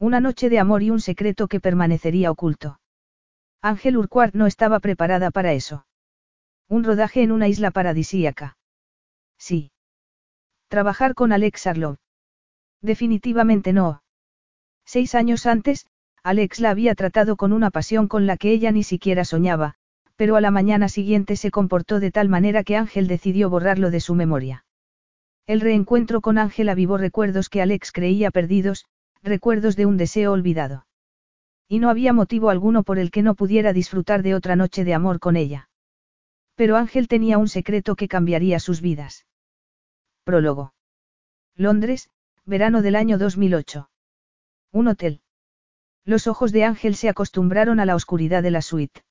Una 0.00 0.20
noche 0.20 0.48
de 0.48 0.60
amor 0.60 0.84
y 0.84 0.90
un 0.90 1.00
secreto 1.00 1.48
que 1.48 1.58
permanecería 1.58 2.30
oculto. 2.30 2.78
Ángel 3.60 3.96
Urquhart 3.96 4.34
no 4.34 4.46
estaba 4.46 4.78
preparada 4.78 5.32
para 5.32 5.52
eso. 5.52 5.86
Un 6.68 6.84
rodaje 6.84 7.22
en 7.22 7.32
una 7.32 7.48
isla 7.48 7.72
paradisíaca. 7.72 8.56
Sí. 9.38 9.72
Trabajar 10.68 11.14
con 11.14 11.32
Alex 11.32 11.66
Arlov. 11.66 11.96
Definitivamente 12.80 13.72
no. 13.72 14.02
Seis 14.84 15.16
años 15.16 15.46
antes, 15.46 15.86
Alex 16.22 16.60
la 16.60 16.70
había 16.70 16.94
tratado 16.94 17.36
con 17.36 17.52
una 17.52 17.70
pasión 17.70 18.06
con 18.06 18.26
la 18.26 18.36
que 18.36 18.52
ella 18.52 18.70
ni 18.70 18.84
siquiera 18.84 19.24
soñaba, 19.24 19.74
pero 20.14 20.36
a 20.36 20.40
la 20.40 20.52
mañana 20.52 20.88
siguiente 20.88 21.34
se 21.34 21.50
comportó 21.50 21.98
de 21.98 22.12
tal 22.12 22.28
manera 22.28 22.62
que 22.62 22.76
Ángel 22.76 23.08
decidió 23.08 23.50
borrarlo 23.50 23.90
de 23.90 24.00
su 24.00 24.14
memoria. 24.14 24.64
El 25.46 25.60
reencuentro 25.60 26.20
con 26.20 26.38
Ángel 26.38 26.68
avivó 26.68 26.98
recuerdos 26.98 27.48
que 27.48 27.62
Alex 27.62 27.90
creía 27.90 28.30
perdidos, 28.30 28.84
recuerdos 29.22 29.76
de 29.76 29.86
un 29.86 29.96
deseo 29.96 30.32
olvidado. 30.32 30.86
Y 31.68 31.78
no 31.78 31.90
había 31.90 32.12
motivo 32.12 32.50
alguno 32.50 32.82
por 32.82 32.98
el 32.98 33.10
que 33.10 33.22
no 33.22 33.34
pudiera 33.34 33.72
disfrutar 33.72 34.22
de 34.22 34.34
otra 34.34 34.56
noche 34.56 34.84
de 34.84 34.94
amor 34.94 35.20
con 35.20 35.36
ella. 35.36 35.68
Pero 36.54 36.76
Ángel 36.76 37.08
tenía 37.08 37.38
un 37.38 37.48
secreto 37.48 37.94
que 37.94 38.08
cambiaría 38.08 38.58
sus 38.58 38.80
vidas. 38.80 39.26
Prólogo. 40.24 40.74
Londres, 41.54 42.10
verano 42.44 42.82
del 42.82 42.96
año 42.96 43.18
2008. 43.18 43.90
Un 44.72 44.88
hotel. 44.88 45.20
Los 46.04 46.26
ojos 46.26 46.52
de 46.52 46.64
Ángel 46.64 46.94
se 46.94 47.08
acostumbraron 47.08 47.80
a 47.80 47.84
la 47.84 47.94
oscuridad 47.94 48.42
de 48.42 48.50
la 48.50 48.62
suite. 48.62 49.02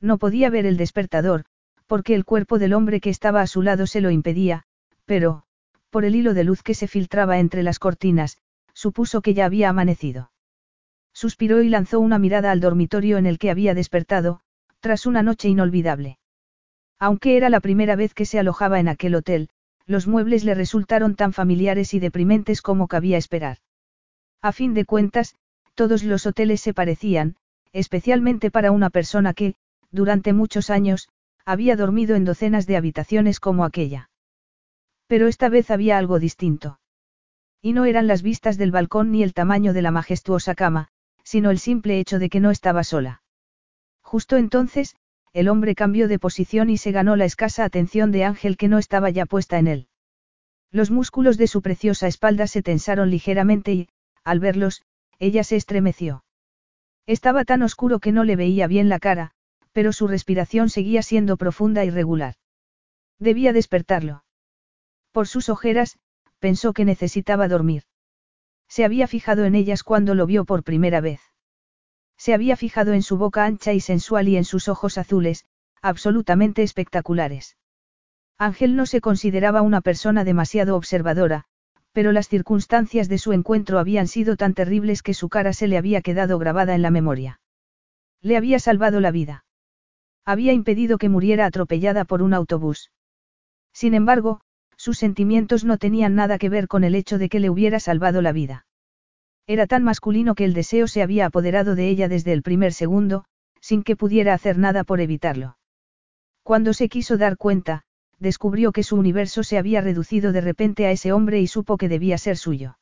No 0.00 0.18
podía 0.18 0.50
ver 0.50 0.66
el 0.66 0.76
despertador, 0.76 1.44
porque 1.86 2.14
el 2.14 2.24
cuerpo 2.24 2.58
del 2.58 2.74
hombre 2.74 3.00
que 3.00 3.10
estaba 3.10 3.40
a 3.40 3.46
su 3.46 3.62
lado 3.62 3.86
se 3.86 4.00
lo 4.00 4.10
impedía, 4.10 4.64
pero, 5.04 5.44
por 5.90 6.04
el 6.04 6.14
hilo 6.14 6.34
de 6.34 6.44
luz 6.44 6.62
que 6.62 6.74
se 6.74 6.88
filtraba 6.88 7.38
entre 7.38 7.62
las 7.62 7.78
cortinas, 7.78 8.38
supuso 8.82 9.22
que 9.22 9.32
ya 9.32 9.44
había 9.44 9.68
amanecido. 9.68 10.32
Suspiró 11.14 11.62
y 11.62 11.68
lanzó 11.68 12.00
una 12.00 12.18
mirada 12.18 12.50
al 12.50 12.60
dormitorio 12.60 13.16
en 13.16 13.26
el 13.26 13.38
que 13.38 13.50
había 13.52 13.74
despertado, 13.74 14.40
tras 14.80 15.06
una 15.06 15.22
noche 15.22 15.48
inolvidable. 15.48 16.18
Aunque 16.98 17.36
era 17.36 17.48
la 17.48 17.60
primera 17.60 17.94
vez 17.94 18.12
que 18.12 18.26
se 18.26 18.40
alojaba 18.40 18.80
en 18.80 18.88
aquel 18.88 19.14
hotel, 19.14 19.50
los 19.86 20.08
muebles 20.08 20.42
le 20.42 20.54
resultaron 20.54 21.14
tan 21.14 21.32
familiares 21.32 21.94
y 21.94 22.00
deprimentes 22.00 22.60
como 22.60 22.88
cabía 22.88 23.18
esperar. 23.18 23.58
A 24.40 24.50
fin 24.50 24.74
de 24.74 24.84
cuentas, 24.84 25.36
todos 25.76 26.02
los 26.02 26.26
hoteles 26.26 26.60
se 26.60 26.74
parecían, 26.74 27.36
especialmente 27.72 28.50
para 28.50 28.72
una 28.72 28.90
persona 28.90 29.32
que, 29.32 29.54
durante 29.92 30.32
muchos 30.32 30.70
años, 30.70 31.08
había 31.44 31.76
dormido 31.76 32.16
en 32.16 32.24
docenas 32.24 32.66
de 32.66 32.76
habitaciones 32.76 33.38
como 33.38 33.64
aquella. 33.64 34.10
Pero 35.06 35.28
esta 35.28 35.48
vez 35.48 35.70
había 35.70 35.98
algo 35.98 36.18
distinto. 36.18 36.80
Y 37.62 37.72
no 37.72 37.84
eran 37.84 38.08
las 38.08 38.22
vistas 38.22 38.58
del 38.58 38.72
balcón 38.72 39.12
ni 39.12 39.22
el 39.22 39.32
tamaño 39.32 39.72
de 39.72 39.82
la 39.82 39.92
majestuosa 39.92 40.56
cama, 40.56 40.88
sino 41.22 41.50
el 41.50 41.60
simple 41.60 42.00
hecho 42.00 42.18
de 42.18 42.28
que 42.28 42.40
no 42.40 42.50
estaba 42.50 42.82
sola. 42.82 43.22
Justo 44.02 44.36
entonces, 44.36 44.96
el 45.32 45.48
hombre 45.48 45.74
cambió 45.74 46.08
de 46.08 46.18
posición 46.18 46.68
y 46.68 46.76
se 46.76 46.92
ganó 46.92 47.14
la 47.16 47.24
escasa 47.24 47.64
atención 47.64 48.10
de 48.10 48.24
Ángel 48.24 48.56
que 48.56 48.68
no 48.68 48.78
estaba 48.78 49.10
ya 49.10 49.26
puesta 49.26 49.58
en 49.58 49.68
él. 49.68 49.88
Los 50.72 50.90
músculos 50.90 51.38
de 51.38 51.46
su 51.46 51.62
preciosa 51.62 52.08
espalda 52.08 52.46
se 52.46 52.62
tensaron 52.62 53.10
ligeramente 53.10 53.72
y, 53.72 53.88
al 54.24 54.40
verlos, 54.40 54.82
ella 55.18 55.44
se 55.44 55.56
estremeció. 55.56 56.24
Estaba 57.06 57.44
tan 57.44 57.62
oscuro 57.62 58.00
que 58.00 58.12
no 58.12 58.24
le 58.24 58.36
veía 58.36 58.66
bien 58.66 58.88
la 58.88 58.98
cara, 58.98 59.32
pero 59.72 59.92
su 59.92 60.08
respiración 60.08 60.68
seguía 60.68 61.02
siendo 61.02 61.36
profunda 61.36 61.84
y 61.84 61.90
regular. 61.90 62.34
Debía 63.18 63.52
despertarlo. 63.52 64.24
Por 65.12 65.28
sus 65.28 65.48
ojeras, 65.48 65.98
pensó 66.42 66.72
que 66.72 66.84
necesitaba 66.84 67.46
dormir. 67.46 67.84
Se 68.68 68.84
había 68.84 69.06
fijado 69.06 69.44
en 69.44 69.54
ellas 69.54 69.84
cuando 69.84 70.16
lo 70.16 70.26
vio 70.26 70.44
por 70.44 70.64
primera 70.64 71.00
vez. 71.00 71.20
Se 72.18 72.34
había 72.34 72.56
fijado 72.56 72.94
en 72.94 73.02
su 73.02 73.16
boca 73.16 73.44
ancha 73.44 73.72
y 73.72 73.78
sensual 73.80 74.26
y 74.28 74.36
en 74.36 74.44
sus 74.44 74.66
ojos 74.66 74.98
azules, 74.98 75.46
absolutamente 75.82 76.64
espectaculares. 76.64 77.56
Ángel 78.38 78.74
no 78.74 78.86
se 78.86 79.00
consideraba 79.00 79.62
una 79.62 79.82
persona 79.82 80.24
demasiado 80.24 80.74
observadora, 80.74 81.44
pero 81.92 82.10
las 82.10 82.28
circunstancias 82.28 83.08
de 83.08 83.18
su 83.18 83.32
encuentro 83.32 83.78
habían 83.78 84.08
sido 84.08 84.36
tan 84.36 84.52
terribles 84.52 85.02
que 85.02 85.14
su 85.14 85.28
cara 85.28 85.52
se 85.52 85.68
le 85.68 85.78
había 85.78 86.00
quedado 86.02 86.40
grabada 86.40 86.74
en 86.74 86.82
la 86.82 86.90
memoria. 86.90 87.40
Le 88.20 88.36
había 88.36 88.58
salvado 88.58 88.98
la 88.98 89.12
vida. 89.12 89.44
Había 90.24 90.52
impedido 90.52 90.98
que 90.98 91.08
muriera 91.08 91.46
atropellada 91.46 92.04
por 92.04 92.20
un 92.20 92.34
autobús. 92.34 92.90
Sin 93.72 93.94
embargo, 93.94 94.40
sus 94.82 94.98
sentimientos 94.98 95.64
no 95.64 95.78
tenían 95.78 96.16
nada 96.16 96.38
que 96.38 96.48
ver 96.48 96.66
con 96.66 96.82
el 96.82 96.96
hecho 96.96 97.16
de 97.16 97.28
que 97.28 97.38
le 97.38 97.50
hubiera 97.50 97.78
salvado 97.78 98.20
la 98.20 98.32
vida. 98.32 98.66
Era 99.46 99.68
tan 99.68 99.84
masculino 99.84 100.34
que 100.34 100.44
el 100.44 100.54
deseo 100.54 100.88
se 100.88 101.02
había 101.02 101.26
apoderado 101.26 101.76
de 101.76 101.88
ella 101.88 102.08
desde 102.08 102.32
el 102.32 102.42
primer 102.42 102.72
segundo, 102.72 103.24
sin 103.60 103.84
que 103.84 103.94
pudiera 103.94 104.34
hacer 104.34 104.58
nada 104.58 104.82
por 104.82 105.00
evitarlo. 105.00 105.56
Cuando 106.42 106.72
se 106.72 106.88
quiso 106.88 107.16
dar 107.16 107.36
cuenta, 107.36 107.84
descubrió 108.18 108.72
que 108.72 108.82
su 108.82 108.96
universo 108.96 109.44
se 109.44 109.56
había 109.56 109.82
reducido 109.82 110.32
de 110.32 110.40
repente 110.40 110.84
a 110.84 110.90
ese 110.90 111.12
hombre 111.12 111.40
y 111.40 111.46
supo 111.46 111.76
que 111.76 111.88
debía 111.88 112.18
ser 112.18 112.36
suyo. 112.36 112.76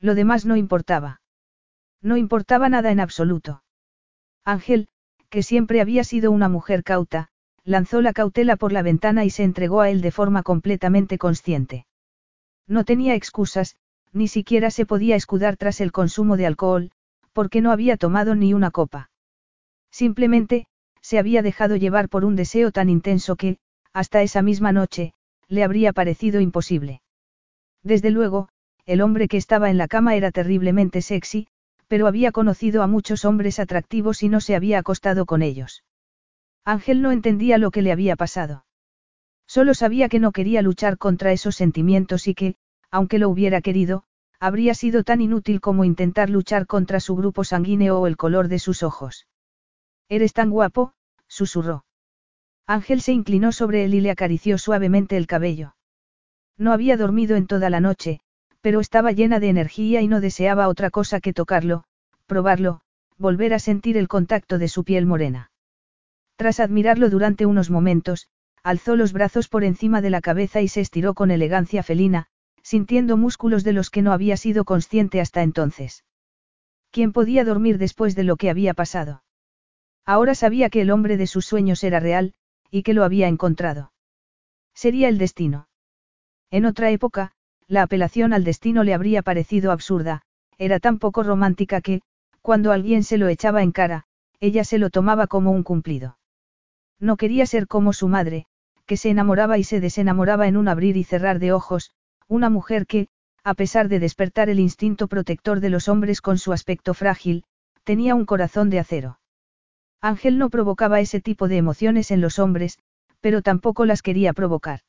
Lo 0.00 0.16
demás 0.16 0.44
no 0.44 0.56
importaba. 0.56 1.20
No 2.00 2.16
importaba 2.16 2.68
nada 2.68 2.90
en 2.90 2.98
absoluto. 2.98 3.62
Ángel, 4.44 4.88
que 5.30 5.44
siempre 5.44 5.80
había 5.80 6.02
sido 6.02 6.32
una 6.32 6.48
mujer 6.48 6.82
cauta, 6.82 7.28
lanzó 7.64 8.00
la 8.00 8.12
cautela 8.12 8.56
por 8.56 8.72
la 8.72 8.82
ventana 8.82 9.24
y 9.24 9.30
se 9.30 9.44
entregó 9.44 9.80
a 9.80 9.90
él 9.90 10.00
de 10.00 10.10
forma 10.10 10.42
completamente 10.42 11.18
consciente. 11.18 11.86
No 12.66 12.84
tenía 12.84 13.14
excusas, 13.14 13.76
ni 14.12 14.28
siquiera 14.28 14.70
se 14.70 14.86
podía 14.86 15.16
escudar 15.16 15.56
tras 15.56 15.80
el 15.80 15.92
consumo 15.92 16.36
de 16.36 16.46
alcohol, 16.46 16.90
porque 17.32 17.60
no 17.60 17.70
había 17.70 17.96
tomado 17.96 18.34
ni 18.34 18.52
una 18.54 18.70
copa. 18.70 19.10
Simplemente, 19.90 20.66
se 21.00 21.18
había 21.18 21.42
dejado 21.42 21.76
llevar 21.76 22.08
por 22.08 22.24
un 22.24 22.36
deseo 22.36 22.72
tan 22.72 22.88
intenso 22.88 23.36
que, 23.36 23.58
hasta 23.92 24.22
esa 24.22 24.42
misma 24.42 24.72
noche, 24.72 25.14
le 25.48 25.64
habría 25.64 25.92
parecido 25.92 26.40
imposible. 26.40 27.02
Desde 27.82 28.10
luego, 28.10 28.48
el 28.86 29.00
hombre 29.00 29.28
que 29.28 29.36
estaba 29.36 29.70
en 29.70 29.78
la 29.78 29.88
cama 29.88 30.14
era 30.14 30.30
terriblemente 30.30 31.02
sexy, 31.02 31.46
pero 31.88 32.06
había 32.06 32.32
conocido 32.32 32.82
a 32.82 32.86
muchos 32.86 33.24
hombres 33.24 33.58
atractivos 33.58 34.22
y 34.22 34.28
no 34.28 34.40
se 34.40 34.56
había 34.56 34.78
acostado 34.78 35.26
con 35.26 35.42
ellos. 35.42 35.82
Ángel 36.64 37.02
no 37.02 37.10
entendía 37.10 37.58
lo 37.58 37.70
que 37.70 37.82
le 37.82 37.92
había 37.92 38.16
pasado. 38.16 38.64
Solo 39.46 39.74
sabía 39.74 40.08
que 40.08 40.20
no 40.20 40.32
quería 40.32 40.62
luchar 40.62 40.96
contra 40.96 41.32
esos 41.32 41.56
sentimientos 41.56 42.28
y 42.28 42.34
que, 42.34 42.56
aunque 42.90 43.18
lo 43.18 43.28
hubiera 43.28 43.60
querido, 43.60 44.04
habría 44.38 44.74
sido 44.74 45.04
tan 45.04 45.20
inútil 45.20 45.60
como 45.60 45.84
intentar 45.84 46.28
luchar 46.28 46.66
contra 46.66 46.98
su 46.98 47.14
grupo 47.14 47.44
sanguíneo 47.44 48.00
o 48.00 48.06
el 48.06 48.16
color 48.16 48.48
de 48.48 48.58
sus 48.58 48.82
ojos. 48.82 49.28
Eres 50.08 50.32
tan 50.32 50.50
guapo, 50.50 50.94
susurró. 51.28 51.84
Ángel 52.66 53.02
se 53.02 53.12
inclinó 53.12 53.52
sobre 53.52 53.84
él 53.84 53.94
y 53.94 54.00
le 54.00 54.10
acarició 54.10 54.58
suavemente 54.58 55.16
el 55.16 55.26
cabello. 55.26 55.76
No 56.58 56.72
había 56.72 56.96
dormido 56.96 57.36
en 57.36 57.46
toda 57.46 57.70
la 57.70 57.80
noche, 57.80 58.20
pero 58.60 58.80
estaba 58.80 59.12
llena 59.12 59.38
de 59.38 59.48
energía 59.48 60.00
y 60.00 60.08
no 60.08 60.20
deseaba 60.20 60.68
otra 60.68 60.90
cosa 60.90 61.20
que 61.20 61.32
tocarlo, 61.32 61.84
probarlo, 62.26 62.80
volver 63.18 63.54
a 63.54 63.58
sentir 63.58 63.96
el 63.96 64.08
contacto 64.08 64.58
de 64.58 64.68
su 64.68 64.82
piel 64.82 65.06
morena. 65.06 65.51
Tras 66.42 66.58
admirarlo 66.58 67.08
durante 67.08 67.46
unos 67.46 67.70
momentos, 67.70 68.26
alzó 68.64 68.96
los 68.96 69.12
brazos 69.12 69.46
por 69.46 69.62
encima 69.62 70.00
de 70.00 70.10
la 70.10 70.20
cabeza 70.20 70.60
y 70.60 70.66
se 70.66 70.80
estiró 70.80 71.14
con 71.14 71.30
elegancia 71.30 71.84
felina, 71.84 72.26
sintiendo 72.64 73.16
músculos 73.16 73.62
de 73.62 73.72
los 73.72 73.90
que 73.90 74.02
no 74.02 74.12
había 74.12 74.36
sido 74.36 74.64
consciente 74.64 75.20
hasta 75.20 75.44
entonces. 75.44 76.04
¿Quién 76.90 77.12
podía 77.12 77.44
dormir 77.44 77.78
después 77.78 78.16
de 78.16 78.24
lo 78.24 78.34
que 78.34 78.50
había 78.50 78.74
pasado? 78.74 79.22
Ahora 80.04 80.34
sabía 80.34 80.68
que 80.68 80.80
el 80.80 80.90
hombre 80.90 81.16
de 81.16 81.28
sus 81.28 81.46
sueños 81.46 81.84
era 81.84 82.00
real, 82.00 82.34
y 82.72 82.82
que 82.82 82.92
lo 82.92 83.04
había 83.04 83.28
encontrado. 83.28 83.92
Sería 84.74 85.08
el 85.08 85.18
destino. 85.18 85.68
En 86.50 86.64
otra 86.64 86.90
época, 86.90 87.30
la 87.68 87.82
apelación 87.82 88.32
al 88.32 88.42
destino 88.42 88.82
le 88.82 88.94
habría 88.94 89.22
parecido 89.22 89.70
absurda, 89.70 90.22
era 90.58 90.80
tan 90.80 90.98
poco 90.98 91.22
romántica 91.22 91.80
que, 91.80 92.02
cuando 92.40 92.72
alguien 92.72 93.04
se 93.04 93.16
lo 93.16 93.28
echaba 93.28 93.62
en 93.62 93.70
cara, 93.70 94.06
ella 94.40 94.64
se 94.64 94.78
lo 94.78 94.90
tomaba 94.90 95.28
como 95.28 95.52
un 95.52 95.62
cumplido. 95.62 96.18
No 97.02 97.16
quería 97.16 97.46
ser 97.46 97.66
como 97.66 97.92
su 97.92 98.06
madre, 98.06 98.46
que 98.86 98.96
se 98.96 99.10
enamoraba 99.10 99.58
y 99.58 99.64
se 99.64 99.80
desenamoraba 99.80 100.46
en 100.46 100.56
un 100.56 100.68
abrir 100.68 100.96
y 100.96 101.02
cerrar 101.02 101.40
de 101.40 101.52
ojos, 101.52 101.90
una 102.28 102.48
mujer 102.48 102.86
que, 102.86 103.08
a 103.42 103.54
pesar 103.54 103.88
de 103.88 103.98
despertar 103.98 104.48
el 104.48 104.60
instinto 104.60 105.08
protector 105.08 105.58
de 105.58 105.68
los 105.68 105.88
hombres 105.88 106.20
con 106.20 106.38
su 106.38 106.52
aspecto 106.52 106.94
frágil, 106.94 107.42
tenía 107.82 108.14
un 108.14 108.24
corazón 108.24 108.70
de 108.70 108.78
acero. 108.78 109.18
Ángel 110.00 110.38
no 110.38 110.48
provocaba 110.48 111.00
ese 111.00 111.20
tipo 111.20 111.48
de 111.48 111.56
emociones 111.56 112.12
en 112.12 112.20
los 112.20 112.38
hombres, 112.38 112.78
pero 113.20 113.42
tampoco 113.42 113.84
las 113.84 114.00
quería 114.00 114.32
provocar. 114.32 114.82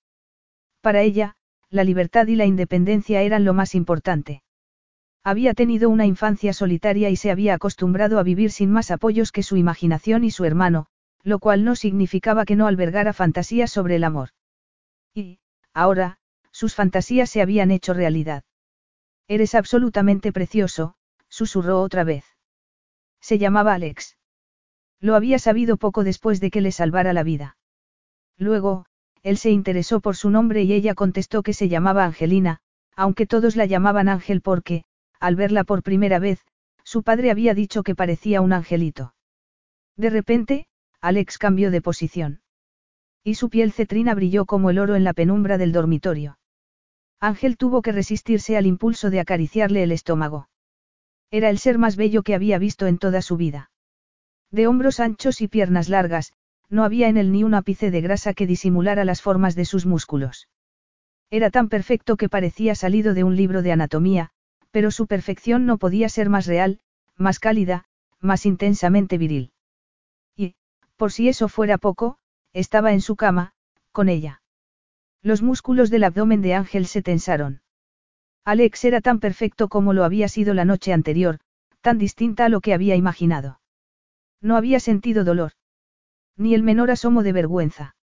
Para 0.81 1.01
ella, 1.01 1.35
la 1.71 1.83
libertad 1.83 2.27
y 2.27 2.35
la 2.35 2.45
independencia 2.45 3.23
eran 3.23 3.43
lo 3.43 3.55
más 3.55 3.73
importante. 3.73 4.43
Había 5.23 5.55
tenido 5.55 5.89
una 5.89 6.05
infancia 6.05 6.53
solitaria 6.53 7.09
y 7.09 7.15
se 7.15 7.31
había 7.31 7.55
acostumbrado 7.55 8.19
a 8.19 8.23
vivir 8.23 8.51
sin 8.51 8.69
más 8.69 8.91
apoyos 8.91 9.31
que 9.31 9.41
su 9.41 9.57
imaginación 9.57 10.23
y 10.23 10.29
su 10.29 10.45
hermano, 10.45 10.85
lo 11.23 11.39
cual 11.39 11.63
no 11.63 11.75
significaba 11.75 12.45
que 12.45 12.55
no 12.55 12.67
albergara 12.67 13.13
fantasías 13.13 13.71
sobre 13.71 13.95
el 13.95 14.03
amor. 14.03 14.29
Y, 15.13 15.39
ahora, 15.73 16.17
sus 16.51 16.75
fantasías 16.75 17.29
se 17.29 17.41
habían 17.41 17.71
hecho 17.71 17.93
realidad. 17.93 18.43
Eres 19.27 19.55
absolutamente 19.55 20.31
precioso, 20.31 20.95
susurró 21.29 21.81
otra 21.81 22.03
vez. 22.03 22.25
Se 23.21 23.37
llamaba 23.37 23.73
Alex. 23.73 24.17
Lo 24.99 25.15
había 25.15 25.39
sabido 25.39 25.77
poco 25.77 26.03
después 26.03 26.39
de 26.39 26.51
que 26.51 26.61
le 26.61 26.71
salvara 26.71 27.13
la 27.13 27.23
vida. 27.23 27.57
Luego, 28.37 28.85
él 29.21 29.37
se 29.37 29.51
interesó 29.51 30.01
por 30.01 30.17
su 30.17 30.29
nombre 30.29 30.63
y 30.63 30.73
ella 30.73 30.93
contestó 30.93 31.43
que 31.43 31.53
se 31.53 31.69
llamaba 31.69 32.03
Angelina, 32.03 32.59
aunque 32.95 33.25
todos 33.25 33.55
la 33.55 33.65
llamaban 33.65 34.09
Ángel 34.09 34.41
porque, 34.41 34.83
al 35.19 35.35
verla 35.35 35.63
por 35.63 35.83
primera 35.83 36.19
vez, 36.19 36.45
su 36.83 37.03
padre 37.03 37.31
había 37.31 37.53
dicho 37.53 37.83
que 37.83 37.95
parecía 37.95 38.41
un 38.41 38.51
angelito. 38.51 39.15
De 39.95 40.09
repente, 40.09 40.67
Alex 41.03 41.37
cambió 41.37 41.69
de 41.69 41.81
posición. 41.81 42.39
Y 43.25 43.35
su 43.35 43.49
piel 43.49 43.73
cetrina 43.73 44.15
brilló 44.15 44.45
como 44.45 44.69
el 44.69 44.79
oro 44.79 44.95
en 44.95 45.03
la 45.03 45.11
penumbra 45.11 45.57
del 45.57 45.73
dormitorio. 45.73 46.39
Ángel 47.19 47.57
tuvo 47.57 47.81
que 47.81 47.91
resistirse 47.91 48.55
al 48.55 48.65
impulso 48.65 49.09
de 49.09 49.19
acariciarle 49.19 49.83
el 49.83 49.91
estómago. 49.91 50.47
Era 51.29 51.49
el 51.49 51.59
ser 51.59 51.77
más 51.77 51.97
bello 51.97 52.23
que 52.23 52.35
había 52.35 52.57
visto 52.57 52.87
en 52.87 52.99
toda 52.99 53.21
su 53.21 53.35
vida. 53.35 53.69
De 54.49 54.65
hombros 54.65 55.01
anchos 55.01 55.41
y 55.41 55.49
piernas 55.49 55.89
largas, 55.89 56.31
no 56.69 56.85
había 56.85 57.09
en 57.09 57.17
él 57.17 57.33
ni 57.33 57.43
un 57.43 57.53
ápice 57.53 57.91
de 57.91 57.99
grasa 57.99 58.33
que 58.33 58.47
disimulara 58.47 59.03
las 59.03 59.21
formas 59.21 59.55
de 59.55 59.65
sus 59.65 59.85
músculos. 59.85 60.47
Era 61.29 61.49
tan 61.49 61.67
perfecto 61.67 62.15
que 62.15 62.29
parecía 62.29 62.75
salido 62.75 63.13
de 63.13 63.25
un 63.25 63.35
libro 63.35 63.61
de 63.61 63.73
anatomía, 63.73 64.29
pero 64.71 64.89
su 64.89 65.05
perfección 65.07 65.65
no 65.65 65.77
podía 65.77 66.07
ser 66.07 66.29
más 66.29 66.45
real, 66.45 66.79
más 67.17 67.39
cálida, 67.39 67.83
más 68.21 68.45
intensamente 68.45 69.17
viril. 69.17 69.52
Por 71.03 71.11
si 71.11 71.27
eso 71.27 71.49
fuera 71.49 71.77
poco, 71.77 72.15
estaba 72.53 72.93
en 72.93 73.01
su 73.01 73.17
cama, 73.17 73.51
con 73.91 74.07
ella. 74.07 74.41
Los 75.21 75.41
músculos 75.41 75.89
del 75.89 76.05
abdomen 76.05 76.41
de 76.41 76.53
Ángel 76.53 76.85
se 76.85 77.01
tensaron. 77.01 77.61
Alex 78.45 78.85
era 78.85 79.01
tan 79.01 79.19
perfecto 79.19 79.67
como 79.67 79.91
lo 79.91 80.05
había 80.05 80.29
sido 80.29 80.53
la 80.53 80.63
noche 80.63 80.93
anterior, 80.93 81.39
tan 81.81 81.97
distinta 81.97 82.45
a 82.45 82.49
lo 82.49 82.61
que 82.61 82.73
había 82.73 82.95
imaginado. 82.95 83.59
No 84.39 84.55
había 84.55 84.79
sentido 84.79 85.25
dolor. 85.25 85.51
Ni 86.37 86.53
el 86.55 86.63
menor 86.63 86.89
asomo 86.89 87.21
de 87.21 87.33
vergüenza. 87.33 87.97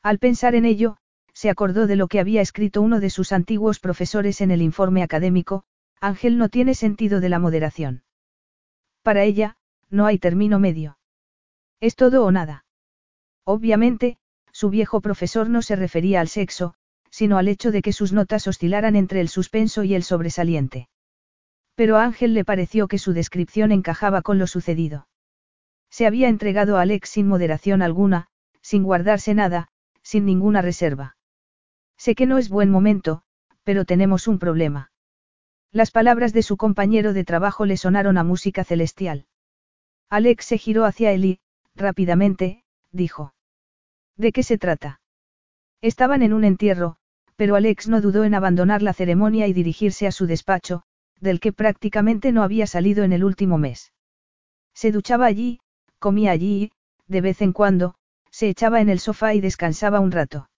Al 0.00 0.20
pensar 0.20 0.54
en 0.54 0.66
ello, 0.66 0.98
se 1.34 1.50
acordó 1.50 1.88
de 1.88 1.96
lo 1.96 2.06
que 2.06 2.20
había 2.20 2.42
escrito 2.42 2.80
uno 2.80 3.00
de 3.00 3.10
sus 3.10 3.32
antiguos 3.32 3.80
profesores 3.80 4.40
en 4.40 4.52
el 4.52 4.62
informe 4.62 5.02
académico, 5.02 5.64
Ángel 6.00 6.38
no 6.38 6.48
tiene 6.48 6.76
sentido 6.76 7.18
de 7.18 7.28
la 7.28 7.40
moderación. 7.40 8.04
Para 9.02 9.24
ella, 9.24 9.56
no 9.88 10.06
hay 10.06 10.20
término 10.20 10.60
medio. 10.60 10.99
Es 11.80 11.96
todo 11.96 12.24
o 12.24 12.30
nada. 12.30 12.64
Obviamente, 13.44 14.18
su 14.52 14.70
viejo 14.70 15.00
profesor 15.00 15.48
no 15.48 15.62
se 15.62 15.76
refería 15.76 16.20
al 16.20 16.28
sexo, 16.28 16.74
sino 17.10 17.38
al 17.38 17.48
hecho 17.48 17.72
de 17.72 17.82
que 17.82 17.92
sus 17.92 18.12
notas 18.12 18.46
oscilaran 18.46 18.96
entre 18.96 19.20
el 19.20 19.28
suspenso 19.28 19.82
y 19.82 19.94
el 19.94 20.02
sobresaliente. 20.02 20.88
Pero 21.74 21.96
a 21.96 22.04
Ángel 22.04 22.34
le 22.34 22.44
pareció 22.44 22.88
que 22.88 22.98
su 22.98 23.12
descripción 23.12 23.72
encajaba 23.72 24.22
con 24.22 24.38
lo 24.38 24.46
sucedido. 24.46 25.08
Se 25.88 26.06
había 26.06 26.28
entregado 26.28 26.76
a 26.76 26.82
Alex 26.82 27.08
sin 27.08 27.26
moderación 27.26 27.82
alguna, 27.82 28.28
sin 28.60 28.82
guardarse 28.82 29.34
nada, 29.34 29.68
sin 30.02 30.24
ninguna 30.24 30.62
reserva. 30.62 31.16
Sé 31.96 32.14
que 32.14 32.26
no 32.26 32.38
es 32.38 32.48
buen 32.48 32.70
momento, 32.70 33.22
pero 33.64 33.84
tenemos 33.84 34.28
un 34.28 34.38
problema. 34.38 34.92
Las 35.72 35.90
palabras 35.90 36.32
de 36.32 36.42
su 36.42 36.56
compañero 36.56 37.12
de 37.12 37.24
trabajo 37.24 37.64
le 37.64 37.76
sonaron 37.76 38.18
a 38.18 38.24
música 38.24 38.64
celestial. 38.64 39.26
Alex 40.08 40.44
se 40.44 40.58
giró 40.58 40.84
hacia 40.84 41.12
él 41.12 41.24
y, 41.24 41.40
rápidamente, 41.74 42.64
dijo. 42.92 43.34
¿De 44.16 44.32
qué 44.32 44.42
se 44.42 44.58
trata? 44.58 45.00
Estaban 45.80 46.22
en 46.22 46.32
un 46.32 46.44
entierro, 46.44 46.96
pero 47.36 47.56
Alex 47.56 47.88
no 47.88 48.00
dudó 48.00 48.24
en 48.24 48.34
abandonar 48.34 48.82
la 48.82 48.92
ceremonia 48.92 49.46
y 49.46 49.52
dirigirse 49.52 50.06
a 50.06 50.12
su 50.12 50.26
despacho, 50.26 50.82
del 51.20 51.40
que 51.40 51.52
prácticamente 51.52 52.32
no 52.32 52.42
había 52.42 52.66
salido 52.66 53.04
en 53.04 53.12
el 53.12 53.24
último 53.24 53.58
mes. 53.58 53.92
Se 54.74 54.92
duchaba 54.92 55.26
allí, 55.26 55.60
comía 55.98 56.32
allí 56.32 56.64
y, 56.64 56.72
de 57.06 57.20
vez 57.20 57.42
en 57.42 57.52
cuando, 57.52 57.94
se 58.30 58.48
echaba 58.48 58.80
en 58.80 58.88
el 58.88 59.00
sofá 59.00 59.34
y 59.34 59.40
descansaba 59.40 60.00
un 60.00 60.12
rato. 60.12 60.50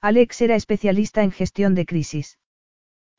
Alex 0.00 0.40
era 0.40 0.54
especialista 0.54 1.22
en 1.22 1.30
gestión 1.30 1.74
de 1.74 1.86
crisis. 1.86 2.38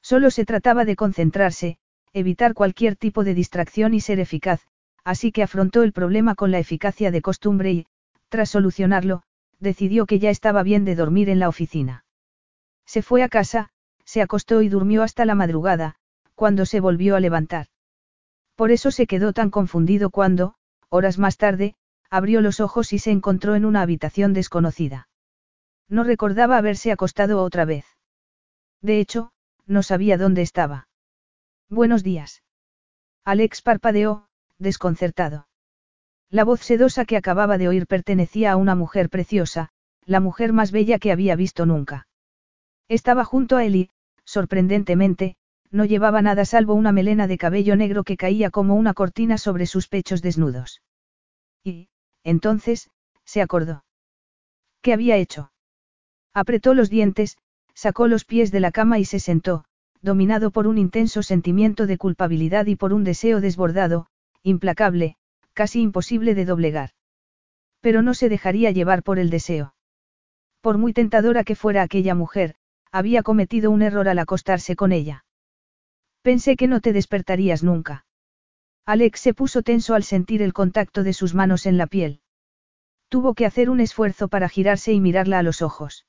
Solo 0.02 0.32
se 0.32 0.46
trataba 0.46 0.84
de 0.84 0.96
concentrarse, 0.96 1.78
evitar 2.14 2.54
cualquier 2.54 2.96
tipo 2.96 3.24
de 3.24 3.34
distracción 3.34 3.94
y 3.94 4.02
ser 4.02 4.20
eficaz, 4.20 4.62
así 5.04 5.32
que 5.32 5.44
afrontó 5.44 5.84
el 5.84 5.94
problema 5.94 6.36
con 6.36 6.52
la 6.52 6.60
eficacia 6.60 7.12
de 7.12 7.22
costumbre 7.22 7.72
y, 7.72 7.86
tras 8.30 8.50
solucionarlo, 8.50 9.24
decidió 9.60 10.06
que 10.06 10.20
ya 10.20 10.30
estaba 10.30 10.64
bien 10.64 10.86
de 10.86 10.96
dormir 10.96 11.30
en 11.30 11.40
la 11.40 11.50
oficina. 11.50 12.06
Se 12.86 13.02
fue 13.02 13.24
a 13.24 13.30
casa, 13.30 13.70
se 14.06 14.22
acostó 14.22 14.62
y 14.62 14.70
durmió 14.70 15.04
hasta 15.04 15.26
la 15.26 15.36
madrugada, 15.36 15.96
cuando 16.36 16.66
se 16.66 16.80
volvió 16.80 17.16
a 17.16 17.20
levantar. 17.20 17.68
Por 18.56 18.72
eso 18.72 18.92
se 18.92 19.08
quedó 19.08 19.34
tan 19.34 19.50
confundido 19.50 20.10
cuando, 20.10 20.56
horas 20.90 21.18
más 21.18 21.38
tarde, 21.38 21.76
abrió 22.10 22.42
los 22.42 22.60
ojos 22.60 22.94
y 22.94 23.00
se 23.00 23.12
encontró 23.12 23.56
en 23.56 23.66
una 23.66 23.82
habitación 23.82 24.34
desconocida. 24.34 25.08
No 25.88 26.04
recordaba 26.04 26.58
haberse 26.58 26.92
acostado 26.92 27.44
otra 27.44 27.66
vez. 27.66 27.86
De 28.82 29.00
hecho, 29.00 29.32
no 29.66 29.84
sabía 29.84 30.18
dónde 30.18 30.42
estaba. 30.42 30.88
Buenos 31.70 32.04
días. 32.04 32.44
Alex 33.24 33.62
parpadeó, 33.62 34.28
desconcertado. 34.62 35.48
La 36.30 36.46
voz 36.46 36.62
sedosa 36.62 37.06
que 37.06 37.18
acababa 37.18 37.58
de 37.58 37.68
oír 37.68 37.88
pertenecía 37.88 38.54
a 38.54 38.56
una 38.56 38.76
mujer 38.76 39.10
preciosa, 39.10 39.70
la 40.06 40.20
mujer 40.20 40.54
más 40.54 40.72
bella 40.72 40.98
que 40.98 41.12
había 41.12 41.36
visto 41.36 41.66
nunca. 41.66 42.08
Estaba 42.88 43.26
junto 43.26 43.58
a 43.58 43.66
él 43.66 43.76
y, 43.76 43.90
sorprendentemente, 44.24 45.36
no 45.72 45.86
llevaba 45.86 46.22
nada 46.22 46.46
salvo 46.46 46.74
una 46.74 46.92
melena 46.92 47.28
de 47.28 47.38
cabello 47.38 47.76
negro 47.76 48.04
que 48.04 48.18
caía 48.18 48.50
como 48.50 48.76
una 48.76 48.94
cortina 48.94 49.38
sobre 49.38 49.66
sus 49.66 49.88
pechos 49.88 50.22
desnudos. 50.22 50.82
Y, 51.64 51.90
entonces, 52.24 52.90
se 53.26 53.42
acordó. 53.42 53.84
¿Qué 54.82 54.94
había 54.94 55.18
hecho? 55.18 55.52
Apretó 56.34 56.74
los 56.74 56.90
dientes, 56.90 57.38
sacó 57.74 58.08
los 58.08 58.26
pies 58.26 58.52
de 58.52 58.60
la 58.60 58.72
cama 58.72 59.00
y 59.00 59.06
se 59.06 59.20
sentó, 59.20 59.66
dominado 60.02 60.52
por 60.52 60.68
un 60.68 60.78
intenso 60.78 61.24
sentimiento 61.24 61.88
de 61.88 61.98
culpabilidad 61.98 62.66
y 62.66 62.76
por 62.76 62.94
un 62.94 63.04
deseo 63.04 63.42
desbordado, 63.42 64.08
implacable, 64.44 65.16
casi 65.54 65.82
imposible 65.82 66.36
de 66.36 66.46
doblegar. 66.46 66.92
Pero 67.80 68.02
no 68.02 68.14
se 68.14 68.30
dejaría 68.30 68.72
llevar 68.72 69.04
por 69.04 69.20
el 69.20 69.30
deseo. 69.30 69.76
Por 70.62 70.78
muy 70.78 70.94
tentadora 70.94 71.44
que 71.44 71.56
fuera 71.56 71.82
aquella 71.82 72.16
mujer, 72.16 72.56
había 72.92 73.24
cometido 73.24 73.72
un 73.72 73.82
error 73.82 74.08
al 74.08 74.20
acostarse 74.20 74.76
con 74.76 74.92
ella. 74.92 75.26
Pensé 76.22 76.56
que 76.56 76.68
no 76.68 76.82
te 76.82 76.94
despertarías 76.94 77.64
nunca. 77.64 78.06
Alex 78.86 79.20
se 79.20 79.34
puso 79.34 79.62
tenso 79.62 79.96
al 79.96 80.04
sentir 80.04 80.42
el 80.42 80.54
contacto 80.54 81.04
de 81.04 81.14
sus 81.14 81.34
manos 81.34 81.66
en 81.66 81.78
la 81.78 81.88
piel. 81.88 82.22
Tuvo 83.10 83.34
que 83.34 83.46
hacer 83.46 83.70
un 83.70 83.80
esfuerzo 83.80 84.28
para 84.28 84.50
girarse 84.50 84.94
y 84.94 85.00
mirarla 85.00 85.40
a 85.40 85.44
los 85.44 85.62
ojos. 85.62 86.06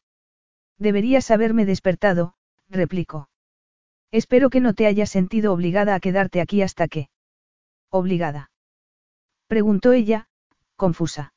Deberías 0.78 1.30
haberme 1.30 1.64
despertado, 1.64 2.34
replicó. 2.68 3.28
Espero 4.10 4.50
que 4.50 4.60
no 4.60 4.74
te 4.74 4.86
hayas 4.86 5.10
sentido 5.10 5.52
obligada 5.52 5.94
a 5.94 6.00
quedarte 6.00 6.40
aquí 6.40 6.62
hasta 6.62 6.88
que. 6.88 7.08
¿Obligada? 7.94 8.50
Preguntó 9.48 9.92
ella, 9.92 10.26
confusa. 10.76 11.34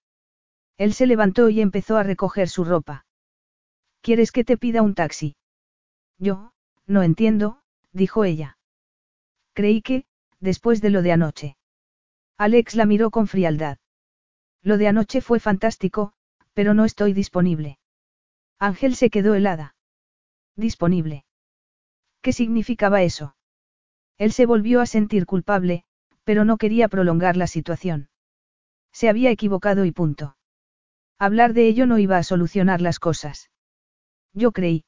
Él 0.78 0.94
se 0.94 1.06
levantó 1.06 1.50
y 1.50 1.60
empezó 1.60 1.98
a 1.98 2.04
recoger 2.04 2.48
su 2.48 2.64
ropa. 2.64 3.06
¿Quieres 4.02 4.32
que 4.32 4.46
te 4.46 4.58
pida 4.58 4.82
un 4.82 4.96
taxi? 4.96 5.36
Yo, 6.18 6.54
no 6.86 7.04
entiendo, 7.04 7.62
dijo 7.92 8.24
ella. 8.24 8.58
Creí 9.54 9.82
que, 9.82 10.06
después 10.40 10.82
de 10.82 10.92
lo 10.92 11.02
de 11.02 11.12
anoche. 11.12 11.58
Alex 12.38 12.76
la 12.76 12.86
miró 12.86 13.12
con 13.12 13.28
frialdad. 13.28 13.78
Lo 14.62 14.78
de 14.78 14.88
anoche 14.88 15.20
fue 15.22 15.42
fantástico, 15.42 16.14
pero 16.54 16.74
no 16.74 16.86
estoy 16.86 17.12
disponible. 17.14 17.80
Ángel 18.60 18.96
se 18.96 19.10
quedó 19.10 19.36
helada. 19.36 19.76
Disponible. 20.56 21.26
¿Qué 22.22 22.32
significaba 22.32 23.04
eso? 23.04 23.36
Él 24.18 24.32
se 24.32 24.46
volvió 24.46 24.80
a 24.80 24.86
sentir 24.86 25.26
culpable, 25.26 25.85
pero 26.26 26.44
no 26.44 26.58
quería 26.58 26.90
prolongar 26.90 27.38
la 27.38 27.48
situación. 27.48 28.10
Se 28.92 29.08
había 29.08 29.32
equivocado 29.32 29.86
y 29.86 29.92
punto. 29.92 30.36
Hablar 31.18 31.54
de 31.54 31.68
ello 31.68 31.86
no 31.86 31.98
iba 31.98 32.18
a 32.18 32.24
solucionar 32.24 32.82
las 32.82 33.00
cosas. 33.00 33.50
Yo 34.34 34.52
creí. 34.52 34.84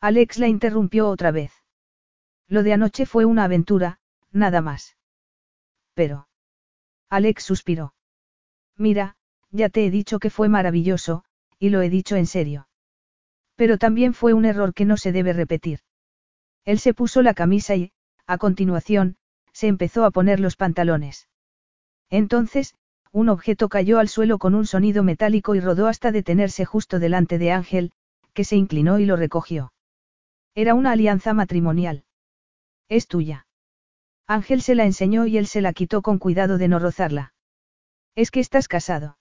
Alex 0.00 0.38
la 0.38 0.46
interrumpió 0.46 1.08
otra 1.08 1.32
vez. 1.32 1.52
Lo 2.46 2.62
de 2.62 2.72
anoche 2.72 3.06
fue 3.06 3.24
una 3.24 3.44
aventura, 3.44 3.98
nada 4.30 4.60
más. 4.60 4.96
Pero. 5.94 6.28
Alex 7.08 7.42
suspiró. 7.42 7.94
Mira, 8.76 9.16
ya 9.50 9.68
te 9.68 9.84
he 9.84 9.90
dicho 9.90 10.18
que 10.18 10.30
fue 10.30 10.48
maravilloso, 10.48 11.24
y 11.58 11.70
lo 11.70 11.82
he 11.82 11.90
dicho 11.90 12.16
en 12.16 12.26
serio. 12.26 12.68
Pero 13.56 13.78
también 13.78 14.14
fue 14.14 14.32
un 14.32 14.44
error 14.44 14.72
que 14.72 14.84
no 14.84 14.96
se 14.96 15.12
debe 15.12 15.32
repetir. 15.32 15.80
Él 16.64 16.78
se 16.78 16.94
puso 16.94 17.22
la 17.22 17.34
camisa 17.34 17.74
y, 17.74 17.92
a 18.26 18.38
continuación, 18.38 19.16
se 19.52 19.66
empezó 19.66 20.04
a 20.04 20.10
poner 20.10 20.40
los 20.40 20.56
pantalones. 20.56 21.28
Entonces, 22.10 22.74
un 23.12 23.28
objeto 23.28 23.68
cayó 23.68 23.98
al 23.98 24.08
suelo 24.08 24.38
con 24.38 24.54
un 24.54 24.66
sonido 24.66 25.02
metálico 25.02 25.54
y 25.54 25.60
rodó 25.60 25.86
hasta 25.88 26.12
detenerse 26.12 26.64
justo 26.64 26.98
delante 26.98 27.38
de 27.38 27.52
Ángel, 27.52 27.92
que 28.34 28.44
se 28.44 28.56
inclinó 28.56 28.98
y 28.98 29.06
lo 29.06 29.16
recogió. 29.16 29.72
Era 30.54 30.74
una 30.74 30.92
alianza 30.92 31.34
matrimonial. 31.34 32.04
Es 32.88 33.06
tuya. 33.06 33.46
Ángel 34.26 34.62
se 34.62 34.74
la 34.74 34.84
enseñó 34.84 35.26
y 35.26 35.38
él 35.38 35.46
se 35.46 35.60
la 35.60 35.72
quitó 35.72 36.02
con 36.02 36.18
cuidado 36.18 36.58
de 36.58 36.68
no 36.68 36.78
rozarla. 36.78 37.34
Es 38.14 38.30
que 38.30 38.40
estás 38.40 38.68
casado. 38.68 39.18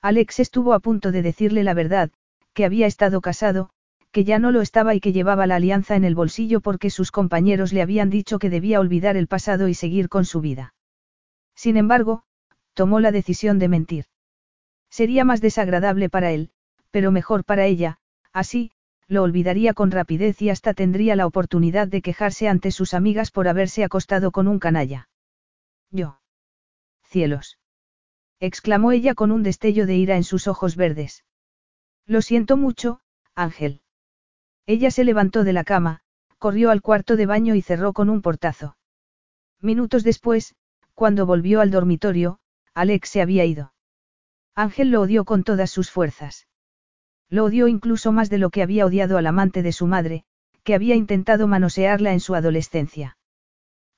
Alex 0.00 0.40
estuvo 0.40 0.72
a 0.72 0.80
punto 0.80 1.12
de 1.12 1.22
decirle 1.22 1.64
la 1.64 1.74
verdad, 1.74 2.10
que 2.54 2.64
había 2.64 2.86
estado 2.86 3.20
casado, 3.20 3.70
que 4.12 4.24
ya 4.24 4.38
no 4.38 4.52
lo 4.52 4.60
estaba 4.60 4.94
y 4.94 5.00
que 5.00 5.12
llevaba 5.12 5.46
la 5.46 5.56
alianza 5.56 5.96
en 5.96 6.04
el 6.04 6.14
bolsillo 6.14 6.60
porque 6.60 6.90
sus 6.90 7.10
compañeros 7.10 7.72
le 7.72 7.82
habían 7.82 8.10
dicho 8.10 8.38
que 8.38 8.50
debía 8.50 8.78
olvidar 8.78 9.16
el 9.16 9.26
pasado 9.26 9.68
y 9.68 9.74
seguir 9.74 10.08
con 10.08 10.26
su 10.26 10.40
vida. 10.40 10.74
Sin 11.54 11.76
embargo, 11.76 12.24
tomó 12.74 13.00
la 13.00 13.10
decisión 13.10 13.58
de 13.58 13.68
mentir. 13.68 14.04
Sería 14.90 15.24
más 15.24 15.40
desagradable 15.40 16.10
para 16.10 16.30
él, 16.32 16.50
pero 16.90 17.10
mejor 17.10 17.44
para 17.44 17.64
ella, 17.64 17.98
así, 18.32 18.72
lo 19.08 19.22
olvidaría 19.22 19.74
con 19.74 19.90
rapidez 19.90 20.40
y 20.42 20.50
hasta 20.50 20.74
tendría 20.74 21.16
la 21.16 21.26
oportunidad 21.26 21.88
de 21.88 22.02
quejarse 22.02 22.48
ante 22.48 22.70
sus 22.70 22.94
amigas 22.94 23.30
por 23.30 23.48
haberse 23.48 23.84
acostado 23.84 24.30
con 24.30 24.48
un 24.48 24.58
canalla. 24.58 25.08
Yo. 25.90 26.18
Cielos. 27.04 27.58
exclamó 28.40 28.92
ella 28.92 29.14
con 29.14 29.30
un 29.30 29.42
destello 29.42 29.86
de 29.86 29.96
ira 29.96 30.16
en 30.16 30.24
sus 30.24 30.48
ojos 30.48 30.76
verdes. 30.76 31.24
Lo 32.06 32.22
siento 32.22 32.56
mucho, 32.56 33.00
Ángel. 33.34 33.81
Ella 34.66 34.90
se 34.90 35.04
levantó 35.04 35.44
de 35.44 35.52
la 35.52 35.64
cama, 35.64 36.00
corrió 36.38 36.70
al 36.70 36.82
cuarto 36.82 37.16
de 37.16 37.26
baño 37.26 37.54
y 37.54 37.62
cerró 37.62 37.92
con 37.92 38.08
un 38.08 38.22
portazo. 38.22 38.76
Minutos 39.60 40.04
después, 40.04 40.54
cuando 40.94 41.26
volvió 41.26 41.60
al 41.60 41.70
dormitorio, 41.70 42.38
Alex 42.74 43.08
se 43.08 43.22
había 43.22 43.44
ido. 43.44 43.72
Ángel 44.54 44.90
lo 44.90 45.00
odió 45.00 45.24
con 45.24 45.44
todas 45.44 45.70
sus 45.70 45.90
fuerzas. 45.90 46.46
Lo 47.28 47.44
odió 47.44 47.68
incluso 47.68 48.12
más 48.12 48.28
de 48.28 48.38
lo 48.38 48.50
que 48.50 48.62
había 48.62 48.86
odiado 48.86 49.16
al 49.16 49.26
amante 49.26 49.62
de 49.62 49.72
su 49.72 49.86
madre, 49.86 50.24
que 50.64 50.74
había 50.74 50.94
intentado 50.94 51.48
manosearla 51.48 52.12
en 52.12 52.20
su 52.20 52.34
adolescencia. 52.34 53.16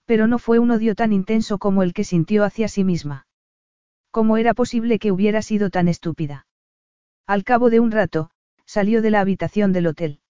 Pero 0.07 0.27
no 0.27 0.39
fue 0.39 0.59
un 0.59 0.71
odio 0.71 0.95
tan 0.95 1.13
intenso 1.13 1.59
como 1.59 1.83
el 1.83 1.93
que 1.93 2.05
sintió 2.05 2.45
hacia 2.45 2.69
sí 2.69 2.85
misma. 2.85 3.27
¿Cómo 4.11 4.37
era 4.37 4.55
posible 4.55 4.99
que 4.99 5.11
hubiera 5.11 5.43
sido 5.43 5.71
tan 5.71 5.89
estúpida? 5.89 6.47
Al 7.27 7.43
cabo 7.43 7.71
de 7.71 7.81
un 7.81 7.91
rato, 7.91 8.31
salió 8.65 9.03
de 9.03 9.11
la 9.11 9.21
habitación 9.21 9.73
del 9.73 9.89
hotel. 9.89 10.21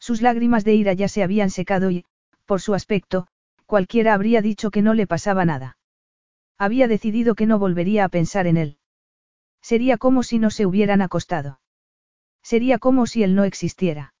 Sus 0.00 0.22
lágrimas 0.22 0.64
de 0.64 0.74
ira 0.74 0.94
ya 0.94 1.08
se 1.08 1.22
habían 1.22 1.50
secado 1.50 1.90
y, 1.90 2.04
por 2.46 2.60
su 2.60 2.74
aspecto, 2.74 3.28
cualquiera 3.66 4.14
habría 4.14 4.42
dicho 4.42 4.70
que 4.70 4.82
no 4.82 4.94
le 4.94 5.06
pasaba 5.06 5.44
nada. 5.44 5.76
Había 6.58 6.88
decidido 6.88 7.34
que 7.34 7.46
no 7.46 7.58
volvería 7.58 8.04
a 8.04 8.08
pensar 8.08 8.46
en 8.46 8.56
él. 8.56 8.78
Sería 9.62 9.98
como 9.98 10.22
si 10.22 10.38
no 10.38 10.50
se 10.50 10.66
hubieran 10.66 11.02
acostado. 11.02 11.60
Sería 12.42 12.78
como 12.78 13.06
si 13.06 13.22
él 13.22 13.34
no 13.34 13.44
existiera. 13.44 14.14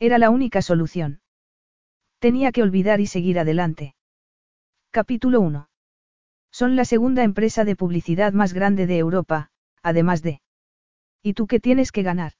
Era 0.00 0.18
la 0.18 0.30
única 0.30 0.62
solución. 0.62 1.20
Tenía 2.18 2.52
que 2.52 2.62
olvidar 2.62 3.00
y 3.00 3.06
seguir 3.06 3.38
adelante. 3.38 3.94
Capítulo 4.90 5.40
1. 5.40 5.68
Son 6.50 6.76
la 6.76 6.84
segunda 6.84 7.22
empresa 7.22 7.64
de 7.64 7.76
publicidad 7.76 8.32
más 8.32 8.54
grande 8.54 8.86
de 8.86 8.98
Europa, 8.98 9.50
además 9.82 10.22
de... 10.22 10.40
¿Y 11.22 11.34
tú 11.34 11.46
qué 11.46 11.60
tienes 11.60 11.92
que 11.92 12.02
ganar? 12.02 12.32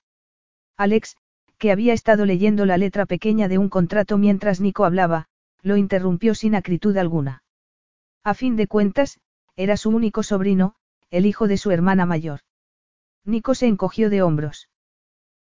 Alex, 0.76 1.16
que 1.64 1.73
había 1.73 1.94
estado 1.94 2.26
leyendo 2.26 2.66
la 2.66 2.76
letra 2.76 3.06
pequeña 3.06 3.49
de 3.49 3.56
un 3.56 3.71
contrato 3.71 4.18
mientras 4.18 4.61
Nico 4.61 4.85
hablaba, 4.85 5.28
lo 5.62 5.78
interrumpió 5.78 6.35
sin 6.35 6.54
acritud 6.54 6.94
alguna. 6.99 7.42
A 8.23 8.35
fin 8.35 8.54
de 8.56 8.66
cuentas, 8.66 9.18
era 9.56 9.78
su 9.78 9.88
único 9.88 10.23
sobrino, 10.23 10.75
el 11.09 11.25
hijo 11.25 11.49
de 11.49 11.56
su 11.56 11.71
hermana 11.71 12.04
mayor. 12.04 12.40
Nico 13.25 13.54
se 13.54 13.66
encogió 13.66 14.11
de 14.11 14.21
hombros. 14.21 14.68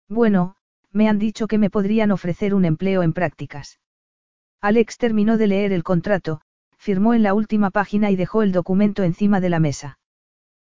Bueno, 0.09 0.55
me 0.93 1.09
han 1.09 1.19
dicho 1.19 1.49
que 1.49 1.59
me 1.59 1.71
podrían 1.71 2.13
ofrecer 2.13 2.55
un 2.55 2.67
empleo 2.67 3.03
en 3.03 3.15
prácticas. 3.15 3.81
Alex 4.61 4.99
terminó 4.99 5.37
de 5.37 5.49
leer 5.49 5.73
el 5.73 5.83
contrato, 5.83 6.41
firmó 6.79 7.15
en 7.15 7.25
la 7.25 7.35
última 7.35 7.71
página 7.71 8.13
y 8.13 8.15
dejó 8.15 8.45
el 8.45 8.53
documento 8.53 9.03
encima 9.03 9.41
de 9.41 9.51
la 9.51 9.59
mesa. 9.59 9.99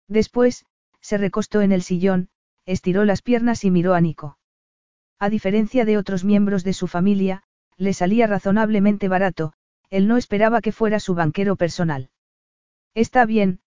Después, 0.07 0.65
se 1.01 1.17
recostó 1.17 1.59
en 1.59 1.73
el 1.73 1.81
sillón, 1.81 2.29
estiró 2.65 3.03
las 3.03 3.21
piernas 3.21 3.65
y 3.65 3.69
miró 3.69 3.95
a 3.95 3.99
Nico. 3.99 4.37
A 5.21 5.29
diferencia 5.29 5.85
de 5.85 5.99
otros 5.99 6.23
miembros 6.23 6.63
de 6.63 6.73
su 6.73 6.87
familia, 6.87 7.43
le 7.77 7.93
salía 7.93 8.25
razonablemente 8.25 9.07
barato, 9.07 9.53
él 9.91 10.07
no 10.07 10.17
esperaba 10.17 10.61
que 10.61 10.71
fuera 10.71 10.99
su 10.99 11.13
banquero 11.13 11.55
personal. 11.55 12.09
Está 12.95 13.27
bien, 13.27 13.59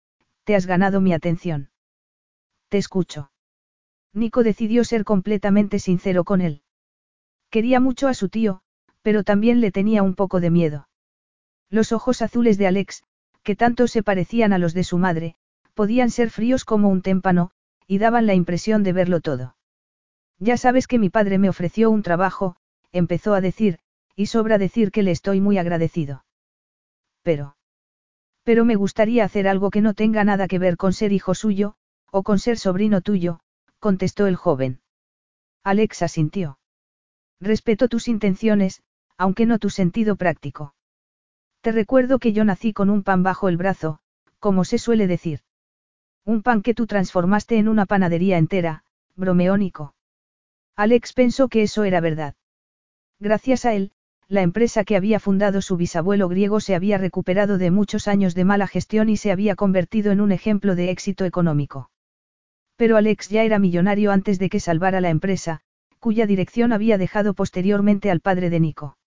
te 0.45 0.55
has 0.55 0.65
ganado 0.65 0.99
mi 0.99 1.13
atención. 1.13 1.69
Te 2.69 2.79
escucho. 2.79 3.29
Nico 4.13 4.41
decidió 4.41 4.83
ser 4.83 5.03
completamente 5.03 5.77
sincero 5.77 6.23
con 6.23 6.41
él. 6.41 6.63
Quería 7.51 7.79
mucho 7.79 8.07
a 8.07 8.15
su 8.15 8.29
tío, 8.29 8.63
pero 9.03 9.23
también 9.23 9.61
le 9.61 9.71
tenía 9.71 10.01
un 10.01 10.15
poco 10.15 10.39
de 10.39 10.49
miedo. 10.49 10.87
Los 11.69 11.91
ojos 11.91 12.23
azules 12.23 12.57
de 12.57 12.65
Alex, 12.65 13.03
que 13.43 13.55
tanto 13.55 13.87
se 13.87 14.01
parecían 14.01 14.53
a 14.53 14.57
los 14.57 14.73
de 14.73 14.83
su 14.83 14.97
madre, 14.97 15.35
podían 15.75 16.09
ser 16.09 16.31
fríos 16.31 16.65
como 16.65 16.89
un 16.89 17.03
témpano, 17.03 17.51
y 17.85 17.99
daban 17.99 18.25
la 18.25 18.33
impresión 18.33 18.81
de 18.81 18.93
verlo 18.93 19.21
todo. 19.21 19.55
Ya 20.43 20.57
sabes 20.57 20.87
que 20.87 20.99
mi 20.99 21.09
padre 21.09 21.37
me 21.37 21.47
ofreció 21.47 21.89
un 21.89 22.03
trabajo, 22.03 22.57
empezó 22.91 23.33
a 23.33 23.39
decir, 23.39 23.79
y 24.13 24.25
sobra 24.25 24.57
decir 24.57 24.91
que 24.91 25.01
le 25.01 25.11
estoy 25.11 25.39
muy 25.39 25.57
agradecido. 25.57 26.25
Pero. 27.21 27.55
Pero 28.43 28.65
me 28.65 28.75
gustaría 28.75 29.23
hacer 29.23 29.47
algo 29.47 29.69
que 29.69 29.79
no 29.79 29.93
tenga 29.93 30.25
nada 30.25 30.49
que 30.49 30.59
ver 30.59 30.75
con 30.75 30.91
ser 30.91 31.13
hijo 31.13 31.33
suyo, 31.33 31.75
o 32.11 32.23
con 32.23 32.39
ser 32.39 32.57
sobrino 32.57 32.99
tuyo, 32.99 33.39
contestó 33.79 34.27
el 34.27 34.35
joven. 34.35 34.81
Alex 35.63 36.01
asintió. 36.01 36.59
Respeto 37.39 37.87
tus 37.87 38.09
intenciones, 38.09 38.83
aunque 39.17 39.45
no 39.45 39.59
tu 39.59 39.69
sentido 39.69 40.17
práctico. 40.17 40.75
Te 41.61 41.71
recuerdo 41.71 42.19
que 42.19 42.33
yo 42.33 42.43
nací 42.43 42.73
con 42.73 42.89
un 42.89 43.03
pan 43.03 43.23
bajo 43.23 43.47
el 43.47 43.55
brazo, 43.55 43.99
como 44.39 44.65
se 44.65 44.77
suele 44.77 45.07
decir. 45.07 45.39
Un 46.25 46.43
pan 46.43 46.61
que 46.61 46.73
tú 46.73 46.85
transformaste 46.85 47.57
en 47.57 47.69
una 47.69 47.85
panadería 47.85 48.37
entera, 48.37 48.83
bromeónico. 49.15 49.95
Alex 50.75 51.13
pensó 51.13 51.49
que 51.49 51.63
eso 51.63 51.83
era 51.83 51.99
verdad. 52.01 52.35
Gracias 53.19 53.65
a 53.65 53.73
él, 53.73 53.91
la 54.27 54.41
empresa 54.41 54.83
que 54.83 54.95
había 54.95 55.19
fundado 55.19 55.61
su 55.61 55.77
bisabuelo 55.77 56.27
griego 56.27 56.59
se 56.59 56.75
había 56.75 56.97
recuperado 56.97 57.57
de 57.57 57.71
muchos 57.71 58.07
años 58.07 58.33
de 58.33 58.45
mala 58.45 58.67
gestión 58.67 59.09
y 59.09 59.17
se 59.17 59.31
había 59.31 59.55
convertido 59.55 60.11
en 60.11 60.21
un 60.21 60.31
ejemplo 60.31 60.75
de 60.75 60.89
éxito 60.89 61.25
económico. 61.25 61.91
Pero 62.75 62.97
Alex 62.97 63.29
ya 63.29 63.43
era 63.43 63.59
millonario 63.59 64.11
antes 64.11 64.39
de 64.39 64.49
que 64.49 64.59
salvara 64.59 65.01
la 65.01 65.09
empresa, 65.09 65.61
cuya 65.99 66.25
dirección 66.25 66.73
había 66.73 66.97
dejado 66.97 67.33
posteriormente 67.33 68.09
al 68.09 68.19
padre 68.19 68.49
de 68.49 68.59
Nico. 68.59 68.97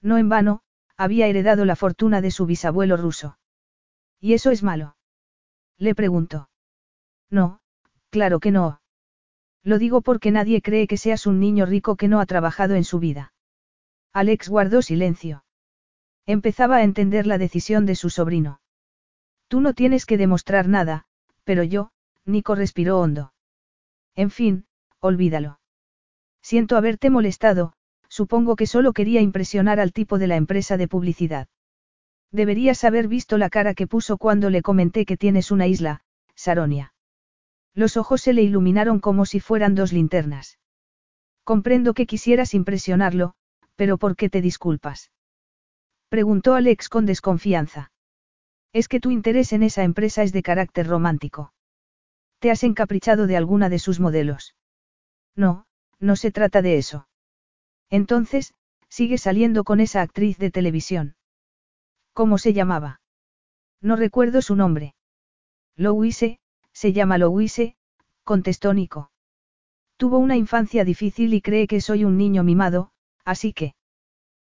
No 0.00 0.16
en 0.18 0.28
vano, 0.28 0.62
había 0.96 1.26
heredado 1.26 1.64
la 1.64 1.76
fortuna 1.76 2.20
de 2.20 2.30
su 2.30 2.46
bisabuelo 2.46 2.96
ruso. 2.96 3.38
¿Y 4.18 4.32
eso 4.32 4.50
es 4.50 4.62
malo? 4.62 4.96
Le 5.76 5.94
preguntó. 5.94 6.48
No, 7.30 7.60
claro 8.10 8.40
que 8.40 8.50
no. 8.50 8.80
Lo 9.66 9.80
digo 9.80 10.00
porque 10.00 10.30
nadie 10.30 10.62
cree 10.62 10.86
que 10.86 10.96
seas 10.96 11.26
un 11.26 11.40
niño 11.40 11.66
rico 11.66 11.96
que 11.96 12.06
no 12.06 12.20
ha 12.20 12.26
trabajado 12.26 12.76
en 12.76 12.84
su 12.84 13.00
vida. 13.00 13.32
Alex 14.12 14.48
guardó 14.48 14.80
silencio. 14.80 15.44
Empezaba 16.24 16.76
a 16.76 16.84
entender 16.84 17.26
la 17.26 17.36
decisión 17.36 17.84
de 17.84 17.96
su 17.96 18.08
sobrino. 18.08 18.60
Tú 19.48 19.60
no 19.60 19.74
tienes 19.74 20.06
que 20.06 20.18
demostrar 20.18 20.68
nada, 20.68 21.06
pero 21.42 21.64
yo, 21.64 21.90
Nico 22.24 22.54
respiró 22.54 23.00
hondo. 23.00 23.32
En 24.14 24.30
fin, 24.30 24.66
olvídalo. 25.00 25.58
Siento 26.42 26.76
haberte 26.76 27.10
molestado, 27.10 27.72
supongo 28.08 28.54
que 28.54 28.68
solo 28.68 28.92
quería 28.92 29.20
impresionar 29.20 29.80
al 29.80 29.92
tipo 29.92 30.20
de 30.20 30.28
la 30.28 30.36
empresa 30.36 30.76
de 30.76 30.86
publicidad. 30.86 31.48
Deberías 32.30 32.84
haber 32.84 33.08
visto 33.08 33.36
la 33.36 33.50
cara 33.50 33.74
que 33.74 33.88
puso 33.88 34.16
cuando 34.16 34.48
le 34.48 34.62
comenté 34.62 35.04
que 35.04 35.16
tienes 35.16 35.50
una 35.50 35.66
isla, 35.66 36.02
Saronia. 36.36 36.92
Los 37.76 37.98
ojos 37.98 38.22
se 38.22 38.32
le 38.32 38.42
iluminaron 38.42 39.00
como 39.00 39.26
si 39.26 39.38
fueran 39.38 39.74
dos 39.74 39.92
linternas. 39.92 40.58
Comprendo 41.44 41.92
que 41.92 42.06
quisieras 42.06 42.54
impresionarlo, 42.54 43.34
pero 43.76 43.98
¿por 43.98 44.16
qué 44.16 44.30
te 44.30 44.40
disculpas? 44.40 45.12
Preguntó 46.08 46.54
Alex 46.54 46.88
con 46.88 47.04
desconfianza. 47.04 47.92
Es 48.72 48.88
que 48.88 48.98
tu 48.98 49.10
interés 49.10 49.52
en 49.52 49.62
esa 49.62 49.84
empresa 49.84 50.22
es 50.22 50.32
de 50.32 50.42
carácter 50.42 50.86
romántico. 50.86 51.52
¿Te 52.38 52.50
has 52.50 52.64
encaprichado 52.64 53.26
de 53.26 53.36
alguna 53.36 53.68
de 53.68 53.78
sus 53.78 54.00
modelos? 54.00 54.56
No, 55.36 55.66
no 56.00 56.16
se 56.16 56.32
trata 56.32 56.62
de 56.62 56.78
eso. 56.78 57.08
Entonces, 57.90 58.54
sigue 58.88 59.18
saliendo 59.18 59.64
con 59.64 59.80
esa 59.80 60.00
actriz 60.00 60.38
de 60.38 60.50
televisión. 60.50 61.16
¿Cómo 62.14 62.38
se 62.38 62.54
llamaba? 62.54 63.02
No 63.82 63.96
recuerdo 63.96 64.40
su 64.40 64.56
nombre. 64.56 64.94
Louise, 65.76 66.38
se 66.76 66.92
llama 66.92 67.16
Louise, 67.16 67.74
contestó 68.22 68.74
Nico. 68.74 69.10
Tuvo 69.96 70.18
una 70.18 70.36
infancia 70.36 70.84
difícil 70.84 71.32
y 71.32 71.40
cree 71.40 71.66
que 71.66 71.80
soy 71.80 72.04
un 72.04 72.18
niño 72.18 72.44
mimado, 72.44 72.90
así 73.24 73.54
que... 73.54 73.74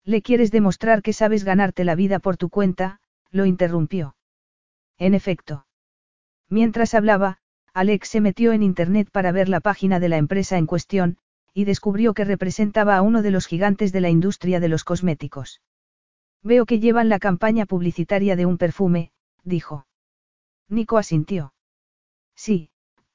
¿Le 0.04 0.22
quieres 0.22 0.50
demostrar 0.50 1.02
que 1.02 1.12
sabes 1.12 1.44
ganarte 1.44 1.84
la 1.84 1.94
vida 1.94 2.20
por 2.20 2.38
tu 2.38 2.48
cuenta? 2.48 3.02
lo 3.30 3.44
interrumpió. 3.44 4.16
En 4.96 5.12
efecto. 5.12 5.66
Mientras 6.48 6.94
hablaba, 6.94 7.40
Alex 7.74 8.08
se 8.08 8.22
metió 8.22 8.52
en 8.52 8.62
Internet 8.62 9.10
para 9.12 9.30
ver 9.30 9.50
la 9.50 9.60
página 9.60 10.00
de 10.00 10.08
la 10.08 10.16
empresa 10.16 10.56
en 10.56 10.64
cuestión, 10.64 11.18
y 11.52 11.66
descubrió 11.66 12.14
que 12.14 12.24
representaba 12.24 12.96
a 12.96 13.02
uno 13.02 13.20
de 13.20 13.32
los 13.32 13.46
gigantes 13.46 13.92
de 13.92 14.00
la 14.00 14.08
industria 14.08 14.60
de 14.60 14.68
los 14.68 14.82
cosméticos. 14.82 15.60
Veo 16.42 16.64
que 16.64 16.80
llevan 16.80 17.10
la 17.10 17.18
campaña 17.18 17.66
publicitaria 17.66 18.34
de 18.34 18.46
un 18.46 18.56
perfume, 18.56 19.12
dijo. 19.42 19.86
Nico 20.70 20.96
asintió. 20.96 21.53
Sí, 22.36 22.70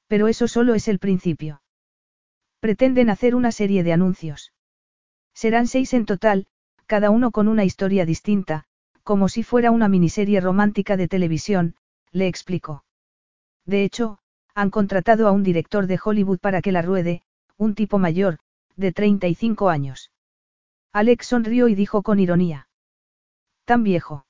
pero 0.06 0.28
eso 0.28 0.48
solo 0.48 0.74
es 0.74 0.88
el 0.88 0.98
principio. 0.98 1.62
Pretenden 2.60 3.10
hacer 3.10 3.34
una 3.34 3.52
serie 3.52 3.82
de 3.84 3.92
anuncios. 3.92 4.52
Serán 5.34 5.66
seis 5.66 5.94
en 5.94 6.04
total, 6.06 6.46
cada 6.86 7.10
uno 7.10 7.30
con 7.30 7.48
una 7.48 7.64
historia 7.64 8.04
distinta, 8.04 8.64
como 9.02 9.28
si 9.28 9.42
fuera 9.42 9.70
una 9.70 9.88
miniserie 9.88 10.40
romántica 10.40 10.96
de 10.96 11.08
televisión, 11.08 11.74
le 12.12 12.26
explicó. 12.26 12.84
De 13.64 13.84
hecho, 13.84 14.18
han 14.54 14.70
contratado 14.70 15.28
a 15.28 15.32
un 15.32 15.42
director 15.42 15.86
de 15.86 16.00
Hollywood 16.02 16.38
para 16.38 16.60
que 16.60 16.72
la 16.72 16.82
ruede, 16.82 17.22
un 17.56 17.74
tipo 17.74 17.98
mayor, 17.98 18.38
de 18.76 18.92
35 18.92 19.68
años. 19.68 20.10
Alex 20.92 21.26
sonrió 21.26 21.68
y 21.68 21.74
dijo 21.74 22.02
con 22.02 22.18
ironía. 22.18 22.68
Tan 23.64 23.84
viejo. 23.84 24.26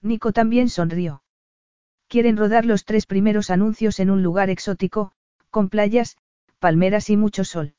Nico 0.00 0.32
también 0.32 0.70
sonrió. 0.70 1.23
Quieren 2.14 2.36
rodar 2.36 2.64
los 2.64 2.84
tres 2.84 3.06
primeros 3.06 3.50
anuncios 3.50 3.98
en 3.98 4.08
un 4.08 4.22
lugar 4.22 4.48
exótico, 4.48 5.10
con 5.50 5.68
playas, 5.68 6.16
palmeras 6.60 7.10
y 7.10 7.16
mucho 7.16 7.42
sol. 7.42 7.74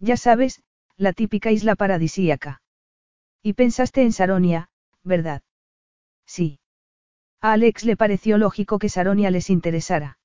Ya 0.00 0.16
sabes, 0.16 0.60
la 0.96 1.12
típica 1.12 1.52
isla 1.52 1.76
paradisíaca. 1.76 2.62
Y 3.44 3.52
pensaste 3.52 4.02
en 4.02 4.12
Saronia, 4.12 4.70
¿verdad? 5.04 5.42
Sí. 6.26 6.58
A 7.40 7.52
Alex 7.52 7.84
le 7.84 7.96
pareció 7.96 8.38
lógico 8.38 8.80
que 8.80 8.88
Saronia 8.88 9.30
les 9.30 9.48
interesara. 9.50 10.18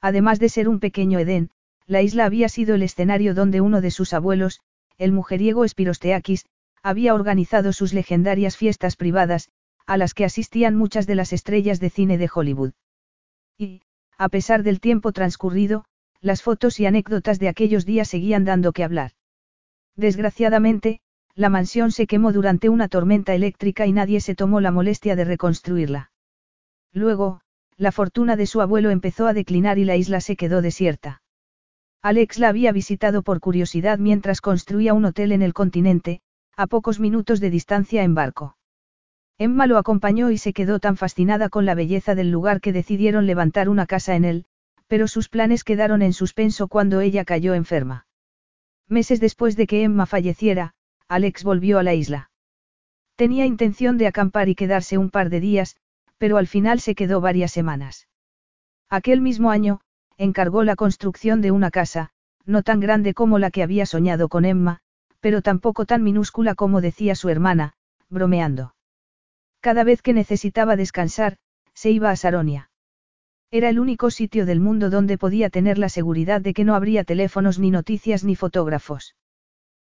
Además 0.00 0.38
de 0.38 0.48
ser 0.48 0.66
un 0.70 0.80
pequeño 0.80 1.18
Edén, 1.18 1.50
la 1.86 2.00
isla 2.00 2.24
había 2.24 2.48
sido 2.48 2.76
el 2.76 2.82
escenario 2.84 3.34
donde 3.34 3.60
uno 3.60 3.82
de 3.82 3.90
sus 3.90 4.14
abuelos, 4.14 4.62
el 4.96 5.12
mujeriego 5.12 5.66
Espirosteakis, 5.66 6.46
había 6.82 7.12
organizado 7.12 7.74
sus 7.74 7.92
legendarias 7.92 8.56
fiestas 8.56 8.96
privadas, 8.96 9.50
a 9.86 9.96
las 9.96 10.14
que 10.14 10.24
asistían 10.24 10.74
muchas 10.74 11.06
de 11.06 11.14
las 11.14 11.32
estrellas 11.32 11.80
de 11.80 11.90
cine 11.90 12.18
de 12.18 12.28
Hollywood. 12.32 12.72
Y, 13.56 13.82
a 14.18 14.28
pesar 14.28 14.62
del 14.62 14.80
tiempo 14.80 15.12
transcurrido, 15.12 15.84
las 16.20 16.42
fotos 16.42 16.80
y 16.80 16.86
anécdotas 16.86 17.38
de 17.38 17.48
aquellos 17.48 17.86
días 17.86 18.08
seguían 18.08 18.44
dando 18.44 18.72
que 18.72 18.84
hablar. 18.84 19.12
Desgraciadamente, 19.94 21.00
la 21.34 21.50
mansión 21.50 21.92
se 21.92 22.06
quemó 22.06 22.32
durante 22.32 22.68
una 22.68 22.88
tormenta 22.88 23.34
eléctrica 23.34 23.86
y 23.86 23.92
nadie 23.92 24.20
se 24.20 24.34
tomó 24.34 24.60
la 24.60 24.70
molestia 24.70 25.16
de 25.16 25.24
reconstruirla. 25.24 26.10
Luego, 26.92 27.40
la 27.76 27.92
fortuna 27.92 28.36
de 28.36 28.46
su 28.46 28.62
abuelo 28.62 28.90
empezó 28.90 29.26
a 29.26 29.34
declinar 29.34 29.78
y 29.78 29.84
la 29.84 29.96
isla 29.96 30.20
se 30.20 30.36
quedó 30.36 30.62
desierta. 30.62 31.22
Alex 32.02 32.38
la 32.38 32.48
había 32.48 32.72
visitado 32.72 33.22
por 33.22 33.40
curiosidad 33.40 33.98
mientras 33.98 34.40
construía 34.40 34.94
un 34.94 35.04
hotel 35.04 35.32
en 35.32 35.42
el 35.42 35.52
continente, 35.52 36.20
a 36.56 36.66
pocos 36.66 37.00
minutos 37.00 37.40
de 37.40 37.50
distancia 37.50 38.02
en 38.02 38.14
barco. 38.14 38.56
Emma 39.38 39.66
lo 39.66 39.76
acompañó 39.76 40.30
y 40.30 40.38
se 40.38 40.54
quedó 40.54 40.78
tan 40.78 40.96
fascinada 40.96 41.50
con 41.50 41.66
la 41.66 41.74
belleza 41.74 42.14
del 42.14 42.30
lugar 42.30 42.60
que 42.60 42.72
decidieron 42.72 43.26
levantar 43.26 43.68
una 43.68 43.84
casa 43.86 44.16
en 44.16 44.24
él, 44.24 44.46
pero 44.86 45.08
sus 45.08 45.28
planes 45.28 45.62
quedaron 45.62 46.00
en 46.00 46.14
suspenso 46.14 46.68
cuando 46.68 47.00
ella 47.00 47.24
cayó 47.24 47.54
enferma. 47.54 48.06
Meses 48.88 49.20
después 49.20 49.56
de 49.56 49.66
que 49.66 49.82
Emma 49.82 50.06
falleciera, 50.06 50.74
Alex 51.08 51.44
volvió 51.44 51.78
a 51.78 51.82
la 51.82 51.94
isla. 51.94 52.30
Tenía 53.16 53.44
intención 53.46 53.98
de 53.98 54.06
acampar 54.06 54.48
y 54.48 54.54
quedarse 54.54 54.96
un 54.96 55.10
par 55.10 55.28
de 55.28 55.40
días, 55.40 55.76
pero 56.18 56.38
al 56.38 56.46
final 56.46 56.80
se 56.80 56.94
quedó 56.94 57.20
varias 57.20 57.52
semanas. 57.52 58.08
Aquel 58.88 59.20
mismo 59.20 59.50
año, 59.50 59.80
encargó 60.16 60.62
la 60.62 60.76
construcción 60.76 61.42
de 61.42 61.50
una 61.50 61.70
casa, 61.70 62.10
no 62.46 62.62
tan 62.62 62.80
grande 62.80 63.12
como 63.12 63.38
la 63.38 63.50
que 63.50 63.62
había 63.62 63.84
soñado 63.84 64.28
con 64.28 64.44
Emma, 64.44 64.80
pero 65.20 65.42
tampoco 65.42 65.84
tan 65.84 66.02
minúscula 66.02 66.54
como 66.54 66.80
decía 66.80 67.14
su 67.16 67.28
hermana, 67.28 67.74
bromeando. 68.08 68.75
Cada 69.66 69.82
vez 69.82 70.00
que 70.00 70.12
necesitaba 70.12 70.76
descansar, 70.76 71.38
se 71.74 71.90
iba 71.90 72.12
a 72.12 72.14
Saronia. 72.14 72.70
Era 73.50 73.68
el 73.68 73.80
único 73.80 74.12
sitio 74.12 74.46
del 74.46 74.60
mundo 74.60 74.90
donde 74.90 75.18
podía 75.18 75.50
tener 75.50 75.76
la 75.76 75.88
seguridad 75.88 76.40
de 76.40 76.54
que 76.54 76.62
no 76.62 76.76
habría 76.76 77.02
teléfonos 77.02 77.58
ni 77.58 77.72
noticias 77.72 78.22
ni 78.22 78.36
fotógrafos. 78.36 79.16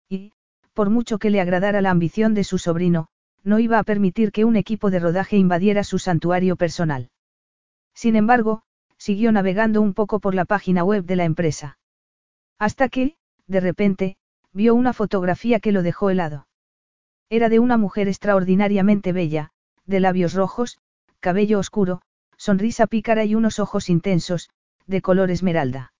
Y, 0.08 0.32
por 0.72 0.90
mucho 0.90 1.20
que 1.20 1.30
le 1.30 1.40
agradara 1.40 1.80
la 1.80 1.92
ambición 1.92 2.34
de 2.34 2.42
su 2.42 2.58
sobrino, 2.58 3.06
no 3.44 3.60
iba 3.60 3.78
a 3.78 3.84
permitir 3.84 4.32
que 4.32 4.44
un 4.44 4.56
equipo 4.56 4.90
de 4.90 4.98
rodaje 4.98 5.36
invadiera 5.36 5.84
su 5.84 6.00
santuario 6.00 6.56
personal. 6.56 7.10
Sin 7.94 8.16
embargo, 8.16 8.62
siguió 8.96 9.30
navegando 9.30 9.80
un 9.80 9.94
poco 9.94 10.18
por 10.18 10.34
la 10.34 10.44
página 10.44 10.82
web 10.82 11.04
de 11.04 11.14
la 11.14 11.24
empresa. 11.24 11.78
Hasta 12.58 12.88
que, 12.88 13.14
de 13.46 13.60
repente, 13.60 14.16
vio 14.52 14.74
una 14.74 14.92
fotografía 14.92 15.60
que 15.60 15.70
lo 15.70 15.84
dejó 15.84 16.10
helado. 16.10 16.48
Era 17.30 17.48
de 17.48 17.60
una 17.60 17.76
mujer 17.76 18.08
extraordinariamente 18.08 19.12
bella, 19.12 19.52
de 19.88 20.00
labios 20.00 20.34
rojos, 20.34 20.78
cabello 21.18 21.58
oscuro, 21.58 22.02
sonrisa 22.36 22.86
pícara 22.86 23.24
y 23.24 23.34
unos 23.34 23.58
ojos 23.58 23.88
intensos, 23.88 24.50
de 24.86 25.02
color 25.02 25.30
esmeralda. 25.30 25.92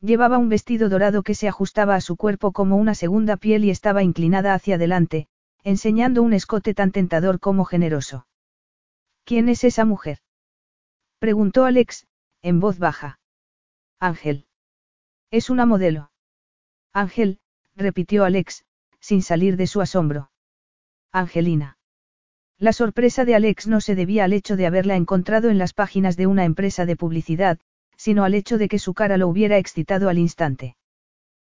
Llevaba 0.00 0.36
un 0.36 0.50
vestido 0.50 0.90
dorado 0.90 1.22
que 1.22 1.34
se 1.34 1.48
ajustaba 1.48 1.94
a 1.94 2.00
su 2.02 2.16
cuerpo 2.16 2.52
como 2.52 2.76
una 2.76 2.94
segunda 2.94 3.38
piel 3.38 3.64
y 3.64 3.70
estaba 3.70 4.02
inclinada 4.02 4.52
hacia 4.52 4.74
adelante, 4.74 5.28
enseñando 5.62 6.22
un 6.22 6.34
escote 6.34 6.74
tan 6.74 6.92
tentador 6.92 7.40
como 7.40 7.64
generoso. 7.64 8.26
¿Quién 9.24 9.48
es 9.48 9.64
esa 9.64 9.86
mujer? 9.86 10.18
preguntó 11.18 11.64
Alex, 11.64 12.06
en 12.42 12.60
voz 12.60 12.78
baja. 12.78 13.18
Ángel. 13.98 14.46
Es 15.30 15.48
una 15.48 15.64
modelo. 15.64 16.10
Ángel, 16.92 17.38
repitió 17.74 18.24
Alex, 18.24 18.66
sin 19.00 19.22
salir 19.22 19.56
de 19.56 19.66
su 19.66 19.80
asombro. 19.80 20.30
Angelina. 21.12 21.73
La 22.64 22.72
sorpresa 22.72 23.26
de 23.26 23.34
Alex 23.34 23.66
no 23.66 23.82
se 23.82 23.94
debía 23.94 24.24
al 24.24 24.32
hecho 24.32 24.56
de 24.56 24.64
haberla 24.64 24.96
encontrado 24.96 25.50
en 25.50 25.58
las 25.58 25.74
páginas 25.74 26.16
de 26.16 26.26
una 26.26 26.46
empresa 26.46 26.86
de 26.86 26.96
publicidad, 26.96 27.58
sino 27.98 28.24
al 28.24 28.32
hecho 28.32 28.56
de 28.56 28.68
que 28.68 28.78
su 28.78 28.94
cara 28.94 29.18
lo 29.18 29.28
hubiera 29.28 29.58
excitado 29.58 30.08
al 30.08 30.16
instante. 30.16 30.74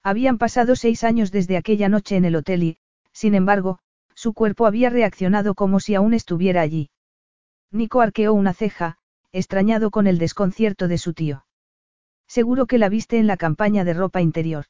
Habían 0.04 0.38
pasado 0.38 0.76
seis 0.76 1.02
años 1.02 1.32
desde 1.32 1.56
aquella 1.56 1.88
noche 1.88 2.14
en 2.14 2.26
el 2.26 2.36
hotel 2.36 2.62
y, 2.62 2.78
sin 3.12 3.34
embargo, 3.34 3.80
su 4.14 4.34
cuerpo 4.34 4.66
había 4.66 4.88
reaccionado 4.88 5.56
como 5.56 5.80
si 5.80 5.96
aún 5.96 6.14
estuviera 6.14 6.60
allí. 6.60 6.90
Nico 7.72 8.02
arqueó 8.02 8.32
una 8.32 8.54
ceja, 8.54 8.96
extrañado 9.32 9.90
con 9.90 10.06
el 10.06 10.16
desconcierto 10.16 10.86
de 10.86 10.98
su 10.98 11.12
tío. 11.12 11.44
Seguro 12.28 12.66
que 12.66 12.78
la 12.78 12.88
viste 12.88 13.18
en 13.18 13.26
la 13.26 13.36
campaña 13.36 13.82
de 13.82 13.94
ropa 13.94 14.20
interior. 14.20 14.66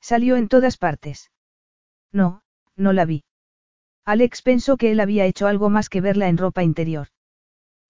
Salió 0.00 0.36
en 0.36 0.48
todas 0.48 0.78
partes. 0.78 1.30
No, 2.12 2.40
no 2.76 2.94
la 2.94 3.04
vi. 3.04 3.24
Alex 4.04 4.42
pensó 4.42 4.76
que 4.76 4.90
él 4.90 5.00
había 5.00 5.26
hecho 5.26 5.46
algo 5.46 5.70
más 5.70 5.88
que 5.88 6.00
verla 6.00 6.28
en 6.28 6.38
ropa 6.38 6.62
interior. 6.62 7.08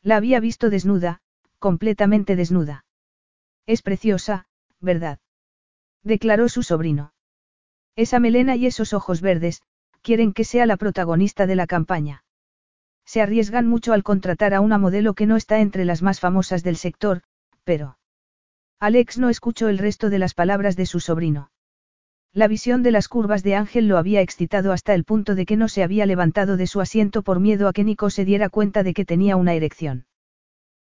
La 0.02 0.16
había 0.16 0.40
visto 0.40 0.70
desnuda, 0.70 1.20
completamente 1.58 2.36
desnuda. 2.36 2.84
Es 3.66 3.82
preciosa, 3.82 4.46
¿verdad? 4.80 5.18
Declaró 6.02 6.48
su 6.48 6.62
sobrino. 6.62 7.12
Esa 7.96 8.18
melena 8.18 8.56
y 8.56 8.66
esos 8.66 8.92
ojos 8.94 9.20
verdes, 9.20 9.62
quieren 10.02 10.32
que 10.32 10.44
sea 10.44 10.66
la 10.66 10.76
protagonista 10.76 11.46
de 11.46 11.56
la 11.56 11.66
campaña. 11.66 12.24
Se 13.04 13.20
arriesgan 13.20 13.66
mucho 13.66 13.92
al 13.92 14.02
contratar 14.02 14.54
a 14.54 14.60
una 14.60 14.78
modelo 14.78 15.14
que 15.14 15.26
no 15.26 15.36
está 15.36 15.60
entre 15.60 15.84
las 15.84 16.02
más 16.02 16.20
famosas 16.20 16.62
del 16.62 16.76
sector, 16.76 17.22
pero... 17.64 17.98
Alex 18.78 19.18
no 19.18 19.28
escuchó 19.28 19.68
el 19.68 19.78
resto 19.78 20.08
de 20.08 20.18
las 20.18 20.32
palabras 20.32 20.76
de 20.76 20.86
su 20.86 21.00
sobrino. 21.00 21.50
La 22.32 22.46
visión 22.46 22.84
de 22.84 22.92
las 22.92 23.08
curvas 23.08 23.42
de 23.42 23.56
Ángel 23.56 23.88
lo 23.88 23.98
había 23.98 24.20
excitado 24.20 24.72
hasta 24.72 24.94
el 24.94 25.02
punto 25.02 25.34
de 25.34 25.46
que 25.46 25.56
no 25.56 25.66
se 25.66 25.82
había 25.82 26.06
levantado 26.06 26.56
de 26.56 26.68
su 26.68 26.80
asiento 26.80 27.22
por 27.22 27.40
miedo 27.40 27.66
a 27.66 27.72
que 27.72 27.82
Nico 27.82 28.08
se 28.08 28.24
diera 28.24 28.48
cuenta 28.48 28.84
de 28.84 28.94
que 28.94 29.04
tenía 29.04 29.34
una 29.34 29.54
erección. 29.54 30.06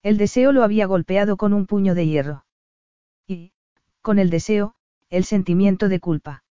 El 0.04 0.18
deseo 0.18 0.54
lo 0.54 0.64
había 0.64 0.86
golpeado 0.86 1.36
con 1.36 1.54
un 1.54 1.66
puño 1.66 1.96
de 1.96 2.08
hierro. 2.08 2.46
Y, 3.28 3.52
con 4.02 4.20
el 4.20 4.30
deseo, 4.30 4.76
el 5.10 5.26
sentimiento 5.26 5.90
de 5.90 6.00
culpa. 6.00 6.44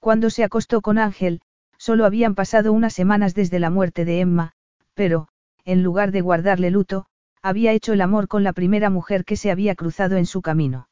Cuando 0.00 0.30
se 0.30 0.44
acostó 0.44 0.80
con 0.80 0.98
Ángel, 0.98 1.42
solo 1.76 2.06
habían 2.06 2.34
pasado 2.34 2.72
unas 2.72 2.94
semanas 2.94 3.34
desde 3.34 3.58
la 3.58 3.68
muerte 3.68 4.06
de 4.06 4.20
Emma, 4.20 4.52
pero, 4.94 5.28
en 5.66 5.82
lugar 5.82 6.10
de 6.10 6.22
guardarle 6.22 6.70
luto, 6.70 7.06
había 7.42 7.72
hecho 7.72 7.92
el 7.92 8.00
amor 8.00 8.28
con 8.28 8.44
la 8.44 8.54
primera 8.54 8.88
mujer 8.88 9.26
que 9.26 9.36
se 9.36 9.50
había 9.50 9.74
cruzado 9.74 10.16
en 10.16 10.24
su 10.24 10.40
camino. 10.40 10.88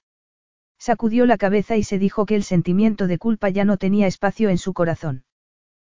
Sacudió 0.84 1.24
la 1.24 1.38
cabeza 1.38 1.78
y 1.78 1.82
se 1.82 1.98
dijo 1.98 2.26
que 2.26 2.34
el 2.34 2.42
sentimiento 2.42 3.06
de 3.06 3.16
culpa 3.16 3.48
ya 3.48 3.64
no 3.64 3.78
tenía 3.78 4.06
espacio 4.06 4.50
en 4.50 4.58
su 4.58 4.74
corazón. 4.74 5.24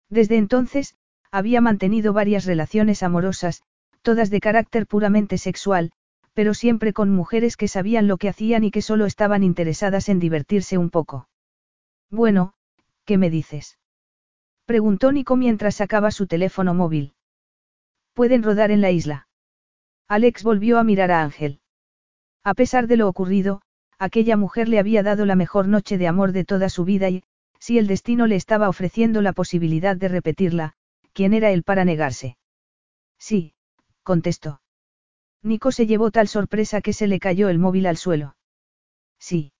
Desde 0.08 0.36
entonces, 0.36 0.94
había 1.32 1.60
mantenido 1.60 2.12
varias 2.12 2.44
relaciones 2.44 3.02
amorosas, 3.02 3.64
todas 4.02 4.30
de 4.30 4.38
carácter 4.38 4.86
puramente 4.86 5.38
sexual, 5.38 5.90
pero 6.34 6.54
siempre 6.54 6.92
con 6.92 7.10
mujeres 7.10 7.56
que 7.56 7.66
sabían 7.66 8.06
lo 8.06 8.16
que 8.16 8.28
hacían 8.28 8.62
y 8.62 8.70
que 8.70 8.80
solo 8.80 9.06
estaban 9.06 9.42
interesadas 9.42 10.08
en 10.08 10.20
divertirse 10.20 10.78
un 10.78 10.90
poco. 10.90 11.28
Bueno, 12.08 12.54
¿qué 13.04 13.18
me 13.18 13.28
dices? 13.28 13.80
Preguntó 14.66 15.10
Nico 15.10 15.34
mientras 15.34 15.74
sacaba 15.74 16.12
su 16.12 16.28
teléfono 16.28 16.74
móvil. 16.74 17.12
Pueden 18.14 18.44
rodar 18.44 18.70
en 18.70 18.82
la 18.82 18.92
isla. 18.92 19.26
Alex 20.06 20.44
volvió 20.44 20.78
a 20.78 20.84
mirar 20.84 21.10
a 21.10 21.24
Ángel. 21.24 21.58
A 22.44 22.54
pesar 22.54 22.86
de 22.86 22.96
lo 22.96 23.08
ocurrido, 23.08 23.62
aquella 23.98 24.36
mujer 24.36 24.68
le 24.68 24.78
había 24.78 25.02
dado 25.02 25.26
la 25.26 25.36
mejor 25.36 25.68
noche 25.68 25.98
de 25.98 26.08
amor 26.08 26.32
de 26.32 26.44
toda 26.44 26.68
su 26.68 26.84
vida 26.84 27.08
y, 27.08 27.22
si 27.58 27.78
el 27.78 27.86
destino 27.86 28.26
le 28.26 28.36
estaba 28.36 28.68
ofreciendo 28.68 29.22
la 29.22 29.32
posibilidad 29.32 29.96
de 29.96 30.08
repetirla, 30.08 30.74
¿quién 31.12 31.34
era 31.34 31.50
él 31.50 31.62
para 31.62 31.84
negarse? 31.84 32.36
Sí, 33.18 33.54
contestó. 34.02 34.60
Nico 35.42 35.72
se 35.72 35.86
llevó 35.86 36.10
tal 36.10 36.28
sorpresa 36.28 36.80
que 36.80 36.92
se 36.92 37.06
le 37.06 37.18
cayó 37.18 37.48
el 37.48 37.58
móvil 37.58 37.86
al 37.86 37.96
suelo. 37.96 38.36
Sí. 39.18 39.52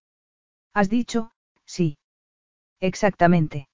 ¿Has 0.74 0.88
dicho? 0.88 1.32
Sí. 1.64 1.98
Exactamente. 2.80 3.68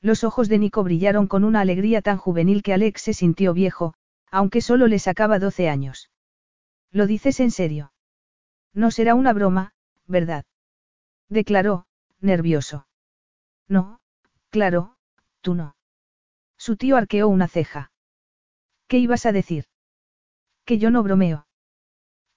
Los 0.00 0.24
ojos 0.24 0.48
de 0.48 0.58
Nico 0.58 0.84
brillaron 0.84 1.26
con 1.26 1.44
una 1.44 1.60
alegría 1.60 2.02
tan 2.02 2.18
juvenil 2.18 2.62
que 2.62 2.72
Alex 2.72 3.02
se 3.02 3.14
sintió 3.14 3.54
viejo, 3.54 3.94
aunque 4.30 4.60
solo 4.60 4.86
le 4.86 4.98
sacaba 4.98 5.38
12 5.38 5.68
años. 5.68 6.10
¿Lo 6.90 7.06
dices 7.06 7.40
en 7.40 7.50
serio? 7.50 7.92
No 8.74 8.90
será 8.90 9.14
una 9.14 9.32
broma, 9.32 9.72
¿verdad? 10.08 10.44
Declaró, 11.28 11.86
nervioso. 12.20 12.88
No, 13.68 14.00
claro, 14.50 14.96
tú 15.42 15.54
no. 15.54 15.76
Su 16.56 16.76
tío 16.76 16.96
arqueó 16.96 17.28
una 17.28 17.46
ceja. 17.46 17.92
¿Qué 18.88 18.98
ibas 18.98 19.26
a 19.26 19.32
decir? 19.32 19.66
Que 20.64 20.78
yo 20.78 20.90
no 20.90 21.02
bromeo. 21.02 21.46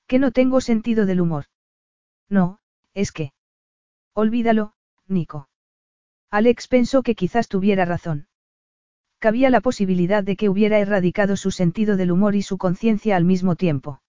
Que 0.05 0.19
no 0.19 0.31
tengo 0.31 0.61
sentido 0.61 1.05
del 1.05 1.21
humor. 1.21 1.45
No, 2.29 2.59
es 2.93 3.11
que. 3.11 3.33
Olvídalo, 4.13 4.73
Nico. 5.07 5.49
Alex 6.29 6.67
pensó 6.67 7.01
que 7.01 7.15
quizás 7.15 7.47
tuviera 7.47 7.85
razón. 7.85 8.27
Cabía 9.19 9.49
la 9.49 9.61
posibilidad 9.61 10.23
de 10.23 10.35
que 10.35 10.49
hubiera 10.49 10.79
erradicado 10.79 11.37
su 11.37 11.51
sentido 11.51 11.95
del 11.95 12.11
humor 12.11 12.35
y 12.35 12.41
su 12.41 12.57
conciencia 12.57 13.15
al 13.15 13.23
mismo 13.23 13.55
tiempo. 13.55 14.01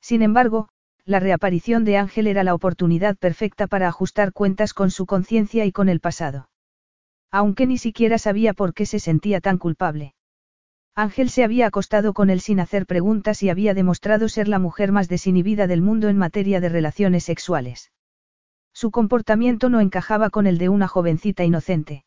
Sin 0.00 0.22
embargo, 0.22 0.68
la 1.08 1.20
reaparición 1.20 1.86
de 1.86 1.96
Ángel 1.96 2.26
era 2.26 2.44
la 2.44 2.54
oportunidad 2.54 3.16
perfecta 3.16 3.66
para 3.66 3.88
ajustar 3.88 4.34
cuentas 4.34 4.74
con 4.74 4.90
su 4.90 5.06
conciencia 5.06 5.64
y 5.64 5.72
con 5.72 5.88
el 5.88 6.00
pasado. 6.00 6.50
Aunque 7.30 7.66
ni 7.66 7.78
siquiera 7.78 8.18
sabía 8.18 8.52
por 8.52 8.74
qué 8.74 8.84
se 8.84 9.00
sentía 9.00 9.40
tan 9.40 9.56
culpable. 9.56 10.14
Ángel 10.94 11.30
se 11.30 11.44
había 11.44 11.66
acostado 11.66 12.12
con 12.12 12.28
él 12.28 12.42
sin 12.42 12.60
hacer 12.60 12.84
preguntas 12.84 13.42
y 13.42 13.48
había 13.48 13.72
demostrado 13.72 14.28
ser 14.28 14.48
la 14.48 14.58
mujer 14.58 14.92
más 14.92 15.08
desinhibida 15.08 15.66
del 15.66 15.80
mundo 15.80 16.10
en 16.10 16.18
materia 16.18 16.60
de 16.60 16.68
relaciones 16.68 17.24
sexuales. 17.24 17.90
Su 18.74 18.90
comportamiento 18.90 19.70
no 19.70 19.80
encajaba 19.80 20.28
con 20.28 20.46
el 20.46 20.58
de 20.58 20.68
una 20.68 20.88
jovencita 20.88 21.42
inocente. 21.42 22.04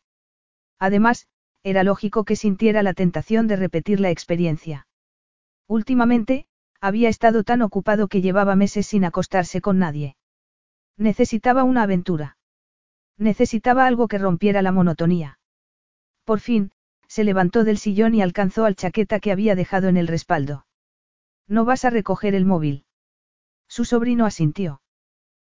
Además, 0.78 1.26
era 1.64 1.82
lógico 1.82 2.24
que 2.24 2.36
sintiera 2.36 2.84
la 2.84 2.94
tentación 2.94 3.48
de 3.48 3.56
repetir 3.56 3.98
la 3.98 4.10
experiencia. 4.10 4.86
Últimamente, 5.66 6.46
había 6.82 7.08
estado 7.08 7.44
tan 7.44 7.62
ocupado 7.62 8.08
que 8.08 8.20
llevaba 8.20 8.56
meses 8.56 8.88
sin 8.88 9.04
acostarse 9.04 9.60
con 9.60 9.78
nadie. 9.78 10.16
Necesitaba 10.98 11.62
una 11.62 11.84
aventura. 11.84 12.36
Necesitaba 13.16 13.86
algo 13.86 14.08
que 14.08 14.18
rompiera 14.18 14.62
la 14.62 14.72
monotonía. 14.72 15.38
Por 16.24 16.40
fin, 16.40 16.72
se 17.06 17.22
levantó 17.22 17.62
del 17.62 17.78
sillón 17.78 18.16
y 18.16 18.20
alcanzó 18.20 18.64
al 18.64 18.74
chaqueta 18.74 19.20
que 19.20 19.30
había 19.30 19.54
dejado 19.54 19.86
en 19.88 19.96
el 19.96 20.08
respaldo. 20.08 20.66
¿No 21.46 21.64
vas 21.64 21.84
a 21.84 21.90
recoger 21.90 22.34
el 22.34 22.46
móvil? 22.46 22.84
Su 23.68 23.84
sobrino 23.84 24.26
asintió. 24.26 24.82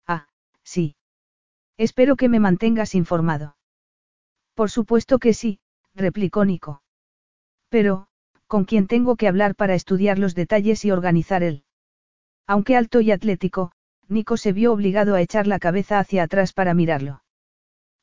Ah, 0.05 0.27
sí. 0.63 0.95
Espero 1.75 2.17
que 2.17 2.29
me 2.29 2.39
mantengas 2.39 2.93
informado. 2.93 3.57
Por 4.53 4.69
supuesto 4.69 5.17
que 5.17 5.33
sí, 5.33 5.59
replicó 5.95 6.45
Nico. 6.45 6.83
Pero, 7.69 8.09
¿con 8.55 8.63
quién 8.63 8.87
tengo 8.87 9.17
que 9.17 9.27
hablar 9.27 9.53
para 9.55 9.75
estudiar 9.75 10.17
los 10.17 10.33
detalles 10.33 10.85
y 10.85 10.91
organizar 10.91 11.43
él? 11.43 11.65
Aunque 12.47 12.77
alto 12.77 13.01
y 13.01 13.11
atlético, 13.11 13.73
Nico 14.07 14.37
se 14.37 14.53
vio 14.53 14.71
obligado 14.71 15.13
a 15.15 15.19
echar 15.19 15.45
la 15.45 15.59
cabeza 15.59 15.99
hacia 15.99 16.23
atrás 16.23 16.53
para 16.53 16.73
mirarlo. 16.73 17.21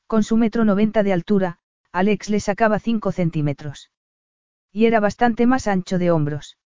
Con 0.05 0.21
su 0.21 0.37
metro 0.37 0.63
noventa 0.63 1.01
de 1.01 1.11
altura, 1.11 1.57
Alex 1.91 2.29
le 2.29 2.39
sacaba 2.39 2.77
cinco 2.77 3.11
centímetros. 3.11 3.89
Y 4.71 4.85
era 4.85 4.99
bastante 4.99 5.47
más 5.47 5.65
ancho 5.65 5.97
de 5.97 6.11
hombros. 6.11 6.59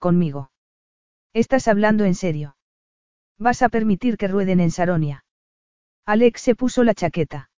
Conmigo. 0.00 0.50
¿Estás 1.32 1.68
hablando 1.68 2.04
en 2.04 2.16
serio? 2.16 2.56
¿Vas 3.38 3.62
a 3.62 3.68
permitir 3.68 4.16
que 4.16 4.26
rueden 4.26 4.58
en 4.58 4.72
Saronia? 4.72 5.24
Alex 6.04 6.40
se 6.40 6.56
puso 6.56 6.82
la 6.82 6.94
chaqueta. 6.94 7.48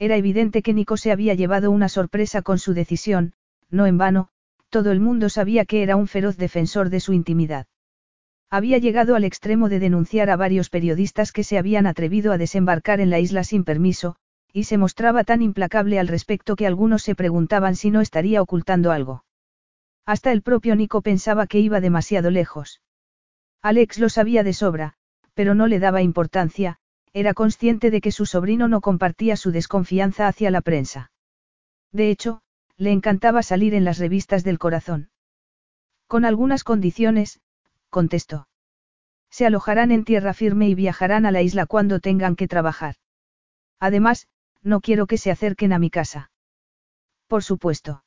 Era 0.00 0.16
evidente 0.16 0.60
que 0.60 0.74
Nico 0.74 0.96
se 0.96 1.12
había 1.12 1.34
llevado 1.34 1.70
una 1.70 1.88
sorpresa 1.88 2.42
con 2.42 2.58
su 2.58 2.74
decisión, 2.74 3.34
no 3.70 3.86
en 3.86 3.96
vano, 3.96 4.30
todo 4.76 4.92
el 4.92 5.00
mundo 5.00 5.30
sabía 5.30 5.64
que 5.64 5.82
era 5.82 5.96
un 5.96 6.06
feroz 6.06 6.36
defensor 6.36 6.90
de 6.90 7.00
su 7.00 7.14
intimidad. 7.14 7.66
Había 8.50 8.76
llegado 8.76 9.16
al 9.16 9.24
extremo 9.24 9.70
de 9.70 9.78
denunciar 9.78 10.28
a 10.28 10.36
varios 10.36 10.68
periodistas 10.68 11.32
que 11.32 11.44
se 11.44 11.56
habían 11.56 11.86
atrevido 11.86 12.30
a 12.30 12.36
desembarcar 12.36 13.00
en 13.00 13.08
la 13.08 13.18
isla 13.18 13.42
sin 13.42 13.64
permiso, 13.64 14.16
y 14.52 14.64
se 14.64 14.76
mostraba 14.76 15.24
tan 15.24 15.40
implacable 15.40 15.98
al 15.98 16.08
respecto 16.08 16.56
que 16.56 16.66
algunos 16.66 17.02
se 17.02 17.14
preguntaban 17.14 17.74
si 17.74 17.90
no 17.90 18.02
estaría 18.02 18.42
ocultando 18.42 18.92
algo. 18.92 19.24
Hasta 20.04 20.30
el 20.30 20.42
propio 20.42 20.76
Nico 20.76 21.00
pensaba 21.00 21.46
que 21.46 21.58
iba 21.58 21.80
demasiado 21.80 22.30
lejos. 22.30 22.82
Alex 23.62 23.98
lo 23.98 24.10
sabía 24.10 24.42
de 24.42 24.52
sobra, 24.52 24.92
pero 25.32 25.54
no 25.54 25.68
le 25.68 25.78
daba 25.78 26.02
importancia, 26.02 26.76
era 27.14 27.32
consciente 27.32 27.90
de 27.90 28.02
que 28.02 28.12
su 28.12 28.26
sobrino 28.26 28.68
no 28.68 28.82
compartía 28.82 29.38
su 29.38 29.52
desconfianza 29.52 30.28
hacia 30.28 30.50
la 30.50 30.60
prensa. 30.60 31.12
De 31.92 32.10
hecho, 32.10 32.42
le 32.76 32.92
encantaba 32.92 33.42
salir 33.42 33.74
en 33.74 33.84
las 33.84 33.98
revistas 33.98 34.44
del 34.44 34.58
corazón. 34.58 35.10
Con 36.06 36.24
algunas 36.24 36.62
condiciones, 36.64 37.40
contestó. 37.90 38.48
Se 39.30 39.46
alojarán 39.46 39.90
en 39.90 40.04
tierra 40.04 40.34
firme 40.34 40.68
y 40.68 40.74
viajarán 40.74 41.26
a 41.26 41.30
la 41.30 41.42
isla 41.42 41.66
cuando 41.66 42.00
tengan 42.00 42.36
que 42.36 42.48
trabajar. 42.48 42.96
Además, 43.80 44.28
no 44.62 44.80
quiero 44.80 45.06
que 45.06 45.18
se 45.18 45.30
acerquen 45.30 45.72
a 45.72 45.78
mi 45.78 45.90
casa. 45.90 46.30
Por 47.26 47.42
supuesto. 47.42 48.04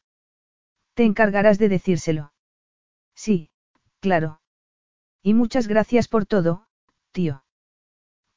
Te 0.93 1.05
encargarás 1.05 1.60
de 1.60 1.69
decírselo. 1.69 2.34
Sí, 3.15 3.49
claro. 3.99 4.41
Y 5.21 5.34
muchas 5.34 5.67
gracias 5.67 6.08
por 6.08 6.25
todo, 6.25 6.67
tío. 7.12 7.43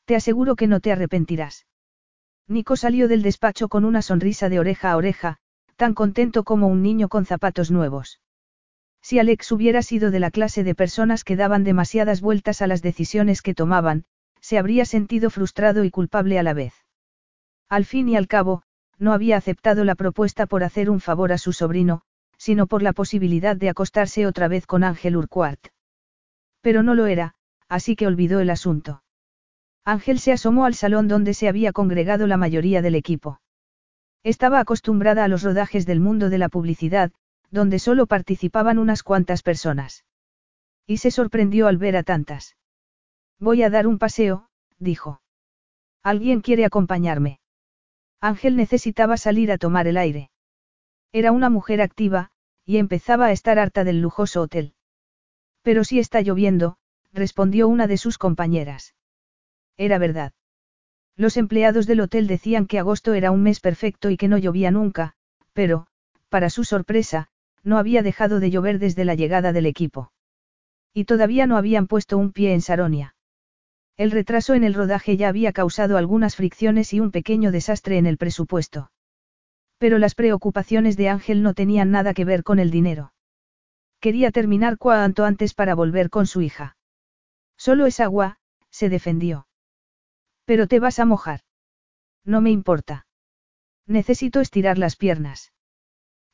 Te 0.04 0.16
aseguro 0.16 0.56
que 0.56 0.66
no 0.66 0.80
te 0.80 0.92
arrepentirás. 0.92 1.66
Nico 2.48 2.76
salió 2.76 3.06
del 3.08 3.22
despacho 3.22 3.68
con 3.68 3.84
una 3.84 4.02
sonrisa 4.02 4.48
de 4.48 4.58
oreja 4.58 4.90
a 4.90 4.96
oreja, 4.96 5.38
tan 5.82 5.94
contento 5.94 6.44
como 6.44 6.68
un 6.68 6.80
niño 6.80 7.08
con 7.08 7.26
zapatos 7.26 7.72
nuevos. 7.72 8.20
Si 9.02 9.18
Alex 9.18 9.50
hubiera 9.50 9.82
sido 9.82 10.12
de 10.12 10.20
la 10.20 10.30
clase 10.30 10.62
de 10.62 10.76
personas 10.76 11.24
que 11.24 11.34
daban 11.34 11.64
demasiadas 11.64 12.20
vueltas 12.20 12.62
a 12.62 12.68
las 12.68 12.82
decisiones 12.82 13.42
que 13.42 13.52
tomaban, 13.52 14.04
se 14.40 14.58
habría 14.58 14.84
sentido 14.84 15.28
frustrado 15.28 15.82
y 15.82 15.90
culpable 15.90 16.38
a 16.38 16.44
la 16.44 16.54
vez. 16.54 16.72
Al 17.68 17.84
fin 17.84 18.08
y 18.08 18.14
al 18.14 18.28
cabo, 18.28 18.62
no 19.00 19.12
había 19.12 19.36
aceptado 19.36 19.82
la 19.84 19.96
propuesta 19.96 20.46
por 20.46 20.62
hacer 20.62 20.88
un 20.88 21.00
favor 21.00 21.32
a 21.32 21.38
su 21.38 21.52
sobrino, 21.52 22.02
sino 22.38 22.68
por 22.68 22.84
la 22.84 22.92
posibilidad 22.92 23.56
de 23.56 23.68
acostarse 23.68 24.24
otra 24.24 24.46
vez 24.46 24.66
con 24.66 24.84
Ángel 24.84 25.16
Urquhart. 25.16 25.66
Pero 26.60 26.84
no 26.84 26.94
lo 26.94 27.06
era, 27.06 27.34
así 27.68 27.96
que 27.96 28.06
olvidó 28.06 28.38
el 28.38 28.50
asunto. 28.50 29.02
Ángel 29.84 30.20
se 30.20 30.30
asomó 30.30 30.64
al 30.64 30.74
salón 30.74 31.08
donde 31.08 31.34
se 31.34 31.48
había 31.48 31.72
congregado 31.72 32.28
la 32.28 32.36
mayoría 32.36 32.82
del 32.82 32.94
equipo. 32.94 33.40
Estaba 34.24 34.60
acostumbrada 34.60 35.24
a 35.24 35.28
los 35.28 35.42
rodajes 35.42 35.86
del 35.86 36.00
mundo 36.00 36.30
de 36.30 36.38
la 36.38 36.48
publicidad, 36.48 37.12
donde 37.50 37.78
solo 37.78 38.06
participaban 38.06 38.78
unas 38.78 39.02
cuantas 39.02 39.42
personas. 39.42 40.04
Y 40.86 40.98
se 40.98 41.10
sorprendió 41.10 41.66
al 41.66 41.76
ver 41.76 41.96
a 41.96 42.02
tantas. 42.02 42.56
Voy 43.38 43.62
a 43.62 43.70
dar 43.70 43.86
un 43.86 43.98
paseo, 43.98 44.48
dijo. 44.78 45.20
¿Alguien 46.02 46.40
quiere 46.40 46.64
acompañarme? 46.64 47.40
Ángel 48.20 48.56
necesitaba 48.56 49.16
salir 49.16 49.50
a 49.50 49.58
tomar 49.58 49.86
el 49.86 49.96
aire. 49.96 50.30
Era 51.12 51.32
una 51.32 51.50
mujer 51.50 51.82
activa, 51.82 52.30
y 52.64 52.78
empezaba 52.78 53.26
a 53.26 53.32
estar 53.32 53.58
harta 53.58 53.84
del 53.84 54.00
lujoso 54.00 54.42
hotel. 54.42 54.74
Pero 55.62 55.84
si 55.84 55.98
está 55.98 56.20
lloviendo, 56.20 56.78
respondió 57.12 57.68
una 57.68 57.86
de 57.86 57.96
sus 57.96 58.18
compañeras. 58.18 58.94
Era 59.76 59.98
verdad. 59.98 60.32
Los 61.16 61.36
empleados 61.36 61.86
del 61.86 62.00
hotel 62.00 62.26
decían 62.26 62.66
que 62.66 62.78
agosto 62.78 63.14
era 63.14 63.30
un 63.30 63.42
mes 63.42 63.60
perfecto 63.60 64.10
y 64.10 64.16
que 64.16 64.28
no 64.28 64.38
llovía 64.38 64.70
nunca, 64.70 65.14
pero, 65.52 65.86
para 66.28 66.50
su 66.50 66.64
sorpresa, 66.64 67.28
no 67.62 67.78
había 67.78 68.02
dejado 68.02 68.40
de 68.40 68.50
llover 68.50 68.78
desde 68.78 69.04
la 69.04 69.14
llegada 69.14 69.52
del 69.52 69.66
equipo. 69.66 70.12
Y 70.94 71.04
todavía 71.04 71.46
no 71.46 71.56
habían 71.56 71.86
puesto 71.86 72.18
un 72.18 72.32
pie 72.32 72.54
en 72.54 72.60
Saronia. 72.60 73.14
El 73.96 74.10
retraso 74.10 74.54
en 74.54 74.64
el 74.64 74.74
rodaje 74.74 75.16
ya 75.16 75.28
había 75.28 75.52
causado 75.52 75.96
algunas 75.96 76.36
fricciones 76.36 76.92
y 76.92 77.00
un 77.00 77.10
pequeño 77.10 77.52
desastre 77.52 77.98
en 77.98 78.06
el 78.06 78.16
presupuesto. 78.16 78.90
Pero 79.78 79.98
las 79.98 80.14
preocupaciones 80.14 80.96
de 80.96 81.08
Ángel 81.08 81.42
no 81.42 81.54
tenían 81.54 81.90
nada 81.90 82.14
que 82.14 82.24
ver 82.24 82.42
con 82.42 82.58
el 82.58 82.70
dinero. 82.70 83.12
Quería 84.00 84.30
terminar 84.30 84.78
cuanto 84.78 85.24
antes 85.24 85.54
para 85.54 85.74
volver 85.74 86.10
con 86.10 86.26
su 86.26 86.40
hija. 86.40 86.76
Solo 87.56 87.86
es 87.86 88.00
agua, 88.00 88.38
se 88.70 88.88
defendió. 88.88 89.46
Pero 90.44 90.66
te 90.66 90.80
vas 90.80 90.98
a 90.98 91.04
mojar. 91.04 91.40
No 92.24 92.40
me 92.40 92.50
importa. 92.50 93.06
Necesito 93.86 94.40
estirar 94.40 94.78
las 94.78 94.96
piernas. 94.96 95.52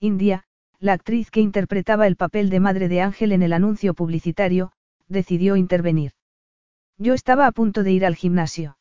India, 0.01 0.44
la 0.79 0.92
actriz 0.92 1.31
que 1.31 1.40
interpretaba 1.40 2.07
el 2.07 2.16
papel 2.16 2.51
de 2.51 2.61
madre 2.61 2.88
de 2.88 3.01
Ángel 3.01 3.33
en 3.33 3.42
el 3.42 3.53
anuncio 3.53 3.94
publicitario, 3.94 4.73
decidió 5.09 5.57
intervenir. 5.57 6.12
Yo 6.99 7.14
estaba 7.14 7.47
a 7.47 7.53
punto 7.53 7.83
de 7.83 7.92
ir 7.92 8.05
al 8.05 8.16
gimnasio. 8.16 8.79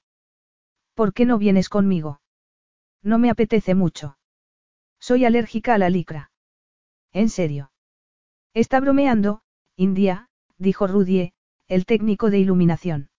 ¿Por 0.94 1.14
qué 1.14 1.26
no 1.26 1.38
vienes 1.38 1.70
conmigo? 1.70 2.22
No 3.04 3.20
me 3.20 3.30
apetece 3.30 3.76
mucho. 3.76 4.18
Soy 5.00 5.26
alérgica 5.26 5.76
a 5.76 5.78
la 5.78 5.90
licra. 5.90 6.32
¿En 7.14 7.30
serio? 7.30 7.72
Está 8.54 8.80
bromeando, 8.80 9.42
India, 9.76 10.30
dijo 10.58 10.88
Rudie, 10.88 11.34
el 11.68 11.86
técnico 11.86 12.32
de 12.32 12.40
iluminación. 12.40 13.10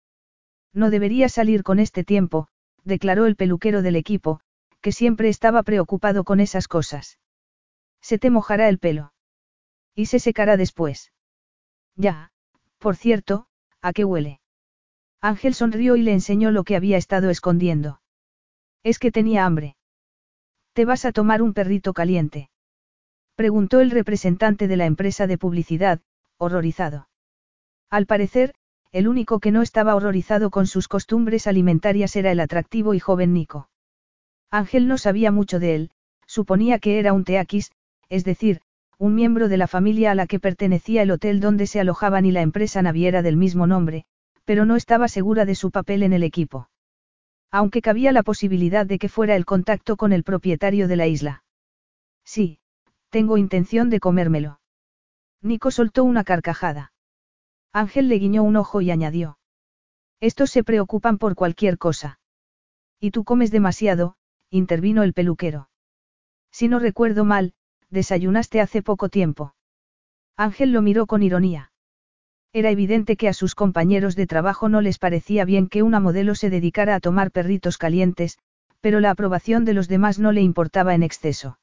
No 0.73 0.91
debería 0.91 1.29
salir 1.29 1.63
con 1.63 1.79
este 1.79 2.05
tiempo, 2.05 2.49
declaró 2.85 3.27
el 3.27 3.37
peluquero 3.37 3.83
del 3.83 3.97
equipo, 3.97 4.41
que 4.81 4.93
siempre 4.93 5.29
estaba 5.29 5.63
preocupado 5.63 6.25
con 6.25 6.41
esas 6.41 6.69
cosas. 6.69 7.19
Se 8.01 8.19
te 8.19 8.31
mojará 8.31 8.69
el 8.69 8.79
pelo. 8.79 9.13
Y 9.95 10.07
se 10.07 10.19
secará 10.19 10.57
después. 10.57 11.13
Ya, 11.97 12.31
por 12.79 12.97
cierto, 12.97 13.49
¿a 13.83 13.93
qué 13.93 14.05
huele? 14.05 14.41
Ángel 15.21 15.55
sonrió 15.55 15.97
y 15.97 16.03
le 16.03 16.13
enseñó 16.13 16.53
lo 16.53 16.63
que 16.63 16.77
había 16.77 16.97
estado 16.97 17.29
escondiendo. 17.31 18.01
Es 18.85 18.99
que 19.01 19.11
tenía 19.11 19.45
hambre. 19.45 19.77
¿Te 20.73 20.85
vas 20.85 21.05
a 21.05 21.13
tomar 21.13 21.43
un 21.43 21.55
perrito 21.55 21.93
caliente? 21.93 22.51
Preguntó 23.35 23.81
el 23.81 23.91
representante 23.91 24.69
de 24.69 24.77
la 24.77 24.87
empresa 24.87 25.27
de 25.27 25.39
publicidad, 25.39 26.01
horrorizado. 26.37 27.09
Al 27.91 28.07
parecer, 28.07 28.55
el 28.93 29.09
único 29.09 29.39
que 29.39 29.51
no 29.51 29.63
estaba 29.63 29.95
horrorizado 29.95 30.51
con 30.51 30.67
sus 30.67 30.89
costumbres 30.89 31.47
alimentarias 31.47 32.17
era 32.17 32.33
el 32.33 32.41
atractivo 32.41 32.95
y 32.95 33.01
joven 33.01 33.35
Nico. 33.35 33.69
Ángel 34.51 34.89
no 34.89 34.97
sabía 34.97 35.31
mucho 35.31 35.59
de 35.59 35.75
él, 35.75 35.91
suponía 36.27 36.79
que 36.79 36.99
era 36.99 37.13
un 37.13 37.25
teaquis, 37.25 37.71
es 38.09 38.25
decir, 38.25 38.63
un 38.99 39.15
miembro 39.15 39.49
de 39.49 39.59
la 39.59 39.67
familia 39.67 40.11
a 40.11 40.15
la 40.15 40.27
que 40.27 40.41
pertenecía 40.41 41.03
el 41.03 41.11
hotel 41.11 41.41
donde 41.41 41.67
se 41.67 41.81
alojaban 41.81 42.25
y 42.25 42.33
la 42.33 42.43
empresa 42.43 42.83
naviera 42.83 43.23
del 43.23 43.37
mismo 43.37 43.67
nombre, 43.67 44.05
pero 44.45 44.65
no 44.65 44.77
estaba 44.77 45.09
segura 45.09 45.45
de 45.45 45.55
su 45.55 45.71
papel 45.71 46.03
en 46.03 46.13
el 46.13 46.23
equipo. 46.23 46.69
Aunque 47.51 47.83
cabía 47.83 48.13
la 48.13 48.23
posibilidad 48.23 48.87
de 48.87 48.99
que 48.99 49.09
fuera 49.09 49.37
el 49.37 49.45
contacto 49.45 49.97
con 49.97 50.13
el 50.13 50.25
propietario 50.25 50.89
de 50.89 50.97
la 50.97 51.07
isla. 51.07 51.45
Sí, 52.25 52.59
tengo 53.11 53.37
intención 53.37 53.89
de 53.91 54.01
comérmelo. 54.01 54.61
Nico 55.43 55.71
soltó 55.71 56.05
una 56.05 56.25
carcajada. 56.25 56.93
Ángel 57.73 58.09
le 58.09 58.19
guiñó 58.19 58.43
un 58.43 58.57
ojo 58.57 58.81
y 58.81 58.91
añadió. 58.91 59.39
Estos 60.21 60.51
se 60.51 60.65
preocupan 60.65 61.19
por 61.19 61.35
cualquier 61.35 61.79
cosa. 61.79 62.19
Y 62.99 63.11
tú 63.13 63.25
comes 63.25 63.51
demasiado, 63.51 64.17
intervino 64.51 65.03
el 65.03 65.13
peluquero. 65.13 65.69
Si 66.51 66.69
no 66.69 66.79
recuerdo 66.79 67.25
mal, 67.25 67.53
desayunaste 67.91 68.61
hace 68.61 68.83
poco 68.83 69.09
tiempo. 69.09 69.55
Ángel 70.37 70.73
lo 70.73 70.83
miró 70.83 71.07
con 71.07 71.23
ironía. 71.23 71.73
Era 72.53 72.71
evidente 72.71 73.17
que 73.17 73.29
a 73.29 73.35
sus 73.35 73.55
compañeros 73.55 74.17
de 74.17 74.27
trabajo 74.27 74.69
no 74.69 74.81
les 74.81 74.99
parecía 74.99 75.45
bien 75.45 75.69
que 75.69 75.83
una 75.83 76.01
modelo 76.01 76.35
se 76.35 76.51
dedicara 76.51 76.95
a 76.95 77.01
tomar 77.01 77.31
perritos 77.31 77.77
calientes, 77.77 78.39
pero 78.81 79.01
la 79.01 79.11
aprobación 79.11 79.65
de 79.65 79.75
los 79.75 79.89
demás 79.89 80.19
no 80.19 80.33
le 80.33 80.41
importaba 80.41 80.95
en 80.95 81.03
exceso. 81.03 81.59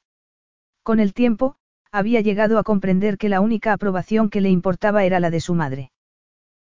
Con 0.82 1.00
el 1.00 1.12
tiempo, 1.12 1.56
había 1.90 2.20
llegado 2.20 2.58
a 2.58 2.62
comprender 2.62 3.18
que 3.18 3.28
la 3.28 3.40
única 3.40 3.72
aprobación 3.72 4.30
que 4.30 4.40
le 4.40 4.50
importaba 4.50 5.04
era 5.04 5.18
la 5.18 5.30
de 5.30 5.40
su 5.40 5.54
madre. 5.54 5.90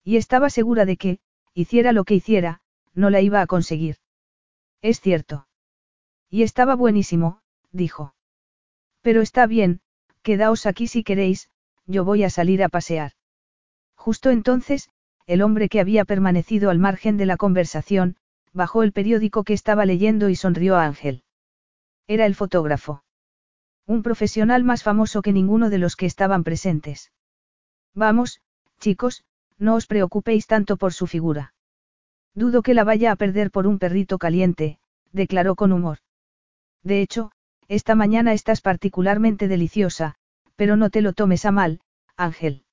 Y 0.07 0.15
estaba 0.15 0.49
segura 0.49 0.85
de 0.85 0.95
que, 0.95 1.19
hiciera 1.53 1.91
lo 1.91 2.05
que 2.05 2.15
hiciera, 2.15 2.61
no 2.93 3.09
la 3.09 3.19
iba 3.19 3.41
a 3.41 3.45
conseguir. 3.45 3.97
Es 4.81 5.01
cierto. 5.01 5.49
Y 6.29 6.43
estaba 6.43 6.77
buenísimo, 6.77 7.41
dijo. 7.73 8.15
Pero 9.01 9.21
está 9.21 9.45
bien, 9.47 9.81
quedaos 10.21 10.65
aquí 10.65 10.87
si 10.87 11.03
queréis, 11.03 11.49
yo 11.87 12.05
voy 12.05 12.23
a 12.23 12.29
salir 12.29 12.63
a 12.63 12.69
pasear. 12.69 13.11
Justo 13.95 14.29
entonces, 14.29 14.89
el 15.25 15.41
hombre 15.41 15.67
que 15.67 15.81
había 15.81 16.05
permanecido 16.05 16.69
al 16.69 16.79
margen 16.79 17.17
de 17.17 17.25
la 17.25 17.35
conversación, 17.35 18.15
bajó 18.53 18.83
el 18.83 18.93
periódico 18.93 19.43
que 19.43 19.51
estaba 19.51 19.85
leyendo 19.85 20.29
y 20.29 20.37
sonrió 20.37 20.77
a 20.77 20.85
Ángel. 20.85 21.25
Era 22.07 22.25
el 22.25 22.33
fotógrafo. 22.33 23.03
Un 23.85 24.03
profesional 24.03 24.63
más 24.63 24.83
famoso 24.83 25.21
que 25.21 25.33
ninguno 25.33 25.69
de 25.69 25.79
los 25.79 25.97
que 25.97 26.05
estaban 26.05 26.45
presentes. 26.45 27.11
Vamos, 27.93 28.39
chicos, 28.79 29.25
no 29.59 29.75
os 29.75 29.87
preocupéis 29.87 30.47
tanto 30.47 30.77
por 30.77 30.93
su 30.93 31.07
figura. 31.07 31.53
Dudo 32.33 32.61
que 32.61 32.73
la 32.73 32.83
vaya 32.83 33.11
a 33.11 33.15
perder 33.15 33.51
por 33.51 33.67
un 33.67 33.79
perrito 33.79 34.17
caliente, 34.17 34.79
declaró 35.11 35.55
con 35.55 35.71
humor. 35.71 35.99
De 36.83 37.01
hecho, 37.01 37.31
esta 37.67 37.95
mañana 37.95 38.33
estás 38.33 38.61
particularmente 38.61 39.47
deliciosa, 39.47 40.15
pero 40.55 40.77
no 40.77 40.89
te 40.89 41.01
lo 41.01 41.13
tomes 41.13 41.45
a 41.45 41.51
mal, 41.51 41.81
Ángel. 42.15 42.63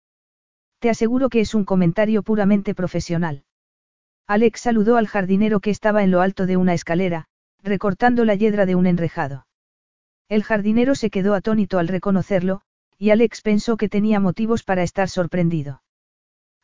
Te 0.79 0.91
aseguro 0.91 1.29
que 1.29 1.41
es 1.41 1.55
un 1.55 1.65
comentario 1.65 2.23
puramente 2.23 2.75
profesional. 2.75 3.45
Alex 4.27 4.61
saludó 4.61 4.97
al 4.97 5.07
jardinero 5.07 5.61
que 5.61 5.71
estaba 5.71 6.03
en 6.03 6.11
lo 6.11 6.21
alto 6.21 6.47
de 6.47 6.57
una 6.57 6.75
escalera, 6.75 7.27
recortando 7.63 8.25
la 8.25 8.35
yedra 8.35 8.67
de 8.67 8.75
un 8.75 8.87
enrejado. 8.87 9.47
El 10.29 10.43
jardinero 10.43 10.95
se 10.95 11.11
quedó 11.11 11.35
atónito 11.35 11.79
al 11.79 11.89
reconocerlo, 11.89 12.63
y 12.99 13.11
Alex 13.11 13.43
pensó 13.43 13.77
que 13.77 13.89
tenía 13.89 14.21
motivos 14.21 14.63
para 14.63 14.83
estar 14.83 15.09
sorprendido. 15.09 15.83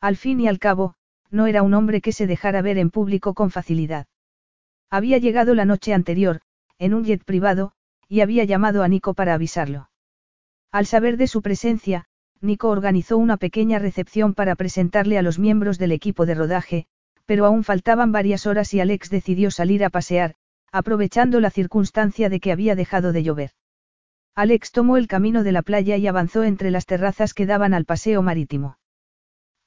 Al 0.01 0.17
fin 0.17 0.39
y 0.39 0.47
al 0.47 0.57
cabo, 0.57 0.95
no 1.29 1.45
era 1.45 1.61
un 1.61 1.75
hombre 1.75 2.01
que 2.01 2.11
se 2.11 2.25
dejara 2.25 2.63
ver 2.63 2.79
en 2.79 2.89
público 2.89 3.35
con 3.35 3.51
facilidad. 3.51 4.07
Había 4.89 5.19
llegado 5.19 5.53
la 5.53 5.63
noche 5.63 5.93
anterior, 5.93 6.41
en 6.79 6.95
un 6.95 7.05
jet 7.05 7.23
privado, 7.23 7.73
y 8.09 8.21
había 8.21 8.43
llamado 8.43 8.81
a 8.81 8.87
Nico 8.87 9.13
para 9.13 9.35
avisarlo. 9.35 9.89
Al 10.71 10.87
saber 10.87 11.17
de 11.17 11.27
su 11.27 11.41
presencia, 11.41 12.05
Nico 12.41 12.69
organizó 12.69 13.17
una 13.17 13.37
pequeña 13.37 13.77
recepción 13.77 14.33
para 14.33 14.55
presentarle 14.55 15.19
a 15.19 15.21
los 15.21 15.37
miembros 15.37 15.77
del 15.77 15.91
equipo 15.91 16.25
de 16.25 16.33
rodaje, 16.33 16.87
pero 17.25 17.45
aún 17.45 17.63
faltaban 17.63 18.11
varias 18.11 18.47
horas 18.47 18.73
y 18.73 18.79
Alex 18.79 19.11
decidió 19.11 19.51
salir 19.51 19.85
a 19.85 19.91
pasear, 19.91 20.33
aprovechando 20.71 21.39
la 21.39 21.51
circunstancia 21.51 22.29
de 22.29 22.39
que 22.39 22.51
había 22.51 22.75
dejado 22.75 23.13
de 23.13 23.23
llover. 23.23 23.51
Alex 24.33 24.71
tomó 24.71 24.97
el 24.97 25.07
camino 25.07 25.43
de 25.43 25.51
la 25.51 25.61
playa 25.61 25.97
y 25.97 26.07
avanzó 26.07 26.43
entre 26.43 26.71
las 26.71 26.87
terrazas 26.87 27.35
que 27.35 27.45
daban 27.45 27.75
al 27.75 27.85
paseo 27.85 28.23
marítimo. 28.23 28.77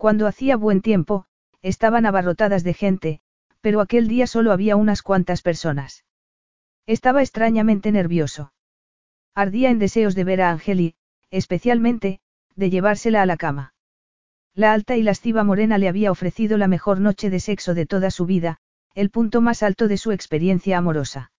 Cuando 0.05 0.27
hacía 0.27 0.59
buen 0.59 0.83
tiempo, 0.83 1.25
estaban 1.62 2.05
abarrotadas 2.05 2.62
de 2.62 2.75
gente, 2.75 3.23
pero 3.62 3.81
aquel 3.81 4.07
día 4.07 4.27
solo 4.27 4.53
había 4.53 4.77
unas 4.77 5.01
cuantas 5.01 5.40
personas. 5.40 6.05
Estaba 6.85 7.23
extrañamente 7.23 7.90
nervioso. 7.90 8.53
Ardía 9.35 9.71
en 9.71 9.79
deseos 9.79 10.14
de 10.14 10.25
ver 10.25 10.43
a 10.43 10.51
Angeli, 10.51 10.95
especialmente, 11.31 12.21
de 12.55 12.69
llevársela 12.69 13.23
a 13.23 13.25
la 13.25 13.38
cama. 13.38 13.73
La 14.53 14.75
alta 14.75 14.95
y 14.95 15.03
lasciva 15.03 15.43
morena 15.43 15.79
le 15.79 15.88
había 15.88 16.11
ofrecido 16.11 16.59
la 16.59 16.69
mejor 16.69 17.01
noche 17.01 17.31
de 17.31 17.40
sexo 17.40 17.73
de 17.73 17.87
toda 17.87 18.11
su 18.11 18.27
vida, 18.27 18.59
el 18.95 19.09
punto 19.09 19.40
más 19.40 19.62
alto 19.62 19.88
de 19.88 19.97
su 19.97 20.12
experiencia 20.12 20.77
amorosa. 20.77 21.33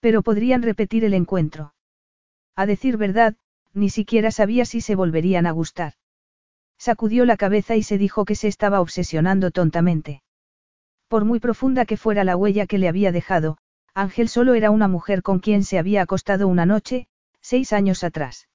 Pero 0.00 0.22
podrían 0.22 0.62
repetir 0.62 1.04
el 1.04 1.12
encuentro. 1.12 1.74
A 2.54 2.64
decir 2.64 2.96
verdad, 2.96 3.36
ni 3.74 3.90
siquiera 3.90 4.30
sabía 4.30 4.64
si 4.64 4.80
se 4.80 4.94
volverían 4.94 5.44
a 5.44 5.50
gustar. 5.50 5.92
Sacudió 6.78 7.24
la 7.24 7.36
cabeza 7.36 7.76
y 7.76 7.82
se 7.82 7.98
dijo 7.98 8.24
que 8.24 8.34
se 8.34 8.48
estaba 8.48 8.80
obsesionando 8.80 9.50
tontamente. 9.50 10.22
Por 11.08 11.24
muy 11.24 11.40
profunda 11.40 11.84
que 11.86 11.96
fuera 11.96 12.24
la 12.24 12.36
huella 12.36 12.66
que 12.66 12.78
le 12.78 12.88
había 12.88 13.12
dejado, 13.12 13.58
Ángel 13.94 14.28
solo 14.28 14.54
era 14.54 14.70
una 14.70 14.88
mujer 14.88 15.22
con 15.22 15.38
quien 15.38 15.64
se 15.64 15.78
había 15.78 16.02
acostado 16.02 16.48
una 16.48 16.66
noche, 16.66 17.08
seis 17.40 17.72
años 17.72 18.04
atrás. 18.04 18.48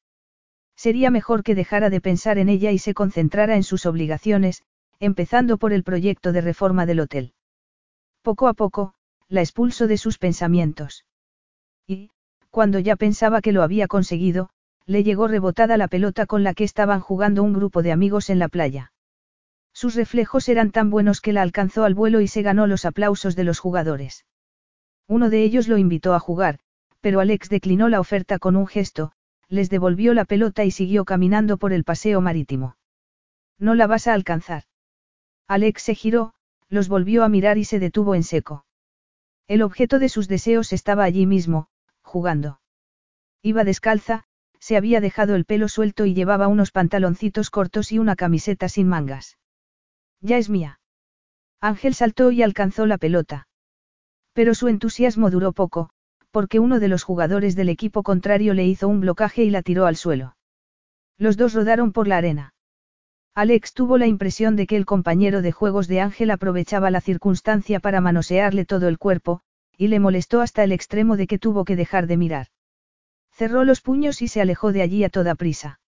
Sería 0.76 1.10
mejor 1.12 1.44
que 1.44 1.56
dejara 1.56 1.90
de 1.90 2.02
pensar 2.02 2.38
en 2.38 2.50
ella 2.50 2.72
y 2.72 2.78
se 2.78 2.94
concentrara 2.94 3.56
en 3.56 3.64
sus 3.64 3.86
obligaciones, 3.86 4.64
empezando 5.00 5.58
por 5.58 5.74
el 5.74 5.84
proyecto 5.84 6.32
de 6.32 6.42
reforma 6.42 6.86
del 6.86 7.00
hotel. 7.00 7.34
Poco 8.22 8.48
a 8.48 8.54
poco, 8.54 8.94
la 9.30 9.42
expulsó 9.42 9.88
de 9.88 9.98
sus 9.98 10.18
pensamientos. 10.18 11.06
Y, 11.88 12.12
cuando 12.52 12.80
ya 12.80 12.96
pensaba 12.96 13.42
que 13.42 13.52
lo 13.52 13.64
había 13.64 13.88
conseguido, 13.88 14.50
le 14.86 15.04
llegó 15.04 15.28
rebotada 15.28 15.78
la 15.78 15.88
pelota 15.88 16.26
con 16.26 16.44
la 16.44 16.54
que 16.54 16.64
estaban 16.64 17.00
jugando 17.00 17.44
un 17.44 17.54
grupo 17.54 17.82
de 17.82 17.92
amigos 17.92 18.30
en 18.30 18.40
la 18.40 18.48
playa. 18.48 18.92
Sus 19.74 19.96
reflejos 19.96 20.50
eran 20.50 20.72
tan 20.72 20.90
buenos 20.90 21.22
que 21.22 21.34
la 21.34 21.42
alcanzó 21.42 21.84
al 21.84 21.94
vuelo 21.94 22.22
y 22.22 22.28
se 22.28 22.42
ganó 22.42 22.68
los 22.68 22.86
aplausos 22.86 23.36
de 23.36 23.44
los 23.44 23.60
jugadores. 23.60 24.26
Uno 25.08 25.30
de 25.30 25.44
ellos 25.44 25.68
lo 25.68 25.78
invitó 25.78 26.14
a 26.14 26.20
jugar, 26.20 26.60
pero 27.00 27.20
Alex 27.20 27.50
declinó 27.50 27.90
la 27.90 28.00
oferta 28.00 28.40
con 28.40 28.56
un 28.56 28.68
gesto, 28.68 29.12
les 29.48 29.70
devolvió 29.70 30.14
la 30.14 30.26
pelota 30.26 30.64
y 30.64 30.72
siguió 30.72 31.06
caminando 31.06 31.58
por 31.58 31.74
el 31.74 31.84
paseo 31.84 32.22
marítimo. 32.22 32.78
No 33.60 33.76
la 33.76 33.88
vas 33.88 34.08
a 34.08 34.14
alcanzar. 34.14 34.64
Alex 35.48 35.84
se 35.84 35.96
giró, 35.96 36.34
los 36.70 36.88
volvió 36.88 37.24
a 37.24 37.30
mirar 37.30 37.58
y 37.58 37.66
se 37.66 37.80
detuvo 37.80 38.16
en 38.16 38.24
seco. 38.24 38.66
El 39.48 39.62
objeto 39.62 40.00
de 40.00 40.08
sus 40.08 40.28
deseos 40.28 40.72
estaba 40.72 41.04
allí 41.04 41.26
mismo, 41.26 41.68
jugando. 42.02 42.62
Iba 43.42 43.66
descalza, 43.66 44.24
se 44.62 44.78
había 44.78 45.02
dejado 45.02 45.36
el 45.36 45.44
pelo 45.44 45.68
suelto 45.68 46.06
y 46.06 46.14
llevaba 46.14 46.48
unos 46.48 46.72
pantaloncitos 46.72 47.50
cortos 47.50 47.92
y 47.92 47.98
una 47.98 48.16
camiseta 48.16 48.70
sin 48.70 48.88
mangas. 48.88 49.38
Ya 50.22 50.38
es 50.38 50.50
mía. 50.50 50.80
Ángel 51.60 51.96
saltó 51.96 52.32
y 52.32 52.44
alcanzó 52.44 52.86
la 52.86 53.00
pelota. 53.00 53.48
Pero 54.34 54.54
su 54.54 54.68
entusiasmo 54.68 55.32
duró 55.32 55.52
poco, 55.52 55.90
porque 56.30 56.60
uno 56.60 56.80
de 56.80 56.88
los 56.88 57.04
jugadores 57.04 57.56
del 57.56 57.70
equipo 57.70 58.04
contrario 58.04 58.54
le 58.54 58.66
hizo 58.66 58.88
un 58.88 59.02
blocaje 59.02 59.44
y 59.44 59.50
la 59.50 59.64
tiró 59.64 59.88
al 59.88 59.96
suelo. 59.96 60.38
Los 61.18 61.38
dos 61.38 61.54
rodaron 61.54 61.92
por 61.92 62.08
la 62.08 62.18
arena. 62.18 62.54
Alex 63.34 63.74
tuvo 63.74 63.98
la 63.98 64.08
impresión 64.08 64.56
de 64.56 64.68
que 64.68 64.78
el 64.78 64.86
compañero 64.86 65.42
de 65.42 65.52
juegos 65.52 65.88
de 65.88 66.02
Ángel 66.02 66.30
aprovechaba 66.30 66.92
la 66.92 67.02
circunstancia 67.02 67.80
para 67.80 68.00
manosearle 68.00 68.66
todo 68.66 68.88
el 68.88 69.00
cuerpo, 69.00 69.42
y 69.76 69.88
le 69.88 70.00
molestó 70.00 70.42
hasta 70.42 70.64
el 70.64 70.72
extremo 70.72 71.18
de 71.18 71.26
que 71.28 71.40
tuvo 71.40 71.66
que 71.66 71.76
dejar 71.76 72.06
de 72.06 72.18
mirar. 72.18 72.48
Cerró 73.42 73.64
los 73.64 73.82
puños 73.82 74.22
y 74.22 74.28
se 74.28 74.40
alejó 74.40 74.72
de 74.72 74.84
allí 74.84 75.04
a 75.04 75.10
toda 75.10 75.34
prisa. 75.34 75.80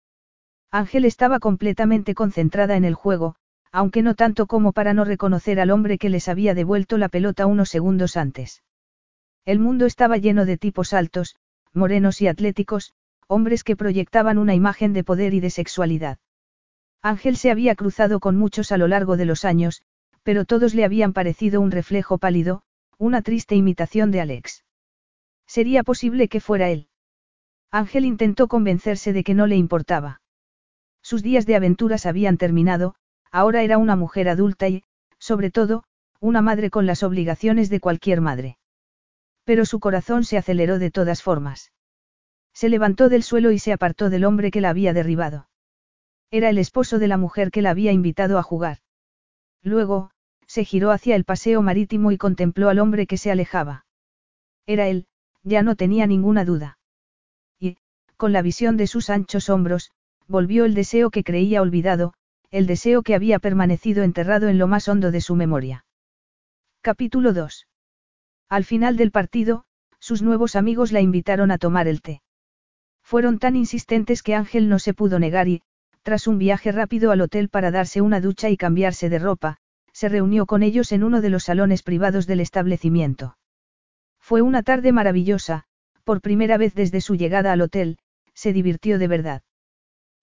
Ángel 0.70 1.04
estaba 1.04 1.38
completamente 1.38 2.14
concentrada 2.14 2.76
en 2.76 2.86
el 2.86 2.94
juego, 2.94 3.34
aunque 3.70 4.00
no 4.00 4.14
tanto 4.14 4.46
como 4.46 4.72
para 4.72 4.94
no 4.94 5.04
reconocer 5.04 5.60
al 5.60 5.70
hombre 5.70 5.98
que 5.98 6.08
les 6.08 6.28
había 6.28 6.54
devuelto 6.54 6.96
la 6.96 7.10
pelota 7.10 7.44
unos 7.44 7.68
segundos 7.68 8.16
antes. 8.16 8.62
El 9.44 9.58
mundo 9.58 9.84
estaba 9.84 10.16
lleno 10.16 10.46
de 10.46 10.56
tipos 10.56 10.94
altos, 10.94 11.36
morenos 11.74 12.22
y 12.22 12.26
atléticos, 12.26 12.94
hombres 13.26 13.64
que 13.64 13.76
proyectaban 13.76 14.38
una 14.38 14.54
imagen 14.54 14.94
de 14.94 15.04
poder 15.04 15.34
y 15.34 15.40
de 15.40 15.50
sexualidad. 15.50 16.16
Ángel 17.02 17.36
se 17.36 17.50
había 17.50 17.74
cruzado 17.74 18.18
con 18.18 18.34
muchos 18.34 18.72
a 18.72 18.78
lo 18.78 18.88
largo 18.88 19.18
de 19.18 19.26
los 19.26 19.44
años, 19.44 19.82
pero 20.22 20.46
todos 20.46 20.72
le 20.72 20.86
habían 20.86 21.12
parecido 21.12 21.60
un 21.60 21.70
reflejo 21.70 22.16
pálido, 22.16 22.62
una 22.96 23.20
triste 23.20 23.56
imitación 23.56 24.10
de 24.10 24.22
Alex. 24.22 24.64
¿Sería 25.46 25.82
posible 25.82 26.28
que 26.28 26.40
fuera 26.40 26.70
él? 26.70 26.88
Ángel 27.72 28.04
intentó 28.04 28.48
convencerse 28.48 29.14
de 29.14 29.24
que 29.24 29.32
no 29.32 29.46
le 29.46 29.56
importaba. 29.56 30.20
Sus 31.02 31.22
días 31.22 31.46
de 31.46 31.56
aventuras 31.56 32.04
habían 32.04 32.36
terminado, 32.36 32.94
ahora 33.30 33.62
era 33.62 33.78
una 33.78 33.96
mujer 33.96 34.28
adulta 34.28 34.68
y, 34.68 34.84
sobre 35.18 35.50
todo, 35.50 35.84
una 36.20 36.42
madre 36.42 36.68
con 36.68 36.84
las 36.84 37.02
obligaciones 37.02 37.70
de 37.70 37.80
cualquier 37.80 38.20
madre. 38.20 38.58
Pero 39.44 39.64
su 39.64 39.80
corazón 39.80 40.24
se 40.24 40.36
aceleró 40.36 40.78
de 40.78 40.90
todas 40.90 41.22
formas. 41.22 41.72
Se 42.52 42.68
levantó 42.68 43.08
del 43.08 43.22
suelo 43.22 43.50
y 43.52 43.58
se 43.58 43.72
apartó 43.72 44.10
del 44.10 44.26
hombre 44.26 44.50
que 44.50 44.60
la 44.60 44.68
había 44.68 44.92
derribado. 44.92 45.48
Era 46.30 46.50
el 46.50 46.58
esposo 46.58 46.98
de 46.98 47.08
la 47.08 47.16
mujer 47.16 47.50
que 47.50 47.62
la 47.62 47.70
había 47.70 47.92
invitado 47.92 48.38
a 48.38 48.42
jugar. 48.42 48.78
Luego, 49.62 50.10
se 50.46 50.66
giró 50.66 50.90
hacia 50.90 51.16
el 51.16 51.24
paseo 51.24 51.62
marítimo 51.62 52.12
y 52.12 52.18
contempló 52.18 52.68
al 52.68 52.78
hombre 52.78 53.06
que 53.06 53.16
se 53.16 53.30
alejaba. 53.30 53.86
Era 54.66 54.88
él, 54.88 55.06
ya 55.42 55.62
no 55.62 55.74
tenía 55.74 56.06
ninguna 56.06 56.44
duda. 56.44 56.78
Con 58.22 58.32
la 58.32 58.42
visión 58.42 58.76
de 58.76 58.86
sus 58.86 59.10
anchos 59.10 59.48
hombros, 59.48 59.90
volvió 60.28 60.64
el 60.64 60.74
deseo 60.74 61.10
que 61.10 61.24
creía 61.24 61.60
olvidado, 61.60 62.14
el 62.52 62.68
deseo 62.68 63.02
que 63.02 63.16
había 63.16 63.40
permanecido 63.40 64.04
enterrado 64.04 64.46
en 64.46 64.58
lo 64.58 64.68
más 64.68 64.86
hondo 64.86 65.10
de 65.10 65.20
su 65.20 65.34
memoria. 65.34 65.84
Capítulo 66.82 67.32
2. 67.32 67.66
Al 68.48 68.62
final 68.62 68.96
del 68.96 69.10
partido, 69.10 69.64
sus 69.98 70.22
nuevos 70.22 70.54
amigos 70.54 70.92
la 70.92 71.00
invitaron 71.00 71.50
a 71.50 71.58
tomar 71.58 71.88
el 71.88 72.00
té. 72.00 72.22
Fueron 73.02 73.40
tan 73.40 73.56
insistentes 73.56 74.22
que 74.22 74.36
Ángel 74.36 74.68
no 74.68 74.78
se 74.78 74.94
pudo 74.94 75.18
negar 75.18 75.48
y, 75.48 75.62
tras 76.04 76.28
un 76.28 76.38
viaje 76.38 76.70
rápido 76.70 77.10
al 77.10 77.22
hotel 77.22 77.48
para 77.48 77.72
darse 77.72 78.02
una 78.02 78.20
ducha 78.20 78.50
y 78.50 78.56
cambiarse 78.56 79.08
de 79.08 79.18
ropa, 79.18 79.56
se 79.92 80.08
reunió 80.08 80.46
con 80.46 80.62
ellos 80.62 80.92
en 80.92 81.02
uno 81.02 81.22
de 81.22 81.30
los 81.30 81.42
salones 81.42 81.82
privados 81.82 82.28
del 82.28 82.38
establecimiento. 82.38 83.36
Fue 84.20 84.42
una 84.42 84.62
tarde 84.62 84.92
maravillosa, 84.92 85.64
por 86.04 86.20
primera 86.20 86.56
vez 86.56 86.72
desde 86.76 87.00
su 87.00 87.16
llegada 87.16 87.50
al 87.52 87.62
hotel, 87.62 87.98
se 88.34 88.52
divirtió 88.52 88.98
de 88.98 89.08
verdad. 89.08 89.42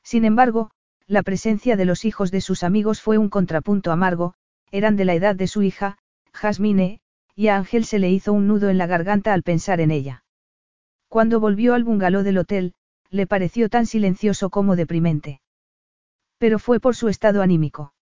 Sin 0.04 0.26
embargo, 0.26 0.72
la 1.08 1.24
presencia 1.24 1.76
de 1.76 1.86
los 1.86 2.06
hijos 2.06 2.32
de 2.32 2.42
sus 2.42 2.64
amigos 2.64 3.02
fue 3.02 3.18
un 3.18 3.30
contrapunto 3.30 3.92
amargo, 3.92 4.34
eran 4.72 4.96
de 4.96 5.06
la 5.06 5.16
edad 5.16 5.36
de 5.36 5.48
su 5.48 5.64
hija, 5.64 5.98
Jasmine, 6.34 7.02
y 7.36 7.48
a 7.48 7.58
Ángel 7.58 7.86
se 7.86 8.00
le 8.00 8.10
hizo 8.10 8.34
un 8.34 8.48
nudo 8.48 8.70
en 8.70 8.78
la 8.78 8.86
garganta 8.86 9.34
al 9.34 9.44
pensar 9.44 9.82
en 9.82 9.92
ella. 9.92 10.24
Cuando 11.08 11.40
volvió 11.40 11.74
al 11.74 11.84
bungalow 11.84 12.22
del 12.22 12.38
hotel, 12.38 12.74
le 13.10 13.26
pareció 13.26 13.70
tan 13.70 13.86
silencioso 13.86 14.50
como 14.50 14.76
deprimente. 14.76 15.42
Pero 16.38 16.60
fue 16.60 16.80
por 16.80 16.96
su 16.96 17.08
estado 17.08 17.42
anímico. 17.42 17.94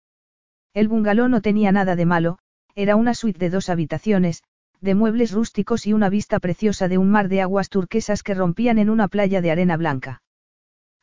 El 0.74 0.90
bungalow 0.90 1.30
no 1.30 1.42
tenía 1.42 1.72
nada 1.72 1.96
de 1.96 2.06
malo, 2.06 2.40
era 2.76 2.96
una 2.96 3.14
suite 3.14 3.40
de 3.40 3.50
dos 3.50 3.70
habitaciones, 3.70 4.44
de 4.82 4.96
muebles 4.96 5.32
rústicos 5.32 5.88
y 5.88 5.94
una 5.94 6.10
vista 6.10 6.40
preciosa 6.40 6.88
de 6.88 6.98
un 6.98 7.10
mar 7.10 7.30
de 7.30 7.42
aguas 7.42 7.70
turquesas 7.70 8.24
que 8.24 8.34
rompían 8.34 8.78
en 8.78 8.90
una 8.90 9.08
playa 9.08 9.42
de 9.42 9.52
arena 9.52 9.78
blanca. 9.78 10.22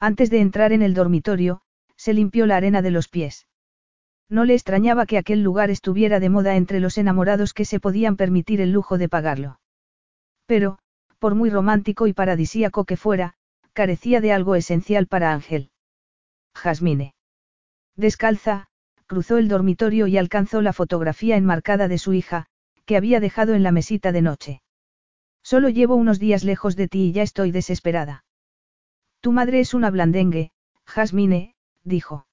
Antes 0.01 0.31
de 0.31 0.41
entrar 0.41 0.73
en 0.73 0.83
el 0.83 0.95
dormitorio, 0.95 1.61
se 1.97 2.13
limpió 2.13 2.47
la 2.47 2.57
arena 2.57 2.83
de 2.83 2.91
los 2.91 3.09
pies. 3.09 3.47
No 4.29 4.45
le 4.45 4.55
extrañaba 4.55 5.07
que 5.07 5.19
aquel 5.19 5.43
lugar 5.43 5.71
estuviera 5.71 6.21
de 6.21 6.31
moda 6.31 6.57
entre 6.57 6.81
los 6.81 6.99
enamorados 6.99 7.53
que 7.53 7.65
se 7.65 7.81
podían 7.81 8.17
permitir 8.17 8.61
el 8.61 8.73
lujo 8.73 8.99
de 8.99 9.09
pagarlo. 9.09 9.61
Pero, 10.47 10.79
por 11.19 11.35
muy 11.35 11.51
romántico 11.51 12.07
y 12.07 12.13
paradisíaco 12.13 12.85
que 12.85 12.97
fuera, 12.97 13.35
carecía 13.73 14.21
de 14.21 14.33
algo 14.33 14.55
esencial 14.55 15.07
para 15.07 15.33
Ángel. 15.33 15.71
Jasmine. 16.55 17.15
Descalza, 17.97 18.67
cruzó 19.07 19.39
el 19.39 19.49
dormitorio 19.49 20.07
y 20.07 20.17
alcanzó 20.19 20.63
la 20.63 20.73
fotografía 20.73 21.37
enmarcada 21.37 21.89
de 21.89 21.99
su 21.99 22.13
hija, 22.13 22.47
que 22.85 22.97
había 22.97 23.20
dejado 23.20 23.55
en 23.55 23.62
la 23.62 23.73
mesita 23.73 24.12
de 24.12 24.23
noche. 24.23 24.62
Solo 25.42 25.68
llevo 25.68 25.94
unos 25.94 26.18
días 26.18 26.44
lejos 26.44 26.77
de 26.77 26.88
ti 26.88 27.09
y 27.09 27.12
ya 27.12 27.23
estoy 27.23 27.51
desesperada. 27.51 28.25
Tu 29.20 29.33
madre 29.33 29.61
es 29.61 29.75
una 29.75 29.90
blandengue, 29.90 30.53
Jasmine, 30.87 31.55
dijo. 31.83 32.27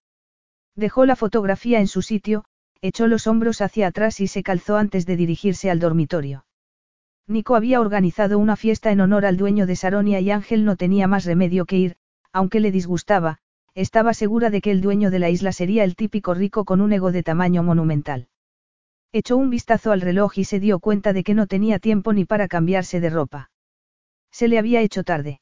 Dejó 0.75 1.05
la 1.05 1.15
fotografía 1.15 1.79
en 1.79 1.87
su 1.87 2.01
sitio, 2.01 2.45
echó 2.81 3.07
los 3.07 3.27
hombros 3.27 3.61
hacia 3.61 3.87
atrás 3.87 4.19
y 4.19 4.27
se 4.27 4.43
calzó 4.43 4.77
antes 4.77 5.05
de 5.05 5.15
dirigirse 5.15 5.69
al 5.69 5.79
dormitorio. 5.79 6.45
Nico 7.27 7.55
había 7.55 7.79
organizado 7.79 8.39
una 8.39 8.55
fiesta 8.55 8.91
en 8.91 9.01
honor 9.01 9.25
al 9.25 9.37
dueño 9.37 9.65
de 9.65 9.75
Saronia 9.75 10.19
y 10.19 10.31
Ángel 10.31 10.65
no 10.65 10.75
tenía 10.75 11.07
más 11.07 11.25
remedio 11.25 11.65
que 11.65 11.77
ir, 11.77 11.95
aunque 12.33 12.59
le 12.59 12.71
disgustaba, 12.71 13.37
estaba 13.75 14.13
segura 14.13 14.49
de 14.49 14.61
que 14.61 14.71
el 14.71 14.81
dueño 14.81 15.11
de 15.11 15.19
la 15.19 15.29
isla 15.29 15.51
sería 15.51 15.83
el 15.83 15.95
típico 15.95 16.33
rico 16.33 16.65
con 16.65 16.81
un 16.81 16.91
ego 16.91 17.11
de 17.11 17.23
tamaño 17.23 17.63
monumental. 17.63 18.27
Echó 19.13 19.35
un 19.35 19.49
vistazo 19.49 19.91
al 19.91 20.01
reloj 20.01 20.37
y 20.37 20.45
se 20.45 20.59
dio 20.59 20.79
cuenta 20.79 21.11
de 21.11 21.23
que 21.23 21.33
no 21.33 21.47
tenía 21.47 21.79
tiempo 21.79 22.13
ni 22.13 22.25
para 22.25 22.47
cambiarse 22.47 22.99
de 23.01 23.09
ropa. 23.09 23.51
Se 24.31 24.47
le 24.47 24.57
había 24.57 24.81
hecho 24.81 25.03
tarde. 25.03 25.41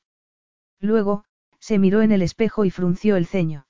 Luego, 0.79 1.23
se 1.59 1.77
miró 1.77 2.01
en 2.01 2.11
el 2.11 2.21
espejo 2.21 2.65
y 2.65 2.71
frunció 2.71 3.15
el 3.15 3.27
ceño. 3.27 3.67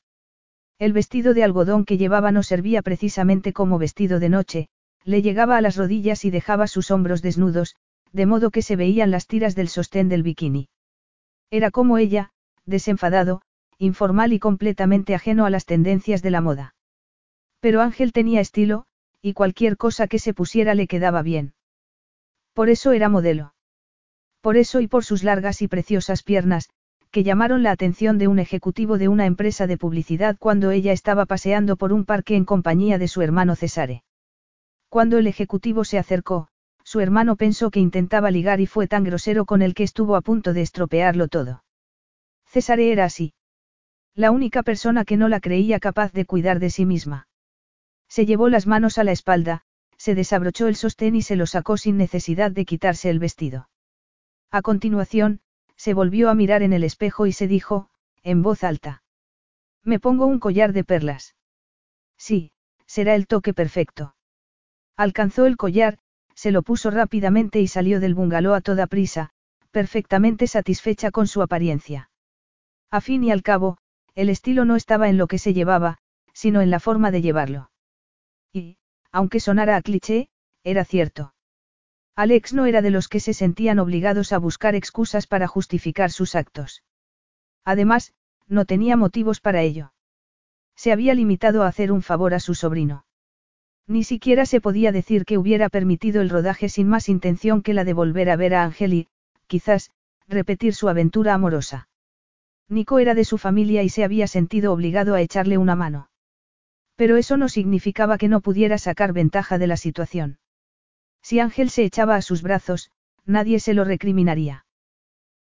El 0.78 0.94
vestido 0.94 1.34
de 1.34 1.44
algodón 1.44 1.84
que 1.84 1.98
llevaba 1.98 2.32
no 2.32 2.44
servía 2.44 2.82
precisamente 2.82 3.52
como 3.52 3.78
vestido 3.78 4.20
de 4.20 4.30
noche, 4.30 4.70
le 5.04 5.22
llegaba 5.22 5.58
a 5.58 5.62
las 5.62 5.76
rodillas 5.76 6.24
y 6.24 6.32
dejaba 6.32 6.68
sus 6.68 6.92
hombros 6.92 7.22
desnudos, 7.22 7.76
de 8.14 8.26
modo 8.26 8.52
que 8.52 8.62
se 8.62 8.78
veían 8.78 9.12
las 9.12 9.28
tiras 9.28 9.56
del 9.56 9.68
sostén 9.68 10.08
del 10.08 10.24
bikini. 10.24 10.70
Era 11.52 11.72
como 11.72 11.98
ella, 11.98 12.32
desenfadado, 12.66 13.42
informal 13.78 14.32
y 14.32 14.40
completamente 14.40 15.16
ajeno 15.16 15.46
a 15.46 15.50
las 15.50 15.66
tendencias 15.66 16.22
de 16.22 16.32
la 16.32 16.42
moda. 16.42 16.76
Pero 17.60 17.82
Ángel 17.82 18.14
tenía 18.14 18.40
estilo, 18.40 18.86
y 19.22 19.34
cualquier 19.34 19.78
cosa 19.78 20.08
que 20.08 20.20
se 20.20 20.34
pusiera 20.34 20.76
le 20.76 20.88
quedaba 20.88 21.22
bien. 21.22 21.54
Por 22.54 22.70
eso 22.70 22.92
era 22.92 23.10
modelo. 23.10 23.54
Por 24.42 24.58
eso 24.58 24.80
y 24.80 24.88
por 24.88 25.04
sus 25.04 25.24
largas 25.24 25.62
y 25.62 25.68
preciosas 25.68 26.24
piernas, 26.24 26.70
que 27.12 27.24
llamaron 27.24 27.64
la 27.64 27.72
atención 27.72 28.18
de 28.18 28.28
un 28.28 28.40
ejecutivo 28.40 28.98
de 28.98 29.08
una 29.08 29.26
empresa 29.26 29.68
de 29.68 29.78
publicidad 29.78 30.38
cuando 30.38 30.72
ella 30.72 30.92
estaba 30.92 31.26
paseando 31.26 31.76
por 31.76 31.92
un 31.92 32.06
parque 32.06 32.36
en 32.36 32.46
compañía 32.46 32.98
de 32.98 33.08
su 33.08 33.22
hermano 33.22 33.56
Cesare. 33.56 34.04
Cuando 34.90 35.18
el 35.18 35.28
ejecutivo 35.28 35.84
se 35.84 35.98
acercó, 35.98 36.48
su 36.84 37.00
hermano 37.00 37.36
pensó 37.36 37.72
que 37.72 37.80
intentaba 37.80 38.32
ligar 38.32 38.62
y 38.62 38.66
fue 38.66 38.88
tan 38.88 39.04
grosero 39.04 39.46
con 39.46 39.62
el 39.62 39.74
que 39.74 39.84
estuvo 39.84 40.16
a 40.16 40.22
punto 40.22 40.54
de 40.54 40.62
estropearlo 40.62 41.28
todo. 41.28 41.64
Cesare 42.46 42.92
era 42.92 43.06
así. 43.06 43.34
La 44.16 44.32
única 44.32 44.64
persona 44.64 45.06
que 45.06 45.18
no 45.18 45.30
la 45.30 45.40
creía 45.40 45.80
capaz 45.80 46.12
de 46.14 46.26
cuidar 46.26 46.60
de 46.60 46.70
sí 46.70 46.86
misma. 46.86 47.29
Se 48.10 48.26
llevó 48.26 48.50
las 48.50 48.68
manos 48.68 48.98
a 48.98 49.04
la 49.04 49.12
espalda, 49.12 49.64
se 49.98 50.16
desabrochó 50.16 50.68
el 50.68 50.76
sostén 50.76 51.16
y 51.16 51.22
se 51.22 51.36
lo 51.36 51.46
sacó 51.46 51.78
sin 51.78 51.98
necesidad 51.98 52.52
de 52.52 52.66
quitarse 52.66 53.10
el 53.10 53.20
vestido. 53.20 53.70
A 54.52 54.62
continuación, 54.62 55.42
se 55.76 55.94
volvió 55.94 56.30
a 56.30 56.36
mirar 56.36 56.64
en 56.64 56.74
el 56.74 56.84
espejo 56.84 57.28
y 57.28 57.32
se 57.32 57.48
dijo, 57.48 57.90
en 58.24 58.42
voz 58.42 58.64
alta. 58.64 59.04
Me 59.84 60.00
pongo 60.00 60.26
un 60.26 60.40
collar 60.40 60.74
de 60.74 60.84
perlas. 60.84 61.36
Sí, 62.18 62.52
será 62.86 63.16
el 63.16 63.28
toque 63.28 63.54
perfecto. 63.54 64.16
Alcanzó 64.98 65.46
el 65.46 65.56
collar, 65.56 66.00
se 66.34 66.52
lo 66.52 66.64
puso 66.64 66.92
rápidamente 66.92 67.62
y 67.62 67.68
salió 67.68 68.00
del 68.00 68.16
bungalow 68.16 68.54
a 68.54 68.62
toda 68.62 68.88
prisa, 68.88 69.32
perfectamente 69.72 70.48
satisfecha 70.48 71.12
con 71.12 71.28
su 71.28 71.42
apariencia. 71.42 72.10
A 72.90 73.02
fin 73.02 73.24
y 73.24 73.32
al 73.32 73.44
cabo, 73.44 73.78
el 74.16 74.30
estilo 74.30 74.66
no 74.66 74.76
estaba 74.76 75.10
en 75.10 75.18
lo 75.18 75.28
que 75.28 75.38
se 75.38 75.54
llevaba, 75.54 76.00
sino 76.34 76.62
en 76.62 76.72
la 76.72 76.80
forma 76.80 77.12
de 77.12 77.22
llevarlo. 77.22 77.70
Y, 78.54 78.78
aunque 79.12 79.40
sonara 79.40 79.76
a 79.76 79.82
cliché, 79.82 80.30
era 80.64 80.86
cierto. 80.86 81.34
Alex 82.16 82.54
no 82.54 82.66
era 82.66 82.82
de 82.82 82.90
los 82.90 83.08
que 83.08 83.20
se 83.20 83.34
sentían 83.34 83.80
obligados 83.80 84.34
a 84.34 84.40
buscar 84.40 84.76
excusas 84.76 85.26
para 85.26 85.48
justificar 85.48 86.12
sus 86.12 86.36
actos. 86.36 86.84
Además, 87.64 88.14
no 88.48 88.66
tenía 88.66 88.98
motivos 88.98 89.40
para 89.40 89.62
ello. 89.62 89.94
Se 90.76 90.92
había 90.92 91.14
limitado 91.14 91.64
a 91.64 91.68
hacer 91.68 91.92
un 91.92 92.02
favor 92.02 92.34
a 92.34 92.40
su 92.40 92.56
sobrino. 92.56 93.06
Ni 93.88 94.04
siquiera 94.04 94.46
se 94.46 94.62
podía 94.62 94.92
decir 94.92 95.26
que 95.26 95.38
hubiera 95.38 95.70
permitido 95.70 96.22
el 96.22 96.30
rodaje 96.30 96.70
sin 96.70 96.88
más 96.88 97.10
intención 97.10 97.62
que 97.62 97.74
la 97.74 97.84
de 97.84 97.94
volver 97.94 98.30
a 98.30 98.36
ver 98.36 98.54
a 98.54 98.64
Ángel 98.64 98.94
y, 98.94 99.08
quizás, 99.48 99.92
repetir 100.28 100.76
su 100.76 100.90
aventura 100.90 101.34
amorosa. 101.34 101.90
Nico 102.68 103.00
era 103.00 103.16
de 103.16 103.26
su 103.26 103.38
familia 103.38 103.82
y 103.82 103.90
se 103.90 104.04
había 104.04 104.28
sentido 104.28 104.74
obligado 104.74 105.16
a 105.16 105.22
echarle 105.22 105.58
una 105.58 105.76
mano. 105.76 106.09
Pero 107.00 107.16
eso 107.16 107.38
no 107.38 107.48
significaba 107.48 108.18
que 108.18 108.28
no 108.28 108.42
pudiera 108.42 108.78
sacar 108.78 109.14
ventaja 109.14 109.58
de 109.58 109.68
la 109.68 109.78
situación. 109.78 110.38
Si 111.22 111.40
Ángel 111.40 111.70
se 111.70 111.86
echaba 111.86 112.18
a 112.18 112.22
sus 112.22 112.42
brazos, 112.42 112.92
nadie 113.26 113.62
se 113.62 113.74
lo 113.74 113.86
recriminaría. 113.86 114.66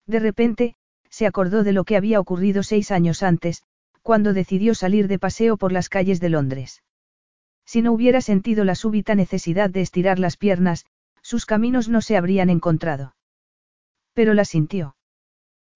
De 0.07 0.20
repente, 0.20 0.76
se 1.10 1.28
acordó 1.28 1.66
de 1.66 1.74
lo 1.74 1.84
que 1.84 1.97
había 1.97 2.22
ocurrido 2.22 2.64
seis 2.64 2.91
años 2.91 3.24
antes, 3.24 3.64
cuando 4.03 4.32
decidió 4.32 4.74
salir 4.74 5.10
de 5.10 5.20
paseo 5.20 5.57
por 5.57 5.74
las 5.74 5.89
calles 5.89 6.22
de 6.22 6.30
Londres. 6.30 6.82
Si 7.66 7.82
no 7.82 7.91
hubiera 7.91 8.22
sentido 8.22 8.64
la 8.64 8.76
súbita 8.76 9.14
necesidad 9.14 9.70
de 9.70 9.82
estirar 9.82 10.18
las 10.18 10.38
piernas, 10.38 10.86
sus 11.22 11.45
caminos 11.45 11.89
no 11.89 11.99
se 11.99 12.16
habrían 12.16 12.49
encontrado. 12.49 13.18
Pero 14.14 14.34
la 14.34 14.45
sintió. 14.45 14.95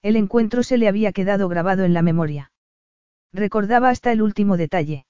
El 0.02 0.16
encuentro 0.16 0.64
se 0.64 0.78
le 0.78 0.88
había 0.88 1.12
quedado 1.12 1.50
grabado 1.50 1.84
en 1.84 1.94
la 1.94 2.04
memoria. 2.04 2.54
Recordaba 3.34 3.90
hasta 3.90 4.14
el 4.14 4.22
último 4.22 4.56
detalle. 4.56 5.08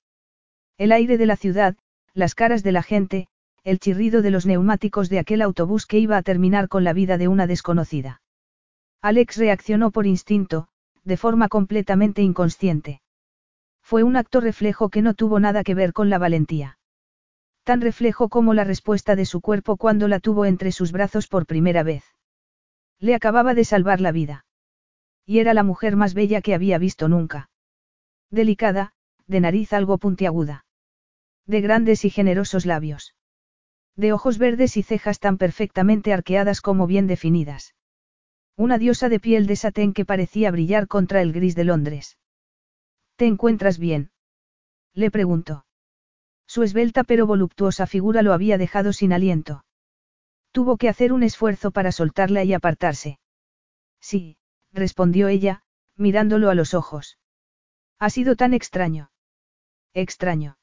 El 0.77 0.91
aire 0.91 1.17
de 1.17 1.25
la 1.25 1.35
ciudad, 1.35 1.75
las 2.13 2.35
caras 2.35 2.63
de 2.63 2.71
la 2.71 2.83
gente, 2.83 3.27
el 3.63 3.79
chirrido 3.79 4.21
de 4.21 4.31
los 4.31 4.45
neumáticos 4.45 5.09
de 5.09 5.19
aquel 5.19 5.41
autobús 5.41 5.85
que 5.85 5.99
iba 5.99 6.17
a 6.17 6.23
terminar 6.23 6.67
con 6.67 6.83
la 6.83 6.93
vida 6.93 7.17
de 7.17 7.27
una 7.27 7.47
desconocida. 7.47 8.21
Alex 9.01 9.37
reaccionó 9.37 9.91
por 9.91 10.05
instinto, 10.05 10.67
de 11.03 11.17
forma 11.17 11.47
completamente 11.47 12.21
inconsciente. 12.21 13.01
Fue 13.81 14.03
un 14.03 14.15
acto 14.15 14.39
reflejo 14.39 14.89
que 14.89 15.01
no 15.01 15.13
tuvo 15.13 15.39
nada 15.39 15.63
que 15.63 15.75
ver 15.75 15.93
con 15.93 16.09
la 16.09 16.17
valentía. 16.17 16.79
Tan 17.63 17.81
reflejo 17.81 18.29
como 18.29 18.53
la 18.53 18.63
respuesta 18.63 19.15
de 19.15 19.25
su 19.25 19.41
cuerpo 19.41 19.77
cuando 19.77 20.07
la 20.07 20.19
tuvo 20.19 20.45
entre 20.45 20.71
sus 20.71 20.91
brazos 20.91 21.27
por 21.27 21.45
primera 21.45 21.83
vez. 21.83 22.03
Le 22.99 23.15
acababa 23.15 23.53
de 23.53 23.65
salvar 23.65 24.01
la 24.01 24.11
vida. 24.11 24.45
Y 25.25 25.39
era 25.39 25.53
la 25.53 25.63
mujer 25.63 25.95
más 25.95 26.13
bella 26.13 26.41
que 26.41 26.53
había 26.53 26.77
visto 26.77 27.07
nunca. 27.07 27.49
Delicada, 28.29 28.92
de 29.27 29.39
nariz 29.39 29.73
algo 29.73 29.97
puntiaguda. 29.97 30.65
De 31.45 31.61
grandes 31.61 32.05
y 32.05 32.09
generosos 32.09 32.65
labios. 32.65 33.15
De 33.95 34.13
ojos 34.13 34.37
verdes 34.37 34.77
y 34.77 34.83
cejas 34.83 35.19
tan 35.19 35.37
perfectamente 35.37 36.13
arqueadas 36.13 36.61
como 36.61 36.87
bien 36.87 37.07
definidas. 37.07 37.75
Una 38.55 38.77
diosa 38.77 39.09
de 39.09 39.19
piel 39.19 39.47
de 39.47 39.55
satén 39.55 39.93
que 39.93 40.05
parecía 40.05 40.51
brillar 40.51 40.87
contra 40.87 41.21
el 41.21 41.33
gris 41.33 41.55
de 41.55 41.63
Londres. 41.63 42.17
¿Te 43.15 43.25
encuentras 43.25 43.77
bien? 43.77 44.11
Le 44.93 45.11
preguntó. 45.11 45.65
Su 46.47 46.63
esbelta 46.63 47.03
pero 47.03 47.25
voluptuosa 47.25 47.87
figura 47.87 48.21
lo 48.21 48.33
había 48.33 48.57
dejado 48.57 48.93
sin 48.93 49.13
aliento. 49.13 49.65
Tuvo 50.51 50.77
que 50.77 50.89
hacer 50.89 51.13
un 51.13 51.23
esfuerzo 51.23 51.71
para 51.71 51.91
soltarla 51.91 52.43
y 52.43 52.53
apartarse. 52.53 53.19
Sí, 53.99 54.37
respondió 54.71 55.27
ella, 55.29 55.63
mirándolo 55.95 56.49
a 56.49 56.55
los 56.55 56.73
ojos. 56.73 57.17
Ha 57.97 58.09
sido 58.09 58.35
tan 58.35 58.53
extraño. 58.53 59.09
Extraño. 59.93 60.57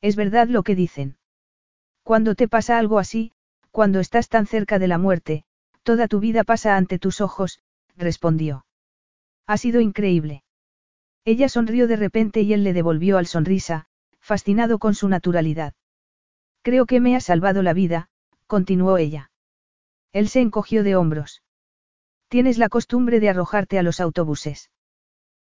Es 0.00 0.16
verdad 0.16 0.48
lo 0.48 0.62
que 0.62 0.74
dicen. 0.74 1.16
Cuando 2.02 2.34
te 2.34 2.48
pasa 2.48 2.78
algo 2.78 2.98
así, 2.98 3.32
cuando 3.70 4.00
estás 4.00 4.28
tan 4.28 4.46
cerca 4.46 4.78
de 4.78 4.88
la 4.88 4.98
muerte, 4.98 5.44
toda 5.82 6.06
tu 6.06 6.20
vida 6.20 6.44
pasa 6.44 6.76
ante 6.76 6.98
tus 6.98 7.20
ojos, 7.20 7.60
respondió. 7.96 8.66
Ha 9.46 9.56
sido 9.56 9.80
increíble. 9.80 10.44
Ella 11.24 11.48
sonrió 11.48 11.88
de 11.88 11.96
repente 11.96 12.42
y 12.42 12.52
él 12.52 12.64
le 12.64 12.72
devolvió 12.72 13.18
al 13.18 13.26
sonrisa, 13.26 13.86
fascinado 14.20 14.78
con 14.78 14.94
su 14.94 15.08
naturalidad. 15.08 15.74
Creo 16.62 16.86
que 16.86 17.00
me 17.00 17.16
ha 17.16 17.20
salvado 17.20 17.62
la 17.62 17.72
vida, 17.72 18.08
continuó 18.46 18.98
ella. 18.98 19.30
Él 20.12 20.28
se 20.28 20.40
encogió 20.40 20.82
de 20.82 20.96
hombros. 20.96 21.42
Tienes 22.28 22.58
la 22.58 22.68
costumbre 22.68 23.20
de 23.20 23.30
arrojarte 23.30 23.78
a 23.78 23.82
los 23.82 24.00
autobuses. 24.00 24.70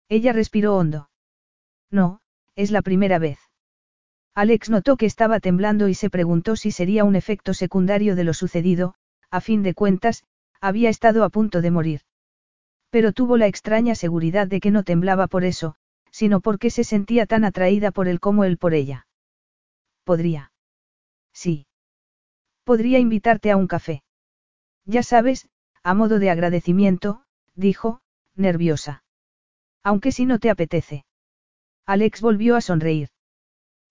Ella 0.09 0.33
respiró 0.33 0.77
hondo. 0.77 1.11
No, 1.91 2.20
es 2.61 2.71
la 2.71 2.83
primera 2.83 3.19
vez. 3.19 3.39
Alex 4.35 4.69
notó 4.69 4.97
que 4.97 5.07
estaba 5.07 5.41
temblando 5.41 5.89
y 5.89 5.95
se 5.95 6.11
preguntó 6.11 6.57
si 6.57 6.71
sería 6.71 7.05
un 7.05 7.17
efecto 7.17 7.55
secundario 7.55 8.17
de 8.17 8.25
lo 8.25 8.35
sucedido, 8.35 8.95
a 9.31 9.41
fin 9.41 9.63
de 9.63 9.75
cuentas, 9.75 10.25
había 10.61 10.91
estado 10.91 11.25
a 11.25 11.31
punto 11.31 11.63
de 11.63 11.71
morir. 11.71 12.01
Pero 12.91 13.13
tuvo 13.13 13.39
la 13.39 13.47
extraña 13.47 13.95
seguridad 13.95 14.47
de 14.47 14.61
que 14.61 14.71
no 14.71 14.83
temblaba 14.83 15.27
por 15.27 15.45
eso, 15.45 15.77
sino 16.11 16.41
porque 16.41 16.71
se 16.71 16.85
sentía 16.85 17.25
tan 17.25 17.45
atraída 17.45 17.93
por 17.93 18.09
él 18.09 18.21
como 18.21 18.45
él 18.45 18.59
por 18.59 18.75
ella. 18.75 19.07
Podría. 20.05 20.53
Sí. 21.33 21.67
Podría 22.65 22.99
invitarte 22.99 23.51
a 23.51 23.57
un 23.57 23.69
café. 23.69 24.03
Ya 24.85 25.03
sabes, 25.03 25.49
a 25.83 25.95
modo 25.95 26.19
de 26.19 26.31
agradecimiento, 26.31 27.23
dijo, 27.55 28.01
nerviosa. 28.35 29.03
Aunque 29.83 30.13
si 30.13 30.27
no 30.27 30.39
te 30.39 30.51
apetece. 30.51 31.05
Alex 31.87 32.21
volvió 32.21 32.57
a 32.57 32.61
sonreír. 32.61 33.09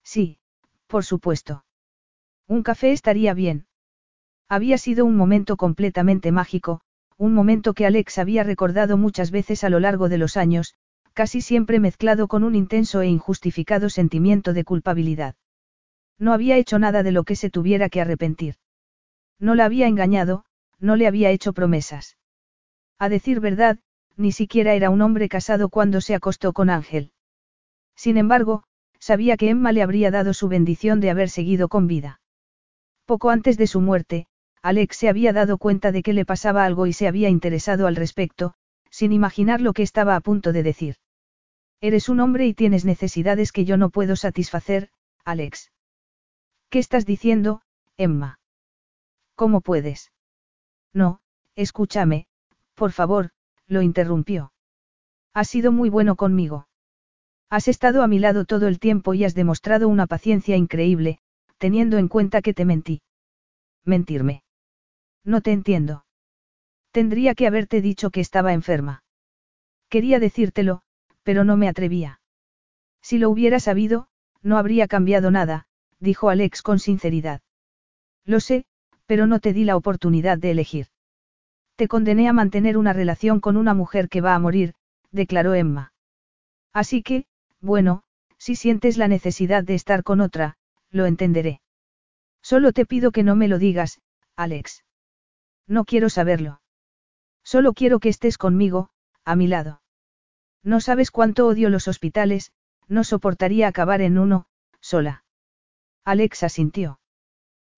Sí, 0.02 0.38
por 0.86 1.04
supuesto. 1.04 1.64
Un 2.46 2.62
café 2.62 2.92
estaría 2.92 3.34
bien. 3.34 3.66
Había 4.48 4.78
sido 4.78 5.04
un 5.04 5.16
momento 5.16 5.56
completamente 5.56 6.32
mágico, 6.32 6.80
un 7.16 7.34
momento 7.34 7.74
que 7.74 7.86
Alex 7.86 8.18
había 8.18 8.42
recordado 8.42 8.96
muchas 8.96 9.30
veces 9.30 9.62
a 9.62 9.68
lo 9.68 9.78
largo 9.78 10.08
de 10.08 10.18
los 10.18 10.36
años, 10.36 10.74
casi 11.12 11.40
siempre 11.40 11.78
mezclado 11.78 12.28
con 12.28 12.44
un 12.44 12.54
intenso 12.54 13.02
e 13.02 13.08
injustificado 13.08 13.90
sentimiento 13.90 14.52
de 14.52 14.64
culpabilidad. 14.64 15.34
No 16.18 16.32
había 16.32 16.56
hecho 16.56 16.78
nada 16.78 17.02
de 17.02 17.12
lo 17.12 17.24
que 17.24 17.36
se 17.36 17.50
tuviera 17.50 17.88
que 17.88 18.00
arrepentir. 18.00 18.56
No 19.38 19.54
la 19.54 19.66
había 19.66 19.86
engañado, 19.86 20.44
no 20.78 20.96
le 20.96 21.06
había 21.06 21.30
hecho 21.30 21.52
promesas. 21.52 22.16
A 22.98 23.08
decir 23.08 23.40
verdad, 23.40 23.78
ni 24.16 24.32
siquiera 24.32 24.74
era 24.74 24.90
un 24.90 25.00
hombre 25.00 25.28
casado 25.28 25.68
cuando 25.68 26.00
se 26.00 26.14
acostó 26.14 26.52
con 26.52 26.70
Ángel. 26.70 27.12
Sin 28.00 28.16
embargo, 28.16 28.62
sabía 28.98 29.36
que 29.36 29.50
Emma 29.50 29.72
le 29.72 29.82
habría 29.82 30.10
dado 30.10 30.32
su 30.32 30.48
bendición 30.48 31.00
de 31.00 31.10
haber 31.10 31.28
seguido 31.28 31.68
con 31.68 31.86
vida. 31.86 32.22
Poco 33.04 33.28
antes 33.28 33.58
de 33.58 33.66
su 33.66 33.82
muerte, 33.82 34.26
Alex 34.62 34.96
se 34.96 35.10
había 35.10 35.34
dado 35.34 35.58
cuenta 35.58 35.92
de 35.92 36.02
que 36.02 36.14
le 36.14 36.24
pasaba 36.24 36.64
algo 36.64 36.86
y 36.86 36.94
se 36.94 37.06
había 37.06 37.28
interesado 37.28 37.86
al 37.86 37.96
respecto, 37.96 38.54
sin 38.90 39.12
imaginar 39.12 39.60
lo 39.60 39.74
que 39.74 39.82
estaba 39.82 40.16
a 40.16 40.20
punto 40.20 40.54
de 40.54 40.62
decir. 40.62 40.96
Eres 41.82 42.08
un 42.08 42.20
hombre 42.20 42.46
y 42.46 42.54
tienes 42.54 42.86
necesidades 42.86 43.52
que 43.52 43.66
yo 43.66 43.76
no 43.76 43.90
puedo 43.90 44.16
satisfacer, 44.16 44.88
Alex. 45.26 45.70
¿Qué 46.70 46.78
estás 46.78 47.04
diciendo, 47.04 47.60
Emma? 47.98 48.38
¿Cómo 49.34 49.60
puedes? 49.60 50.10
No, 50.94 51.20
escúchame, 51.54 52.28
por 52.74 52.92
favor, 52.92 53.32
lo 53.66 53.82
interrumpió. 53.82 54.54
Has 55.34 55.48
sido 55.48 55.70
muy 55.70 55.90
bueno 55.90 56.16
conmigo. 56.16 56.69
Has 57.50 57.66
estado 57.66 58.04
a 58.04 58.06
mi 58.06 58.20
lado 58.20 58.44
todo 58.44 58.68
el 58.68 58.78
tiempo 58.78 59.12
y 59.12 59.24
has 59.24 59.34
demostrado 59.34 59.88
una 59.88 60.06
paciencia 60.06 60.56
increíble, 60.56 61.18
teniendo 61.58 61.98
en 61.98 62.06
cuenta 62.06 62.42
que 62.42 62.54
te 62.54 62.64
mentí. 62.64 63.02
Mentirme. 63.84 64.44
No 65.24 65.40
te 65.40 65.50
entiendo. 65.50 66.04
Tendría 66.92 67.34
que 67.34 67.48
haberte 67.48 67.80
dicho 67.80 68.10
que 68.10 68.20
estaba 68.20 68.52
enferma. 68.52 69.02
Quería 69.88 70.20
decírtelo, 70.20 70.82
pero 71.24 71.42
no 71.42 71.56
me 71.56 71.68
atrevía. 71.68 72.20
Si 73.02 73.18
lo 73.18 73.28
hubiera 73.30 73.58
sabido, 73.58 74.06
no 74.42 74.56
habría 74.56 74.86
cambiado 74.86 75.32
nada, 75.32 75.66
dijo 75.98 76.30
Alex 76.30 76.62
con 76.62 76.78
sinceridad. 76.78 77.40
Lo 78.24 78.38
sé, 78.38 78.64
pero 79.06 79.26
no 79.26 79.40
te 79.40 79.52
di 79.52 79.64
la 79.64 79.76
oportunidad 79.76 80.38
de 80.38 80.52
elegir. 80.52 80.86
Te 81.74 81.88
condené 81.88 82.28
a 82.28 82.32
mantener 82.32 82.76
una 82.76 82.92
relación 82.92 83.40
con 83.40 83.56
una 83.56 83.74
mujer 83.74 84.08
que 84.08 84.20
va 84.20 84.36
a 84.36 84.38
morir, 84.38 84.74
declaró 85.10 85.54
Emma. 85.54 85.92
Así 86.72 87.02
que, 87.02 87.26
bueno, 87.60 88.02
si 88.38 88.56
sientes 88.56 88.96
la 88.96 89.08
necesidad 89.08 89.64
de 89.64 89.74
estar 89.74 90.02
con 90.02 90.20
otra, 90.20 90.56
lo 90.90 91.06
entenderé. 91.06 91.60
Solo 92.42 92.72
te 92.72 92.86
pido 92.86 93.12
que 93.12 93.22
no 93.22 93.36
me 93.36 93.48
lo 93.48 93.58
digas, 93.58 94.00
Alex. 94.36 94.84
No 95.66 95.84
quiero 95.84 96.08
saberlo. 96.08 96.60
Solo 97.44 97.74
quiero 97.74 98.00
que 98.00 98.08
estés 98.08 98.38
conmigo, 98.38 98.90
a 99.24 99.36
mi 99.36 99.46
lado. 99.46 99.82
No 100.62 100.80
sabes 100.80 101.10
cuánto 101.10 101.46
odio 101.46 101.70
los 101.70 101.88
hospitales, 101.88 102.52
no 102.88 103.04
soportaría 103.04 103.68
acabar 103.68 104.00
en 104.00 104.18
uno, 104.18 104.46
sola. 104.80 105.24
Alex 106.04 106.42
asintió. 106.42 107.00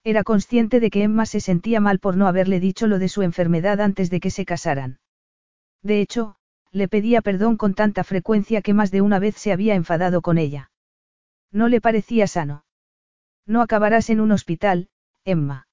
Era 0.04 0.24
consciente 0.24 0.80
de 0.80 0.90
que 0.90 1.04
Emma 1.04 1.26
se 1.26 1.40
sentía 1.40 1.80
mal 1.80 1.98
por 1.98 2.16
no 2.16 2.26
haberle 2.26 2.60
dicho 2.60 2.86
lo 2.86 2.98
de 2.98 3.08
su 3.08 3.22
enfermedad 3.22 3.80
antes 3.80 4.10
de 4.10 4.20
que 4.20 4.30
se 4.30 4.44
casaran. 4.44 4.98
De 5.82 6.00
hecho, 6.00 6.36
le 6.72 6.88
pedía 6.88 7.20
perdón 7.20 7.56
con 7.56 7.74
tanta 7.74 8.02
frecuencia 8.02 8.62
que 8.62 8.74
más 8.74 8.90
de 8.90 9.02
una 9.02 9.18
vez 9.18 9.36
se 9.36 9.52
había 9.52 9.74
enfadado 9.74 10.22
con 10.22 10.38
ella. 10.38 10.70
No 11.50 11.68
le 11.68 11.80
parecía 11.80 12.26
sano. 12.26 12.64
No 13.46 13.60
acabarás 13.60 14.08
en 14.08 14.20
un 14.20 14.32
hospital, 14.32 14.88
Emma. 15.24 15.68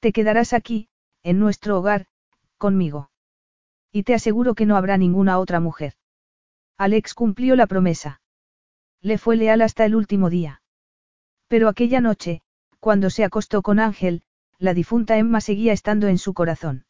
Te 0.00 0.12
quedarás 0.12 0.54
aquí, 0.54 0.88
en 1.22 1.38
nuestro 1.38 1.78
hogar, 1.78 2.06
conmigo. 2.56 3.10
Y 3.92 4.04
te 4.04 4.14
aseguro 4.14 4.54
que 4.54 4.64
no 4.64 4.76
habrá 4.76 4.96
ninguna 4.96 5.38
otra 5.38 5.60
mujer. 5.60 5.94
Alex 6.78 7.14
cumplió 7.14 7.56
la 7.56 7.66
promesa. 7.66 8.20
Le 9.00 9.18
fue 9.18 9.36
leal 9.36 9.60
hasta 9.62 9.84
el 9.84 9.94
último 9.94 10.30
día. 10.30 10.62
Pero 11.48 11.68
aquella 11.68 12.00
noche, 12.00 12.42
cuando 12.80 13.10
se 13.10 13.24
acostó 13.24 13.62
con 13.62 13.78
Ángel, 13.78 14.22
la 14.58 14.74
difunta 14.74 15.18
Emma 15.18 15.40
seguía 15.40 15.72
estando 15.72 16.08
en 16.08 16.18
su 16.18 16.34
corazón. 16.34 16.86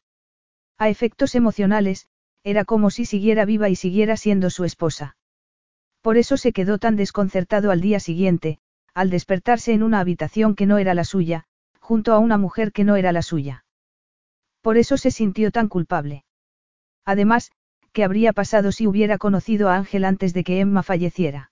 A 0.79 0.89
efectos 0.89 1.35
emocionales, 1.35 2.09
era 2.45 2.65
como 2.65 2.91
si 2.91 3.05
siguiera 3.05 3.45
viva 3.45 3.69
y 3.69 3.77
siguiera 3.77 4.17
siendo 4.17 4.51
su 4.51 4.65
esposa. 4.65 5.17
Por 6.01 6.17
eso 6.17 6.37
se 6.37 6.53
quedó 6.53 6.79
tan 6.79 6.97
desconcertado 6.97 7.71
al 7.71 7.81
día 7.81 8.01
siguiente, 8.01 8.59
al 8.95 9.11
despertarse 9.11 9.73
en 9.73 9.83
una 9.83 10.01
habitación 10.01 10.55
que 10.55 10.67
no 10.67 10.79
era 10.79 10.95
la 10.95 11.05
suya, 11.05 11.45
junto 11.81 12.13
a 12.13 12.19
una 12.19 12.39
mujer 12.39 12.73
que 12.73 12.85
no 12.85 12.97
era 12.97 13.13
la 13.13 13.23
suya. 13.23 13.65
Por 14.61 14.77
eso 14.77 14.97
se 14.97 15.11
sintió 15.11 15.51
tan 15.51 15.69
culpable. 15.69 16.25
Además, 17.05 17.51
¿qué 17.93 18.05
habría 18.05 18.33
pasado 18.33 18.73
si 18.73 18.87
hubiera 18.87 19.19
conocido 19.19 19.69
a 19.69 19.77
Ángel 19.77 20.05
antes 20.05 20.35
de 20.35 20.45
que 20.45 20.61
Emma 20.61 20.83
falleciera? 20.83 21.51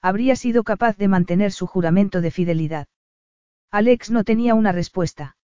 Habría 0.00 0.36
sido 0.36 0.62
capaz 0.62 0.96
de 0.96 1.08
mantener 1.08 1.52
su 1.52 1.66
juramento 1.66 2.20
de 2.20 2.30
fidelidad. 2.30 2.86
Alex 3.70 4.10
no 4.10 4.24
tenía 4.24 4.54
una 4.54 4.72
respuesta. 4.72 5.36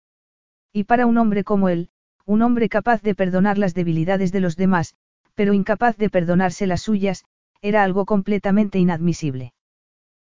Y 0.73 0.85
para 0.85 1.07
un 1.07 1.19
hombre 1.19 1.45
como 1.45 1.69
él, 1.69 1.91
un 2.27 2.43
hombre 2.43 2.69
capaz 2.69 3.03
de 3.03 3.15
perdonar 3.15 3.59
las 3.59 3.75
debilidades 3.75 4.33
de 4.33 4.41
los 4.41 4.57
demás, 4.57 4.95
pero 5.35 5.53
incapaz 5.53 5.97
de 5.97 6.11
perdonarse 6.11 6.67
las 6.67 6.83
suyas, 6.83 7.25
era 7.61 7.83
algo 7.83 8.05
completamente 8.05 8.79
inadmisible. 8.79 9.53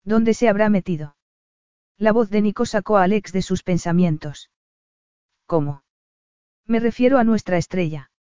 ¿Dónde 0.03 0.33
se 0.33 0.49
habrá 0.49 0.69
metido? 0.69 1.15
La 1.97 2.11
voz 2.11 2.29
de 2.29 2.41
Nico 2.41 2.65
sacó 2.65 2.97
a 2.97 3.03
Alex 3.03 3.31
de 3.31 3.41
sus 3.41 3.63
pensamientos. 3.63 4.49
¿Cómo? 5.45 5.83
Me 6.65 6.79
refiero 6.79 7.17
a 7.17 7.23
nuestra 7.23 7.57
estrella. 7.57 8.11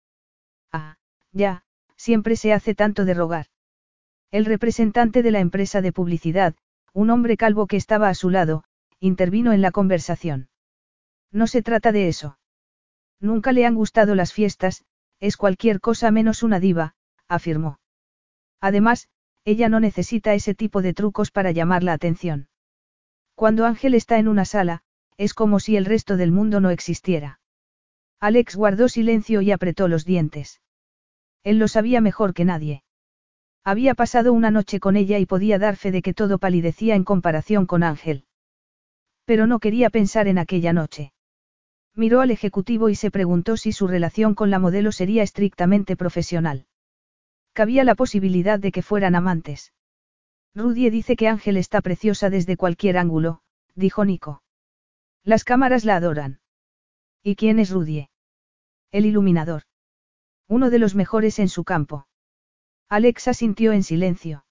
Ah, 0.71 0.97
ya, 1.31 1.63
siempre 1.95 2.35
se 2.35 2.53
hace 2.53 2.75
tanto 2.75 3.05
de 3.05 3.13
rogar. 3.13 3.47
El 4.31 4.45
representante 4.45 5.21
de 5.23 5.31
la 5.31 5.39
empresa 5.39 5.81
de 5.81 5.91
publicidad, 5.91 6.55
un 6.93 7.09
hombre 7.09 7.37
calvo 7.37 7.67
que 7.67 7.77
estaba 7.77 8.09
a 8.09 8.15
su 8.15 8.29
lado, 8.29 8.63
intervino 8.99 9.53
en 9.53 9.61
la 9.61 9.71
conversación. 9.71 10.49
No 11.31 11.47
se 11.47 11.61
trata 11.61 11.91
de 11.91 12.07
eso. 12.07 12.37
Nunca 13.23 13.53
le 13.53 13.65
han 13.65 13.73
gustado 13.73 14.15
las 14.15 14.33
fiestas, 14.33 14.83
es 15.21 15.37
cualquier 15.37 15.79
cosa 15.79 16.11
menos 16.11 16.43
una 16.43 16.59
diva, 16.59 16.95
afirmó. 17.29 17.79
Además, 18.59 19.07
ella 19.45 19.69
no 19.69 19.79
necesita 19.79 20.33
ese 20.33 20.53
tipo 20.53 20.81
de 20.81 20.93
trucos 20.93 21.31
para 21.31 21.51
llamar 21.51 21.83
la 21.83 21.93
atención. 21.93 22.49
Cuando 23.33 23.65
Ángel 23.65 23.93
está 23.93 24.19
en 24.19 24.27
una 24.27 24.43
sala, 24.43 24.81
es 25.15 25.33
como 25.33 25.61
si 25.61 25.77
el 25.77 25.85
resto 25.85 26.17
del 26.17 26.33
mundo 26.33 26.59
no 26.59 26.69
existiera. 26.69 27.39
Alex 28.19 28.57
guardó 28.57 28.89
silencio 28.89 29.41
y 29.41 29.53
apretó 29.53 29.87
los 29.87 30.03
dientes. 30.03 30.59
Él 31.45 31.59
lo 31.59 31.69
sabía 31.69 32.01
mejor 32.01 32.33
que 32.33 32.43
nadie. 32.43 32.83
Había 33.63 33.95
pasado 33.95 34.33
una 34.33 34.51
noche 34.51 34.81
con 34.81 34.97
ella 34.97 35.17
y 35.19 35.25
podía 35.25 35.59
dar 35.59 35.77
fe 35.77 35.91
de 35.91 36.01
que 36.01 36.13
todo 36.13 36.39
palidecía 36.39 36.95
en 36.95 37.05
comparación 37.05 37.67
con 37.67 37.83
Ángel. 37.83 38.25
Pero 39.23 39.47
no 39.47 39.59
quería 39.59 39.89
pensar 39.89 40.27
en 40.27 40.39
aquella 40.39 40.73
noche. 40.73 41.13
Miró 41.95 42.21
al 42.21 42.31
ejecutivo 42.31 42.89
y 42.89 42.95
se 42.95 43.11
preguntó 43.11 43.55
si 43.55 43.71
su 43.71 43.87
relación 43.87 44.33
con 44.33 44.49
la 44.49 44.59
modelo 44.59 44.91
sería 44.91 45.21
estrictamente 45.21 45.95
profesional. 45.95 46.65
Cabía 47.53 47.83
la 47.83 47.93
posibilidad 47.93 48.59
de 48.59 48.71
que 48.71 48.81
fueran 48.81 49.13
amantes. 49.13 49.73
Rudie 50.55 50.89
dice 50.89 51.15
que 51.15 51.27
Ángel 51.27 51.57
está 51.57 51.81
preciosa 51.81 52.29
desde 52.29 52.57
cualquier 52.57 52.97
ángulo, 52.97 53.41
dijo 53.75 54.05
Nico. 54.05 54.41
Las 55.23 55.43
cámaras 55.43 55.85
la 55.85 55.95
adoran. 55.95 56.39
¿Y 57.21 57.35
quién 57.35 57.59
es 57.59 57.69
Rudie? 57.69 58.09
El 58.91 59.05
iluminador. 59.05 59.63
Uno 60.47 60.69
de 60.69 60.79
los 60.79 60.95
mejores 60.95 61.39
en 61.39 61.49
su 61.49 61.63
campo. 61.63 62.07
Alexa 62.89 63.33
sintió 63.33 63.71
en 63.71 63.83
silencio. 63.83 64.45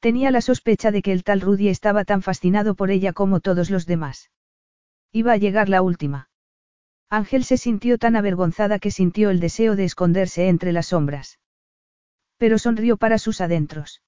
Tenía 0.00 0.30
la 0.30 0.40
sospecha 0.40 0.90
de 0.90 1.02
que 1.02 1.12
el 1.12 1.24
tal 1.24 1.40
Rudy 1.40 1.68
estaba 1.68 2.04
tan 2.04 2.22
fascinado 2.22 2.74
por 2.74 2.90
ella 2.90 3.12
como 3.12 3.40
todos 3.40 3.70
los 3.70 3.86
demás. 3.86 4.30
Iba 5.12 5.32
a 5.32 5.36
llegar 5.36 5.68
la 5.68 5.82
última. 5.82 6.25
Ángel 7.08 7.44
se 7.44 7.56
sintió 7.56 7.98
tan 7.98 8.16
avergonzada 8.16 8.78
que 8.78 8.90
sintió 8.90 9.30
el 9.30 9.40
deseo 9.40 9.76
de 9.76 9.84
esconderse 9.84 10.48
entre 10.48 10.72
las 10.72 10.86
sombras. 10.86 11.38
Pero 12.36 12.58
sonrió 12.58 12.96
para 12.96 13.18
sus 13.18 13.40
adentros. 13.40 14.02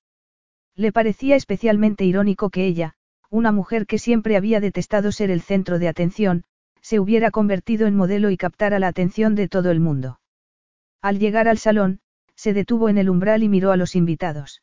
Le 0.74 0.92
parecía 0.92 1.36
especialmente 1.36 2.04
irónico 2.04 2.50
que 2.50 2.66
ella, 2.66 2.94
una 3.30 3.52
mujer 3.52 3.86
que 3.86 3.98
siempre 3.98 4.36
había 4.36 4.60
detestado 4.60 5.12
ser 5.12 5.30
el 5.30 5.42
centro 5.42 5.78
de 5.78 5.88
atención, 5.88 6.44
se 6.80 7.00
hubiera 7.00 7.30
convertido 7.30 7.86
en 7.86 7.96
modelo 7.96 8.30
y 8.30 8.36
captara 8.36 8.78
la 8.78 8.88
atención 8.88 9.34
de 9.34 9.48
todo 9.48 9.70
el 9.70 9.80
mundo. 9.80 10.20
Al 11.02 11.18
llegar 11.18 11.48
al 11.48 11.58
salón, 11.58 12.00
se 12.34 12.52
detuvo 12.52 12.88
en 12.88 12.98
el 12.98 13.10
umbral 13.10 13.42
y 13.42 13.48
miró 13.48 13.72
a 13.72 13.76
los 13.76 13.96
invitados. 13.96 14.62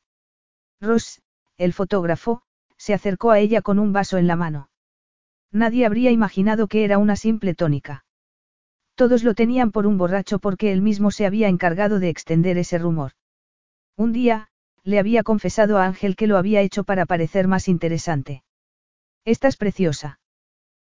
Ross, 0.81 1.21
el 1.57 1.73
fotógrafo, 1.73 2.41
se 2.77 2.93
acercó 2.93 3.31
a 3.31 3.39
ella 3.39 3.61
con 3.61 3.79
un 3.79 3.93
vaso 3.93 4.17
en 4.17 4.27
la 4.27 4.35
mano. 4.35 4.69
Nadie 5.51 5.85
habría 5.85 6.11
imaginado 6.11 6.67
que 6.67 6.83
era 6.83 6.97
una 6.97 7.15
simple 7.15 7.53
tónica. 7.53 8.04
Todos 8.95 9.23
lo 9.23 9.33
tenían 9.33 9.71
por 9.71 9.87
un 9.87 9.97
borracho 9.97 10.39
porque 10.39 10.71
él 10.71 10.81
mismo 10.81 11.11
se 11.11 11.25
había 11.25 11.49
encargado 11.49 11.99
de 11.99 12.09
extender 12.09 12.57
ese 12.57 12.77
rumor. 12.77 13.11
Un 13.97 14.13
día, 14.13 14.47
le 14.83 14.99
había 14.99 15.23
confesado 15.23 15.77
a 15.77 15.85
Ángel 15.85 16.15
que 16.15 16.27
lo 16.27 16.37
había 16.37 16.61
hecho 16.61 16.83
para 16.83 17.05
parecer 17.05 17.47
más 17.47 17.67
interesante. 17.67 18.43
Estás 19.25 19.57
preciosa. 19.57 20.19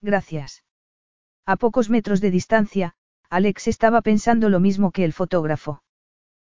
Gracias. 0.03 0.65
A 1.47 1.57
pocos 1.57 1.89
metros 1.89 2.21
de 2.21 2.31
distancia, 2.31 2.95
Alex 3.31 3.69
estaba 3.69 4.03
pensando 4.03 4.49
lo 4.51 4.61
mismo 4.61 4.91
que 4.91 5.05
el 5.05 5.13
fotógrafo. 5.13 5.83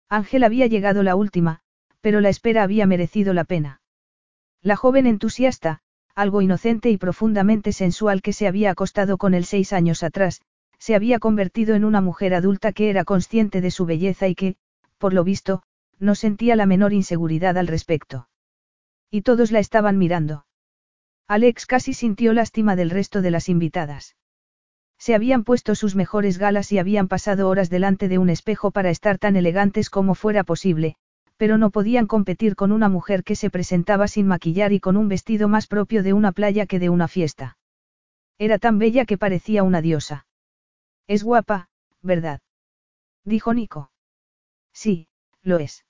Ángel 0.09 0.43
había 0.43 0.67
llegado 0.67 1.03
la 1.03 1.15
última, 1.15 1.61
pero 2.01 2.21
la 2.21 2.29
espera 2.29 2.63
había 2.63 2.85
merecido 2.85 3.33
la 3.33 3.45
pena. 3.45 3.81
La 4.61 4.75
joven 4.75 5.07
entusiasta, 5.07 5.79
algo 6.13 6.41
inocente 6.41 6.89
y 6.89 6.97
profundamente 6.97 7.71
sensual 7.71 8.21
que 8.21 8.33
se 8.33 8.47
había 8.47 8.71
acostado 8.71 9.17
con 9.17 9.33
él 9.33 9.45
seis 9.45 9.73
años 9.73 10.03
atrás, 10.03 10.41
se 10.81 10.95
había 10.95 11.19
convertido 11.19 11.75
en 11.75 11.85
una 11.85 12.01
mujer 12.01 12.33
adulta 12.33 12.73
que 12.73 12.89
era 12.89 13.05
consciente 13.05 13.61
de 13.61 13.69
su 13.69 13.85
belleza 13.85 14.27
y 14.27 14.33
que, 14.33 14.55
por 14.97 15.13
lo 15.13 15.23
visto, 15.23 15.61
no 15.99 16.15
sentía 16.15 16.55
la 16.55 16.65
menor 16.65 16.91
inseguridad 16.91 17.55
al 17.59 17.67
respecto. 17.67 18.27
Y 19.11 19.21
todos 19.21 19.51
la 19.51 19.59
estaban 19.59 19.99
mirando. 19.99 20.47
Alex 21.27 21.67
casi 21.67 21.93
sintió 21.93 22.33
lástima 22.33 22.75
del 22.75 22.89
resto 22.89 23.21
de 23.21 23.29
las 23.29 23.47
invitadas. 23.47 24.15
Se 24.97 25.13
habían 25.13 25.43
puesto 25.43 25.75
sus 25.75 25.95
mejores 25.95 26.39
galas 26.39 26.71
y 26.71 26.79
habían 26.79 27.07
pasado 27.07 27.47
horas 27.47 27.69
delante 27.69 28.07
de 28.07 28.17
un 28.17 28.31
espejo 28.31 28.71
para 28.71 28.89
estar 28.89 29.19
tan 29.19 29.35
elegantes 29.35 29.91
como 29.91 30.15
fuera 30.15 30.43
posible, 30.43 30.95
pero 31.37 31.59
no 31.59 31.69
podían 31.69 32.07
competir 32.07 32.55
con 32.55 32.71
una 32.71 32.89
mujer 32.89 33.23
que 33.23 33.35
se 33.35 33.51
presentaba 33.51 34.07
sin 34.07 34.25
maquillar 34.25 34.73
y 34.73 34.79
con 34.79 34.97
un 34.97 35.09
vestido 35.09 35.47
más 35.47 35.67
propio 35.67 36.01
de 36.01 36.13
una 36.13 36.31
playa 36.31 36.65
que 36.65 36.79
de 36.79 36.89
una 36.89 37.07
fiesta. 37.07 37.57
Era 38.39 38.57
tan 38.57 38.79
bella 38.79 39.05
que 39.05 39.19
parecía 39.19 39.61
una 39.61 39.83
diosa. 39.83 40.25
Es 41.11 41.25
guapa, 41.25 41.67
¿verdad? 42.01 42.39
Dijo 43.25 43.53
Nico. 43.53 43.91
Sí, 44.71 45.09
lo 45.43 45.59
es. 45.59 45.83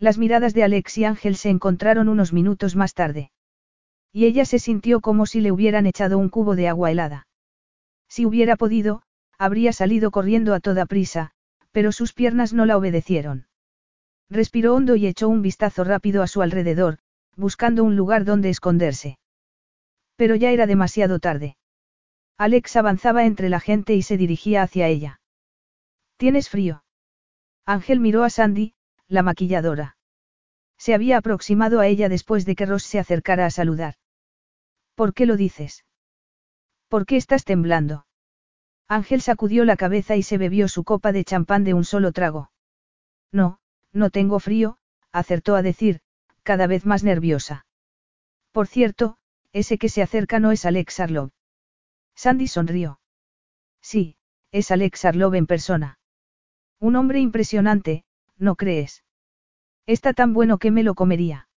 Las 0.00 0.18
miradas 0.18 0.52
de 0.52 0.64
Alex 0.64 0.98
y 0.98 1.04
Ángel 1.04 1.36
se 1.36 1.48
encontraron 1.48 2.08
unos 2.08 2.32
minutos 2.32 2.74
más 2.74 2.92
tarde. 2.92 3.30
Y 4.12 4.26
ella 4.26 4.44
se 4.44 4.58
sintió 4.58 5.00
como 5.00 5.26
si 5.26 5.40
le 5.40 5.52
hubieran 5.52 5.86
echado 5.86 6.18
un 6.18 6.28
cubo 6.28 6.56
de 6.56 6.66
agua 6.66 6.90
helada. 6.90 7.28
Si 8.08 8.26
hubiera 8.26 8.56
podido, 8.56 9.02
habría 9.38 9.72
salido 9.72 10.10
corriendo 10.10 10.54
a 10.54 10.58
toda 10.58 10.86
prisa, 10.86 11.30
pero 11.70 11.92
sus 11.92 12.12
piernas 12.12 12.52
no 12.52 12.66
la 12.66 12.76
obedecieron. 12.76 13.46
Respiró 14.28 14.74
hondo 14.74 14.96
y 14.96 15.06
echó 15.06 15.28
un 15.28 15.42
vistazo 15.42 15.84
rápido 15.84 16.20
a 16.20 16.26
su 16.26 16.42
alrededor, 16.42 16.98
buscando 17.36 17.84
un 17.84 17.94
lugar 17.94 18.24
donde 18.24 18.50
esconderse. 18.50 19.20
Pero 20.16 20.34
ya 20.34 20.50
era 20.50 20.66
demasiado 20.66 21.20
tarde. 21.20 21.56
Alex 22.42 22.74
avanzaba 22.74 23.24
entre 23.24 23.48
la 23.48 23.60
gente 23.60 23.94
y 23.94 24.02
se 24.02 24.16
dirigía 24.16 24.62
hacia 24.62 24.88
ella. 24.88 25.20
¿Tienes 26.16 26.48
frío? 26.48 26.82
Ángel 27.64 28.00
miró 28.00 28.24
a 28.24 28.30
Sandy, 28.30 28.74
la 29.06 29.22
maquilladora. 29.22 29.96
Se 30.76 30.92
había 30.92 31.18
aproximado 31.18 31.78
a 31.78 31.86
ella 31.86 32.08
después 32.08 32.44
de 32.44 32.56
que 32.56 32.66
Ross 32.66 32.82
se 32.82 32.98
acercara 32.98 33.46
a 33.46 33.50
saludar. 33.50 33.94
¿Por 34.96 35.14
qué 35.14 35.24
lo 35.24 35.36
dices? 35.36 35.84
¿Por 36.88 37.06
qué 37.06 37.16
estás 37.16 37.44
temblando? 37.44 38.06
Ángel 38.88 39.22
sacudió 39.22 39.64
la 39.64 39.76
cabeza 39.76 40.16
y 40.16 40.24
se 40.24 40.36
bebió 40.36 40.66
su 40.66 40.82
copa 40.82 41.12
de 41.12 41.22
champán 41.24 41.62
de 41.62 41.74
un 41.74 41.84
solo 41.84 42.10
trago. 42.10 42.50
No, 43.30 43.60
no 43.92 44.10
tengo 44.10 44.40
frío, 44.40 44.78
acertó 45.12 45.54
a 45.54 45.62
decir, 45.62 46.00
cada 46.42 46.66
vez 46.66 46.86
más 46.86 47.04
nerviosa. 47.04 47.66
Por 48.50 48.66
cierto, 48.66 49.16
ese 49.52 49.78
que 49.78 49.88
se 49.88 50.02
acerca 50.02 50.40
no 50.40 50.50
es 50.50 50.66
Alex 50.66 50.98
Arlov. 50.98 51.30
Sandy 52.22 52.46
sonrió. 52.46 53.00
Sí, 53.80 54.14
es 54.52 54.70
Alex 54.70 55.06
Arlov 55.06 55.34
en 55.34 55.48
persona. 55.48 55.98
Un 56.78 56.94
hombre 56.94 57.18
impresionante, 57.18 58.04
¿no 58.38 58.54
crees? 58.54 59.02
Está 59.86 60.12
tan 60.12 60.32
bueno 60.32 60.58
que 60.58 60.70
me 60.70 60.84
lo 60.84 60.94
comería. 60.94 61.48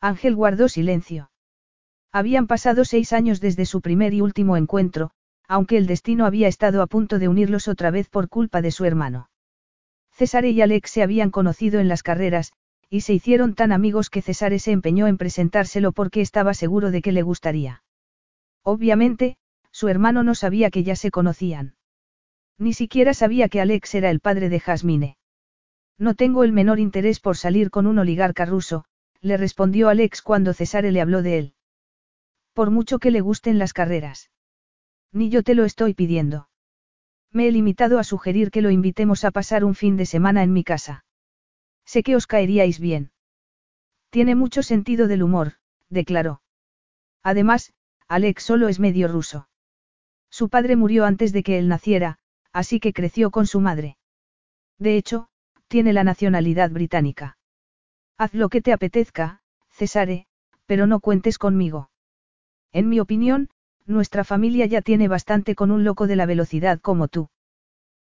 Ángel 0.00 0.34
guardó 0.34 0.68
silencio. 0.68 1.30
Habían 2.10 2.48
pasado 2.48 2.84
seis 2.84 3.12
años 3.12 3.40
desde 3.40 3.66
su 3.66 3.80
primer 3.82 4.14
y 4.14 4.20
último 4.20 4.56
encuentro, 4.56 5.12
aunque 5.46 5.76
el 5.76 5.86
destino 5.86 6.26
había 6.26 6.48
estado 6.48 6.82
a 6.82 6.88
punto 6.88 7.20
de 7.20 7.28
unirlos 7.28 7.68
otra 7.68 7.92
vez 7.92 8.08
por 8.08 8.28
culpa 8.28 8.62
de 8.62 8.72
su 8.72 8.84
hermano. 8.84 9.30
César 10.10 10.44
y 10.44 10.60
Alex 10.60 10.90
se 10.90 11.04
habían 11.04 11.30
conocido 11.30 11.78
en 11.78 11.86
las 11.86 12.02
carreras, 12.02 12.52
y 12.90 13.02
se 13.02 13.12
hicieron 13.12 13.54
tan 13.54 13.70
amigos 13.70 14.10
que 14.10 14.22
César 14.22 14.58
se 14.58 14.72
empeñó 14.72 15.06
en 15.06 15.18
presentárselo 15.18 15.92
porque 15.92 16.20
estaba 16.20 16.52
seguro 16.52 16.90
de 16.90 17.00
que 17.00 17.12
le 17.12 17.22
gustaría. 17.22 17.84
Obviamente, 18.64 19.36
su 19.74 19.88
hermano 19.88 20.22
no 20.22 20.36
sabía 20.36 20.70
que 20.70 20.84
ya 20.84 20.94
se 20.94 21.10
conocían. 21.10 21.74
Ni 22.58 22.74
siquiera 22.74 23.12
sabía 23.12 23.48
que 23.48 23.60
Alex 23.60 23.96
era 23.96 24.08
el 24.08 24.20
padre 24.20 24.48
de 24.48 24.60
Jasmine. 24.60 25.18
No 25.98 26.14
tengo 26.14 26.44
el 26.44 26.52
menor 26.52 26.78
interés 26.78 27.18
por 27.18 27.36
salir 27.36 27.70
con 27.70 27.88
un 27.88 27.98
oligarca 27.98 28.46
ruso, 28.46 28.84
le 29.20 29.36
respondió 29.36 29.88
Alex 29.88 30.22
cuando 30.22 30.54
Cesare 30.54 30.92
le 30.92 31.00
habló 31.00 31.22
de 31.22 31.38
él. 31.38 31.54
Por 32.52 32.70
mucho 32.70 33.00
que 33.00 33.10
le 33.10 33.20
gusten 33.20 33.58
las 33.58 33.72
carreras. 33.72 34.30
Ni 35.10 35.28
yo 35.28 35.42
te 35.42 35.56
lo 35.56 35.64
estoy 35.64 35.92
pidiendo. 35.92 36.48
Me 37.32 37.48
he 37.48 37.50
limitado 37.50 37.98
a 37.98 38.04
sugerir 38.04 38.52
que 38.52 38.62
lo 38.62 38.70
invitemos 38.70 39.24
a 39.24 39.32
pasar 39.32 39.64
un 39.64 39.74
fin 39.74 39.96
de 39.96 40.06
semana 40.06 40.44
en 40.44 40.52
mi 40.52 40.62
casa. 40.62 41.04
Sé 41.84 42.04
que 42.04 42.14
os 42.14 42.28
caeríais 42.28 42.78
bien. 42.78 43.10
Tiene 44.10 44.36
mucho 44.36 44.62
sentido 44.62 45.08
del 45.08 45.24
humor, 45.24 45.54
declaró. 45.88 46.42
Además, 47.24 47.72
Alex 48.06 48.44
solo 48.44 48.68
es 48.68 48.78
medio 48.78 49.08
ruso. 49.08 49.48
Su 50.34 50.48
padre 50.48 50.74
murió 50.74 51.04
antes 51.04 51.32
de 51.32 51.44
que 51.44 51.58
él 51.60 51.68
naciera, 51.68 52.18
así 52.52 52.80
que 52.80 52.92
creció 52.92 53.30
con 53.30 53.46
su 53.46 53.60
madre. 53.60 53.98
De 54.80 54.96
hecho, 54.96 55.28
tiene 55.68 55.92
la 55.92 56.02
nacionalidad 56.02 56.72
británica. 56.72 57.38
Haz 58.18 58.34
lo 58.34 58.48
que 58.48 58.60
te 58.60 58.72
apetezca, 58.72 59.42
Cesare, 59.70 60.26
pero 60.66 60.88
no 60.88 60.98
cuentes 60.98 61.38
conmigo. 61.38 61.88
En 62.72 62.88
mi 62.88 62.98
opinión, 62.98 63.48
nuestra 63.86 64.24
familia 64.24 64.66
ya 64.66 64.82
tiene 64.82 65.06
bastante 65.06 65.54
con 65.54 65.70
un 65.70 65.84
loco 65.84 66.08
de 66.08 66.16
la 66.16 66.26
velocidad 66.26 66.80
como 66.80 67.06
tú. 67.06 67.28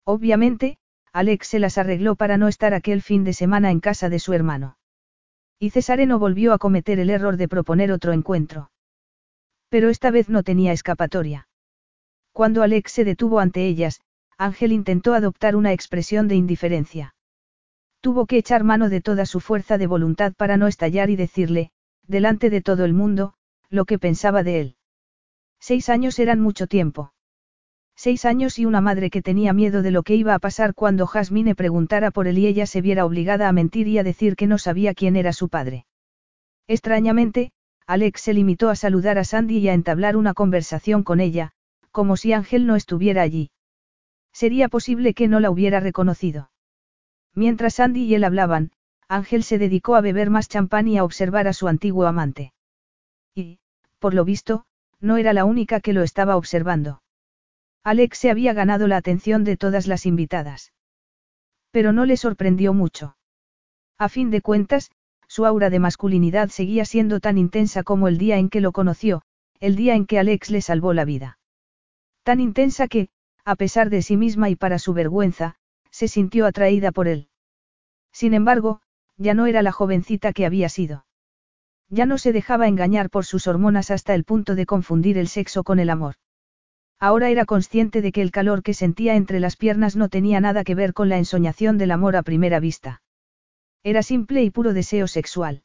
Obviamente, 0.05 0.77
Alex 1.15 1.47
se 1.47 1.59
las 1.59 1.79
arregló 1.79 2.15
para 2.15 2.37
no 2.37 2.49
estar 2.49 2.75
aquel 2.75 3.01
fin 3.01 3.25
de 3.25 3.33
semana 3.33 3.71
en 3.71 3.81
casa 3.81 4.11
de 4.11 4.19
su 4.19 4.35
hermano. 4.35 4.77
Y 5.59 5.71
Cesare 5.71 6.05
no 6.05 6.19
volvió 6.19 6.53
a 6.53 6.59
cometer 6.59 6.99
el 6.99 7.09
error 7.09 7.39
de 7.39 7.49
proponer 7.49 7.91
otro 7.91 8.13
encuentro. 8.13 8.71
Pero 9.71 9.89
esta 9.89 10.11
vez 10.11 10.29
no 10.29 10.43
tenía 10.43 10.73
escapatoria. 10.73 11.48
Cuando 12.39 12.63
Alex 12.63 12.93
se 12.93 13.05
detuvo 13.05 13.41
ante 13.41 13.67
ellas, 13.67 14.01
Ángel 14.37 14.71
intentó 14.71 15.13
adoptar 15.15 15.57
una 15.57 15.73
expresión 15.73 16.29
de 16.29 16.37
indiferencia. 16.37 17.17
Tuvo 18.01 18.27
que 18.27 18.37
echar 18.39 18.63
mano 18.63 18.89
de 18.89 19.01
toda 19.01 19.27
su 19.27 19.41
fuerza 19.41 19.77
de 19.77 19.89
voluntad 19.89 20.35
para 20.35 20.57
no 20.57 20.69
estallar 20.69 21.11
y 21.11 21.17
decirle, 21.17 21.73
delante 22.07 22.49
de 22.49 22.61
todo 22.61 22.85
el 22.85 22.93
mundo, 22.93 23.35
lo 23.71 23.87
que 23.87 23.99
pensaba 23.99 24.45
de 24.45 24.61
él. 24.61 24.77
Seis 25.59 25.89
años 25.89 26.21
eran 26.21 26.39
mucho 26.39 26.69
tiempo. 26.69 27.13
Seis 27.97 28.25
años 28.25 28.61
y 28.61 28.67
una 28.67 28.81
madre 28.81 29.11
que 29.11 29.21
tenía 29.21 29.53
miedo 29.53 29.83
de 29.83 29.91
lo 29.91 30.05
que 30.05 30.15
iba 30.15 30.35
a 30.35 30.39
pasar 30.39 30.75
cuando 30.75 31.09
Jasmine 31.09 31.57
preguntara 31.57 32.13
por 32.13 32.29
él 32.29 32.39
y 32.39 32.47
ella 32.47 32.67
se 32.67 32.81
viera 32.81 33.05
obligada 33.05 33.49
a 33.49 33.53
mentir 33.53 33.89
y 33.89 33.99
a 33.99 34.05
decir 34.05 34.37
que 34.37 34.47
no 34.47 34.59
sabía 34.59 34.95
quién 34.95 35.17
era 35.17 35.33
su 35.33 35.49
padre. 35.49 35.87
Extrañamente, 36.69 37.51
Alex 37.89 38.21
se 38.21 38.33
limitó 38.33 38.71
a 38.71 38.77
saludar 38.77 39.19
a 39.19 39.25
Sandy 39.25 39.59
y 39.59 39.69
a 39.71 39.75
entablar 39.75 40.17
una 40.17 40.35
conversación 40.35 41.03
con 41.03 41.19
ella, 41.19 41.51
como 41.91 42.17
si 42.17 42.33
Ángel 42.33 42.67
no 42.67 42.77
estuviera 42.77 43.23
allí. 43.23 43.51
Sería 44.33 44.69
posible 44.69 45.15
que 45.15 45.29
no 45.29 45.41
la 45.41 45.51
hubiera 45.51 45.81
reconocido. 45.81 46.51
Mientras 47.35 47.75
Sandy 47.75 48.05
y 48.05 48.15
él 48.15 48.25
hablaban, 48.25 48.73
Ángel 49.09 49.43
se 49.43 49.59
dedicó 49.59 49.97
a 49.97 50.01
beber 50.01 50.31
más 50.31 50.49
champán 50.49 50.87
y 50.87 50.99
a 50.99 51.05
observar 51.05 51.49
a 51.49 51.53
su 51.53 51.67
antiguo 51.67 52.07
amante. 52.07 52.53
Y, 53.35 53.59
por 53.99 54.15
lo 54.15 54.25
visto, 54.25 54.65
no 55.01 55.17
era 55.17 55.33
la 55.33 55.45
única 55.45 55.81
que 55.81 55.93
lo 55.93 56.03
estaba 56.03 56.37
observando. 56.37 57.03
Alex 57.85 58.19
se 58.19 58.31
había 58.31 58.53
ganado 58.53 58.87
la 58.87 58.97
atención 58.97 59.45
de 59.45 59.57
todas 59.57 59.87
las 59.87 60.05
invitadas. 60.05 60.73
Pero 61.71 61.93
no 61.93 62.05
le 62.05 62.17
sorprendió 62.17 62.75
mucho. 62.75 63.17
A 63.97 64.09
fin 64.09 64.31
de 64.31 64.43
cuentas, 64.43 64.91
su 65.27 65.47
aura 65.47 65.71
de 65.71 65.79
masculinidad 65.79 66.49
seguía 66.49 66.85
siendo 66.85 67.21
tan 67.21 67.39
intensa 67.39 67.83
como 67.83 68.09
el 68.09 68.19
día 68.19 68.39
en 68.39 68.49
que 68.49 68.61
lo 68.61 68.73
conoció, 68.73 69.23
el 69.61 69.77
día 69.77 69.95
en 69.95 70.07
que 70.07 70.19
Alex 70.19 70.51
le 70.51 70.61
salvó 70.61 70.93
la 70.93 71.05
vida. 71.05 71.39
Tan 72.29 72.41
intensa 72.41 72.89
que, 72.89 73.09
a 73.47 73.57
pesar 73.57 73.89
de 73.89 74.03
sí 74.03 74.19
misma 74.19 74.51
y 74.51 74.55
para 74.55 74.79
su 74.79 74.93
vergüenza, 74.93 75.55
se 75.91 76.09
sintió 76.09 76.45
atraída 76.45 76.93
por 76.93 77.09
él. 77.09 77.31
Sin 78.13 78.35
embargo, 78.35 78.83
ya 79.17 79.33
no 79.33 79.47
era 79.47 79.63
la 79.63 79.73
jovencita 79.73 80.35
que 80.35 80.45
había 80.45 80.69
sido. 80.69 81.07
Ya 81.89 82.05
no 82.05 82.19
se 82.19 82.35
dejaba 82.35 82.69
engañar 82.69 83.09
por 83.09 83.25
sus 83.25 83.47
hormonas 83.47 83.91
hasta 83.91 84.15
el 84.15 84.25
punto 84.25 84.57
de 84.57 84.67
confundir 84.67 85.17
el 85.17 85.29
sexo 85.29 85.65
con 85.65 85.79
el 85.79 85.89
amor. 85.89 86.17
Ahora 86.99 87.31
era 87.31 87.47
consciente 87.47 88.03
de 88.03 88.13
que 88.13 88.21
el 88.21 88.31
calor 88.31 88.63
que 88.63 88.75
sentía 88.75 89.15
entre 89.15 89.41
las 89.41 89.57
piernas 89.57 89.97
no 89.97 90.11
tenía 90.11 90.39
nada 90.39 90.65
que 90.65 90.75
ver 90.75 90.93
con 90.93 91.09
la 91.09 91.17
ensoñación 91.17 91.79
del 91.79 91.93
amor 91.93 92.15
a 92.15 92.23
primera 92.23 92.61
vista. 92.61 93.01
Era 93.83 94.03
simple 94.03 94.43
y 94.43 94.51
puro 94.51 94.75
deseo 94.75 95.07
sexual. 95.07 95.63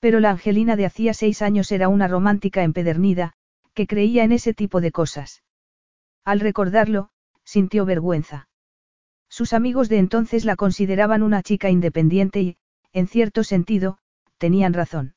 Pero 0.00 0.20
la 0.20 0.30
Angelina 0.30 0.74
de 0.74 0.86
hacía 0.86 1.12
seis 1.12 1.42
años 1.42 1.70
era 1.70 1.90
una 1.90 2.08
romántica 2.08 2.62
empedernida, 2.62 3.34
que 3.74 3.86
creía 3.86 4.24
en 4.24 4.32
ese 4.32 4.54
tipo 4.54 4.80
de 4.80 4.90
cosas. 4.90 5.42
Al 6.26 6.40
recordarlo, 6.40 7.10
sintió 7.44 7.84
vergüenza. 7.86 8.48
Sus 9.28 9.52
amigos 9.52 9.88
de 9.88 9.98
entonces 9.98 10.44
la 10.44 10.56
consideraban 10.56 11.22
una 11.22 11.40
chica 11.40 11.70
independiente 11.70 12.40
y, 12.42 12.56
en 12.92 13.06
cierto 13.06 13.44
sentido, 13.44 13.98
tenían 14.36 14.74
razón. 14.74 15.14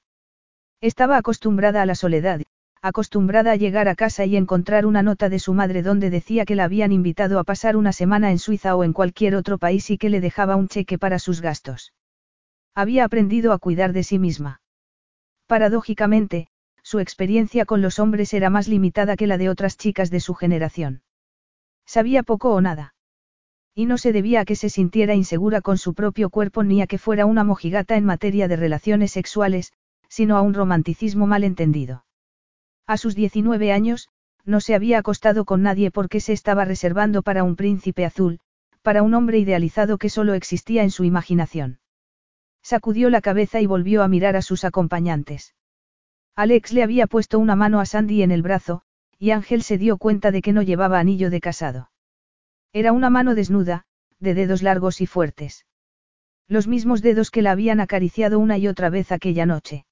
Estaba 0.81 1.17
acostumbrada 1.17 1.81
a 1.81 1.87
la 1.87 1.95
soledad, 1.95 2.41
acostumbrada 2.83 3.53
a 3.53 3.55
llegar 3.55 3.87
a 3.87 3.95
casa 3.95 4.25
y 4.25 4.37
encontrar 4.37 4.85
una 4.85 5.01
nota 5.01 5.29
de 5.29 5.39
su 5.39 5.55
madre 5.55 5.81
donde 5.81 6.11
decía 6.11 6.45
que 6.45 6.55
la 6.55 6.65
habían 6.65 6.91
invitado 6.91 7.39
a 7.39 7.43
pasar 7.43 7.75
una 7.75 7.91
semana 7.91 8.29
en 8.29 8.37
Suiza 8.37 8.75
o 8.75 8.83
en 8.83 8.93
cualquier 8.93 9.33
otro 9.33 9.57
país 9.57 9.89
y 9.89 9.97
que 9.97 10.11
le 10.11 10.21
dejaba 10.21 10.57
un 10.57 10.67
cheque 10.67 10.99
para 10.99 11.17
sus 11.17 11.41
gastos. 11.41 11.91
Había 12.75 13.03
aprendido 13.03 13.51
a 13.51 13.57
cuidar 13.57 13.93
de 13.93 14.03
sí 14.03 14.19
misma. 14.19 14.61
Paradójicamente, 15.47 16.49
su 16.89 16.97
experiencia 16.97 17.65
con 17.65 17.83
los 17.83 17.99
hombres 17.99 18.33
era 18.33 18.49
más 18.49 18.67
limitada 18.67 19.15
que 19.15 19.27
la 19.27 19.37
de 19.37 19.47
otras 19.47 19.77
chicas 19.77 20.09
de 20.09 20.19
su 20.19 20.33
generación. 20.33 21.03
Sabía 21.85 22.23
poco 22.23 22.51
o 22.51 22.61
nada. 22.61 22.95
Y 23.75 23.85
no 23.85 23.99
se 23.99 24.11
debía 24.11 24.39
a 24.41 24.45
que 24.45 24.55
se 24.55 24.71
sintiera 24.71 25.13
insegura 25.13 25.61
con 25.61 25.77
su 25.77 25.93
propio 25.93 26.31
cuerpo 26.31 26.63
ni 26.63 26.81
a 26.81 26.87
que 26.87 26.97
fuera 26.97 27.27
una 27.27 27.43
mojigata 27.43 27.95
en 27.95 28.05
materia 28.05 28.47
de 28.47 28.55
relaciones 28.55 29.11
sexuales, 29.11 29.71
sino 30.07 30.35
a 30.35 30.41
un 30.41 30.55
romanticismo 30.55 31.27
mal 31.27 31.43
entendido. 31.43 32.05
A 32.87 32.97
sus 32.97 33.13
19 33.13 33.71
años, 33.71 34.09
no 34.43 34.59
se 34.59 34.73
había 34.73 34.97
acostado 34.97 35.45
con 35.45 35.61
nadie 35.61 35.91
porque 35.91 36.19
se 36.19 36.33
estaba 36.33 36.65
reservando 36.65 37.21
para 37.21 37.43
un 37.43 37.55
príncipe 37.55 38.03
azul, 38.03 38.39
para 38.81 39.03
un 39.03 39.13
hombre 39.13 39.37
idealizado 39.37 39.99
que 39.99 40.09
solo 40.09 40.33
existía 40.33 40.81
en 40.81 40.89
su 40.89 41.03
imaginación. 41.03 41.81
Sacudió 42.63 43.11
la 43.11 43.21
cabeza 43.21 43.61
y 43.61 43.67
volvió 43.67 44.01
a 44.01 44.07
mirar 44.07 44.35
a 44.35 44.41
sus 44.41 44.63
acompañantes. 44.63 45.53
Alex 46.35 46.71
le 46.73 46.83
había 46.83 47.07
puesto 47.07 47.39
una 47.39 47.55
mano 47.55 47.79
a 47.79 47.85
Sandy 47.85 48.23
en 48.23 48.31
el 48.31 48.41
brazo, 48.41 48.83
y 49.17 49.31
Ángel 49.31 49.63
se 49.63 49.77
dio 49.77 49.97
cuenta 49.97 50.31
de 50.31 50.41
que 50.41 50.53
no 50.53 50.61
llevaba 50.61 50.99
anillo 50.99 51.29
de 51.29 51.41
casado. 51.41 51.91
Era 52.71 52.93
una 52.93 53.09
mano 53.09 53.35
desnuda, 53.35 53.85
de 54.19 54.33
dedos 54.33 54.61
largos 54.63 55.01
y 55.01 55.07
fuertes. 55.07 55.65
Los 56.47 56.67
mismos 56.67 57.01
dedos 57.01 57.31
que 57.31 57.41
la 57.41 57.51
habían 57.51 57.79
acariciado 57.79 58.39
una 58.39 58.57
y 58.57 58.67
otra 58.67 58.89
vez 58.89 59.11
aquella 59.11 59.45
noche. 59.45 59.85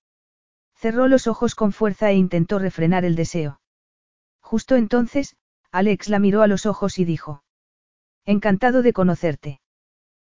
Cerró 0.76 1.08
los 1.08 1.28
ojos 1.28 1.56
con 1.56 1.72
fuerza 1.72 2.12
e 2.12 2.16
intentó 2.16 2.60
refrenar 2.60 3.04
el 3.04 3.16
deseo. 3.16 3.60
Justo 4.42 4.76
entonces, 4.76 5.36
Alex 5.72 6.08
la 6.08 6.20
miró 6.20 6.42
a 6.42 6.48
los 6.48 6.66
ojos 6.66 7.00
y 7.00 7.06
dijo. 7.06 7.44
Encantado 8.26 8.82
de 8.82 8.94
conocerte. 8.94 9.60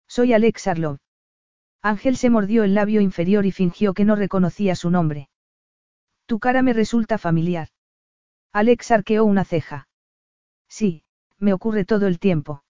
Soy 0.07 0.33
Alex 0.33 0.67
Arlov. 0.67 0.97
Ángel 1.81 2.17
se 2.17 2.29
mordió 2.29 2.63
el 2.63 2.73
labio 2.73 3.01
inferior 3.01 3.45
y 3.45 3.51
fingió 3.51 3.93
que 3.93 4.05
no 4.05 4.15
reconocía 4.15 4.75
su 4.75 4.89
nombre. 4.89 5.29
Tu 6.33 6.39
cara 6.39 6.63
me 6.63 6.73
resulta 6.73 7.19
familiar. 7.19 7.67
Alex 8.53 8.89
arqueó 8.89 9.23
una 9.23 9.45
ceja. 9.45 9.87
Sí, 10.67 11.03
me 11.37 11.53
ocurre 11.53 11.85
todo 11.85 12.07
el 12.07 12.17
tiempo. 12.17 12.63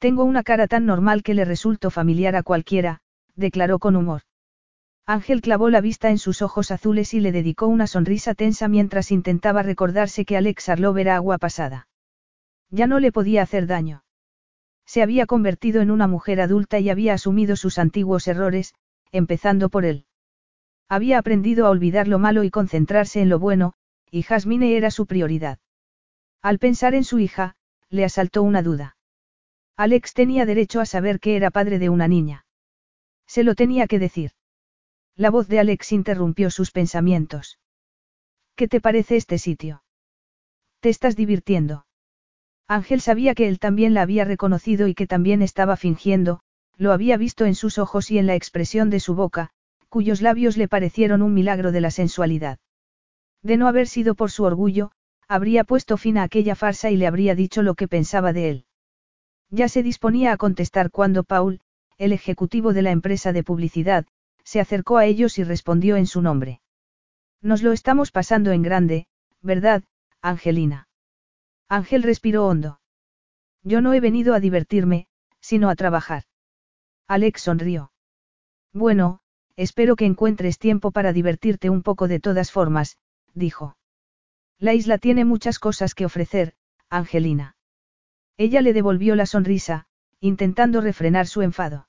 Tengo 0.00 0.24
una 0.24 0.42
cara 0.42 0.66
tan 0.66 0.84
normal 0.84 1.22
que 1.22 1.34
le 1.34 1.44
resulto 1.44 1.92
familiar 1.92 2.34
a 2.34 2.42
cualquiera, 2.42 2.98
declaró 3.36 3.78
con 3.78 3.94
humor. 3.94 4.22
Ángel 5.06 5.42
clavó 5.42 5.70
la 5.70 5.80
vista 5.80 6.10
en 6.10 6.18
sus 6.18 6.42
ojos 6.42 6.72
azules 6.72 7.14
y 7.14 7.20
le 7.20 7.30
dedicó 7.30 7.68
una 7.68 7.86
sonrisa 7.86 8.34
tensa 8.34 8.66
mientras 8.66 9.12
intentaba 9.12 9.62
recordarse 9.62 10.24
que 10.24 10.36
Alex 10.36 10.68
Arlov 10.68 10.98
era 10.98 11.14
agua 11.14 11.38
pasada. 11.38 11.86
Ya 12.68 12.88
no 12.88 12.98
le 12.98 13.12
podía 13.12 13.42
hacer 13.42 13.68
daño. 13.68 14.02
Se 14.86 15.02
había 15.02 15.26
convertido 15.26 15.82
en 15.82 15.92
una 15.92 16.08
mujer 16.08 16.40
adulta 16.40 16.80
y 16.80 16.90
había 16.90 17.14
asumido 17.14 17.54
sus 17.54 17.78
antiguos 17.78 18.26
errores, 18.26 18.74
empezando 19.12 19.68
por 19.68 19.84
él. 19.84 20.04
Había 20.92 21.16
aprendido 21.16 21.64
a 21.64 21.70
olvidar 21.70 22.06
lo 22.06 22.18
malo 22.18 22.44
y 22.44 22.50
concentrarse 22.50 23.22
en 23.22 23.30
lo 23.30 23.38
bueno, 23.38 23.72
y 24.10 24.24
Jasmine 24.24 24.76
era 24.76 24.90
su 24.90 25.06
prioridad. 25.06 25.58
Al 26.42 26.58
pensar 26.58 26.94
en 26.94 27.02
su 27.02 27.18
hija, 27.18 27.56
le 27.88 28.04
asaltó 28.04 28.42
una 28.42 28.62
duda. 28.62 28.98
Alex 29.74 30.12
tenía 30.12 30.44
derecho 30.44 30.82
a 30.82 30.84
saber 30.84 31.18
que 31.18 31.34
era 31.34 31.50
padre 31.50 31.78
de 31.78 31.88
una 31.88 32.08
niña. 32.08 32.44
Se 33.26 33.42
lo 33.42 33.54
tenía 33.54 33.86
que 33.86 33.98
decir. 33.98 34.32
La 35.16 35.30
voz 35.30 35.48
de 35.48 35.60
Alex 35.60 35.92
interrumpió 35.92 36.50
sus 36.50 36.72
pensamientos. 36.72 37.58
¿Qué 38.54 38.68
te 38.68 38.82
parece 38.82 39.16
este 39.16 39.38
sitio? 39.38 39.82
Te 40.80 40.90
estás 40.90 41.16
divirtiendo. 41.16 41.86
Ángel 42.68 43.00
sabía 43.00 43.34
que 43.34 43.48
él 43.48 43.60
también 43.60 43.94
la 43.94 44.02
había 44.02 44.26
reconocido 44.26 44.88
y 44.88 44.94
que 44.94 45.06
también 45.06 45.40
estaba 45.40 45.78
fingiendo, 45.78 46.40
lo 46.76 46.92
había 46.92 47.16
visto 47.16 47.46
en 47.46 47.54
sus 47.54 47.78
ojos 47.78 48.10
y 48.10 48.18
en 48.18 48.26
la 48.26 48.34
expresión 48.34 48.90
de 48.90 49.00
su 49.00 49.14
boca, 49.14 49.54
cuyos 49.92 50.22
labios 50.22 50.56
le 50.56 50.68
parecieron 50.68 51.20
un 51.20 51.34
milagro 51.34 51.70
de 51.70 51.82
la 51.82 51.90
sensualidad. 51.90 52.58
De 53.42 53.58
no 53.58 53.68
haber 53.68 53.86
sido 53.86 54.14
por 54.14 54.30
su 54.30 54.42
orgullo, 54.44 54.90
habría 55.28 55.64
puesto 55.64 55.98
fin 55.98 56.16
a 56.16 56.22
aquella 56.22 56.54
farsa 56.54 56.90
y 56.90 56.96
le 56.96 57.06
habría 57.06 57.34
dicho 57.34 57.60
lo 57.60 57.74
que 57.74 57.88
pensaba 57.88 58.32
de 58.32 58.48
él. 58.48 58.64
Ya 59.50 59.68
se 59.68 59.82
disponía 59.82 60.32
a 60.32 60.38
contestar 60.38 60.90
cuando 60.90 61.24
Paul, 61.24 61.60
el 61.98 62.14
ejecutivo 62.14 62.72
de 62.72 62.80
la 62.80 62.90
empresa 62.90 63.34
de 63.34 63.44
publicidad, 63.44 64.06
se 64.44 64.60
acercó 64.60 64.96
a 64.96 65.04
ellos 65.04 65.36
y 65.36 65.44
respondió 65.44 65.96
en 65.96 66.06
su 66.06 66.22
nombre. 66.22 66.62
Nos 67.42 67.62
lo 67.62 67.72
estamos 67.72 68.12
pasando 68.12 68.50
en 68.52 68.62
grande, 68.62 69.08
¿verdad, 69.42 69.84
Angelina? 70.22 70.88
Ángel 71.68 72.02
respiró 72.02 72.46
hondo. 72.46 72.80
Yo 73.62 73.82
no 73.82 73.92
he 73.92 74.00
venido 74.00 74.32
a 74.32 74.40
divertirme, 74.40 75.06
sino 75.42 75.68
a 75.68 75.76
trabajar. 75.76 76.22
Alex 77.08 77.42
sonrió. 77.42 77.92
Bueno, 78.72 79.20
espero 79.56 79.96
que 79.96 80.06
encuentres 80.06 80.58
tiempo 80.58 80.90
para 80.90 81.12
divertirte 81.12 81.70
un 81.70 81.82
poco 81.82 82.08
de 82.08 82.20
todas 82.20 82.50
formas, 82.50 82.98
dijo. 83.34 83.76
La 84.58 84.74
isla 84.74 84.98
tiene 84.98 85.24
muchas 85.24 85.58
cosas 85.58 85.94
que 85.94 86.04
ofrecer, 86.04 86.54
Angelina. 86.88 87.56
Ella 88.36 88.60
le 88.60 88.72
devolvió 88.72 89.14
la 89.14 89.26
sonrisa, 89.26 89.86
intentando 90.20 90.80
refrenar 90.80 91.26
su 91.26 91.42
enfado. 91.42 91.88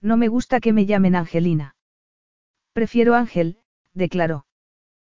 No 0.00 0.16
me 0.16 0.28
gusta 0.28 0.60
que 0.60 0.72
me 0.72 0.86
llamen 0.86 1.14
Angelina. 1.14 1.76
Prefiero 2.72 3.14
Ángel, 3.14 3.58
declaró. 3.92 4.46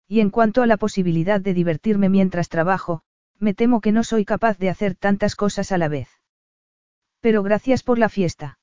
Y 0.09 0.21
en 0.21 0.31
cuanto 0.31 0.63
a 0.63 0.67
la 0.67 0.77
posibilidad 0.77 1.41
de 1.41 1.55
divertirme 1.55 2.09
mientras 2.09 2.49
trabajo, 2.49 3.03
me 3.39 3.55
temo 3.55 3.81
que 3.81 3.93
no 3.93 4.05
soy 4.05 4.25
capaz 4.25 4.59
de 4.59 4.69
hacer 4.69 4.95
tantas 4.95 5.37
cosas 5.37 5.73
a 5.73 5.79
la 5.79 5.89
vez. 5.89 6.09
Pero 7.21 7.43
gracias 7.43 7.83
por 7.83 7.99
la 7.99 8.09
fiesta. 8.09 8.59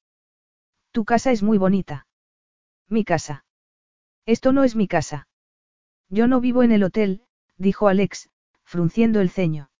Tu 0.91 1.05
casa 1.05 1.31
es 1.31 1.41
muy 1.41 1.57
bonita. 1.57 2.05
Mi 2.91 3.05
casa. 3.05 3.45
Esto 4.25 4.51
no 4.51 4.65
es 4.65 4.75
mi 4.75 4.85
casa. 4.89 5.29
Yo 6.09 6.27
no 6.27 6.41
vivo 6.41 6.61
en 6.61 6.73
el 6.73 6.83
hotel, 6.83 7.21
dijo 7.57 7.87
Alex, 7.87 8.29
frunciendo 8.65 9.21
el 9.21 9.29
ceño. 9.29 9.71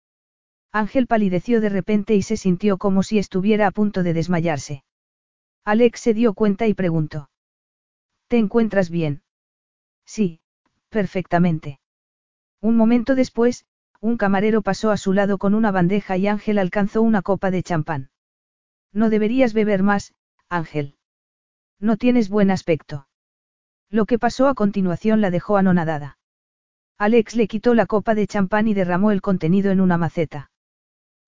Ángel 0.71 1.07
palideció 1.07 1.59
de 1.59 1.67
repente 1.67 2.15
y 2.15 2.21
se 2.21 2.37
sintió 2.37 2.77
como 2.77 3.03
si 3.03 3.19
estuviera 3.19 3.67
a 3.67 3.71
punto 3.71 4.01
de 4.03 4.13
desmayarse. 4.13 4.85
Alex 5.65 5.99
se 5.99 6.13
dio 6.13 6.33
cuenta 6.33 6.67
y 6.67 6.73
preguntó. 6.73 7.29
¿Te 8.29 8.37
encuentras 8.37 8.89
bien? 8.89 9.23
Sí, 10.05 10.39
perfectamente. 10.87 11.81
Un 12.61 12.77
momento 12.77 13.13
después, 13.15 13.65
un 13.99 14.15
camarero 14.15 14.61
pasó 14.61 14.89
a 14.89 14.95
su 14.95 15.11
lado 15.11 15.37
con 15.37 15.53
una 15.53 15.71
bandeja 15.71 16.15
y 16.15 16.27
Ángel 16.27 16.59
alcanzó 16.59 17.01
una 17.01 17.21
copa 17.21 17.51
de 17.51 17.61
champán. 17.61 18.09
No 18.93 19.09
deberías 19.09 19.53
beber 19.53 19.83
más, 19.83 20.13
Ángel. 20.47 20.95
No 21.81 21.97
tienes 21.97 22.29
buen 22.29 22.51
aspecto. 22.51 23.07
Lo 23.89 24.05
que 24.05 24.19
pasó 24.19 24.47
a 24.47 24.53
continuación 24.53 25.19
la 25.19 25.31
dejó 25.31 25.57
anonadada. 25.57 26.19
Alex 26.99 27.35
le 27.35 27.47
quitó 27.47 27.73
la 27.73 27.87
copa 27.87 28.13
de 28.13 28.27
champán 28.27 28.67
y 28.67 28.75
derramó 28.75 29.09
el 29.09 29.21
contenido 29.21 29.71
en 29.71 29.81
una 29.81 29.97
maceta. 29.97 30.51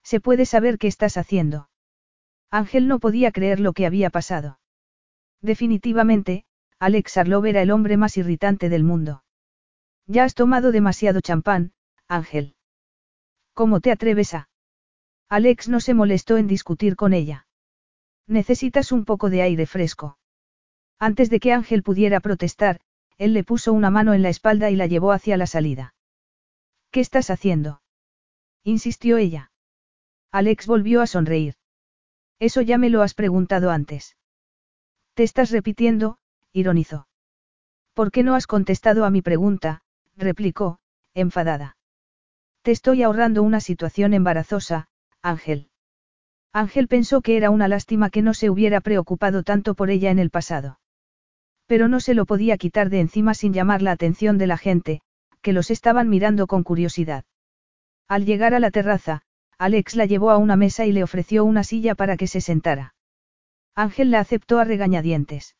¿Se 0.03 0.21
puede 0.21 0.45
saber 0.45 0.77
qué 0.77 0.87
estás 0.87 1.17
haciendo? 1.17 1.69
Ángel 2.51 2.87
no 2.87 2.99
podía 2.99 3.31
creer 3.31 3.59
lo 3.59 3.73
que 3.73 3.87
había 3.87 4.11
pasado. 4.11 4.59
Definitivamente, 5.41 6.45
Alex 6.77 7.17
Arlov 7.17 7.47
era 7.47 7.63
el 7.63 7.71
hombre 7.71 7.97
más 7.97 8.15
irritante 8.17 8.69
del 8.69 8.83
mundo. 8.83 9.23
Ya 10.05 10.23
has 10.23 10.35
tomado 10.35 10.71
demasiado 10.71 11.19
champán, 11.19 11.73
Ángel. 12.07 12.55
¿Cómo 13.55 13.79
te 13.79 13.91
atreves 13.91 14.35
a? 14.35 14.49
Alex 15.29 15.67
no 15.67 15.79
se 15.79 15.95
molestó 15.95 16.37
en 16.37 16.45
discutir 16.45 16.95
con 16.95 17.13
ella. 17.13 17.47
Necesitas 18.27 18.91
un 18.91 19.03
poco 19.03 19.31
de 19.31 19.41
aire 19.41 19.65
fresco. 19.65 20.19
Antes 21.03 21.29
de 21.29 21.41
que 21.41 21.51
Ángel 21.51 21.83
pudiera 21.83 22.21
protestar, 22.21 22.79
él 23.17 23.33
le 23.33 23.43
puso 23.43 23.73
una 23.73 23.89
mano 23.89 24.13
en 24.13 24.21
la 24.21 24.29
espalda 24.29 24.69
y 24.69 24.77
la 24.77 24.87
llevó 24.87 25.11
hacia 25.11 25.35
la 25.35 25.47
salida. 25.47 25.95
¿Qué 26.91 27.01
estás 27.01 27.29
haciendo? 27.29 27.81
insistió 28.63 29.17
ella. 29.17 29.51
Alex 30.31 30.65
volvió 30.65 31.01
a 31.01 31.07
sonreír. 31.07 31.55
Eso 32.39 32.61
ya 32.61 32.77
me 32.77 32.89
lo 32.89 33.01
has 33.01 33.15
preguntado 33.15 33.69
antes. 33.69 34.15
Te 35.13 35.23
estás 35.23 35.51
repitiendo, 35.51 36.19
ironizó. 36.53 37.09
¿Por 37.93 38.09
qué 38.09 38.23
no 38.23 38.33
has 38.33 38.47
contestado 38.47 39.03
a 39.03 39.09
mi 39.09 39.21
pregunta? 39.21 39.83
replicó, 40.15 40.79
enfadada. 41.13 41.75
Te 42.61 42.71
estoy 42.71 43.03
ahorrando 43.03 43.43
una 43.43 43.59
situación 43.59 44.13
embarazosa, 44.13 44.87
Ángel. 45.21 45.69
Ángel 46.53 46.87
pensó 46.87 47.19
que 47.19 47.35
era 47.35 47.49
una 47.49 47.67
lástima 47.67 48.09
que 48.09 48.21
no 48.21 48.33
se 48.33 48.49
hubiera 48.49 48.79
preocupado 48.79 49.43
tanto 49.43 49.73
por 49.73 49.89
ella 49.89 50.09
en 50.09 50.19
el 50.19 50.29
pasado. 50.29 50.79
Pero 51.73 51.87
no 51.87 51.99
se 51.99 52.13
lo 52.13 52.27
podía 52.27 52.59
quitar 52.59 52.91
de 52.91 52.99
encima 52.99 53.33
sin 53.33 53.51
llamar 53.51 53.81
la 53.81 53.93
atención 53.93 54.37
de 54.37 54.45
la 54.45 54.59
gente, 54.59 55.01
que 55.41 55.53
los 55.53 55.71
estaban 55.71 56.07
mirando 56.07 56.45
con 56.45 56.61
curiosidad. 56.61 57.25
Al 58.07 58.27
llegar 58.27 58.53
a 58.53 58.59
la 58.59 58.69
terraza, 58.69 59.23
Alex 59.57 59.95
la 59.95 60.05
llevó 60.05 60.29
a 60.29 60.37
una 60.37 60.55
mesa 60.55 60.85
y 60.85 60.91
le 60.91 61.01
ofreció 61.01 61.43
una 61.43 61.63
silla 61.63 61.95
para 61.95 62.15
que 62.15 62.27
se 62.27 62.41
sentara. 62.41 62.93
Ángel 63.73 64.11
la 64.11 64.19
aceptó 64.19 64.59
a 64.59 64.65
regañadientes. 64.65 65.55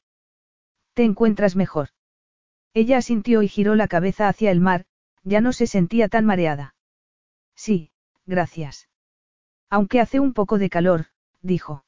¿Te 0.94 1.04
encuentras 1.04 1.56
mejor? 1.56 1.90
Ella 2.76 3.00
asintió 3.00 3.42
y 3.42 3.48
giró 3.48 3.74
la 3.74 3.88
cabeza 3.88 4.28
hacia 4.28 4.52
el 4.52 4.60
mar, 4.60 4.86
ya 5.24 5.42
no 5.42 5.52
se 5.52 5.66
sentía 5.66 6.10
tan 6.10 6.26
mareada. 6.26 6.76
Sí, 7.56 7.90
gracias. 8.28 8.88
Aunque 9.68 10.00
hace 10.00 10.20
un 10.20 10.34
poco 10.34 10.60
de 10.60 10.70
calor, 10.70 11.08
dijo. 11.42 11.86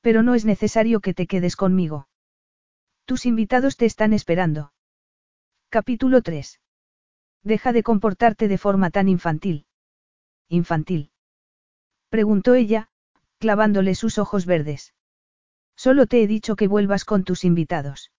Pero 0.00 0.22
no 0.22 0.36
es 0.36 0.44
necesario 0.44 1.00
que 1.00 1.12
te 1.12 1.26
quedes 1.26 1.56
conmigo. 1.56 2.06
Tus 3.04 3.26
invitados 3.26 3.76
te 3.76 3.84
están 3.84 4.12
esperando. 4.12 4.72
Capítulo 5.68 6.22
3. 6.22 6.60
Deja 7.42 7.72
de 7.72 7.82
comportarte 7.82 8.46
de 8.46 8.58
forma 8.58 8.90
tan 8.90 9.08
infantil. 9.08 9.66
Infantil. 10.48 11.10
Preguntó 12.10 12.54
ella, 12.54 12.90
clavándole 13.38 13.96
sus 13.96 14.18
ojos 14.18 14.46
verdes. 14.46 14.94
Solo 15.74 16.06
te 16.06 16.22
he 16.22 16.28
dicho 16.28 16.54
que 16.54 16.68
vuelvas 16.68 17.04
con 17.04 17.24
tus 17.24 17.44
invitados. 17.44 18.12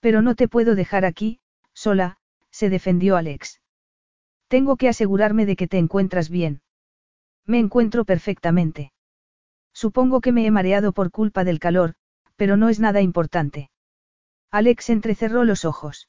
Pero 0.00 0.20
no 0.20 0.34
te 0.34 0.48
puedo 0.48 0.74
dejar 0.74 1.06
aquí, 1.06 1.40
sola, 1.72 2.18
se 2.50 2.68
defendió 2.68 3.16
Alex. 3.16 3.62
Tengo 4.48 4.76
que 4.76 4.88
asegurarme 4.88 5.46
de 5.46 5.56
que 5.56 5.66
te 5.66 5.78
encuentras 5.78 6.28
bien. 6.28 6.60
Me 7.46 7.58
encuentro 7.58 8.04
perfectamente. 8.04 8.92
Supongo 9.72 10.20
que 10.20 10.32
me 10.32 10.44
he 10.44 10.50
mareado 10.50 10.92
por 10.92 11.10
culpa 11.10 11.42
del 11.42 11.58
calor, 11.58 11.94
pero 12.36 12.58
no 12.58 12.68
es 12.68 12.80
nada 12.80 13.00
importante. 13.00 13.70
Alex 14.54 14.88
entrecerró 14.90 15.42
los 15.42 15.64
ojos. 15.64 16.08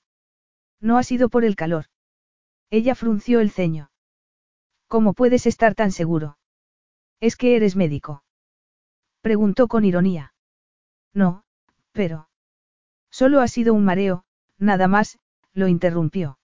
No 0.79 0.99
ha 0.99 1.03
sido 1.03 1.29
por 1.29 1.45
el 1.45 1.55
calor. 1.55 1.85
Ella 2.69 2.93
frunció 2.93 3.39
el 3.39 3.49
ceño. 3.49 3.89
¿Cómo 4.87 5.15
puedes 5.15 5.47
estar 5.47 5.73
tan 5.73 5.91
seguro? 5.91 6.37
¿Es 7.19 7.37
que 7.37 7.55
eres 7.55 7.75
médico? 7.75 8.23
Preguntó 9.21 9.67
con 9.67 9.83
ironía. 9.83 10.35
No, 11.11 11.43
pero... 11.91 12.29
Solo 13.09 13.41
ha 13.41 13.47
sido 13.47 13.73
un 13.73 13.83
mareo, 13.83 14.25
nada 14.59 14.87
más, 14.87 15.17
lo 15.53 15.67
interrumpió. 15.67 16.37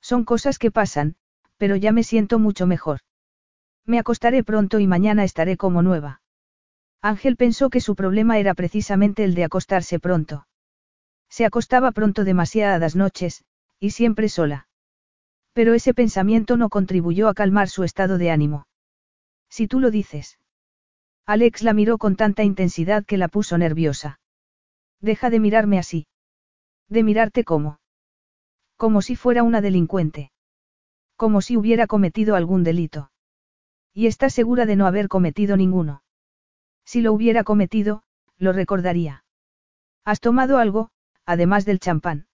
Son 0.00 0.24
cosas 0.24 0.60
que 0.60 0.70
pasan, 0.70 1.16
pero 1.56 1.74
ya 1.74 1.90
me 1.90 2.04
siento 2.04 2.38
mucho 2.38 2.68
mejor. 2.68 3.00
Me 3.84 3.98
acostaré 3.98 4.44
pronto 4.44 4.78
y 4.78 4.86
mañana 4.86 5.24
estaré 5.24 5.56
como 5.56 5.82
nueva. 5.82 6.22
Ángel 7.02 7.36
pensó 7.36 7.68
que 7.68 7.80
su 7.80 7.96
problema 7.96 8.38
era 8.38 8.54
precisamente 8.54 9.24
el 9.24 9.34
de 9.34 9.42
acostarse 9.42 9.98
pronto. 9.98 10.46
Se 11.28 11.44
acostaba 11.44 11.92
pronto 11.92 12.24
demasiadas 12.24 12.96
noches, 12.96 13.44
y 13.78 13.90
siempre 13.90 14.28
sola. 14.28 14.68
Pero 15.52 15.74
ese 15.74 15.94
pensamiento 15.94 16.56
no 16.56 16.68
contribuyó 16.68 17.28
a 17.28 17.34
calmar 17.34 17.68
su 17.68 17.84
estado 17.84 18.18
de 18.18 18.30
ánimo. 18.30 18.66
Si 19.48 19.68
tú 19.68 19.80
lo 19.80 19.90
dices. 19.90 20.38
Alex 21.24 21.62
la 21.62 21.72
miró 21.72 21.98
con 21.98 22.16
tanta 22.16 22.44
intensidad 22.44 23.04
que 23.04 23.16
la 23.16 23.28
puso 23.28 23.58
nerviosa. 23.58 24.20
Deja 25.00 25.30
de 25.30 25.40
mirarme 25.40 25.78
así. 25.78 26.06
De 26.88 27.02
mirarte 27.02 27.42
como. 27.42 27.80
Como 28.76 29.02
si 29.02 29.16
fuera 29.16 29.42
una 29.42 29.60
delincuente. 29.60 30.30
Como 31.16 31.40
si 31.40 31.56
hubiera 31.56 31.86
cometido 31.86 32.36
algún 32.36 32.62
delito. 32.62 33.10
Y 33.92 34.06
está 34.06 34.28
segura 34.30 34.66
de 34.66 34.76
no 34.76 34.86
haber 34.86 35.08
cometido 35.08 35.56
ninguno. 35.56 36.02
Si 36.84 37.00
lo 37.00 37.12
hubiera 37.12 37.44
cometido, 37.44 38.02
lo 38.38 38.52
recordaría. 38.52 39.24
¿Has 40.04 40.20
tomado 40.20 40.58
algo, 40.58 40.90
además 41.26 41.64
del 41.64 41.80
champán. 41.80 42.26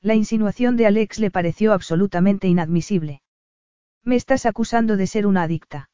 La 0.00 0.14
insinuación 0.14 0.76
de 0.76 0.86
Alex 0.86 1.18
le 1.18 1.30
pareció 1.30 1.72
absolutamente 1.72 2.48
inadmisible. 2.48 3.22
¿Me 4.04 4.16
estás 4.16 4.46
acusando 4.46 4.96
de 4.96 5.06
ser 5.06 5.26
una 5.26 5.42
adicta? 5.44 5.90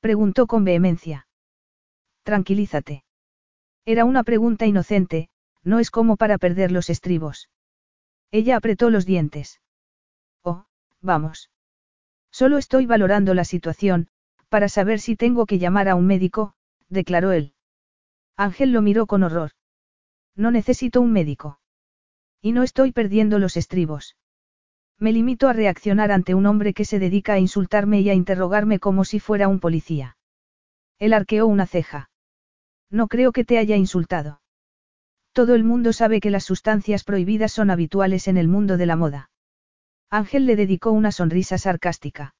Preguntó 0.00 0.46
con 0.46 0.64
vehemencia. 0.64 1.26
Tranquilízate. 2.22 3.04
Era 3.84 4.04
una 4.04 4.22
pregunta 4.22 4.66
inocente, 4.66 5.28
no 5.64 5.78
es 5.78 5.90
como 5.90 6.16
para 6.16 6.38
perder 6.38 6.70
los 6.70 6.90
estribos. 6.90 7.48
Ella 8.30 8.56
apretó 8.56 8.90
los 8.90 9.06
dientes. 9.06 9.60
Oh, 10.42 10.64
vamos. 11.00 11.50
Solo 12.30 12.58
estoy 12.58 12.86
valorando 12.86 13.34
la 13.34 13.44
situación, 13.44 14.08
para 14.48 14.68
saber 14.68 15.00
si 15.00 15.16
tengo 15.16 15.46
que 15.46 15.58
llamar 15.58 15.88
a 15.88 15.94
un 15.94 16.06
médico, 16.06 16.54
declaró 16.88 17.32
él. 17.32 17.54
Ángel 18.36 18.72
lo 18.72 18.82
miró 18.82 19.06
con 19.06 19.22
horror. 19.22 19.52
No 20.36 20.50
necesito 20.50 21.00
un 21.00 21.12
médico. 21.12 21.58
Y 22.40 22.52
no 22.52 22.62
estoy 22.62 22.92
perdiendo 22.92 23.38
los 23.38 23.56
estribos. 23.56 24.16
Me 24.98 25.12
limito 25.12 25.48
a 25.48 25.52
reaccionar 25.52 26.12
ante 26.12 26.34
un 26.34 26.46
hombre 26.46 26.74
que 26.74 26.84
se 26.84 26.98
dedica 26.98 27.34
a 27.34 27.38
insultarme 27.38 28.00
y 28.00 28.10
a 28.10 28.14
interrogarme 28.14 28.78
como 28.78 29.04
si 29.04 29.20
fuera 29.20 29.48
un 29.48 29.60
policía. 29.60 30.16
Él 30.98 31.12
arqueó 31.12 31.46
una 31.46 31.66
ceja. 31.66 32.10
No 32.90 33.08
creo 33.08 33.32
que 33.32 33.44
te 33.44 33.58
haya 33.58 33.76
insultado. 33.76 34.40
Todo 35.32 35.54
el 35.54 35.64
mundo 35.64 35.92
sabe 35.92 36.20
que 36.20 36.30
las 36.30 36.44
sustancias 36.44 37.04
prohibidas 37.04 37.52
son 37.52 37.70
habituales 37.70 38.28
en 38.28 38.36
el 38.36 38.48
mundo 38.48 38.76
de 38.76 38.86
la 38.86 38.96
moda. 38.96 39.30
Ángel 40.10 40.46
le 40.46 40.56
dedicó 40.56 40.92
una 40.92 41.10
sonrisa 41.10 41.56
sarcástica. 41.56 42.34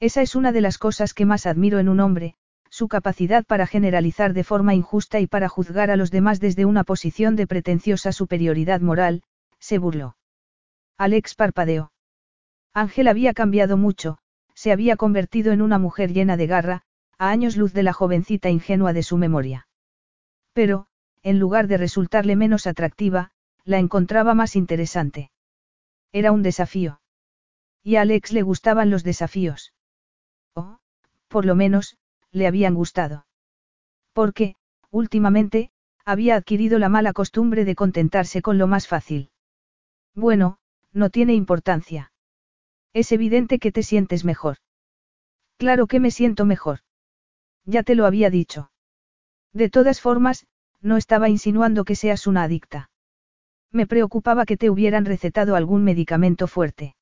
Esa 0.00 0.22
es 0.22 0.34
una 0.34 0.52
de 0.52 0.62
las 0.62 0.78
cosas 0.78 1.14
que 1.14 1.26
más 1.26 1.46
admiro 1.46 1.78
en 1.78 1.88
un 1.88 2.00
hombre, 2.00 2.36
su 2.70 2.88
capacidad 2.88 3.44
para 3.44 3.66
generalizar 3.66 4.32
de 4.32 4.44
forma 4.44 4.74
injusta 4.74 5.20
y 5.20 5.26
para 5.26 5.48
juzgar 5.48 5.90
a 5.90 5.96
los 5.96 6.10
demás 6.10 6.40
desde 6.40 6.64
una 6.64 6.84
posición 6.84 7.36
de 7.36 7.46
pretenciosa 7.46 8.12
superioridad 8.12 8.80
moral, 8.80 9.22
se 9.58 9.78
burló. 9.78 10.16
Alex 10.98 11.34
parpadeó. 11.34 11.92
Ángel 12.72 13.08
había 13.08 13.32
cambiado 13.34 13.76
mucho, 13.76 14.18
se 14.54 14.72
había 14.72 14.96
convertido 14.96 15.52
en 15.52 15.62
una 15.62 15.78
mujer 15.78 16.12
llena 16.12 16.36
de 16.36 16.46
garra, 16.46 16.82
a 17.18 17.30
años 17.30 17.56
luz 17.56 17.72
de 17.72 17.82
la 17.82 17.92
jovencita 17.92 18.50
ingenua 18.50 18.92
de 18.92 19.02
su 19.02 19.16
memoria. 19.16 19.68
Pero, 20.52 20.86
en 21.22 21.38
lugar 21.38 21.66
de 21.66 21.76
resultarle 21.76 22.36
menos 22.36 22.66
atractiva, 22.66 23.30
la 23.64 23.78
encontraba 23.78 24.34
más 24.34 24.56
interesante. 24.56 25.30
Era 26.12 26.32
un 26.32 26.42
desafío. 26.42 27.00
Y 27.82 27.96
a 27.96 28.02
Alex 28.02 28.32
le 28.32 28.42
gustaban 28.42 28.90
los 28.90 29.04
desafíos. 29.04 29.74
O, 30.54 30.78
por 31.28 31.44
lo 31.44 31.54
menos, 31.54 31.98
le 32.36 32.46
habían 32.46 32.74
gustado. 32.74 33.26
Porque, 34.12 34.56
últimamente, 34.90 35.70
había 36.04 36.36
adquirido 36.36 36.78
la 36.78 36.90
mala 36.90 37.12
costumbre 37.14 37.64
de 37.64 37.74
contentarse 37.74 38.42
con 38.42 38.58
lo 38.58 38.66
más 38.66 38.86
fácil. 38.86 39.30
Bueno, 40.14 40.58
no 40.92 41.08
tiene 41.08 41.34
importancia. 41.34 42.12
Es 42.92 43.10
evidente 43.10 43.58
que 43.58 43.72
te 43.72 43.82
sientes 43.82 44.24
mejor. 44.24 44.58
Claro 45.56 45.86
que 45.86 45.98
me 45.98 46.10
siento 46.10 46.44
mejor. 46.44 46.80
Ya 47.64 47.82
te 47.82 47.94
lo 47.94 48.04
había 48.04 48.28
dicho. 48.28 48.70
De 49.52 49.70
todas 49.70 50.02
formas, 50.02 50.46
no 50.82 50.98
estaba 50.98 51.30
insinuando 51.30 51.84
que 51.84 51.96
seas 51.96 52.26
una 52.26 52.42
adicta. 52.42 52.90
Me 53.72 53.86
preocupaba 53.86 54.44
que 54.44 54.58
te 54.58 54.68
hubieran 54.68 55.06
recetado 55.06 55.56
algún 55.56 55.84
medicamento 55.84 56.46
fuerte. 56.46 56.96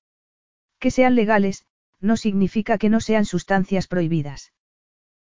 Que 0.78 0.92
sean 0.92 1.16
legales, 1.16 1.66
no 2.00 2.16
significa 2.16 2.78
que 2.78 2.88
no 2.88 3.00
sean 3.00 3.24
sustancias 3.24 3.88
prohibidas. 3.88 4.53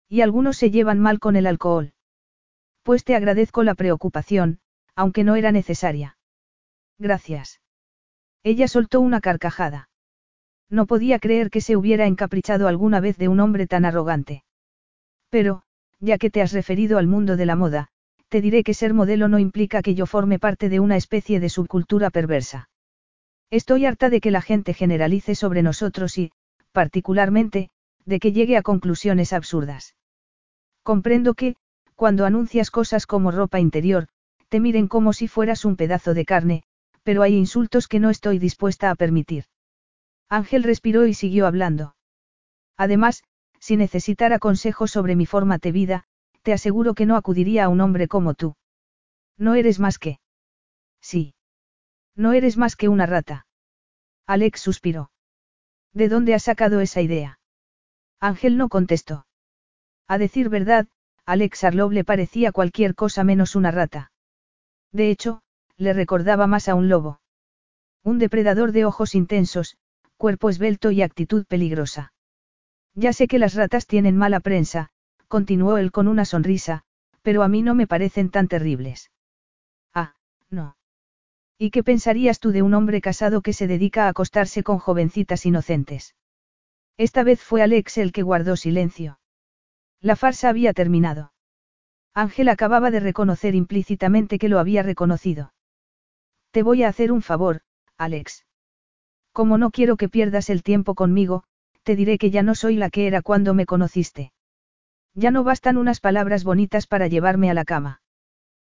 Y 0.09 0.23
algunos 0.23 0.57
se 0.57 0.71
llevan 0.71 0.99
mal 1.01 1.19
con 1.19 1.37
el 1.37 1.47
alcohol. 1.47 1.93
Pues 2.83 3.05
te 3.05 3.15
agradezco 3.15 3.63
la 3.63 3.75
preocupación, 3.75 4.61
aunque 4.95 5.25
no 5.25 5.37
era 5.37 5.53
necesaria. 5.53 6.17
Gracias. 6.99 7.61
Ella 8.43 8.67
soltó 8.69 9.01
una 9.01 9.21
carcajada. 9.21 9.91
No 10.71 10.87
podía 10.87 11.19
creer 11.19 11.51
que 11.51 11.61
se 11.61 11.77
hubiera 11.77 12.07
encaprichado 12.07 12.69
alguna 12.69 13.01
vez 13.01 13.17
de 13.19 13.29
un 13.29 13.41
hombre 13.41 13.67
tan 13.67 13.85
arrogante. 13.85 14.45
Pero, 15.31 15.63
ya 16.01 16.19
que 16.19 16.31
te 16.31 16.43
has 16.43 16.53
referido 16.53 16.99
al 16.99 17.07
mundo 17.07 17.37
de 17.37 17.47
la 17.47 17.57
moda, 17.57 17.89
te 18.29 18.41
diré 18.41 18.63
que 18.63 18.75
ser 18.75 18.95
modelo 18.95 19.29
no 19.29 19.39
implica 19.39 19.83
que 19.83 19.95
yo 19.95 20.07
forme 20.07 20.39
parte 20.39 20.69
de 20.69 20.81
una 20.81 20.97
especie 20.97 21.41
de 21.41 21.49
subcultura 21.49 22.11
perversa. 22.11 22.69
Estoy 23.51 23.87
harta 23.87 24.11
de 24.11 24.21
que 24.21 24.31
la 24.31 24.43
gente 24.43 24.75
generalice 24.75 25.35
sobre 25.35 25.63
nosotros 25.63 26.19
y, 26.19 26.33
particularmente, 26.73 27.71
de 28.05 28.21
que 28.21 28.33
llegue 28.33 28.57
a 28.57 28.63
conclusiones 28.63 29.33
absurdas. 29.33 29.95
Comprendo 30.89 31.35
que, 31.35 31.55
cuando 31.97 32.25
anuncias 32.25 32.71
cosas 32.71 33.05
como 33.05 33.31
ropa 33.31 33.61
interior, 33.61 34.09
te 34.49 34.59
miren 34.59 34.89
como 34.89 35.13
si 35.13 35.29
fueras 35.29 35.67
un 35.67 35.77
pedazo 35.77 36.15
de 36.15 36.25
carne, 36.25 36.63
pero 37.03 37.21
hay 37.23 37.35
insultos 37.35 37.89
que 37.89 38.01
no 38.01 38.09
estoy 38.09 38.39
dispuesta 38.39 38.89
a 38.89 38.95
permitir. 38.95 39.45
Ángel 40.31 40.63
respiró 40.63 41.07
y 41.07 41.13
siguió 41.13 41.47
hablando. 41.47 41.95
Además, 42.79 43.23
si 43.61 43.77
necesitara 43.77 44.39
consejos 44.39 44.91
sobre 44.91 45.15
mi 45.15 45.27
forma 45.27 45.59
de 45.59 45.73
vida, 45.73 46.05
te 46.41 46.55
aseguro 46.55 46.95
que 46.95 47.05
no 47.05 47.17
acudiría 47.17 47.67
a 47.67 47.69
un 47.69 47.83
hombre 47.83 48.09
como 48.09 48.33
tú. 48.33 48.57
No 49.37 49.57
eres 49.57 49.81
más 49.81 49.99
que. 49.99 50.21
Sí. 51.03 51.35
No 52.17 52.33
eres 52.33 52.57
más 52.57 52.77
que 52.77 52.89
una 52.89 53.05
rata. 53.05 53.47
Alex 54.27 54.63
suspiró. 54.63 55.11
¿De 55.93 56.09
dónde 56.09 56.33
has 56.33 56.45
sacado 56.45 56.81
esa 56.81 57.03
idea? 57.03 57.41
Ángel 58.21 58.57
no 58.57 58.71
contestó. 58.71 59.27
A 60.09 60.19
decir 60.19 60.49
verdad, 60.49 60.89
Alex 61.27 61.65
Arlov 61.65 61.93
le 61.93 62.03
parecía 62.03 62.51
cualquier 62.51 62.95
cosa 62.95 63.25
menos 63.25 63.55
una 63.55 63.71
rata. 63.71 64.11
De 64.91 65.11
hecho, 65.11 65.43
le 65.77 65.93
recordaba 65.93 66.47
más 66.47 66.69
a 66.69 66.75
un 66.75 66.89
lobo. 66.89 67.21
Un 68.03 68.19
depredador 68.19 68.73
de 68.73 68.87
ojos 68.87 69.15
intensos, 69.15 69.77
cuerpo 70.17 70.49
esbelto 70.49 70.91
y 70.91 71.03
actitud 71.03 71.45
peligrosa. 71.47 72.15
Ya 72.95 73.13
sé 73.13 73.29
que 73.29 73.39
las 73.39 73.55
ratas 73.55 73.87
tienen 73.87 74.17
mala 74.17 74.41
prensa, 74.41 74.89
continuó 75.29 75.77
él 75.77 75.93
con 75.93 76.09
una 76.09 76.25
sonrisa, 76.25 76.85
pero 77.23 77.43
a 77.43 77.49
mí 77.49 77.61
no 77.61 77.75
me 77.75 77.87
parecen 77.87 78.31
tan 78.31 78.49
terribles. 78.49 79.11
Ah, 79.95 80.15
no. 80.49 80.77
¿Y 81.59 81.71
qué 81.71 81.83
pensarías 81.83 82.41
tú 82.41 82.51
de 82.51 82.63
un 82.63 82.73
hombre 82.73 83.03
casado 83.03 83.43
que 83.43 83.53
se 83.53 83.67
dedica 83.67 84.07
a 84.07 84.09
acostarse 84.09 84.63
con 84.63 84.79
jovencitas 84.79 85.45
inocentes? 85.45 86.15
Esta 86.97 87.25
vez 87.25 87.43
fue 87.43 87.63
Alex 87.63 87.99
el 87.99 88.13
que 88.13 88.23
guardó 88.23 88.57
silencio. 88.57 89.19
La 90.01 90.17
farsa 90.17 90.49
había 90.49 90.73
terminado. 90.73 91.33
Ángel 92.15 92.49
acababa 92.49 92.91
de 92.91 93.01
reconocer 93.01 93.55
implícitamente 93.55 94.39
que 94.39 94.49
lo 94.49 94.59
había 94.59 94.83
reconocido. 94.83 95.53
Te 96.51 96.63
voy 96.63 96.83
a 96.83 96.89
hacer 96.89 97.13
un 97.13 97.23
favor, 97.23 97.63
Alex. 97.97 98.47
Como 99.33 99.59
no 99.59 99.71
quiero 99.71 99.97
que 99.97 100.09
pierdas 100.09 100.51
el 100.51 100.63
tiempo 100.63 100.95
conmigo, 100.95 101.45
te 101.83 101.97
diré 101.97 102.19
que 102.19 102.31
ya 102.31 102.43
no 102.43 102.55
soy 102.55 102.77
la 102.77 102.91
que 102.91 103.07
era 103.07 103.23
cuando 103.23 103.55
me 103.55 103.67
conociste. 103.67 104.33
Ya 105.15 105.31
no 105.31 105.43
bastan 105.45 105.77
unas 105.77 106.01
palabras 106.01 106.45
bonitas 106.45 106.87
para 106.87 107.09
llevarme 107.09 107.51
a 107.51 107.55
la 107.55 107.65
cama. 107.65 108.03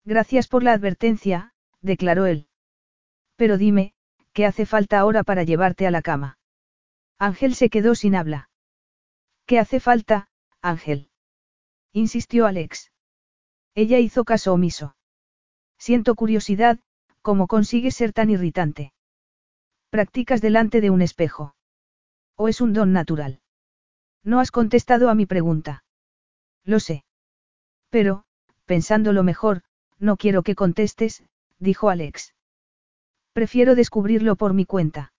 Gracias 0.04 0.48
por 0.48 0.62
la 0.62 0.72
advertencia, 0.72 1.52
declaró 1.80 2.26
él. 2.26 2.46
Pero 3.36 3.58
dime, 3.58 3.94
¿qué 4.32 4.46
hace 4.46 4.64
falta 4.64 4.98
ahora 4.98 5.22
para 5.22 5.42
llevarte 5.42 5.86
a 5.86 5.90
la 5.90 6.02
cama? 6.02 6.38
Ángel 7.18 7.54
se 7.54 7.68
quedó 7.68 7.94
sin 7.94 8.14
habla. 8.14 8.48
¿Qué 9.44 9.58
hace 9.58 9.80
falta, 9.80 10.28
Ángel? 10.62 11.09
Insistió 11.92 12.46
Alex. 12.46 12.92
Ella 13.74 13.98
hizo 13.98 14.24
caso 14.24 14.52
omiso. 14.52 14.96
Siento 15.78 16.14
curiosidad, 16.14 16.78
¿cómo 17.22 17.46
consigues 17.46 17.94
ser 17.94 18.12
tan 18.12 18.30
irritante? 18.30 18.92
Practicas 19.88 20.40
delante 20.40 20.80
de 20.80 20.90
un 20.90 21.02
espejo. 21.02 21.54
¿O 22.36 22.48
es 22.48 22.60
un 22.60 22.72
don 22.72 22.92
natural? 22.92 23.40
No 24.22 24.40
has 24.40 24.50
contestado 24.50 25.08
a 25.08 25.14
mi 25.14 25.26
pregunta. 25.26 25.84
Lo 26.64 26.80
sé. 26.80 27.04
Pero, 27.88 28.24
pensándolo 28.66 29.22
mejor, 29.22 29.62
no 29.98 30.16
quiero 30.16 30.42
que 30.42 30.54
contestes, 30.54 31.24
dijo 31.58 31.88
Alex. 31.88 32.34
Prefiero 33.32 33.74
descubrirlo 33.74 34.36
por 34.36 34.54
mi 34.54 34.66
cuenta. 34.66 35.12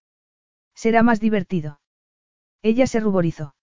Será 0.75 1.03
más 1.03 1.19
divertido. 1.19 1.79
Ella 2.61 2.85
se 2.87 2.99
ruborizó. 2.99 3.55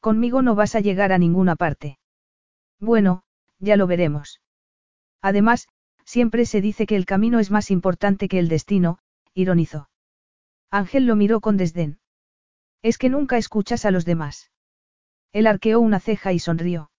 Conmigo 0.00 0.42
no 0.42 0.54
vas 0.54 0.74
a 0.74 0.80
llegar 0.80 1.12
a 1.12 1.18
ninguna 1.18 1.56
parte. 1.56 1.99
Bueno, 2.80 3.22
ya 3.58 3.76
lo 3.76 3.86
veremos. 3.86 4.40
Además, 5.22 5.68
siempre 6.04 6.46
se 6.46 6.60
dice 6.60 6.86
que 6.86 6.96
el 6.96 7.06
camino 7.06 7.38
es 7.38 7.50
más 7.50 7.70
importante 7.70 8.26
que 8.26 8.38
el 8.38 8.48
destino, 8.48 8.98
ironizó. 9.34 9.90
Ángel 10.70 11.06
lo 11.06 11.14
miró 11.14 11.40
con 11.40 11.56
desdén. 11.56 12.00
Es 12.82 12.96
que 12.96 13.10
nunca 13.10 13.36
escuchas 13.36 13.84
a 13.84 13.90
los 13.90 14.04
demás. 14.04 14.50
Él 15.32 15.46
arqueó 15.46 15.80
una 15.80 16.00
ceja 16.00 16.32
y 16.32 16.38
sonrió. 16.38 16.90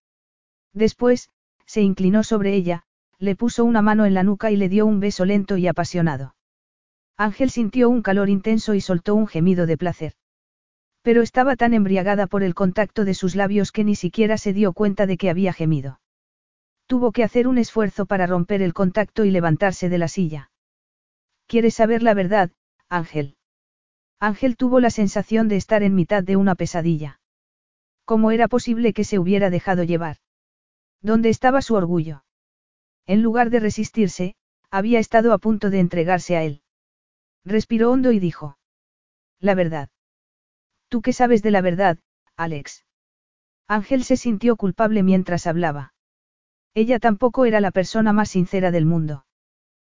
Después, 0.72 1.30
se 1.66 1.82
inclinó 1.82 2.22
sobre 2.22 2.54
ella, 2.54 2.84
le 3.18 3.36
puso 3.36 3.64
una 3.64 3.82
mano 3.82 4.06
en 4.06 4.14
la 4.14 4.22
nuca 4.22 4.50
y 4.50 4.56
le 4.56 4.68
dio 4.68 4.86
un 4.86 5.00
beso 5.00 5.24
lento 5.24 5.56
y 5.56 5.66
apasionado. 5.66 6.34
Ángel 7.16 7.50
sintió 7.50 7.88
un 7.88 8.02
calor 8.02 8.28
intenso 8.28 8.74
y 8.74 8.80
soltó 8.80 9.14
un 9.14 9.26
gemido 9.26 9.66
de 9.66 9.76
placer. 9.76 10.14
Pero 11.02 11.22
estaba 11.22 11.56
tan 11.56 11.74
embriagada 11.74 12.26
por 12.26 12.42
el 12.42 12.54
contacto 12.54 13.04
de 13.04 13.14
sus 13.14 13.34
labios 13.34 13.72
que 13.72 13.84
ni 13.84 13.96
siquiera 13.96 14.38
se 14.38 14.52
dio 14.52 14.72
cuenta 14.72 15.06
de 15.06 15.16
que 15.16 15.30
había 15.30 15.52
gemido. 15.52 16.00
Tuvo 16.86 17.12
que 17.12 17.24
hacer 17.24 17.48
un 17.48 17.58
esfuerzo 17.58 18.06
para 18.06 18.26
romper 18.26 18.62
el 18.62 18.72
contacto 18.72 19.24
y 19.24 19.30
levantarse 19.30 19.88
de 19.88 19.98
la 19.98 20.08
silla. 20.08 20.50
¿Quieres 21.46 21.74
saber 21.74 22.02
la 22.02 22.14
verdad, 22.14 22.50
Ángel? 22.88 23.36
Ángel 24.20 24.56
tuvo 24.56 24.78
la 24.78 24.90
sensación 24.90 25.48
de 25.48 25.56
estar 25.56 25.82
en 25.82 25.94
mitad 25.94 26.22
de 26.22 26.36
una 26.36 26.54
pesadilla. 26.54 27.20
¿Cómo 28.04 28.30
era 28.30 28.46
posible 28.46 28.92
que 28.92 29.04
se 29.04 29.18
hubiera 29.18 29.50
dejado 29.50 29.82
llevar? 29.82 30.18
¿Dónde 31.00 31.28
estaba 31.28 31.62
su 31.62 31.74
orgullo? 31.74 32.24
En 33.06 33.22
lugar 33.22 33.50
de 33.50 33.58
resistirse, 33.58 34.36
había 34.70 35.00
estado 35.00 35.32
a 35.32 35.38
punto 35.38 35.70
de 35.70 35.80
entregarse 35.80 36.36
a 36.36 36.44
él. 36.44 36.62
Respiró 37.44 37.90
hondo 37.90 38.12
y 38.12 38.20
dijo. 38.20 38.56
La 39.40 39.54
verdad. 39.54 39.88
Tú 40.92 41.00
qué 41.00 41.14
sabes 41.14 41.42
de 41.42 41.50
la 41.50 41.62
verdad, 41.62 41.96
Alex. 42.36 42.84
Ángel 43.66 44.04
se 44.04 44.18
sintió 44.18 44.56
culpable 44.56 45.02
mientras 45.02 45.46
hablaba. 45.46 45.94
Ella 46.74 46.98
tampoco 46.98 47.46
era 47.46 47.62
la 47.62 47.70
persona 47.70 48.12
más 48.12 48.28
sincera 48.28 48.70
del 48.70 48.84
mundo. 48.84 49.24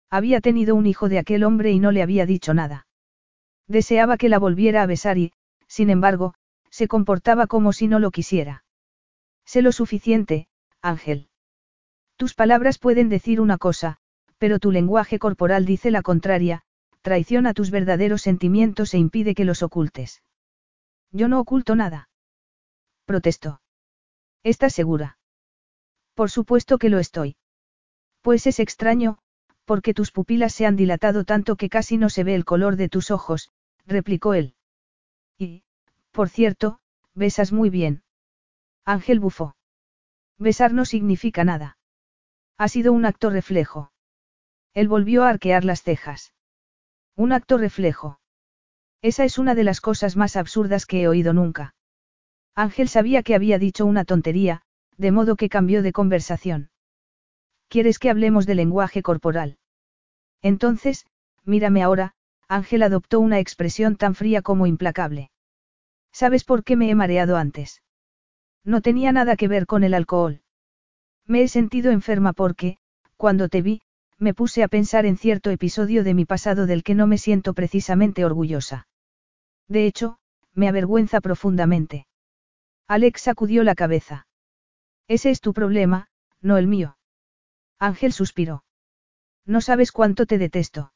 Había 0.09 0.39
tenido 0.39 0.73
un 0.73 0.85
hijo 0.85 1.09
de 1.09 1.19
aquel 1.19 1.43
hombre 1.43 1.73
y 1.73 1.79
no 1.79 1.91
le 1.91 2.01
había 2.01 2.25
dicho 2.25 2.53
nada. 2.53 2.87
Deseaba 3.67 4.15
que 4.15 4.29
la 4.29 4.39
volviera 4.39 4.83
a 4.83 4.85
besar 4.85 5.17
y, 5.17 5.33
sin 5.67 5.89
embargo, 5.89 6.33
se 6.69 6.87
comportaba 6.87 7.45
como 7.45 7.73
si 7.73 7.89
no 7.89 7.99
lo 7.99 8.09
quisiera. 8.09 8.63
Sé 9.43 9.61
lo 9.61 9.73
suficiente, 9.73 10.47
Ángel. 10.81 11.27
Tus 12.15 12.35
palabras 12.35 12.77
pueden 12.77 13.09
decir 13.09 13.41
una 13.41 13.57
cosa, 13.57 13.97
pero 14.37 14.59
tu 14.59 14.71
lenguaje 14.71 15.19
corporal 15.19 15.65
dice 15.65 15.91
la 15.91 16.03
contraria, 16.03 16.61
traiciona 17.01 17.53
tus 17.53 17.69
verdaderos 17.69 18.21
sentimientos 18.21 18.93
e 18.93 18.97
impide 18.97 19.35
que 19.35 19.43
los 19.43 19.61
ocultes. 19.61 20.21
Yo 21.15 21.29
no 21.29 21.39
oculto 21.39 21.77
nada. 21.77 22.09
Protestó. 23.05 23.61
¿Estás 24.43 24.73
segura? 24.73 25.17
Por 26.13 26.29
supuesto 26.29 26.77
que 26.77 26.89
lo 26.89 26.99
estoy. 26.99 27.37
Pues 28.21 28.47
es 28.47 28.59
extraño, 28.59 29.19
porque 29.63 29.93
tus 29.93 30.11
pupilas 30.11 30.53
se 30.53 30.65
han 30.65 30.75
dilatado 30.75 31.23
tanto 31.23 31.55
que 31.55 31.69
casi 31.69 31.95
no 31.95 32.09
se 32.09 32.25
ve 32.25 32.35
el 32.35 32.43
color 32.43 32.75
de 32.75 32.89
tus 32.89 33.11
ojos, 33.11 33.49
replicó 33.85 34.33
él. 34.33 34.55
Y, 35.37 35.63
por 36.11 36.27
cierto, 36.27 36.79
besas 37.13 37.53
muy 37.53 37.69
bien. 37.69 38.03
Ángel 38.83 39.21
bufó. 39.21 39.55
Besar 40.37 40.73
no 40.73 40.83
significa 40.83 41.45
nada. 41.45 41.77
Ha 42.57 42.67
sido 42.67 42.91
un 42.91 43.05
acto 43.05 43.29
reflejo. 43.29 43.93
Él 44.73 44.89
volvió 44.89 45.23
a 45.23 45.29
arquear 45.29 45.63
las 45.63 45.81
cejas. 45.81 46.33
Un 47.15 47.31
acto 47.31 47.57
reflejo. 47.57 48.19
Esa 49.05 49.23
es 49.23 49.37
una 49.37 49.53
de 49.53 49.63
las 49.63 49.81
cosas 49.81 50.15
más 50.15 50.35
absurdas 50.35 50.87
que 50.87 51.03
he 51.03 51.07
oído 51.07 51.31
nunca. 51.31 51.75
Ángel 52.55 52.89
sabía 52.89 53.21
que 53.21 53.35
había 53.35 53.59
dicho 53.59 53.85
una 53.85 54.03
tontería, 54.03 54.63
de 54.97 55.11
modo 55.11 55.35
que 55.35 55.47
cambió 55.47 55.83
de 55.83 55.91
conversación. 55.91 56.71
¿Quieres 57.67 57.99
que 57.99 58.09
hablemos 58.09 58.47
de 58.47 58.55
lenguaje 58.55 59.03
corporal? 59.03 59.59
Entonces, 60.41 61.05
mírame 61.43 61.83
ahora, 61.83 62.15
Ángel 62.47 62.81
adoptó 62.81 63.19
una 63.19 63.37
expresión 63.37 63.95
tan 63.95 64.15
fría 64.15 64.41
como 64.41 64.65
implacable. 64.65 65.29
¿Sabes 66.11 66.43
por 66.43 66.63
qué 66.63 66.75
me 66.75 66.89
he 66.89 66.95
mareado 66.95 67.37
antes? 67.37 67.83
No 68.63 68.81
tenía 68.81 69.11
nada 69.11 69.35
que 69.35 69.47
ver 69.47 69.67
con 69.67 69.83
el 69.83 69.93
alcohol. 69.93 70.41
Me 71.27 71.43
he 71.43 71.47
sentido 71.47 71.91
enferma 71.91 72.33
porque, 72.33 72.77
cuando 73.17 73.49
te 73.49 73.61
vi, 73.61 73.83
me 74.17 74.33
puse 74.33 74.63
a 74.63 74.67
pensar 74.67 75.05
en 75.05 75.17
cierto 75.17 75.51
episodio 75.51 76.03
de 76.03 76.15
mi 76.15 76.25
pasado 76.25 76.65
del 76.65 76.81
que 76.81 76.95
no 76.95 77.05
me 77.05 77.19
siento 77.19 77.53
precisamente 77.53 78.25
orgullosa. 78.25 78.87
De 79.67 79.85
hecho, 79.85 80.17
me 80.53 80.67
avergüenza 80.67 81.21
profundamente. 81.21 82.07
Alex 82.87 83.21
sacudió 83.21 83.63
la 83.63 83.75
cabeza. 83.75 84.27
Ese 85.07 85.29
es 85.31 85.41
tu 85.41 85.53
problema, 85.53 86.07
no 86.41 86.57
el 86.57 86.67
mío. 86.67 86.97
Ángel 87.79 88.13
suspiró. 88.13 88.63
No 89.45 89.61
sabes 89.61 89.91
cuánto 89.91 90.25
te 90.25 90.37
detesto. 90.37 90.93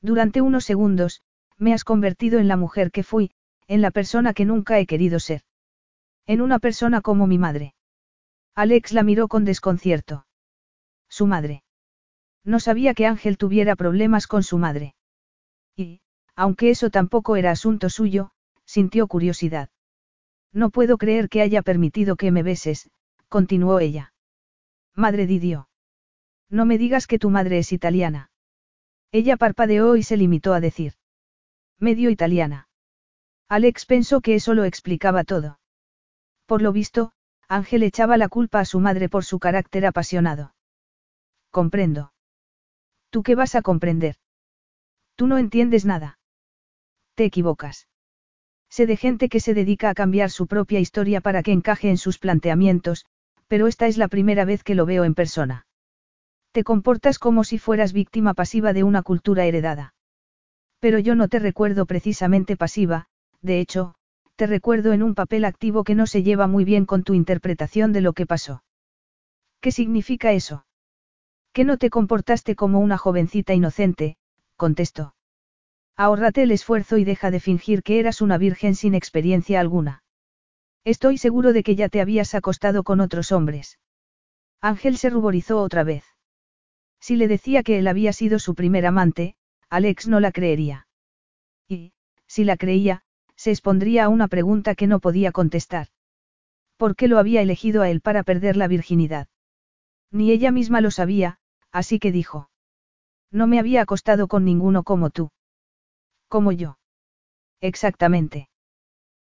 Durante 0.00 0.40
unos 0.40 0.64
segundos, 0.64 1.22
me 1.58 1.72
has 1.72 1.84
convertido 1.84 2.38
en 2.38 2.48
la 2.48 2.56
mujer 2.56 2.90
que 2.90 3.02
fui, 3.02 3.30
en 3.68 3.80
la 3.80 3.90
persona 3.90 4.34
que 4.34 4.44
nunca 4.44 4.78
he 4.78 4.86
querido 4.86 5.20
ser. 5.20 5.42
En 6.26 6.40
una 6.40 6.58
persona 6.58 7.00
como 7.00 7.26
mi 7.26 7.38
madre. 7.38 7.74
Alex 8.54 8.92
la 8.92 9.02
miró 9.02 9.28
con 9.28 9.44
desconcierto. 9.44 10.26
Su 11.08 11.26
madre. 11.26 11.62
No 12.44 12.58
sabía 12.58 12.94
que 12.94 13.06
Ángel 13.06 13.38
tuviera 13.38 13.76
problemas 13.76 14.26
con 14.26 14.42
su 14.42 14.58
madre. 14.58 14.94
Y, 15.76 16.00
aunque 16.34 16.70
eso 16.70 16.90
tampoco 16.90 17.36
era 17.36 17.50
asunto 17.50 17.90
suyo, 17.90 18.30
sintió 18.64 19.06
curiosidad. 19.06 19.70
No 20.52 20.70
puedo 20.70 20.98
creer 20.98 21.28
que 21.28 21.42
haya 21.42 21.62
permitido 21.62 22.16
que 22.16 22.30
me 22.30 22.42
beses, 22.42 22.90
continuó 23.28 23.80
ella. 23.80 24.12
Madre 24.94 25.26
Didio. 25.26 25.68
No 26.50 26.66
me 26.66 26.76
digas 26.76 27.06
que 27.06 27.18
tu 27.18 27.30
madre 27.30 27.58
es 27.58 27.72
italiana. 27.72 28.30
Ella 29.10 29.36
parpadeó 29.36 29.96
y 29.96 30.02
se 30.02 30.16
limitó 30.16 30.52
a 30.52 30.60
decir. 30.60 30.94
Medio 31.78 32.10
italiana. 32.10 32.68
Alex 33.48 33.86
pensó 33.86 34.20
que 34.20 34.34
eso 34.34 34.54
lo 34.54 34.64
explicaba 34.64 35.24
todo. 35.24 35.58
Por 36.46 36.62
lo 36.62 36.72
visto, 36.72 37.12
Ángel 37.48 37.82
echaba 37.82 38.16
la 38.16 38.28
culpa 38.28 38.60
a 38.60 38.64
su 38.64 38.80
madre 38.80 39.08
por 39.08 39.24
su 39.24 39.38
carácter 39.38 39.84
apasionado. 39.86 40.54
Comprendo. 41.50 42.12
¿Tú 43.10 43.22
qué 43.22 43.34
vas 43.34 43.54
a 43.54 43.62
comprender? 43.62 44.16
Tú 45.16 45.26
no 45.26 45.36
entiendes 45.36 45.84
nada. 45.84 46.18
Te 47.14 47.24
equivocas. 47.24 47.88
Sé 48.70 48.86
de 48.86 48.96
gente 48.96 49.28
que 49.28 49.40
se 49.40 49.52
dedica 49.52 49.90
a 49.90 49.94
cambiar 49.94 50.30
su 50.30 50.46
propia 50.46 50.80
historia 50.80 51.20
para 51.20 51.42
que 51.42 51.52
encaje 51.52 51.90
en 51.90 51.98
sus 51.98 52.18
planteamientos, 52.18 53.04
pero 53.48 53.66
esta 53.66 53.86
es 53.86 53.98
la 53.98 54.08
primera 54.08 54.46
vez 54.46 54.64
que 54.64 54.74
lo 54.74 54.86
veo 54.86 55.04
en 55.04 55.14
persona. 55.14 55.66
Te 56.52 56.64
comportas 56.64 57.18
como 57.18 57.44
si 57.44 57.58
fueras 57.58 57.92
víctima 57.92 58.32
pasiva 58.32 58.72
de 58.72 58.82
una 58.82 59.02
cultura 59.02 59.44
heredada. 59.44 59.94
Pero 60.80 60.98
yo 60.98 61.14
no 61.14 61.28
te 61.28 61.38
recuerdo 61.38 61.84
precisamente 61.84 62.56
pasiva, 62.56 63.08
de 63.42 63.60
hecho, 63.60 63.94
te 64.36 64.46
recuerdo 64.46 64.92
en 64.92 65.02
un 65.02 65.14
papel 65.14 65.44
activo 65.44 65.84
que 65.84 65.94
no 65.94 66.06
se 66.06 66.22
lleva 66.22 66.46
muy 66.46 66.64
bien 66.64 66.86
con 66.86 67.04
tu 67.04 67.14
interpretación 67.14 67.92
de 67.92 68.00
lo 68.00 68.14
que 68.14 68.26
pasó. 68.26 68.64
¿Qué 69.60 69.70
significa 69.70 70.32
eso? 70.32 70.64
Que 71.52 71.64
no 71.64 71.76
te 71.76 71.90
comportaste 71.90 72.56
como 72.56 72.80
una 72.80 72.96
jovencita 72.96 73.52
inocente, 73.52 74.16
contestó. 74.56 75.14
Ahórrate 75.96 76.42
el 76.42 76.50
esfuerzo 76.50 76.96
y 76.96 77.04
deja 77.04 77.30
de 77.30 77.40
fingir 77.40 77.82
que 77.82 77.98
eras 78.00 78.20
una 78.20 78.38
virgen 78.38 78.74
sin 78.74 78.94
experiencia 78.94 79.60
alguna. 79.60 80.02
Estoy 80.84 81.18
seguro 81.18 81.52
de 81.52 81.62
que 81.62 81.76
ya 81.76 81.88
te 81.88 82.00
habías 82.00 82.34
acostado 82.34 82.82
con 82.82 83.00
otros 83.00 83.30
hombres. 83.30 83.78
Ángel 84.60 84.96
se 84.96 85.10
ruborizó 85.10 85.60
otra 85.60 85.84
vez. 85.84 86.04
Si 87.00 87.16
le 87.16 87.28
decía 87.28 87.62
que 87.62 87.78
él 87.78 87.88
había 87.88 88.12
sido 88.12 88.38
su 88.38 88.54
primer 88.54 88.86
amante, 88.86 89.34
Alex 89.68 90.08
no 90.08 90.20
la 90.20 90.32
creería. 90.32 90.86
Y, 91.68 91.92
si 92.26 92.44
la 92.44 92.56
creía, 92.56 93.02
se 93.36 93.50
expondría 93.50 94.04
a 94.04 94.08
una 94.08 94.28
pregunta 94.28 94.74
que 94.74 94.86
no 94.86 95.00
podía 95.00 95.32
contestar. 95.32 95.88
¿Por 96.76 96.96
qué 96.96 97.08
lo 97.08 97.18
había 97.18 97.42
elegido 97.42 97.82
a 97.82 97.90
él 97.90 98.00
para 98.00 98.22
perder 98.22 98.56
la 98.56 98.68
virginidad? 98.68 99.28
Ni 100.10 100.30
ella 100.30 100.52
misma 100.52 100.80
lo 100.80 100.90
sabía, 100.90 101.38
así 101.70 101.98
que 101.98 102.12
dijo. 102.12 102.50
No 103.30 103.46
me 103.46 103.58
había 103.58 103.82
acostado 103.82 104.28
con 104.28 104.44
ninguno 104.44 104.82
como 104.82 105.10
tú. 105.10 105.30
Como 106.32 106.50
yo. 106.50 106.78
Exactamente. 107.60 108.48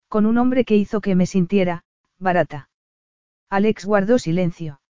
Con 0.09 0.25
un 0.25 0.37
hombre 0.37 0.65
que 0.65 0.75
hizo 0.75 0.99
que 0.99 1.15
me 1.15 1.25
sintiera, 1.25 1.85
barata. 2.19 2.69
Alex 3.49 3.85
guardó 3.85 4.19
silencio. 4.19 4.81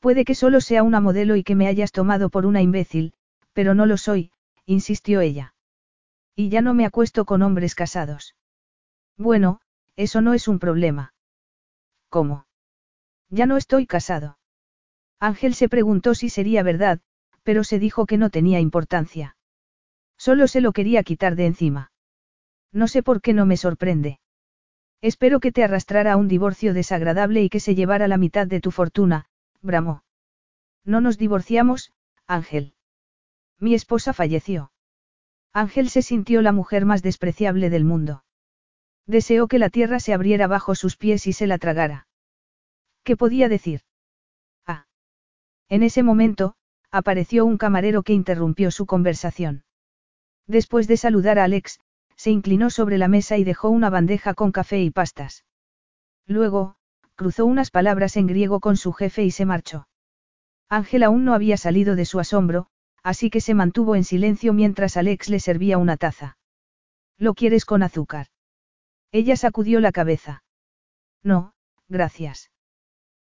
Puede 0.00 0.26
que 0.26 0.34
solo 0.34 0.60
sea 0.60 0.82
una 0.82 1.00
modelo 1.00 1.36
y 1.36 1.42
que 1.42 1.54
me 1.54 1.66
hayas 1.66 1.92
tomado 1.92 2.28
por 2.28 2.44
una 2.44 2.60
imbécil, 2.60 3.14
pero 3.54 3.72
no 3.72 3.86
lo 3.86 3.96
soy, 3.96 4.32
insistió 4.66 5.22
ella. 5.22 5.54
Y 6.36 6.50
ya 6.50 6.60
no 6.60 6.74
me 6.74 6.84
acuesto 6.84 7.24
con 7.24 7.40
hombres 7.40 7.74
casados. 7.74 8.34
Bueno, 9.16 9.62
eso 9.96 10.20
no 10.20 10.34
es 10.34 10.46
un 10.46 10.58
problema. 10.58 11.14
¿Cómo? 12.10 12.44
Ya 13.30 13.46
no 13.46 13.56
estoy 13.56 13.86
casado. 13.86 14.36
Ángel 15.18 15.54
se 15.54 15.70
preguntó 15.70 16.14
si 16.14 16.28
sería 16.28 16.62
verdad, 16.62 17.00
pero 17.44 17.64
se 17.64 17.78
dijo 17.78 18.04
que 18.04 18.18
no 18.18 18.28
tenía 18.28 18.60
importancia. 18.60 19.38
Solo 20.20 20.48
se 20.48 20.60
lo 20.60 20.72
quería 20.72 21.02
quitar 21.02 21.34
de 21.34 21.46
encima. 21.46 21.92
No 22.72 22.88
sé 22.88 23.02
por 23.02 23.22
qué 23.22 23.32
no 23.32 23.46
me 23.46 23.56
sorprende. 23.56 24.20
Espero 25.00 25.40
que 25.40 25.50
te 25.50 25.64
arrastrara 25.64 26.12
a 26.12 26.16
un 26.18 26.28
divorcio 26.28 26.74
desagradable 26.74 27.42
y 27.42 27.48
que 27.48 27.58
se 27.58 27.74
llevara 27.74 28.06
la 28.06 28.18
mitad 28.18 28.46
de 28.46 28.60
tu 28.60 28.70
fortuna, 28.70 29.30
bramó. 29.62 30.04
No 30.84 31.00
nos 31.00 31.16
divorciamos, 31.16 31.94
Ángel. 32.26 32.74
Mi 33.58 33.72
esposa 33.72 34.12
falleció. 34.12 34.72
Ángel 35.54 35.88
se 35.88 36.02
sintió 36.02 36.42
la 36.42 36.52
mujer 36.52 36.84
más 36.84 37.00
despreciable 37.02 37.70
del 37.70 37.86
mundo. 37.86 38.22
Deseó 39.06 39.48
que 39.48 39.58
la 39.58 39.70
tierra 39.70 40.00
se 40.00 40.12
abriera 40.12 40.46
bajo 40.46 40.74
sus 40.74 40.98
pies 40.98 41.26
y 41.28 41.32
se 41.32 41.46
la 41.46 41.56
tragara. 41.56 42.08
¿Qué 43.04 43.16
podía 43.16 43.48
decir? 43.48 43.80
Ah. 44.66 44.84
En 45.70 45.82
ese 45.82 46.02
momento, 46.02 46.56
apareció 46.90 47.46
un 47.46 47.56
camarero 47.56 48.02
que 48.02 48.12
interrumpió 48.12 48.70
su 48.70 48.84
conversación. 48.84 49.64
Después 50.50 50.88
de 50.88 50.96
saludar 50.96 51.38
a 51.38 51.44
Alex, 51.44 51.78
se 52.16 52.32
inclinó 52.32 52.70
sobre 52.70 52.98
la 52.98 53.06
mesa 53.06 53.38
y 53.38 53.44
dejó 53.44 53.68
una 53.68 53.88
bandeja 53.88 54.34
con 54.34 54.50
café 54.50 54.82
y 54.82 54.90
pastas. 54.90 55.44
Luego, 56.26 56.74
cruzó 57.14 57.46
unas 57.46 57.70
palabras 57.70 58.16
en 58.16 58.26
griego 58.26 58.58
con 58.58 58.76
su 58.76 58.92
jefe 58.92 59.22
y 59.22 59.30
se 59.30 59.44
marchó. 59.44 59.86
Ángel 60.68 61.04
aún 61.04 61.24
no 61.24 61.34
había 61.34 61.56
salido 61.56 61.94
de 61.94 62.04
su 62.04 62.18
asombro, 62.18 62.66
así 63.04 63.30
que 63.30 63.40
se 63.40 63.54
mantuvo 63.54 63.94
en 63.94 64.02
silencio 64.02 64.52
mientras 64.52 64.96
Alex 64.96 65.28
le 65.28 65.38
servía 65.38 65.78
una 65.78 65.96
taza. 65.96 66.36
¿Lo 67.16 67.34
quieres 67.34 67.64
con 67.64 67.84
azúcar? 67.84 68.26
Ella 69.12 69.36
sacudió 69.36 69.78
la 69.78 69.92
cabeza. 69.92 70.42
No, 71.22 71.52
gracias. 71.88 72.50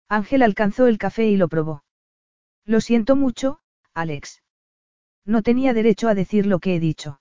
Ángel 0.09 0.43
alcanzó 0.43 0.87
el 0.87 0.97
café 0.97 1.27
y 1.27 1.37
lo 1.37 1.49
probó. 1.49 1.83
Lo 2.65 2.81
siento 2.81 3.17
mucho, 3.17 3.59
Alex. 3.95 4.43
No 5.27 5.43
tenía 5.43 5.75
derecho 5.75 6.09
a 6.09 6.15
decir 6.15 6.47
lo 6.47 6.61
que 6.61 6.77
he 6.77 6.81
dicho. 6.81 7.21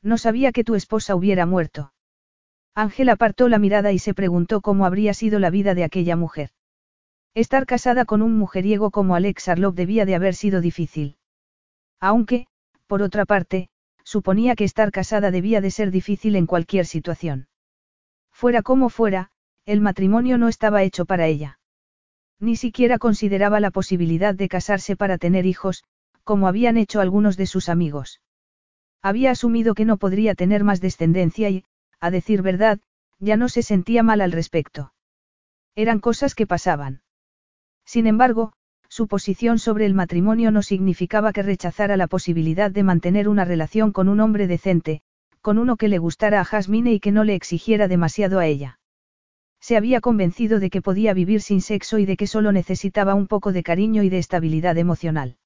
No 0.00 0.16
sabía 0.16 0.52
que 0.52 0.64
tu 0.64 0.76
esposa 0.76 1.16
hubiera 1.16 1.44
muerto. 1.44 1.92
Ángel 2.74 3.08
apartó 3.08 3.48
la 3.48 3.58
mirada 3.58 3.90
y 3.92 3.98
se 3.98 4.14
preguntó 4.14 4.60
cómo 4.60 4.86
habría 4.86 5.12
sido 5.12 5.38
la 5.40 5.50
vida 5.50 5.74
de 5.74 5.82
aquella 5.82 6.14
mujer. 6.14 6.50
Estar 7.34 7.66
casada 7.66 8.04
con 8.04 8.22
un 8.22 8.38
mujeriego 8.38 8.90
como 8.90 9.16
Alex 9.16 9.48
Arlov 9.48 9.74
debía 9.74 10.06
de 10.06 10.14
haber 10.14 10.34
sido 10.34 10.60
difícil. 10.60 11.16
Aunque, 12.00 12.46
por 12.86 13.02
otra 13.02 13.24
parte, 13.24 13.68
suponía 14.04 14.54
que 14.54 14.64
estar 14.64 14.92
casada 14.92 15.30
debía 15.30 15.60
de 15.60 15.70
ser 15.70 15.90
difícil 15.90 16.36
en 16.36 16.46
cualquier 16.46 16.86
situación. 16.86 17.48
Fuera 18.30 18.62
como 18.62 18.88
fuera, 18.88 19.30
el 19.64 19.80
matrimonio 19.80 20.38
no 20.38 20.48
estaba 20.48 20.84
hecho 20.84 21.06
para 21.06 21.26
ella. 21.26 21.58
Ni 22.38 22.54
siquiera 22.56 22.98
consideraba 22.98 23.58
la 23.58 23.70
posibilidad 23.70 24.34
de 24.34 24.48
casarse 24.48 24.94
para 24.94 25.18
tener 25.18 25.46
hijos, 25.46 25.82
como 26.26 26.48
habían 26.48 26.76
hecho 26.76 27.00
algunos 27.00 27.36
de 27.36 27.46
sus 27.46 27.68
amigos. 27.68 28.20
Había 29.00 29.30
asumido 29.30 29.74
que 29.74 29.84
no 29.84 29.96
podría 29.96 30.34
tener 30.34 30.64
más 30.64 30.80
descendencia 30.80 31.48
y, 31.50 31.64
a 32.00 32.10
decir 32.10 32.42
verdad, 32.42 32.80
ya 33.20 33.36
no 33.36 33.48
se 33.48 33.62
sentía 33.62 34.02
mal 34.02 34.20
al 34.20 34.32
respecto. 34.32 34.92
Eran 35.76 36.00
cosas 36.00 36.34
que 36.34 36.44
pasaban. 36.44 37.02
Sin 37.84 38.08
embargo, 38.08 38.52
su 38.88 39.06
posición 39.06 39.60
sobre 39.60 39.86
el 39.86 39.94
matrimonio 39.94 40.50
no 40.50 40.62
significaba 40.62 41.32
que 41.32 41.44
rechazara 41.44 41.96
la 41.96 42.08
posibilidad 42.08 42.72
de 42.72 42.82
mantener 42.82 43.28
una 43.28 43.44
relación 43.44 43.92
con 43.92 44.08
un 44.08 44.18
hombre 44.18 44.48
decente, 44.48 45.02
con 45.42 45.58
uno 45.58 45.76
que 45.76 45.86
le 45.86 45.98
gustara 45.98 46.40
a 46.40 46.44
Jasmine 46.44 46.92
y 46.92 46.98
que 46.98 47.12
no 47.12 47.22
le 47.22 47.36
exigiera 47.36 47.86
demasiado 47.86 48.40
a 48.40 48.46
ella. 48.46 48.80
Se 49.60 49.76
había 49.76 50.00
convencido 50.00 50.58
de 50.58 50.70
que 50.70 50.82
podía 50.82 51.14
vivir 51.14 51.40
sin 51.40 51.60
sexo 51.60 52.00
y 52.00 52.04
de 52.04 52.16
que 52.16 52.26
solo 52.26 52.50
necesitaba 52.50 53.14
un 53.14 53.28
poco 53.28 53.52
de 53.52 53.62
cariño 53.62 54.02
y 54.02 54.08
de 54.08 54.18
estabilidad 54.18 54.76
emocional. 54.76 55.36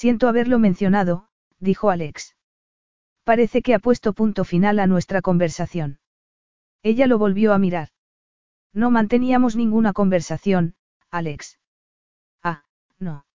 Siento 0.00 0.28
haberlo 0.28 0.60
mencionado, 0.60 1.26
dijo 1.58 1.90
Alex. 1.90 2.36
Parece 3.24 3.62
que 3.62 3.74
ha 3.74 3.80
puesto 3.80 4.12
punto 4.12 4.44
final 4.44 4.78
a 4.78 4.86
nuestra 4.86 5.22
conversación. 5.22 5.98
Ella 6.84 7.08
lo 7.08 7.18
volvió 7.18 7.52
a 7.52 7.58
mirar. 7.58 7.88
No 8.72 8.92
manteníamos 8.92 9.56
ninguna 9.56 9.92
conversación, 9.92 10.76
Alex. 11.10 11.58
Ah, 12.44 12.62
no. 13.00 13.26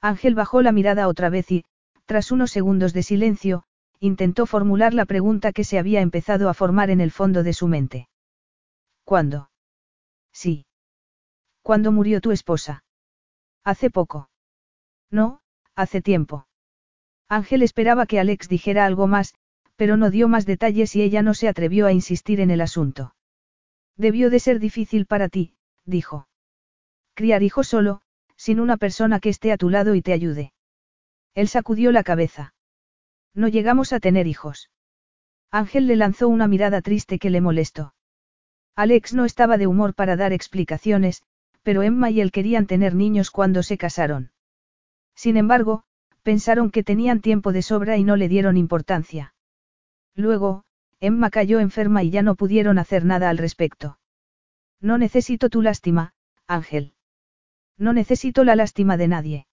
Ángel 0.00 0.34
bajó 0.34 0.62
la 0.62 0.72
mirada 0.72 1.08
otra 1.08 1.28
vez 1.28 1.52
y, 1.52 1.66
tras 2.06 2.32
unos 2.32 2.50
segundos 2.50 2.94
de 2.94 3.02
silencio, 3.02 3.64
intentó 4.00 4.46
formular 4.46 4.94
la 4.94 5.04
pregunta 5.04 5.52
que 5.52 5.62
se 5.62 5.78
había 5.78 6.00
empezado 6.00 6.48
a 6.48 6.54
formar 6.54 6.88
en 6.88 7.02
el 7.02 7.10
fondo 7.10 7.42
de 7.42 7.52
su 7.52 7.68
mente. 7.68 8.08
¿Cuándo? 9.04 9.50
Sí. 10.32 10.64
¿Cuándo 11.60 11.92
murió 11.92 12.22
tu 12.22 12.30
esposa? 12.30 12.82
Hace 13.62 13.90
poco. 13.90 14.30
No, 15.10 15.41
hace 15.74 16.02
tiempo. 16.02 16.46
Ángel 17.28 17.62
esperaba 17.62 18.06
que 18.06 18.20
Alex 18.20 18.48
dijera 18.48 18.84
algo 18.84 19.06
más, 19.06 19.34
pero 19.76 19.96
no 19.96 20.10
dio 20.10 20.28
más 20.28 20.46
detalles 20.46 20.94
y 20.96 21.02
ella 21.02 21.22
no 21.22 21.34
se 21.34 21.48
atrevió 21.48 21.86
a 21.86 21.92
insistir 21.92 22.40
en 22.40 22.50
el 22.50 22.60
asunto. 22.60 23.14
Debió 23.96 24.30
de 24.30 24.40
ser 24.40 24.58
difícil 24.58 25.06
para 25.06 25.28
ti, 25.28 25.54
dijo. 25.84 26.28
Criar 27.14 27.42
hijos 27.42 27.68
solo, 27.68 28.02
sin 28.36 28.60
una 28.60 28.76
persona 28.76 29.20
que 29.20 29.28
esté 29.28 29.52
a 29.52 29.56
tu 29.56 29.70
lado 29.70 29.94
y 29.94 30.02
te 30.02 30.12
ayude. 30.12 30.52
Él 31.34 31.48
sacudió 31.48 31.92
la 31.92 32.02
cabeza. 32.02 32.54
No 33.34 33.48
llegamos 33.48 33.92
a 33.92 34.00
tener 34.00 34.26
hijos. 34.26 34.70
Ángel 35.50 35.86
le 35.86 35.96
lanzó 35.96 36.28
una 36.28 36.48
mirada 36.48 36.82
triste 36.82 37.18
que 37.18 37.30
le 37.30 37.40
molestó. 37.40 37.94
Alex 38.74 39.14
no 39.14 39.24
estaba 39.24 39.58
de 39.58 39.66
humor 39.66 39.94
para 39.94 40.16
dar 40.16 40.32
explicaciones, 40.32 41.22
pero 41.62 41.82
Emma 41.82 42.10
y 42.10 42.20
él 42.20 42.32
querían 42.32 42.66
tener 42.66 42.94
niños 42.94 43.30
cuando 43.30 43.62
se 43.62 43.78
casaron. 43.78 44.32
Sin 45.14 45.36
embargo, 45.36 45.84
pensaron 46.22 46.70
que 46.70 46.82
tenían 46.82 47.20
tiempo 47.20 47.52
de 47.52 47.62
sobra 47.62 47.96
y 47.96 48.04
no 48.04 48.16
le 48.16 48.28
dieron 48.28 48.56
importancia. 48.56 49.34
Luego, 50.14 50.64
Emma 51.00 51.30
cayó 51.30 51.60
enferma 51.60 52.02
y 52.02 52.10
ya 52.10 52.22
no 52.22 52.34
pudieron 52.36 52.78
hacer 52.78 53.04
nada 53.04 53.28
al 53.28 53.38
respecto. 53.38 53.98
No 54.80 54.98
necesito 54.98 55.48
tu 55.48 55.62
lástima, 55.62 56.14
Ángel. 56.46 56.94
No 57.78 57.92
necesito 57.92 58.44
la 58.44 58.56
lástima 58.56 58.96
de 58.96 59.08
nadie. 59.08 59.46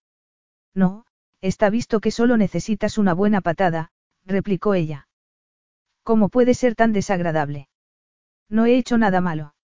No, 0.76 1.06
está 1.42 1.70
visto 1.70 2.00
que 2.00 2.12
solo 2.12 2.38
necesitas 2.38 2.98
una 2.98 3.14
buena 3.14 3.42
patada, 3.42 3.92
replicó 4.26 4.74
ella. 4.74 5.08
¿Cómo 6.04 6.30
puede 6.30 6.54
ser 6.54 6.76
tan 6.76 6.94
desagradable? 6.94 7.70
No 8.50 8.66
he 8.66 8.78
hecho 8.78 8.98
nada 8.98 9.22
malo. 9.22 9.56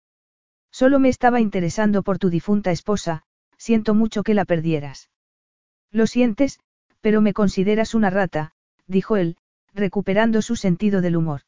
Solo 0.71 0.99
me 0.99 1.09
estaba 1.09 1.41
interesando 1.41 2.03
por 2.03 2.19
tu 2.19 2.31
difunta 2.31 2.71
esposa, 2.71 3.23
siento 3.57 3.95
mucho 3.95 4.23
que 4.23 4.35
la 4.35 4.45
perdieras. 4.45 5.11
Lo 5.95 6.09
sientes, 6.09 6.59
pero 7.01 7.21
me 7.21 7.33
consideras 7.33 7.95
una 7.95 8.11
rata, 8.11 8.51
dijo 8.89 9.17
él, 9.17 9.37
recuperando 9.73 10.43
su 10.43 10.57
sentido 10.57 11.01
del 11.01 11.17
humor. 11.17 11.43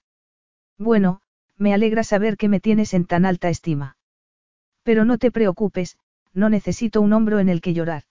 Bueno, 0.78 1.20
me 1.56 1.74
alegra 1.74 2.04
saber 2.04 2.36
que 2.36 2.48
me 2.48 2.60
tienes 2.60 2.94
en 2.94 3.06
tan 3.06 3.24
alta 3.24 3.48
estima. 3.48 3.96
Pero 4.84 5.04
no 5.04 5.18
te 5.18 5.32
preocupes, 5.32 5.98
no 6.32 6.48
necesito 6.48 7.00
un 7.00 7.12
hombro 7.12 7.40
en 7.40 7.48
el 7.48 7.60
que 7.60 7.74
llorar. 7.74 8.04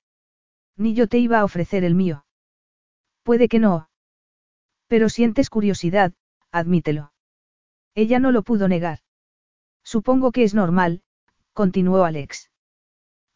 Ni 0.76 0.94
yo 0.94 1.08
te 1.08 1.20
iba 1.20 1.40
a 1.40 1.46
ofrecer 1.46 1.86
el 1.86 1.96
mío. 1.96 2.26
Puede 3.24 3.48
que 3.48 3.60
no. 3.60 3.88
Pero 4.88 5.08
sientes 5.08 5.50
curiosidad, 5.50 6.12
admítelo. 6.52 7.14
Ella 7.94 8.20
no 8.20 8.34
lo 8.34 8.44
pudo 8.44 8.68
negar. 8.68 9.00
Supongo 9.86 10.34
que 10.34 10.44
es 10.44 10.54
normal, 10.54 11.02
continuó 11.54 12.04
Alex. 12.04 12.52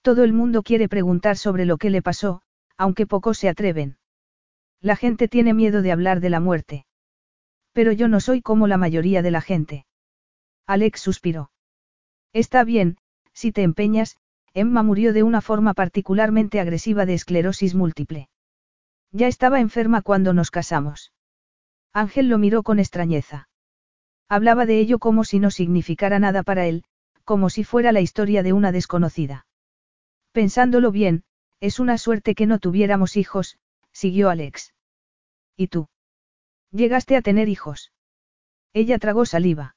Todo 0.01 0.25
el 0.25 0.33
mundo 0.33 0.63
quiere 0.63 0.89
preguntar 0.89 1.37
sobre 1.37 1.63
lo 1.63 1.77
que 1.77 1.91
le 1.91 2.01
pasó, 2.01 2.41
aunque 2.79 3.05
pocos 3.05 3.37
se 3.37 3.49
atreven. 3.49 3.97
La 4.79 4.95
gente 4.95 5.27
tiene 5.27 5.53
miedo 5.53 5.81
de 5.81 5.91
hablar 5.91 6.21
de 6.21 6.29
la 6.29 6.39
muerte. 6.39 6.85
Pero 7.73 7.91
yo 7.91 8.07
no 8.07 8.21
soy 8.21 8.41
como 8.41 8.67
la 8.67 8.77
mayoría 8.77 9.21
de 9.21 9.31
la 9.31 9.41
gente. 9.41 9.85
Alex 10.65 11.01
suspiró. 11.01 11.51
Está 12.31 12.63
bien, 12.63 12.97
si 13.33 13.51
te 13.51 13.63
empeñas, 13.63 14.15
Emma 14.53 14.81
murió 14.81 15.11
de 15.11 15.23
una 15.23 15.41
forma 15.41 15.73
particularmente 15.73 16.61
agresiva 16.61 17.05
de 17.05 17.15
esclerosis 17.15 17.75
múltiple. 17.75 18.29
Ya 19.11 19.27
estaba 19.27 19.59
enferma 19.59 20.01
cuando 20.01 20.33
nos 20.33 20.49
casamos. 20.49 21.11
Ángel 21.91 22.29
lo 22.29 22.37
miró 22.37 22.63
con 22.63 22.79
extrañeza. 22.79 23.49
Hablaba 24.29 24.65
de 24.65 24.79
ello 24.79 24.99
como 24.99 25.25
si 25.25 25.39
no 25.39 25.51
significara 25.51 26.17
nada 26.17 26.43
para 26.43 26.65
él, 26.65 26.85
como 27.25 27.49
si 27.49 27.65
fuera 27.65 27.91
la 27.91 27.99
historia 27.99 28.41
de 28.41 28.53
una 28.53 28.71
desconocida. 28.71 29.47
Pensándolo 30.31 30.91
bien, 30.91 31.23
es 31.59 31.79
una 31.79 31.97
suerte 31.97 32.35
que 32.35 32.45
no 32.45 32.59
tuviéramos 32.59 33.17
hijos, 33.17 33.57
siguió 33.91 34.29
Alex. 34.29 34.73
¿Y 35.55 35.67
tú? 35.67 35.89
¿Llegaste 36.71 37.15
a 37.15 37.21
tener 37.21 37.49
hijos? 37.49 37.91
Ella 38.73 38.99
tragó 38.99 39.25
saliva. 39.25 39.75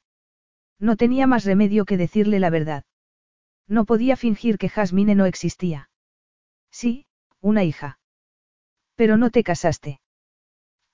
No 0.79 0.97
tenía 0.97 1.27
más 1.27 1.45
remedio 1.45 1.85
que 1.85 1.97
decirle 1.97 2.39
la 2.39 2.51
verdad. 2.51 2.85
No 3.67 3.85
podía 3.85 4.17
fingir 4.17 4.59
que 4.59 4.69
Jasmine 4.69 5.15
no 5.15 5.27
existía. 5.27 5.91
Sí, 6.71 7.07
una 7.41 7.65
hija. 7.65 7.99
Pero 8.95 9.17
no 9.17 9.31
te 9.31 9.43
casaste. 9.43 10.01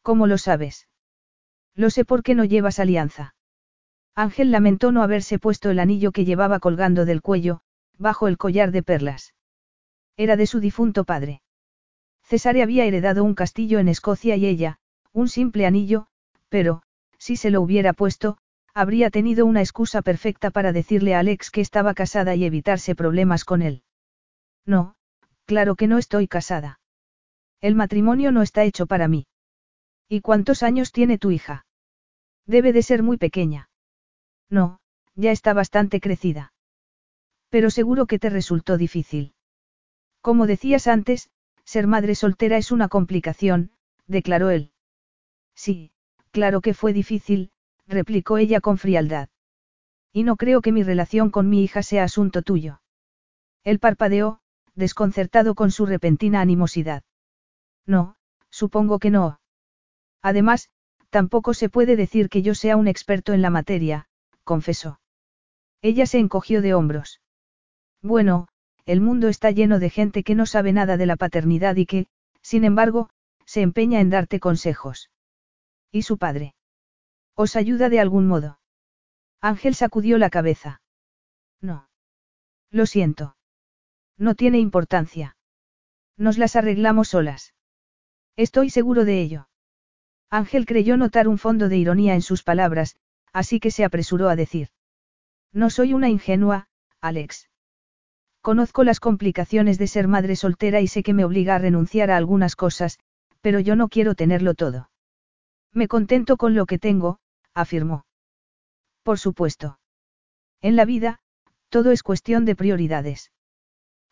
¿Cómo 0.03 0.27
lo 0.27 0.39
sabes? 0.39 0.89
Lo 1.75 1.91
sé 1.91 2.05
porque 2.05 2.35
no 2.35 2.45
llevas 2.45 2.79
alianza. 2.79 3.35
Ángel 4.15 4.51
lamentó 4.51 4.91
no 4.91 5.03
haberse 5.03 5.39
puesto 5.39 5.71
el 5.71 5.79
anillo 5.79 6.13
que 6.13 6.25
llevaba 6.25 6.61
colgando 6.61 7.05
del 7.05 7.23
cuello, 7.23 7.61
bajo 7.99 8.27
el 8.29 8.39
collar 8.39 8.73
de 8.73 8.83
perlas. 8.83 9.35
Era 10.19 10.37
de 10.37 10.47
su 10.47 10.59
difunto 10.59 11.05
padre. 11.05 11.43
Cesare 12.25 12.63
había 12.63 12.85
heredado 12.85 13.23
un 13.23 13.35
castillo 13.35 13.79
en 13.79 13.87
Escocia 13.89 14.35
y 14.35 14.47
ella, 14.47 14.81
un 15.13 15.29
simple 15.29 15.65
anillo, 15.65 16.09
pero, 16.49 16.83
si 17.19 17.37
se 17.37 17.51
lo 17.51 17.63
hubiera 17.63 17.93
puesto, 17.93 18.37
habría 18.75 19.11
tenido 19.11 19.47
una 19.47 19.61
excusa 19.61 20.03
perfecta 20.03 20.51
para 20.51 20.73
decirle 20.73 21.15
a 21.15 21.21
Alex 21.21 21.51
que 21.51 21.61
estaba 21.61 21.95
casada 21.95 22.35
y 22.35 22.45
evitarse 22.45 22.97
problemas 22.97 23.45
con 23.45 23.63
él. 23.63 23.85
No, 24.67 24.97
claro 25.47 25.77
que 25.77 25.87
no 25.87 25.99
estoy 25.99 26.27
casada. 26.27 26.81
El 27.61 27.77
matrimonio 27.77 28.33
no 28.33 28.43
está 28.43 28.65
hecho 28.65 28.87
para 28.87 29.07
mí. 29.07 29.29
¿Y 30.09 30.21
cuántos 30.21 30.65
años 30.65 30.91
tiene 30.91 31.19
tu 31.19 31.31
hija? 31.31 31.65
Debe 32.45 32.73
de 32.73 32.83
ser 32.83 33.05
muy 33.05 33.19
pequeña. 33.19 33.71
No, 34.51 34.81
ya 35.15 35.31
está 35.31 35.55
bastante 35.55 36.01
crecida. 36.01 36.53
Pero 37.51 37.71
seguro 37.71 38.07
que 38.07 38.19
te 38.19 38.31
resultó 38.31 38.77
difícil. 38.79 39.35
Como 40.21 40.47
decías 40.47 40.87
antes, 40.87 41.31
ser 41.65 41.87
madre 41.87 42.15
soltera 42.15 42.57
es 42.57 42.73
una 42.73 42.89
complicación, 42.89 43.71
declaró 44.07 44.51
él. 44.51 44.73
Sí, 45.55 45.93
claro 46.31 46.61
que 46.61 46.75
fue 46.75 46.93
difícil, 46.93 47.51
replicó 47.87 48.39
ella 48.39 48.61
con 48.61 48.79
frialdad. 48.79 49.29
Y 50.13 50.25
no 50.25 50.37
creo 50.37 50.61
que 50.61 50.73
mi 50.73 50.83
relación 50.83 51.31
con 51.31 51.49
mi 51.49 51.63
hija 51.63 51.83
sea 51.83 52.05
asunto 52.05 52.43
tuyo. 52.43 52.81
Él 53.65 53.79
parpadeó, 53.79 54.41
desconcertado 54.75 55.55
con 55.55 55.71
su 55.71 55.87
repentina 55.87 56.41
animosidad. 56.41 57.03
No, 57.87 58.17
supongo 58.51 58.99
que 58.99 59.11
no. 59.11 59.41
Además, 60.23 60.71
tampoco 61.11 61.55
se 61.55 61.69
puede 61.69 61.97
decir 61.97 62.29
que 62.29 62.43
yo 62.43 62.55
sea 62.55 62.77
un 62.77 62.89
experto 62.89 63.33
en 63.33 63.43
la 63.43 63.51
materia, 63.51 64.09
confesó. 64.45 65.01
Ella 65.83 66.07
se 66.07 66.19
encogió 66.19 66.63
de 66.63 66.75
hombros. 66.75 67.21
Bueno, 68.03 68.49
el 68.89 69.03
mundo 69.03 69.29
está 69.29 69.51
lleno 69.51 69.79
de 69.79 69.91
gente 69.91 70.25
que 70.25 70.35
no 70.35 70.47
sabe 70.47 70.73
nada 70.73 70.97
de 70.97 71.05
la 71.05 71.17
paternidad 71.17 71.77
y 71.77 71.85
que, 71.85 72.07
sin 72.41 72.65
embargo, 72.65 73.11
se 73.45 73.61
empeña 73.61 74.01
en 74.01 74.09
darte 74.09 74.41
consejos. 74.41 75.11
¿Y 75.93 76.03
su 76.03 76.17
padre? 76.17 76.55
¿Os 77.35 77.55
ayuda 77.55 77.91
de 77.91 78.01
algún 78.01 78.27
modo? 78.27 78.61
Ángel 79.43 79.75
sacudió 79.75 80.17
la 80.17 80.31
cabeza. 80.31 80.81
No. 81.61 81.91
Lo 82.71 82.87
siento. 82.87 83.37
No 84.17 84.35
tiene 84.35 84.59
importancia. 84.59 85.37
Nos 86.17 86.39
las 86.39 86.57
arreglamos 86.57 87.09
solas. 87.09 87.53
Estoy 88.37 88.71
seguro 88.71 89.05
de 89.05 89.21
ello. 89.21 89.51
Ángel 90.31 90.65
creyó 90.65 90.97
notar 90.97 91.29
un 91.29 91.37
fondo 91.37 91.69
de 91.69 91.77
ironía 91.77 92.15
en 92.15 92.23
sus 92.23 92.43
palabras, 92.43 92.97
así 93.35 93.61
que 93.61 93.71
se 93.71 93.85
apresuró 93.85 94.31
a 94.31 94.37
decir. 94.37 94.71
No 95.53 95.69
soy 95.69 95.93
una 95.93 96.09
ingenua, 96.09 96.69
Alex. 97.03 97.51
Conozco 98.41 98.85
las 98.85 99.01
complicaciones 99.01 99.79
de 99.79 99.87
ser 99.87 100.09
madre 100.09 100.37
soltera 100.37 100.81
y 100.81 100.87
sé 100.87 101.03
que 101.03 101.15
me 101.15 101.25
obliga 101.25 101.57
a 101.57 101.59
renunciar 101.59 102.11
a 102.11 102.17
algunas 102.17 102.57
cosas, 102.57 102.99
pero 103.41 103.61
yo 103.61 103.77
no 103.77 103.89
quiero 103.89 104.15
tenerlo 104.15 104.55
todo. 104.55 104.91
Me 105.73 105.89
contento 105.89 106.37
con 106.37 106.55
lo 106.55 106.67
que 106.67 106.79
tengo, 106.79 107.19
afirmó. 107.55 108.05
Por 109.03 109.19
supuesto. 109.19 109.79
En 110.61 110.77
la 110.77 110.85
vida, 110.85 111.21
todo 111.69 111.91
es 111.91 112.03
cuestión 112.03 112.45
de 112.45 112.57
prioridades. 112.57 113.31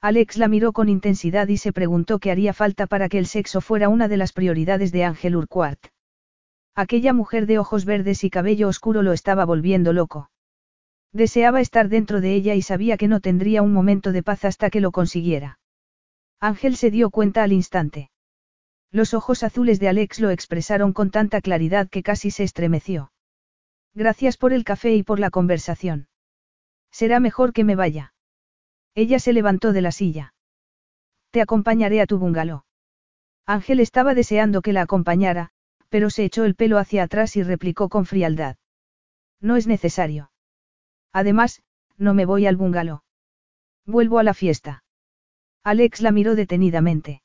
Alex 0.00 0.36
la 0.36 0.48
miró 0.48 0.72
con 0.72 0.88
intensidad 0.88 1.48
y 1.48 1.56
se 1.56 1.72
preguntó 1.72 2.18
qué 2.18 2.30
haría 2.30 2.52
falta 2.52 2.86
para 2.86 3.08
que 3.08 3.18
el 3.18 3.26
sexo 3.26 3.60
fuera 3.60 3.88
una 3.88 4.08
de 4.08 4.16
las 4.16 4.32
prioridades 4.32 4.92
de 4.92 5.04
Ángel 5.04 5.36
Urquhart. 5.36 5.86
Aquella 6.74 7.12
mujer 7.14 7.46
de 7.46 7.58
ojos 7.58 7.86
verdes 7.86 8.22
y 8.22 8.30
cabello 8.30 8.68
oscuro 8.68 9.02
lo 9.02 9.12
estaba 9.12 9.46
volviendo 9.46 9.92
loco. 9.92 10.30
Deseaba 11.16 11.62
estar 11.62 11.88
dentro 11.88 12.20
de 12.20 12.34
ella 12.34 12.54
y 12.56 12.60
sabía 12.60 12.98
que 12.98 13.08
no 13.08 13.20
tendría 13.20 13.62
un 13.62 13.72
momento 13.72 14.12
de 14.12 14.22
paz 14.22 14.44
hasta 14.44 14.68
que 14.68 14.82
lo 14.82 14.92
consiguiera. 14.92 15.58
Ángel 16.40 16.76
se 16.76 16.90
dio 16.90 17.08
cuenta 17.08 17.42
al 17.42 17.54
instante. 17.54 18.10
Los 18.90 19.14
ojos 19.14 19.42
azules 19.42 19.80
de 19.80 19.88
Alex 19.88 20.20
lo 20.20 20.28
expresaron 20.28 20.92
con 20.92 21.10
tanta 21.10 21.40
claridad 21.40 21.88
que 21.88 22.02
casi 22.02 22.30
se 22.30 22.42
estremeció. 22.42 23.12
Gracias 23.94 24.36
por 24.36 24.52
el 24.52 24.62
café 24.62 24.94
y 24.94 25.04
por 25.04 25.18
la 25.18 25.30
conversación. 25.30 26.08
Será 26.90 27.18
mejor 27.18 27.54
que 27.54 27.64
me 27.64 27.76
vaya. 27.76 28.12
Ella 28.94 29.18
se 29.18 29.32
levantó 29.32 29.72
de 29.72 29.80
la 29.80 29.92
silla. 29.92 30.34
Te 31.30 31.40
acompañaré 31.40 32.02
a 32.02 32.06
tu 32.06 32.18
bungalow. 32.18 32.64
Ángel 33.46 33.80
estaba 33.80 34.12
deseando 34.12 34.60
que 34.60 34.74
la 34.74 34.82
acompañara, 34.82 35.48
pero 35.88 36.10
se 36.10 36.24
echó 36.24 36.44
el 36.44 36.54
pelo 36.54 36.76
hacia 36.76 37.04
atrás 37.04 37.36
y 37.36 37.42
replicó 37.42 37.88
con 37.88 38.04
frialdad. 38.04 38.56
No 39.40 39.56
es 39.56 39.66
necesario. 39.66 40.30
Además, 41.16 41.62
no 41.96 42.12
me 42.12 42.26
voy 42.26 42.46
al 42.46 42.56
bungalow. 42.56 43.00
Vuelvo 43.86 44.18
a 44.18 44.22
la 44.22 44.34
fiesta. 44.34 44.84
Alex 45.64 46.02
la 46.02 46.12
miró 46.12 46.34
detenidamente. 46.34 47.22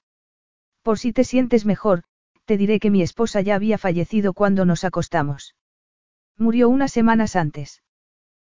Por 0.82 0.98
si 0.98 1.12
te 1.12 1.26
sientes 1.26 1.66
mejor, 1.66 2.04
te 2.46 2.56
diré 2.56 2.80
que 2.80 2.90
mi 2.90 3.02
esposa 3.02 3.42
ya 3.42 3.56
había 3.56 3.78
fallecido 3.78 4.32
cuando 4.32 4.64
nos 4.64 4.86
acostamos. 4.86 5.58
Murió 6.38 6.70
unas 6.70 6.94
semanas 6.94 7.36
antes. 7.36 7.84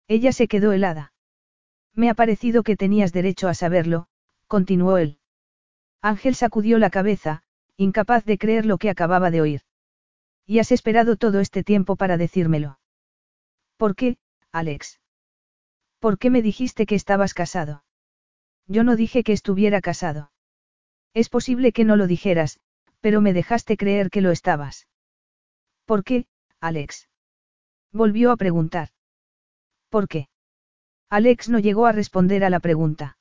Ella 0.06 0.30
se 0.30 0.46
quedó 0.46 0.70
helada. 0.70 1.12
Me 1.94 2.10
ha 2.10 2.14
parecido 2.14 2.62
que 2.62 2.76
tenías 2.76 3.12
derecho 3.12 3.48
a 3.48 3.54
saberlo, 3.54 4.06
continuó 4.46 4.98
él. 4.98 5.18
Ángel 6.00 6.36
sacudió 6.36 6.78
la 6.78 6.90
cabeza, 6.90 7.42
incapaz 7.76 8.24
de 8.24 8.38
creer 8.38 8.66
lo 8.66 8.78
que 8.78 8.88
acababa 8.88 9.32
de 9.32 9.40
oír. 9.40 9.62
Y 10.46 10.60
has 10.60 10.70
esperado 10.70 11.16
todo 11.16 11.40
este 11.40 11.64
tiempo 11.64 11.96
para 11.96 12.18
decírmelo. 12.18 12.78
¿Por 13.76 13.96
qué, 13.96 14.16
Alex? 14.52 15.00
¿Por 16.04 16.18
qué 16.18 16.28
me 16.28 16.42
dijiste 16.42 16.84
que 16.84 16.96
estabas 16.96 17.32
casado? 17.32 17.82
Yo 18.66 18.84
no 18.84 18.94
dije 18.94 19.22
que 19.22 19.32
estuviera 19.32 19.80
casado. 19.80 20.32
Es 21.14 21.30
posible 21.30 21.72
que 21.72 21.84
no 21.84 21.96
lo 21.96 22.06
dijeras, 22.06 22.60
pero 23.00 23.22
me 23.22 23.32
dejaste 23.32 23.78
creer 23.78 24.10
que 24.10 24.20
lo 24.20 24.30
estabas. 24.30 24.86
¿Por 25.86 26.04
qué, 26.04 26.26
Alex? 26.60 27.08
Volvió 27.90 28.32
a 28.32 28.36
preguntar. 28.36 28.90
¿Por 29.88 30.06
qué? 30.06 30.28
Alex 31.08 31.48
no 31.48 31.58
llegó 31.58 31.86
a 31.86 31.92
responder 31.92 32.44
a 32.44 32.50
la 32.50 32.60
pregunta. 32.60 33.16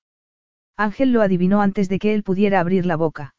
Ángel 0.75 1.13
lo 1.13 1.21
adivinó 1.21 1.61
antes 1.61 1.87
de 1.87 1.99
que 1.99 2.13
él 2.13 2.23
pudiera 2.23 2.59
abrir 2.59 2.85
la 2.85 2.97
boca. 2.97 3.33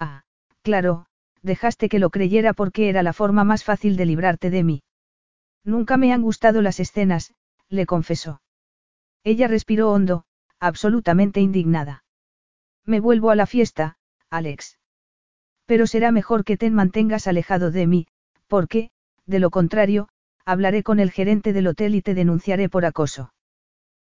Ah, 0.00 0.24
claro, 0.62 1.06
dejaste 1.40 1.88
que 1.88 2.00
lo 2.00 2.10
creyera 2.10 2.52
porque 2.52 2.88
era 2.88 3.04
la 3.04 3.12
forma 3.12 3.44
más 3.44 3.62
fácil 3.62 3.96
de 3.96 4.06
librarte 4.06 4.50
de 4.50 4.64
mí. 4.64 4.82
Nunca 5.62 5.96
me 5.96 6.12
han 6.12 6.22
gustado 6.22 6.62
las 6.62 6.80
escenas, 6.80 7.32
le 7.68 7.86
confesó. 7.86 8.40
Ella 9.26 9.48
respiró 9.48 9.90
hondo, 9.90 10.22
absolutamente 10.60 11.40
indignada. 11.40 12.04
Me 12.84 13.00
vuelvo 13.00 13.30
a 13.30 13.34
la 13.34 13.46
fiesta, 13.46 13.98
Alex. 14.30 14.78
Pero 15.64 15.88
será 15.88 16.12
mejor 16.12 16.44
que 16.44 16.56
te 16.56 16.70
mantengas 16.70 17.26
alejado 17.26 17.72
de 17.72 17.88
mí, 17.88 18.06
porque, 18.46 18.92
de 19.26 19.40
lo 19.40 19.50
contrario, 19.50 20.08
hablaré 20.44 20.84
con 20.84 21.00
el 21.00 21.10
gerente 21.10 21.52
del 21.52 21.66
hotel 21.66 21.96
y 21.96 22.02
te 22.02 22.14
denunciaré 22.14 22.68
por 22.68 22.84
acoso. 22.84 23.34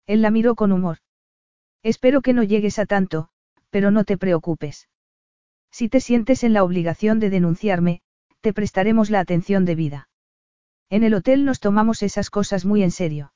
Él 0.06 0.22
la 0.22 0.30
miró 0.30 0.54
con 0.54 0.72
humor. 0.72 1.00
Espero 1.82 2.22
que 2.22 2.34
no 2.34 2.44
llegues 2.44 2.78
a 2.78 2.86
tanto, 2.86 3.30
pero 3.72 3.90
no 3.90 4.04
te 4.04 4.20
preocupes. 4.20 4.88
Si 5.72 5.90
te 5.90 6.00
sientes 6.00 6.44
en 6.44 6.54
la 6.54 6.64
obligación 6.64 7.20
de 7.20 7.32
denunciarme, 7.32 8.02
te 8.42 8.54
prestaremos 8.54 9.10
la 9.10 9.22
atención 9.22 9.66
debida. 9.66 10.10
En 10.92 11.04
el 11.04 11.16
hotel 11.16 11.44
nos 11.44 11.60
tomamos 11.60 12.04
esas 12.04 12.30
cosas 12.30 12.66
muy 12.66 12.84
en 12.84 12.92
serio. 12.92 13.34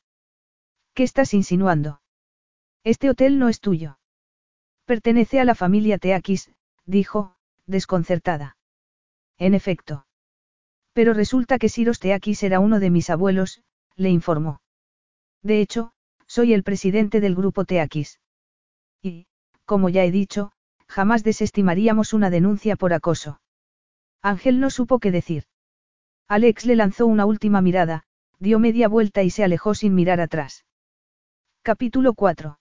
¿Qué 0.94 1.04
estás 1.04 1.34
insinuando? 1.34 2.02
Este 2.84 3.10
hotel 3.10 3.40
no 3.40 3.48
es 3.48 3.60
tuyo. 3.60 4.00
Pertenece 4.86 5.40
a 5.40 5.46
la 5.46 5.56
familia 5.56 5.98
Teakis, 5.98 6.52
dijo, 6.86 7.36
desconcertada. 7.66 8.58
En 9.38 9.54
efecto. 9.54 10.06
Pero 10.94 11.14
resulta 11.14 11.58
que 11.60 11.70
Siros 11.70 12.00
Teakis 12.00 12.44
era 12.44 12.60
uno 12.60 12.80
de 12.80 12.90
mis 12.90 13.10
abuelos, 13.10 13.64
le 13.96 14.10
informó. 14.10 14.62
De 15.42 15.62
hecho, 15.62 15.94
soy 16.28 16.54
el 16.54 16.64
presidente 16.64 17.22
del 17.22 17.36
grupo 17.36 17.64
Teakis. 17.64 18.20
Y, 19.02 19.28
como 19.66 19.88
ya 19.90 20.04
he 20.04 20.12
dicho, 20.12 20.52
jamás 20.88 21.24
desestimaríamos 21.24 22.14
una 22.14 22.30
denuncia 22.30 22.76
por 22.76 22.94
acoso. 22.94 23.42
Ángel 24.22 24.60
no 24.60 24.70
supo 24.70 25.00
qué 25.00 25.12
decir. 25.12 25.46
Alex 26.28 26.66
le 26.66 26.76
lanzó 26.76 27.06
una 27.08 27.26
última 27.26 27.62
mirada, 27.62 28.04
dio 28.40 28.60
media 28.60 28.88
vuelta 28.90 29.24
y 29.24 29.30
se 29.30 29.44
alejó 29.44 29.74
sin 29.74 29.96
mirar 29.96 30.20
atrás. 30.20 30.66
Capítulo 31.64 32.16
4. 32.16 32.58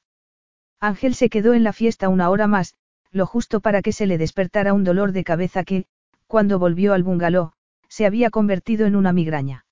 Ángel 0.79 1.15
se 1.15 1.31
quedó 1.31 1.55
en 1.55 1.65
la 1.65 1.73
fiesta 1.73 2.11
una 2.11 2.29
hora 2.29 2.47
más, 2.47 2.75
lo 3.11 3.25
justo 3.25 3.61
para 3.61 3.81
que 3.81 3.93
se 3.93 4.05
le 4.05 4.19
despertara 4.19 4.75
un 4.75 4.85
dolor 4.85 5.13
de 5.13 5.25
cabeza 5.25 5.65
que, 5.65 5.87
cuando 6.27 6.59
volvió 6.59 6.93
al 6.93 7.03
bungalow, 7.03 7.53
se 7.89 8.05
había 8.05 8.29
convertido 8.29 8.87
en 8.87 8.97
una 8.97 9.15
migraña. 9.15 9.65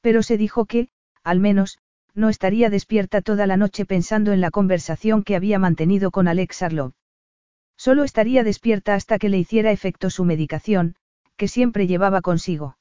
Pero 0.00 0.24
se 0.24 0.36
dijo 0.36 0.66
que, 0.66 0.88
al 1.22 1.38
menos, 1.38 1.78
no 2.12 2.28
estaría 2.28 2.70
despierta 2.70 3.22
toda 3.22 3.46
la 3.46 3.56
noche 3.56 3.86
pensando 3.86 4.32
en 4.32 4.40
la 4.40 4.50
conversación 4.50 5.22
que 5.22 5.36
había 5.36 5.60
mantenido 5.60 6.10
con 6.10 6.26
Alex 6.26 6.62
Arlov. 6.62 6.94
Solo 7.76 8.02
estaría 8.02 8.42
despierta 8.42 8.96
hasta 8.96 9.20
que 9.20 9.28
le 9.28 9.38
hiciera 9.38 9.70
efecto 9.70 10.10
su 10.10 10.24
medicación, 10.24 10.96
que 11.36 11.46
siempre 11.46 11.86
llevaba 11.86 12.20
consigo. 12.20 12.76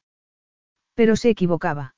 Pero 0.95 1.15
se 1.15 1.29
equivocaba. 1.29 1.93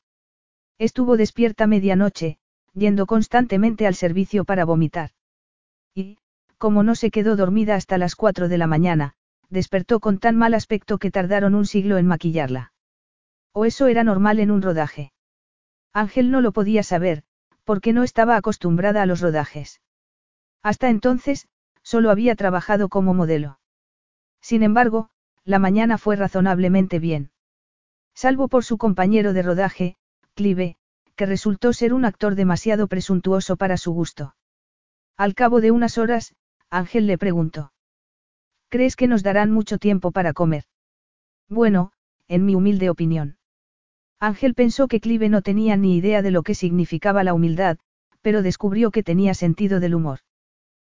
Estuvo 0.78 1.16
despierta 1.16 1.68
medianoche, 1.68 2.38
yendo 2.74 3.06
constantemente 3.06 3.88
al 3.88 3.96
servicio 3.96 4.46
para 4.46 4.66
vomitar. 4.66 5.12
Y, 5.94 6.18
como 6.58 6.84
no 6.84 6.96
se 6.96 7.12
quedó 7.12 7.36
dormida 7.36 7.76
hasta 7.76 7.98
las 7.98 8.16
cuatro 8.16 8.48
de 8.48 8.58
la 8.58 8.68
mañana, 8.68 9.14
despertó 9.50 10.00
con 10.00 10.20
tan 10.20 10.38
mal 10.38 10.54
aspecto 10.54 10.98
que 10.98 11.12
tardaron 11.12 11.56
un 11.56 11.66
siglo 11.66 11.98
en 11.98 12.08
maquillarla. 12.08 12.74
O 13.54 13.66
eso 13.66 13.88
era 13.88 14.04
normal 14.04 14.40
en 14.40 14.52
un 14.52 14.62
rodaje. 14.62 15.12
Ángel 15.94 16.32
no 16.32 16.40
lo 16.40 16.54
podía 16.54 16.84
saber, 16.84 17.24
porque 17.66 17.92
no 17.94 18.04
estaba 18.04 18.38
acostumbrada 18.38 19.02
a 19.02 19.06
los 19.06 19.20
rodajes. 19.20 19.82
Hasta 20.64 20.90
entonces, 20.90 21.48
solo 21.84 22.12
había 22.12 22.36
trabajado 22.36 22.88
como 22.88 23.14
modelo. 23.14 23.60
Sin 24.42 24.64
embargo, 24.64 25.10
la 25.44 25.60
mañana 25.60 25.98
fue 25.98 26.16
razonablemente 26.16 27.00
bien. 27.00 27.32
Salvo 28.14 28.48
por 28.48 28.64
su 28.64 28.78
compañero 28.78 29.34
de 29.34 29.42
rodaje, 29.42 29.96
Clive, 30.36 30.78
que 31.16 31.26
resultó 31.26 31.74
ser 31.74 31.94
un 31.94 32.06
actor 32.06 32.36
demasiado 32.36 32.88
presuntuoso 32.88 33.58
para 33.58 33.78
su 33.78 33.92
gusto. 33.92 34.36
Al 35.18 35.36
cabo 35.36 35.62
de 35.62 35.72
unas 35.72 35.98
horas, 35.98 36.36
Ángel 36.70 37.08
le 37.08 37.18
preguntó. 37.18 37.74
¿Crees 38.70 38.96
que 38.96 39.08
nos 39.08 39.24
darán 39.24 39.52
mucho 39.52 39.78
tiempo 39.78 40.12
para 40.12 40.34
comer? 40.34 40.64
Bueno, 41.50 41.92
en 42.28 42.46
mi 42.46 42.56
humilde 42.56 42.90
opinión. 42.90 43.38
Ángel 44.20 44.54
pensó 44.54 44.88
que 44.88 45.00
Clive 45.00 45.30
no 45.30 45.42
tenía 45.42 45.76
ni 45.76 45.98
idea 45.98 46.22
de 46.22 46.32
lo 46.32 46.44
que 46.44 46.56
significaba 46.56 47.24
la 47.24 47.34
humildad, 47.34 47.78
pero 48.22 48.42
descubrió 48.42 48.92
que 48.92 49.04
tenía 49.04 49.34
sentido 49.34 49.80
del 49.80 49.96
humor. 49.96 50.20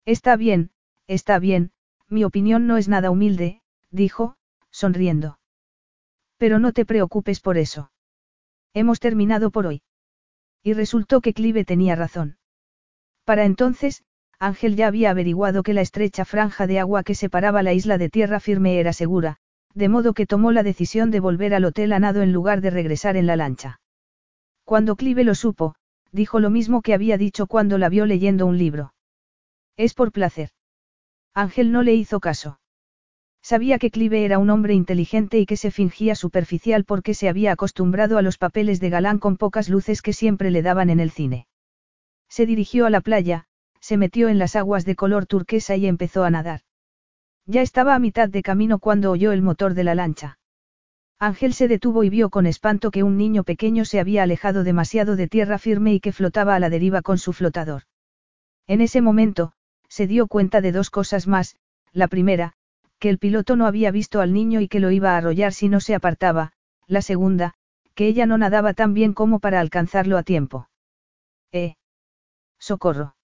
Está 0.05 0.37
bien, 0.37 0.71
está 1.07 1.39
bien, 1.39 1.71
mi 2.09 2.25
opinión 2.25 2.67
no 2.67 2.77
es 2.77 2.89
nada 2.89 3.11
humilde, 3.11 3.63
dijo, 3.91 4.37
sonriendo. 4.71 5.39
Pero 6.37 6.59
no 6.59 6.73
te 6.73 6.85
preocupes 6.85 7.41
por 7.41 7.57
eso. 7.57 7.91
Hemos 8.75 9.01
terminado 9.01 9.51
por 9.51 9.67
hoy. 9.67 9.83
Y 10.63 10.75
resultó 10.75 11.21
que 11.21 11.35
Clive 11.35 11.65
tenía 11.65 11.97
razón. 11.97 12.37
Para 13.25 13.45
entonces, 13.45 14.05
Ángel 14.39 14.77
ya 14.77 14.89
había 14.89 15.11
averiguado 15.11 15.63
que 15.63 15.75
la 15.75 15.81
estrecha 15.81 16.25
franja 16.25 16.67
de 16.67 16.81
agua 16.81 17.03
que 17.03 17.15
separaba 17.15 17.63
la 17.63 17.73
isla 17.73 17.99
de 17.99 18.09
tierra 18.09 18.41
firme 18.41 18.79
era 18.81 18.93
segura, 18.93 19.37
de 19.75 19.89
modo 19.89 20.15
que 20.15 20.27
tomó 20.27 20.53
la 20.53 20.63
decisión 20.63 21.11
de 21.11 21.21
volver 21.21 21.55
al 21.55 21.65
hotel 21.65 21.93
a 21.93 21.99
nado 21.99 22.23
en 22.23 22.33
lugar 22.33 22.61
de 22.61 22.71
regresar 22.71 23.17
en 23.17 23.27
la 23.27 23.37
lancha. 23.37 23.81
Cuando 24.65 24.97
Clive 24.97 25.25
lo 25.25 25.35
supo, 25.35 25.75
dijo 26.11 26.41
lo 26.41 26.51
mismo 26.51 26.83
que 26.83 26.95
había 26.95 27.19
dicho 27.19 27.47
cuando 27.47 27.79
la 27.79 27.89
vio 27.89 28.07
leyendo 28.07 28.47
un 28.47 28.59
libro. 28.59 28.95
Es 29.77 29.95
por 29.95 30.13
placer. 30.13 30.51
Ángel 31.35 31.73
no 31.73 31.83
le 31.83 31.95
hizo 31.95 32.21
caso. 32.21 32.61
Sabía 33.43 33.79
que 33.79 33.91
Clive 33.91 34.25
era 34.25 34.39
un 34.39 34.51
hombre 34.51 34.73
inteligente 34.75 35.39
y 35.41 35.47
que 35.47 35.57
se 35.57 35.73
fingía 35.73 36.15
superficial 36.15 36.85
porque 36.85 37.13
se 37.13 37.29
había 37.29 37.53
acostumbrado 37.53 38.17
a 38.17 38.23
los 38.23 38.39
papeles 38.39 38.79
de 38.79 38.89
galán 38.89 39.19
con 39.19 39.37
pocas 39.37 39.69
luces 39.69 40.01
que 40.01 40.13
siempre 40.13 40.53
le 40.53 40.63
daban 40.63 40.91
en 40.91 41.01
el 41.01 41.11
cine. 41.11 41.49
Se 42.29 42.47
dirigió 42.47 42.87
a 42.87 42.91
la 42.91 43.01
playa, 43.01 43.47
se 43.81 43.97
metió 43.97 44.29
en 44.29 44.39
las 44.39 44.55
aguas 44.55 44.85
de 44.85 44.95
color 44.95 45.27
turquesa 45.27 45.75
y 45.75 45.87
empezó 45.87 46.23
a 46.23 46.31
nadar. 46.31 46.61
Ya 47.45 47.63
estaba 47.63 47.97
a 47.97 47.99
mitad 47.99 48.29
de 48.29 48.43
camino 48.43 48.79
cuando 48.79 49.11
oyó 49.11 49.33
el 49.33 49.43
motor 49.43 49.75
de 49.75 49.85
la 49.85 49.97
lancha. 49.97 50.39
Ángel 51.19 51.53
se 51.53 51.67
detuvo 51.67 52.05
y 52.05 52.11
vio 52.11 52.31
con 52.31 52.47
espanto 52.47 52.93
que 52.93 53.03
un 53.03 53.17
niño 53.17 53.43
pequeño 53.43 53.85
se 53.85 53.99
había 53.99 54.23
alejado 54.23 54.63
demasiado 54.63 55.17
de 55.17 55.27
tierra 55.27 55.59
firme 55.59 55.95
y 55.95 56.01
que 56.01 56.13
flotaba 56.13 56.55
a 56.55 56.61
la 56.61 56.71
deriva 56.71 57.03
con 57.03 57.19
su 57.19 57.33
flotador. 57.33 57.83
En 58.69 58.81
ese 58.81 59.01
momento, 59.01 59.53
se 59.89 60.07
dio 60.07 60.29
cuenta 60.29 60.61
de 60.61 60.71
dos 60.71 60.91
cosas 60.91 61.27
más, 61.27 61.57
la 61.93 62.07
primera, 62.07 62.55
que 63.03 63.11
el 63.11 63.19
piloto 63.19 63.57
no 63.57 63.67
había 63.67 63.91
visto 63.91 64.21
al 64.21 64.33
niño 64.33 64.61
y 64.61 64.69
que 64.69 64.79
lo 64.79 64.93
iba 64.93 65.11
a 65.11 65.17
arrollar 65.17 65.53
si 65.53 65.69
no 65.69 65.81
se 65.81 65.97
apartaba, 65.97 66.53
la 66.87 67.03
segunda, 67.03 67.55
que 67.97 68.07
ella 68.07 68.27
no 68.27 68.39
nadaba 68.39 68.75
tan 68.75 68.95
bien 68.95 69.13
como 69.13 69.41
para 69.41 69.59
alcanzarlo 69.59 70.17
a 70.17 70.23
tiempo. 70.23 70.69
¡Eh! 71.51 71.75
¡Socorro! 72.61 73.17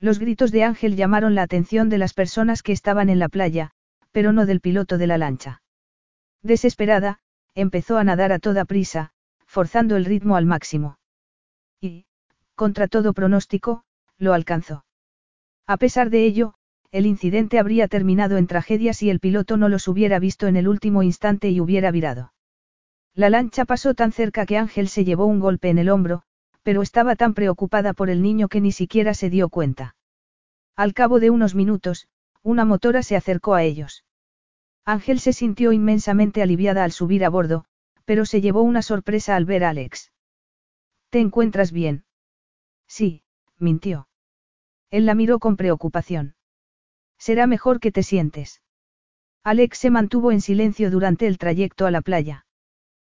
Los 0.00 0.18
gritos 0.18 0.52
de 0.52 0.64
Ángel 0.64 0.96
llamaron 0.96 1.34
la 1.34 1.42
atención 1.42 1.90
de 1.90 1.98
las 1.98 2.14
personas 2.14 2.62
que 2.62 2.72
estaban 2.72 3.10
en 3.10 3.18
la 3.18 3.28
playa, 3.28 3.72
pero 4.10 4.32
no 4.32 4.46
del 4.46 4.62
piloto 4.62 4.96
de 4.96 5.06
la 5.06 5.18
lancha. 5.18 5.60
Desesperada, 6.42 7.18
empezó 7.54 7.98
a 7.98 8.04
nadar 8.04 8.32
a 8.32 8.38
toda 8.38 8.64
prisa, 8.64 9.10
forzando 9.44 9.96
el 9.96 10.06
ritmo 10.06 10.34
al 10.36 10.46
máximo. 10.46 10.96
Y, 11.78 12.06
contra 12.54 12.88
todo 12.88 13.12
pronóstico, 13.12 13.84
lo 14.16 14.32
alcanzó. 14.32 14.86
A 15.66 15.76
pesar 15.76 16.08
de 16.08 16.24
ello, 16.24 16.54
el 16.94 17.06
incidente 17.06 17.58
habría 17.58 17.88
terminado 17.88 18.36
en 18.36 18.46
tragedia 18.46 18.94
si 18.94 19.10
el 19.10 19.18
piloto 19.18 19.56
no 19.56 19.68
los 19.68 19.88
hubiera 19.88 20.20
visto 20.20 20.46
en 20.46 20.54
el 20.54 20.68
último 20.68 21.02
instante 21.02 21.50
y 21.50 21.60
hubiera 21.60 21.90
virado. 21.90 22.32
La 23.14 23.30
lancha 23.30 23.64
pasó 23.64 23.94
tan 23.94 24.12
cerca 24.12 24.46
que 24.46 24.58
Ángel 24.58 24.86
se 24.86 25.04
llevó 25.04 25.26
un 25.26 25.40
golpe 25.40 25.70
en 25.70 25.78
el 25.78 25.88
hombro, 25.88 26.22
pero 26.62 26.82
estaba 26.82 27.16
tan 27.16 27.34
preocupada 27.34 27.94
por 27.94 28.10
el 28.10 28.22
niño 28.22 28.46
que 28.46 28.60
ni 28.60 28.70
siquiera 28.70 29.12
se 29.12 29.28
dio 29.28 29.48
cuenta. 29.48 29.96
Al 30.76 30.94
cabo 30.94 31.18
de 31.18 31.30
unos 31.30 31.56
minutos, 31.56 32.06
una 32.44 32.64
motora 32.64 33.02
se 33.02 33.16
acercó 33.16 33.54
a 33.54 33.64
ellos. 33.64 34.04
Ángel 34.84 35.18
se 35.18 35.32
sintió 35.32 35.72
inmensamente 35.72 36.42
aliviada 36.42 36.84
al 36.84 36.92
subir 36.92 37.24
a 37.24 37.28
bordo, 37.28 37.64
pero 38.04 38.24
se 38.24 38.40
llevó 38.40 38.62
una 38.62 38.82
sorpresa 38.82 39.34
al 39.34 39.46
ver 39.46 39.64
a 39.64 39.70
Alex. 39.70 40.12
¿Te 41.10 41.18
encuentras 41.18 41.72
bien? 41.72 42.04
Sí, 42.86 43.24
mintió. 43.58 44.06
Él 44.92 45.06
la 45.06 45.16
miró 45.16 45.40
con 45.40 45.56
preocupación. 45.56 46.36
Será 47.26 47.46
mejor 47.46 47.80
que 47.80 47.90
te 47.90 48.02
sientes. 48.02 48.60
Alex 49.44 49.78
se 49.78 49.88
mantuvo 49.88 50.30
en 50.30 50.42
silencio 50.42 50.90
durante 50.90 51.26
el 51.26 51.38
trayecto 51.38 51.86
a 51.86 51.90
la 51.90 52.02
playa. 52.02 52.44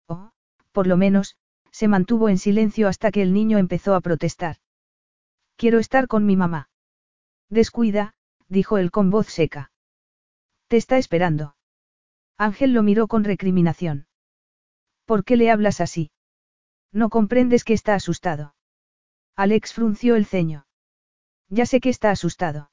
Oh, 0.07 0.29
por 0.73 0.85
lo 0.85 0.95
menos, 0.95 1.37
se 1.71 1.87
mantuvo 1.87 2.29
en 2.29 2.37
silencio 2.37 2.87
hasta 2.87 3.09
que 3.09 3.23
el 3.23 3.33
niño 3.33 3.57
empezó 3.57 3.95
a 3.95 4.01
protestar. 4.01 4.57
Quiero 5.55 5.79
estar 5.79 6.07
con 6.07 6.23
mi 6.23 6.35
mamá. 6.35 6.69
Descuida, 7.49 8.13
dijo 8.47 8.77
él 8.77 8.91
con 8.91 9.09
voz 9.09 9.25
seca. 9.25 9.71
Te 10.67 10.77
está 10.77 10.99
esperando. 10.99 11.55
Ángel 12.37 12.73
lo 12.75 12.83
miró 12.83 13.07
con 13.07 13.23
recriminación. 13.23 14.05
¿Por 15.05 15.23
qué 15.23 15.35
le 15.35 15.49
hablas 15.49 15.81
así? 15.81 16.11
No 16.91 17.09
comprendes 17.09 17.63
que 17.63 17.73
está 17.73 17.95
asustado. 17.95 18.53
Alex 19.35 19.73
frunció 19.73 20.15
el 20.15 20.27
ceño. 20.27 20.67
Ya 21.49 21.65
sé 21.65 21.79
que 21.79 21.89
está 21.89 22.11
asustado. 22.11 22.69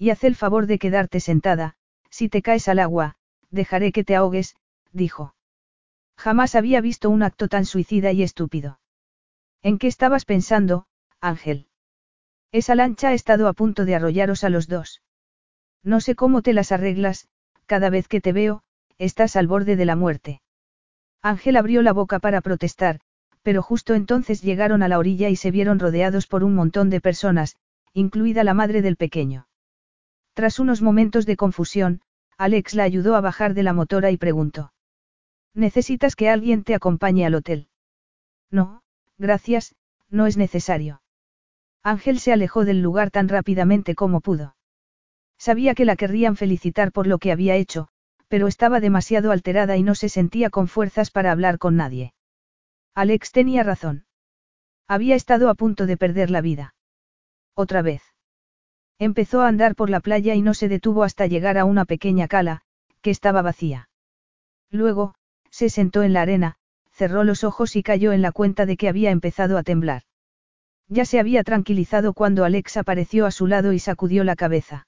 Y 0.00 0.08
haz 0.08 0.24
el 0.24 0.34
favor 0.34 0.66
de 0.66 0.78
quedarte 0.78 1.20
sentada, 1.20 1.76
si 2.08 2.30
te 2.30 2.40
caes 2.40 2.68
al 2.68 2.78
agua, 2.78 3.16
dejaré 3.50 3.92
que 3.92 4.02
te 4.02 4.16
ahogues, 4.16 4.56
dijo. 4.92 5.34
Jamás 6.16 6.54
había 6.54 6.80
visto 6.80 7.10
un 7.10 7.22
acto 7.22 7.48
tan 7.48 7.66
suicida 7.66 8.10
y 8.10 8.22
estúpido. 8.22 8.80
¿En 9.60 9.76
qué 9.76 9.88
estabas 9.88 10.24
pensando, 10.24 10.86
Ángel? 11.20 11.66
Esa 12.50 12.74
lancha 12.76 13.08
ha 13.08 13.12
estado 13.12 13.46
a 13.46 13.52
punto 13.52 13.84
de 13.84 13.94
arrollaros 13.94 14.42
a 14.42 14.48
los 14.48 14.68
dos. 14.68 15.02
No 15.82 16.00
sé 16.00 16.14
cómo 16.14 16.40
te 16.40 16.54
las 16.54 16.72
arreglas, 16.72 17.28
cada 17.66 17.90
vez 17.90 18.08
que 18.08 18.22
te 18.22 18.32
veo, 18.32 18.62
estás 18.96 19.36
al 19.36 19.48
borde 19.48 19.76
de 19.76 19.84
la 19.84 19.96
muerte. 19.96 20.40
Ángel 21.20 21.58
abrió 21.58 21.82
la 21.82 21.92
boca 21.92 22.20
para 22.20 22.40
protestar, 22.40 23.00
pero 23.42 23.62
justo 23.62 23.92
entonces 23.92 24.40
llegaron 24.40 24.82
a 24.82 24.88
la 24.88 24.98
orilla 24.98 25.28
y 25.28 25.36
se 25.36 25.50
vieron 25.50 25.78
rodeados 25.78 26.26
por 26.26 26.42
un 26.42 26.54
montón 26.54 26.88
de 26.88 27.02
personas, 27.02 27.56
incluida 27.92 28.44
la 28.44 28.54
madre 28.54 28.80
del 28.80 28.96
pequeño. 28.96 29.46
Tras 30.34 30.58
unos 30.58 30.82
momentos 30.82 31.26
de 31.26 31.36
confusión, 31.36 32.00
Alex 32.38 32.74
la 32.74 32.84
ayudó 32.84 33.16
a 33.16 33.20
bajar 33.20 33.54
de 33.54 33.62
la 33.62 33.72
motora 33.72 34.10
y 34.10 34.16
preguntó. 34.16 34.72
¿Necesitas 35.54 36.16
que 36.16 36.30
alguien 36.30 36.64
te 36.64 36.74
acompañe 36.74 37.26
al 37.26 37.34
hotel? 37.34 37.68
No, 38.50 38.82
gracias, 39.18 39.74
no 40.08 40.26
es 40.26 40.36
necesario. 40.36 41.02
Ángel 41.82 42.20
se 42.20 42.32
alejó 42.32 42.64
del 42.64 42.82
lugar 42.82 43.10
tan 43.10 43.28
rápidamente 43.28 43.94
como 43.94 44.20
pudo. 44.20 44.56
Sabía 45.38 45.74
que 45.74 45.84
la 45.84 45.96
querrían 45.96 46.36
felicitar 46.36 46.92
por 46.92 47.06
lo 47.06 47.18
que 47.18 47.32
había 47.32 47.56
hecho, 47.56 47.88
pero 48.28 48.46
estaba 48.46 48.80
demasiado 48.80 49.32
alterada 49.32 49.76
y 49.76 49.82
no 49.82 49.94
se 49.94 50.08
sentía 50.08 50.50
con 50.50 50.68
fuerzas 50.68 51.10
para 51.10 51.32
hablar 51.32 51.58
con 51.58 51.76
nadie. 51.76 52.14
Alex 52.94 53.32
tenía 53.32 53.62
razón. 53.62 54.04
Había 54.86 55.14
estado 55.14 55.48
a 55.48 55.54
punto 55.54 55.86
de 55.86 55.96
perder 55.96 56.30
la 56.30 56.40
vida. 56.40 56.74
Otra 57.54 57.82
vez. 57.82 58.02
Empezó 59.00 59.40
a 59.40 59.48
andar 59.48 59.76
por 59.76 59.88
la 59.88 60.00
playa 60.00 60.34
y 60.34 60.42
no 60.42 60.52
se 60.52 60.68
detuvo 60.68 61.04
hasta 61.04 61.26
llegar 61.26 61.56
a 61.56 61.64
una 61.64 61.86
pequeña 61.86 62.28
cala, 62.28 62.60
que 63.00 63.10
estaba 63.10 63.40
vacía. 63.40 63.88
Luego, 64.70 65.14
se 65.50 65.70
sentó 65.70 66.02
en 66.02 66.12
la 66.12 66.20
arena, 66.20 66.56
cerró 66.92 67.24
los 67.24 67.42
ojos 67.42 67.76
y 67.76 67.82
cayó 67.82 68.12
en 68.12 68.20
la 68.20 68.30
cuenta 68.30 68.66
de 68.66 68.76
que 68.76 68.90
había 68.90 69.10
empezado 69.10 69.56
a 69.56 69.62
temblar. 69.62 70.02
Ya 70.86 71.06
se 71.06 71.18
había 71.18 71.44
tranquilizado 71.44 72.12
cuando 72.12 72.44
Alex 72.44 72.76
apareció 72.76 73.24
a 73.24 73.30
su 73.30 73.46
lado 73.46 73.72
y 73.72 73.78
sacudió 73.78 74.22
la 74.22 74.36
cabeza. 74.36 74.86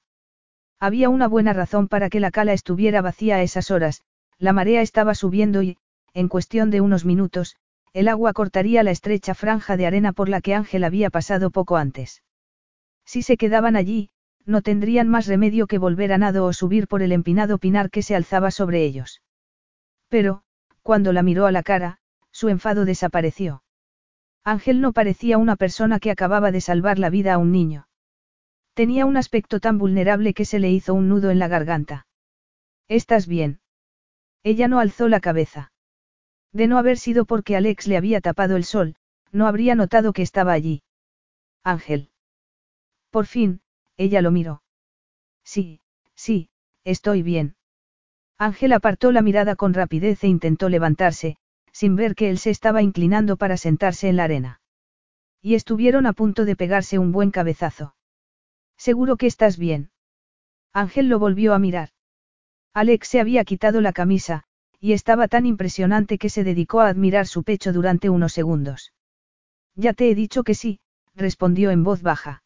Había 0.78 1.08
una 1.08 1.26
buena 1.26 1.54
razón 1.54 1.88
para 1.88 2.10
que 2.10 2.20
la 2.20 2.30
cala 2.30 2.52
estuviera 2.52 3.00
vacía 3.00 3.36
a 3.36 3.42
esas 3.42 3.70
horas, 3.70 4.02
la 4.38 4.52
marea 4.52 4.82
estaba 4.82 5.14
subiendo 5.14 5.62
y, 5.62 5.78
en 6.12 6.28
cuestión 6.28 6.70
de 6.70 6.82
unos 6.82 7.06
minutos, 7.06 7.56
el 7.94 8.08
agua 8.08 8.34
cortaría 8.34 8.82
la 8.82 8.90
estrecha 8.90 9.32
franja 9.32 9.78
de 9.78 9.86
arena 9.86 10.12
por 10.12 10.28
la 10.28 10.42
que 10.42 10.54
Ángel 10.54 10.84
había 10.84 11.08
pasado 11.08 11.50
poco 11.50 11.78
antes. 11.78 12.22
Si 13.04 13.22
se 13.22 13.36
quedaban 13.36 13.76
allí, 13.76 14.10
no 14.44 14.62
tendrían 14.62 15.08
más 15.08 15.26
remedio 15.26 15.66
que 15.66 15.78
volver 15.78 16.12
a 16.12 16.18
nado 16.18 16.44
o 16.46 16.52
subir 16.52 16.88
por 16.88 17.02
el 17.02 17.12
empinado 17.12 17.58
pinar 17.58 17.90
que 17.90 18.02
se 18.02 18.14
alzaba 18.14 18.50
sobre 18.50 18.84
ellos. 18.84 19.22
Pero, 20.08 20.42
cuando 20.82 21.12
la 21.12 21.22
miró 21.22 21.46
a 21.46 21.52
la 21.52 21.62
cara, 21.62 21.98
su 22.30 22.48
enfado 22.48 22.84
desapareció. 22.84 23.62
Ángel 24.44 24.80
no 24.80 24.92
parecía 24.92 25.38
una 25.38 25.56
persona 25.56 26.00
que 26.00 26.10
acababa 26.10 26.50
de 26.50 26.60
salvar 26.60 26.98
la 26.98 27.10
vida 27.10 27.34
a 27.34 27.38
un 27.38 27.52
niño. 27.52 27.86
Tenía 28.74 29.06
un 29.06 29.16
aspecto 29.16 29.60
tan 29.60 29.78
vulnerable 29.78 30.34
que 30.34 30.44
se 30.44 30.58
le 30.58 30.70
hizo 30.70 30.94
un 30.94 31.08
nudo 31.08 31.30
en 31.30 31.38
la 31.38 31.48
garganta. 31.48 32.06
¿Estás 32.88 33.26
bien? 33.26 33.60
Ella 34.42 34.66
no 34.66 34.80
alzó 34.80 35.08
la 35.08 35.20
cabeza. 35.20 35.72
De 36.52 36.66
no 36.66 36.78
haber 36.78 36.98
sido 36.98 37.24
porque 37.24 37.56
Alex 37.56 37.86
le 37.86 37.96
había 37.96 38.20
tapado 38.20 38.56
el 38.56 38.64
sol, 38.64 38.96
no 39.30 39.46
habría 39.46 39.74
notado 39.74 40.12
que 40.12 40.22
estaba 40.22 40.52
allí. 40.52 40.82
Ángel. 41.62 42.11
Por 43.12 43.26
fin, 43.26 43.60
ella 43.98 44.22
lo 44.22 44.30
miró. 44.30 44.62
Sí, 45.44 45.82
sí, 46.14 46.48
estoy 46.82 47.22
bien. 47.22 47.56
Ángel 48.38 48.72
apartó 48.72 49.12
la 49.12 49.20
mirada 49.20 49.54
con 49.54 49.74
rapidez 49.74 50.24
e 50.24 50.28
intentó 50.28 50.70
levantarse, 50.70 51.36
sin 51.72 51.94
ver 51.94 52.14
que 52.14 52.30
él 52.30 52.38
se 52.38 52.48
estaba 52.48 52.80
inclinando 52.80 53.36
para 53.36 53.58
sentarse 53.58 54.08
en 54.08 54.16
la 54.16 54.24
arena. 54.24 54.60
Y 55.42 55.56
estuvieron 55.56 56.06
a 56.06 56.14
punto 56.14 56.46
de 56.46 56.56
pegarse 56.56 56.98
un 56.98 57.12
buen 57.12 57.30
cabezazo. 57.30 57.94
Seguro 58.78 59.18
que 59.18 59.26
estás 59.26 59.58
bien. 59.58 59.90
Ángel 60.72 61.10
lo 61.10 61.18
volvió 61.18 61.52
a 61.52 61.58
mirar. 61.58 61.90
Alex 62.72 63.08
se 63.08 63.20
había 63.20 63.44
quitado 63.44 63.82
la 63.82 63.92
camisa, 63.92 64.44
y 64.80 64.94
estaba 64.94 65.28
tan 65.28 65.44
impresionante 65.44 66.16
que 66.16 66.30
se 66.30 66.44
dedicó 66.44 66.80
a 66.80 66.88
admirar 66.88 67.26
su 67.26 67.42
pecho 67.42 67.74
durante 67.74 68.08
unos 68.08 68.32
segundos. 68.32 68.94
Ya 69.74 69.92
te 69.92 70.10
he 70.10 70.14
dicho 70.14 70.44
que 70.44 70.54
sí, 70.54 70.80
respondió 71.14 71.70
en 71.70 71.84
voz 71.84 72.00
baja. 72.00 72.42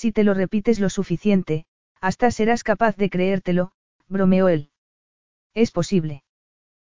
Si 0.00 0.12
te 0.12 0.22
lo 0.22 0.32
repites 0.32 0.78
lo 0.78 0.90
suficiente, 0.90 1.66
hasta 2.00 2.30
serás 2.30 2.62
capaz 2.62 2.94
de 2.96 3.10
creértelo, 3.10 3.72
bromeó 4.06 4.46
él. 4.48 4.70
Es 5.54 5.72
posible. 5.72 6.22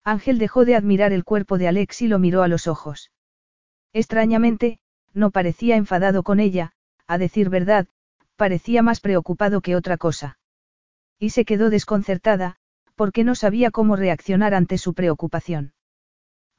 Ángel 0.02 0.40
dejó 0.40 0.64
de 0.64 0.74
admirar 0.74 1.12
el 1.12 1.22
cuerpo 1.22 1.58
de 1.58 1.68
Alex 1.68 2.02
y 2.02 2.08
lo 2.08 2.18
miró 2.18 2.42
a 2.42 2.48
los 2.48 2.66
ojos. 2.66 3.12
Extrañamente, 3.92 4.80
no 5.14 5.30
parecía 5.30 5.76
enfadado 5.76 6.24
con 6.24 6.40
ella, 6.40 6.72
a 7.06 7.18
decir 7.18 7.50
verdad, 7.50 7.86
parecía 8.34 8.82
más 8.82 8.98
preocupado 8.98 9.60
que 9.60 9.76
otra 9.76 9.96
cosa. 9.96 10.40
Y 11.20 11.30
se 11.30 11.44
quedó 11.44 11.70
desconcertada, 11.70 12.56
porque 12.96 13.22
no 13.22 13.36
sabía 13.36 13.70
cómo 13.70 13.94
reaccionar 13.94 14.54
ante 14.54 14.76
su 14.76 14.94
preocupación. 14.94 15.72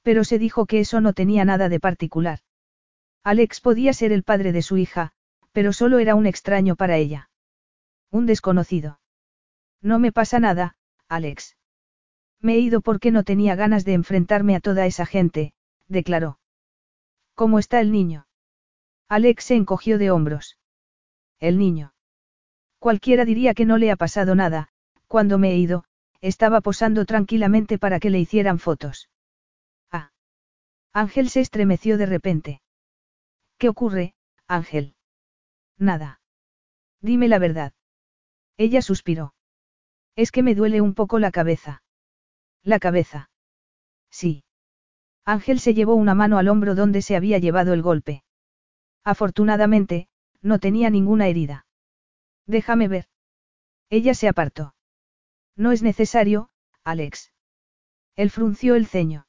Pero 0.03 0.23
se 0.23 0.39
dijo 0.39 0.67
que 0.67 0.79
eso 0.79 1.01
no 1.01 1.11
tenía 1.11 1.43
nada 1.43 1.67
de 1.67 1.81
particular. 1.81 2.39
Alex 3.25 3.59
podía 3.59 3.91
ser 3.91 4.13
el 4.13 4.23
padre 4.23 4.53
de 4.53 4.61
su 4.61 4.77
hija, 4.77 5.11
pero 5.60 5.73
solo 5.73 5.99
era 5.99 6.15
un 6.15 6.26
extraño 6.26 6.77
para 6.77 6.95
ella. 6.95 7.30
Un 8.11 8.26
desconocido. 8.26 9.02
No 9.81 9.99
me 9.99 10.14
pasa 10.14 10.40
nada, 10.40 10.77
Alex. 11.10 11.57
Me 12.40 12.53
he 12.53 12.60
ido 12.60 12.80
porque 12.80 13.11
no 13.11 13.26
tenía 13.26 13.57
ganas 13.57 13.84
de 13.84 13.91
enfrentarme 13.91 14.56
a 14.56 14.61
toda 14.61 14.86
esa 14.86 15.06
gente, 15.06 15.52
declaró. 15.90 16.40
¿Cómo 17.36 17.60
está 17.60 17.81
el 17.81 17.91
niño? 17.91 18.26
Alex 19.10 19.44
se 19.44 19.56
encogió 19.56 19.98
de 19.98 20.11
hombros. 20.11 20.57
El 21.41 21.57
niño. 21.57 21.94
Cualquiera 22.80 23.26
diría 23.26 23.53
que 23.53 23.65
no 23.65 23.77
le 23.77 23.91
ha 23.91 23.98
pasado 23.98 24.36
nada, 24.36 24.69
cuando 25.07 25.40
me 25.40 25.52
he 25.52 25.57
ido, 25.57 25.84
estaba 26.22 26.61
posando 26.61 27.03
tranquilamente 27.03 27.77
para 27.77 27.99
que 27.99 28.10
le 28.10 28.19
hicieran 28.19 28.60
fotos. 28.60 29.10
Ah. 29.91 30.11
Ángel 30.94 31.30
se 31.30 31.41
estremeció 31.41 31.98
de 31.98 32.06
repente. 32.06 32.61
¿Qué 33.57 33.68
ocurre, 33.68 34.15
Ángel? 34.48 34.95
Nada. 35.80 36.22
Dime 37.01 37.27
la 37.27 37.39
verdad. 37.39 37.73
Ella 38.57 38.81
suspiró. 38.81 39.34
Es 40.15 40.31
que 40.31 40.43
me 40.43 40.53
duele 40.53 40.81
un 40.81 40.93
poco 40.93 41.18
la 41.18 41.31
cabeza. 41.31 41.81
La 42.61 42.80
cabeza. 42.80 43.31
Sí. 44.11 44.43
Ángel 45.23 45.60
se 45.60 45.73
llevó 45.73 45.95
una 45.95 46.14
mano 46.14 46.38
al 46.38 46.49
hombro 46.49 46.76
donde 46.76 47.01
se 47.01 47.15
había 47.15 47.38
llevado 47.38 47.73
el 47.73 47.81
golpe. 47.81 48.23
Afortunadamente, 49.06 50.10
no 50.41 50.60
tenía 50.60 50.89
ninguna 50.89 51.27
herida. 51.27 51.65
Déjame 52.45 52.88
ver. 52.88 53.07
Ella 53.89 54.14
se 54.14 54.27
apartó. 54.27 54.76
No 55.56 55.72
es 55.72 55.81
necesario, 55.81 56.49
Alex. 56.84 57.31
Él 58.15 58.30
frunció 58.30 58.76
el 58.76 58.88
ceño. 58.88 59.27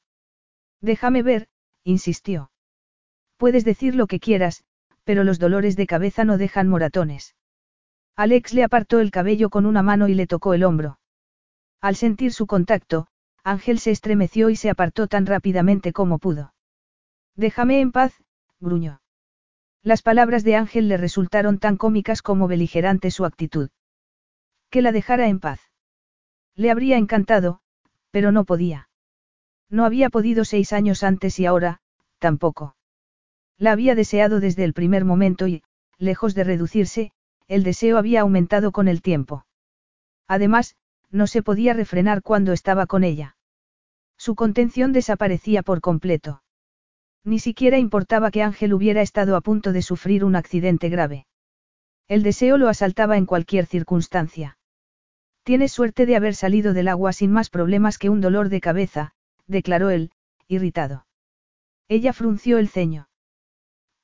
Déjame 0.81 1.23
ver, 1.23 1.47
insistió. 1.83 2.51
Puedes 3.37 3.63
decir 3.63 3.95
lo 3.95 4.07
que 4.07 4.19
quieras, 4.19 4.65
pero 5.03 5.23
los 5.23 5.39
dolores 5.39 5.75
de 5.75 5.87
cabeza 5.87 6.23
no 6.25 6.37
dejan 6.37 6.67
moratones. 6.67 7.35
Alex 8.15 8.53
le 8.53 8.63
apartó 8.63 8.99
el 8.99 9.11
cabello 9.11 9.49
con 9.49 9.65
una 9.65 9.81
mano 9.81 10.07
y 10.07 10.13
le 10.13 10.27
tocó 10.27 10.53
el 10.53 10.63
hombro. 10.63 10.99
Al 11.79 11.95
sentir 11.95 12.33
su 12.33 12.45
contacto, 12.45 13.07
Ángel 13.43 13.79
se 13.79 13.91
estremeció 13.91 14.49
y 14.49 14.55
se 14.55 14.69
apartó 14.69 15.07
tan 15.07 15.25
rápidamente 15.25 15.93
como 15.93 16.19
pudo. 16.19 16.53
Déjame 17.35 17.81
en 17.81 17.91
paz, 17.91 18.13
gruñó. 18.59 19.01
Las 19.81 20.03
palabras 20.03 20.43
de 20.43 20.55
Ángel 20.55 20.87
le 20.87 20.97
resultaron 20.97 21.57
tan 21.57 21.77
cómicas 21.77 22.21
como 22.21 22.47
beligerante 22.47 23.09
su 23.09 23.25
actitud. 23.25 23.69
Que 24.69 24.83
la 24.83 24.91
dejara 24.91 25.27
en 25.27 25.39
paz. 25.39 25.59
Le 26.55 26.69
habría 26.69 26.97
encantado, 26.97 27.61
pero 28.11 28.31
no 28.31 28.45
podía. 28.45 28.89
No 29.69 29.85
había 29.85 30.09
podido 30.09 30.45
seis 30.45 30.73
años 30.73 31.01
antes 31.03 31.39
y 31.39 31.45
ahora, 31.45 31.81
tampoco. 32.19 32.75
La 33.61 33.73
había 33.73 33.93
deseado 33.93 34.39
desde 34.39 34.63
el 34.63 34.73
primer 34.73 35.05
momento 35.05 35.47
y, 35.47 35.61
lejos 35.99 36.33
de 36.33 36.43
reducirse, 36.43 37.11
el 37.47 37.61
deseo 37.61 37.99
había 37.99 38.21
aumentado 38.21 38.71
con 38.71 38.87
el 38.87 39.03
tiempo. 39.03 39.45
Además, 40.27 40.75
no 41.11 41.27
se 41.27 41.43
podía 41.43 41.75
refrenar 41.75 42.23
cuando 42.23 42.53
estaba 42.53 42.87
con 42.87 43.03
ella. 43.03 43.37
Su 44.17 44.33
contención 44.33 44.93
desaparecía 44.93 45.61
por 45.61 45.79
completo. 45.79 46.41
Ni 47.23 47.37
siquiera 47.37 47.77
importaba 47.77 48.31
que 48.31 48.41
Ángel 48.41 48.73
hubiera 48.73 49.03
estado 49.03 49.35
a 49.35 49.41
punto 49.41 49.73
de 49.73 49.83
sufrir 49.83 50.25
un 50.25 50.35
accidente 50.35 50.89
grave. 50.89 51.27
El 52.07 52.23
deseo 52.23 52.57
lo 52.57 52.67
asaltaba 52.67 53.15
en 53.15 53.27
cualquier 53.27 53.67
circunstancia. 53.67 54.57
Tienes 55.43 55.71
suerte 55.71 56.07
de 56.07 56.15
haber 56.15 56.33
salido 56.33 56.73
del 56.73 56.87
agua 56.87 57.13
sin 57.13 57.31
más 57.31 57.51
problemas 57.51 57.99
que 57.99 58.09
un 58.09 58.21
dolor 58.21 58.49
de 58.49 58.59
cabeza, 58.59 59.13
declaró 59.45 59.91
él, 59.91 60.13
irritado. 60.47 61.05
Ella 61.87 62.11
frunció 62.11 62.57
el 62.57 62.67
ceño. 62.67 63.10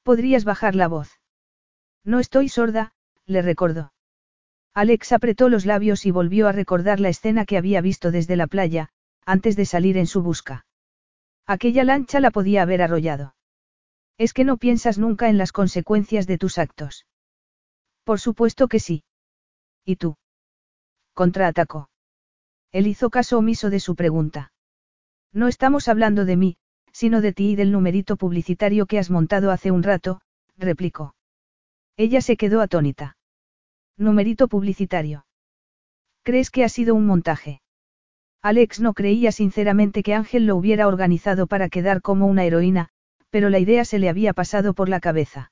Podrías 0.08 0.46
bajar 0.46 0.74
la 0.74 0.88
voz. 0.88 1.20
No 2.06 2.22
estoy 2.22 2.48
sorda, 2.48 2.94
le 3.26 3.42
recordó. 3.42 3.92
Alex 4.74 5.12
apretó 5.12 5.50
los 5.50 5.66
labios 5.66 6.06
y 6.06 6.12
volvió 6.12 6.48
a 6.48 6.54
recordar 6.54 7.02
la 7.02 7.10
escena 7.10 7.44
que 7.44 7.58
había 7.58 7.82
visto 7.82 8.10
desde 8.10 8.38
la 8.38 8.48
playa, 8.48 8.88
antes 9.26 9.58
de 9.58 9.66
salir 9.66 9.98
en 9.98 10.08
su 10.08 10.22
busca. 10.22 10.66
Aquella 11.46 11.84
lancha 11.84 12.22
la 12.22 12.32
podía 12.32 12.62
haber 12.62 12.82
arrollado. 12.82 13.36
Es 14.18 14.32
que 14.32 14.46
no 14.46 14.56
piensas 14.56 14.98
nunca 14.98 15.28
en 15.28 15.38
las 15.38 15.52
consecuencias 15.52 16.26
de 16.26 16.38
tus 16.38 16.58
actos. 16.58 17.06
Por 18.06 18.22
supuesto 18.22 18.70
que 18.70 18.80
sí. 18.80 19.04
¿Y 19.84 19.98
tú? 19.98 20.16
contraatacó. 21.16 21.90
Él 22.72 22.88
hizo 22.88 23.10
caso 23.10 23.40
omiso 23.40 23.70
de 23.70 23.82
su 23.82 23.98
pregunta. 23.98 24.54
No 25.34 25.50
estamos 25.50 25.90
hablando 25.90 26.24
de 26.24 26.38
mí, 26.38 26.58
sino 26.98 27.22
de 27.22 27.32
ti 27.32 27.52
y 27.52 27.56
del 27.56 27.72
numerito 27.72 28.16
publicitario 28.18 28.88
que 28.88 28.98
has 28.98 29.12
montado 29.12 29.52
hace 29.52 29.70
un 29.70 29.84
rato, 29.84 30.20
replicó. 30.58 31.14
Ella 31.96 32.22
se 32.22 32.38
quedó 32.38 32.60
atónita. 32.60 33.18
Numerito 33.98 34.48
publicitario. 34.48 35.28
¿Crees 36.24 36.50
que 36.50 36.64
ha 36.64 36.70
sido 36.70 36.96
un 36.96 37.06
montaje? 37.06 37.62
Alex 38.42 38.80
no 38.80 38.96
creía 38.96 39.32
sinceramente 39.32 40.02
que 40.02 40.16
Ángel 40.16 40.48
lo 40.48 40.56
hubiera 40.56 40.88
organizado 40.88 41.46
para 41.46 41.70
quedar 41.70 42.02
como 42.02 42.26
una 42.26 42.46
heroína, 42.46 42.90
pero 43.30 43.52
la 43.52 43.60
idea 43.60 43.86
se 43.86 44.00
le 44.00 44.10
había 44.10 44.34
pasado 44.34 44.74
por 44.74 44.90
la 44.90 45.00
cabeza. 45.00 45.52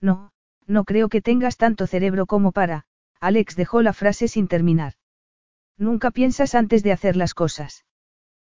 No, 0.00 0.32
no 0.66 0.82
creo 0.82 1.08
que 1.08 1.22
tengas 1.22 1.58
tanto 1.58 1.86
cerebro 1.86 2.26
como 2.26 2.50
para, 2.50 2.86
Alex 3.20 3.54
dejó 3.54 3.82
la 3.82 3.92
frase 3.92 4.26
sin 4.26 4.48
terminar. 4.48 4.94
Nunca 5.78 6.10
piensas 6.10 6.56
antes 6.56 6.82
de 6.82 6.90
hacer 6.90 7.14
las 7.14 7.34
cosas. 7.34 7.84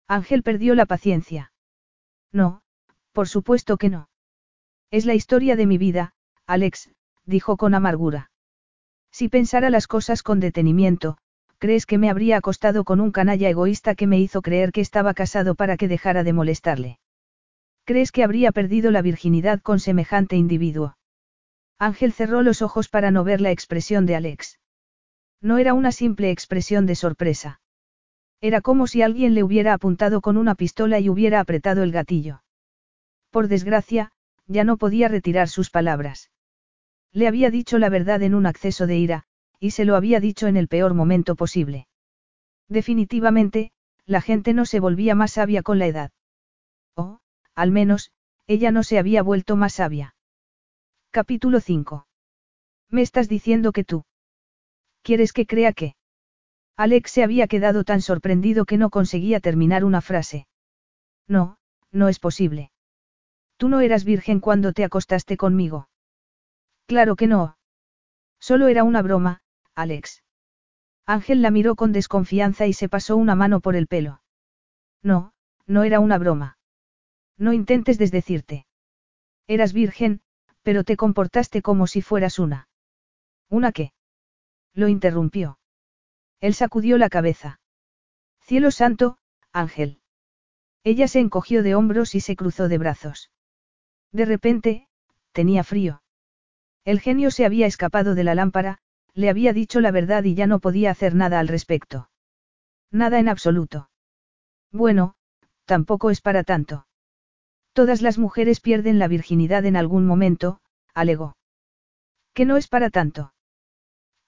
Ángel 0.08 0.42
perdió 0.42 0.74
la 0.74 0.86
paciencia. 0.86 1.52
No, 2.32 2.62
por 3.12 3.28
supuesto 3.28 3.78
que 3.78 3.90
no. 3.90 4.10
Es 4.91 5.06
la 5.06 5.16
historia 5.16 5.56
de 5.56 5.66
mi 5.66 5.78
vida, 5.78 6.14
Alex, 6.45 6.90
dijo 7.26 7.58
con 7.58 7.74
amargura. 7.74 8.32
Si 9.12 9.30
pensara 9.30 9.70
las 9.70 9.88
cosas 9.88 10.24
con 10.24 10.40
detenimiento, 10.40 11.18
¿crees 11.58 11.86
que 11.86 11.98
me 11.98 12.10
habría 12.10 12.38
acostado 12.38 12.84
con 12.84 12.99
un 12.99 13.12
canalla 13.12 13.49
egoísta 13.49 13.95
que 13.95 14.08
me 14.08 14.20
hizo 14.20 14.41
creer 14.41 14.72
que 14.72 14.82
estaba 14.82 15.14
casado 15.14 15.56
para 15.56 15.78
que 15.78 15.88
dejara 15.88 16.24
de 16.24 16.34
molestarle? 16.34 16.99
¿Crees 17.84 18.12
que 18.12 18.24
habría 18.24 18.52
perdido 18.52 18.91
la 18.91 19.02
virginidad 19.02 19.62
con 19.62 19.80
semejante 19.80 20.36
individuo? 20.36 20.98
Ángel 21.80 22.12
cerró 22.12 22.41
los 22.41 22.62
ojos 22.62 22.90
para 22.90 23.12
no 23.12 23.24
ver 23.24 23.40
la 23.40 23.52
expresión 23.52 24.06
de 24.06 24.16
Alex. 24.16 24.60
No 25.41 25.58
era 25.58 25.74
una 25.74 25.91
simple 25.91 26.32
expresión 26.32 26.86
de 26.86 26.95
sorpresa. 26.95 27.62
Era 28.42 28.62
como 28.62 28.88
si 28.88 29.02
alguien 29.02 29.34
le 29.34 29.44
hubiera 29.44 29.74
apuntado 29.74 30.22
con 30.22 30.38
una 30.38 30.56
pistola 30.56 31.00
y 31.00 31.10
hubiera 31.10 31.40
apretado 31.40 31.84
el 31.84 31.92
gatillo. 31.92 32.44
Por 33.32 33.48
desgracia, 33.48 34.12
ya 34.46 34.64
no 34.64 34.78
podía 34.78 35.08
retirar 35.08 35.50
sus 35.50 35.70
palabras. 35.70 36.30
Le 37.12 37.28
había 37.28 37.50
dicho 37.50 37.80
la 37.80 37.90
verdad 37.90 38.22
en 38.22 38.36
un 38.36 38.46
acceso 38.46 38.86
de 38.88 38.98
ira, 38.98 39.24
y 39.60 39.72
se 39.72 39.86
lo 39.86 39.96
había 39.96 40.20
dicho 40.20 40.48
en 40.48 40.56
el 40.56 40.68
peor 40.68 40.94
momento 40.94 41.36
posible. 41.36 41.88
Definitivamente, 42.70 43.72
la 44.06 44.22
gente 44.22 44.54
no 44.54 44.66
se 44.66 44.80
volvía 44.80 45.16
más 45.16 45.32
sabia 45.34 45.64
con 45.64 45.80
la 45.80 45.88
edad. 45.88 46.12
O, 46.96 47.20
al 47.56 47.72
menos, 47.72 48.12
ella 48.46 48.72
no 48.72 48.84
se 48.84 49.00
había 49.00 49.24
vuelto 49.24 49.56
más 49.56 49.74
sabia. 49.74 50.16
Capítulo 51.12 51.60
5. 51.60 52.08
Me 52.90 53.02
estás 53.02 53.28
diciendo 53.28 53.72
que 53.72 53.84
tú. 53.84 54.06
¿Quieres 55.02 55.34
que 55.34 55.46
crea 55.46 55.74
que? 55.74 55.96
Alex 56.78 57.12
se 57.12 57.24
había 57.24 57.48
quedado 57.48 57.84
tan 57.84 58.02
sorprendido 58.02 58.66
que 58.66 58.78
no 58.78 58.91
conseguía 58.91 59.40
terminar 59.40 59.84
una 59.84 59.99
frase. 59.99 60.48
No, 61.28 61.58
no 61.91 62.08
es 62.08 62.20
posible. 62.20 62.72
Tú 63.58 63.68
no 63.68 63.82
eras 63.82 64.06
virgen 64.06 64.40
cuando 64.40 64.74
te 64.74 64.84
acostaste 64.84 65.38
conmigo. 65.38 65.90
Claro 66.86 67.16
que 67.16 67.26
no. 67.26 67.58
Solo 68.40 68.68
era 68.68 68.84
una 68.84 69.02
broma, 69.02 69.41
Alex. 69.74 70.24
Ángel 71.08 71.41
la 71.41 71.49
miró 71.49 71.76
con 71.76 71.94
desconfianza 71.94 72.68
y 72.68 72.74
se 72.74 72.90
pasó 72.90 73.18
una 73.18 73.34
mano 73.34 73.60
por 73.60 73.76
el 73.76 73.88
pelo. 73.88 74.22
No, 75.02 75.34
no 75.66 75.84
era 75.84 75.99
una 75.99 76.20
broma. 76.20 76.60
No 77.38 77.54
intentes 77.54 77.98
desdecirte. 77.98 78.68
Eras 79.48 79.74
virgen, 79.74 80.22
pero 80.62 80.84
te 80.84 80.95
comportaste 80.95 81.62
como 81.64 81.88
si 81.88 82.02
fueras 82.02 82.38
una. 82.38 82.70
¿Una 83.49 83.72
qué? 83.72 83.94
Lo 84.74 84.88
interrumpió. 84.88 85.58
Él 86.40 86.54
sacudió 86.54 86.98
la 86.98 87.10
cabeza. 87.10 87.60
Cielo 88.42 88.72
santo, 88.72 89.18
Ángel. 89.52 90.00
Ella 90.84 91.08
se 91.08 91.20
encogió 91.20 91.64
de 91.64 91.76
hombros 91.76 92.16
y 92.16 92.22
se 92.22 92.36
cruzó 92.36 92.68
de 92.68 92.78
brazos. 92.78 93.32
De 94.12 94.26
repente, 94.26 94.88
tenía 95.32 95.64
frío. 95.64 96.02
El 96.86 97.00
genio 97.02 97.32
se 97.32 97.46
había 97.46 97.68
escapado 97.68 98.16
de 98.16 98.24
la 98.24 98.36
lámpara, 98.36 98.80
le 99.14 99.30
había 99.30 99.52
dicho 99.52 99.82
la 99.82 99.92
verdad 99.92 100.24
y 100.24 100.36
ya 100.36 100.48
no 100.48 100.60
podía 100.60 100.92
hacer 100.92 101.16
nada 101.16 101.40
al 101.40 101.48
respecto. 101.48 102.10
Nada 102.92 103.20
en 103.20 103.28
absoluto. 103.28 103.90
Bueno, 104.72 105.16
tampoco 105.66 106.10
es 106.10 106.22
para 106.22 106.44
tanto. 106.44 106.88
Todas 107.74 108.02
las 108.02 108.18
mujeres 108.18 108.62
pierden 108.62 109.00
la 109.00 109.08
virginidad 109.08 109.66
en 109.66 109.76
algún 109.76 110.06
momento, 110.06 110.62
alegó. 110.94 111.36
Que 112.34 112.46
no 112.46 112.58
es 112.58 112.68
para 112.68 112.90
tanto. 112.90 113.34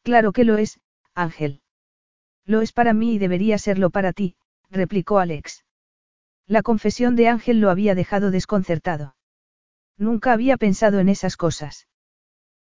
Claro 0.04 0.34
que 0.34 0.44
lo 0.44 0.58
es, 0.58 0.80
Ángel. 1.14 1.62
Lo 2.50 2.64
es 2.64 2.72
para 2.72 2.94
mí 2.94 3.14
y 3.14 3.20
debería 3.20 3.60
serlo 3.60 3.92
para 3.92 4.12
ti, 4.12 4.36
replicó 4.72 5.20
Alex. 5.20 5.66
La 6.48 6.64
confesión 6.64 7.16
de 7.16 7.28
Ángel 7.28 7.62
lo 7.62 7.70
había 7.70 7.94
dejado 7.94 8.32
desconcertado. 8.32 9.16
Nunca 10.00 10.34
había 10.34 10.58
pensado 10.58 11.00
en 11.00 11.10
esas 11.10 11.38
cosas. 11.38 11.88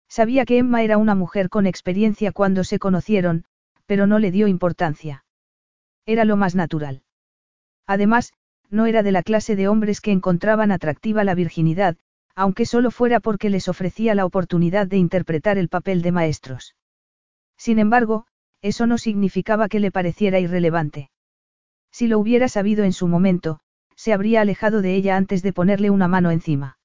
Sabía 0.07 0.45
que 0.45 0.59
Emma 0.59 0.83
era 0.83 0.99
una 0.99 1.15
mujer 1.15 1.49
con 1.49 1.67
experiencia 1.67 2.33
cuando 2.33 2.65
se 2.65 2.79
conocieron, 2.79 3.47
pero 3.87 4.07
no 4.07 4.19
le 4.19 4.31
dio 4.31 4.47
importancia. 4.47 5.25
Era 6.05 6.27
lo 6.27 6.37
más 6.37 6.55
natural. 6.55 7.03
Además, 7.87 8.35
no 8.69 8.85
era 8.85 9.03
de 9.03 9.13
la 9.13 9.23
clase 9.23 9.57
de 9.57 9.69
hombres 9.69 10.03
que 10.03 10.13
encontraban 10.13 10.71
atractiva 10.71 11.25
la 11.25 11.35
virginidad, 11.35 11.97
aunque 12.35 12.67
solo 12.67 12.91
fuera 12.91 13.21
porque 13.21 13.49
les 13.49 13.69
ofrecía 13.69 14.15
la 14.15 14.27
oportunidad 14.27 14.87
de 14.87 14.99
interpretar 14.99 15.57
el 15.57 15.71
papel 15.71 16.03
de 16.03 16.13
maestros. 16.13 16.77
Sin 17.57 17.79
embargo, 17.79 18.27
eso 18.63 18.87
no 18.87 18.99
significaba 18.99 19.69
que 19.69 19.81
le 19.81 19.91
pareciera 19.91 20.41
irrelevante. 20.41 21.11
Si 21.91 22.07
lo 22.07 22.19
hubiera 22.19 22.49
sabido 22.49 22.85
en 22.85 22.93
su 22.93 23.09
momento, 23.09 23.61
se 23.97 24.13
habría 24.13 24.41
alejado 24.41 24.83
de 24.83 24.95
ella 24.95 25.17
antes 25.17 25.43
de 25.43 25.53
ponerle 25.53 25.91
una 25.91 26.09
mano 26.09 26.31
encima. 26.31 26.79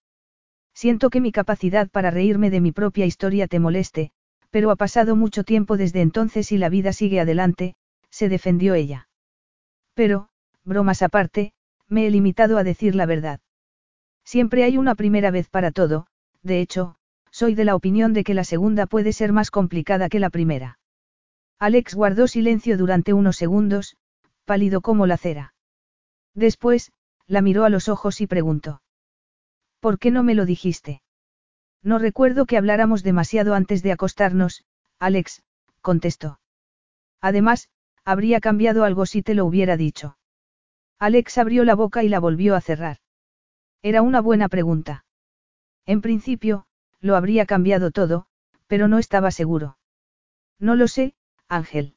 Siento 0.73 1.09
que 1.09 1.21
mi 1.21 1.31
capacidad 1.31 1.89
para 1.89 2.09
reírme 2.09 2.49
de 2.49 2.61
mi 2.61 2.71
propia 2.71 3.05
historia 3.05 3.47
te 3.47 3.59
moleste, 3.59 4.11
pero 4.49 4.71
ha 4.71 4.75
pasado 4.75 5.15
mucho 5.15 5.43
tiempo 5.43 5.77
desde 5.77 6.01
entonces 6.01 6.51
y 6.51 6.57
la 6.57 6.69
vida 6.69 6.93
sigue 6.93 7.19
adelante, 7.19 7.75
se 8.09 8.29
defendió 8.29 8.73
ella. 8.73 9.07
Pero, 9.93 10.29
bromas 10.63 11.01
aparte, 11.01 11.53
me 11.87 12.07
he 12.07 12.11
limitado 12.11 12.57
a 12.57 12.63
decir 12.63 12.95
la 12.95 13.05
verdad. 13.05 13.39
Siempre 14.23 14.63
hay 14.63 14.77
una 14.77 14.95
primera 14.95 15.31
vez 15.31 15.49
para 15.49 15.71
todo, 15.71 16.07
de 16.41 16.61
hecho, 16.61 16.95
soy 17.31 17.55
de 17.55 17.65
la 17.65 17.75
opinión 17.75 18.13
de 18.13 18.23
que 18.23 18.33
la 18.33 18.43
segunda 18.43 18.85
puede 18.85 19.13
ser 19.13 19.33
más 19.33 19.51
complicada 19.51 20.09
que 20.09 20.19
la 20.19 20.29
primera. 20.29 20.79
Alex 21.63 21.95
guardó 21.95 22.27
silencio 22.27 22.77
durante 22.77 23.13
unos 23.13 23.37
segundos, 23.37 23.95
pálido 24.43 24.81
como 24.81 25.07
la 25.07 25.15
cera. 25.15 25.53
Después, 26.33 26.91
la 27.25 27.41
miró 27.41 27.63
a 27.63 27.69
los 27.69 27.87
ojos 27.87 28.19
y 28.19 28.27
preguntó. 28.27 28.81
¿Por 29.79 29.97
qué 29.97 30.11
no 30.11 30.23
me 30.23 30.35
lo 30.35 30.45
dijiste? 30.45 31.01
No 31.81 31.99
recuerdo 31.99 32.45
que 32.45 32.57
habláramos 32.57 33.01
demasiado 33.01 33.55
antes 33.55 33.81
de 33.81 33.93
acostarnos, 33.93 34.65
Alex, 34.99 35.41
contestó. 35.79 36.41
Además, 37.21 37.69
habría 38.03 38.41
cambiado 38.41 38.83
algo 38.83 39.05
si 39.05 39.23
te 39.23 39.33
lo 39.33 39.45
hubiera 39.45 39.77
dicho. 39.77 40.17
Alex 40.99 41.37
abrió 41.37 41.63
la 41.63 41.75
boca 41.75 42.03
y 42.03 42.09
la 42.09 42.19
volvió 42.19 42.57
a 42.57 42.61
cerrar. 42.61 42.97
Era 43.81 44.01
una 44.01 44.19
buena 44.19 44.49
pregunta. 44.49 45.05
En 45.85 46.01
principio, 46.01 46.65
lo 46.99 47.15
habría 47.15 47.45
cambiado 47.45 47.91
todo, 47.91 48.25
pero 48.67 48.89
no 48.89 48.99
estaba 48.99 49.31
seguro. 49.31 49.77
No 50.59 50.75
lo 50.75 50.89
sé, 50.89 51.15
Ángel. 51.47 51.95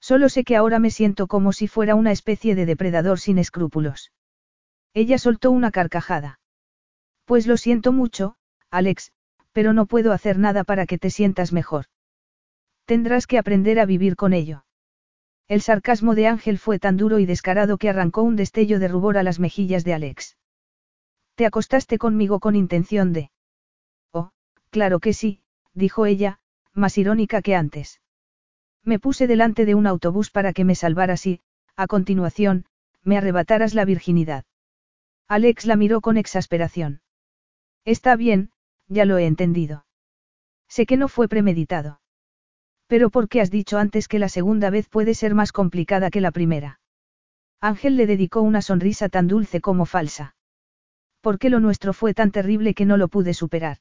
Solo 0.00 0.28
sé 0.28 0.44
que 0.44 0.56
ahora 0.56 0.78
me 0.78 0.90
siento 0.90 1.26
como 1.26 1.52
si 1.52 1.68
fuera 1.68 1.94
una 1.94 2.12
especie 2.12 2.54
de 2.54 2.66
depredador 2.66 3.20
sin 3.20 3.38
escrúpulos. 3.38 4.12
Ella 4.92 5.18
soltó 5.18 5.50
una 5.50 5.70
carcajada. 5.70 6.40
Pues 7.24 7.46
lo 7.46 7.56
siento 7.56 7.92
mucho, 7.92 8.36
Alex, 8.70 9.12
pero 9.52 9.72
no 9.72 9.86
puedo 9.86 10.12
hacer 10.12 10.38
nada 10.38 10.64
para 10.64 10.86
que 10.86 10.98
te 10.98 11.10
sientas 11.10 11.52
mejor. 11.52 11.86
Tendrás 12.84 13.26
que 13.26 13.38
aprender 13.38 13.80
a 13.80 13.86
vivir 13.86 14.14
con 14.14 14.32
ello. 14.34 14.64
El 15.48 15.62
sarcasmo 15.62 16.14
de 16.14 16.26
Ángel 16.26 16.58
fue 16.58 16.78
tan 16.78 16.96
duro 16.96 17.18
y 17.18 17.26
descarado 17.26 17.78
que 17.78 17.88
arrancó 17.88 18.22
un 18.22 18.36
destello 18.36 18.78
de 18.78 18.88
rubor 18.88 19.16
a 19.16 19.22
las 19.22 19.40
mejillas 19.40 19.84
de 19.84 19.94
Alex. 19.94 20.36
Te 21.34 21.46
acostaste 21.46 21.98
conmigo 21.98 22.40
con 22.40 22.54
intención 22.54 23.12
de... 23.12 23.30
Oh, 24.12 24.30
claro 24.70 25.00
que 25.00 25.12
sí, 25.12 25.42
dijo 25.72 26.06
ella, 26.06 26.40
más 26.72 26.96
irónica 26.98 27.42
que 27.42 27.54
antes. 27.54 28.00
Me 28.84 28.98
puse 28.98 29.26
delante 29.26 29.64
de 29.64 29.74
un 29.74 29.86
autobús 29.86 30.30
para 30.30 30.52
que 30.52 30.64
me 30.64 30.74
salvaras 30.74 31.26
y, 31.26 31.40
a 31.76 31.86
continuación, 31.86 32.66
me 33.02 33.16
arrebataras 33.16 33.74
la 33.74 33.84
virginidad. 33.84 34.44
Alex 35.26 35.64
la 35.64 35.76
miró 35.76 36.00
con 36.00 36.16
exasperación. 36.18 37.00
Está 37.84 38.16
bien, 38.16 38.50
ya 38.88 39.04
lo 39.04 39.18
he 39.18 39.26
entendido. 39.26 39.86
Sé 40.68 40.86
que 40.86 40.96
no 40.96 41.08
fue 41.08 41.28
premeditado. 41.28 42.00
Pero 42.86 43.10
¿por 43.10 43.28
qué 43.28 43.40
has 43.40 43.50
dicho 43.50 43.78
antes 43.78 44.08
que 44.08 44.18
la 44.18 44.28
segunda 44.28 44.70
vez 44.70 44.88
puede 44.88 45.14
ser 45.14 45.34
más 45.34 45.52
complicada 45.52 46.10
que 46.10 46.20
la 46.20 46.30
primera? 46.30 46.80
Ángel 47.60 47.96
le 47.96 48.06
dedicó 48.06 48.42
una 48.42 48.60
sonrisa 48.60 49.08
tan 49.08 49.26
dulce 49.26 49.60
como 49.60 49.86
falsa. 49.86 50.36
¿Por 51.22 51.38
qué 51.38 51.48
lo 51.48 51.60
nuestro 51.60 51.94
fue 51.94 52.12
tan 52.12 52.30
terrible 52.30 52.74
que 52.74 52.84
no 52.84 52.98
lo 52.98 53.08
pude 53.08 53.32
superar? 53.32 53.78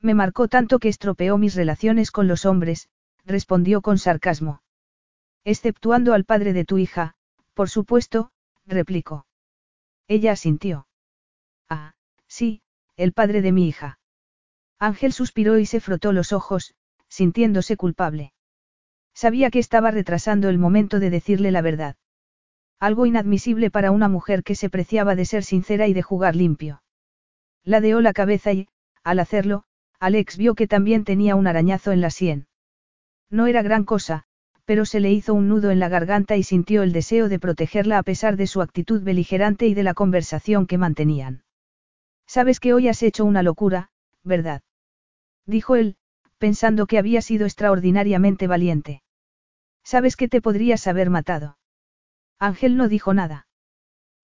Me 0.00 0.14
marcó 0.14 0.46
tanto 0.46 0.78
que 0.78 0.88
estropeó 0.88 1.36
mis 1.38 1.56
relaciones 1.56 2.12
con 2.12 2.28
los 2.28 2.44
hombres, 2.44 2.88
respondió 3.24 3.82
con 3.82 3.98
sarcasmo. 3.98 4.62
Exceptuando 5.44 6.14
al 6.14 6.24
padre 6.24 6.52
de 6.52 6.64
tu 6.64 6.78
hija, 6.78 7.14
por 7.54 7.68
supuesto, 7.68 8.30
replicó. 8.66 9.26
Ella 10.08 10.32
asintió. 10.32 10.86
Ah, 11.68 11.94
sí, 12.26 12.62
el 12.96 13.12
padre 13.12 13.42
de 13.42 13.52
mi 13.52 13.68
hija. 13.68 13.98
Ángel 14.78 15.12
suspiró 15.12 15.58
y 15.58 15.66
se 15.66 15.80
frotó 15.80 16.12
los 16.12 16.32
ojos, 16.32 16.74
sintiéndose 17.08 17.76
culpable. 17.76 18.32
Sabía 19.14 19.50
que 19.50 19.58
estaba 19.58 19.90
retrasando 19.90 20.48
el 20.48 20.58
momento 20.58 20.98
de 20.98 21.10
decirle 21.10 21.50
la 21.50 21.62
verdad. 21.62 21.96
Algo 22.80 23.06
inadmisible 23.06 23.70
para 23.70 23.90
una 23.90 24.08
mujer 24.08 24.42
que 24.42 24.54
se 24.54 24.70
preciaba 24.70 25.14
de 25.14 25.24
ser 25.24 25.44
sincera 25.44 25.86
y 25.86 25.92
de 25.92 26.02
jugar 26.02 26.34
limpio. 26.34 26.82
Ladeó 27.64 28.00
la 28.00 28.12
cabeza 28.12 28.52
y, 28.52 28.68
al 29.04 29.20
hacerlo, 29.20 29.64
Alex 30.00 30.36
vio 30.36 30.54
que 30.54 30.66
también 30.66 31.04
tenía 31.04 31.36
un 31.36 31.46
arañazo 31.46 31.92
en 31.92 32.00
la 32.00 32.10
sien. 32.10 32.48
No 33.32 33.46
era 33.46 33.62
gran 33.62 33.84
cosa, 33.84 34.24
pero 34.66 34.84
se 34.84 35.00
le 35.00 35.10
hizo 35.10 35.32
un 35.32 35.48
nudo 35.48 35.70
en 35.70 35.80
la 35.80 35.88
garganta 35.88 36.36
y 36.36 36.42
sintió 36.42 36.82
el 36.82 36.92
deseo 36.92 37.30
de 37.30 37.38
protegerla 37.38 37.96
a 37.96 38.02
pesar 38.02 38.36
de 38.36 38.46
su 38.46 38.60
actitud 38.60 39.02
beligerante 39.02 39.66
y 39.66 39.74
de 39.74 39.82
la 39.82 39.94
conversación 39.94 40.66
que 40.66 40.76
mantenían. 40.76 41.42
Sabes 42.26 42.60
que 42.60 42.74
hoy 42.74 42.88
has 42.88 43.02
hecho 43.02 43.24
una 43.24 43.42
locura, 43.42 43.90
¿verdad? 44.22 44.60
Dijo 45.46 45.76
él, 45.76 45.96
pensando 46.36 46.86
que 46.86 46.98
había 46.98 47.22
sido 47.22 47.46
extraordinariamente 47.46 48.46
valiente. 48.46 49.02
Sabes 49.82 50.16
que 50.16 50.28
te 50.28 50.42
podrías 50.42 50.86
haber 50.86 51.08
matado. 51.08 51.56
Ángel 52.38 52.76
no 52.76 52.88
dijo 52.88 53.14
nada. 53.14 53.46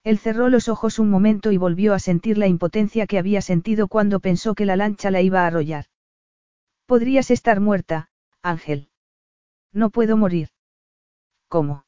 Él 0.04 0.18
cerró 0.18 0.50
los 0.50 0.68
ojos 0.68 0.98
un 0.98 1.08
momento 1.08 1.50
y 1.50 1.56
volvió 1.56 1.94
a 1.94 1.98
sentir 1.98 2.36
la 2.36 2.46
impotencia 2.46 3.06
que 3.06 3.18
había 3.18 3.40
sentido 3.40 3.88
cuando 3.88 4.20
pensó 4.20 4.54
que 4.54 4.66
la 4.66 4.76
lancha 4.76 5.10
la 5.10 5.22
iba 5.22 5.44
a 5.44 5.46
arrollar. 5.46 5.86
Podrías 6.86 7.30
estar 7.30 7.60
muerta, 7.60 8.10
Ángel. 8.42 8.87
No 9.80 9.90
puedo 9.90 10.16
morir. 10.16 10.48
¿Cómo? 11.46 11.84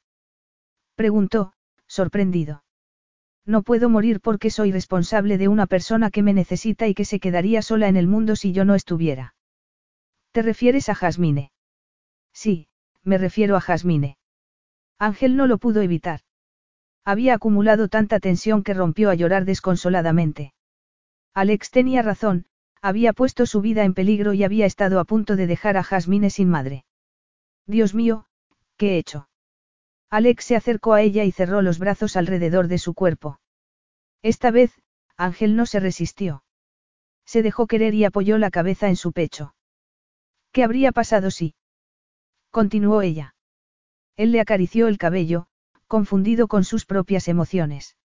Preguntó, 0.94 1.54
sorprendido. 1.88 2.62
No 3.44 3.62
puedo 3.64 3.88
morir 3.88 4.20
porque 4.20 4.50
soy 4.50 4.70
responsable 4.70 5.38
de 5.38 5.48
una 5.48 5.66
persona 5.66 6.12
que 6.12 6.22
me 6.22 6.32
necesita 6.32 6.86
y 6.86 6.94
que 6.94 7.04
se 7.04 7.18
quedaría 7.18 7.62
sola 7.62 7.88
en 7.88 7.96
el 7.96 8.06
mundo 8.06 8.36
si 8.36 8.52
yo 8.52 8.64
no 8.64 8.76
estuviera. 8.76 9.34
¿Te 10.30 10.42
refieres 10.42 10.88
a 10.88 10.94
Jasmine? 10.94 11.50
Sí, 12.32 12.68
me 13.02 13.18
refiero 13.18 13.56
a 13.56 13.60
Jasmine. 13.60 14.18
Ángel 15.00 15.36
no 15.36 15.48
lo 15.48 15.58
pudo 15.58 15.82
evitar. 15.82 16.20
Había 17.04 17.34
acumulado 17.34 17.88
tanta 17.88 18.20
tensión 18.20 18.62
que 18.62 18.72
rompió 18.72 19.10
a 19.10 19.16
llorar 19.16 19.44
desconsoladamente. 19.44 20.54
Alex 21.34 21.72
tenía 21.72 22.02
razón, 22.02 22.46
había 22.80 23.12
puesto 23.14 23.46
su 23.46 23.60
vida 23.60 23.82
en 23.82 23.94
peligro 23.94 24.32
y 24.32 24.44
había 24.44 24.66
estado 24.66 25.00
a 25.00 25.04
punto 25.04 25.34
de 25.34 25.48
dejar 25.48 25.76
a 25.76 25.82
Jasmine 25.82 26.30
sin 26.30 26.48
madre. 26.48 26.84
Dios 27.66 27.94
mío, 27.94 28.26
¿qué 28.76 28.94
he 28.94 28.98
hecho? 28.98 29.28
Alex 30.10 30.44
se 30.44 30.56
acercó 30.56 30.94
a 30.94 31.02
ella 31.02 31.24
y 31.24 31.32
cerró 31.32 31.62
los 31.62 31.78
brazos 31.78 32.16
alrededor 32.16 32.66
de 32.66 32.78
su 32.78 32.94
cuerpo. 32.94 33.40
Esta 34.22 34.50
vez, 34.50 34.72
Ángel 35.16 35.54
no 35.54 35.66
se 35.66 35.80
resistió. 35.80 36.42
Se 37.24 37.42
dejó 37.42 37.66
querer 37.66 37.94
y 37.94 38.04
apoyó 38.04 38.38
la 38.38 38.50
cabeza 38.50 38.88
en 38.88 38.96
su 38.96 39.12
pecho. 39.12 39.54
¿Qué 40.52 40.64
habría 40.64 40.90
pasado 40.90 41.30
si? 41.30 41.54
Continuó 42.50 43.02
ella. 43.02 43.36
Él 44.16 44.32
le 44.32 44.40
acarició 44.40 44.88
el 44.88 44.98
cabello, 44.98 45.46
confundido 45.86 46.48
con 46.48 46.64
sus 46.64 46.86
propias 46.86 47.28
emociones. 47.28 47.96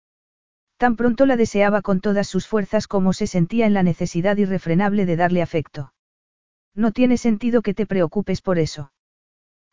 Tan 0.77 0.95
pronto 0.95 1.25
la 1.25 1.37
deseaba 1.37 1.81
con 1.81 2.01
todas 2.01 2.27
sus 2.27 2.47
fuerzas 2.47 2.87
como 2.87 3.13
se 3.13 3.27
sentía 3.27 3.65
en 3.65 3.73
la 3.73 3.81
necesidad 3.81 4.37
irrefrenable 4.37 5.05
de 5.05 5.15
darle 5.15 5.41
afecto. 5.41 5.93
No 6.75 6.91
tiene 6.91 7.17
sentido 7.17 7.61
que 7.61 7.73
te 7.73 7.85
preocupes 7.85 8.41
por 8.41 8.59
eso. 8.59 8.91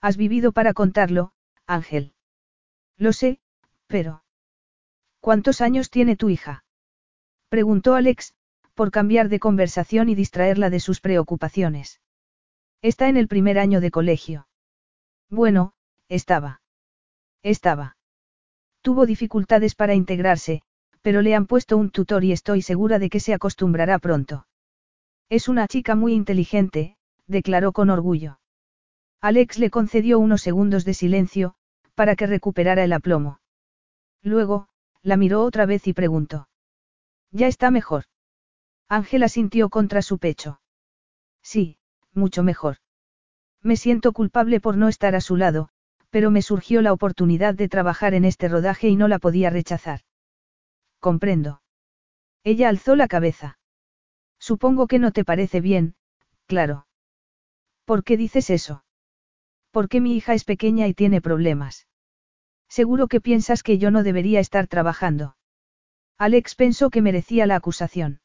Has 0.03 0.17
vivido 0.17 0.51
para 0.51 0.75
contarlo, 0.75 1.33
Ángel. 1.67 2.13
Lo 2.99 3.13
sé, 3.13 3.39
pero... 3.87 4.25
¿Cuántos 5.21 5.61
años 5.61 5.91
tiene 5.91 6.17
tu 6.17 6.29
hija? 6.29 6.65
Preguntó 7.49 7.95
Alex, 7.95 8.35
por 8.75 8.91
cambiar 8.91 9.29
de 9.29 9.39
conversación 9.39 10.09
y 10.09 10.17
distraerla 10.17 10.71
de 10.71 10.81
sus 10.81 11.01
preocupaciones. 11.01 12.01
Está 12.83 13.09
en 13.09 13.17
el 13.17 13.29
primer 13.29 13.61
año 13.61 13.81
de 13.81 13.93
colegio. 13.93 14.49
Bueno, 15.31 15.75
estaba. 16.09 16.61
Estaba. 17.45 17.97
Tuvo 18.81 19.07
dificultades 19.07 19.77
para 19.77 19.95
integrarse, 19.95 20.63
pero 21.01 21.23
le 21.23 21.37
han 21.37 21.47
puesto 21.47 21.77
un 21.77 21.91
tutor 21.91 22.25
y 22.25 22.33
estoy 22.33 22.63
segura 22.63 22.99
de 22.99 23.09
que 23.09 23.21
se 23.21 23.35
acostumbrará 23.35 24.01
pronto. 24.01 24.49
Es 25.29 25.49
una 25.49 25.69
chica 25.69 25.95
muy 25.95 26.13
inteligente, 26.13 26.97
declaró 27.29 27.71
con 27.71 27.89
orgullo. 27.89 28.41
Alex 29.23 29.61
le 29.61 29.71
concedió 29.71 30.19
unos 30.19 30.43
segundos 30.43 30.85
de 30.85 30.95
silencio, 30.95 31.55
para 31.95 32.17
que 32.17 32.27
recuperara 32.27 32.83
el 32.83 32.93
aplomo. 32.93 33.41
Luego, 34.21 34.69
la 35.01 35.17
miró 35.17 35.45
otra 35.45 35.65
vez 35.65 35.87
y 35.87 35.93
preguntó. 35.93 36.49
Ya 37.31 37.47
está 37.47 37.71
mejor. 37.71 38.07
Ángela 38.89 39.29
sintió 39.29 39.71
contra 39.71 40.03
su 40.03 40.19
pecho. 40.19 40.61
Sí, 41.41 41.79
mucho 42.13 42.43
mejor. 42.43 42.79
Me 43.63 43.77
siento 43.77 44.13
culpable 44.13 44.61
por 44.61 44.77
no 44.77 44.89
estar 44.89 45.15
a 45.15 45.21
su 45.21 45.37
lado, 45.37 45.69
pero 46.11 46.33
me 46.33 46.43
surgió 46.43 46.83
la 46.83 46.93
oportunidad 46.93 47.55
de 47.55 47.69
trabajar 47.69 48.15
en 48.15 48.25
este 48.25 48.49
rodaje 48.49 48.89
y 48.89 48.97
no 48.97 49.07
la 49.07 49.21
podía 49.21 49.51
rechazar. 49.51 50.01
Comprendo. 50.99 51.63
Ella 52.43 52.69
alzó 52.69 52.97
la 52.97 53.07
cabeza. 53.07 53.59
Supongo 54.41 54.89
que 54.89 54.99
no 54.99 55.13
te 55.13 55.25
parece 55.25 55.61
bien, 55.61 55.95
claro. 56.47 56.89
¿Por 57.85 58.03
qué 58.03 58.17
dices 58.17 58.51
eso? 58.51 58.83
Porque 59.73 60.01
mi 60.01 60.15
hija 60.15 60.35
es 60.35 60.45
pequeña 60.45 60.87
y 60.87 60.95
tiene 60.95 61.21
problemas. 61.21 61.89
Seguro 62.69 63.09
que 63.09 63.21
piensas 63.21 63.63
que 63.63 63.79
yo 63.79 63.91
no 63.91 64.03
debería 64.03 64.39
estar 64.39 64.69
trabajando. 64.69 65.37
Alex 66.19 66.55
pensó 66.55 66.91
que 66.91 67.03
merecía 67.03 67.47
la 67.47 67.57
acusación. 67.57 68.21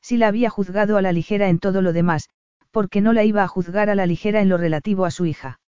Si 0.00 0.16
la 0.16 0.28
había 0.28 0.48
juzgado 0.48 0.96
a 0.96 1.02
la 1.02 1.12
ligera 1.12 1.48
en 1.48 1.58
todo 1.58 1.82
lo 1.82 1.92
demás, 1.92 2.30
¿por 2.70 2.88
qué 2.88 3.00
no 3.00 3.12
la 3.12 3.24
iba 3.24 3.42
a 3.42 3.48
juzgar 3.48 3.90
a 3.90 3.94
la 3.94 4.06
ligera 4.06 4.40
en 4.40 4.48
lo 4.48 4.56
relativo 4.56 5.04
a 5.04 5.10
su 5.10 5.26
hija? 5.26 5.60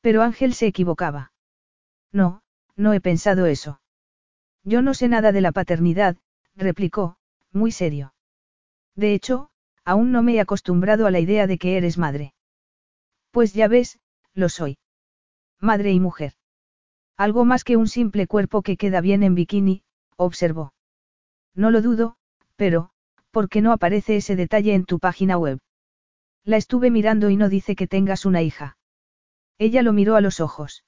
Pero 0.00 0.22
Ángel 0.22 0.54
se 0.54 0.66
equivocaba. 0.66 1.32
No, 2.12 2.42
no 2.76 2.92
he 2.92 3.00
pensado 3.00 3.46
eso. 3.46 3.80
Yo 4.62 4.80
no 4.80 4.94
sé 4.94 5.08
nada 5.08 5.32
de 5.32 5.40
la 5.40 5.52
paternidad, 5.52 6.16
replicó, 6.54 7.16
muy 7.52 7.72
serio. 7.72 8.14
De 8.94 9.12
hecho, 9.12 9.50
aún 9.84 10.12
no 10.12 10.22
me 10.22 10.34
he 10.34 10.40
acostumbrado 10.40 11.06
a 11.06 11.10
la 11.10 11.20
idea 11.20 11.46
de 11.46 11.58
que 11.58 11.76
eres 11.76 11.98
madre. 11.98 12.32
Pues 13.30 13.52
ya 13.52 13.68
ves, 13.68 13.98
lo 14.34 14.48
soy. 14.48 14.78
Madre 15.60 15.92
y 15.92 16.00
mujer. 16.00 16.34
Algo 17.16 17.44
más 17.44 17.64
que 17.64 17.76
un 17.76 17.88
simple 17.88 18.26
cuerpo 18.26 18.62
que 18.62 18.76
queda 18.76 19.00
bien 19.00 19.22
en 19.22 19.34
bikini, 19.34 19.82
observó. 20.16 20.74
No 21.54 21.70
lo 21.70 21.80
dudo, 21.80 22.16
pero, 22.56 22.90
¿por 23.30 23.48
qué 23.48 23.62
no 23.62 23.72
aparece 23.72 24.16
ese 24.16 24.36
detalle 24.36 24.74
en 24.74 24.84
tu 24.84 24.98
página 24.98 25.38
web? 25.38 25.60
La 26.44 26.56
estuve 26.56 26.90
mirando 26.90 27.30
y 27.30 27.36
no 27.36 27.48
dice 27.48 27.76
que 27.76 27.86
tengas 27.86 28.26
una 28.26 28.42
hija. 28.42 28.76
Ella 29.58 29.82
lo 29.82 29.92
miró 29.92 30.16
a 30.16 30.20
los 30.20 30.40
ojos. 30.40 30.84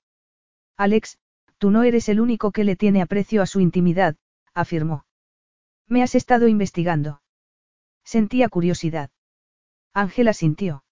Alex, 0.77 1.19
tú 1.59 1.71
no 1.71 1.85
eres 1.85 2.09
el 2.09 2.21
único 2.21 2.51
que 2.51 2.65
le 2.65 2.77
tiene 2.77 3.01
aprecio 3.01 3.41
a 3.41 3.47
su 3.47 3.61
intimidad, 3.61 4.17
afirmó. 4.53 5.07
Me 5.87 6.03
has 6.03 6.15
estado 6.15 6.49
investigando. 6.49 7.23
Sentía 8.05 8.49
curiosidad. 8.49 9.11
Ángela 9.93 10.33
sintió. 10.33 10.85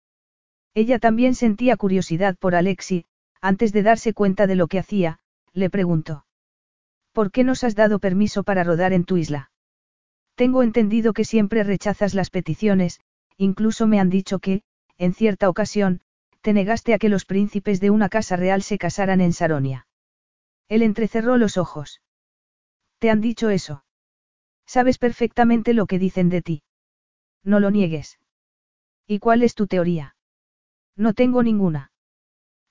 Ella 0.75 0.99
también 0.99 1.35
sentía 1.35 1.77
curiosidad 1.77 2.37
por 2.37 2.55
Alexi, 2.55 3.07
antes 3.41 3.73
de 3.73 3.83
darse 3.83 4.13
cuenta 4.13 4.47
de 4.47 4.57
lo 4.57 4.67
que 4.67 4.79
hacía, 4.79 5.21
le 5.53 5.71
preguntó. 5.71 6.27
¿Por 7.13 7.31
qué 7.31 7.45
nos 7.45 7.63
has 7.63 7.77
dado 7.77 8.01
permiso 8.01 8.43
para 8.43 8.65
rodar 8.65 8.93
en 8.93 9.05
tu 9.05 9.17
isla? 9.17 9.53
Tengo 10.35 10.65
entendido 10.65 11.13
que 11.13 11.25
siempre 11.25 11.63
rechazas 11.63 12.15
las 12.15 12.31
peticiones, 12.31 13.01
incluso 13.37 13.87
me 13.87 14.01
han 14.01 14.11
dicho 14.11 14.41
que, 14.41 14.63
en 14.99 15.15
cierta 15.15 15.49
ocasión, 15.49 16.01
te 16.41 16.53
negaste 16.53 16.93
a 16.93 16.99
que 16.99 17.09
los 17.09 17.25
príncipes 17.25 17.81
de 17.81 17.91
una 17.91 18.09
casa 18.09 18.37
real 18.37 18.63
se 18.63 18.79
casaran 18.79 19.21
en 19.21 19.33
Saronia. 19.33 19.87
Él 20.69 20.83
entrecerró 20.83 21.37
los 21.37 21.57
ojos. 21.57 22.03
¿Te 22.99 23.11
han 23.11 23.21
dicho 23.21 23.51
eso? 23.51 23.85
Sabes 24.67 24.99
perfectamente 24.99 25.73
lo 25.73 25.87
que 25.87 25.99
dicen 25.99 26.31
de 26.31 26.43
ti. 26.43 26.63
No 27.45 27.61
lo 27.61 27.71
niegues. 27.71 28.19
¿Y 29.07 29.21
cuál 29.21 29.43
es 29.43 29.55
tu 29.55 29.67
teoría? 29.67 30.14
No 30.97 31.13
tengo 31.15 31.43
ninguna. 31.43 31.91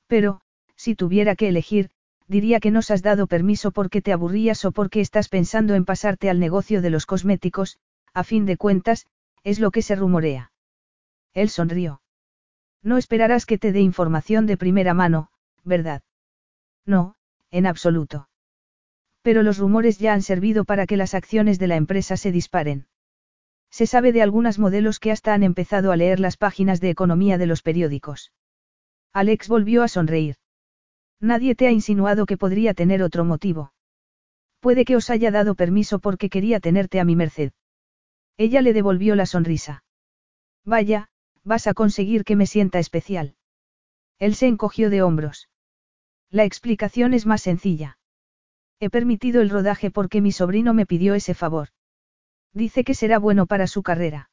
Pero, 0.07 0.41
si 0.75 0.95
tuviera 0.95 1.35
que 1.35 1.49
elegir, 1.49 1.89
diría 2.27 2.59
que 2.59 2.71
nos 2.71 2.91
has 2.91 3.01
dado 3.01 3.27
permiso 3.27 3.71
porque 3.71 4.01
te 4.01 4.13
aburrías 4.13 4.63
o 4.65 4.71
porque 4.71 5.01
estás 5.01 5.29
pensando 5.29 5.75
en 5.75 5.85
pasarte 5.85 6.29
al 6.29 6.39
negocio 6.39 6.81
de 6.81 6.89
los 6.89 7.05
cosméticos, 7.05 7.77
a 8.13 8.23
fin 8.23 8.45
de 8.45 8.57
cuentas, 8.57 9.07
es 9.43 9.59
lo 9.59 9.71
que 9.71 9.81
se 9.81 9.95
rumorea. 9.95 10.51
Él 11.33 11.49
sonrió. 11.49 12.01
No 12.81 12.97
esperarás 12.97 13.45
que 13.45 13.57
te 13.57 13.71
dé 13.71 13.81
información 13.81 14.45
de 14.45 14.57
primera 14.57 14.93
mano, 14.93 15.29
¿verdad? 15.63 16.01
No, 16.85 17.15
en 17.49 17.65
absoluto. 17.65 18.29
Pero 19.21 19.41
los 19.41 19.57
rumores 19.57 19.99
ya 19.99 20.13
han 20.13 20.21
servido 20.21 20.65
para 20.65 20.85
que 20.85 20.97
las 20.97 21.13
acciones 21.13 21.59
de 21.59 21.67
la 21.67 21.75
empresa 21.77 22.17
se 22.17 22.31
disparen. 22.31 22.87
Se 23.73 23.87
sabe 23.87 24.11
de 24.11 24.21
algunas 24.21 24.59
modelos 24.59 24.99
que 24.99 25.11
hasta 25.11 25.33
han 25.33 25.41
empezado 25.41 25.91
a 25.91 25.95
leer 25.95 26.19
las 26.19 26.37
páginas 26.37 26.79
de 26.79 26.91
economía 26.91 27.39
de 27.39 27.47
los 27.47 27.63
periódicos. 27.63 28.31
Alex 29.13 29.47
volvió 29.47 29.81
a 29.81 29.87
sonreír. 29.87 30.35
Nadie 31.19 31.55
te 31.55 31.65
ha 31.65 31.71
insinuado 31.71 32.27
que 32.27 32.37
podría 32.37 32.75
tener 32.75 33.01
otro 33.01 33.25
motivo. 33.25 33.73
Puede 34.59 34.85
que 34.85 34.95
os 34.95 35.09
haya 35.09 35.31
dado 35.31 35.55
permiso 35.55 35.97
porque 35.97 36.29
quería 36.29 36.59
tenerte 36.59 36.99
a 36.99 37.03
mi 37.03 37.15
merced. 37.15 37.51
Ella 38.37 38.61
le 38.61 38.73
devolvió 38.73 39.15
la 39.15 39.25
sonrisa. 39.25 39.83
Vaya, 40.63 41.09
vas 41.43 41.65
a 41.65 41.73
conseguir 41.73 42.25
que 42.25 42.35
me 42.35 42.45
sienta 42.45 42.77
especial. 42.77 43.33
Él 44.19 44.35
se 44.35 44.45
encogió 44.45 44.91
de 44.91 45.01
hombros. 45.01 45.49
La 46.29 46.43
explicación 46.43 47.15
es 47.15 47.25
más 47.25 47.41
sencilla. 47.41 47.97
He 48.79 48.91
permitido 48.91 49.41
el 49.41 49.49
rodaje 49.49 49.89
porque 49.89 50.21
mi 50.21 50.31
sobrino 50.31 50.75
me 50.75 50.85
pidió 50.85 51.15
ese 51.15 51.33
favor. 51.33 51.69
Dice 52.53 52.83
que 52.83 52.93
será 52.93 53.19
bueno 53.19 53.45
para 53.45 53.67
su 53.67 53.83
carrera. 53.83 54.29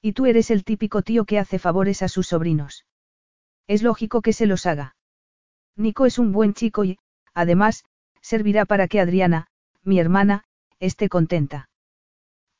Y 0.00 0.12
tú 0.12 0.26
eres 0.26 0.50
el 0.50 0.64
típico 0.64 1.02
tío 1.02 1.24
que 1.24 1.38
hace 1.38 1.58
favores 1.58 2.02
a 2.02 2.08
sus 2.08 2.28
sobrinos. 2.28 2.86
Es 3.66 3.82
lógico 3.82 4.22
que 4.22 4.32
se 4.32 4.46
los 4.46 4.66
haga. 4.66 4.96
Nico 5.76 6.06
es 6.06 6.18
un 6.18 6.32
buen 6.32 6.54
chico 6.54 6.84
y, 6.84 6.98
además, 7.32 7.84
servirá 8.20 8.64
para 8.64 8.88
que 8.88 9.00
Adriana, 9.00 9.48
mi 9.82 9.98
hermana, 9.98 10.44
esté 10.78 11.08
contenta. 11.08 11.68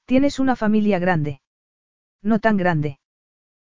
Tienes 0.06 0.38
una 0.38 0.56
familia 0.56 0.98
grande. 0.98 1.40
No 2.22 2.38
tan 2.38 2.56
grande. 2.56 2.98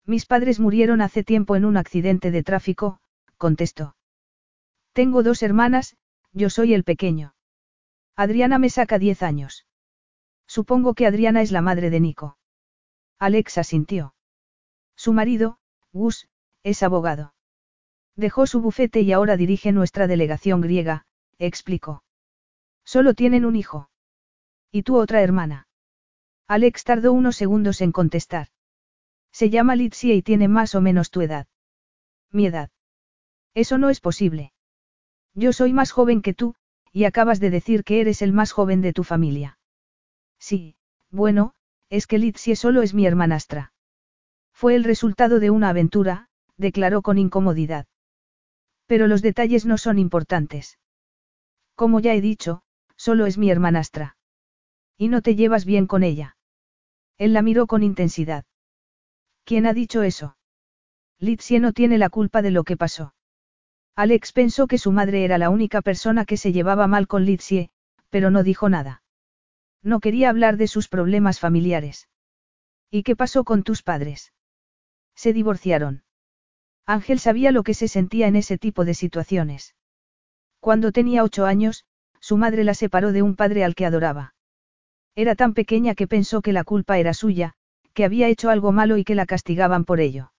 Mis 0.04 0.26
padres 0.26 0.58
murieron 0.58 1.00
hace 1.02 1.22
tiempo 1.22 1.56
en 1.56 1.64
un 1.64 1.76
accidente 1.76 2.30
de 2.30 2.42
tráfico, 2.42 3.00
contestó. 3.36 3.94
Tengo 4.92 5.22
dos 5.22 5.42
hermanas, 5.42 5.96
yo 6.32 6.50
soy 6.50 6.74
el 6.74 6.84
pequeño. 6.84 7.34
Adriana 8.16 8.58
me 8.58 8.70
saca 8.70 8.98
diez 8.98 9.22
años. 9.22 9.67
Supongo 10.48 10.94
que 10.94 11.06
Adriana 11.06 11.42
es 11.42 11.52
la 11.52 11.62
madre 11.62 11.90
de 11.90 12.00
Nico. 12.00 12.38
Alexa 13.18 13.62
sintió. 13.62 14.14
Su 14.96 15.12
marido, 15.12 15.58
Gus, 15.92 16.28
es 16.64 16.82
abogado. 16.82 17.34
Dejó 18.16 18.46
su 18.46 18.60
bufete 18.60 19.02
y 19.02 19.12
ahora 19.12 19.36
dirige 19.36 19.70
nuestra 19.72 20.06
delegación 20.06 20.60
griega, 20.60 21.06
explicó. 21.38 22.02
Solo 22.84 23.14
tienen 23.14 23.44
un 23.44 23.54
hijo. 23.54 23.90
¿Y 24.72 24.82
tú 24.82 24.96
otra 24.96 25.22
hermana? 25.22 25.68
Alex 26.46 26.82
tardó 26.82 27.12
unos 27.12 27.36
segundos 27.36 27.82
en 27.82 27.92
contestar. 27.92 28.48
Se 29.30 29.50
llama 29.50 29.76
Litsia 29.76 30.14
y 30.14 30.22
tiene 30.22 30.48
más 30.48 30.74
o 30.74 30.80
menos 30.80 31.10
tu 31.10 31.20
edad. 31.20 31.46
Mi 32.32 32.46
edad. 32.46 32.70
Eso 33.54 33.76
no 33.76 33.90
es 33.90 34.00
posible. 34.00 34.52
Yo 35.34 35.52
soy 35.52 35.74
más 35.74 35.92
joven 35.92 36.22
que 36.22 36.32
tú, 36.32 36.54
y 36.90 37.04
acabas 37.04 37.38
de 37.38 37.50
decir 37.50 37.84
que 37.84 38.00
eres 38.00 38.22
el 38.22 38.32
más 38.32 38.52
joven 38.52 38.80
de 38.80 38.94
tu 38.94 39.04
familia. 39.04 39.57
Sí, 40.38 40.76
bueno, 41.10 41.54
es 41.90 42.06
que 42.06 42.18
Litsie 42.18 42.56
solo 42.56 42.82
es 42.82 42.94
mi 42.94 43.06
hermanastra. 43.06 43.72
Fue 44.52 44.74
el 44.74 44.84
resultado 44.84 45.40
de 45.40 45.50
una 45.50 45.70
aventura, 45.70 46.28
declaró 46.56 47.02
con 47.02 47.18
incomodidad. 47.18 47.86
Pero 48.86 49.06
los 49.06 49.22
detalles 49.22 49.66
no 49.66 49.78
son 49.78 49.98
importantes. 49.98 50.78
Como 51.74 52.00
ya 52.00 52.14
he 52.14 52.20
dicho, 52.20 52.62
solo 52.96 53.26
es 53.26 53.38
mi 53.38 53.50
hermanastra. 53.50 54.16
Y 54.96 55.08
no 55.08 55.22
te 55.22 55.36
llevas 55.36 55.64
bien 55.64 55.86
con 55.86 56.02
ella. 56.02 56.36
Él 57.18 57.32
la 57.32 57.42
miró 57.42 57.66
con 57.66 57.82
intensidad. 57.82 58.44
¿Quién 59.44 59.66
ha 59.66 59.72
dicho 59.72 60.02
eso? 60.02 60.36
Litsie 61.20 61.60
no 61.60 61.72
tiene 61.72 61.98
la 61.98 62.10
culpa 62.10 62.42
de 62.42 62.50
lo 62.50 62.64
que 62.64 62.76
pasó. 62.76 63.14
Alex 63.94 64.32
pensó 64.32 64.66
que 64.66 64.78
su 64.78 64.92
madre 64.92 65.24
era 65.24 65.38
la 65.38 65.50
única 65.50 65.82
persona 65.82 66.24
que 66.24 66.36
se 66.36 66.52
llevaba 66.52 66.86
mal 66.86 67.08
con 67.08 67.24
Litsie, 67.24 67.70
pero 68.10 68.30
no 68.30 68.42
dijo 68.42 68.68
nada. 68.68 69.02
No 69.82 70.00
quería 70.00 70.30
hablar 70.30 70.56
de 70.56 70.66
sus 70.66 70.88
problemas 70.88 71.40
familiares. 71.40 72.08
¿Y 72.90 73.02
qué 73.02 73.16
pasó 73.16 73.44
con 73.44 73.62
tus 73.62 73.82
padres? 73.82 74.32
Se 75.14 75.32
divorciaron. 75.32 76.04
Ángel 76.86 77.18
sabía 77.18 77.52
lo 77.52 77.62
que 77.62 77.74
se 77.74 77.88
sentía 77.88 78.28
en 78.28 78.36
ese 78.36 78.56
tipo 78.56 78.84
de 78.84 78.94
situaciones. 78.94 79.74
Cuando 80.60 80.90
tenía 80.90 81.22
ocho 81.22 81.44
años, 81.44 81.84
su 82.20 82.36
madre 82.36 82.64
la 82.64 82.74
separó 82.74 83.12
de 83.12 83.22
un 83.22 83.36
padre 83.36 83.64
al 83.64 83.74
que 83.74 83.86
adoraba. 83.86 84.34
Era 85.14 85.34
tan 85.34 85.54
pequeña 85.54 85.94
que 85.94 86.06
pensó 86.06 86.40
que 86.42 86.52
la 86.52 86.64
culpa 86.64 86.98
era 86.98 87.12
suya, 87.14 87.54
que 87.92 88.04
había 88.04 88.28
hecho 88.28 88.50
algo 88.50 88.72
malo 88.72 88.96
y 88.96 89.04
que 89.04 89.14
la 89.14 89.26
castigaban 89.26 89.84
por 89.84 90.00
ello. 90.00 90.32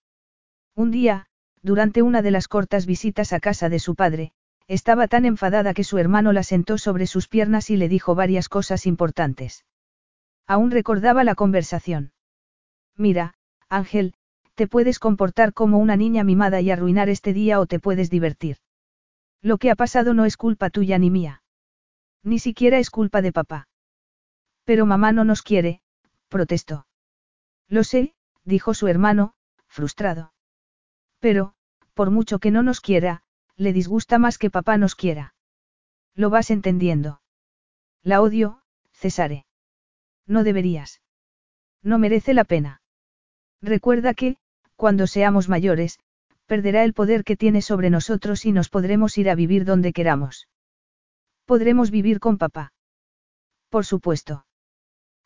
Un 0.76 0.92
día, 0.92 1.28
durante 1.62 2.02
una 2.02 2.22
de 2.22 2.32
las 2.32 2.48
cortas 2.48 2.86
visitas 2.86 3.34
a 3.34 3.40
casa 3.40 3.70
de 3.70 3.80
su 3.80 3.96
padre, 3.96 4.32
estaba 4.70 5.08
tan 5.08 5.26
enfadada 5.26 5.74
que 5.74 5.84
su 5.84 5.98
hermano 5.98 6.32
la 6.32 6.44
sentó 6.44 6.78
sobre 6.78 7.08
sus 7.08 7.28
piernas 7.28 7.72
y 7.72 7.76
le 7.76 7.90
dijo 7.90 8.14
varias 8.14 8.50
cosas 8.50 8.86
importantes. 8.86 9.66
Aún 10.46 10.70
recordaba 10.70 11.24
la 11.24 11.34
conversación. 11.34 12.14
Mira, 12.96 13.34
Ángel, 13.68 14.14
te 14.54 14.68
puedes 14.68 15.00
comportar 15.00 15.54
como 15.54 15.80
una 15.80 15.98
niña 15.98 16.24
mimada 16.24 16.62
y 16.62 16.70
arruinar 16.70 17.10
este 17.10 17.34
día 17.34 17.60
o 17.60 17.66
te 17.66 17.80
puedes 17.80 18.12
divertir. 18.12 18.58
Lo 19.42 19.58
que 19.58 19.72
ha 19.72 19.76
pasado 19.76 20.14
no 20.14 20.26
es 20.26 20.38
culpa 20.38 20.70
tuya 20.70 21.00
ni 21.00 21.10
mía. 21.10 21.42
Ni 22.24 22.38
siquiera 22.38 22.78
es 22.78 22.92
culpa 22.92 23.24
de 23.24 23.32
papá. 23.32 23.68
Pero 24.66 24.86
mamá 24.86 25.12
no 25.14 25.24
nos 25.24 25.42
quiere, 25.42 25.82
protestó. 26.28 26.86
Lo 27.68 27.84
sé, 27.84 28.14
dijo 28.44 28.76
su 28.76 28.88
hermano, 28.88 29.34
frustrado. 29.68 30.32
Pero, 31.20 31.56
por 31.96 32.12
mucho 32.12 32.38
que 32.38 32.52
no 32.52 32.62
nos 32.62 32.82
quiera, 32.82 33.24
le 33.60 33.74
disgusta 33.74 34.18
más 34.20 34.38
que 34.38 34.50
papá 34.50 34.78
nos 34.78 34.96
quiera. 34.96 35.36
Lo 36.16 36.30
vas 36.30 36.50
entendiendo. 36.50 37.22
La 38.02 38.22
odio, 38.22 38.62
Cesare. 38.94 39.46
No 40.26 40.46
deberías. 40.46 41.02
No 41.84 42.00
merece 42.00 42.34
la 42.34 42.46
pena. 42.46 42.82
Recuerda 43.62 44.14
que, 44.14 44.38
cuando 44.78 45.08
seamos 45.08 45.50
mayores, 45.50 46.00
perderá 46.46 46.86
el 46.86 46.94
poder 46.94 47.26
que 47.26 47.36
tiene 47.36 47.62
sobre 47.62 47.90
nosotros 47.90 48.46
y 48.46 48.54
nos 48.54 48.70
podremos 48.70 49.18
ir 49.18 49.30
a 49.30 49.36
vivir 49.36 49.66
donde 49.66 49.92
queramos. 49.92 50.48
Podremos 51.46 51.92
vivir 51.92 52.22
con 52.22 52.38
papá. 52.38 52.72
Por 53.68 53.86
supuesto. 53.86 54.46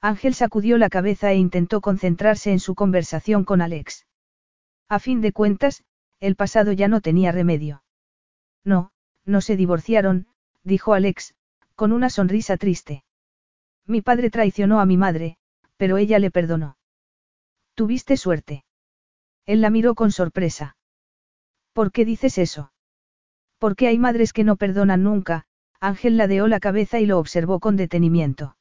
Ángel 0.02 0.34
sacudió 0.34 0.80
la 0.80 0.90
cabeza 0.90 1.32
e 1.32 1.36
intentó 1.36 1.82
concentrarse 1.82 2.52
en 2.52 2.60
su 2.60 2.74
conversación 2.74 3.46
con 3.46 3.62
Alex. 3.62 4.08
A 4.90 4.98
fin 4.98 5.22
de 5.22 5.32
cuentas, 5.34 5.84
el 6.20 6.36
pasado 6.36 6.72
ya 6.72 6.88
no 6.88 7.00
tenía 7.00 7.32
remedio. 7.32 7.84
No, 8.64 8.92
no 9.26 9.42
se 9.42 9.56
divorciaron, 9.56 10.28
dijo 10.64 10.94
Alex, 10.94 11.36
con 11.76 11.92
una 11.92 12.10
sonrisa 12.10 12.58
triste. 12.58 13.04
Mi 13.86 14.02
padre 14.02 14.30
traicionó 14.30 14.80
a 14.80 14.86
mi 14.86 14.98
madre, 14.98 15.38
pero 15.78 15.98
ella 15.98 16.20
le 16.20 16.32
perdonó. 16.32 16.78
Tuviste 17.76 18.18
suerte. 18.18 18.64
Él 19.46 19.62
la 19.62 19.70
miró 19.70 19.96
con 19.96 20.12
sorpresa. 20.12 20.78
¿Por 21.74 21.92
qué 21.92 22.06
dices 22.06 22.38
eso? 22.38 22.72
Porque 23.58 23.88
hay 23.88 23.98
madres 23.98 24.32
que 24.32 24.44
no 24.44 24.56
perdonan 24.56 25.04
nunca, 25.04 25.46
Ángel 25.80 26.18
ladeó 26.18 26.48
la 26.48 26.60
cabeza 26.60 27.00
y 27.00 27.06
lo 27.06 27.18
observó 27.18 27.60
con 27.60 27.76
detenimiento. 27.76 28.56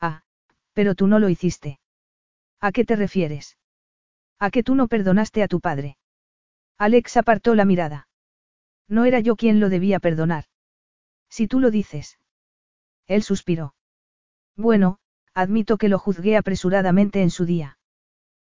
Ah, 0.00 0.22
pero 0.72 0.94
tú 0.94 1.06
no 1.06 1.18
lo 1.18 1.28
hiciste. 1.28 1.78
¿A 2.60 2.72
qué 2.72 2.84
te 2.84 2.96
refieres? 2.96 3.56
A 4.38 4.50
que 4.50 4.62
tú 4.62 4.74
no 4.74 4.88
perdonaste 4.88 5.42
a 5.42 5.48
tu 5.48 5.60
padre. 5.60 5.96
Alex 6.76 7.16
apartó 7.16 7.54
la 7.54 7.64
mirada. 7.64 8.08
No 8.88 9.04
era 9.04 9.20
yo 9.20 9.36
quien 9.36 9.60
lo 9.60 9.68
debía 9.68 10.00
perdonar. 10.00 10.44
Si 11.28 11.48
tú 11.48 11.60
lo 11.60 11.70
dices. 11.70 12.18
Él 13.06 13.22
suspiró. 13.22 13.74
Bueno, 14.56 14.98
admito 15.34 15.78
que 15.78 15.88
lo 15.88 15.98
juzgué 15.98 16.36
apresuradamente 16.36 17.22
en 17.22 17.30
su 17.30 17.44
día. 17.44 17.78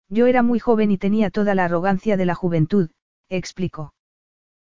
Yo 0.09 0.27
era 0.27 0.43
muy 0.43 0.59
joven 0.59 0.91
y 0.91 0.97
tenía 0.97 1.29
toda 1.29 1.55
la 1.55 1.65
arrogancia 1.65 2.17
de 2.17 2.25
la 2.25 2.35
juventud, 2.35 2.91
explicó. 3.29 3.93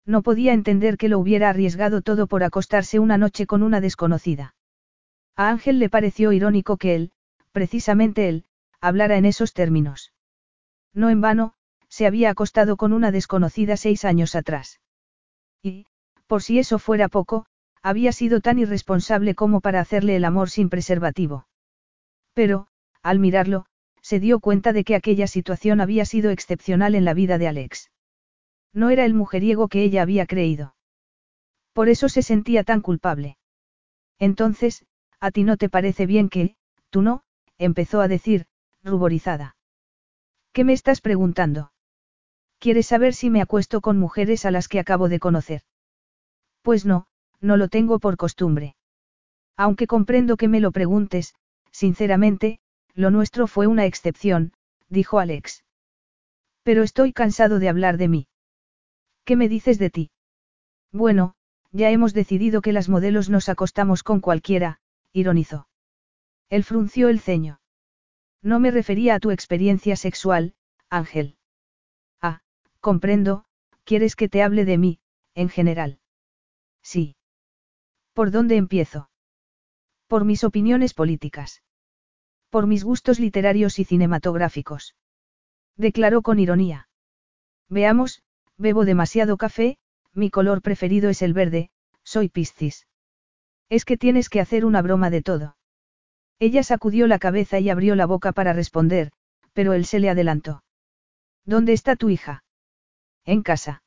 No 0.07 0.23
podía 0.23 0.53
entender 0.53 0.97
que 0.97 1.09
lo 1.09 1.19
hubiera 1.19 1.49
arriesgado 1.51 2.03
todo 2.03 2.27
por 2.27 2.45
acostarse 2.45 2.99
una 2.99 3.19
noche 3.19 3.47
con 3.47 3.62
una 3.62 3.81
desconocida. 3.81 4.55
A 5.35 5.49
Ángel 5.49 5.78
le 5.78 5.89
pareció 5.89 6.32
irónico 6.32 6.77
que 6.77 6.95
él, 6.95 7.12
precisamente 7.53 8.28
él, 8.28 8.45
hablara 8.81 9.16
en 9.16 9.24
esos 9.24 9.53
términos. 9.53 10.12
No 10.93 11.11
en 11.11 11.20
vano, 11.20 11.55
se 11.89 12.07
había 12.07 12.31
acostado 12.31 12.77
con 12.77 12.93
una 12.93 13.11
desconocida 13.11 13.77
seis 13.77 14.05
años 14.05 14.35
atrás. 14.35 14.81
Y, 15.65 15.86
por 16.27 16.43
si 16.43 16.59
eso 16.59 16.78
fuera 16.78 17.09
poco, 17.09 17.47
había 17.82 18.12
sido 18.12 18.41
tan 18.41 18.59
irresponsable 18.59 19.35
como 19.35 19.61
para 19.61 19.81
hacerle 19.81 20.15
el 20.16 20.24
amor 20.24 20.51
sin 20.51 20.69
preservativo. 20.69 21.49
Pero, 22.35 22.69
al 23.03 23.19
mirarlo, 23.19 23.65
se 24.03 24.20
dio 24.20 24.41
cuenta 24.41 24.74
de 24.74 24.85
que 24.85 24.95
aquella 24.95 25.27
situación 25.27 25.81
había 25.81 26.05
sido 26.05 26.31
excepcional 26.31 26.95
en 26.95 27.07
la 27.07 27.15
vida 27.15 27.39
de 27.39 27.49
Alex. 27.49 27.91
No 28.74 28.91
era 28.91 29.07
el 29.07 29.15
mujeriego 29.15 29.69
que 29.69 29.82
ella 29.82 30.03
había 30.03 30.27
creído. 30.27 30.77
Por 31.73 31.89
eso 31.89 32.09
se 32.09 32.23
sentía 32.23 32.62
tan 32.65 32.82
culpable. 32.82 33.39
Entonces, 34.19 34.85
¿a 35.19 35.31
ti 35.31 35.45
no 35.45 35.57
te 35.57 35.70
parece 35.70 36.05
bien 36.07 36.28
que, 36.28 36.57
tú 36.91 37.01
no? 37.01 37.23
empezó 37.57 38.01
a 38.03 38.09
decir, 38.09 38.47
ruborizada. 38.82 39.57
¿Qué 40.53 40.65
me 40.65 40.74
estás 40.74 41.01
preguntando? 41.01 41.73
¿Quieres 42.65 42.86
saber 42.86 43.12
si 43.12 43.28
me 43.28 43.43
acuesto 43.43 43.82
con 43.82 43.99
mujeres 43.99 44.47
a 44.47 44.51
las 44.51 44.69
que 44.69 44.81
acabo 44.81 45.11
de 45.11 45.19
conocer? 45.19 45.61
Pues 46.62 46.86
no, 46.86 47.09
no 47.43 47.59
lo 47.59 47.69
tengo 47.69 47.99
por 47.99 48.16
costumbre. 48.16 48.74
Aunque 49.55 49.86
comprendo 49.86 50.39
que 50.39 50.49
me 50.49 50.61
lo 50.61 50.73
preguntes, 50.73 51.35
sinceramente, 51.73 52.61
lo 52.95 53.11
nuestro 53.11 53.49
fue 53.49 53.66
una 53.66 53.85
excepción, 53.85 54.55
dijo 54.89 55.19
Alex. 55.19 55.62
Pero 56.62 56.82
estoy 56.82 57.12
cansado 57.12 57.59
de 57.59 57.69
hablar 57.69 57.99
de 57.99 58.09
mí. 58.09 58.28
¿Qué 59.27 59.36
me 59.36 59.51
dices 59.51 59.78
de 59.78 59.91
ti? 59.91 60.11
Bueno, 60.91 61.35
ya 61.70 61.91
hemos 61.91 62.15
decidido 62.15 62.62
que 62.62 62.73
las 62.73 62.89
modelos 62.89 63.28
nos 63.28 63.51
acostamos 63.51 64.03
con 64.03 64.20
cualquiera, 64.20 64.81
ironizó. 65.12 65.69
Él 66.49 66.65
frunció 66.65 67.11
el 67.11 67.20
ceño. 67.20 67.61
No 68.41 68.59
me 68.59 68.70
refería 68.70 69.16
a 69.16 69.20
tu 69.20 69.32
experiencia 69.32 69.97
sexual, 69.97 70.55
Ángel. 70.89 71.36
Comprendo, 72.85 73.47
quieres 73.85 74.15
que 74.15 74.28
te 74.28 74.43
hable 74.43 74.66
de 74.66 74.77
mí, 74.77 74.98
en 75.35 75.48
general. 75.48 76.01
Sí. 76.82 77.16
¿Por 78.12 78.31
dónde 78.31 78.56
empiezo? 78.56 79.09
Por 80.06 80.27
mis 80.27 80.44
opiniones 80.44 80.93
políticas. 80.93 81.62
Por 82.51 82.66
mis 82.66 82.85
gustos 82.85 83.20
literarios 83.20 83.78
y 83.78 83.85
cinematográficos. 83.86 84.97
Declaró 85.78 86.20
con 86.20 86.39
ironía. 86.39 86.90
Veamos, 87.70 88.23
bebo 88.59 88.85
demasiado 88.85 89.39
café, 89.39 89.78
mi 90.12 90.28
color 90.28 90.61
preferido 90.61 91.09
es 91.09 91.23
el 91.23 91.32
verde, 91.32 91.70
soy 92.02 92.28
Piscis. 92.28 92.86
Es 93.70 93.86
que 93.86 93.97
tienes 93.97 94.28
que 94.28 94.40
hacer 94.40 94.66
una 94.66 94.82
broma 94.82 95.09
de 95.09 95.23
todo. 95.23 95.56
Ella 96.39 96.62
sacudió 96.62 97.06
la 97.06 97.19
cabeza 97.19 97.59
y 97.61 97.70
abrió 97.70 97.94
la 97.94 98.05
boca 98.05 98.32
para 98.32 98.52
responder, 98.52 99.11
pero 99.55 99.73
él 99.73 99.86
se 99.86 100.01
le 100.01 100.11
adelantó. 100.11 100.65
¿Dónde 101.47 101.73
está 101.73 101.97
tu 101.97 102.11
hija? 102.11 102.44
En 103.25 103.43
casa. 103.43 103.83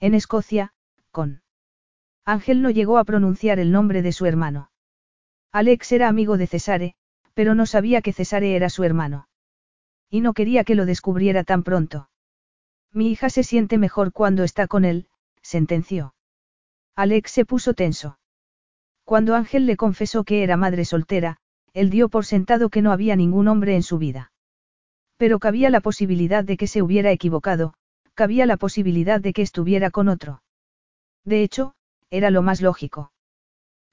En 0.00 0.14
Escocia, 0.14 0.72
con. 1.10 1.42
Ángel 2.24 2.62
no 2.62 2.70
llegó 2.70 2.98
a 2.98 3.04
pronunciar 3.04 3.58
el 3.58 3.72
nombre 3.72 4.02
de 4.02 4.12
su 4.12 4.26
hermano. 4.26 4.70
Alex 5.52 5.92
era 5.92 6.08
amigo 6.08 6.36
de 6.36 6.46
Cesare, 6.46 6.94
pero 7.34 7.54
no 7.54 7.66
sabía 7.66 8.02
que 8.02 8.12
Cesare 8.12 8.54
era 8.54 8.68
su 8.68 8.84
hermano. 8.84 9.28
Y 10.10 10.20
no 10.20 10.34
quería 10.34 10.64
que 10.64 10.74
lo 10.74 10.86
descubriera 10.86 11.44
tan 11.44 11.62
pronto. 11.62 12.10
Mi 12.92 13.10
hija 13.10 13.30
se 13.30 13.44
siente 13.44 13.78
mejor 13.78 14.12
cuando 14.12 14.44
está 14.44 14.66
con 14.66 14.84
él, 14.84 15.08
sentenció. 15.42 16.14
Alex 16.96 17.30
se 17.30 17.44
puso 17.46 17.74
tenso. 17.74 18.18
Cuando 19.04 19.34
Ángel 19.34 19.66
le 19.66 19.76
confesó 19.76 20.24
que 20.24 20.42
era 20.42 20.56
madre 20.56 20.84
soltera, 20.84 21.38
él 21.72 21.90
dio 21.90 22.08
por 22.08 22.26
sentado 22.26 22.68
que 22.68 22.82
no 22.82 22.92
había 22.92 23.16
ningún 23.16 23.48
hombre 23.48 23.74
en 23.74 23.82
su 23.82 23.98
vida. 23.98 24.32
Pero 25.16 25.38
cabía 25.38 25.70
la 25.70 25.80
posibilidad 25.80 26.44
de 26.44 26.56
que 26.56 26.66
se 26.66 26.82
hubiera 26.82 27.10
equivocado, 27.10 27.74
cabía 28.20 28.44
la 28.44 28.58
posibilidad 28.58 29.18
de 29.18 29.32
que 29.32 29.40
estuviera 29.40 29.90
con 29.90 30.10
otro. 30.10 30.42
De 31.24 31.42
hecho, 31.42 31.72
era 32.10 32.28
lo 32.28 32.42
más 32.42 32.60
lógico. 32.60 33.12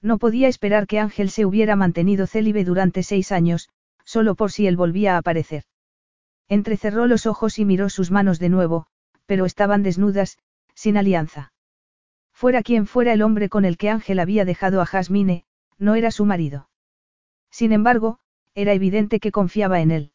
No 0.02 0.18
podía 0.18 0.48
esperar 0.48 0.86
que 0.86 0.98
Ángel 0.98 1.30
se 1.30 1.46
hubiera 1.46 1.76
mantenido 1.76 2.26
célibe 2.26 2.62
durante 2.62 3.02
seis 3.02 3.32
años, 3.32 3.70
solo 4.04 4.34
por 4.34 4.52
si 4.52 4.66
él 4.66 4.76
volvía 4.76 5.14
a 5.14 5.16
aparecer. 5.20 5.62
Entrecerró 6.46 7.06
los 7.06 7.24
ojos 7.24 7.58
y 7.58 7.64
miró 7.64 7.88
sus 7.88 8.10
manos 8.10 8.38
de 8.38 8.50
nuevo, 8.50 8.86
pero 9.24 9.46
estaban 9.46 9.82
desnudas, 9.82 10.36
sin 10.74 10.98
alianza. 10.98 11.54
Fuera 12.34 12.62
quien 12.62 12.86
fuera 12.86 13.14
el 13.14 13.22
hombre 13.22 13.48
con 13.48 13.64
el 13.64 13.78
que 13.78 13.88
Ángel 13.88 14.18
había 14.18 14.44
dejado 14.44 14.82
a 14.82 14.84
Jasmine, 14.84 15.46
no 15.78 15.94
era 15.94 16.10
su 16.10 16.26
marido. 16.26 16.68
Sin 17.50 17.72
embargo, 17.72 18.18
era 18.54 18.74
evidente 18.74 19.20
que 19.20 19.32
confiaba 19.32 19.80
en 19.80 19.90
él. 19.90 20.12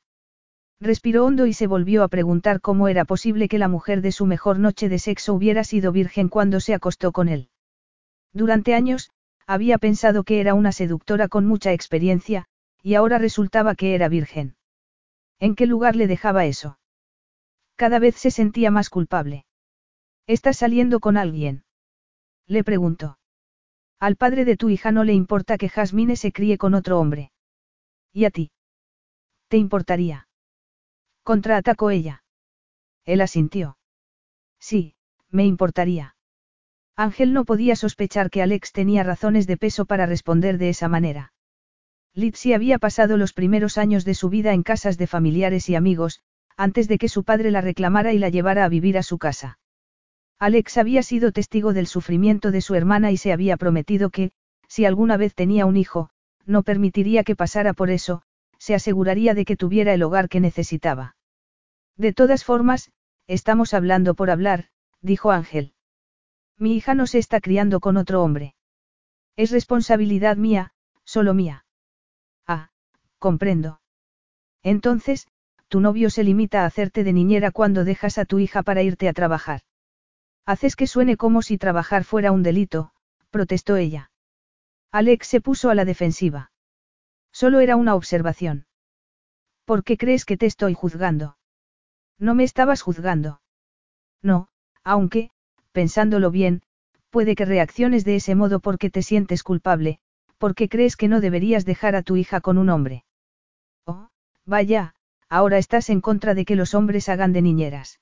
Respiró 0.84 1.24
hondo 1.24 1.46
y 1.46 1.54
se 1.54 1.66
volvió 1.66 2.04
a 2.04 2.10
preguntar 2.10 2.60
cómo 2.60 2.90
era 2.90 3.06
posible 3.06 3.48
que 3.48 3.58
la 3.58 3.70
mujer 3.70 4.02
de 4.02 4.12
su 4.12 4.26
mejor 4.26 4.60
noche 4.60 4.90
de 4.90 5.00
sexo 5.00 5.34
hubiera 5.34 5.64
sido 5.64 5.94
virgen 5.94 6.28
cuando 6.28 6.60
se 6.60 6.74
acostó 6.74 7.14
con 7.14 7.30
él. 7.30 7.48
Durante 8.34 8.76
años, 8.76 9.10
había 9.48 9.78
pensado 9.78 10.26
que 10.26 10.42
era 10.42 10.54
una 10.54 10.74
seductora 10.74 11.30
con 11.30 11.46
mucha 11.46 11.72
experiencia, 11.72 12.48
y 12.82 12.96
ahora 12.96 13.18
resultaba 13.18 13.76
que 13.76 13.96
era 13.96 14.10
virgen. 14.10 14.58
¿En 15.40 15.56
qué 15.56 15.68
lugar 15.68 15.96
le 15.96 16.06
dejaba 16.06 16.44
eso? 16.48 16.78
Cada 17.78 18.00
vez 18.00 18.18
se 18.18 18.30
sentía 18.30 18.70
más 18.70 18.90
culpable. 18.90 19.46
¿Estás 20.28 20.58
saliendo 20.58 21.00
con 21.00 21.16
alguien? 21.16 21.64
Le 22.46 22.62
preguntó. 22.66 23.20
Al 24.02 24.18
padre 24.18 24.44
de 24.44 24.58
tu 24.58 24.70
hija 24.70 24.92
no 24.92 25.06
le 25.06 25.14
importa 25.14 25.58
que 25.58 25.70
Jasmine 25.70 26.18
se 26.18 26.34
críe 26.34 26.58
con 26.58 26.74
otro 26.74 27.00
hombre. 27.00 27.32
¿Y 28.12 28.26
a 28.26 28.32
ti? 28.32 28.52
¿Te 29.48 29.56
importaría? 29.56 30.28
Contraatacó 31.24 31.90
ella. 31.90 32.24
Él 33.06 33.22
asintió. 33.22 33.78
Sí, 34.60 34.96
me 35.30 35.46
importaría. 35.46 36.16
Ángel 36.96 37.34
no 37.34 37.46
podía 37.46 37.76
sospechar 37.76 38.30
que 38.30 38.42
Alex 38.42 38.72
tenía 38.72 39.04
razones 39.04 39.48
de 39.48 39.58
peso 39.58 39.86
para 39.86 40.06
responder 40.06 40.58
de 40.58 40.70
esa 40.70 40.88
manera. 40.88 41.34
Litsi 42.14 42.54
había 42.54 42.78
pasado 42.78 43.18
los 43.18 43.34
primeros 43.34 43.78
años 43.78 44.06
de 44.06 44.14
su 44.14 44.30
vida 44.30 44.54
en 44.54 44.62
casas 44.62 44.98
de 44.98 45.08
familiares 45.08 45.70
y 45.70 45.76
amigos, 45.76 46.22
antes 46.56 46.88
de 46.88 47.00
que 47.00 47.10
su 47.10 47.24
padre 47.24 47.50
la 47.50 47.62
reclamara 47.62 48.14
y 48.14 48.20
la 48.20 48.30
llevara 48.30 48.66
a 48.66 48.70
vivir 48.70 48.98
a 48.98 49.04
su 49.04 49.18
casa. 49.18 49.58
Alex 50.38 50.78
había 50.78 51.02
sido 51.02 51.32
testigo 51.32 51.74
del 51.74 51.88
sufrimiento 51.88 52.52
de 52.52 52.62
su 52.62 52.76
hermana 52.76 53.12
y 53.12 53.18
se 53.18 53.32
había 53.32 53.58
prometido 53.58 54.10
que, 54.12 54.32
si 54.68 54.86
alguna 54.86 55.18
vez 55.18 55.34
tenía 55.34 55.66
un 55.66 55.78
hijo, 55.78 56.10
no 56.46 56.64
permitiría 56.64 57.24
que 57.24 57.36
pasara 57.36 57.74
por 57.74 57.90
eso, 57.90 58.22
se 58.64 58.74
aseguraría 58.74 59.34
de 59.34 59.44
que 59.44 59.58
tuviera 59.58 59.94
el 59.94 60.04
hogar 60.04 60.30
que 60.30 60.40
necesitaba. 60.40 61.18
De 61.98 62.14
todas 62.14 62.46
formas, 62.46 62.94
estamos 63.28 63.74
hablando 63.74 64.16
por 64.16 64.30
hablar, 64.30 64.70
dijo 65.02 65.32
Ángel. 65.32 65.74
Mi 66.58 66.74
hija 66.78 66.96
no 66.96 67.06
se 67.06 67.18
está 67.18 67.42
criando 67.42 67.82
con 67.82 67.98
otro 67.98 68.24
hombre. 68.24 68.56
Es 69.36 69.52
responsabilidad 69.52 70.38
mía, 70.38 70.72
solo 71.04 71.34
mía. 71.34 71.66
Ah, 72.48 72.70
comprendo. 73.20 73.82
Entonces, 74.62 75.28
tu 75.68 75.82
novio 75.82 76.10
se 76.10 76.24
limita 76.24 76.62
a 76.62 76.66
hacerte 76.66 77.04
de 77.04 77.12
niñera 77.12 77.52
cuando 77.52 77.84
dejas 77.84 78.18
a 78.18 78.24
tu 78.24 78.40
hija 78.40 78.64
para 78.64 78.82
irte 78.82 79.10
a 79.10 79.14
trabajar. 79.14 79.60
Haces 80.46 80.78
que 80.78 80.88
suene 80.88 81.18
como 81.18 81.42
si 81.42 81.58
trabajar 81.58 82.06
fuera 82.06 82.32
un 82.32 82.44
delito, 82.44 82.94
protestó 83.30 83.76
ella. 83.76 84.10
Alex 84.90 85.28
se 85.28 85.42
puso 85.42 85.70
a 85.70 85.76
la 85.76 85.84
defensiva. 85.84 86.53
Solo 87.34 87.60
era 87.60 87.76
una 87.76 87.96
observación. 87.96 88.68
¿Por 89.66 89.84
qué 89.84 89.98
crees 89.98 90.24
que 90.24 90.38
te 90.38 90.46
estoy 90.46 90.76
juzgando? 90.76 91.38
No 92.20 92.36
me 92.36 92.44
estabas 92.44 92.82
juzgando. 92.82 93.42
No, 94.22 94.48
aunque, 94.84 95.32
pensándolo 95.72 96.32
bien, 96.32 96.62
puede 97.10 97.36
que 97.36 97.46
reacciones 97.46 98.06
de 98.06 98.16
ese 98.16 98.36
modo 98.36 98.60
porque 98.60 98.90
te 98.90 99.02
sientes 99.02 99.44
culpable, 99.44 100.00
porque 100.38 100.70
crees 100.70 100.96
que 100.96 101.08
no 101.08 101.22
deberías 101.22 101.66
dejar 101.66 101.96
a 101.96 102.04
tu 102.04 102.16
hija 102.16 102.40
con 102.40 102.58
un 102.58 102.70
hombre. 102.70 103.04
Oh, 103.86 104.10
vaya, 104.46 104.96
ahora 105.28 105.58
estás 105.58 105.90
en 105.90 106.02
contra 106.02 106.36
de 106.36 106.46
que 106.46 106.56
los 106.56 106.74
hombres 106.76 107.10
hagan 107.10 107.34
de 107.34 107.42
niñeras. 107.42 108.00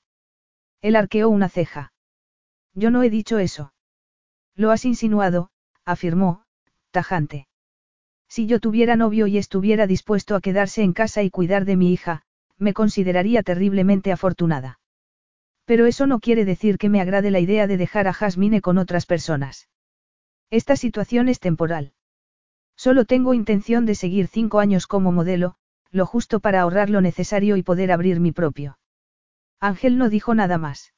Él 0.82 0.94
arqueó 0.96 1.28
una 1.30 1.48
ceja. 1.48 1.92
Yo 2.74 2.90
no 2.90 3.02
he 3.02 3.10
dicho 3.10 3.38
eso. 3.38 3.72
Lo 4.54 4.70
has 4.70 4.84
insinuado, 4.84 5.50
afirmó, 5.84 6.44
tajante. 6.90 7.46
Si 8.34 8.46
yo 8.46 8.60
tuviera 8.60 8.96
novio 8.96 9.26
y 9.26 9.36
estuviera 9.36 9.86
dispuesto 9.86 10.34
a 10.34 10.40
quedarse 10.40 10.82
en 10.82 10.94
casa 10.94 11.22
y 11.22 11.28
cuidar 11.28 11.66
de 11.66 11.76
mi 11.76 11.92
hija, 11.92 12.22
me 12.56 12.72
consideraría 12.72 13.42
terriblemente 13.42 14.10
afortunada. 14.10 14.80
Pero 15.66 15.84
eso 15.84 16.06
no 16.06 16.18
quiere 16.18 16.46
decir 16.46 16.78
que 16.78 16.88
me 16.88 17.02
agrade 17.02 17.30
la 17.30 17.40
idea 17.40 17.66
de 17.66 17.76
dejar 17.76 18.08
a 18.08 18.14
Jasmine 18.14 18.62
con 18.62 18.78
otras 18.78 19.04
personas. 19.04 19.68
Esta 20.48 20.76
situación 20.76 21.28
es 21.28 21.40
temporal. 21.40 21.92
Solo 22.74 23.04
tengo 23.04 23.34
intención 23.34 23.84
de 23.84 23.94
seguir 23.94 24.28
cinco 24.28 24.60
años 24.60 24.86
como 24.86 25.12
modelo, 25.12 25.56
lo 25.90 26.06
justo 26.06 26.40
para 26.40 26.62
ahorrar 26.62 26.88
lo 26.88 27.02
necesario 27.02 27.58
y 27.58 27.62
poder 27.62 27.92
abrir 27.92 28.18
mi 28.18 28.32
propio. 28.32 28.78
Ángel 29.60 29.98
no 29.98 30.08
dijo 30.08 30.34
nada 30.34 30.56
más. 30.56 30.94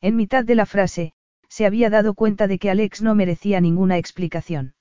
En 0.00 0.16
mitad 0.16 0.42
de 0.44 0.56
la 0.56 0.66
frase, 0.66 1.12
se 1.48 1.66
había 1.66 1.88
dado 1.88 2.14
cuenta 2.14 2.48
de 2.48 2.58
que 2.58 2.68
Alex 2.68 3.00
no 3.00 3.14
merecía 3.14 3.60
ninguna 3.60 3.96
explicación. 3.96 4.74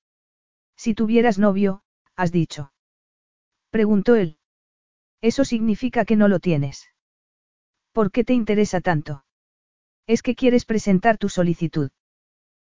Si 0.77 0.93
tuvieras 0.93 1.39
novio, 1.39 1.81
has 2.15 2.31
dicho. 2.31 2.71
Preguntó 3.71 4.15
él. 4.15 4.37
Eso 5.21 5.43
significa 5.43 6.05
que 6.05 6.15
no 6.15 6.27
lo 6.27 6.39
tienes. 6.39 6.87
¿Por 7.91 8.11
qué 8.11 8.23
te 8.23 8.33
interesa 8.33 8.79
tanto? 8.79 9.25
Es 10.05 10.21
que 10.21 10.35
quieres 10.35 10.65
presentar 10.65 11.17
tu 11.17 11.29
solicitud. 11.29 11.89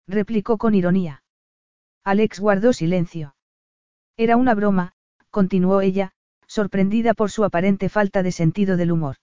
Replicó 0.08 0.58
con 0.58 0.74
ironía. 0.74 1.24
Alex 2.04 2.40
guardó 2.40 2.74
silencio. 2.74 3.36
Era 4.18 4.36
una 4.36 4.56
broma, 4.56 4.94
continuó 5.30 5.82
ella, 5.82 6.12
sorprendida 6.48 7.14
por 7.14 7.30
su 7.30 7.44
aparente 7.44 7.90
falta 7.90 8.24
de 8.24 8.32
sentido 8.32 8.76
del 8.76 8.92
humor. 8.92 9.18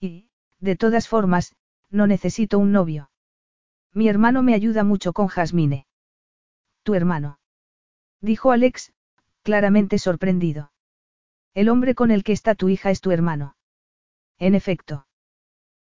Y, 0.00 0.30
de 0.58 0.76
todas 0.76 1.08
formas, 1.08 1.54
no 1.90 2.06
necesito 2.06 2.58
un 2.58 2.72
novio. 2.72 3.10
Mi 3.92 4.08
hermano 4.08 4.42
me 4.42 4.54
ayuda 4.54 4.82
mucho 4.82 5.12
con 5.12 5.28
Jasmine. 5.28 5.86
Tu 6.82 6.94
hermano. 6.94 7.37
Dijo 8.20 8.50
Alex, 8.50 8.92
claramente 9.42 9.98
sorprendido. 9.98 10.72
El 11.54 11.68
hombre 11.68 11.94
con 11.94 12.10
el 12.10 12.24
que 12.24 12.32
está 12.32 12.54
tu 12.54 12.68
hija 12.68 12.90
es 12.90 13.00
tu 13.00 13.10
hermano. 13.10 13.56
En 14.38 14.54
efecto. 14.54 15.06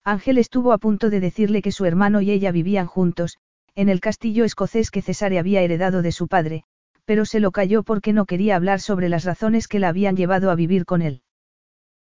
Ángel 0.04 0.38
estuvo 0.38 0.72
a 0.72 0.78
punto 0.78 1.10
de 1.10 1.20
decirle 1.20 1.62
que 1.62 1.72
su 1.72 1.84
hermano 1.84 2.20
y 2.20 2.30
ella 2.30 2.52
vivían 2.52 2.86
juntos, 2.86 3.38
en 3.74 3.88
el 3.88 4.00
castillo 4.00 4.44
escocés 4.44 4.90
que 4.90 5.02
Cesare 5.02 5.38
había 5.38 5.62
heredado 5.62 6.02
de 6.02 6.12
su 6.12 6.28
padre, 6.28 6.64
pero 7.04 7.24
se 7.24 7.40
lo 7.40 7.52
calló 7.52 7.82
porque 7.82 8.12
no 8.12 8.26
quería 8.26 8.56
hablar 8.56 8.80
sobre 8.80 9.08
las 9.08 9.24
razones 9.24 9.66
que 9.66 9.78
la 9.78 9.88
habían 9.88 10.16
llevado 10.16 10.50
a 10.50 10.54
vivir 10.54 10.84
con 10.84 11.02
él. 11.02 11.22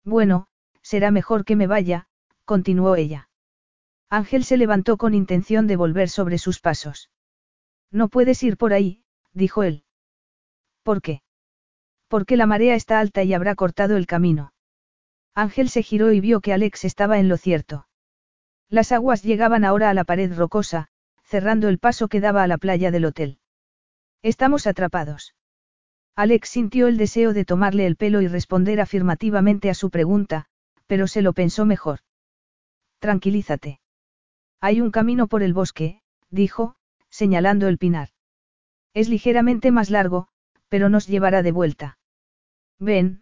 Bueno, 0.04 0.46
será 0.82 1.10
mejor 1.10 1.44
que 1.44 1.56
me 1.56 1.66
vaya, 1.66 2.06
continuó 2.44 2.96
ella. 2.96 3.28
Ángel 4.10 4.44
se 4.44 4.56
levantó 4.56 4.96
con 4.96 5.14
intención 5.14 5.66
de 5.66 5.76
volver 5.76 6.08
sobre 6.08 6.38
sus 6.38 6.60
pasos. 6.60 7.10
No 7.90 8.08
puedes 8.08 8.42
ir 8.42 8.56
por 8.56 8.72
ahí, 8.72 9.04
dijo 9.32 9.62
él. 9.62 9.84
¿Por 10.82 11.02
qué? 11.02 11.22
Porque 12.08 12.36
la 12.36 12.46
marea 12.46 12.74
está 12.74 13.00
alta 13.00 13.22
y 13.22 13.34
habrá 13.34 13.54
cortado 13.54 13.96
el 13.96 14.06
camino. 14.06 14.52
Ángel 15.34 15.68
se 15.70 15.82
giró 15.82 16.12
y 16.12 16.20
vio 16.20 16.40
que 16.40 16.52
Alex 16.52 16.84
estaba 16.84 17.18
en 17.18 17.28
lo 17.28 17.36
cierto. 17.36 17.86
Las 18.68 18.92
aguas 18.92 19.22
llegaban 19.22 19.64
ahora 19.64 19.90
a 19.90 19.94
la 19.94 20.04
pared 20.04 20.34
rocosa, 20.34 20.88
cerrando 21.24 21.68
el 21.68 21.78
paso 21.78 22.08
que 22.08 22.20
daba 22.20 22.42
a 22.42 22.46
la 22.46 22.58
playa 22.58 22.90
del 22.90 23.06
hotel. 23.06 23.38
Estamos 24.22 24.66
atrapados. 24.66 25.34
Alex 26.14 26.48
sintió 26.50 26.88
el 26.88 26.98
deseo 26.98 27.32
de 27.32 27.44
tomarle 27.46 27.86
el 27.86 27.96
pelo 27.96 28.20
y 28.20 28.28
responder 28.28 28.80
afirmativamente 28.80 29.70
a 29.70 29.74
su 29.74 29.90
pregunta, 29.90 30.46
pero 30.86 31.06
se 31.06 31.22
lo 31.22 31.32
pensó 31.32 31.64
mejor. 31.64 32.00
Tranquilízate. 32.98 33.80
Hay 34.60 34.80
un 34.80 34.90
camino 34.90 35.26
por 35.26 35.42
el 35.42 35.54
bosque, 35.54 36.02
dijo, 36.30 36.76
señalando 37.08 37.66
el 37.68 37.78
pinar. 37.78 38.10
Es 38.94 39.08
ligeramente 39.08 39.70
más 39.70 39.88
largo, 39.88 40.28
pero 40.72 40.88
nos 40.88 41.06
llevará 41.06 41.42
de 41.42 41.52
vuelta. 41.52 41.98
Ven, 42.78 43.20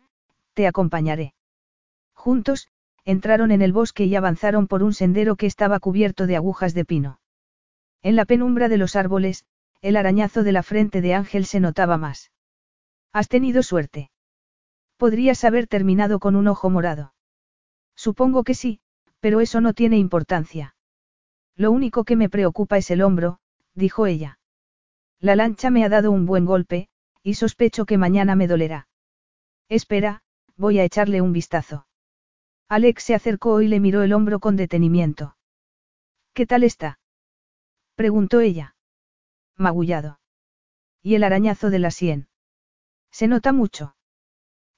te 0.54 0.68
acompañaré. 0.68 1.34
Juntos, 2.14 2.68
entraron 3.04 3.50
en 3.50 3.60
el 3.60 3.72
bosque 3.72 4.04
y 4.04 4.14
avanzaron 4.14 4.68
por 4.68 4.84
un 4.84 4.94
sendero 4.94 5.34
que 5.34 5.46
estaba 5.46 5.80
cubierto 5.80 6.28
de 6.28 6.36
agujas 6.36 6.74
de 6.74 6.84
pino. 6.84 7.18
En 8.02 8.14
la 8.14 8.24
penumbra 8.24 8.68
de 8.68 8.78
los 8.78 8.94
árboles, 8.94 9.46
el 9.80 9.96
arañazo 9.96 10.44
de 10.44 10.52
la 10.52 10.62
frente 10.62 11.00
de 11.00 11.14
Ángel 11.14 11.44
se 11.44 11.58
notaba 11.58 11.96
más. 11.96 12.30
Has 13.12 13.26
tenido 13.26 13.64
suerte. 13.64 14.12
Podrías 14.96 15.42
haber 15.42 15.66
terminado 15.66 16.20
con 16.20 16.36
un 16.36 16.46
ojo 16.46 16.70
morado. 16.70 17.14
Supongo 17.96 18.44
que 18.44 18.54
sí, 18.54 18.78
pero 19.18 19.40
eso 19.40 19.60
no 19.60 19.72
tiene 19.74 19.98
importancia. 19.98 20.76
Lo 21.56 21.72
único 21.72 22.04
que 22.04 22.14
me 22.14 22.30
preocupa 22.30 22.78
es 22.78 22.92
el 22.92 23.02
hombro, 23.02 23.40
dijo 23.74 24.06
ella. 24.06 24.38
La 25.18 25.34
lancha 25.34 25.70
me 25.70 25.84
ha 25.84 25.88
dado 25.88 26.12
un 26.12 26.26
buen 26.26 26.44
golpe, 26.44 26.88
y 27.22 27.34
sospecho 27.34 27.84
que 27.84 27.98
mañana 27.98 28.34
me 28.34 28.46
dolerá. 28.46 28.88
Espera, 29.68 30.22
voy 30.56 30.78
a 30.78 30.84
echarle 30.84 31.20
un 31.20 31.32
vistazo. 31.32 31.86
Alex 32.68 33.02
se 33.02 33.14
acercó 33.14 33.62
y 33.62 33.68
le 33.68 33.80
miró 33.80 34.02
el 34.02 34.12
hombro 34.12 34.40
con 34.40 34.56
detenimiento. 34.56 35.36
¿Qué 36.34 36.46
tal 36.46 36.64
está? 36.64 37.00
preguntó 37.94 38.40
ella. 38.40 38.76
Magullado. 39.56 40.20
¿Y 41.02 41.14
el 41.14 41.24
arañazo 41.24 41.70
de 41.70 41.78
la 41.78 41.90
sien? 41.90 42.28
Se 43.10 43.26
nota 43.26 43.52
mucho. 43.52 43.96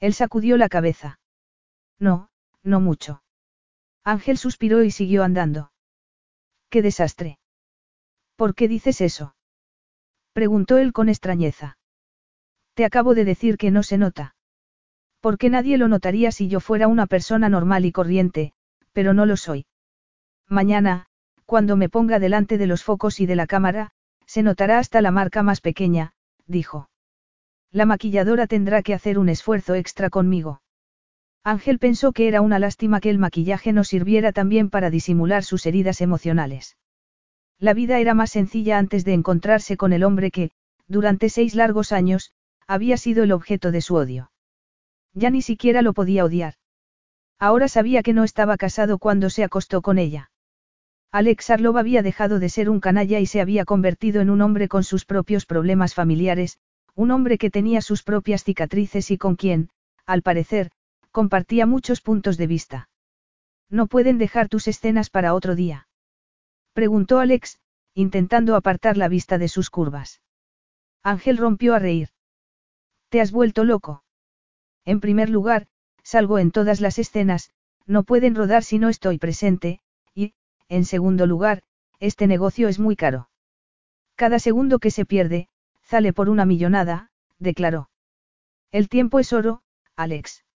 Él 0.01 0.15
sacudió 0.15 0.57
la 0.57 0.69
cabeza. 0.69 1.21
No, 1.99 2.31
no 2.63 2.81
mucho. 2.81 3.23
Ángel 4.05 4.39
suspiró 4.39 4.83
y 4.83 4.91
siguió 4.91 5.23
andando. 5.23 5.73
¡Qué 6.71 6.83
desastre! 6.83 7.39
¿Por 8.35 8.55
qué 8.55 8.67
dices 8.67 9.01
eso? 9.01 9.37
Preguntó 10.33 10.79
él 10.79 10.93
con 10.93 11.09
extrañeza. 11.09 11.77
Te 12.75 12.85
acabo 12.85 13.15
de 13.15 13.25
decir 13.25 13.59
que 13.59 13.71
no 13.71 13.83
se 13.83 13.99
nota. 13.99 14.35
Porque 15.21 15.51
nadie 15.51 15.79
lo 15.79 15.89
notaría 15.89 16.33
si 16.33 16.49
yo 16.49 16.61
fuera 16.61 16.89
una 16.89 17.07
persona 17.07 17.49
normal 17.49 17.85
y 17.85 17.93
corriente, 17.93 18.53
pero 18.93 19.15
no 19.15 19.27
lo 19.27 19.37
soy. 19.37 19.67
Mañana, 20.49 21.07
cuando 21.47 21.77
me 21.77 21.89
ponga 21.89 22.19
delante 22.19 22.59
de 22.59 22.67
los 22.67 22.83
focos 22.83 23.21
y 23.21 23.27
de 23.27 23.37
la 23.37 23.47
cámara, 23.47 23.93
se 24.27 24.43
notará 24.43 24.79
hasta 24.79 25.03
la 25.03 25.11
marca 25.11 25.43
más 25.43 25.61
pequeña, 25.61 26.13
dijo. 26.47 26.89
La 27.71 27.87
maquilladora 27.87 28.47
tendrá 28.47 28.83
que 28.83 28.95
hacer 28.95 29.19
un 29.19 29.29
esfuerzo 29.29 29.75
extra 29.75 30.11
conmigo. 30.11 30.63
Ángel 31.45 31.79
pensó 31.79 32.13
que 32.13 32.29
era 32.29 32.41
una 32.41 32.59
lástima 32.59 33.01
que 33.01 33.11
el 33.11 33.19
maquillaje 33.19 33.73
no 33.73 33.85
sirviera 33.85 34.33
también 34.33 34.71
para 34.71 34.91
disimular 34.91 35.43
sus 35.45 35.67
heridas 35.67 36.01
emocionales. 36.01 36.77
La 37.59 37.75
vida 37.75 37.99
era 37.99 38.15
más 38.15 38.31
sencilla 38.31 38.79
antes 38.79 39.05
de 39.05 39.13
encontrarse 39.13 39.77
con 39.77 39.93
el 39.93 40.05
hombre 40.05 40.31
que, 40.31 40.51
durante 40.87 41.29
seis 41.29 41.55
largos 41.55 41.93
años, 41.93 42.33
había 42.67 42.97
sido 42.97 43.25
el 43.25 43.33
objeto 43.33 43.71
de 43.71 43.81
su 43.81 43.95
odio. 43.95 44.31
Ya 45.15 45.31
ni 45.31 45.43
siquiera 45.43 45.83
lo 45.83 45.93
podía 45.93 46.25
odiar. 46.25 46.55
Ahora 47.39 47.69
sabía 47.69 48.03
que 48.03 48.13
no 48.13 48.25
estaba 48.25 48.57
casado 48.57 48.99
cuando 48.99 49.29
se 49.29 49.45
acostó 49.45 49.83
con 49.83 49.99
ella. 49.99 50.31
Alex 51.11 51.51
Arlov 51.51 51.77
había 51.77 52.03
dejado 52.03 52.39
de 52.39 52.49
ser 52.49 52.71
un 52.71 52.81
canalla 52.81 53.21
y 53.21 53.27
se 53.27 53.41
había 53.41 53.65
convertido 53.65 54.23
en 54.23 54.31
un 54.31 54.41
hombre 54.41 54.69
con 54.69 54.85
sus 54.85 55.05
propios 55.05 55.45
problemas 55.45 55.93
familiares, 55.93 56.59
un 56.95 57.11
hombre 57.11 57.37
que 57.37 57.51
tenía 57.51 57.83
sus 57.83 58.03
propias 58.03 58.45
cicatrices 58.45 59.11
y 59.11 59.19
con 59.19 59.37
quien, 59.37 59.69
al 60.07 60.23
parecer, 60.23 60.71
compartía 61.11 61.67
muchos 61.67 62.01
puntos 62.01 62.39
de 62.39 62.47
vista. 62.47 62.89
¿No 63.69 63.87
pueden 63.89 64.19
dejar 64.19 64.49
tus 64.49 64.69
escenas 64.69 65.11
para 65.11 65.35
otro 65.35 65.55
día? 65.55 65.89
Preguntó 66.73 67.19
Alex, 67.19 67.59
intentando 67.95 68.57
apartar 68.57 68.97
la 68.97 69.09
vista 69.09 69.37
de 69.37 69.49
sus 69.49 69.69
curvas. 69.69 70.23
Ángel 71.03 71.37
rompió 71.37 71.75
a 71.75 71.79
reír. 71.79 72.09
¿Te 73.13 73.21
has 73.21 73.31
vuelto 73.31 73.65
loco? 73.65 74.05
En 74.87 74.99
primer 74.99 75.29
lugar, 75.29 75.67
salgo 76.03 76.39
en 76.39 76.51
todas 76.51 76.81
las 76.81 76.99
escenas, 76.99 77.51
no 77.85 78.05
pueden 78.05 78.35
rodar 78.35 78.65
si 78.65 78.79
no 78.79 78.89
estoy 78.89 79.19
presente, 79.19 79.81
y, 80.15 80.33
en 80.71 80.87
segundo 80.87 81.27
lugar, 81.27 81.63
este 82.01 82.27
negocio 82.27 82.69
es 82.69 82.79
muy 82.79 82.97
caro. 82.97 83.29
Cada 84.15 84.39
segundo 84.39 84.79
que 84.79 84.91
se 84.91 85.05
pierde, 85.05 85.49
sale 85.83 86.15
por 86.15 86.31
una 86.31 86.47
millonada, 86.47 87.11
declaró. 87.39 87.91
El 88.71 88.89
tiempo 88.89 89.19
es 89.19 89.35
oro, 89.35 89.63
Alex. 89.95 90.47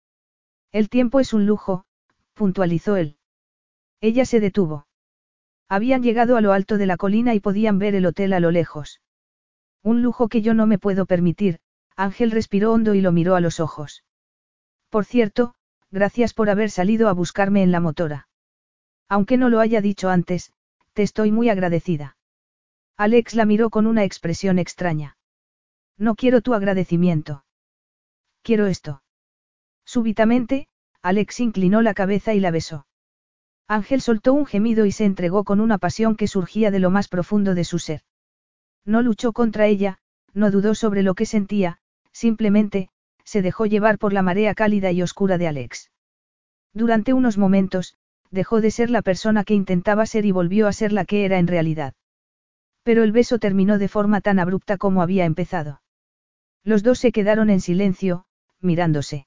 El 0.73 0.89
tiempo 0.89 1.21
es 1.21 1.35
un 1.35 1.45
lujo, 1.45 1.85
puntualizó 2.33 2.97
él. 2.97 3.19
Ella 4.01 4.25
se 4.25 4.41
detuvo. 4.41 4.87
Habían 5.69 6.03
llegado 6.03 6.39
a 6.39 6.41
lo 6.41 6.55
alto 6.55 6.79
de 6.79 6.87
la 6.87 6.97
colina 6.97 7.35
y 7.35 7.41
podían 7.41 7.79
ver 7.79 7.95
el 7.95 8.07
hotel 8.07 8.33
a 8.33 8.41
lo 8.41 8.51
lejos. 8.51 9.03
Un 9.83 10.01
lujo 10.01 10.29
que 10.29 10.41
yo 10.41 10.55
no 10.55 10.67
me 10.67 10.79
puedo 10.79 11.05
permitir, 11.05 11.61
Ángel 11.97 12.31
respiró 12.31 12.73
hondo 12.73 12.95
y 12.95 13.01
lo 13.01 13.11
miró 13.11 13.35
a 13.35 13.41
los 13.41 13.59
ojos. 13.59 14.05
Por 14.91 15.05
cierto, 15.05 15.55
gracias 15.91 16.35
por 16.35 16.51
haber 16.51 16.71
salido 16.71 17.09
a 17.09 17.13
buscarme 17.13 17.63
en 17.63 17.73
la 17.73 17.81
motora. 17.81 18.29
Aunque 19.09 19.37
no 19.37 19.49
lo 19.49 19.61
haya 19.61 19.81
dicho 19.81 20.11
antes, 20.11 20.53
te 20.93 21.03
estoy 21.03 21.33
muy 21.33 21.49
agradecida. 21.49 22.17
Alex 22.97 23.35
la 23.35 23.47
miró 23.47 23.71
con 23.71 23.87
una 23.87 24.05
expresión 24.05 24.59
extraña. 24.59 25.17
No 25.99 26.15
quiero 26.15 26.43
tu 26.43 26.55
agradecimiento. 26.55 27.45
Quiero 28.43 28.67
esto. 28.67 29.03
Súbitamente, 29.85 30.69
Alex 31.03 31.41
inclinó 31.41 31.83
la 31.83 31.95
cabeza 31.95 32.35
y 32.35 32.41
la 32.41 32.51
besó. 32.51 32.87
Ángel 33.69 34.01
soltó 34.01 34.33
un 34.33 34.47
gemido 34.47 34.87
y 34.87 34.93
se 34.93 35.05
entregó 35.05 35.45
con 35.45 35.61
una 35.61 35.79
pasión 35.79 36.17
que 36.17 36.29
surgía 36.29 36.71
de 36.71 36.79
lo 36.79 36.91
más 36.91 37.09
profundo 37.09 37.55
de 37.55 37.65
su 37.65 37.79
ser. 37.79 38.03
No 38.85 39.03
luchó 39.03 39.33
contra 39.33 39.67
ella, 39.67 39.99
no 40.33 40.51
dudó 40.51 40.75
sobre 40.75 41.03
lo 41.03 41.15
que 41.15 41.27
sentía, 41.27 41.81
simplemente, 42.17 42.89
se 43.25 43.43
dejó 43.43 43.67
llevar 43.67 43.99
por 43.99 44.15
la 44.15 44.23
marea 44.23 44.55
cálida 44.55 44.91
y 44.91 45.03
oscura 45.03 45.37
de 45.37 45.49
Alex. 45.49 45.91
Durante 46.73 47.13
unos 47.13 47.37
momentos, 47.37 47.95
dejó 48.31 48.63
de 48.63 48.71
ser 48.71 48.89
la 48.89 49.03
persona 49.03 49.45
que 49.45 49.55
intentaba 49.55 50.07
ser 50.07 50.25
y 50.25 50.33
volvió 50.33 50.67
a 50.67 50.73
ser 50.73 50.93
la 50.93 51.05
que 51.05 51.27
era 51.27 51.39
en 51.39 51.47
realidad. 51.47 51.93
Pero 52.83 53.03
el 53.03 53.13
beso 53.13 53.39
terminó 53.39 53.79
de 53.79 53.89
forma 53.89 54.23
tan 54.23 54.39
abrupta 54.39 54.79
como 54.79 55.03
había 55.03 55.27
empezado. 55.27 55.83
Los 56.65 56.83
dos 56.83 56.99
se 56.99 57.13
quedaron 57.13 57.51
en 57.51 57.61
silencio, 57.61 58.25
mirándose. 58.61 59.27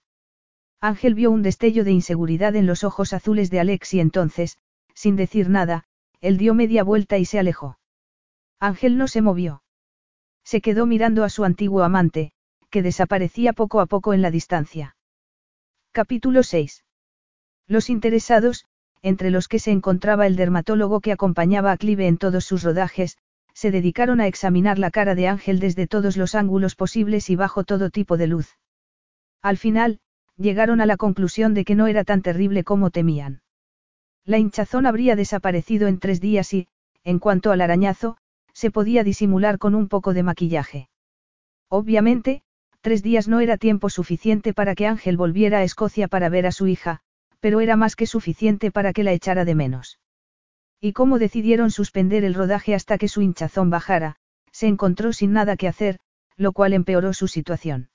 Ángel 0.81 1.13
vio 1.13 1.29
un 1.29 1.43
destello 1.43 1.83
de 1.83 1.91
inseguridad 1.91 2.55
en 2.55 2.65
los 2.65 2.83
ojos 2.83 3.13
azules 3.13 3.51
de 3.51 3.59
Alex 3.59 3.93
y 3.93 3.99
entonces, 3.99 4.57
sin 4.95 5.15
decir 5.15 5.49
nada, 5.49 5.85
él 6.21 6.37
dio 6.37 6.55
media 6.55 6.83
vuelta 6.83 7.17
y 7.17 7.25
se 7.25 7.37
alejó. 7.37 7.77
Ángel 8.59 8.97
no 8.97 9.07
se 9.07 9.21
movió. 9.21 9.61
Se 10.43 10.61
quedó 10.61 10.85
mirando 10.87 11.23
a 11.23 11.29
su 11.29 11.43
antiguo 11.43 11.83
amante, 11.83 12.31
que 12.69 12.83
desaparecía 12.83 13.53
poco 13.53 13.81
a 13.81 13.85
poco 13.85 14.13
en 14.13 14.21
la 14.21 14.31
distancia. 14.31 14.95
Capítulo 15.91 16.43
6. 16.43 16.85
Los 17.67 17.89
interesados, 17.89 18.65
entre 19.01 19.31
los 19.31 19.47
que 19.47 19.59
se 19.59 19.71
encontraba 19.71 20.27
el 20.27 20.35
dermatólogo 20.35 21.01
que 21.01 21.11
acompañaba 21.11 21.71
a 21.71 21.77
Clive 21.77 22.07
en 22.07 22.17
todos 22.17 22.45
sus 22.45 22.63
rodajes, 22.63 23.17
se 23.53 23.71
dedicaron 23.71 24.21
a 24.21 24.27
examinar 24.27 24.79
la 24.79 24.91
cara 24.91 25.15
de 25.15 25.27
Ángel 25.27 25.59
desde 25.59 25.87
todos 25.87 26.15
los 26.15 26.35
ángulos 26.35 26.75
posibles 26.75 27.29
y 27.29 27.35
bajo 27.35 27.63
todo 27.63 27.89
tipo 27.89 28.17
de 28.17 28.27
luz. 28.27 28.57
Al 29.41 29.57
final, 29.57 29.99
llegaron 30.37 30.81
a 30.81 30.85
la 30.85 30.97
conclusión 30.97 31.53
de 31.53 31.65
que 31.65 31.75
no 31.75 31.87
era 31.87 32.03
tan 32.03 32.21
terrible 32.21 32.63
como 32.63 32.89
temían. 32.89 33.41
La 34.25 34.37
hinchazón 34.37 34.85
habría 34.85 35.15
desaparecido 35.15 35.87
en 35.87 35.99
tres 35.99 36.21
días 36.21 36.53
y, 36.53 36.67
en 37.03 37.19
cuanto 37.19 37.51
al 37.51 37.61
arañazo, 37.61 38.17
se 38.53 38.71
podía 38.71 39.03
disimular 39.03 39.57
con 39.57 39.75
un 39.75 39.87
poco 39.87 40.13
de 40.13 40.23
maquillaje. 40.23 40.89
Obviamente, 41.69 42.43
tres 42.81 43.03
días 43.03 43.27
no 43.27 43.39
era 43.39 43.57
tiempo 43.57 43.89
suficiente 43.89 44.53
para 44.53 44.75
que 44.75 44.87
Ángel 44.87 45.17
volviera 45.17 45.59
a 45.59 45.63
Escocia 45.63 46.07
para 46.07 46.29
ver 46.29 46.45
a 46.45 46.51
su 46.51 46.67
hija, 46.67 47.01
pero 47.39 47.61
era 47.61 47.75
más 47.75 47.95
que 47.95 48.05
suficiente 48.05 48.71
para 48.71 48.93
que 48.93 49.03
la 49.03 49.13
echara 49.13 49.45
de 49.45 49.55
menos. 49.55 49.99
Y 50.81 50.93
como 50.93 51.19
decidieron 51.19 51.71
suspender 51.71 52.23
el 52.23 52.33
rodaje 52.33 52.73
hasta 52.73 52.97
que 52.97 53.07
su 53.07 53.21
hinchazón 53.21 53.69
bajara, 53.69 54.15
se 54.51 54.67
encontró 54.67 55.13
sin 55.13 55.33
nada 55.33 55.57
que 55.57 55.67
hacer, 55.67 55.99
lo 56.37 56.53
cual 56.53 56.73
empeoró 56.73 57.13
su 57.13 57.27
situación. 57.27 57.89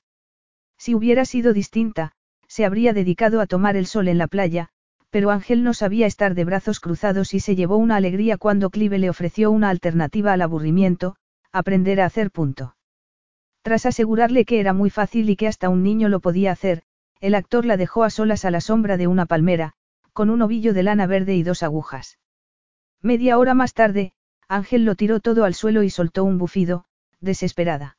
Si 0.77 0.94
hubiera 0.94 1.24
sido 1.24 1.52
distinta, 1.52 2.12
se 2.47 2.65
habría 2.65 2.93
dedicado 2.93 3.40
a 3.40 3.47
tomar 3.47 3.77
el 3.77 3.86
sol 3.86 4.09
en 4.09 4.19
la 4.19 4.27
playa, 4.27 4.69
pero 5.11 5.31
Ángel 5.31 5.62
no 5.62 5.74
sabía 5.74 6.06
estar 6.06 6.35
de 6.35 6.44
brazos 6.44 6.81
cruzados 6.81 7.35
y 7.35 7.40
se 7.40 7.56
llevó 7.56 7.77
una 7.77 7.97
alegría 7.97 8.36
cuando 8.36 8.70
Clive 8.70 8.98
le 8.98 9.11
ofreció 9.11 9.51
una 9.51 9.70
alternativa 9.70 10.32
al 10.32 10.43
aburrimiento, 10.43 11.16
aprender 11.52 12.01
a 12.01 12.06
hacer 12.06 12.31
punto. 12.31 12.74
Tras 13.65 13.86
asegurarle 13.86 14.45
que 14.45 14.61
era 14.61 14.74
muy 14.74 14.91
fácil 14.91 15.31
y 15.31 15.36
que 15.36 15.49
hasta 15.49 15.70
un 15.70 15.82
niño 15.82 16.11
lo 16.11 16.20
podía 16.20 16.53
hacer, 16.53 16.82
el 17.20 17.35
actor 17.35 17.65
la 17.65 17.78
dejó 17.78 18.05
a 18.05 18.11
solas 18.11 18.45
a 18.45 18.51
la 18.51 18.61
sombra 18.61 18.99
de 18.99 19.07
una 19.07 19.24
palmera, 19.24 19.73
con 20.12 20.28
un 20.28 20.43
ovillo 20.43 20.74
de 20.74 20.82
lana 20.82 21.07
verde 21.07 21.35
y 21.35 21.43
dos 21.43 21.62
agujas. 21.62 22.19
Media 23.01 23.39
hora 23.39 23.55
más 23.55 23.73
tarde, 23.73 24.12
Ángel 24.49 24.85
lo 24.85 24.97
tiró 24.97 25.19
todo 25.19 25.47
al 25.47 25.55
suelo 25.55 25.82
y 25.82 25.89
soltó 25.89 26.24
un 26.24 26.36
bufido, 26.36 26.85
desesperada. 27.20 27.97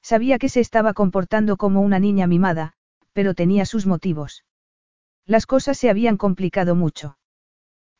Sabía 0.00 0.38
que 0.38 0.48
se 0.48 0.60
estaba 0.60 0.94
comportando 0.94 1.58
como 1.58 1.82
una 1.82 1.98
niña 1.98 2.26
mimada, 2.26 2.72
pero 3.12 3.34
tenía 3.34 3.66
sus 3.66 3.84
motivos. 3.84 4.46
Las 5.26 5.44
cosas 5.44 5.76
se 5.76 5.90
habían 5.90 6.16
complicado 6.16 6.74
mucho. 6.74 7.18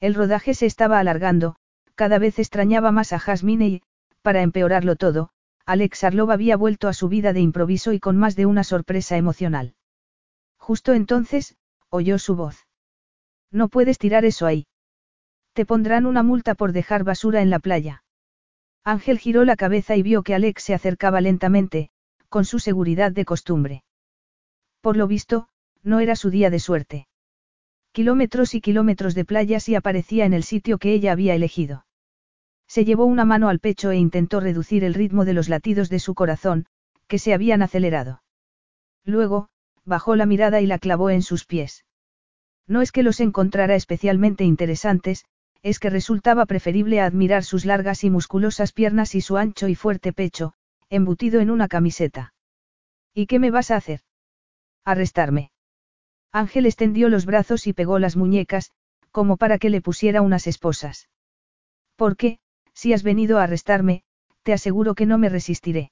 El 0.01 0.15
rodaje 0.15 0.55
se 0.55 0.65
estaba 0.65 1.01
alargando, 1.01 1.57
cada 1.97 2.19
vez 2.19 2.39
extrañaba 2.39 2.93
más 2.93 3.13
a 3.13 3.19
Jasmine 3.19 3.69
y, 3.69 3.83
para 4.23 4.41
empeorarlo 4.41 4.97
todo, 4.97 5.33
Alex 5.69 6.03
Arlov 6.03 6.31
había 6.31 6.57
vuelto 6.57 6.89
a 6.89 6.95
su 6.95 7.11
vida 7.11 7.35
de 7.35 7.41
improviso 7.41 7.93
y 7.93 8.01
con 8.01 8.17
más 8.17 8.37
de 8.37 8.47
una 8.47 8.65
sorpresa 8.65 9.19
emocional. 9.19 9.75
Justo 10.57 10.95
entonces, 10.95 11.57
oyó 11.91 12.19
su 12.19 12.37
voz. 12.37 12.67
No 13.53 13.69
puedes 13.69 13.99
tirar 13.99 14.25
eso 14.25 14.47
ahí. 14.47 14.67
Te 15.53 15.67
pondrán 15.67 16.07
una 16.07 16.23
multa 16.23 16.55
por 16.55 16.73
dejar 16.73 17.05
basura 17.05 17.43
en 17.43 17.51
la 17.51 17.59
playa. 17.59 18.03
Ángel 18.83 19.19
giró 19.19 19.45
la 19.45 19.57
cabeza 19.57 19.95
y 19.95 20.03
vio 20.03 20.23
que 20.23 20.35
Alex 20.35 20.63
se 20.63 20.73
acercaba 20.73 21.21
lentamente, 21.21 21.91
con 22.31 22.47
su 22.47 22.61
seguridad 22.61 23.13
de 23.13 23.27
costumbre. 23.27 23.85
Por 24.81 24.97
lo 24.97 25.07
visto, 25.07 25.49
no 25.83 26.01
era 26.01 26.17
su 26.17 26.31
día 26.31 26.49
de 26.49 26.61
suerte. 26.61 27.09
Kilómetros 27.93 28.55
y 28.55 28.63
kilómetros 28.63 29.15
de 29.15 29.27
playas 29.27 29.69
y 29.69 29.75
aparecía 29.75 30.25
en 30.25 30.33
el 30.33 30.45
sitio 30.45 30.79
que 30.79 30.95
ella 30.95 31.13
había 31.13 31.35
elegido. 31.35 31.85
Se 32.69 32.85
llevó 32.85 33.07
una 33.07 33.25
mano 33.25 33.49
al 33.49 33.61
pecho 33.61 33.91
e 33.91 33.97
intentó 33.97 34.41
reducir 34.41 34.85
el 34.85 34.95
ritmo 34.95 35.25
de 35.25 35.33
los 35.33 35.49
latidos 35.49 35.89
de 35.89 35.99
su 35.99 36.15
corazón, 36.15 36.67
que 37.07 37.19
se 37.19 37.33
habían 37.33 37.63
acelerado. 37.63 38.23
Luego, 39.05 39.49
bajó 39.85 40.17
la 40.17 40.27
mirada 40.27 40.61
y 40.61 40.67
la 40.67 40.79
clavó 40.79 41.09
en 41.11 41.23
sus 41.23 41.47
pies. 41.47 41.87
No 42.67 42.83
es 42.83 42.93
que 42.93 43.03
los 43.03 43.21
encontrara 43.21 43.75
especialmente 43.75 44.45
interesantes, 44.45 45.25
es 45.63 45.79
que 45.79 45.89
resultaba 45.89 46.45
preferible 46.45 47.01
admirar 47.01 47.43
sus 47.43 47.65
largas 47.65 48.05
y 48.05 48.11
musculosas 48.11 48.73
piernas 48.73 49.15
y 49.15 49.23
su 49.23 49.39
ancho 49.39 49.67
y 49.69 49.75
fuerte 49.75 50.13
pecho, 50.13 50.53
embutido 50.91 51.41
en 51.41 51.51
una 51.51 51.69
camiseta. 51.69 52.35
¿Y 53.15 53.27
qué 53.27 53.39
me 53.39 53.51
vas 53.51 53.71
a 53.71 53.77
hacer? 53.77 54.03
Arrestarme. 54.85 55.51
Ángel 56.31 56.67
extendió 56.67 57.09
los 57.09 57.25
brazos 57.25 57.67
y 57.67 57.73
pegó 57.73 57.99
las 57.99 58.17
muñecas, 58.17 58.73
como 59.11 59.39
para 59.39 59.59
que 59.59 59.71
le 59.71 59.81
pusiera 59.81 60.21
unas 60.21 60.47
esposas. 60.47 61.09
¿Por 61.97 62.17
qué, 62.17 62.39
si 62.79 62.93
has 62.93 63.03
venido 63.03 63.39
a 63.39 63.43
arrestarme, 63.43 64.05
te 64.45 64.53
aseguro 64.53 64.95
que 64.95 65.05
no 65.05 65.19
me 65.19 65.29
resistiré. 65.29 65.91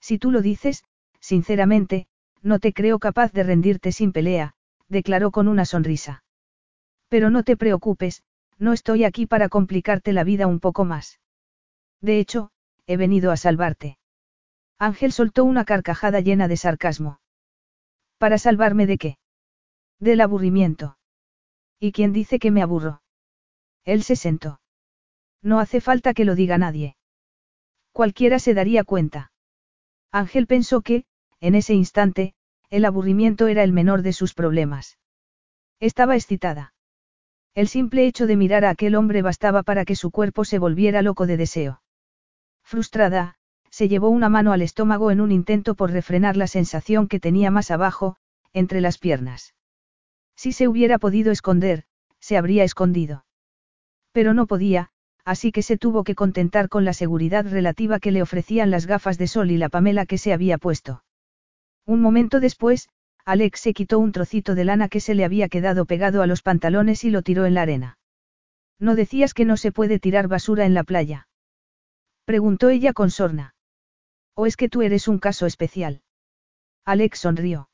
Si 0.00 0.18
tú 0.20 0.30
lo 0.30 0.40
dices, 0.40 0.84
sinceramente, 1.18 2.06
no 2.42 2.60
te 2.60 2.72
creo 2.72 3.00
capaz 3.00 3.32
de 3.32 3.42
rendirte 3.42 3.90
sin 3.90 4.12
pelea, 4.12 4.54
declaró 4.86 5.32
con 5.32 5.48
una 5.48 5.64
sonrisa. 5.64 6.22
Pero 7.08 7.28
no 7.28 7.42
te 7.42 7.56
preocupes, 7.56 8.22
no 8.56 8.72
estoy 8.72 9.02
aquí 9.02 9.26
para 9.26 9.48
complicarte 9.48 10.12
la 10.12 10.22
vida 10.22 10.46
un 10.46 10.60
poco 10.60 10.84
más. 10.84 11.18
De 12.00 12.20
hecho, 12.20 12.52
he 12.86 12.96
venido 12.96 13.32
a 13.32 13.36
salvarte. 13.36 13.98
Ángel 14.78 15.10
soltó 15.10 15.42
una 15.42 15.64
carcajada 15.64 16.20
llena 16.20 16.46
de 16.46 16.56
sarcasmo. 16.56 17.18
¿Para 18.16 18.38
salvarme 18.38 18.86
de 18.86 18.98
qué? 18.98 19.18
Del 19.98 20.20
aburrimiento. 20.20 20.98
¿Y 21.80 21.90
quién 21.90 22.12
dice 22.12 22.38
que 22.38 22.52
me 22.52 22.62
aburro? 22.62 23.02
Él 23.84 24.04
se 24.04 24.14
sentó. 24.14 24.60
No 25.46 25.60
hace 25.60 25.80
falta 25.80 26.12
que 26.12 26.24
lo 26.24 26.34
diga 26.34 26.58
nadie. 26.58 26.96
Cualquiera 27.92 28.40
se 28.40 28.52
daría 28.52 28.82
cuenta. 28.82 29.30
Ángel 30.10 30.48
pensó 30.48 30.80
que, 30.80 31.04
en 31.40 31.54
ese 31.54 31.72
instante, 31.72 32.34
el 32.68 32.84
aburrimiento 32.84 33.46
era 33.46 33.62
el 33.62 33.72
menor 33.72 34.02
de 34.02 34.12
sus 34.12 34.34
problemas. 34.34 34.98
Estaba 35.78 36.16
excitada. 36.16 36.74
El 37.54 37.68
simple 37.68 38.08
hecho 38.08 38.26
de 38.26 38.34
mirar 38.34 38.64
a 38.64 38.70
aquel 38.70 38.96
hombre 38.96 39.22
bastaba 39.22 39.62
para 39.62 39.84
que 39.84 39.94
su 39.94 40.10
cuerpo 40.10 40.44
se 40.44 40.58
volviera 40.58 41.00
loco 41.00 41.28
de 41.28 41.36
deseo. 41.36 41.80
Frustrada, 42.64 43.36
se 43.70 43.86
llevó 43.86 44.08
una 44.08 44.28
mano 44.28 44.52
al 44.52 44.62
estómago 44.62 45.12
en 45.12 45.20
un 45.20 45.30
intento 45.30 45.76
por 45.76 45.92
refrenar 45.92 46.36
la 46.36 46.48
sensación 46.48 47.06
que 47.06 47.20
tenía 47.20 47.52
más 47.52 47.70
abajo, 47.70 48.16
entre 48.52 48.80
las 48.80 48.98
piernas. 48.98 49.54
Si 50.34 50.50
se 50.50 50.66
hubiera 50.66 50.98
podido 50.98 51.30
esconder, 51.30 51.84
se 52.18 52.36
habría 52.36 52.64
escondido. 52.64 53.26
Pero 54.10 54.34
no 54.34 54.48
podía, 54.48 54.90
así 55.26 55.50
que 55.50 55.62
se 55.62 55.76
tuvo 55.76 56.04
que 56.04 56.14
contentar 56.14 56.68
con 56.68 56.84
la 56.84 56.92
seguridad 56.92 57.44
relativa 57.44 57.98
que 57.98 58.12
le 58.12 58.22
ofrecían 58.22 58.70
las 58.70 58.86
gafas 58.86 59.18
de 59.18 59.26
sol 59.26 59.50
y 59.50 59.58
la 59.58 59.68
pamela 59.68 60.06
que 60.06 60.18
se 60.18 60.32
había 60.32 60.56
puesto. 60.56 61.02
Un 61.84 62.00
momento 62.00 62.38
después, 62.38 62.88
Alex 63.24 63.60
se 63.60 63.74
quitó 63.74 63.98
un 63.98 64.12
trocito 64.12 64.54
de 64.54 64.64
lana 64.64 64.88
que 64.88 65.00
se 65.00 65.16
le 65.16 65.24
había 65.24 65.48
quedado 65.48 65.84
pegado 65.84 66.22
a 66.22 66.28
los 66.28 66.42
pantalones 66.42 67.02
y 67.02 67.10
lo 67.10 67.22
tiró 67.22 67.44
en 67.44 67.54
la 67.54 67.62
arena. 67.62 67.98
¿No 68.78 68.94
decías 68.94 69.34
que 69.34 69.44
no 69.44 69.56
se 69.56 69.72
puede 69.72 69.98
tirar 69.98 70.28
basura 70.28 70.64
en 70.64 70.74
la 70.74 70.84
playa? 70.84 71.26
Preguntó 72.24 72.68
ella 72.68 72.92
con 72.92 73.10
sorna. 73.10 73.56
¿O 74.34 74.46
es 74.46 74.56
que 74.56 74.68
tú 74.68 74.82
eres 74.82 75.08
un 75.08 75.18
caso 75.18 75.46
especial? 75.46 76.02
Alex 76.84 77.18
sonrió. 77.18 77.68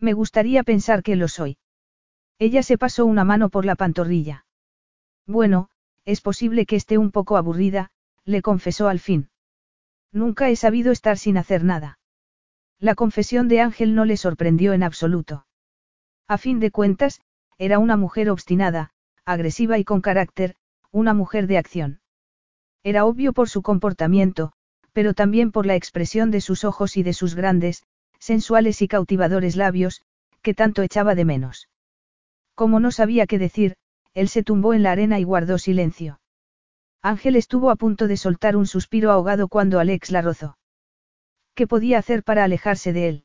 Me 0.00 0.12
gustaría 0.12 0.64
pensar 0.64 1.04
que 1.04 1.14
lo 1.14 1.28
soy. 1.28 1.56
Ella 2.40 2.64
se 2.64 2.78
pasó 2.78 3.06
una 3.06 3.22
mano 3.22 3.48
por 3.48 3.64
la 3.64 3.76
pantorrilla. 3.76 4.44
Bueno, 5.24 5.68
es 6.04 6.20
posible 6.20 6.66
que 6.66 6.76
esté 6.76 6.98
un 6.98 7.10
poco 7.10 7.36
aburrida, 7.36 7.90
le 8.24 8.42
confesó 8.42 8.88
al 8.88 9.00
fin. 9.00 9.30
Nunca 10.12 10.48
he 10.48 10.56
sabido 10.56 10.92
estar 10.92 11.18
sin 11.18 11.36
hacer 11.36 11.64
nada. 11.64 11.98
La 12.78 12.94
confesión 12.94 13.48
de 13.48 13.60
Ángel 13.60 13.94
no 13.94 14.04
le 14.04 14.16
sorprendió 14.16 14.72
en 14.72 14.82
absoluto. 14.82 15.46
A 16.28 16.38
fin 16.38 16.60
de 16.60 16.70
cuentas, 16.70 17.20
era 17.58 17.78
una 17.78 17.96
mujer 17.96 18.30
obstinada, 18.30 18.90
agresiva 19.24 19.78
y 19.78 19.84
con 19.84 20.00
carácter, 20.00 20.56
una 20.90 21.14
mujer 21.14 21.46
de 21.46 21.58
acción. 21.58 22.00
Era 22.82 23.04
obvio 23.04 23.32
por 23.32 23.48
su 23.48 23.62
comportamiento, 23.62 24.52
pero 24.92 25.14
también 25.14 25.50
por 25.50 25.66
la 25.66 25.74
expresión 25.74 26.30
de 26.30 26.40
sus 26.40 26.64
ojos 26.64 26.96
y 26.96 27.02
de 27.02 27.12
sus 27.12 27.34
grandes, 27.34 27.84
sensuales 28.18 28.80
y 28.82 28.88
cautivadores 28.88 29.56
labios, 29.56 30.02
que 30.42 30.54
tanto 30.54 30.82
echaba 30.82 31.14
de 31.14 31.24
menos. 31.24 31.68
Como 32.54 32.78
no 32.78 32.90
sabía 32.90 33.26
qué 33.26 33.38
decir, 33.38 33.76
él 34.14 34.28
se 34.28 34.42
tumbó 34.42 34.74
en 34.74 34.82
la 34.82 34.92
arena 34.92 35.18
y 35.18 35.24
guardó 35.24 35.58
silencio. 35.58 36.20
Ángel 37.02 37.36
estuvo 37.36 37.70
a 37.70 37.76
punto 37.76 38.08
de 38.08 38.16
soltar 38.16 38.56
un 38.56 38.66
suspiro 38.66 39.10
ahogado 39.10 39.48
cuando 39.48 39.78
Alex 39.78 40.10
la 40.10 40.22
rozó. 40.22 40.56
¿Qué 41.54 41.66
podía 41.66 41.98
hacer 41.98 42.22
para 42.24 42.44
alejarse 42.44 42.92
de 42.92 43.08
él? 43.08 43.24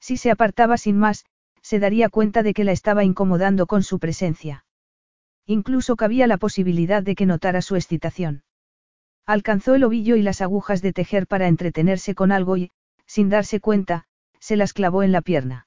Si 0.00 0.16
se 0.16 0.30
apartaba 0.30 0.78
sin 0.78 0.96
más, 0.98 1.26
se 1.60 1.78
daría 1.78 2.08
cuenta 2.08 2.42
de 2.42 2.54
que 2.54 2.64
la 2.64 2.72
estaba 2.72 3.04
incomodando 3.04 3.66
con 3.66 3.82
su 3.82 3.98
presencia. 3.98 4.64
Incluso 5.46 5.96
cabía 5.96 6.26
la 6.26 6.38
posibilidad 6.38 7.02
de 7.02 7.14
que 7.14 7.26
notara 7.26 7.60
su 7.60 7.76
excitación. 7.76 8.44
Alcanzó 9.26 9.74
el 9.74 9.84
ovillo 9.84 10.16
y 10.16 10.22
las 10.22 10.40
agujas 10.40 10.82
de 10.82 10.92
tejer 10.92 11.26
para 11.26 11.48
entretenerse 11.48 12.14
con 12.14 12.32
algo 12.32 12.56
y, 12.56 12.70
sin 13.06 13.28
darse 13.28 13.60
cuenta, 13.60 14.06
se 14.38 14.56
las 14.56 14.72
clavó 14.72 15.02
en 15.02 15.12
la 15.12 15.22
pierna. 15.22 15.66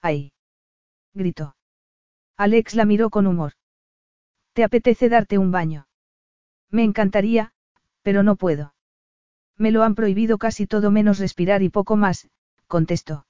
¡Ay! 0.00 0.32
gritó. 1.14 1.54
Alex 2.40 2.74
la 2.74 2.86
miró 2.86 3.10
con 3.10 3.26
humor. 3.26 3.52
¿Te 4.54 4.64
apetece 4.64 5.10
darte 5.10 5.36
un 5.36 5.50
baño? 5.50 5.88
Me 6.70 6.84
encantaría, 6.84 7.52
pero 8.00 8.22
no 8.22 8.36
puedo. 8.36 8.72
Me 9.58 9.70
lo 9.70 9.82
han 9.82 9.94
prohibido 9.94 10.38
casi 10.38 10.66
todo 10.66 10.90
menos 10.90 11.18
respirar 11.18 11.62
y 11.62 11.68
poco 11.68 11.96
más, 11.96 12.30
contestó. 12.66 13.26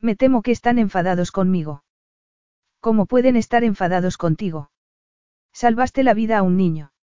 Me 0.00 0.16
temo 0.16 0.40
que 0.40 0.50
están 0.50 0.78
enfadados 0.78 1.30
conmigo. 1.30 1.84
¿Cómo 2.80 3.04
pueden 3.04 3.36
estar 3.36 3.64
enfadados 3.64 4.16
contigo? 4.16 4.70
Salvaste 5.52 6.02
la 6.02 6.14
vida 6.14 6.38
a 6.38 6.42
un 6.42 6.56
niño. 6.56 6.94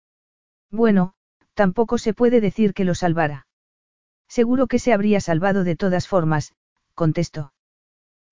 Bueno, 0.71 1.13
tampoco 1.53 1.99
se 1.99 2.15
puede 2.15 2.41
decir 2.41 2.73
que 2.73 2.87
lo 2.87 2.95
salvara. 2.95 3.47
Seguro 4.29 4.67
que 4.67 4.79
se 4.79 4.95
habría 4.95 5.21
salvado 5.21 5.63
de 5.63 5.77
todas 5.77 6.09
formas, 6.09 6.55
contestó. 6.95 7.53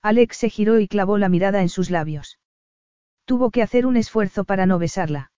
Alex 0.01 0.39
se 0.39 0.49
giró 0.49 0.81
y 0.81 0.89
clavó 0.89 1.19
la 1.19 1.29
mirada 1.29 1.61
en 1.61 1.69
sus 1.69 1.91
labios. 1.91 2.39
Tuvo 3.27 3.51
que 3.51 3.63
hacer 3.63 3.87
un 3.87 3.97
esfuerzo 3.97 4.45
para 4.45 4.67
no 4.67 4.79
besarla. 4.79 5.33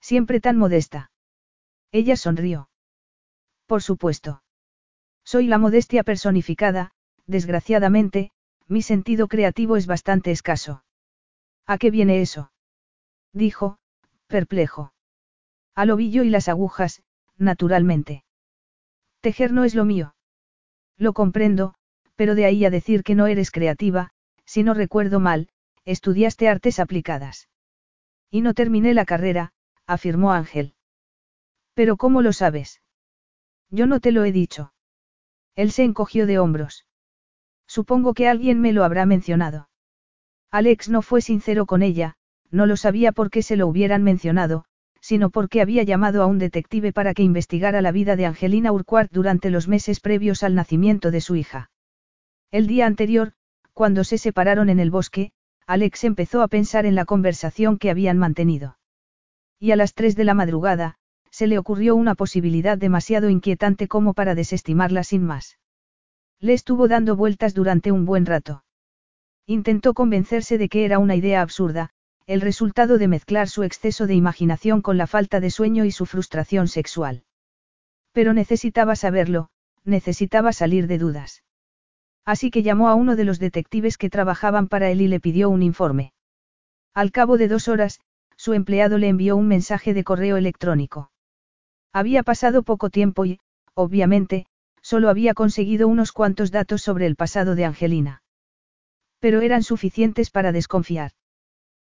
Siempre 0.00 0.40
tan 0.40 0.56
modesta. 0.56 1.12
Ella 1.92 2.16
sonrió. 2.16 2.68
Por 3.66 3.82
supuesto. 3.82 4.42
Soy 5.24 5.46
la 5.46 5.58
modestia 5.58 6.02
personificada, 6.02 6.90
desgraciadamente, 7.26 8.32
mi 8.66 8.82
sentido 8.82 9.28
creativo 9.28 9.76
es 9.76 9.86
bastante 9.86 10.32
escaso. 10.32 10.84
¿A 11.66 11.78
qué 11.78 11.92
viene 11.92 12.20
eso? 12.20 12.50
Dijo, 13.32 13.78
perplejo. 14.26 14.92
Al 15.74 15.90
ovillo 15.90 16.24
y 16.24 16.30
las 16.30 16.48
agujas, 16.48 17.02
naturalmente. 17.38 18.24
Tejer 19.20 19.52
no 19.52 19.62
es 19.64 19.76
lo 19.76 19.84
mío. 19.84 20.16
Lo 20.96 21.12
comprendo, 21.12 21.74
pero 22.16 22.34
de 22.34 22.44
ahí 22.44 22.64
a 22.64 22.70
decir 22.70 23.04
que 23.04 23.14
no 23.14 23.28
eres 23.28 23.52
creativa, 23.52 24.10
si 24.44 24.64
no 24.64 24.74
recuerdo 24.74 25.20
mal, 25.20 25.48
estudiaste 25.84 26.48
artes 26.48 26.78
aplicadas. 26.78 27.48
Y 28.30 28.40
no 28.40 28.54
terminé 28.54 28.94
la 28.94 29.04
carrera, 29.04 29.52
afirmó 29.86 30.32
Ángel. 30.32 30.74
Pero 31.74 31.96
¿cómo 31.96 32.22
lo 32.22 32.32
sabes? 32.32 32.80
Yo 33.70 33.86
no 33.86 34.00
te 34.00 34.12
lo 34.12 34.24
he 34.24 34.32
dicho. 34.32 34.72
Él 35.56 35.72
se 35.72 35.84
encogió 35.84 36.26
de 36.26 36.38
hombros. 36.38 36.86
Supongo 37.66 38.14
que 38.14 38.28
alguien 38.28 38.60
me 38.60 38.72
lo 38.72 38.84
habrá 38.84 39.06
mencionado. 39.06 39.68
Alex 40.50 40.88
no 40.88 41.02
fue 41.02 41.20
sincero 41.20 41.66
con 41.66 41.82
ella, 41.82 42.16
no 42.50 42.66
lo 42.66 42.76
sabía 42.76 43.12
por 43.12 43.30
qué 43.30 43.42
se 43.42 43.56
lo 43.56 43.66
hubieran 43.66 44.02
mencionado, 44.02 44.64
sino 45.00 45.30
porque 45.30 45.60
había 45.60 45.82
llamado 45.82 46.22
a 46.22 46.26
un 46.26 46.38
detective 46.38 46.92
para 46.92 47.12
que 47.12 47.22
investigara 47.22 47.82
la 47.82 47.92
vida 47.92 48.16
de 48.16 48.26
Angelina 48.26 48.72
Urquhart 48.72 49.10
durante 49.12 49.50
los 49.50 49.68
meses 49.68 50.00
previos 50.00 50.42
al 50.42 50.54
nacimiento 50.54 51.10
de 51.10 51.20
su 51.20 51.36
hija. 51.36 51.70
El 52.50 52.66
día 52.66 52.86
anterior, 52.86 53.32
cuando 53.72 54.04
se 54.04 54.18
separaron 54.18 54.70
en 54.70 54.78
el 54.78 54.90
bosque, 54.90 55.32
Alex 55.66 56.04
empezó 56.04 56.42
a 56.42 56.48
pensar 56.48 56.84
en 56.84 56.94
la 56.94 57.04
conversación 57.04 57.78
que 57.78 57.90
habían 57.90 58.18
mantenido. 58.18 58.78
Y 59.58 59.70
a 59.70 59.76
las 59.76 59.94
tres 59.94 60.16
de 60.16 60.24
la 60.24 60.34
madrugada, 60.34 60.96
se 61.30 61.46
le 61.46 61.58
ocurrió 61.58 61.96
una 61.96 62.14
posibilidad 62.14 62.76
demasiado 62.76 63.30
inquietante 63.30 63.88
como 63.88 64.14
para 64.14 64.34
desestimarla 64.34 65.04
sin 65.04 65.24
más. 65.24 65.58
Le 66.38 66.52
estuvo 66.52 66.88
dando 66.88 67.16
vueltas 67.16 67.54
durante 67.54 67.92
un 67.92 68.04
buen 68.04 68.26
rato. 68.26 68.64
Intentó 69.46 69.94
convencerse 69.94 70.58
de 70.58 70.68
que 70.68 70.84
era 70.84 70.98
una 70.98 71.16
idea 71.16 71.40
absurda, 71.40 71.90
el 72.26 72.40
resultado 72.40 72.98
de 72.98 73.08
mezclar 73.08 73.48
su 73.48 73.62
exceso 73.62 74.06
de 74.06 74.14
imaginación 74.14 74.82
con 74.82 74.96
la 74.98 75.06
falta 75.06 75.40
de 75.40 75.50
sueño 75.50 75.84
y 75.84 75.90
su 75.90 76.06
frustración 76.06 76.68
sexual. 76.68 77.24
Pero 78.12 78.32
necesitaba 78.32 78.96
saberlo, 78.96 79.50
necesitaba 79.84 80.52
salir 80.52 80.86
de 80.86 80.98
dudas. 80.98 81.43
Así 82.24 82.50
que 82.50 82.62
llamó 82.62 82.88
a 82.88 82.94
uno 82.94 83.16
de 83.16 83.24
los 83.24 83.38
detectives 83.38 83.98
que 83.98 84.10
trabajaban 84.10 84.68
para 84.68 84.90
él 84.90 85.00
y 85.02 85.08
le 85.08 85.20
pidió 85.20 85.50
un 85.50 85.62
informe. 85.62 86.12
Al 86.94 87.10
cabo 87.12 87.36
de 87.36 87.48
dos 87.48 87.68
horas, 87.68 88.00
su 88.36 88.52
empleado 88.52 88.98
le 88.98 89.08
envió 89.08 89.36
un 89.36 89.48
mensaje 89.48 89.94
de 89.94 90.04
correo 90.04 90.36
electrónico. 90.36 91.10
Había 91.92 92.22
pasado 92.22 92.62
poco 92.62 92.90
tiempo 92.90 93.24
y, 93.24 93.40
obviamente, 93.74 94.46
solo 94.80 95.08
había 95.08 95.34
conseguido 95.34 95.86
unos 95.88 96.12
cuantos 96.12 96.50
datos 96.50 96.82
sobre 96.82 97.06
el 97.06 97.16
pasado 97.16 97.54
de 97.54 97.64
Angelina. 97.64 98.22
Pero 99.20 99.40
eran 99.40 99.62
suficientes 99.62 100.30
para 100.30 100.52
desconfiar. 100.52 101.12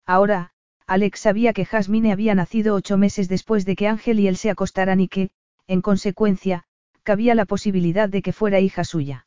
Ahora, 0.06 0.52
Alex 0.86 1.20
sabía 1.20 1.52
que 1.52 1.64
Jasmine 1.64 2.12
había 2.12 2.34
nacido 2.34 2.74
ocho 2.74 2.98
meses 2.98 3.28
después 3.28 3.64
de 3.64 3.74
que 3.76 3.88
Ángel 3.88 4.20
y 4.20 4.28
él 4.28 4.36
se 4.36 4.50
acostaran 4.50 5.00
y 5.00 5.08
que, 5.08 5.30
en 5.66 5.80
consecuencia, 5.80 6.64
cabía 7.02 7.34
la 7.34 7.46
posibilidad 7.46 8.08
de 8.08 8.20
que 8.20 8.32
fuera 8.32 8.60
hija 8.60 8.84
suya. 8.84 9.26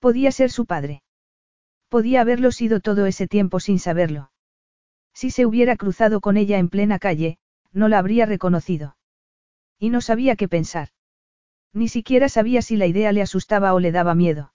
Podía 0.00 0.32
ser 0.32 0.50
su 0.50 0.64
padre. 0.64 1.02
Podía 1.90 2.22
haberlo 2.22 2.52
sido 2.52 2.80
todo 2.80 3.06
ese 3.06 3.28
tiempo 3.28 3.60
sin 3.60 3.78
saberlo. 3.78 4.30
Si 5.12 5.30
se 5.30 5.44
hubiera 5.44 5.76
cruzado 5.76 6.20
con 6.20 6.36
ella 6.36 6.58
en 6.58 6.70
plena 6.70 6.98
calle, 6.98 7.38
no 7.72 7.88
la 7.88 7.98
habría 7.98 8.24
reconocido. 8.26 8.96
Y 9.78 9.90
no 9.90 10.00
sabía 10.00 10.36
qué 10.36 10.48
pensar. 10.48 10.88
Ni 11.74 11.88
siquiera 11.88 12.28
sabía 12.28 12.62
si 12.62 12.76
la 12.76 12.86
idea 12.86 13.12
le 13.12 13.22
asustaba 13.22 13.74
o 13.74 13.80
le 13.80 13.92
daba 13.92 14.14
miedo. 14.14 14.52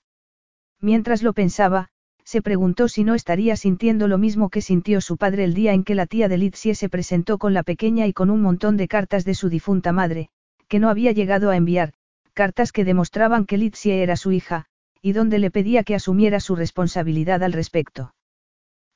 Mientras 0.81 1.23
lo 1.23 1.33
pensaba, 1.33 1.89
se 2.23 2.41
preguntó 2.41 2.87
si 2.87 3.03
no 3.03 3.13
estaría 3.13 3.55
sintiendo 3.55 4.07
lo 4.07 4.17
mismo 4.17 4.49
que 4.49 4.61
sintió 4.61 4.99
su 4.99 5.15
padre 5.15 5.43
el 5.43 5.53
día 5.53 5.73
en 5.73 5.83
que 5.83 5.95
la 5.95 6.07
tía 6.07 6.27
de 6.27 6.39
Litsie 6.39 6.73
se 6.73 6.89
presentó 6.89 7.37
con 7.37 7.53
la 7.53 7.61
pequeña 7.61 8.07
y 8.07 8.13
con 8.13 8.31
un 8.31 8.41
montón 8.41 8.77
de 8.77 8.87
cartas 8.87 9.25
de 9.25 9.35
su 9.35 9.49
difunta 9.49 9.91
madre, 9.91 10.29
que 10.67 10.79
no 10.79 10.89
había 10.89 11.11
llegado 11.11 11.51
a 11.51 11.55
enviar, 11.55 11.93
cartas 12.33 12.71
que 12.71 12.83
demostraban 12.83 13.45
que 13.45 13.57
Litsie 13.57 14.01
era 14.01 14.17
su 14.17 14.31
hija, 14.31 14.67
y 15.05 15.13
donde 15.13 15.37
le 15.37 15.51
pedía 15.51 15.83
que 15.83 15.93
asumiera 15.93 16.39
su 16.39 16.55
responsabilidad 16.55 17.43
al 17.43 17.53
respecto. 17.53 18.15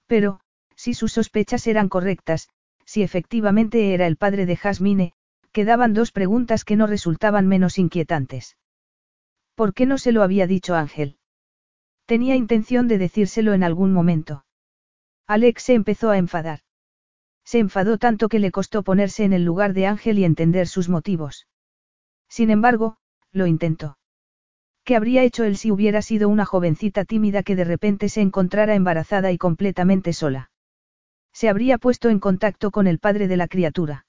Pero, 0.07 0.40
si 0.76 0.95
sus 0.95 1.14
sospechas 1.14 1.68
eran 1.68 1.88
correctas, 1.88 2.49
si 2.84 3.03
efectivamente 3.03 3.94
era 3.94 4.07
el 4.07 4.18
padre 4.18 4.48
de 4.48 4.56
Jasmine, 4.56 5.14
quedaban 5.52 5.94
dos 5.94 6.11
preguntas 6.11 6.65
que 6.65 6.76
no 6.76 6.88
resultaban 6.88 7.45
menos 7.45 7.77
inquietantes. 7.77 8.57
¿Por 9.53 9.76
qué 9.76 9.86
no 9.86 9.99
se 9.99 10.11
lo 10.11 10.23
había 10.23 10.48
dicho 10.48 10.73
Ángel? 10.73 11.19
Tenía 12.07 12.36
intención 12.36 12.88
de 12.88 12.98
decírselo 12.98 13.53
en 13.53 13.64
algún 13.64 13.94
momento. 13.94 14.45
Alex 15.27 15.61
se 15.61 15.76
empezó 15.76 16.10
a 16.10 16.18
enfadar. 16.18 16.61
Se 17.45 17.60
enfadó 17.60 17.99
tanto 17.99 18.30
que 18.30 18.40
le 18.40 18.49
costó 18.49 18.81
ponerse 18.81 19.26
en 19.26 19.34
el 19.34 19.45
lugar 19.45 19.73
de 19.73 19.86
Ángel 19.86 20.18
y 20.18 20.23
entender 20.23 20.68
sus 20.68 20.90
motivos. 20.90 21.45
Sin 22.27 22.49
embargo, 22.49 22.98
lo 23.31 23.45
intentó. 23.45 23.98
¿Qué 24.90 24.95
habría 24.95 25.22
hecho 25.22 25.44
él 25.44 25.56
si 25.56 25.70
hubiera 25.70 26.02
sido 26.02 26.30
una 26.30 26.45
jovencita 26.45 27.06
tímida 27.06 27.44
que 27.44 27.56
de 27.56 27.64
repente 27.64 28.10
se 28.10 28.22
encontrara 28.22 28.74
embarazada 28.74 29.32
y 29.32 29.38
completamente 29.38 30.14
sola? 30.14 30.49
Se 31.32 31.48
habría 31.48 31.78
puesto 31.78 32.10
en 32.10 32.18
contacto 32.18 32.72
con 32.72 32.88
el 32.88 32.98
padre 32.98 33.28
de 33.28 33.38
la 33.38 33.48
criatura. 33.48 34.07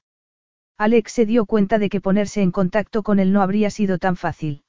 Alex 0.79 1.13
se 1.13 1.27
dio 1.27 1.45
cuenta 1.45 1.79
de 1.79 1.91
que 1.91 2.01
ponerse 2.01 2.41
en 2.41 2.51
contacto 2.51 3.03
con 3.03 3.19
él 3.19 3.31
no 3.31 3.43
habría 3.43 3.69
sido 3.69 3.99
tan 3.99 4.17
fácil. 4.17 4.65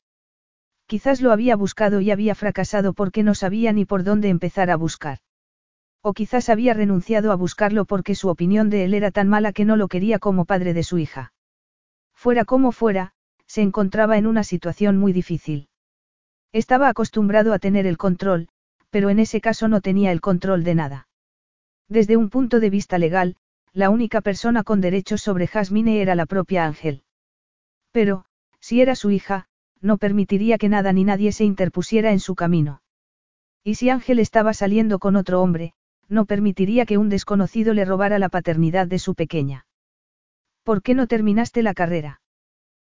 Quizás 0.86 1.22
lo 1.22 1.32
había 1.32 1.56
buscado 1.56 2.02
y 2.02 2.12
había 2.12 2.36
fracasado 2.36 2.92
porque 2.92 3.24
no 3.24 3.34
sabía 3.34 3.72
ni 3.72 3.86
por 3.86 4.04
dónde 4.04 4.28
empezar 4.28 4.70
a 4.70 4.76
buscar. 4.76 5.20
O 6.02 6.12
quizás 6.12 6.50
había 6.50 6.74
renunciado 6.74 7.32
a 7.32 7.36
buscarlo 7.36 7.86
porque 7.86 8.16
su 8.16 8.28
opinión 8.28 8.70
de 8.70 8.84
él 8.84 8.96
era 8.96 9.12
tan 9.12 9.30
mala 9.30 9.54
que 9.54 9.64
no 9.64 9.78
lo 9.78 9.88
quería 9.88 10.20
como 10.20 10.44
padre 10.44 10.74
de 10.74 10.84
su 10.84 10.98
hija. 10.98 11.32
Fuera 12.14 12.44
como 12.44 12.74
fuera, 12.74 13.14
se 13.48 13.62
encontraba 13.62 14.18
en 14.18 14.28
una 14.28 14.44
situación 14.44 14.98
muy 14.98 15.14
difícil. 15.14 15.70
Estaba 16.54 16.90
acostumbrado 16.90 17.54
a 17.54 17.60
tener 17.60 17.86
el 17.86 17.98
control, 17.98 18.50
pero 18.90 19.10
en 19.10 19.20
ese 19.20 19.40
caso 19.40 19.68
no 19.68 19.82
tenía 19.82 20.12
el 20.12 20.20
control 20.20 20.64
de 20.64 20.76
nada. 20.76 21.08
Desde 21.88 22.18
un 22.18 22.30
punto 22.30 22.60
de 22.60 22.70
vista 22.70 22.98
legal, 22.98 23.38
la 23.74 23.90
única 23.90 24.22
persona 24.22 24.64
con 24.64 24.82
derechos 24.82 25.22
sobre 25.22 25.48
Jasmine 25.48 26.02
era 26.02 26.16
la 26.16 26.26
propia 26.26 26.66
Ángel. 26.66 27.04
Pero, 27.92 28.26
si 28.60 28.82
era 28.82 28.96
su 28.96 29.12
hija, 29.12 29.48
no 29.80 29.98
permitiría 29.98 30.58
que 30.58 30.70
nada 30.70 30.92
ni 30.94 31.06
nadie 31.06 31.32
se 31.32 31.46
interpusiera 31.46 32.12
en 32.12 32.20
su 32.20 32.36
camino. 32.36 32.82
Y 33.64 33.76
si 33.76 33.90
Ángel 33.90 34.20
estaba 34.20 34.54
saliendo 34.54 35.00
con 35.00 35.16
otro 35.16 35.42
hombre, 35.42 35.74
no 36.10 36.26
permitiría 36.26 36.86
que 36.86 36.98
un 36.98 37.10
desconocido 37.10 37.74
le 37.74 37.86
robara 37.86 38.20
la 38.20 38.28
paternidad 38.28 38.88
de 38.88 39.00
su 39.00 39.16
pequeña. 39.16 39.66
¿Por 40.64 40.82
qué 40.82 40.94
no 40.94 41.08
terminaste 41.08 41.64
la 41.64 41.74
carrera? 41.74 42.22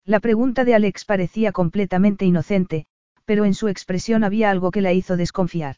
La 0.04 0.20
pregunta 0.20 0.64
de 0.64 0.74
Alex 0.74 1.04
parecía 1.04 1.52
completamente 1.52 2.24
inocente, 2.24 2.86
pero 3.24 3.44
en 3.44 3.54
su 3.54 3.68
expresión 3.68 4.24
había 4.24 4.50
algo 4.50 4.70
que 4.70 4.80
la 4.80 4.92
hizo 4.92 5.16
desconfiar. 5.16 5.76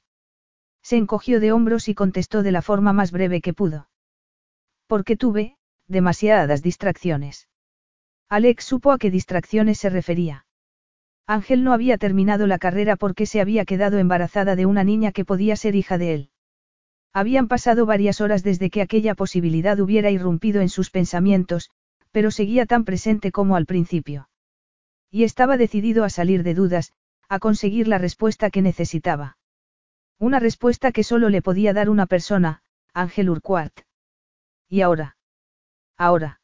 Se 0.82 0.96
encogió 0.96 1.40
de 1.40 1.52
hombros 1.52 1.88
y 1.88 1.94
contestó 1.94 2.42
de 2.42 2.52
la 2.52 2.62
forma 2.62 2.92
más 2.92 3.10
breve 3.12 3.40
que 3.40 3.52
pudo. 3.52 3.88
Porque 4.86 5.16
tuve, 5.16 5.56
demasiadas 5.88 6.62
distracciones. 6.62 7.48
Alex 8.28 8.64
supo 8.64 8.92
a 8.92 8.98
qué 8.98 9.10
distracciones 9.10 9.78
se 9.78 9.90
refería. 9.90 10.46
Ángel 11.26 11.64
no 11.64 11.72
había 11.72 11.98
terminado 11.98 12.46
la 12.46 12.58
carrera 12.58 12.96
porque 12.96 13.26
se 13.26 13.40
había 13.40 13.64
quedado 13.64 13.98
embarazada 13.98 14.54
de 14.54 14.66
una 14.66 14.84
niña 14.84 15.10
que 15.10 15.24
podía 15.24 15.56
ser 15.56 15.74
hija 15.74 15.98
de 15.98 16.14
él. 16.14 16.30
Habían 17.12 17.48
pasado 17.48 17.86
varias 17.86 18.20
horas 18.20 18.42
desde 18.42 18.70
que 18.70 18.82
aquella 18.82 19.14
posibilidad 19.14 19.80
hubiera 19.80 20.10
irrumpido 20.10 20.60
en 20.60 20.68
sus 20.68 20.90
pensamientos, 20.90 21.70
pero 22.12 22.30
seguía 22.30 22.66
tan 22.66 22.84
presente 22.84 23.32
como 23.32 23.56
al 23.56 23.66
principio. 23.66 24.28
Y 25.10 25.24
estaba 25.24 25.56
decidido 25.56 26.04
a 26.04 26.10
salir 26.10 26.42
de 26.42 26.54
dudas, 26.54 26.92
a 27.28 27.38
conseguir 27.38 27.88
la 27.88 27.98
respuesta 27.98 28.50
que 28.50 28.62
necesitaba. 28.62 29.38
Una 30.18 30.38
respuesta 30.40 30.92
que 30.92 31.04
solo 31.04 31.28
le 31.28 31.42
podía 31.42 31.72
dar 31.72 31.90
una 31.90 32.06
persona, 32.06 32.62
Ángel 32.94 33.30
Urquhart. 33.30 33.80
¿Y 34.68 34.80
ahora? 34.80 35.16
¿Ahora? 35.96 36.40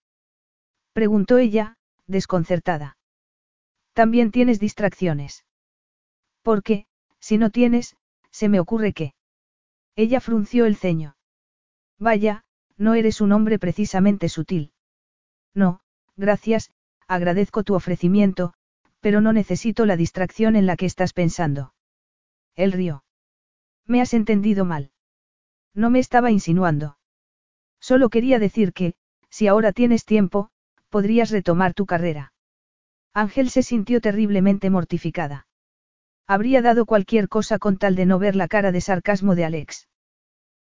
Preguntó 0.93 1.39
ella, 1.39 1.79
desconcertada. 2.07 2.99
También 3.95 4.31
tienes 4.31 4.61
distracciones. 4.61 5.45
Porque, 6.43 6.87
si 7.19 7.39
no 7.39 7.51
tienes, 7.51 7.97
se 8.31 8.49
me 8.49 8.61
ocurre 8.61 8.93
que. 8.93 9.15
Ella 9.97 10.21
frunció 10.21 10.67
el 10.67 10.77
ceño. 10.77 11.17
Vaya, 11.99 12.45
no 12.77 12.95
eres 12.95 13.21
un 13.21 13.33
hombre 13.33 13.59
precisamente 13.59 14.29
sutil. 14.29 14.73
No, 15.55 15.81
gracias, 16.17 16.71
agradezco 17.07 17.63
tu 17.63 17.75
ofrecimiento, 17.75 18.55
pero 19.03 19.21
no 19.21 19.33
necesito 19.33 19.85
la 19.85 19.97
distracción 19.97 20.55
en 20.57 20.65
la 20.65 20.77
que 20.77 20.87
estás 20.87 21.13
pensando. 21.13 21.75
Él 22.55 22.71
rió. 22.73 23.05
Me 23.85 24.01
has 24.01 24.15
entendido 24.15 24.65
mal. 24.65 24.93
No 25.75 25.91
me 25.91 25.99
estaba 25.99 26.31
insinuando. 26.31 26.99
Solo 27.81 28.11
quería 28.11 28.39
decir 28.39 28.73
que, 28.73 28.95
si 29.29 29.49
ahora 29.49 29.73
tienes 29.73 30.05
tiempo, 30.05 30.51
podrías 30.89 31.31
retomar 31.31 31.75
tu 31.75 31.85
carrera. 31.85 32.33
Ángel 33.13 33.51
se 33.51 33.65
sintió 33.65 34.01
terriblemente 34.01 34.71
mortificada. 34.71 35.49
Habría 36.29 36.63
dado 36.63 36.87
cualquier 36.87 37.29
cosa 37.29 37.59
con 37.59 37.79
tal 37.79 37.97
de 37.97 38.07
no 38.07 38.21
ver 38.21 38.37
la 38.37 38.47
cara 38.47 38.71
de 38.71 38.81
sarcasmo 38.81 39.35
de 39.35 39.45
Alex. 39.45 39.89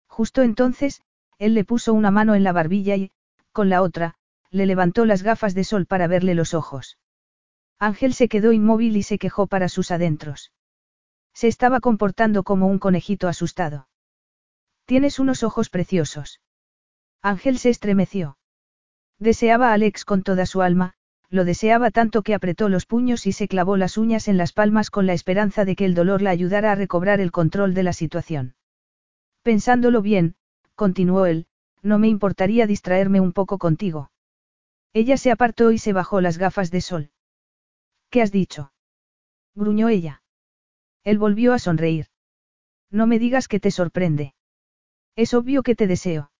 Justo 0.07 0.43
entonces, 0.43 1.03
él 1.39 1.55
le 1.55 1.65
puso 1.65 1.93
una 1.93 2.11
mano 2.11 2.35
en 2.35 2.43
la 2.43 2.53
barbilla 2.53 2.97
y, 2.97 3.13
con 3.53 3.69
la 3.69 3.83
otra, 3.83 4.15
le 4.51 4.65
levantó 4.65 5.05
las 5.05 5.23
gafas 5.23 5.55
de 5.55 5.65
sol 5.65 5.85
para 5.85 6.07
verle 6.07 6.35
los 6.35 6.55
ojos. 6.55 6.97
Ángel 7.83 8.13
se 8.13 8.29
quedó 8.29 8.53
inmóvil 8.53 8.95
y 8.99 9.03
se 9.03 9.19
quejó 9.19 9.47
para 9.47 9.71
sus 9.71 9.91
adentros. 9.91 10.53
Se 11.33 11.49
estaba 11.49 11.81
comportando 11.81 12.43
como 12.43 12.67
un 12.67 12.79
conejito 12.79 13.27
asustado. 13.27 13.89
Tienes 14.85 15.19
unos 15.19 15.43
ojos 15.43 15.71
preciosos. 15.71 16.43
Ángel 17.23 17.59
se 17.59 17.71
estremeció. 17.71 18.37
Deseaba 19.19 19.71
a 19.71 19.73
Alex 19.73 20.05
con 20.05 20.23
toda 20.23 20.45
su 20.45 20.61
alma, 20.61 20.93
lo 21.31 21.47
deseaba 21.47 21.91
tanto 21.91 22.23
que 22.23 22.35
apretó 22.35 22.69
los 22.69 22.85
puños 22.85 23.27
y 23.27 23.33
se 23.33 23.49
clavó 23.49 23.79
las 23.79 23.97
uñas 23.97 24.29
en 24.29 24.37
las 24.37 24.53
palmas 24.53 24.91
con 24.91 25.07
la 25.07 25.15
esperanza 25.15 25.65
de 25.65 25.75
que 25.75 25.87
el 25.87 25.95
dolor 25.95 26.21
la 26.21 26.31
ayudara 26.31 26.73
a 26.73 26.75
recobrar 26.75 27.19
el 27.21 27.31
control 27.31 27.73
de 27.73 27.83
la 27.83 27.95
situación. 27.95 28.57
Pensándolo 29.43 30.03
bien, 30.03 30.35
continuó 30.75 31.25
él, 31.25 31.47
no 31.83 31.99
me 31.99 32.09
importaría 32.09 32.67
distraerme 32.67 33.21
un 33.21 33.33
poco 33.33 33.57
contigo. 33.57 34.11
Ella 34.93 35.17
se 35.17 35.31
apartó 35.31 35.71
y 35.71 35.79
se 35.79 35.95
bajó 35.95 36.21
las 36.21 36.37
gafas 36.37 36.71
de 36.71 36.83
sol. 36.83 37.11
¿Qué 38.11 38.23
has 38.23 38.33
dicho? 38.33 38.73
gruñó 39.55 39.89
ella. 39.89 40.23
Él 41.05 41.19
volvió 41.19 41.53
a 41.53 41.59
sonreír. 41.59 42.07
No 42.91 43.07
me 43.07 43.19
digas 43.19 43.47
que 43.47 43.61
te 43.61 43.71
sorprende. 43.71 44.35
Es 45.17 45.33
obvio 45.33 45.63
que 45.63 45.77
te 45.77 45.87
deseo. 45.87 46.31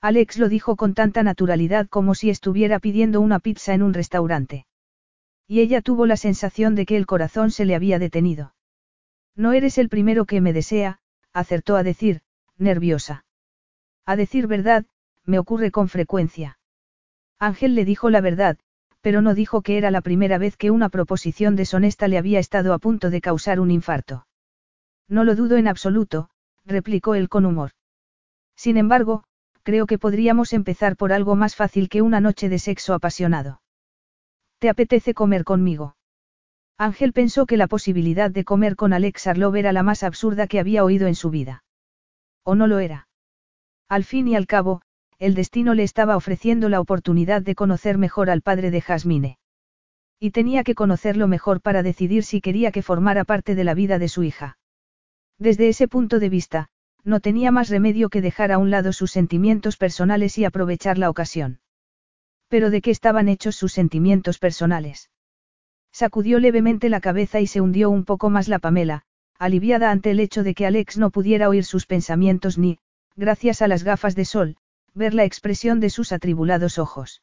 Alex 0.00 0.38
lo 0.38 0.48
dijo 0.48 0.76
con 0.76 0.94
tanta 0.94 1.22
naturalidad 1.22 1.88
como 1.88 2.14
si 2.14 2.30
estuviera 2.30 2.78
pidiendo 2.78 3.20
una 3.20 3.38
pizza 3.38 3.74
en 3.74 3.82
un 3.82 3.94
restaurante. 3.94 4.66
Y 5.46 5.60
ella 5.60 5.82
tuvo 5.82 6.06
la 6.06 6.16
sensación 6.16 6.74
de 6.74 6.84
que 6.84 6.96
el 6.96 7.06
corazón 7.06 7.50
se 7.50 7.64
le 7.64 7.74
había 7.74 7.98
detenido. 7.98 8.54
No 9.34 9.52
eres 9.52 9.78
el 9.78 9.88
primero 9.88 10.24
que 10.24 10.40
me 10.40 10.52
desea, 10.52 11.00
acertó 11.32 11.76
a 11.76 11.82
decir, 11.82 12.22
nerviosa. 12.56 13.24
A 14.04 14.16
decir 14.16 14.46
verdad, 14.46 14.84
me 15.24 15.38
ocurre 15.38 15.70
con 15.70 15.88
frecuencia. 15.88 16.58
Ángel 17.38 17.74
le 17.74 17.84
dijo 17.84 18.10
la 18.10 18.20
verdad, 18.20 18.58
pero 19.08 19.22
no 19.22 19.32
dijo 19.32 19.62
que 19.62 19.78
era 19.78 19.90
la 19.90 20.02
primera 20.02 20.36
vez 20.36 20.58
que 20.58 20.70
una 20.70 20.90
proposición 20.90 21.56
deshonesta 21.56 22.08
le 22.08 22.18
había 22.18 22.40
estado 22.40 22.74
a 22.74 22.78
punto 22.78 23.08
de 23.08 23.22
causar 23.22 23.58
un 23.58 23.70
infarto. 23.70 24.26
No 25.08 25.24
lo 25.24 25.34
dudo 25.34 25.56
en 25.56 25.66
absoluto, 25.66 26.28
replicó 26.66 27.14
él 27.14 27.30
con 27.30 27.46
humor. 27.46 27.70
Sin 28.54 28.76
embargo, 28.76 29.24
creo 29.62 29.86
que 29.86 29.96
podríamos 29.96 30.52
empezar 30.52 30.94
por 30.94 31.14
algo 31.14 31.36
más 31.36 31.56
fácil 31.56 31.88
que 31.88 32.02
una 32.02 32.20
noche 32.20 32.50
de 32.50 32.58
sexo 32.58 32.92
apasionado. 32.92 33.62
¿Te 34.58 34.68
apetece 34.68 35.14
comer 35.14 35.44
conmigo? 35.44 35.96
Ángel 36.76 37.14
pensó 37.14 37.46
que 37.46 37.56
la 37.56 37.66
posibilidad 37.66 38.30
de 38.30 38.44
comer 38.44 38.76
con 38.76 38.92
Alex 38.92 39.26
Arlov 39.26 39.56
era 39.56 39.72
la 39.72 39.82
más 39.82 40.02
absurda 40.02 40.48
que 40.48 40.60
había 40.60 40.84
oído 40.84 41.06
en 41.06 41.14
su 41.14 41.30
vida. 41.30 41.64
¿O 42.44 42.54
no 42.54 42.66
lo 42.66 42.78
era? 42.78 43.08
Al 43.88 44.04
fin 44.04 44.28
y 44.28 44.36
al 44.36 44.46
cabo, 44.46 44.82
el 45.18 45.34
destino 45.34 45.74
le 45.74 45.82
estaba 45.82 46.16
ofreciendo 46.16 46.68
la 46.68 46.80
oportunidad 46.80 47.42
de 47.42 47.56
conocer 47.56 47.98
mejor 47.98 48.30
al 48.30 48.42
padre 48.42 48.70
de 48.70 48.80
Jasmine. 48.80 49.38
Y 50.20 50.30
tenía 50.30 50.62
que 50.62 50.74
conocerlo 50.74 51.28
mejor 51.28 51.60
para 51.60 51.82
decidir 51.82 52.24
si 52.24 52.40
quería 52.40 52.70
que 52.70 52.82
formara 52.82 53.24
parte 53.24 53.54
de 53.54 53.64
la 53.64 53.74
vida 53.74 53.98
de 53.98 54.08
su 54.08 54.22
hija. 54.22 54.58
Desde 55.38 55.68
ese 55.68 55.88
punto 55.88 56.18
de 56.18 56.28
vista, 56.28 56.68
no 57.04 57.20
tenía 57.20 57.50
más 57.50 57.68
remedio 57.68 58.10
que 58.10 58.20
dejar 58.20 58.52
a 58.52 58.58
un 58.58 58.70
lado 58.70 58.92
sus 58.92 59.10
sentimientos 59.10 59.76
personales 59.76 60.38
y 60.38 60.44
aprovechar 60.44 60.98
la 60.98 61.10
ocasión. 61.10 61.60
Pero 62.48 62.70
¿de 62.70 62.80
qué 62.80 62.90
estaban 62.90 63.28
hechos 63.28 63.56
sus 63.56 63.72
sentimientos 63.72 64.38
personales? 64.38 65.10
Sacudió 65.92 66.38
levemente 66.38 66.88
la 66.88 67.00
cabeza 67.00 67.40
y 67.40 67.46
se 67.46 67.60
hundió 67.60 67.90
un 67.90 68.04
poco 68.04 68.30
más 68.30 68.48
la 68.48 68.58
Pamela, 68.58 69.02
aliviada 69.38 69.90
ante 69.90 70.10
el 70.10 70.20
hecho 70.20 70.42
de 70.42 70.54
que 70.54 70.66
Alex 70.66 70.98
no 70.98 71.10
pudiera 71.10 71.48
oír 71.48 71.64
sus 71.64 71.86
pensamientos 71.86 72.58
ni, 72.58 72.78
gracias 73.16 73.62
a 73.62 73.68
las 73.68 73.84
gafas 73.84 74.14
de 74.14 74.24
sol, 74.24 74.56
ver 74.98 75.14
la 75.14 75.24
expresión 75.24 75.80
de 75.80 75.88
sus 75.88 76.12
atribulados 76.12 76.78
ojos. 76.78 77.22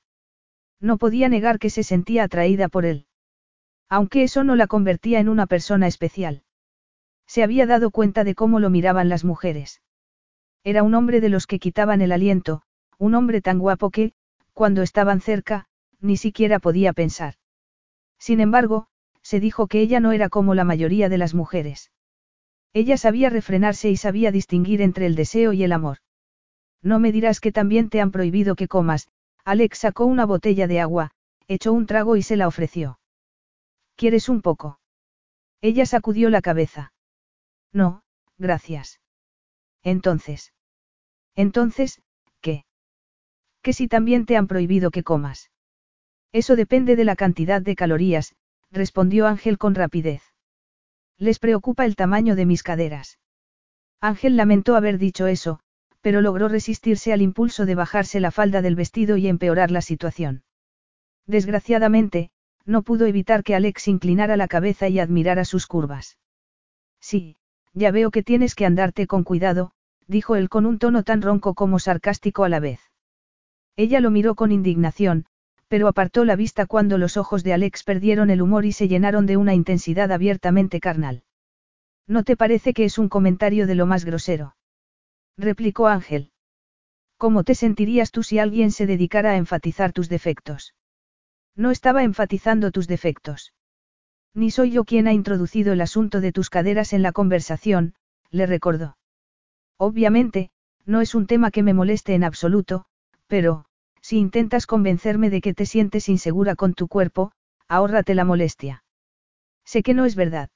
No 0.79 0.97
podía 0.97 1.29
negar 1.29 1.59
que 1.59 1.69
se 1.69 1.83
sentía 1.83 2.23
atraída 2.23 2.69
por 2.69 2.85
él. 2.85 3.05
Aunque 3.87 4.23
eso 4.23 4.43
no 4.43 4.55
la 4.55 4.65
convertía 4.65 5.19
en 5.19 5.29
una 5.29 5.45
persona 5.45 5.85
especial. 5.85 6.41
Se 7.27 7.43
había 7.43 7.67
dado 7.67 7.91
cuenta 7.91 8.23
de 8.23 8.33
cómo 8.33 8.59
lo 8.59 8.69
miraban 8.69 9.09
las 9.09 9.23
mujeres. 9.23 9.81
Era 10.63 10.81
un 10.81 10.95
hombre 10.95 11.21
de 11.21 11.29
los 11.29 11.45
que 11.45 11.59
quitaban 11.59 12.01
el 12.01 12.11
aliento, 12.11 12.63
un 12.97 13.13
hombre 13.13 13.41
tan 13.41 13.59
guapo 13.59 13.91
que, 13.91 14.13
cuando 14.53 14.81
estaban 14.81 15.21
cerca, 15.21 15.67
ni 15.99 16.17
siquiera 16.17 16.59
podía 16.59 16.93
pensar. 16.93 17.35
Sin 18.17 18.39
embargo, 18.39 18.87
se 19.21 19.39
dijo 19.39 19.67
que 19.67 19.81
ella 19.81 19.99
no 19.99 20.11
era 20.11 20.29
como 20.29 20.55
la 20.55 20.63
mayoría 20.63 21.09
de 21.09 21.17
las 21.17 21.33
mujeres. 21.33 21.91
Ella 22.73 22.97
sabía 22.97 23.29
refrenarse 23.29 23.89
y 23.89 23.97
sabía 23.97 24.31
distinguir 24.31 24.81
entre 24.81 25.05
el 25.05 25.15
deseo 25.15 25.53
y 25.53 25.63
el 25.63 25.71
amor. 25.71 25.97
No 26.81 26.99
me 26.99 27.11
dirás 27.11 27.39
que 27.39 27.51
también 27.51 27.89
te 27.89 28.01
han 28.01 28.11
prohibido 28.11 28.55
que 28.55 28.67
comas, 28.67 29.07
Alex 29.43 29.79
sacó 29.79 30.05
una 30.05 30.25
botella 30.25 30.67
de 30.67 30.79
agua, 30.79 31.11
echó 31.47 31.73
un 31.73 31.85
trago 31.85 32.15
y 32.15 32.23
se 32.23 32.35
la 32.35 32.47
ofreció. 32.47 32.99
¿Quieres 33.95 34.29
un 34.29 34.41
poco? 34.41 34.79
Ella 35.61 35.85
sacudió 35.85 36.29
la 36.29 36.41
cabeza. 36.41 36.93
No, 37.71 38.03
gracias. 38.37 38.99
Entonces. 39.83 40.53
Entonces, 41.35 42.01
¿qué? 42.41 42.65
Que 43.61 43.73
si 43.73 43.87
también 43.87 44.25
te 44.25 44.37
han 44.37 44.47
prohibido 44.47 44.91
que 44.91 45.03
comas. 45.03 45.51
Eso 46.31 46.55
depende 46.55 46.95
de 46.95 47.05
la 47.05 47.15
cantidad 47.15 47.61
de 47.61 47.75
calorías, 47.75 48.35
respondió 48.71 49.27
Ángel 49.27 49.57
con 49.57 49.75
rapidez. 49.75 50.21
Les 51.17 51.39
preocupa 51.39 51.85
el 51.85 51.95
tamaño 51.95 52.35
de 52.35 52.45
mis 52.45 52.61
caderas. 52.61 53.19
Ángel 54.01 54.35
lamentó 54.35 54.75
haber 54.75 54.97
dicho 54.97 55.27
eso, 55.27 55.61
pero 56.05 56.21
logró 56.21 56.47
resistirse 56.47 57.13
al 57.13 57.23
impulso 57.23 57.65
de 57.65 57.73
bajarse 57.73 58.19
la 58.19 58.29
falda 58.29 58.61
del 58.61 58.75
vestido 58.75 59.17
y 59.17 59.27
empeorar 59.27 59.71
la 59.71 59.81
situación. 59.81 60.43
Desgraciadamente, 61.25 62.29
no 62.63 62.83
pudo 62.83 63.07
evitar 63.07 63.43
que 63.43 63.55
Alex 63.55 63.87
inclinara 63.87 64.37
la 64.37 64.47
cabeza 64.47 64.87
y 64.87 64.99
admirara 64.99 65.45
sus 65.45 65.65
curvas. 65.65 66.19
Sí, 67.01 67.37
ya 67.73 67.89
veo 67.89 68.11
que 68.11 68.21
tienes 68.21 68.53
que 68.53 68.67
andarte 68.67 69.07
con 69.07 69.23
cuidado, 69.23 69.71
dijo 70.05 70.35
él 70.35 70.47
con 70.47 70.67
un 70.67 70.77
tono 70.77 71.01
tan 71.01 71.23
ronco 71.23 71.55
como 71.55 71.79
sarcástico 71.79 72.43
a 72.43 72.49
la 72.49 72.59
vez. 72.59 72.81
Ella 73.75 73.99
lo 73.99 74.11
miró 74.11 74.35
con 74.35 74.51
indignación, 74.51 75.25
pero 75.69 75.87
apartó 75.87 76.23
la 76.23 76.35
vista 76.35 76.67
cuando 76.67 76.99
los 76.99 77.17
ojos 77.17 77.43
de 77.43 77.53
Alex 77.53 77.83
perdieron 77.83 78.29
el 78.29 78.43
humor 78.43 78.65
y 78.65 78.73
se 78.73 78.87
llenaron 78.87 79.25
de 79.25 79.37
una 79.37 79.55
intensidad 79.55 80.11
abiertamente 80.11 80.79
carnal. 80.79 81.23
¿No 82.05 82.23
te 82.23 82.37
parece 82.37 82.75
que 82.75 82.85
es 82.85 82.99
un 82.99 83.09
comentario 83.09 83.65
de 83.65 83.73
lo 83.73 83.87
más 83.87 84.05
grosero? 84.05 84.55
Replicó 85.37 85.87
Ángel. 85.87 86.31
¿Cómo 87.17 87.43
te 87.43 87.55
sentirías 87.55 88.11
tú 88.11 88.23
si 88.23 88.39
alguien 88.39 88.71
se 88.71 88.85
dedicara 88.85 89.31
a 89.31 89.37
enfatizar 89.37 89.93
tus 89.93 90.09
defectos? 90.09 90.75
No 91.55 91.71
estaba 91.71 92.03
enfatizando 92.03 92.71
tus 92.71 92.87
defectos. 92.87 93.53
Ni 94.33 94.51
soy 94.51 94.71
yo 94.71 94.83
quien 94.83 95.07
ha 95.07 95.13
introducido 95.13 95.71
el 95.71 95.81
asunto 95.81 96.19
de 96.19 96.33
tus 96.33 96.49
caderas 96.49 96.91
en 96.91 97.01
la 97.01 97.13
conversación, 97.13 97.93
le 98.31 98.45
recordó. 98.45 98.97
Obviamente, 99.77 100.49
no 100.85 100.99
es 100.99 101.15
un 101.15 101.25
tema 101.25 101.51
que 101.51 101.63
me 101.63 101.73
moleste 101.73 102.15
en 102.15 102.23
absoluto, 102.25 102.85
pero, 103.27 103.65
si 104.01 104.17
intentas 104.17 104.67
convencerme 104.67 105.29
de 105.29 105.41
que 105.41 105.53
te 105.53 105.65
sientes 105.65 106.09
insegura 106.09 106.55
con 106.55 106.73
tu 106.73 106.87
cuerpo, 106.87 107.31
ahórrate 107.67 108.13
la 108.13 108.25
molestia. 108.25 108.83
Sé 109.63 109.81
que 109.81 109.93
no 109.93 110.05
es 110.05 110.15
verdad. 110.15 110.49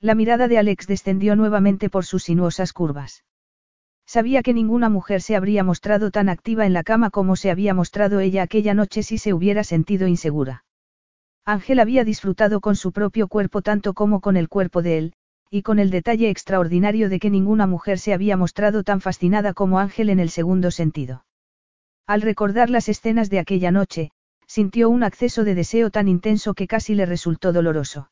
La 0.00 0.14
mirada 0.14 0.48
de 0.48 0.58
Alex 0.58 0.86
descendió 0.86 1.36
nuevamente 1.36 1.90
por 1.90 2.04
sus 2.04 2.24
sinuosas 2.24 2.72
curvas. 2.72 3.24
Sabía 4.14 4.42
que 4.42 4.52
ninguna 4.52 4.90
mujer 4.90 5.22
se 5.22 5.36
habría 5.36 5.64
mostrado 5.64 6.10
tan 6.10 6.28
activa 6.28 6.66
en 6.66 6.74
la 6.74 6.82
cama 6.82 7.08
como 7.08 7.34
se 7.34 7.50
había 7.50 7.72
mostrado 7.72 8.20
ella 8.20 8.42
aquella 8.42 8.74
noche 8.74 9.02
si 9.02 9.16
se 9.16 9.32
hubiera 9.32 9.64
sentido 9.64 10.06
insegura. 10.06 10.64
Ángel 11.46 11.80
había 11.80 12.04
disfrutado 12.04 12.60
con 12.60 12.76
su 12.76 12.92
propio 12.92 13.26
cuerpo 13.26 13.62
tanto 13.62 13.94
como 13.94 14.20
con 14.20 14.36
el 14.36 14.50
cuerpo 14.50 14.82
de 14.82 14.98
él, 14.98 15.12
y 15.48 15.62
con 15.62 15.78
el 15.78 15.88
detalle 15.88 16.28
extraordinario 16.28 17.08
de 17.08 17.18
que 17.20 17.30
ninguna 17.30 17.66
mujer 17.66 17.98
se 17.98 18.12
había 18.12 18.36
mostrado 18.36 18.82
tan 18.82 19.00
fascinada 19.00 19.54
como 19.54 19.78
Ángel 19.78 20.10
en 20.10 20.20
el 20.20 20.28
segundo 20.28 20.70
sentido. 20.70 21.24
Al 22.06 22.20
recordar 22.20 22.68
las 22.68 22.90
escenas 22.90 23.30
de 23.30 23.38
aquella 23.38 23.70
noche, 23.70 24.10
sintió 24.46 24.90
un 24.90 25.04
acceso 25.04 25.42
de 25.42 25.54
deseo 25.54 25.88
tan 25.88 26.06
intenso 26.06 26.52
que 26.52 26.66
casi 26.66 26.94
le 26.94 27.06
resultó 27.06 27.54
doloroso. 27.54 28.10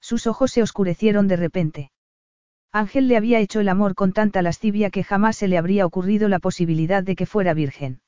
Sus 0.00 0.26
ojos 0.26 0.50
se 0.50 0.62
oscurecieron 0.62 1.28
de 1.28 1.36
repente. 1.36 1.90
Ángel 2.72 3.08
le 3.08 3.16
había 3.16 3.40
hecho 3.40 3.60
el 3.60 3.68
amor 3.68 3.94
con 3.96 4.12
tanta 4.12 4.42
lascivia 4.42 4.90
que 4.90 5.02
jamás 5.02 5.36
se 5.36 5.48
le 5.48 5.58
habría 5.58 5.84
ocurrido 5.86 6.28
la 6.28 6.38
posibilidad 6.38 7.02
de 7.02 7.16
que 7.16 7.26
fuera 7.26 7.52
virgen. 7.52 8.00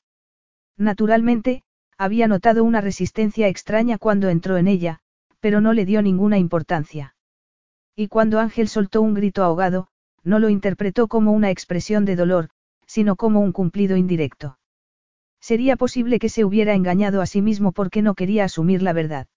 Naturalmente, 0.77 1.63
había 1.97 2.27
notado 2.27 2.63
una 2.63 2.79
resistencia 2.79 3.47
extraña 3.47 3.97
cuando 3.97 4.29
entró 4.29 4.57
en 4.57 4.67
ella, 4.67 4.99
pero 5.41 5.59
no 5.59 5.73
le 5.73 5.85
dio 5.85 6.01
ninguna 6.01 6.37
importancia. 6.37 7.15
Y 7.95 8.07
cuando 8.07 8.39
Ángel 8.39 8.69
soltó 8.69 9.01
un 9.01 9.13
grito 9.13 9.43
ahogado, 9.43 9.87
no 10.23 10.39
lo 10.39 10.49
interpretó 10.49 11.07
como 11.07 11.33
una 11.33 11.51
expresión 11.51 12.05
de 12.05 12.15
dolor, 12.15 12.49
sino 12.87 13.17
como 13.17 13.41
un 13.41 13.51
cumplido 13.51 13.97
indirecto. 13.97 14.57
Sería 15.41 15.75
posible 15.75 16.19
que 16.19 16.29
se 16.29 16.45
hubiera 16.45 16.73
engañado 16.73 17.21
a 17.21 17.25
sí 17.25 17.41
mismo 17.41 17.73
porque 17.73 18.01
no 18.01 18.15
quería 18.15 18.45
asumir 18.45 18.81
la 18.81 18.93
verdad. 18.93 19.27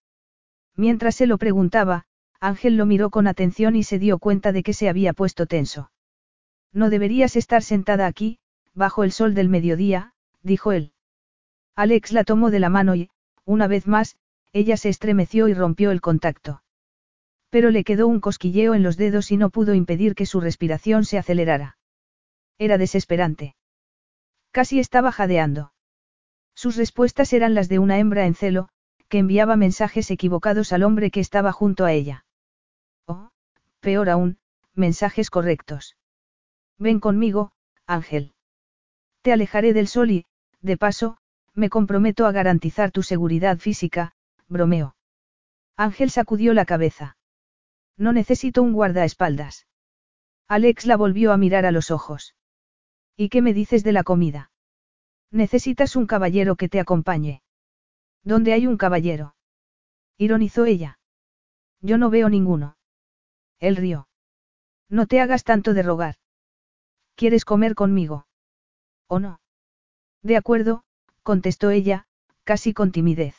Mientras 0.77 1.17
se 1.17 1.27
lo 1.27 1.37
preguntaba, 1.37 2.05
Ángel 2.41 2.77
lo 2.77 2.87
miró 2.87 3.11
con 3.11 3.27
atención 3.27 3.77
y 3.77 3.83
se 3.83 3.99
dio 3.99 4.19
cuenta 4.19 4.53
de 4.53 4.63
que 4.63 4.73
se 4.73 4.89
había 4.89 5.13
puesto 5.13 5.47
tenso. 5.47 5.91
No 6.73 6.91
deberías 6.91 7.37
estar 7.37 7.63
sentada 7.63 8.07
aquí, 8.07 8.39
bajo 8.75 9.05
el 9.05 9.13
sol 9.13 9.35
del 9.35 9.49
mediodía, 9.49 10.13
dijo 10.43 10.73
él. 10.73 10.93
Alex 11.75 12.13
la 12.13 12.25
tomó 12.25 12.51
de 12.51 12.61
la 12.61 12.69
mano 12.69 12.95
y, 12.95 13.11
una 13.45 13.67
vez 13.69 13.87
más, 13.87 14.17
ella 14.53 14.77
se 14.77 14.89
estremeció 14.89 15.49
y 15.49 15.55
rompió 15.55 15.91
el 15.91 16.01
contacto. 16.01 16.63
Pero 17.51 17.71
le 17.71 17.85
quedó 17.85 18.07
un 18.07 18.21
cosquilleo 18.21 18.75
en 18.75 18.83
los 18.83 18.97
dedos 18.97 19.31
y 19.33 19.37
no 19.37 19.51
pudo 19.51 19.75
impedir 19.75 20.15
que 20.15 20.27
su 20.27 20.41
respiración 20.41 21.05
se 21.05 21.19
acelerara. 21.19 21.79
Era 22.59 22.77
desesperante. 22.77 23.57
Casi 24.51 24.79
estaba 24.79 25.13
jadeando. 25.13 25.73
Sus 26.55 26.77
respuestas 26.77 27.33
eran 27.33 27.55
las 27.55 27.69
de 27.69 27.79
una 27.79 27.99
hembra 27.99 28.27
en 28.27 28.35
celo, 28.35 28.69
que 29.09 29.19
enviaba 29.19 29.57
mensajes 29.57 30.11
equivocados 30.11 30.73
al 30.73 30.83
hombre 30.83 31.11
que 31.11 31.21
estaba 31.21 31.53
junto 31.53 31.85
a 31.85 31.93
ella. 31.93 32.26
Peor 33.87 34.11
aún, 34.11 34.39
mensajes 34.75 35.31
correctos. 35.31 35.97
Ven 36.77 36.99
conmigo, 36.99 37.53
Ángel. 37.87 38.35
Te 39.23 39.33
alejaré 39.33 39.75
del 39.75 39.87
sol 39.87 40.11
y, 40.11 40.27
de 40.61 40.77
paso, 40.77 41.19
me 41.55 41.71
comprometo 41.71 42.27
a 42.27 42.33
garantizar 42.33 42.91
tu 42.91 43.05
seguridad 43.05 43.59
física, 43.59 44.17
bromeó. 44.49 44.97
Ángel 45.77 46.11
sacudió 46.11 46.53
la 46.53 46.65
cabeza. 46.65 47.17
No 47.97 48.13
necesito 48.13 48.61
un 48.61 48.73
guardaespaldas. 48.73 49.69
Alex 50.49 50.85
la 50.87 50.97
volvió 50.97 51.31
a 51.31 51.37
mirar 51.37 51.65
a 51.65 51.71
los 51.71 51.93
ojos. 51.93 52.35
¿Y 53.17 53.29
qué 53.29 53.41
me 53.41 53.55
dices 53.55 53.85
de 53.85 53.93
la 53.93 54.03
comida? 54.03 54.51
Necesitas 55.31 55.95
un 55.95 56.09
caballero 56.09 56.57
que 56.57 56.69
te 56.69 56.81
acompañe. 56.81 57.41
¿Dónde 58.25 58.53
hay 58.53 58.67
un 58.67 58.79
caballero? 58.79 59.37
Ironizó 60.19 60.65
ella. 60.65 60.99
Yo 61.81 61.99
no 61.99 62.11
veo 62.11 62.29
ninguno. 62.29 62.76
Él 63.61 63.77
rió. 63.77 64.09
No 64.89 65.07
te 65.07 65.21
hagas 65.21 65.45
tanto 65.45 65.75
de 65.75 65.83
rogar. 65.83 66.17
¿Quieres 67.15 67.45
comer 67.45 67.75
conmigo? 67.75 68.27
¿O 69.09 69.19
no? 69.19 69.41
De 70.23 70.37
acuerdo, 70.37 70.85
contestó 71.23 71.71
ella, 71.71 72.07
casi 72.45 72.73
con 72.73 72.93
timidez. 72.93 73.35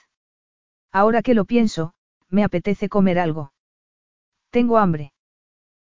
Ahora 0.91 1.21
que 1.21 1.33
lo 1.33 1.45
pienso, 1.45 1.93
me 2.29 2.43
apetece 2.43 2.89
comer 2.89 3.19
algo. 3.19 3.53
Tengo 4.49 4.77
hambre. 4.77 5.13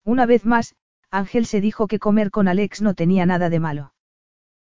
Una 0.03 0.25
vez 0.25 0.45
más, 0.45 0.75
Ángel 1.09 1.45
se 1.45 1.61
dijo 1.61 1.87
que 1.87 1.99
comer 1.99 2.31
con 2.31 2.47
Alex 2.47 2.81
no 2.81 2.93
tenía 2.93 3.25
nada 3.25 3.49
de 3.49 3.59
malo. 3.59 3.93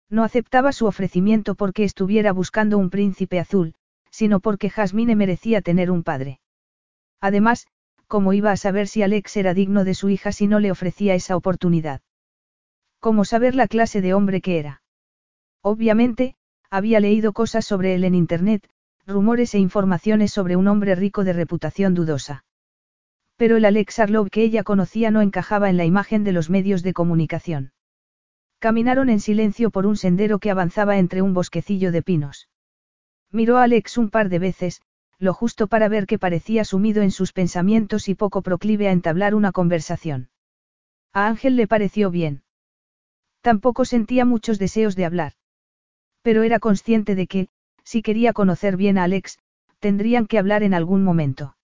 No 0.08 0.24
aceptaba 0.24 0.72
su 0.72 0.86
ofrecimiento 0.86 1.54
porque 1.54 1.84
estuviera 1.84 2.32
buscando 2.32 2.76
un 2.78 2.90
príncipe 2.90 3.38
azul, 3.38 3.74
sino 4.10 4.40
porque 4.40 4.68
Jasmine 4.68 5.16
merecía 5.16 5.62
tener 5.62 5.90
un 5.90 6.02
padre. 6.02 6.40
Además, 7.20 7.66
¿cómo 8.12 8.34
iba 8.34 8.52
a 8.52 8.58
saber 8.58 8.88
si 8.88 9.02
Alex 9.02 9.38
era 9.38 9.54
digno 9.54 9.84
de 9.84 9.94
su 9.94 10.10
hija 10.10 10.32
si 10.32 10.46
no 10.46 10.60
le 10.60 10.70
ofrecía 10.70 11.14
esa 11.14 11.34
oportunidad? 11.34 12.02
¿Cómo 13.00 13.24
saber 13.24 13.54
la 13.54 13.66
clase 13.66 14.02
de 14.02 14.12
hombre 14.12 14.42
que 14.42 14.58
era? 14.58 14.82
Obviamente, 15.62 16.34
había 16.68 17.00
leído 17.00 17.32
cosas 17.32 17.64
sobre 17.64 17.94
él 17.94 18.04
en 18.04 18.14
Internet, 18.14 18.68
rumores 19.06 19.54
e 19.54 19.60
informaciones 19.60 20.30
sobre 20.30 20.56
un 20.56 20.68
hombre 20.68 20.94
rico 20.94 21.24
de 21.24 21.32
reputación 21.32 21.94
dudosa. 21.94 22.44
Pero 23.36 23.56
el 23.56 23.64
Alex 23.64 23.98
Arlov 23.98 24.28
que 24.28 24.42
ella 24.42 24.62
conocía 24.62 25.10
no 25.10 25.22
encajaba 25.22 25.70
en 25.70 25.78
la 25.78 25.86
imagen 25.86 26.22
de 26.22 26.32
los 26.32 26.50
medios 26.50 26.82
de 26.82 26.92
comunicación. 26.92 27.72
Caminaron 28.58 29.08
en 29.08 29.20
silencio 29.20 29.70
por 29.70 29.86
un 29.86 29.96
sendero 29.96 30.38
que 30.38 30.50
avanzaba 30.50 30.98
entre 30.98 31.22
un 31.22 31.32
bosquecillo 31.32 31.90
de 31.92 32.02
pinos. 32.02 32.50
Miró 33.30 33.56
a 33.56 33.62
Alex 33.62 33.96
un 33.96 34.10
par 34.10 34.28
de 34.28 34.38
veces, 34.38 34.82
lo 35.18 35.34
justo 35.34 35.66
para 35.66 35.88
ver 35.88 36.06
que 36.06 36.18
parecía 36.18 36.64
sumido 36.64 37.02
en 37.02 37.10
sus 37.10 37.32
pensamientos 37.32 38.08
y 38.08 38.14
poco 38.14 38.42
proclive 38.42 38.88
a 38.88 38.92
entablar 38.92 39.34
una 39.34 39.52
conversación. 39.52 40.30
A 41.12 41.26
Ángel 41.26 41.56
le 41.56 41.66
pareció 41.66 42.10
bien. 42.10 42.42
Tampoco 43.40 43.84
sentía 43.84 44.24
muchos 44.24 44.58
deseos 44.58 44.96
de 44.96 45.04
hablar. 45.04 45.32
Pero 46.22 46.42
era 46.42 46.58
consciente 46.58 47.14
de 47.14 47.26
que, 47.26 47.48
si 47.84 48.02
quería 48.02 48.32
conocer 48.32 48.76
bien 48.76 48.98
a 48.98 49.04
Alex, 49.04 49.38
tendrían 49.80 50.26
que 50.26 50.38
hablar 50.38 50.62
en 50.62 50.74
algún 50.74 51.02
momento. 51.02 51.56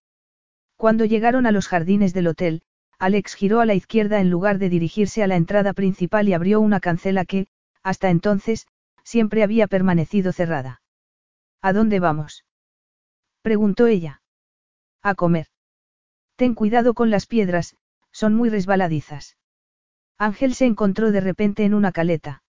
Cuando 0.76 1.04
llegaron 1.04 1.46
a 1.46 1.52
los 1.52 1.68
jardines 1.68 2.12
del 2.14 2.26
hotel, 2.26 2.62
Alex 2.98 3.34
giró 3.34 3.60
a 3.60 3.66
la 3.66 3.74
izquierda 3.74 4.20
en 4.20 4.28
lugar 4.28 4.58
de 4.58 4.68
dirigirse 4.68 5.22
a 5.22 5.28
la 5.28 5.36
entrada 5.36 5.72
principal 5.72 6.28
y 6.28 6.32
abrió 6.32 6.60
una 6.60 6.80
cancela 6.80 7.24
que, 7.24 7.46
hasta 7.82 8.10
entonces, 8.10 8.66
siempre 9.04 9.42
había 9.44 9.68
permanecido 9.68 10.32
cerrada. 10.32 10.82
¿A 11.62 11.72
dónde 11.72 12.00
vamos? 12.00 12.44
Preguntó 13.42 13.86
ella. 13.86 14.22
A 15.02 15.14
comer. 15.14 15.46
Ten 16.36 16.54
cuidado 16.54 16.94
con 16.94 17.10
las 17.10 17.26
piedras, 17.26 17.76
son 18.12 18.34
muy 18.34 18.48
resbaladizas. 18.48 19.36
Ángel 20.18 20.54
se 20.54 20.66
encontró 20.66 21.12
de 21.12 21.20
repente 21.20 21.64
en 21.64 21.74
una 21.74 21.92
caleta. 21.92 22.42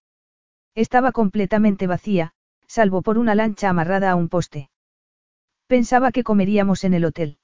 Estaba 0.76 1.12
completamente 1.12 1.88
vacía, 1.88 2.34
salvo 2.68 3.02
por 3.02 3.18
una 3.18 3.36
lancha 3.36 3.70
amarrada 3.70 4.12
a 4.12 4.16
un 4.16 4.30
poste. 4.30 4.70
Pensaba 5.68 6.12
que 6.12 6.24
comeríamos 6.24 6.84
en 6.84 6.94
el 6.94 7.06
hotel. 7.06 7.38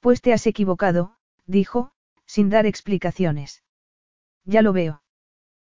Pues 0.00 0.20
te 0.20 0.32
has 0.32 0.46
equivocado, 0.46 1.16
dijo, 1.46 1.92
sin 2.26 2.50
dar 2.50 2.66
explicaciones. 2.66 3.62
Ya 4.44 4.62
lo 4.62 4.72
veo. 4.72 5.02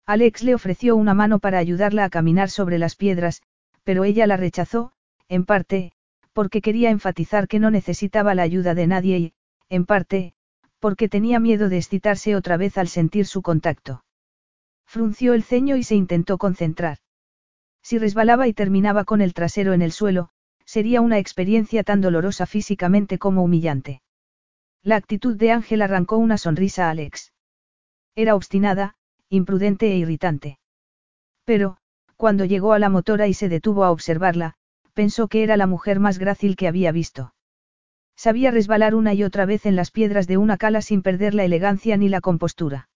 Alex 0.07 0.43
le 0.43 0.55
ofreció 0.55 0.97
una 0.97 1.15
mano 1.15 1.39
para 1.39 1.59
ayudarla 1.59 2.05
a 2.05 2.11
caminar 2.11 2.51
sobre 2.51 2.79
las 2.79 2.97
piedras, 2.97 3.43
pero 3.83 4.05
ella 4.05 4.27
la 4.27 4.37
rechazó, 4.37 4.93
en 5.29 5.45
parte, 5.45 5.93
porque 6.35 6.61
quería 6.61 6.91
enfatizar 6.91 7.49
que 7.49 7.61
no 7.61 7.71
necesitaba 7.71 8.35
la 8.35 8.43
ayuda 8.43 8.75
de 8.75 8.87
nadie 8.87 9.19
y, 9.19 9.33
en 9.71 9.87
parte, 9.87 10.35
porque 10.81 11.09
tenía 11.09 11.41
miedo 11.41 11.71
de 11.71 11.79
excitarse 11.79 12.37
otra 12.37 12.59
vez 12.59 12.77
al 12.77 12.89
sentir 12.89 13.25
su 13.25 13.41
contacto. 13.41 14.05
Frunció 14.85 15.33
el 15.33 15.45
ceño 15.45 15.77
y 15.77 15.85
se 15.85 15.95
intentó 15.95 16.37
concentrar. 16.37 16.99
Si 17.83 17.99
resbalaba 17.99 18.49
y 18.49 18.53
terminaba 18.53 19.05
con 19.05 19.23
el 19.23 19.33
trasero 19.33 19.73
en 19.73 19.81
el 19.81 19.93
suelo, 19.93 20.31
sería 20.67 21.01
una 21.01 21.19
experiencia 21.19 21.85
tan 21.85 22.01
dolorosa 22.01 22.47
físicamente 22.47 23.19
como 23.19 23.43
humillante. 23.43 24.03
La 24.83 24.97
actitud 24.97 25.37
de 25.37 25.53
Ángel 25.53 25.83
arrancó 25.83 26.19
una 26.19 26.37
sonrisa 26.37 26.89
a 26.89 26.91
Alex. 26.91 27.33
Era 28.15 28.35
obstinada, 28.35 28.97
imprudente 29.29 29.93
e 29.93 29.97
irritante. 29.97 30.59
Pero, 31.45 31.79
cuando 32.17 32.45
llegó 32.45 32.73
a 32.73 32.79
la 32.79 32.89
motora 32.89 33.29
y 33.29 33.35
se 33.35 33.49
detuvo 33.49 33.85
a 33.85 33.91
observarla, 33.91 34.57
pensó 34.95 35.29
que 35.29 35.43
era 35.43 35.57
la 35.57 35.67
mujer 35.67 36.01
más 36.01 36.19
grácil 36.19 36.57
que 36.57 36.69
había 36.69 36.93
visto. 36.93 37.35
Sabía 38.17 38.51
resbalar 38.51 38.95
una 38.95 39.13
y 39.13 39.25
otra 39.25 39.45
vez 39.45 39.67
en 39.67 39.77
las 39.77 39.91
piedras 39.91 40.27
de 40.27 40.37
una 40.37 40.57
cala 40.57 40.81
sin 40.83 41.03
perder 41.03 41.35
la 41.35 41.45
elegancia 41.45 41.97
ni 41.97 42.09
la 42.09 42.21
compostura. 42.21 42.89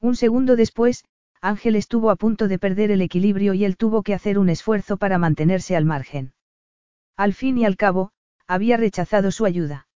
Un 0.00 0.16
segundo 0.16 0.54
después, 0.54 1.04
Ángel 1.40 1.76
estuvo 1.76 2.10
a 2.10 2.16
punto 2.16 2.46
de 2.46 2.58
perder 2.58 2.90
el 2.90 3.00
equilibrio 3.00 3.54
y 3.54 3.64
él 3.64 3.76
tuvo 3.76 4.02
que 4.02 4.14
hacer 4.14 4.38
un 4.38 4.48
esfuerzo 4.50 4.96
para 4.98 5.18
mantenerse 5.18 5.76
al 5.76 5.84
margen. 5.84 6.34
Al 7.16 7.32
fin 7.32 7.58
y 7.58 7.64
al 7.64 7.76
cabo, 7.76 8.12
había 8.46 8.76
rechazado 8.76 9.30
su 9.30 9.46
ayuda. 9.46 9.88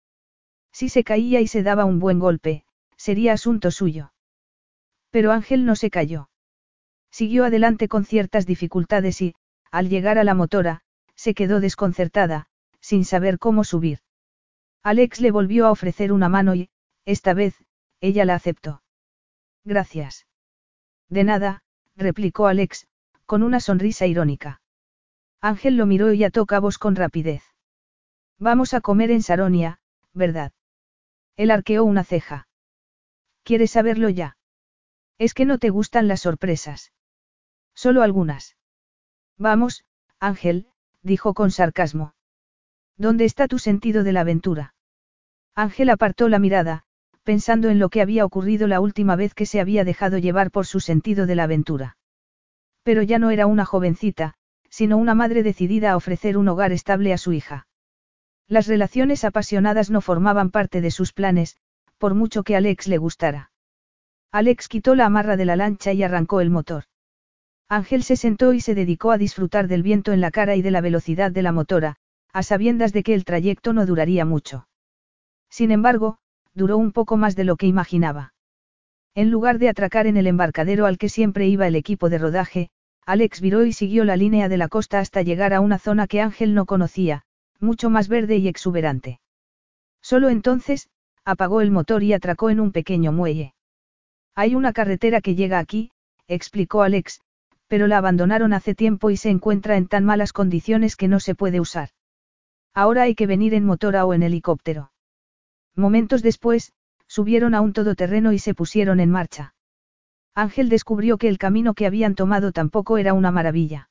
Si 0.73 0.89
se 0.89 1.05
caía 1.05 1.41
y 1.41 1.47
se 1.47 1.63
daba 1.63 1.85
un 1.85 1.99
buen 1.99 2.19
golpe, 2.19 2.65
sería 2.97 3.33
asunto 3.33 3.71
suyo. 3.71 4.13
Pero 5.11 5.33
Ángel 5.33 5.65
no 5.65 5.77
se 5.77 5.91
cayó. 5.91 6.31
Siguió 7.11 7.45
adelante 7.45 7.89
con 7.89 8.05
ciertas 8.05 8.47
dificultades 8.47 9.21
y, 9.23 9.35
al 9.71 9.89
llegar 9.89 10.19
a 10.19 10.25
la 10.25 10.35
motora, 10.35 10.83
se 11.19 11.35
quedó 11.35 11.59
desconcertada, 11.59 12.47
sin 12.81 13.05
saber 13.05 13.40
cómo 13.40 13.65
subir. 13.65 13.99
Alex 14.85 15.20
le 15.20 15.32
volvió 15.32 15.66
a 15.66 15.73
ofrecer 15.73 16.12
una 16.12 16.28
mano 16.28 16.55
y, 16.55 16.70
esta 17.05 17.35
vez, 17.35 17.57
ella 18.01 18.24
la 18.24 18.36
aceptó. 18.36 18.85
Gracias. 19.65 20.28
De 21.09 21.24
nada, 21.24 21.65
replicó 21.97 22.47
Alex, 22.47 22.86
con 23.27 23.43
una 23.43 23.59
sonrisa 23.59 24.07
irónica. 24.07 24.62
Ángel 25.40 25.77
lo 25.77 25.86
miró 25.86 26.12
y 26.12 26.23
ató 26.23 26.47
cabos 26.47 26.78
con 26.78 26.95
rapidez. 26.95 27.43
Vamos 28.39 28.73
a 28.73 28.81
comer 28.81 29.11
en 29.11 29.23
Saronia, 29.23 29.81
¿verdad? 30.12 30.53
Él 31.36 31.51
arqueó 31.51 31.82
una 31.82 32.05
ceja. 32.05 32.47
¿Quieres 33.43 33.73
saberlo 33.73 34.09
ya? 34.09 34.36
Es 35.19 35.35
que 35.35 35.45
no 35.45 35.59
te 35.59 35.70
gustan 35.70 36.07
las 36.07 36.20
sorpresas. 36.20 36.93
Solo 37.74 38.03
algunas. 38.03 38.57
Vamos, 39.36 39.85
Ángel, 40.20 40.69
dijo 41.09 41.35
con 41.35 41.51
sarcasmo. 41.51 42.14
¿Dónde 42.97 43.24
está 43.24 43.48
tu 43.48 43.59
sentido 43.59 44.05
de 44.05 44.12
la 44.12 44.20
aventura? 44.20 44.74
Ángel 45.56 45.90
apartó 45.90 46.28
la 46.28 46.39
mirada, 46.39 46.85
pensando 47.24 47.68
en 47.68 47.80
lo 47.80 47.89
que 47.89 48.01
había 48.01 48.24
ocurrido 48.24 48.68
la 48.68 48.80
última 48.80 49.16
vez 49.16 49.35
que 49.35 49.47
se 49.47 49.60
había 49.60 49.85
dejado 49.85 50.18
llevar 50.18 50.52
por 50.52 50.66
su 50.66 50.78
sentido 50.78 51.26
de 51.26 51.35
la 51.35 51.44
aventura. 51.44 51.97
Pero 52.85 53.02
ya 53.02 53.18
no 53.18 53.30
era 53.30 53.47
una 53.47 53.64
jovencita, 53.64 54.35
sino 54.70 54.97
una 54.97 55.14
madre 55.14 55.43
decidida 55.43 55.90
a 55.90 55.97
ofrecer 55.97 56.36
un 56.36 56.48
hogar 56.48 56.72
estable 56.72 57.12
a 57.12 57.18
su 57.18 57.32
hija. 57.32 57.66
Las 58.47 58.66
relaciones 58.66 59.24
apasionadas 59.24 59.90
no 59.90 60.01
formaban 60.01 60.51
parte 60.51 60.80
de 60.80 60.90
sus 60.90 61.12
planes, 61.12 61.56
por 61.98 62.14
mucho 62.14 62.44
que 62.44 62.56
Alex 62.56 62.86
le 62.86 62.98
gustara. 62.98 63.51
Alex 64.30 64.68
quitó 64.68 64.94
la 64.94 65.06
amarra 65.06 65.36
de 65.36 65.44
la 65.44 65.56
lancha 65.56 65.93
y 65.93 66.02
arrancó 66.02 66.40
el 66.40 66.51
motor. 66.51 66.85
Ángel 67.69 68.03
se 68.03 68.16
sentó 68.16 68.55
y 68.55 68.61
se 68.61 68.74
dedicó 68.74 69.11
a 69.12 69.19
disfrutar 69.19 69.69
del 69.69 69.82
viento 69.82 70.12
en 70.12 70.20
la 70.20 70.31
cara 70.31 70.57
y 70.57 70.62
de 70.62 70.70
la 70.70 70.81
velocidad 70.81 71.31
de 71.31 71.43
la 71.43 71.53
motora, 71.53 71.97
a 72.32 72.43
sabiendas 72.43 72.93
de 72.93 73.03
que 73.03 73.15
el 73.15 73.24
trayecto 73.24 73.73
no 73.73 73.85
duraría 73.85 74.24
mucho. 74.24 74.69
Sin 75.51 75.70
embargo, 75.70 76.19
duró 76.55 76.78
un 76.78 76.93
poco 76.93 77.16
más 77.16 77.36
de 77.36 77.45
lo 77.45 77.57
que 77.57 77.66
imaginaba. 77.66 78.32
En 79.15 79.31
lugar 79.31 79.59
de 79.59 79.69
atracar 79.69 80.07
en 80.07 80.16
el 80.16 80.27
embarcadero 80.27 80.86
al 80.86 80.97
que 80.97 81.09
siempre 81.09 81.47
iba 81.47 81.66
el 81.66 81.77
equipo 81.77 82.09
de 82.09 82.19
rodaje, 82.19 82.70
Alex 83.05 83.40
viró 83.40 83.65
y 83.65 83.73
siguió 83.73 84.05
la 84.05 84.16
línea 84.16 84.49
de 84.49 84.57
la 84.57 84.69
costa 84.69 84.99
hasta 84.99 85.23
llegar 85.23 85.53
a 85.53 85.61
una 85.61 85.78
zona 85.78 86.07
que 86.07 86.20
Ángel 86.20 86.55
no 86.55 86.66
conocía, 86.66 87.24
mucho 87.59 87.90
más 87.90 88.09
verde 88.09 88.36
y 88.36 88.49
exuberante. 88.49 89.20
Solo 90.01 90.28
entonces, 90.28 90.89
apagó 91.24 91.61
el 91.61 91.70
motor 91.70 92.03
y 92.03 92.12
atracó 92.12 92.51
en 92.51 92.61
un 92.61 92.73
pequeño 92.73 93.12
muelle. 93.12 93.55
Hay 94.35 94.55
una 94.55 94.73
carretera 94.73 95.20
que 95.20 95.35
llega 95.35 95.59
aquí, 95.59 95.90
explicó 96.28 96.82
Alex, 96.82 97.20
pero 97.69 97.86
la 97.86 97.99
abandonaron 97.99 98.53
hace 98.53 98.74
tiempo 98.74 99.11
y 99.11 99.16
se 99.16 99.31
encuentra 99.31 99.77
en 99.77 99.86
tan 99.86 100.05
malas 100.05 100.32
condiciones 100.32 100.97
que 100.97 101.07
no 101.07 101.20
se 101.20 101.35
puede 101.35 101.61
usar. 101.61 101.90
Ahora 102.74 103.03
hay 103.03 103.15
que 103.15 103.27
venir 103.27 103.55
en 103.55 103.65
motora 103.65 104.05
o 104.05 104.15
en 104.15 104.23
helicóptero. 104.23 104.93
Momentos 105.74 106.23
después, 106.23 106.73
subieron 107.07 107.55
a 107.55 107.61
un 107.61 107.73
todoterreno 107.73 108.32
y 108.32 108.39
se 108.39 108.55
pusieron 108.55 109.01
en 109.01 109.11
marcha. 109.11 109.55
Ángel 110.35 110.69
descubrió 110.69 111.19
que 111.19 111.28
el 111.28 111.39
camino 111.39 111.74
que 111.74 111.86
habían 111.86 112.15
tomado 112.15 112.53
tampoco 112.53 112.99
era 112.99 113.12
una 113.12 113.31
maravilla. 113.31 113.90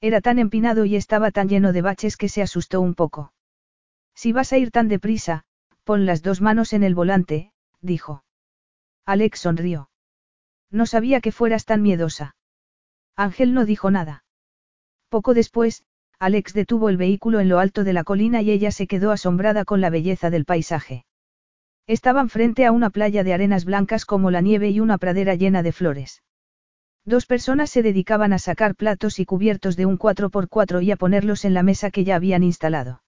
Era 0.00 0.20
tan 0.20 0.38
empinado 0.38 0.84
y 0.84 0.96
estaba 0.96 1.30
tan 1.30 1.48
lleno 1.48 1.72
de 1.72 1.82
baches 1.82 2.16
que 2.16 2.28
se 2.28 2.42
asustó 2.42 2.80
un 2.80 2.94
poco. 2.94 3.32
Si 4.14 4.32
vas 4.32 4.52
a 4.52 4.58
ir 4.58 4.70
tan 4.70 4.88
deprisa, 4.88 5.44
pon 5.84 6.06
las 6.06 6.22
dos 6.22 6.40
manos 6.40 6.72
en 6.72 6.82
el 6.84 6.94
volante, 6.94 7.52
dijo. 7.80 8.24
Alex 9.04 9.40
sonrió. 9.40 9.90
No 10.70 10.86
sabía 10.86 11.20
que 11.20 11.32
fueras 11.32 11.64
tan 11.64 11.82
miedosa. 11.82 12.36
Ángel 13.18 13.52
no 13.52 13.64
dijo 13.64 13.90
nada. 13.90 14.22
Poco 15.08 15.34
después, 15.34 15.82
Alex 16.20 16.52
detuvo 16.54 16.88
el 16.88 16.96
vehículo 16.96 17.40
en 17.40 17.48
lo 17.48 17.58
alto 17.58 17.82
de 17.82 17.92
la 17.92 18.04
colina 18.04 18.42
y 18.42 18.52
ella 18.52 18.70
se 18.70 18.86
quedó 18.86 19.10
asombrada 19.10 19.64
con 19.64 19.80
la 19.80 19.90
belleza 19.90 20.30
del 20.30 20.44
paisaje. 20.44 21.04
Estaban 21.88 22.28
frente 22.28 22.64
a 22.64 22.70
una 22.70 22.90
playa 22.90 23.24
de 23.24 23.32
arenas 23.32 23.64
blancas 23.64 24.04
como 24.04 24.30
la 24.30 24.40
nieve 24.40 24.70
y 24.70 24.78
una 24.78 24.98
pradera 24.98 25.34
llena 25.34 25.64
de 25.64 25.72
flores. 25.72 26.22
Dos 27.04 27.26
personas 27.26 27.70
se 27.70 27.82
dedicaban 27.82 28.32
a 28.32 28.38
sacar 28.38 28.76
platos 28.76 29.18
y 29.18 29.24
cubiertos 29.24 29.74
de 29.74 29.86
un 29.86 29.98
4x4 29.98 30.84
y 30.84 30.92
a 30.92 30.96
ponerlos 30.96 31.44
en 31.44 31.54
la 31.54 31.64
mesa 31.64 31.90
que 31.90 32.04
ya 32.04 32.14
habían 32.14 32.44
instalado. 32.44 33.02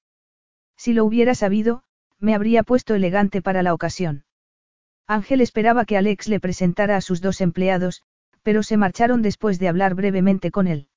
Si 0.77 0.93
lo 0.93 1.05
hubiera 1.05 1.37
sabido, 1.37 1.85
me 2.19 2.35
habría 2.35 2.65
puesto 2.65 2.97
elegante 2.97 3.43
para 3.43 3.63
la 3.63 3.75
ocasión. 3.75 4.25
Ángel 5.07 5.41
esperaba 5.41 5.85
que 5.85 5.97
Alex 5.97 6.27
le 6.27 6.41
presentara 6.41 6.97
a 6.97 7.01
sus 7.01 7.21
dos 7.21 7.41
empleados, 7.41 8.03
pero 8.43 8.63
se 8.63 8.77
marcharon 8.77 9.23
después 9.23 9.59
de 9.59 9.69
hablar 9.69 9.95
brevemente 9.95 10.51
con 10.51 10.67
él. 10.67 10.89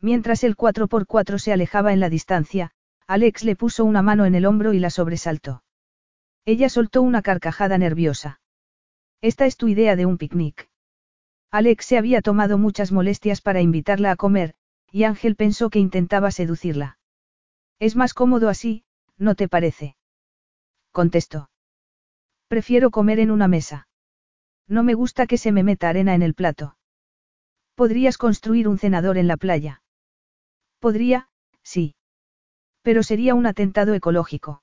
Mientras 0.00 0.44
el 0.44 0.56
4x4 0.56 1.38
se 1.38 1.52
alejaba 1.52 1.92
en 1.92 2.00
la 2.00 2.08
distancia, 2.08 2.72
Alex 3.06 3.44
le 3.44 3.56
puso 3.56 3.84
una 3.84 4.02
mano 4.02 4.26
en 4.26 4.34
el 4.34 4.46
hombro 4.46 4.72
y 4.72 4.78
la 4.78 4.90
sobresaltó. 4.90 5.62
Ella 6.44 6.68
soltó 6.68 7.02
una 7.02 7.22
carcajada 7.22 7.78
nerviosa. 7.78 8.40
Esta 9.20 9.46
es 9.46 9.56
tu 9.56 9.68
idea 9.68 9.96
de 9.96 10.06
un 10.06 10.18
picnic. 10.18 10.68
Alex 11.50 11.86
se 11.86 11.98
había 11.98 12.20
tomado 12.20 12.58
muchas 12.58 12.92
molestias 12.92 13.40
para 13.40 13.60
invitarla 13.60 14.12
a 14.12 14.16
comer, 14.16 14.54
y 14.92 15.04
Ángel 15.04 15.34
pensó 15.34 15.70
que 15.70 15.78
intentaba 15.78 16.30
seducirla. 16.30 16.98
Es 17.78 17.96
más 17.96 18.14
cómodo 18.14 18.48
así, 18.48 18.84
¿no 19.16 19.34
te 19.34 19.48
parece? 19.48 19.96
Contestó. 20.92 21.50
Prefiero 22.48 22.90
comer 22.90 23.18
en 23.20 23.30
una 23.30 23.48
mesa. 23.48 23.87
No 24.68 24.82
me 24.82 24.94
gusta 24.94 25.26
que 25.26 25.38
se 25.38 25.50
me 25.50 25.62
meta 25.62 25.88
arena 25.88 26.14
en 26.14 26.22
el 26.22 26.34
plato. 26.34 26.76
Podrías 27.74 28.18
construir 28.18 28.68
un 28.68 28.78
cenador 28.78 29.16
en 29.16 29.26
la 29.26 29.36
playa. 29.36 29.82
Podría, 30.78 31.28
sí. 31.62 31.94
Pero 32.82 33.02
sería 33.02 33.34
un 33.34 33.46
atentado 33.46 33.94
ecológico. 33.94 34.62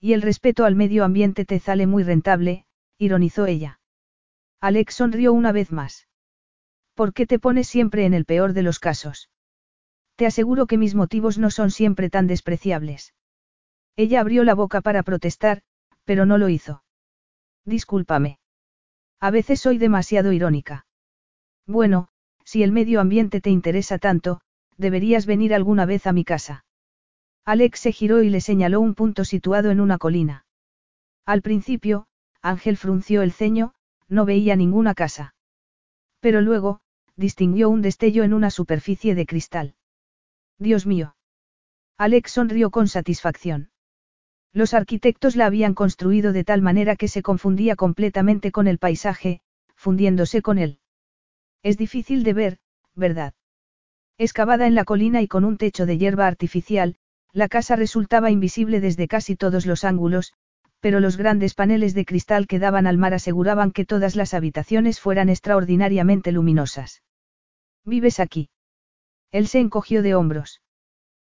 Y 0.00 0.12
el 0.12 0.22
respeto 0.22 0.66
al 0.66 0.76
medio 0.76 1.04
ambiente 1.04 1.44
te 1.44 1.58
sale 1.58 1.86
muy 1.86 2.02
rentable, 2.02 2.66
ironizó 2.98 3.46
ella. 3.46 3.80
Alex 4.60 4.94
sonrió 4.94 5.32
una 5.32 5.52
vez 5.52 5.72
más. 5.72 6.06
¿Por 6.94 7.12
qué 7.12 7.26
te 7.26 7.38
pones 7.38 7.66
siempre 7.66 8.04
en 8.04 8.14
el 8.14 8.24
peor 8.24 8.52
de 8.52 8.62
los 8.62 8.78
casos? 8.78 9.30
Te 10.16 10.26
aseguro 10.26 10.66
que 10.66 10.78
mis 10.78 10.94
motivos 10.94 11.38
no 11.38 11.50
son 11.50 11.70
siempre 11.70 12.10
tan 12.10 12.26
despreciables. 12.26 13.14
Ella 13.96 14.20
abrió 14.20 14.44
la 14.44 14.54
boca 14.54 14.80
para 14.80 15.02
protestar, 15.02 15.62
pero 16.04 16.26
no 16.26 16.38
lo 16.38 16.48
hizo. 16.48 16.84
Discúlpame. 17.64 18.38
A 19.20 19.30
veces 19.30 19.60
soy 19.60 19.78
demasiado 19.78 20.32
irónica. 20.32 20.86
Bueno, 21.66 22.08
si 22.44 22.62
el 22.62 22.72
medio 22.72 23.00
ambiente 23.00 23.40
te 23.40 23.50
interesa 23.50 23.98
tanto, 23.98 24.40
deberías 24.76 25.26
venir 25.26 25.54
alguna 25.54 25.86
vez 25.86 26.06
a 26.06 26.12
mi 26.12 26.24
casa. 26.24 26.64
Alex 27.44 27.80
se 27.80 27.92
giró 27.92 28.22
y 28.22 28.30
le 28.30 28.40
señaló 28.40 28.80
un 28.80 28.94
punto 28.94 29.24
situado 29.24 29.70
en 29.70 29.80
una 29.80 29.98
colina. 29.98 30.46
Al 31.26 31.42
principio, 31.42 32.06
Ángel 32.42 32.76
frunció 32.76 33.22
el 33.22 33.32
ceño, 33.32 33.74
no 34.08 34.24
veía 34.24 34.56
ninguna 34.56 34.94
casa. 34.94 35.34
Pero 36.20 36.40
luego, 36.40 36.80
distinguió 37.16 37.68
un 37.68 37.82
destello 37.82 38.24
en 38.24 38.34
una 38.34 38.50
superficie 38.50 39.14
de 39.14 39.26
cristal. 39.26 39.74
Dios 40.58 40.86
mío. 40.86 41.16
Alex 41.96 42.32
sonrió 42.32 42.70
con 42.70 42.88
satisfacción. 42.88 43.70
Los 44.54 44.72
arquitectos 44.72 45.34
la 45.34 45.46
habían 45.46 45.74
construido 45.74 46.32
de 46.32 46.44
tal 46.44 46.62
manera 46.62 46.94
que 46.94 47.08
se 47.08 47.22
confundía 47.22 47.74
completamente 47.74 48.52
con 48.52 48.68
el 48.68 48.78
paisaje, 48.78 49.40
fundiéndose 49.74 50.42
con 50.42 50.58
él. 50.58 50.78
Es 51.64 51.76
difícil 51.76 52.22
de 52.22 52.32
ver, 52.32 52.58
¿verdad? 52.94 53.34
Excavada 54.16 54.68
en 54.68 54.76
la 54.76 54.84
colina 54.84 55.22
y 55.22 55.26
con 55.26 55.44
un 55.44 55.56
techo 55.56 55.86
de 55.86 55.98
hierba 55.98 56.28
artificial, 56.28 56.96
La 57.32 57.48
casa 57.48 57.74
resultaba 57.74 58.30
invisible 58.30 58.78
desde 58.78 59.08
casi 59.08 59.34
todos 59.34 59.66
los 59.66 59.82
ángulos, 59.82 60.34
pero 60.78 61.00
los 61.00 61.16
grandes 61.16 61.54
paneles 61.54 61.92
de 61.92 62.04
cristal 62.04 62.46
que 62.46 62.60
daban 62.60 62.86
al 62.86 62.96
mar 62.96 63.12
aseguraban 63.12 63.72
que 63.72 63.84
todas 63.84 64.14
las 64.14 64.34
habitaciones 64.34 65.00
fueran 65.00 65.28
extraordinariamente 65.28 66.30
luminosas. 66.30 67.02
¿Vives 67.84 68.20
aquí? 68.20 68.50
Él 69.32 69.48
se 69.48 69.58
encogió 69.58 70.00
de 70.02 70.14
hombros. 70.14 70.62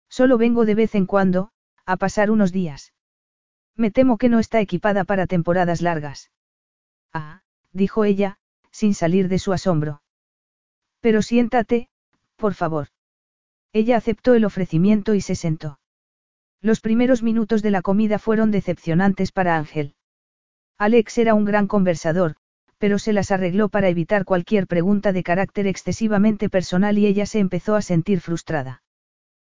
Solo 0.09 0.39
vengo 0.39 0.65
de 0.65 0.75
vez 0.75 0.95
en 0.95 1.05
cuando, 1.05 1.51
a 1.85 1.99
pasar 1.99 2.31
unos 2.31 2.51
días. 2.51 2.95
Me 3.81 3.91
temo 3.91 4.19
que 4.19 4.29
no 4.29 4.41
está 4.41 4.61
equipada 4.61 5.05
para 5.05 5.27
temporadas 5.27 5.81
largas. 5.81 6.31
Ah, 7.15 7.41
dijo 7.73 8.05
ella, 8.05 8.37
sin 8.71 8.93
salir 8.93 9.29
de 9.29 9.39
su 9.39 9.55
asombro. 9.55 10.03
Pero 11.01 11.23
siéntate, 11.23 11.89
por 12.37 12.53
favor. 12.53 12.89
Ella 13.73 13.97
aceptó 13.97 14.35
el 14.35 14.45
ofrecimiento 14.45 15.15
y 15.15 15.23
se 15.23 15.35
sentó. 15.35 15.81
Los 16.61 16.83
primeros 16.83 17.23
minutos 17.23 17.63
de 17.63 17.71
la 17.71 17.81
comida 17.81 18.19
fueron 18.19 18.51
decepcionantes 18.51 19.33
para 19.33 19.57
Ángel. 19.57 19.95
Alex 20.77 21.17
era 21.17 21.33
un 21.33 21.47
gran 21.47 21.67
conversador, 21.67 22.37
pero 22.77 22.99
se 22.99 23.15
las 23.15 23.31
arregló 23.31 23.71
para 23.71 23.89
evitar 23.89 24.27
cualquier 24.27 24.67
pregunta 24.67 25.15
de 25.15 25.23
carácter 25.23 25.67
excesivamente 25.67 26.51
personal 26.51 26.99
y 26.99 27.07
ella 27.07 27.25
se 27.25 27.39
empezó 27.39 27.77
a 27.77 27.81
sentir 27.81 28.21
frustrada. 28.21 28.83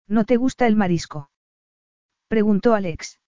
¿No 0.07 0.25
te 0.25 0.37
gusta 0.37 0.65
el 0.65 0.75
marisco? 0.75 1.29
preguntó 2.27 2.73
Alex. 2.73 3.19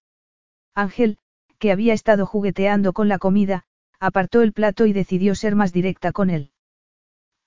Ángel, 0.77 1.17
que 1.57 1.71
había 1.71 1.93
estado 1.95 2.27
jugueteando 2.27 2.93
con 2.93 3.07
la 3.07 3.17
comida, 3.17 3.63
apartó 3.99 4.43
el 4.43 4.53
plato 4.53 4.85
y 4.85 4.93
decidió 4.93 5.33
ser 5.33 5.55
más 5.55 5.73
directa 5.73 6.11
con 6.11 6.29
él. 6.29 6.51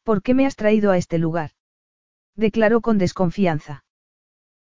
¿Por 0.02 0.20
qué 0.20 0.35
me 0.35 0.47
has 0.47 0.57
traído 0.57 0.90
a 0.90 0.97
este 0.97 1.16
lugar? 1.19 1.52
declaró 2.35 2.81
con 2.81 2.98
desconfianza. 2.98 3.85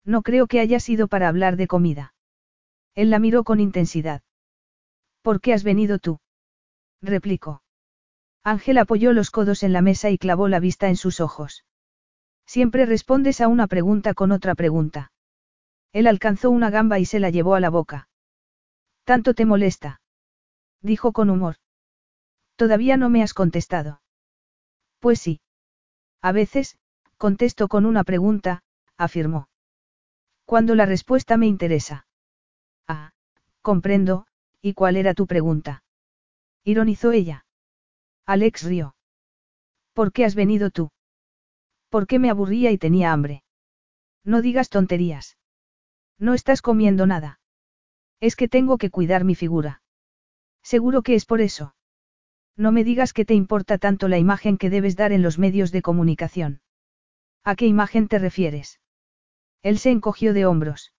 No 0.04 0.22
creo 0.22 0.46
que 0.46 0.60
haya 0.60 0.78
sido 0.78 1.08
para 1.08 1.26
hablar 1.26 1.56
de 1.56 1.66
comida. 1.66 2.14
Él 2.94 3.10
la 3.10 3.18
miró 3.18 3.42
con 3.42 3.58
intensidad. 3.58 4.22
¿Por 5.22 5.40
qué 5.40 5.52
has 5.52 5.64
venido 5.64 5.98
tú? 5.98 6.20
replicó. 7.02 7.64
Ángel 8.44 8.78
apoyó 8.78 9.12
los 9.12 9.32
codos 9.32 9.64
en 9.64 9.72
la 9.72 9.82
mesa 9.82 10.10
y 10.10 10.16
clavó 10.16 10.46
la 10.46 10.60
vista 10.60 10.88
en 10.88 10.96
sus 10.96 11.18
ojos. 11.18 11.64
Siempre 12.46 12.86
respondes 12.86 13.40
a 13.40 13.48
una 13.48 13.66
pregunta 13.66 14.14
con 14.14 14.30
otra 14.30 14.54
pregunta. 14.54 15.10
Él 15.92 16.06
alcanzó 16.06 16.50
una 16.50 16.70
gamba 16.70 17.00
y 17.00 17.04
se 17.04 17.18
la 17.18 17.30
llevó 17.30 17.56
a 17.56 17.60
la 17.60 17.70
boca. 17.70 18.06
¿Tanto 19.04 19.34
te 19.34 19.44
molesta? 19.44 20.00
Dijo 20.82 21.12
con 21.12 21.30
humor. 21.30 21.56
Todavía 22.56 22.96
no 22.96 23.10
me 23.10 23.22
has 23.22 23.34
contestado. 23.34 24.02
Pues 24.98 25.20
sí. 25.20 25.40
A 26.22 26.32
veces, 26.32 26.78
contesto 27.16 27.68
con 27.68 27.86
una 27.86 28.04
pregunta, 28.04 28.62
afirmó. 28.96 29.48
Cuando 30.44 30.74
la 30.74 30.86
respuesta 30.86 31.36
me 31.36 31.46
interesa. 31.46 32.06
Ah, 32.86 33.12
comprendo, 33.62 34.26
¿y 34.60 34.74
cuál 34.74 34.96
era 34.96 35.14
tu 35.14 35.26
pregunta? 35.26 35.82
Ironizó 36.64 37.12
ella. 37.12 37.46
Alex 38.26 38.64
rió. 38.64 38.94
¿Por 39.94 40.12
qué 40.12 40.24
has 40.24 40.34
venido 40.34 40.70
tú? 40.70 40.90
¿Por 41.88 42.06
qué 42.06 42.18
me 42.18 42.30
aburría 42.30 42.70
y 42.70 42.78
tenía 42.78 43.12
hambre? 43.12 43.42
No 44.24 44.42
digas 44.42 44.68
tonterías. 44.68 45.38
No 46.18 46.34
estás 46.34 46.62
comiendo 46.62 47.06
nada. 47.06 47.39
Es 48.20 48.36
que 48.36 48.48
tengo 48.48 48.78
que 48.78 48.90
cuidar 48.90 49.24
mi 49.24 49.34
figura. 49.34 49.82
Seguro 50.62 51.02
que 51.02 51.14
es 51.14 51.24
por 51.24 51.40
eso. 51.40 51.74
No 52.56 52.72
me 52.72 52.84
digas 52.84 53.12
que 53.14 53.24
te 53.24 53.34
importa 53.34 53.78
tanto 53.78 54.08
la 54.08 54.18
imagen 54.18 54.58
que 54.58 54.68
debes 54.68 54.94
dar 54.94 55.12
en 55.12 55.22
los 55.22 55.38
medios 55.38 55.72
de 55.72 55.80
comunicación. 55.80 56.60
¿A 57.44 57.56
qué 57.56 57.66
imagen 57.66 58.08
te 58.08 58.18
refieres? 58.18 58.80
Él 59.62 59.78
se 59.78 59.90
encogió 59.90 60.34
de 60.34 60.44
hombros. 60.44 60.92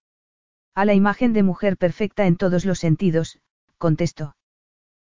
A 0.73 0.85
la 0.85 0.95
imagen 0.95 1.34
de 1.34 1.43
mujer 1.43 1.77
perfecta 1.77 2.26
en 2.26 2.38
todos 2.38 2.65
los 2.65 2.80
sentidos, 2.80 3.39
contestó. 3.77 4.35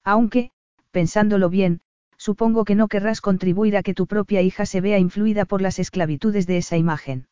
Aunque, 0.04 0.52
pensándolo 0.92 1.50
bien, 1.50 1.82
supongo 2.16 2.64
que 2.64 2.76
no 2.76 2.88
querrás 2.88 3.20
contribuir 3.20 3.76
a 3.76 3.84
que 3.84 3.94
tu 3.94 4.08
propia 4.08 4.42
hija 4.42 4.66
se 4.66 4.80
vea 4.80 5.00
influida 5.00 5.44
por 5.46 5.62
las 5.62 5.80
esclavitudes 5.80 6.48
de 6.48 6.58
esa 6.58 6.78
imagen. 6.78 7.28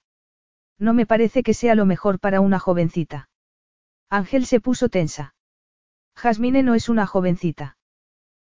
No 0.78 0.94
me 0.94 1.06
parece 1.06 1.44
que 1.44 1.54
sea 1.54 1.76
lo 1.76 1.86
mejor 1.86 2.20
para 2.20 2.42
una 2.42 2.60
jovencita. 2.60 3.30
Ángel 4.10 4.46
se 4.46 4.60
puso 4.60 4.90
tensa. 4.90 5.36
Jasmine 6.16 6.64
no 6.64 6.76
es 6.76 6.90
una 6.90 7.06
jovencita. 7.06 7.78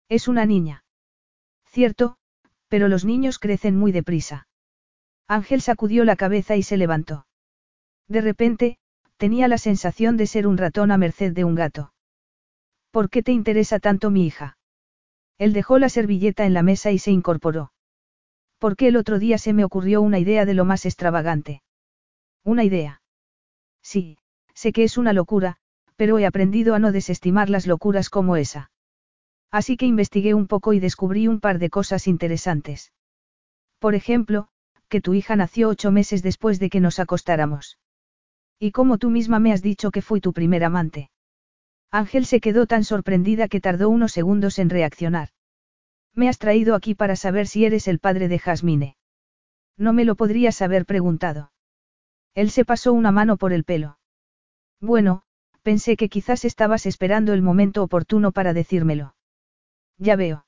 Es 0.09 0.29
una 0.29 0.47
niña. 0.47 0.85
Cierto, 1.67 2.17
pero 2.69 2.89
los 2.89 3.05
niños 3.05 3.39
crecen 3.39 3.77
muy 3.77 3.93
deprisa. 3.93 4.49
Ángel 5.29 5.61
sacudió 5.61 6.05
la 6.05 6.17
cabeza 6.17 6.57
y 6.57 6.63
se 6.63 6.77
levantó. 6.77 7.27
De 8.09 8.21
repente, 8.21 8.79
tenía 9.17 9.49
la 9.49 9.59
sensación 9.59 10.17
de 10.17 10.27
ser 10.27 10.47
un 10.47 10.57
ratón 10.57 10.91
a 10.91 10.99
merced 10.99 11.33
de 11.33 11.45
un 11.45 11.55
gato. 11.55 11.93
¿Por 12.91 13.11
qué 13.11 13.23
te 13.23 13.33
interesa 13.33 13.81
tanto 13.81 14.11
mi 14.11 14.27
hija? 14.27 14.59
Él 15.39 15.53
dejó 15.53 15.79
la 15.79 15.89
servilleta 15.89 16.47
en 16.47 16.55
la 16.55 16.63
mesa 16.63 16.93
y 16.93 16.99
se 16.99 17.11
incorporó. 17.11 17.73
Porque 18.59 18.89
el 18.89 18.97
otro 18.97 19.19
día 19.19 19.39
se 19.39 19.53
me 19.53 19.65
ocurrió 19.65 20.01
una 20.01 20.19
idea 20.19 20.47
de 20.47 20.55
lo 20.55 20.65
más 20.65 20.87
extravagante. 20.87 21.63
Una 22.43 22.65
idea. 22.65 23.03
Sí, 23.83 24.19
sé 24.57 24.73
que 24.73 24.83
es 24.83 24.97
una 24.97 25.13
locura, 25.13 25.59
pero 25.97 26.19
he 26.19 26.27
aprendido 26.27 26.75
a 26.75 26.79
no 26.79 26.91
desestimar 26.91 27.51
las 27.51 27.67
locuras 27.67 28.09
como 28.11 28.37
esa. 28.37 28.71
Así 29.53 29.77
que 29.77 29.87
investigué 29.87 30.35
un 30.35 30.47
poco 30.49 30.73
y 30.73 30.81
descubrí 30.81 31.29
un 31.29 31.41
par 31.41 31.59
de 31.59 31.71
cosas 31.71 32.09
interesantes. 32.09 32.93
Por 33.79 33.95
ejemplo, 33.95 34.49
que 34.89 35.01
tu 35.01 35.15
hija 35.15 35.37
nació 35.37 35.69
ocho 35.69 35.93
meses 35.93 36.23
después 36.23 36.59
de 36.59 36.71
que 36.71 36.81
nos 36.81 36.99
acostáramos. 36.99 37.79
Y 38.59 38.73
como 38.73 38.97
tú 38.99 39.11
misma 39.11 39.39
me 39.39 39.53
has 39.53 39.63
dicho 39.63 39.91
que 39.91 40.03
fui 40.03 40.21
tu 40.21 40.33
primer 40.33 40.65
amante. 40.65 41.11
Ángel 41.91 42.25
se 42.27 42.41
quedó 42.41 42.67
tan 42.67 42.85
sorprendida 42.85 43.49
que 43.49 43.61
tardó 43.61 43.91
unos 43.91 44.13
segundos 44.13 44.59
en 44.59 44.71
reaccionar. 44.71 45.29
Me 46.15 46.29
has 46.29 46.39
traído 46.39 46.75
aquí 46.75 46.95
para 46.95 47.15
saber 47.15 47.47
si 47.47 47.67
eres 47.67 47.89
el 47.89 47.99
padre 47.99 48.29
de 48.29 48.39
Jasmine. 48.39 48.97
No 49.77 49.93
me 49.93 50.07
lo 50.07 50.15
podrías 50.15 50.63
haber 50.63 50.87
preguntado. 50.87 51.53
Él 52.35 52.51
se 52.51 52.65
pasó 52.65 52.95
una 52.95 53.13
mano 53.13 53.37
por 53.37 53.53
el 53.53 53.65
pelo. 53.65 53.99
Bueno, 54.81 55.23
pensé 55.63 55.97
que 55.97 56.09
quizás 56.09 56.45
estabas 56.45 56.87
esperando 56.87 57.33
el 57.33 57.43
momento 57.43 57.83
oportuno 57.83 58.33
para 58.33 58.53
decírmelo. 58.53 59.15
Ya 59.99 60.17
veo. 60.17 60.47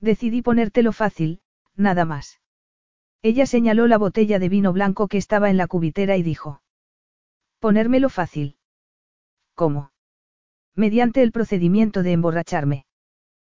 Decidí 0.00 0.42
ponértelo 0.42 0.92
fácil, 0.92 1.40
nada 1.74 2.04
más. 2.04 2.40
Ella 3.22 3.46
señaló 3.46 3.86
la 3.86 3.98
botella 3.98 4.38
de 4.38 4.48
vino 4.48 4.72
blanco 4.72 5.08
que 5.08 5.18
estaba 5.18 5.50
en 5.50 5.56
la 5.56 5.66
cubitera 5.66 6.16
y 6.16 6.22
dijo. 6.22 6.62
Ponérmelo 7.58 8.08
fácil. 8.08 8.56
¿Cómo? 9.54 9.90
Mediante 10.76 11.22
el 11.22 11.32
procedimiento 11.32 12.04
de 12.04 12.12
emborracharme. 12.12 12.86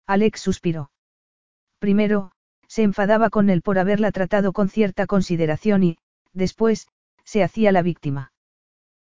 Alex 0.07 0.41
suspiró. 0.41 0.93
Primero, 1.81 2.31
se 2.69 2.83
enfadaba 2.83 3.31
con 3.31 3.51
él 3.51 3.63
por 3.63 3.79
haberla 3.79 4.13
tratado 4.13 4.53
con 4.53 4.69
cierta 4.69 5.07
consideración 5.07 5.83
y, 5.83 5.99
después, 6.33 6.87
se 7.25 7.43
hacía 7.43 7.73
la 7.73 7.83
víctima. 7.83 8.33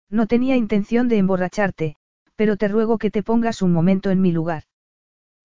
No 0.10 0.27
tenía 0.27 0.56
intención 0.56 1.07
de 1.07 1.18
emborracharte, 1.18 1.95
pero 2.36 2.57
te 2.57 2.68
ruego 2.68 2.98
que 2.98 3.11
te 3.11 3.23
pongas 3.23 3.61
un 3.61 3.72
momento 3.72 4.11
en 4.11 4.22
mi 4.22 4.32
lugar. 4.32 4.64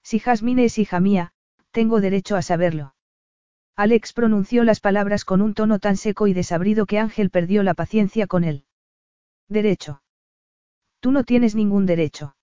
Si 0.03 0.19
Jasmine 0.19 0.65
es 0.65 0.79
hija 0.79 1.01
mía, 1.01 1.33
tengo 1.71 2.01
derecho 2.01 2.37
a 2.37 2.43
saberlo. 2.43 2.95
Alex 3.77 4.13
pronunció 4.13 4.65
las 4.65 4.81
palabras 4.81 5.25
con 5.25 5.41
un 5.41 5.55
tono 5.55 5.79
tan 5.79 5.97
seco 5.97 6.27
y 6.27 6.35
desabrido 6.35 6.87
que 6.87 6.99
Ángel 6.99 7.31
perdió 7.31 7.63
la 7.63 7.75
paciencia 7.75 8.27
con 8.27 8.45
él. 8.45 8.65
Derecho. 9.49 10.03
Tú 11.01 11.13
no 11.13 11.25
tienes 11.25 11.55
ningún 11.55 11.87
derecho. 11.87 12.37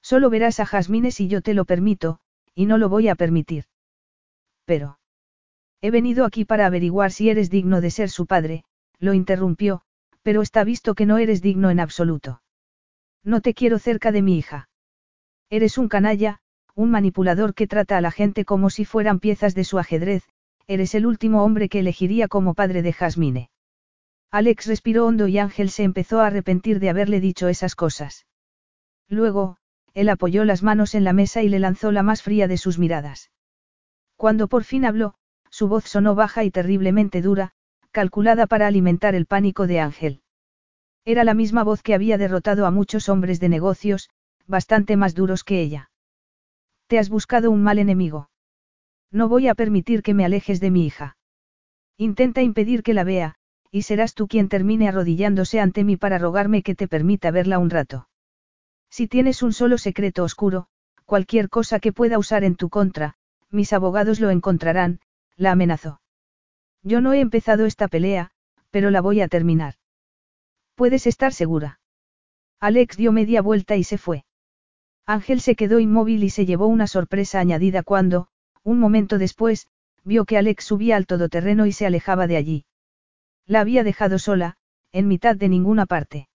Solo 0.00 0.30
verás 0.30 0.60
a 0.60 0.66
Jasmine 0.66 1.10
si 1.10 1.28
yo 1.28 1.42
te 1.42 1.54
lo 1.54 1.64
permito, 1.64 2.20
y 2.54 2.66
no 2.66 2.78
lo 2.78 2.88
voy 2.88 3.08
a 3.08 3.14
permitir. 3.14 3.64
Pero. 4.64 4.98
He 5.80 5.90
venido 5.90 6.24
aquí 6.24 6.44
para 6.44 6.66
averiguar 6.66 7.12
si 7.12 7.28
eres 7.28 7.50
digno 7.50 7.82
de 7.82 7.90
ser 7.90 8.08
su 8.08 8.26
padre, 8.26 8.64
lo 8.98 9.12
interrumpió, 9.12 9.82
pero 10.24 10.42
está 10.42 10.64
visto 10.64 10.94
que 10.94 11.06
no 11.06 11.18
eres 11.18 11.42
digno 11.42 11.70
en 11.70 11.78
absoluto. 11.78 12.42
No 13.22 13.42
te 13.42 13.54
quiero 13.54 13.78
cerca 13.78 14.10
de 14.10 14.22
mi 14.22 14.38
hija. 14.38 14.68
Eres 15.50 15.78
un 15.78 15.88
canalla, 15.88 16.40
un 16.74 16.90
manipulador 16.90 17.54
que 17.54 17.66
trata 17.66 17.98
a 17.98 18.00
la 18.00 18.10
gente 18.10 18.44
como 18.44 18.70
si 18.70 18.84
fueran 18.84 19.20
piezas 19.20 19.54
de 19.54 19.64
su 19.64 19.78
ajedrez, 19.78 20.24
eres 20.66 20.94
el 20.94 21.06
último 21.06 21.44
hombre 21.44 21.68
que 21.68 21.80
elegiría 21.80 22.26
como 22.26 22.54
padre 22.54 22.80
de 22.80 22.94
Jasmine. 22.94 23.50
Alex 24.30 24.66
respiró 24.66 25.06
hondo 25.06 25.28
y 25.28 25.38
Ángel 25.38 25.70
se 25.70 25.84
empezó 25.84 26.20
a 26.20 26.26
arrepentir 26.26 26.80
de 26.80 26.88
haberle 26.88 27.20
dicho 27.20 27.48
esas 27.48 27.76
cosas. 27.76 28.26
Luego, 29.08 29.58
él 29.92 30.08
apoyó 30.08 30.44
las 30.44 30.62
manos 30.62 30.94
en 30.94 31.04
la 31.04 31.12
mesa 31.12 31.42
y 31.42 31.48
le 31.48 31.58
lanzó 31.58 31.92
la 31.92 32.02
más 32.02 32.22
fría 32.22 32.48
de 32.48 32.56
sus 32.56 32.78
miradas. 32.78 33.30
Cuando 34.16 34.48
por 34.48 34.64
fin 34.64 34.86
habló, 34.86 35.14
su 35.50 35.68
voz 35.68 35.84
sonó 35.84 36.14
baja 36.14 36.44
y 36.44 36.50
terriblemente 36.50 37.20
dura, 37.20 37.52
calculada 37.94 38.48
para 38.48 38.66
alimentar 38.66 39.14
el 39.14 39.24
pánico 39.24 39.68
de 39.68 39.78
Ángel. 39.78 40.20
Era 41.04 41.22
la 41.22 41.32
misma 41.32 41.62
voz 41.62 41.80
que 41.80 41.94
había 41.94 42.18
derrotado 42.18 42.66
a 42.66 42.72
muchos 42.72 43.08
hombres 43.08 43.38
de 43.38 43.48
negocios, 43.48 44.10
bastante 44.48 44.96
más 44.96 45.14
duros 45.14 45.44
que 45.44 45.60
ella. 45.60 45.90
Te 46.88 46.98
has 46.98 47.08
buscado 47.08 47.52
un 47.52 47.62
mal 47.62 47.78
enemigo. 47.78 48.30
No 49.12 49.28
voy 49.28 49.46
a 49.46 49.54
permitir 49.54 50.02
que 50.02 50.12
me 50.12 50.24
alejes 50.24 50.58
de 50.58 50.72
mi 50.72 50.84
hija. 50.84 51.16
Intenta 51.96 52.42
impedir 52.42 52.82
que 52.82 52.94
la 52.94 53.04
vea, 53.04 53.36
y 53.70 53.82
serás 53.82 54.14
tú 54.14 54.26
quien 54.26 54.48
termine 54.48 54.88
arrodillándose 54.88 55.60
ante 55.60 55.84
mí 55.84 55.96
para 55.96 56.18
rogarme 56.18 56.64
que 56.64 56.74
te 56.74 56.88
permita 56.88 57.30
verla 57.30 57.60
un 57.60 57.70
rato. 57.70 58.08
Si 58.90 59.06
tienes 59.06 59.40
un 59.40 59.52
solo 59.52 59.78
secreto 59.78 60.24
oscuro, 60.24 60.66
cualquier 61.04 61.48
cosa 61.48 61.78
que 61.78 61.92
pueda 61.92 62.18
usar 62.18 62.42
en 62.42 62.56
tu 62.56 62.70
contra, 62.70 63.14
mis 63.52 63.72
abogados 63.72 64.18
lo 64.18 64.30
encontrarán, 64.30 64.98
la 65.36 65.52
amenazó. 65.52 66.00
Yo 66.84 67.00
no 67.00 67.14
he 67.14 67.20
empezado 67.20 67.64
esta 67.64 67.88
pelea, 67.88 68.30
pero 68.70 68.90
la 68.90 69.00
voy 69.00 69.22
a 69.22 69.28
terminar. 69.28 69.74
Puedes 70.74 71.06
estar 71.06 71.32
segura. 71.32 71.80
Alex 72.60 72.96
dio 72.96 73.10
media 73.10 73.40
vuelta 73.40 73.76
y 73.76 73.84
se 73.84 73.96
fue. 73.96 74.24
Ángel 75.06 75.40
se 75.40 75.56
quedó 75.56 75.80
inmóvil 75.80 76.22
y 76.24 76.30
se 76.30 76.46
llevó 76.46 76.66
una 76.66 76.86
sorpresa 76.86 77.40
añadida 77.40 77.82
cuando, 77.82 78.28
un 78.62 78.78
momento 78.78 79.18
después, 79.18 79.68
vio 80.04 80.26
que 80.26 80.36
Alex 80.36 80.64
subía 80.64 80.96
al 80.96 81.06
todoterreno 81.06 81.66
y 81.66 81.72
se 81.72 81.86
alejaba 81.86 82.26
de 82.26 82.36
allí. 82.36 82.64
La 83.46 83.60
había 83.60 83.82
dejado 83.82 84.18
sola, 84.18 84.56
en 84.92 85.08
mitad 85.08 85.36
de 85.36 85.48
ninguna 85.48 85.86
parte. 85.86 86.28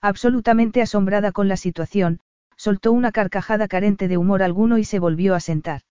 Absolutamente 0.00 0.82
asombrada 0.82 1.32
con 1.32 1.48
la 1.48 1.56
situación, 1.56 2.20
soltó 2.56 2.92
una 2.92 3.12
carcajada 3.12 3.68
carente 3.68 4.08
de 4.08 4.16
humor 4.16 4.42
alguno 4.42 4.78
y 4.78 4.84
se 4.84 4.98
volvió 4.98 5.34
a 5.34 5.40
sentar. 5.40 5.82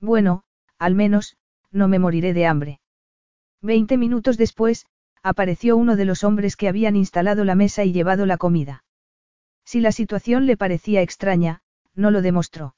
Bueno, 0.00 0.44
al 0.78 0.94
menos, 0.94 1.36
no 1.70 1.88
me 1.88 1.98
moriré 1.98 2.32
de 2.32 2.46
hambre. 2.46 2.80
Veinte 3.62 3.96
minutos 3.96 4.36
después, 4.36 4.86
apareció 5.22 5.76
uno 5.76 5.96
de 5.96 6.04
los 6.06 6.24
hombres 6.24 6.56
que 6.56 6.68
habían 6.68 6.96
instalado 6.96 7.44
la 7.44 7.54
mesa 7.54 7.84
y 7.84 7.92
llevado 7.92 8.24
la 8.26 8.38
comida. 8.38 8.84
Si 9.64 9.80
la 9.80 9.92
situación 9.92 10.46
le 10.46 10.56
parecía 10.56 11.02
extraña, 11.02 11.60
no 11.94 12.10
lo 12.10 12.22
demostró. 12.22 12.74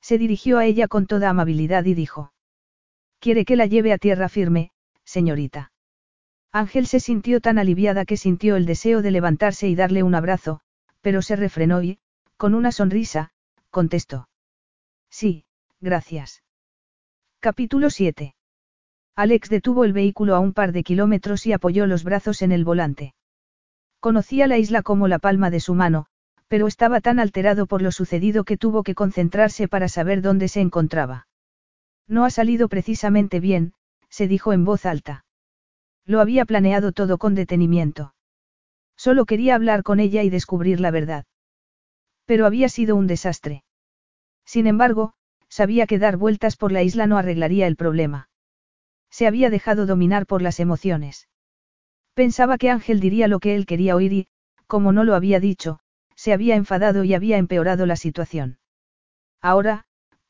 Se 0.00 0.18
dirigió 0.18 0.58
a 0.58 0.66
ella 0.66 0.88
con 0.88 1.06
toda 1.06 1.30
amabilidad 1.30 1.84
y 1.86 1.94
dijo. 1.94 2.32
Quiere 3.18 3.46
que 3.46 3.56
la 3.56 3.66
lleve 3.66 3.92
a 3.92 3.98
tierra 3.98 4.28
firme, 4.28 4.70
señorita. 5.04 5.72
Ángel 6.52 6.86
se 6.86 7.00
sintió 7.00 7.40
tan 7.40 7.58
aliviada 7.58 8.04
que 8.04 8.18
sintió 8.18 8.56
el 8.56 8.66
deseo 8.66 9.00
de 9.00 9.10
levantarse 9.10 9.66
y 9.66 9.74
darle 9.74 10.02
un 10.02 10.14
abrazo, 10.14 10.60
pero 11.00 11.22
se 11.22 11.36
refrenó 11.36 11.82
y, 11.82 11.98
con 12.36 12.54
una 12.54 12.70
sonrisa, 12.70 13.32
contestó. 13.70 14.28
Sí, 15.10 15.46
gracias. 15.80 16.42
Capítulo 17.40 17.90
7. 17.90 18.33
Alex 19.16 19.48
detuvo 19.48 19.84
el 19.84 19.92
vehículo 19.92 20.34
a 20.34 20.40
un 20.40 20.52
par 20.52 20.72
de 20.72 20.82
kilómetros 20.82 21.46
y 21.46 21.52
apoyó 21.52 21.86
los 21.86 22.02
brazos 22.02 22.42
en 22.42 22.50
el 22.50 22.64
volante. 22.64 23.14
Conocía 24.00 24.48
la 24.48 24.58
isla 24.58 24.82
como 24.82 25.06
la 25.06 25.20
palma 25.20 25.50
de 25.50 25.60
su 25.60 25.74
mano, 25.74 26.06
pero 26.48 26.66
estaba 26.66 27.00
tan 27.00 27.20
alterado 27.20 27.66
por 27.66 27.80
lo 27.80 27.92
sucedido 27.92 28.44
que 28.44 28.56
tuvo 28.56 28.82
que 28.82 28.94
concentrarse 28.94 29.68
para 29.68 29.88
saber 29.88 30.20
dónde 30.20 30.48
se 30.48 30.60
encontraba. 30.60 31.26
No 32.08 32.24
ha 32.24 32.30
salido 32.30 32.68
precisamente 32.68 33.38
bien, 33.40 33.72
se 34.10 34.26
dijo 34.26 34.52
en 34.52 34.64
voz 34.64 34.84
alta. 34.84 35.24
Lo 36.04 36.20
había 36.20 36.44
planeado 36.44 36.92
todo 36.92 37.16
con 37.16 37.34
detenimiento. 37.34 38.14
Solo 38.96 39.24
quería 39.26 39.54
hablar 39.54 39.82
con 39.84 40.00
ella 40.00 40.22
y 40.22 40.30
descubrir 40.30 40.80
la 40.80 40.90
verdad. 40.90 41.24
Pero 42.26 42.46
había 42.46 42.68
sido 42.68 42.96
un 42.96 43.06
desastre. 43.06 43.64
Sin 44.44 44.66
embargo, 44.66 45.14
sabía 45.48 45.86
que 45.86 45.98
dar 45.98 46.16
vueltas 46.16 46.56
por 46.56 46.72
la 46.72 46.82
isla 46.82 47.06
no 47.06 47.16
arreglaría 47.16 47.66
el 47.66 47.76
problema. 47.76 48.28
Se 49.16 49.28
había 49.28 49.48
dejado 49.48 49.86
dominar 49.86 50.26
por 50.26 50.42
las 50.42 50.58
emociones. 50.58 51.28
Pensaba 52.14 52.58
que 52.58 52.70
Ángel 52.70 52.98
diría 52.98 53.28
lo 53.28 53.38
que 53.38 53.54
él 53.54 53.64
quería 53.64 53.94
oír 53.94 54.12
y, 54.12 54.26
como 54.66 54.90
no 54.90 55.04
lo 55.04 55.14
había 55.14 55.38
dicho, 55.38 55.78
se 56.16 56.32
había 56.32 56.56
enfadado 56.56 57.04
y 57.04 57.14
había 57.14 57.38
empeorado 57.38 57.86
la 57.86 57.94
situación. 57.94 58.58
Ahora, 59.40 59.84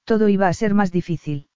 todo 0.04 0.28
iba 0.28 0.48
a 0.48 0.52
ser 0.52 0.74
más 0.74 0.92
difícil. 0.92 1.48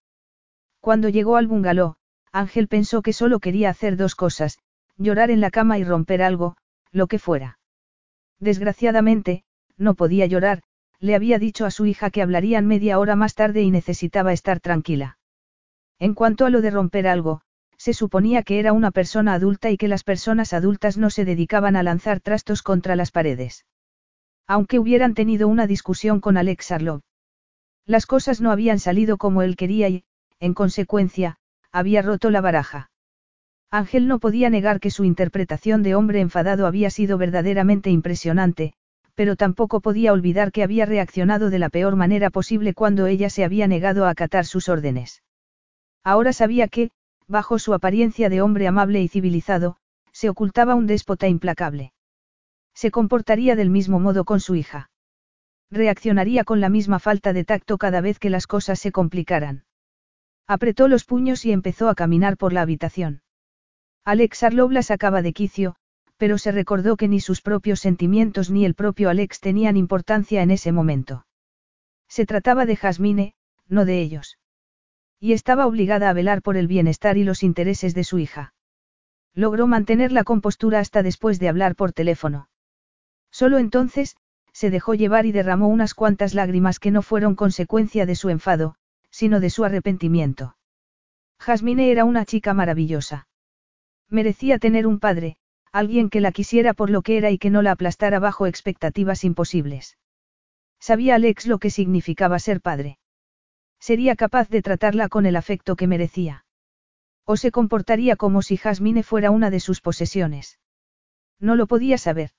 Cuando 0.80 1.10
llegó 1.10 1.36
al 1.36 1.48
bungalow, 1.48 1.96
Ángel 2.32 2.66
pensó 2.66 3.02
que 3.02 3.12
solo 3.12 3.40
quería 3.40 3.68
hacer 3.68 3.98
dos 3.98 4.14
cosas, 4.14 4.58
llorar 4.96 5.30
en 5.30 5.42
la 5.42 5.50
cama 5.50 5.76
y 5.76 5.84
romper 5.84 6.22
algo, 6.22 6.56
lo 6.92 7.08
que 7.08 7.18
fuera. 7.18 7.58
Desgraciadamente, 8.40 9.44
no 9.76 9.96
podía 9.96 10.24
llorar, 10.24 10.62
le 10.98 11.14
había 11.14 11.38
dicho 11.38 11.66
a 11.66 11.70
su 11.70 11.84
hija 11.84 12.08
que 12.08 12.22
hablarían 12.22 12.66
media 12.66 12.98
hora 12.98 13.16
más 13.16 13.34
tarde 13.34 13.60
y 13.60 13.70
necesitaba 13.70 14.32
estar 14.32 14.60
tranquila. 14.60 15.17
En 15.98 16.14
cuanto 16.14 16.46
a 16.46 16.50
lo 16.50 16.60
de 16.60 16.70
romper 16.70 17.08
algo, 17.08 17.40
se 17.76 17.92
suponía 17.92 18.42
que 18.42 18.58
era 18.58 18.72
una 18.72 18.90
persona 18.90 19.34
adulta 19.34 19.70
y 19.70 19.76
que 19.76 19.88
las 19.88 20.04
personas 20.04 20.52
adultas 20.52 20.96
no 20.96 21.10
se 21.10 21.24
dedicaban 21.24 21.76
a 21.76 21.82
lanzar 21.82 22.20
trastos 22.20 22.62
contra 22.62 22.96
las 22.96 23.10
paredes. 23.10 23.64
Aunque 24.46 24.78
hubieran 24.78 25.14
tenido 25.14 25.48
una 25.48 25.66
discusión 25.66 26.20
con 26.20 26.36
Alex 26.36 26.70
Arlov. 26.72 27.00
Las 27.86 28.06
cosas 28.06 28.40
no 28.40 28.50
habían 28.50 28.78
salido 28.78 29.16
como 29.16 29.42
él 29.42 29.56
quería 29.56 29.88
y, 29.88 30.04
en 30.40 30.54
consecuencia, 30.54 31.36
había 31.72 32.02
roto 32.02 32.30
la 32.30 32.40
baraja. 32.40 32.90
Ángel 33.70 34.08
no 34.08 34.18
podía 34.18 34.50
negar 34.50 34.80
que 34.80 34.90
su 34.90 35.04
interpretación 35.04 35.82
de 35.82 35.94
hombre 35.94 36.20
enfadado 36.20 36.66
había 36.66 36.90
sido 36.90 37.18
verdaderamente 37.18 37.90
impresionante, 37.90 38.72
pero 39.14 39.36
tampoco 39.36 39.80
podía 39.80 40.12
olvidar 40.12 40.52
que 40.52 40.62
había 40.62 40.86
reaccionado 40.86 41.50
de 41.50 41.58
la 41.58 41.68
peor 41.68 41.96
manera 41.96 42.30
posible 42.30 42.72
cuando 42.72 43.06
ella 43.06 43.30
se 43.30 43.44
había 43.44 43.66
negado 43.66 44.06
a 44.06 44.10
acatar 44.10 44.46
sus 44.46 44.68
órdenes. 44.68 45.22
Ahora 46.08 46.32
sabía 46.32 46.68
que, 46.68 46.90
bajo 47.26 47.58
su 47.58 47.74
apariencia 47.74 48.30
de 48.30 48.40
hombre 48.40 48.66
amable 48.66 49.02
y 49.02 49.08
civilizado, 49.08 49.76
se 50.10 50.30
ocultaba 50.30 50.74
un 50.74 50.86
déspota 50.86 51.28
implacable. 51.28 51.92
Se 52.74 52.90
comportaría 52.90 53.56
del 53.56 53.68
mismo 53.68 54.00
modo 54.00 54.24
con 54.24 54.40
su 54.40 54.54
hija. 54.54 54.90
Reaccionaría 55.70 56.44
con 56.44 56.62
la 56.62 56.70
misma 56.70 56.98
falta 56.98 57.34
de 57.34 57.44
tacto 57.44 57.76
cada 57.76 58.00
vez 58.00 58.18
que 58.18 58.30
las 58.30 58.46
cosas 58.46 58.78
se 58.78 58.90
complicaran. 58.90 59.64
Apretó 60.46 60.88
los 60.88 61.04
puños 61.04 61.44
y 61.44 61.52
empezó 61.52 61.90
a 61.90 61.94
caminar 61.94 62.38
por 62.38 62.54
la 62.54 62.62
habitación. 62.62 63.20
Alex 64.02 64.44
Arlov 64.44 64.70
la 64.70 64.82
sacaba 64.82 65.20
de 65.20 65.34
quicio, 65.34 65.76
pero 66.16 66.38
se 66.38 66.52
recordó 66.52 66.96
que 66.96 67.08
ni 67.08 67.20
sus 67.20 67.42
propios 67.42 67.80
sentimientos 67.80 68.50
ni 68.50 68.64
el 68.64 68.72
propio 68.72 69.10
Alex 69.10 69.40
tenían 69.40 69.76
importancia 69.76 70.40
en 70.40 70.52
ese 70.52 70.72
momento. 70.72 71.26
Se 72.08 72.24
trataba 72.24 72.64
de 72.64 72.76
Jasmine, 72.76 73.34
no 73.68 73.84
de 73.84 74.00
ellos. 74.00 74.38
Y 75.20 75.32
estaba 75.32 75.66
obligada 75.66 76.10
a 76.10 76.12
velar 76.12 76.42
por 76.42 76.56
el 76.56 76.68
bienestar 76.68 77.16
y 77.16 77.24
los 77.24 77.42
intereses 77.42 77.94
de 77.94 78.04
su 78.04 78.18
hija. 78.18 78.54
Logró 79.34 79.66
mantener 79.66 80.12
la 80.12 80.24
compostura 80.24 80.78
hasta 80.78 81.02
después 81.02 81.38
de 81.38 81.48
hablar 81.48 81.74
por 81.74 81.92
teléfono. 81.92 82.48
Solo 83.30 83.58
entonces, 83.58 84.16
se 84.52 84.70
dejó 84.70 84.94
llevar 84.94 85.26
y 85.26 85.32
derramó 85.32 85.68
unas 85.68 85.94
cuantas 85.94 86.34
lágrimas 86.34 86.80
que 86.80 86.90
no 86.90 87.02
fueron 87.02 87.34
consecuencia 87.34 88.06
de 88.06 88.16
su 88.16 88.30
enfado, 88.30 88.74
sino 89.10 89.40
de 89.40 89.50
su 89.50 89.64
arrepentimiento. 89.64 90.56
Jasmine 91.38 91.90
era 91.90 92.04
una 92.04 92.24
chica 92.24 92.54
maravillosa. 92.54 93.28
Merecía 94.08 94.58
tener 94.58 94.86
un 94.86 94.98
padre, 94.98 95.36
alguien 95.72 96.10
que 96.10 96.20
la 96.20 96.32
quisiera 96.32 96.74
por 96.74 96.90
lo 96.90 97.02
que 97.02 97.18
era 97.18 97.30
y 97.30 97.38
que 97.38 97.50
no 97.50 97.62
la 97.62 97.72
aplastara 97.72 98.18
bajo 98.18 98.46
expectativas 98.46 99.24
imposibles. 99.24 99.98
Sabía 100.80 101.16
Alex 101.16 101.46
lo 101.46 101.58
que 101.58 101.70
significaba 101.70 102.38
ser 102.38 102.60
padre. 102.60 102.97
Sería 103.80 104.16
capaz 104.16 104.48
de 104.48 104.62
tratarla 104.62 105.08
con 105.08 105.26
el 105.26 105.36
afecto 105.36 105.76
que 105.76 105.86
merecía. 105.86 106.44
O 107.24 107.36
se 107.36 107.50
comportaría 107.50 108.16
como 108.16 108.42
si 108.42 108.56
Jasmine 108.56 109.02
fuera 109.02 109.30
una 109.30 109.50
de 109.50 109.60
sus 109.60 109.80
posesiones. 109.80 110.58
No 111.38 111.56
lo 111.56 111.66
podía 111.66 111.98
saber. 111.98 112.30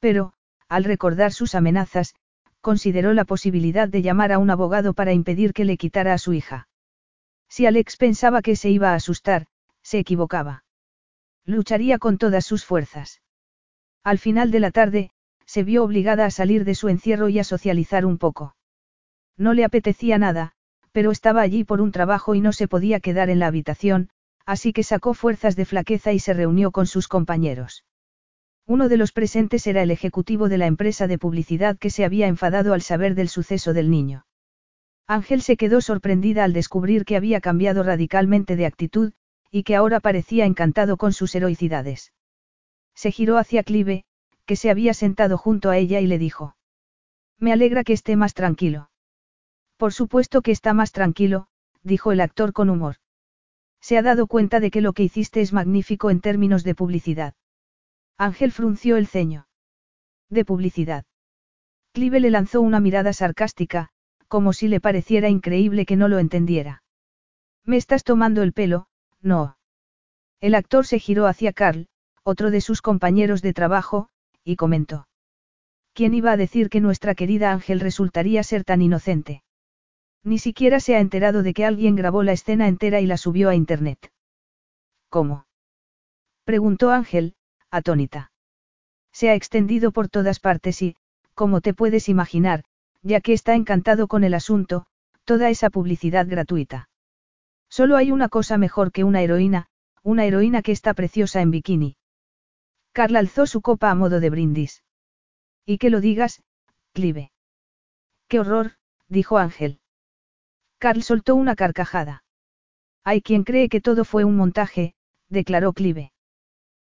Pero, 0.00 0.32
al 0.68 0.84
recordar 0.84 1.32
sus 1.32 1.54
amenazas, 1.54 2.14
consideró 2.60 3.12
la 3.12 3.24
posibilidad 3.24 3.88
de 3.88 4.02
llamar 4.02 4.32
a 4.32 4.38
un 4.38 4.50
abogado 4.50 4.94
para 4.94 5.12
impedir 5.12 5.52
que 5.52 5.64
le 5.64 5.76
quitara 5.76 6.12
a 6.12 6.18
su 6.18 6.32
hija. 6.32 6.68
Si 7.48 7.66
Alex 7.66 7.96
pensaba 7.96 8.42
que 8.42 8.56
se 8.56 8.68
iba 8.70 8.92
a 8.92 8.94
asustar, 8.94 9.46
se 9.82 9.98
equivocaba. 9.98 10.64
Lucharía 11.44 11.98
con 11.98 12.18
todas 12.18 12.44
sus 12.44 12.64
fuerzas. 12.64 13.22
Al 14.04 14.18
final 14.18 14.50
de 14.50 14.60
la 14.60 14.70
tarde, 14.70 15.10
se 15.46 15.64
vio 15.64 15.82
obligada 15.82 16.26
a 16.26 16.30
salir 16.30 16.64
de 16.64 16.74
su 16.74 16.88
encierro 16.88 17.30
y 17.30 17.38
a 17.38 17.44
socializar 17.44 18.04
un 18.04 18.18
poco. 18.18 18.54
No 19.38 19.54
le 19.54 19.64
apetecía 19.64 20.18
nada, 20.18 20.52
pero 20.92 21.12
estaba 21.12 21.40
allí 21.40 21.64
por 21.64 21.80
un 21.80 21.92
trabajo 21.92 22.34
y 22.34 22.40
no 22.40 22.52
se 22.52 22.68
podía 22.68 22.98
quedar 22.98 23.30
en 23.30 23.38
la 23.38 23.46
habitación, 23.46 24.10
así 24.44 24.72
que 24.72 24.82
sacó 24.82 25.14
fuerzas 25.14 25.54
de 25.54 25.64
flaqueza 25.64 26.12
y 26.12 26.18
se 26.18 26.34
reunió 26.34 26.72
con 26.72 26.86
sus 26.86 27.06
compañeros. 27.06 27.84
Uno 28.66 28.88
de 28.88 28.96
los 28.96 29.12
presentes 29.12 29.66
era 29.66 29.82
el 29.82 29.90
ejecutivo 29.90 30.48
de 30.48 30.58
la 30.58 30.66
empresa 30.66 31.06
de 31.06 31.18
publicidad 31.18 31.78
que 31.78 31.88
se 31.88 32.04
había 32.04 32.26
enfadado 32.26 32.74
al 32.74 32.82
saber 32.82 33.14
del 33.14 33.28
suceso 33.28 33.72
del 33.72 33.90
niño. 33.90 34.26
Ángel 35.06 35.40
se 35.40 35.56
quedó 35.56 35.80
sorprendida 35.80 36.44
al 36.44 36.52
descubrir 36.52 37.06
que 37.06 37.16
había 37.16 37.40
cambiado 37.40 37.82
radicalmente 37.82 38.56
de 38.56 38.66
actitud, 38.66 39.12
y 39.50 39.62
que 39.62 39.76
ahora 39.76 40.00
parecía 40.00 40.44
encantado 40.44 40.98
con 40.98 41.12
sus 41.14 41.34
heroicidades. 41.34 42.12
Se 42.94 43.10
giró 43.12 43.38
hacia 43.38 43.62
Clive, 43.62 44.04
que 44.44 44.56
se 44.56 44.68
había 44.68 44.92
sentado 44.92 45.38
junto 45.38 45.70
a 45.70 45.78
ella 45.78 46.00
y 46.00 46.06
le 46.06 46.18
dijo. 46.18 46.56
Me 47.38 47.52
alegra 47.52 47.84
que 47.84 47.92
esté 47.92 48.16
más 48.16 48.34
tranquilo. 48.34 48.87
Por 49.78 49.92
supuesto 49.92 50.42
que 50.42 50.50
está 50.50 50.74
más 50.74 50.90
tranquilo, 50.90 51.46
dijo 51.82 52.10
el 52.10 52.20
actor 52.20 52.52
con 52.52 52.68
humor. 52.68 52.96
Se 53.80 53.96
ha 53.96 54.02
dado 54.02 54.26
cuenta 54.26 54.58
de 54.58 54.72
que 54.72 54.80
lo 54.80 54.92
que 54.92 55.04
hiciste 55.04 55.40
es 55.40 55.52
magnífico 55.52 56.10
en 56.10 56.20
términos 56.20 56.64
de 56.64 56.74
publicidad. 56.74 57.34
Ángel 58.18 58.50
frunció 58.50 58.96
el 58.96 59.06
ceño. 59.06 59.46
De 60.28 60.44
publicidad. 60.44 61.04
Clive 61.92 62.18
le 62.18 62.30
lanzó 62.30 62.60
una 62.60 62.80
mirada 62.80 63.12
sarcástica, 63.12 63.90
como 64.26 64.52
si 64.52 64.66
le 64.66 64.80
pareciera 64.80 65.28
increíble 65.28 65.86
que 65.86 65.96
no 65.96 66.08
lo 66.08 66.18
entendiera. 66.18 66.82
Me 67.64 67.76
estás 67.76 68.02
tomando 68.02 68.42
el 68.42 68.52
pelo, 68.52 68.88
no. 69.20 69.58
El 70.40 70.56
actor 70.56 70.86
se 70.86 70.98
giró 70.98 71.26
hacia 71.26 71.52
Carl, 71.52 71.86
otro 72.24 72.50
de 72.50 72.60
sus 72.60 72.82
compañeros 72.82 73.42
de 73.42 73.52
trabajo, 73.52 74.08
y 74.42 74.56
comentó. 74.56 75.06
¿Quién 75.92 76.14
iba 76.14 76.32
a 76.32 76.36
decir 76.36 76.68
que 76.68 76.80
nuestra 76.80 77.14
querida 77.14 77.52
Ángel 77.52 77.78
resultaría 77.78 78.42
ser 78.42 78.64
tan 78.64 78.82
inocente? 78.82 79.44
Ni 80.24 80.38
siquiera 80.38 80.80
se 80.80 80.96
ha 80.96 81.00
enterado 81.00 81.42
de 81.42 81.54
que 81.54 81.64
alguien 81.64 81.96
grabó 81.96 82.22
la 82.22 82.32
escena 82.32 82.68
entera 82.68 83.00
y 83.00 83.06
la 83.06 83.16
subió 83.16 83.48
a 83.48 83.54
Internet. 83.54 84.12
¿Cómo? 85.08 85.46
Preguntó 86.44 86.90
Ángel, 86.90 87.34
atónita. 87.70 88.30
Se 89.12 89.30
ha 89.30 89.34
extendido 89.34 89.92
por 89.92 90.08
todas 90.08 90.40
partes 90.40 90.82
y, 90.82 90.96
como 91.34 91.60
te 91.60 91.74
puedes 91.74 92.08
imaginar, 92.08 92.64
ya 93.02 93.20
que 93.20 93.32
está 93.32 93.54
encantado 93.54 94.08
con 94.08 94.24
el 94.24 94.34
asunto, 94.34 94.86
toda 95.24 95.50
esa 95.50 95.70
publicidad 95.70 96.26
gratuita. 96.26 96.88
Solo 97.68 97.96
hay 97.96 98.12
una 98.12 98.28
cosa 98.28 98.58
mejor 98.58 98.92
que 98.92 99.04
una 99.04 99.22
heroína, 99.22 99.68
una 100.02 100.24
heroína 100.24 100.62
que 100.62 100.72
está 100.72 100.94
preciosa 100.94 101.40
en 101.42 101.50
bikini. 101.50 101.96
Carl 102.92 103.16
alzó 103.16 103.46
su 103.46 103.60
copa 103.60 103.90
a 103.90 103.94
modo 103.94 104.20
de 104.20 104.30
brindis. 104.30 104.82
Y 105.66 105.78
que 105.78 105.90
lo 105.90 106.00
digas, 106.00 106.42
Clive. 106.92 107.30
Qué 108.26 108.40
horror, 108.40 108.72
dijo 109.08 109.38
Ángel. 109.38 109.80
Carl 110.78 111.02
soltó 111.02 111.34
una 111.34 111.56
carcajada. 111.56 112.22
Hay 113.04 113.20
quien 113.22 113.44
cree 113.44 113.68
que 113.68 113.80
todo 113.80 114.04
fue 114.04 114.24
un 114.24 114.36
montaje, 114.36 114.94
declaró 115.28 115.72
Clive. 115.72 116.12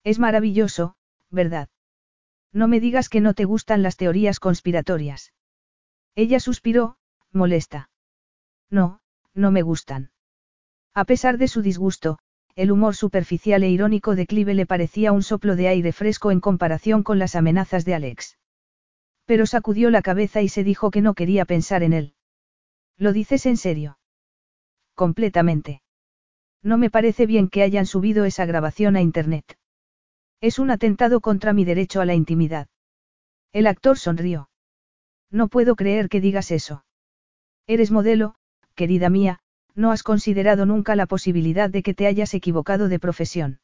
Es 0.05 0.19
maravilloso, 0.19 0.97
¿verdad? 1.31 1.69
No 2.53 2.69
me 2.69 2.81
digas 2.81 3.09
que 3.09 3.21
no 3.21 3.35
te 3.35 3.45
gustan 3.45 3.83
las 3.83 3.97
teorías 3.97 4.41
conspiratorias. 4.41 5.33
Ella 6.15 6.41
suspiró, 6.41 6.97
molesta. 7.33 7.91
No, 8.71 9.01
no 9.35 9.51
me 9.51 9.63
gustan. 9.63 10.11
A 10.95 11.05
pesar 11.05 11.39
de 11.39 11.49
su 11.49 11.63
disgusto, 11.63 12.19
el 12.57 12.73
humor 12.73 12.97
superficial 12.97 13.63
e 13.63 13.71
irónico 13.71 14.17
de 14.17 14.27
Clive 14.27 14.55
le 14.55 14.67
parecía 14.67 15.13
un 15.13 15.23
soplo 15.23 15.55
de 15.55 15.69
aire 15.69 15.93
fresco 15.93 16.31
en 16.33 16.41
comparación 16.41 17.03
con 17.03 17.19
las 17.19 17.37
amenazas 17.37 17.85
de 17.85 17.95
Alex. 17.95 18.37
Pero 19.25 19.47
sacudió 19.47 19.91
la 19.91 20.03
cabeza 20.03 20.43
y 20.43 20.49
se 20.49 20.65
dijo 20.65 20.91
que 20.91 21.01
no 21.01 21.15
quería 21.15 21.45
pensar 21.45 21.83
en 21.83 21.93
él. 21.93 22.15
¿Lo 22.99 23.13
dices 23.13 23.47
en 23.47 23.57
serio? 23.57 23.99
Completamente. 24.95 25.83
No 26.63 26.77
me 26.77 26.91
parece 26.91 27.27
bien 27.27 27.49
que 27.49 27.63
hayan 27.63 27.87
subido 27.87 28.25
esa 28.25 28.45
grabación 28.45 28.97
a 28.97 29.01
Internet. 29.01 29.57
Es 30.41 30.59
un 30.59 30.71
atentado 30.71 31.21
contra 31.21 31.53
mi 31.53 31.65
derecho 31.65 32.01
a 32.01 32.05
la 32.05 32.15
intimidad. 32.15 32.69
El 33.53 33.67
actor 33.67 33.97
sonrió. 33.97 34.51
No 35.31 35.49
puedo 35.49 35.77
creer 35.77 36.09
que 36.09 36.21
digas 36.21 36.51
eso. 36.51 36.85
Eres 37.67 37.91
modelo, 37.91 38.35
querida 38.75 39.09
mía, 39.11 39.41
no 39.75 39.93
has 39.93 40.03
considerado 40.03 40.67
nunca 40.67 40.97
la 40.97 41.07
posibilidad 41.07 41.71
de 41.71 41.83
que 41.83 41.95
te 41.95 42.07
hayas 42.07 42.35
equivocado 42.35 42.89
de 42.89 42.99
profesión. 42.99 43.61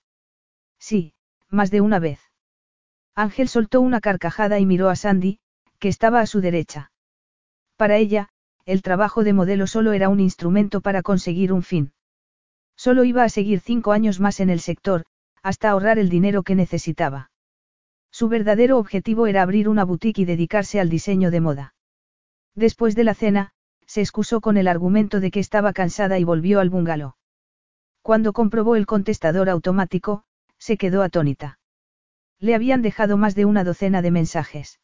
Sí, 0.78 1.14
más 1.48 1.70
de 1.70 1.80
una 1.80 1.98
vez. 1.98 2.20
Ángel 3.14 3.48
soltó 3.48 3.80
una 3.80 4.00
carcajada 4.00 4.60
y 4.60 4.66
miró 4.66 4.88
a 4.90 4.96
Sandy, 4.96 5.40
que 5.78 5.88
estaba 5.88 6.20
a 6.20 6.26
su 6.26 6.40
derecha. 6.40 6.92
Para 7.76 7.96
ella, 7.96 8.28
el 8.66 8.82
trabajo 8.82 9.24
de 9.24 9.32
modelo 9.32 9.66
solo 9.66 9.92
era 9.92 10.08
un 10.08 10.20
instrumento 10.20 10.80
para 10.80 11.02
conseguir 11.02 11.52
un 11.52 11.62
fin. 11.62 11.92
Solo 12.76 13.04
iba 13.04 13.22
a 13.22 13.28
seguir 13.28 13.60
cinco 13.60 13.92
años 13.92 14.20
más 14.20 14.40
en 14.40 14.50
el 14.50 14.60
sector, 14.60 15.04
hasta 15.42 15.70
ahorrar 15.70 15.98
el 15.98 16.08
dinero 16.08 16.42
que 16.42 16.54
necesitaba. 16.54 17.30
Su 18.10 18.28
verdadero 18.28 18.78
objetivo 18.78 19.26
era 19.26 19.42
abrir 19.42 19.68
una 19.68 19.84
boutique 19.84 20.22
y 20.22 20.24
dedicarse 20.24 20.80
al 20.80 20.88
diseño 20.88 21.30
de 21.30 21.40
moda. 21.40 21.74
Después 22.54 22.94
de 22.94 23.04
la 23.04 23.14
cena, 23.14 23.52
se 23.86 24.00
excusó 24.00 24.40
con 24.40 24.56
el 24.56 24.68
argumento 24.68 25.20
de 25.20 25.30
que 25.30 25.40
estaba 25.40 25.72
cansada 25.72 26.18
y 26.18 26.24
volvió 26.24 26.60
al 26.60 26.70
bungalow. 26.70 27.14
Cuando 28.02 28.32
comprobó 28.32 28.76
el 28.76 28.86
contestador 28.86 29.50
automático, 29.50 30.24
se 30.58 30.76
quedó 30.76 31.02
atónita. 31.02 31.58
Le 32.38 32.54
habían 32.54 32.82
dejado 32.82 33.16
más 33.16 33.34
de 33.34 33.44
una 33.44 33.64
docena 33.64 34.00
de 34.02 34.10
mensajes. 34.10 34.80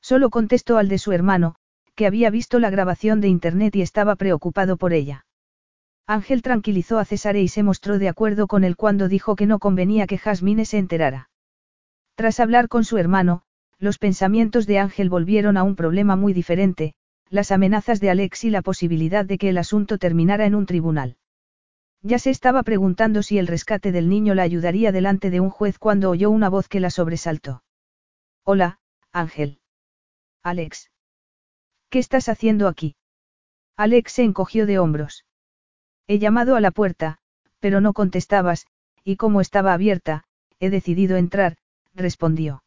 Solo 0.00 0.30
contestó 0.30 0.78
al 0.78 0.88
de 0.88 0.98
su 0.98 1.12
hermano, 1.12 1.56
que 1.94 2.06
había 2.06 2.30
visto 2.30 2.58
la 2.58 2.70
grabación 2.70 3.20
de 3.20 3.28
Internet 3.28 3.76
y 3.76 3.82
estaba 3.82 4.16
preocupado 4.16 4.76
por 4.76 4.92
ella. 4.92 5.26
Ángel 6.06 6.42
tranquilizó 6.42 6.98
a 6.98 7.04
Cesare 7.04 7.40
y 7.40 7.48
se 7.48 7.62
mostró 7.62 7.98
de 7.98 8.08
acuerdo 8.08 8.46
con 8.46 8.64
él 8.64 8.76
cuando 8.76 9.08
dijo 9.08 9.36
que 9.36 9.46
no 9.46 9.58
convenía 9.58 10.06
que 10.06 10.18
Jasmine 10.18 10.66
se 10.66 10.78
enterara. 10.78 11.30
Tras 12.14 12.40
hablar 12.40 12.68
con 12.68 12.84
su 12.84 12.98
hermano, 12.98 13.42
los 13.78 13.98
pensamientos 13.98 14.66
de 14.66 14.78
Ángel 14.78 15.08
volvieron 15.08 15.56
a 15.56 15.62
un 15.62 15.76
problema 15.76 16.14
muy 16.16 16.32
diferente, 16.32 16.94
las 17.30 17.50
amenazas 17.50 18.00
de 18.00 18.10
Alex 18.10 18.44
y 18.44 18.50
la 18.50 18.62
posibilidad 18.62 19.24
de 19.24 19.38
que 19.38 19.48
el 19.48 19.58
asunto 19.58 19.98
terminara 19.98 20.46
en 20.46 20.54
un 20.54 20.66
tribunal. 20.66 21.16
Ya 22.02 22.18
se 22.18 22.30
estaba 22.30 22.62
preguntando 22.62 23.22
si 23.22 23.38
el 23.38 23.46
rescate 23.46 23.90
del 23.90 24.10
niño 24.10 24.34
la 24.34 24.42
ayudaría 24.42 24.92
delante 24.92 25.30
de 25.30 25.40
un 25.40 25.48
juez 25.48 25.78
cuando 25.78 26.10
oyó 26.10 26.30
una 26.30 26.50
voz 26.50 26.68
que 26.68 26.80
la 26.80 26.90
sobresaltó. 26.90 27.62
Hola, 28.44 28.78
Ángel. 29.10 29.58
Alex. 30.42 30.90
¿Qué 31.94 32.00
estás 32.00 32.28
haciendo 32.28 32.66
aquí? 32.66 32.96
Alex 33.76 34.14
se 34.14 34.24
encogió 34.24 34.66
de 34.66 34.80
hombros. 34.80 35.24
He 36.08 36.18
llamado 36.18 36.56
a 36.56 36.60
la 36.60 36.72
puerta, 36.72 37.18
pero 37.60 37.80
no 37.80 37.92
contestabas, 37.92 38.66
y 39.04 39.14
como 39.14 39.40
estaba 39.40 39.72
abierta, 39.72 40.24
he 40.58 40.70
decidido 40.70 41.16
entrar, 41.16 41.56
respondió. 41.94 42.64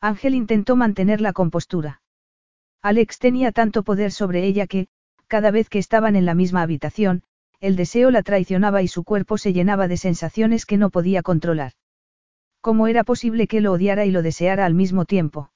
Ángel 0.00 0.34
intentó 0.34 0.74
mantener 0.74 1.20
la 1.20 1.32
compostura. 1.32 2.02
Alex 2.82 3.20
tenía 3.20 3.52
tanto 3.52 3.84
poder 3.84 4.10
sobre 4.10 4.44
ella 4.44 4.66
que, 4.66 4.88
cada 5.28 5.52
vez 5.52 5.68
que 5.68 5.78
estaban 5.78 6.16
en 6.16 6.26
la 6.26 6.34
misma 6.34 6.62
habitación, 6.62 7.22
el 7.60 7.76
deseo 7.76 8.10
la 8.10 8.24
traicionaba 8.24 8.82
y 8.82 8.88
su 8.88 9.04
cuerpo 9.04 9.38
se 9.38 9.52
llenaba 9.52 9.86
de 9.86 9.96
sensaciones 9.96 10.66
que 10.66 10.76
no 10.76 10.90
podía 10.90 11.22
controlar. 11.22 11.74
¿Cómo 12.60 12.88
era 12.88 13.04
posible 13.04 13.46
que 13.46 13.60
lo 13.60 13.70
odiara 13.70 14.06
y 14.06 14.10
lo 14.10 14.22
deseara 14.22 14.66
al 14.66 14.74
mismo 14.74 15.04
tiempo? 15.04 15.52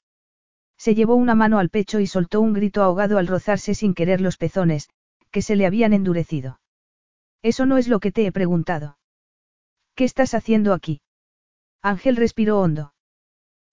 Se 0.85 0.95
llevó 0.95 1.15
una 1.15 1.35
mano 1.35 1.61
al 1.61 1.71
pecho 1.71 1.99
y 1.99 2.07
soltó 2.07 2.43
un 2.43 2.53
grito 2.53 2.83
ahogado 2.83 3.17
al 3.17 3.27
rozarse 3.27 3.75
sin 3.75 3.95
querer 3.95 4.21
los 4.21 4.37
pezones, 4.37 4.91
que 5.31 5.41
se 5.41 5.57
le 5.57 5.65
habían 5.65 5.95
endurecido. 5.95 6.61
Eso 7.41 7.65
no 7.65 7.79
es 7.79 7.89
lo 7.89 8.01
que 8.01 8.13
te 8.13 8.27
he 8.27 8.33
preguntado. 8.33 8.99
¿Qué 9.95 10.05
estás 10.05 10.35
haciendo 10.35 10.75
aquí? 10.75 11.01
Ángel 11.81 12.17
respiró 12.17 12.61
hondo. 12.61 12.93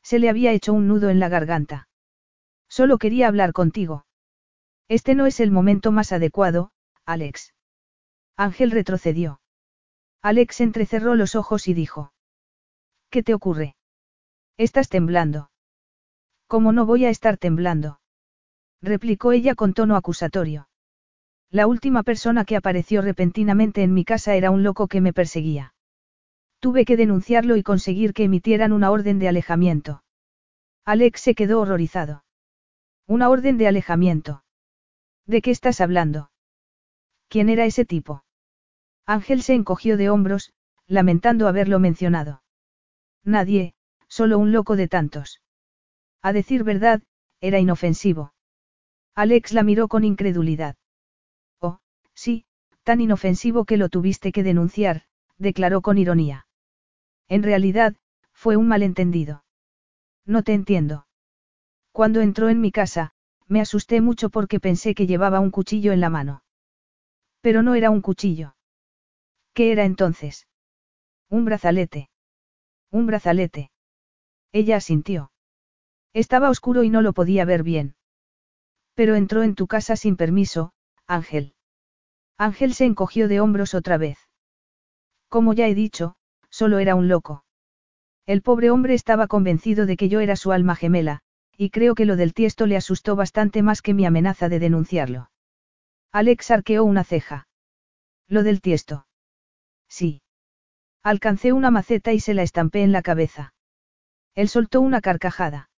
Se 0.01 0.19
le 0.19 0.30
había 0.30 0.53
hecho 0.53 0.72
un 0.72 0.88
nudo 0.88 1.09
en 1.09 1.19
la 1.19 1.27
garganta. 1.27 1.90
Solo 2.69 2.98
quería 2.98 3.27
hablar 3.27 3.51
contigo. 3.51 4.06
Este 4.88 5.14
no 5.14 5.25
es 5.25 5.41
el 5.41 5.51
momento 5.51 5.91
más 5.91 6.14
adecuado, 6.14 6.72
Alex. 7.06 7.53
Ángel 8.38 8.72
retrocedió. 8.72 9.41
Alex 10.22 10.61
entrecerró 10.61 11.15
los 11.15 11.35
ojos 11.35 11.67
y 11.67 11.73
dijo. 11.73 12.14
¿Qué 13.09 13.22
te 13.22 13.33
ocurre? 13.33 13.75
Estás 14.56 14.88
temblando. 14.88 15.51
¿Cómo 16.52 16.74
no 16.74 16.86
voy 16.86 17.06
a 17.06 17.10
estar 17.10 17.38
temblando? 17.38 18.02
replicó 18.82 19.32
ella 19.32 19.56
con 19.56 19.74
tono 19.74 19.96
acusatorio. 19.96 20.68
La 21.50 21.66
última 21.66 22.04
persona 22.04 22.44
que 22.44 22.58
apareció 22.58 23.02
repentinamente 23.02 23.84
en 23.84 23.94
mi 23.94 24.04
casa 24.04 24.36
era 24.36 24.52
un 24.52 24.62
loco 24.62 24.90
que 24.90 25.00
me 25.00 25.14
perseguía. 25.14 25.74
Tuve 26.60 26.84
que 26.84 26.98
denunciarlo 26.98 27.56
y 27.56 27.64
conseguir 27.64 28.12
que 28.14 28.26
emitieran 28.26 28.74
una 28.74 28.92
orden 28.92 29.18
de 29.18 29.30
alejamiento. 29.30 30.04
Alex 30.84 31.22
se 31.22 31.36
quedó 31.36 31.62
horrorizado. 31.62 32.26
Una 33.08 33.30
orden 33.30 33.58
de 33.58 33.70
alejamiento. 33.70 34.44
¿De 35.26 35.42
qué 35.42 35.52
estás 35.52 35.80
hablando? 35.80 36.32
¿Quién 37.30 37.48
era 37.48 37.64
ese 37.64 37.86
tipo? 37.86 38.26
Ángel 39.06 39.42
se 39.42 39.54
encogió 39.54 39.96
de 39.96 40.10
hombros, 40.10 40.52
lamentando 40.86 41.48
haberlo 41.48 41.80
mencionado. 41.80 42.44
Nadie, 43.24 43.74
solo 44.10 44.38
un 44.38 44.52
loco 44.52 44.76
de 44.76 44.90
tantos. 44.90 45.40
A 46.22 46.33
decir 46.33 46.64
verdad, 46.64 47.01
era 47.40 47.59
inofensivo. 47.59 48.33
Alex 49.16 49.53
la 49.53 49.64
miró 49.64 49.88
con 49.88 50.03
incredulidad. 50.03 50.75
Oh, 51.59 51.80
sí, 52.14 52.45
tan 52.83 53.01
inofensivo 53.01 53.66
que 53.66 53.77
lo 53.77 53.90
tuviste 53.90 54.32
que 54.32 54.43
denunciar, 54.43 55.03
declaró 55.38 55.82
con 55.82 55.98
ironía. 55.98 56.48
En 57.27 57.43
realidad, 57.43 57.95
fue 58.33 58.56
un 58.56 58.67
malentendido. 58.67 59.43
No 60.25 60.43
te 60.43 60.53
entiendo. 60.53 61.08
Cuando 61.91 62.22
entró 62.22 62.50
en 62.50 62.61
mi 62.61 62.72
casa, 62.72 63.11
me 63.48 63.59
asusté 63.61 64.00
mucho 64.01 64.30
porque 64.30 64.59
pensé 64.59 64.95
que 64.95 65.08
llevaba 65.08 65.40
un 65.40 65.51
cuchillo 65.51 65.91
en 65.91 66.00
la 66.00 66.09
mano. 66.09 66.43
Pero 67.41 67.64
no 67.64 67.75
era 67.75 67.90
un 67.90 68.01
cuchillo. 68.01 68.56
¿Qué 69.53 69.72
era 69.72 69.83
entonces? 69.83 70.48
Un 71.30 71.45
brazalete. 71.45 72.09
Un 72.91 73.08
brazalete. 73.08 73.72
Ella 74.51 74.77
asintió. 74.77 75.31
Estaba 76.14 76.49
oscuro 76.49 76.83
y 76.83 76.90
no 76.90 77.01
lo 77.01 77.14
podía 77.14 77.45
ver 77.45 77.64
bien. 77.64 77.95
Pero 78.93 79.15
entró 79.15 79.43
en 79.43 79.56
tu 79.56 79.67
casa 79.67 79.95
sin 79.95 80.17
permiso, 80.17 80.73
Ángel. 81.07 81.53
Ángel 82.38 82.73
se 82.73 82.85
encogió 82.85 83.27
de 83.27 83.40
hombros 83.40 83.73
otra 83.73 83.98
vez. 83.98 84.17
Como 85.30 85.53
ya 85.53 85.67
he 85.67 85.75
dicho, 85.75 86.15
solo 86.49 86.80
era 86.80 86.95
un 86.95 87.07
loco. 87.07 87.45
El 88.25 88.41
pobre 88.41 88.69
hombre 88.69 88.93
estaba 88.93 89.27
convencido 89.27 89.85
de 89.85 89.98
que 89.98 90.09
yo 90.09 90.19
era 90.19 90.35
su 90.35 90.51
alma 90.51 90.75
gemela, 90.75 91.22
y 91.57 91.69
creo 91.69 91.95
que 91.95 92.06
lo 92.06 92.15
del 92.15 92.33
tiesto 92.33 92.65
le 92.65 92.75
asustó 92.75 93.15
bastante 93.15 93.61
más 93.61 93.81
que 93.81 93.93
mi 93.93 94.06
amenaza 94.06 94.49
de 94.49 94.59
denunciarlo. 94.59 95.31
Alex 96.11 96.51
arqueó 96.51 96.83
una 96.83 97.03
ceja. 97.03 97.48
Lo 98.27 98.43
del 98.43 98.61
tiesto. 98.61 99.07
Sí. 99.88 100.22
Alcancé 101.03 101.53
una 101.53 101.72
maceta 101.72 102.14
y 102.14 102.19
se 102.19 102.33
la 102.33 102.43
estampé 102.43 102.83
en 102.83 102.91
la 102.91 103.01
cabeza. 103.01 103.53
Él 104.35 104.49
soltó 104.49 104.81
una 104.81 105.01
carcajada. 105.01 105.70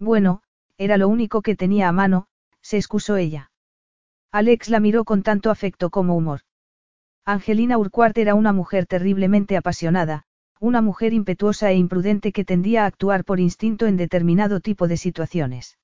Bueno, 0.00 0.42
era 0.78 0.96
lo 0.96 1.08
único 1.08 1.42
que 1.42 1.54
tenía 1.54 1.88
a 1.88 1.92
mano, 1.92 2.26
se 2.62 2.78
excusó 2.78 3.16
ella. 3.18 3.52
Alex 4.32 4.70
la 4.70 4.80
miró 4.80 5.04
con 5.04 5.22
tanto 5.22 5.50
afecto 5.50 5.90
como 5.90 6.16
humor. 6.16 6.40
Angelina 7.26 7.76
Urquhart 7.76 8.16
era 8.16 8.34
una 8.34 8.52
mujer 8.54 8.86
terriblemente 8.86 9.58
apasionada, 9.58 10.24
una 10.58 10.80
mujer 10.80 11.12
impetuosa 11.12 11.70
e 11.70 11.76
imprudente 11.76 12.32
que 12.32 12.46
tendía 12.46 12.84
a 12.84 12.86
actuar 12.86 13.24
por 13.24 13.40
instinto 13.40 13.86
en 13.86 13.98
determinado 13.98 14.60
tipo 14.60 14.88
de 14.88 14.96
situaciones. 14.96 15.78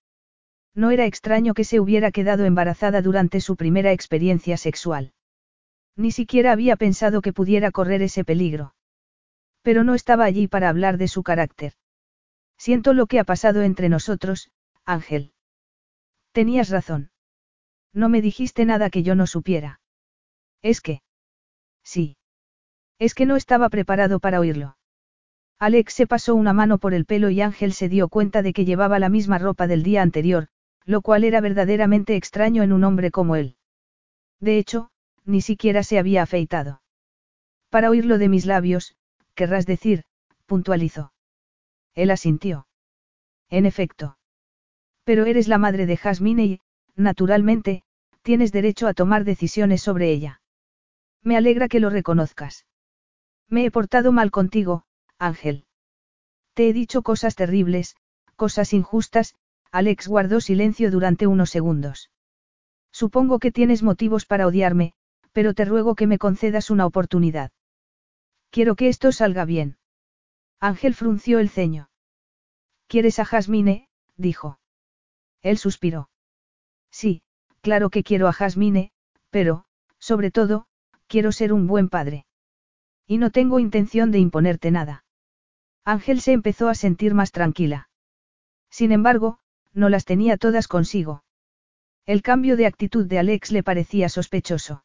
No 0.74 0.90
era 0.90 1.04
extraño 1.04 1.52
que 1.52 1.64
se 1.64 1.78
hubiera 1.78 2.10
quedado 2.10 2.44
embarazada 2.44 3.02
durante 3.02 3.40
su 3.40 3.56
primera 3.56 3.92
experiencia 3.92 4.56
sexual. 4.56 5.12
Ni 5.94 6.10
siquiera 6.10 6.52
había 6.52 6.76
pensado 6.76 7.20
que 7.20 7.32
pudiera 7.32 7.70
correr 7.70 8.02
ese 8.02 8.24
peligro. 8.24 8.74
Pero 9.62 9.84
no 9.84 9.94
estaba 9.94 10.24
allí 10.24 10.48
para 10.48 10.68
hablar 10.68 10.98
de 10.98 11.08
su 11.08 11.22
carácter. 11.22 11.72
Siento 12.58 12.92
lo 12.94 13.06
que 13.06 13.20
ha 13.20 13.24
pasado 13.24 13.62
entre 13.62 13.88
nosotros, 13.88 14.50
Ángel. 14.84 15.32
Tenías 16.32 16.70
razón. 16.70 17.10
No 17.92 18.08
me 18.08 18.20
dijiste 18.20 18.64
nada 18.64 18.90
que 18.90 19.02
yo 19.02 19.14
no 19.14 19.26
supiera. 19.26 19.80
Es 20.62 20.80
que. 20.80 21.02
Sí. 21.82 22.16
Es 22.98 23.14
que 23.14 23.26
no 23.26 23.36
estaba 23.36 23.68
preparado 23.68 24.20
para 24.20 24.40
oírlo. 24.40 24.76
Alex 25.58 25.94
se 25.94 26.06
pasó 26.06 26.34
una 26.34 26.52
mano 26.52 26.78
por 26.78 26.92
el 26.92 27.06
pelo 27.06 27.30
y 27.30 27.40
Ángel 27.40 27.72
se 27.72 27.88
dio 27.88 28.08
cuenta 28.08 28.42
de 28.42 28.52
que 28.52 28.64
llevaba 28.64 28.98
la 28.98 29.08
misma 29.08 29.38
ropa 29.38 29.66
del 29.66 29.82
día 29.82 30.02
anterior, 30.02 30.48
lo 30.84 31.00
cual 31.00 31.24
era 31.24 31.40
verdaderamente 31.40 32.16
extraño 32.16 32.62
en 32.62 32.72
un 32.72 32.84
hombre 32.84 33.10
como 33.10 33.36
él. 33.36 33.56
De 34.40 34.58
hecho, 34.58 34.90
ni 35.24 35.40
siquiera 35.40 35.82
se 35.82 35.98
había 35.98 36.22
afeitado. 36.22 36.82
Para 37.70 37.90
oírlo 37.90 38.18
de 38.18 38.28
mis 38.28 38.44
labios, 38.44 38.96
querrás 39.34 39.66
decir, 39.66 40.04
puntualizó. 40.46 41.12
Él 41.96 42.12
asintió. 42.12 42.68
En 43.50 43.66
efecto. 43.66 44.18
Pero 45.02 45.24
eres 45.24 45.48
la 45.48 45.58
madre 45.58 45.86
de 45.86 45.96
Jasmine 45.96 46.44
y, 46.44 46.60
naturalmente, 46.94 47.82
tienes 48.22 48.52
derecho 48.52 48.86
a 48.86 48.94
tomar 48.94 49.24
decisiones 49.24 49.82
sobre 49.82 50.10
ella. 50.10 50.40
Me 51.22 51.36
alegra 51.36 51.68
que 51.68 51.80
lo 51.80 51.90
reconozcas. 51.90 52.66
Me 53.48 53.64
he 53.64 53.70
portado 53.70 54.12
mal 54.12 54.30
contigo, 54.30 54.84
Ángel. 55.18 55.64
Te 56.54 56.68
he 56.68 56.72
dicho 56.72 57.02
cosas 57.02 57.34
terribles, 57.34 57.96
cosas 58.36 58.72
injustas, 58.72 59.34
Alex 59.72 60.08
guardó 60.08 60.40
silencio 60.40 60.90
durante 60.90 61.26
unos 61.26 61.50
segundos. 61.50 62.10
Supongo 62.92 63.38
que 63.38 63.52
tienes 63.52 63.82
motivos 63.82 64.26
para 64.26 64.46
odiarme, 64.46 64.92
pero 65.32 65.54
te 65.54 65.64
ruego 65.64 65.94
que 65.94 66.06
me 66.06 66.18
concedas 66.18 66.70
una 66.70 66.86
oportunidad. 66.86 67.52
Quiero 68.50 68.74
que 68.74 68.88
esto 68.88 69.12
salga 69.12 69.44
bien. 69.44 69.76
Ángel 70.60 70.94
frunció 70.94 71.38
el 71.38 71.48
ceño. 71.48 71.90
¿Quieres 72.86 73.18
a 73.18 73.24
Jasmine? 73.24 73.88
dijo. 74.16 74.58
Él 75.42 75.58
suspiró. 75.58 76.08
Sí, 76.90 77.22
claro 77.60 77.90
que 77.90 78.02
quiero 78.02 78.28
a 78.28 78.32
Jasmine, 78.32 78.92
pero, 79.30 79.66
sobre 79.98 80.30
todo, 80.30 80.66
quiero 81.08 81.32
ser 81.32 81.52
un 81.52 81.66
buen 81.66 81.88
padre. 81.88 82.26
Y 83.06 83.18
no 83.18 83.30
tengo 83.30 83.58
intención 83.58 84.10
de 84.10 84.18
imponerte 84.18 84.70
nada. 84.70 85.04
Ángel 85.84 86.20
se 86.20 86.32
empezó 86.32 86.68
a 86.68 86.74
sentir 86.74 87.14
más 87.14 87.32
tranquila. 87.32 87.88
Sin 88.70 88.92
embargo, 88.92 89.38
no 89.72 89.88
las 89.88 90.04
tenía 90.04 90.36
todas 90.36 90.68
consigo. 90.68 91.22
El 92.06 92.22
cambio 92.22 92.56
de 92.56 92.66
actitud 92.66 93.06
de 93.06 93.18
Alex 93.18 93.52
le 93.52 93.62
parecía 93.62 94.08
sospechoso. 94.08 94.84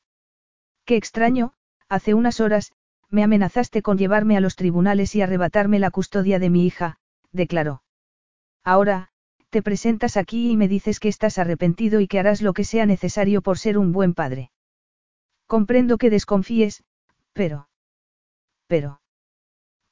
Qué 0.85 0.95
extraño, 0.97 1.53
hace 1.87 2.13
unas 2.13 2.39
horas, 2.39 2.73
me 3.11 3.23
amenazaste 3.23 3.81
con 3.81 3.97
llevarme 3.97 4.37
a 4.37 4.39
los 4.39 4.55
tribunales 4.55 5.13
y 5.15 5.21
arrebatarme 5.21 5.79
la 5.79 5.91
custodia 5.91 6.39
de 6.39 6.49
mi 6.49 6.65
hija, 6.65 6.97
declaró. 7.31 7.83
Ahora, 8.63 9.09
te 9.49 9.61
presentas 9.61 10.15
aquí 10.15 10.49
y 10.49 10.57
me 10.57 10.69
dices 10.69 10.99
que 10.99 11.09
estás 11.09 11.37
arrepentido 11.37 11.99
y 11.99 12.07
que 12.07 12.19
harás 12.19 12.41
lo 12.41 12.53
que 12.53 12.63
sea 12.63 12.85
necesario 12.85 13.41
por 13.41 13.59
ser 13.59 13.77
un 13.77 13.91
buen 13.91 14.13
padre. 14.13 14.51
Comprendo 15.45 15.97
que 15.97 16.09
desconfíes, 16.09 16.83
pero... 17.33 17.67
Pero... 18.67 19.01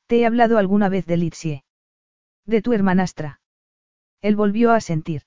¿Te 0.08 0.20
he 0.20 0.26
hablado 0.26 0.58
alguna 0.58 0.88
vez 0.88 1.06
de 1.06 1.18
Litsie? 1.18 1.64
De 2.46 2.62
tu 2.62 2.72
hermanastra. 2.72 3.42
Él 4.22 4.38
volvió 4.38 4.72
a 4.72 4.80
sentir. 4.80 5.24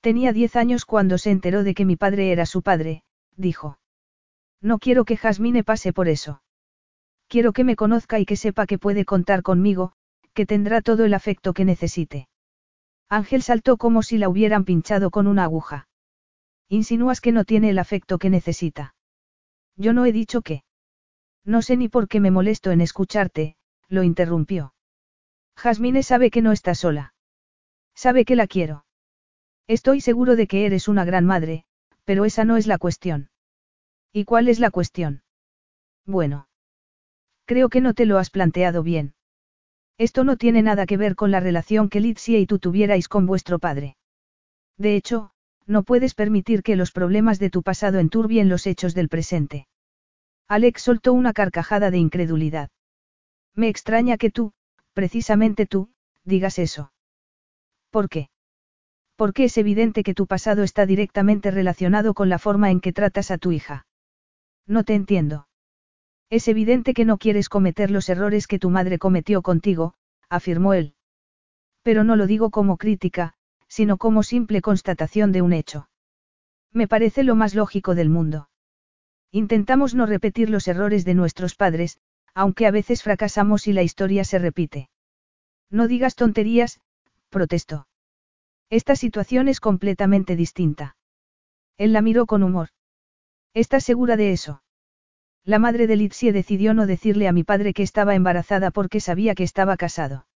Tenía 0.00 0.32
diez 0.34 0.54
años 0.56 0.84
cuando 0.84 1.16
se 1.16 1.30
enteró 1.30 1.64
de 1.64 1.74
que 1.74 1.86
mi 1.86 1.96
padre 1.96 2.30
era 2.32 2.44
su 2.44 2.62
padre, 2.62 3.02
dijo. 3.34 3.78
No 4.60 4.78
quiero 4.78 5.04
que 5.04 5.16
Jasmine 5.16 5.64
pase 5.64 5.92
por 5.94 6.08
eso. 6.08 6.42
Quiero 7.28 7.52
que 7.52 7.62
me 7.62 7.76
conozca 7.76 8.18
y 8.18 8.24
que 8.24 8.36
sepa 8.36 8.66
que 8.66 8.78
puede 8.78 9.04
contar 9.04 9.42
conmigo, 9.42 9.92
que 10.32 10.46
tendrá 10.46 10.80
todo 10.80 11.04
el 11.04 11.14
afecto 11.14 11.52
que 11.52 11.64
necesite. 11.64 12.28
Ángel 13.08 13.42
saltó 13.42 13.76
como 13.76 14.02
si 14.02 14.18
la 14.18 14.28
hubieran 14.28 14.64
pinchado 14.64 15.10
con 15.10 15.26
una 15.26 15.44
aguja. 15.44 15.88
Insinúas 16.68 17.20
que 17.20 17.32
no 17.32 17.44
tiene 17.44 17.70
el 17.70 17.78
afecto 17.78 18.18
que 18.18 18.30
necesita. 18.30 18.94
Yo 19.76 19.92
no 19.92 20.06
he 20.06 20.12
dicho 20.12 20.42
que. 20.42 20.64
No 21.44 21.62
sé 21.62 21.76
ni 21.76 21.88
por 21.88 22.08
qué 22.08 22.20
me 22.20 22.30
molesto 22.30 22.70
en 22.70 22.80
escucharte, 22.80 23.56
lo 23.88 24.02
interrumpió. 24.02 24.74
Jasmine 25.56 26.02
sabe 26.02 26.30
que 26.30 26.42
no 26.42 26.52
está 26.52 26.74
sola. 26.74 27.14
Sabe 27.94 28.24
que 28.24 28.36
la 28.36 28.46
quiero. 28.46 28.84
Estoy 29.66 30.00
seguro 30.00 30.36
de 30.36 30.46
que 30.46 30.66
eres 30.66 30.88
una 30.88 31.04
gran 31.04 31.24
madre, 31.24 31.64
pero 32.04 32.24
esa 32.24 32.44
no 32.44 32.56
es 32.56 32.66
la 32.66 32.78
cuestión. 32.78 33.30
¿Y 34.12 34.24
cuál 34.24 34.48
es 34.48 34.60
la 34.60 34.70
cuestión? 34.70 35.22
Bueno. 36.06 36.47
Creo 37.48 37.70
que 37.70 37.80
no 37.80 37.94
te 37.94 38.04
lo 38.04 38.18
has 38.18 38.28
planteado 38.28 38.82
bien. 38.82 39.14
Esto 39.96 40.22
no 40.22 40.36
tiene 40.36 40.60
nada 40.60 40.84
que 40.84 40.98
ver 40.98 41.14
con 41.14 41.30
la 41.30 41.40
relación 41.40 41.88
que 41.88 41.98
Litsia 41.98 42.38
y 42.38 42.44
tú 42.44 42.58
tuvierais 42.58 43.08
con 43.08 43.24
vuestro 43.24 43.58
padre. 43.58 43.96
De 44.76 44.96
hecho, 44.96 45.30
no 45.66 45.82
puedes 45.82 46.14
permitir 46.14 46.62
que 46.62 46.76
los 46.76 46.92
problemas 46.92 47.38
de 47.38 47.48
tu 47.48 47.62
pasado 47.62 48.00
enturbien 48.00 48.50
los 48.50 48.66
hechos 48.66 48.94
del 48.94 49.08
presente. 49.08 49.66
Alex 50.46 50.82
soltó 50.82 51.14
una 51.14 51.32
carcajada 51.32 51.90
de 51.90 51.96
incredulidad. 51.96 52.68
Me 53.54 53.68
extraña 53.70 54.18
que 54.18 54.30
tú, 54.30 54.52
precisamente 54.92 55.64
tú, 55.64 55.88
digas 56.24 56.58
eso. 56.58 56.92
¿Por 57.88 58.10
qué? 58.10 58.28
Porque 59.16 59.44
es 59.44 59.56
evidente 59.56 60.02
que 60.02 60.12
tu 60.12 60.26
pasado 60.26 60.64
está 60.64 60.84
directamente 60.84 61.50
relacionado 61.50 62.12
con 62.12 62.28
la 62.28 62.38
forma 62.38 62.70
en 62.70 62.80
que 62.82 62.92
tratas 62.92 63.30
a 63.30 63.38
tu 63.38 63.52
hija. 63.52 63.86
No 64.66 64.84
te 64.84 64.94
entiendo. 64.94 65.48
Es 66.30 66.46
evidente 66.48 66.92
que 66.92 67.04
no 67.04 67.16
quieres 67.16 67.48
cometer 67.48 67.90
los 67.90 68.08
errores 68.08 68.46
que 68.46 68.58
tu 68.58 68.68
madre 68.70 68.98
cometió 68.98 69.40
contigo, 69.42 69.94
afirmó 70.28 70.74
él. 70.74 70.94
Pero 71.82 72.04
no 72.04 72.16
lo 72.16 72.26
digo 72.26 72.50
como 72.50 72.76
crítica, 72.76 73.34
sino 73.66 73.96
como 73.96 74.22
simple 74.22 74.60
constatación 74.60 75.32
de 75.32 75.42
un 75.42 75.52
hecho. 75.52 75.88
Me 76.72 76.86
parece 76.86 77.22
lo 77.22 77.34
más 77.34 77.54
lógico 77.54 77.94
del 77.94 78.10
mundo. 78.10 78.50
Intentamos 79.30 79.94
no 79.94 80.04
repetir 80.06 80.50
los 80.50 80.68
errores 80.68 81.04
de 81.04 81.14
nuestros 81.14 81.54
padres, 81.54 81.98
aunque 82.34 82.66
a 82.66 82.70
veces 82.70 83.02
fracasamos 83.02 83.66
y 83.66 83.72
la 83.72 83.82
historia 83.82 84.24
se 84.24 84.38
repite. 84.38 84.90
No 85.70 85.88
digas 85.88 86.14
tonterías, 86.14 86.80
protestó. 87.30 87.86
Esta 88.70 88.96
situación 88.96 89.48
es 89.48 89.60
completamente 89.60 90.36
distinta. 90.36 90.96
Él 91.78 91.92
la 91.92 92.02
miró 92.02 92.26
con 92.26 92.42
humor. 92.42 92.68
¿Estás 93.54 93.84
segura 93.84 94.16
de 94.16 94.32
eso? 94.32 94.62
La 95.48 95.58
madre 95.58 95.86
de 95.86 95.96
Litsie 95.96 96.30
decidió 96.30 96.74
no 96.74 96.86
decirle 96.86 97.26
a 97.26 97.32
mi 97.32 97.42
padre 97.42 97.72
que 97.72 97.82
estaba 97.82 98.14
embarazada 98.14 98.70
porque 98.70 99.00
sabía 99.00 99.34
que 99.34 99.44
estaba 99.44 99.78
casado. 99.78 100.26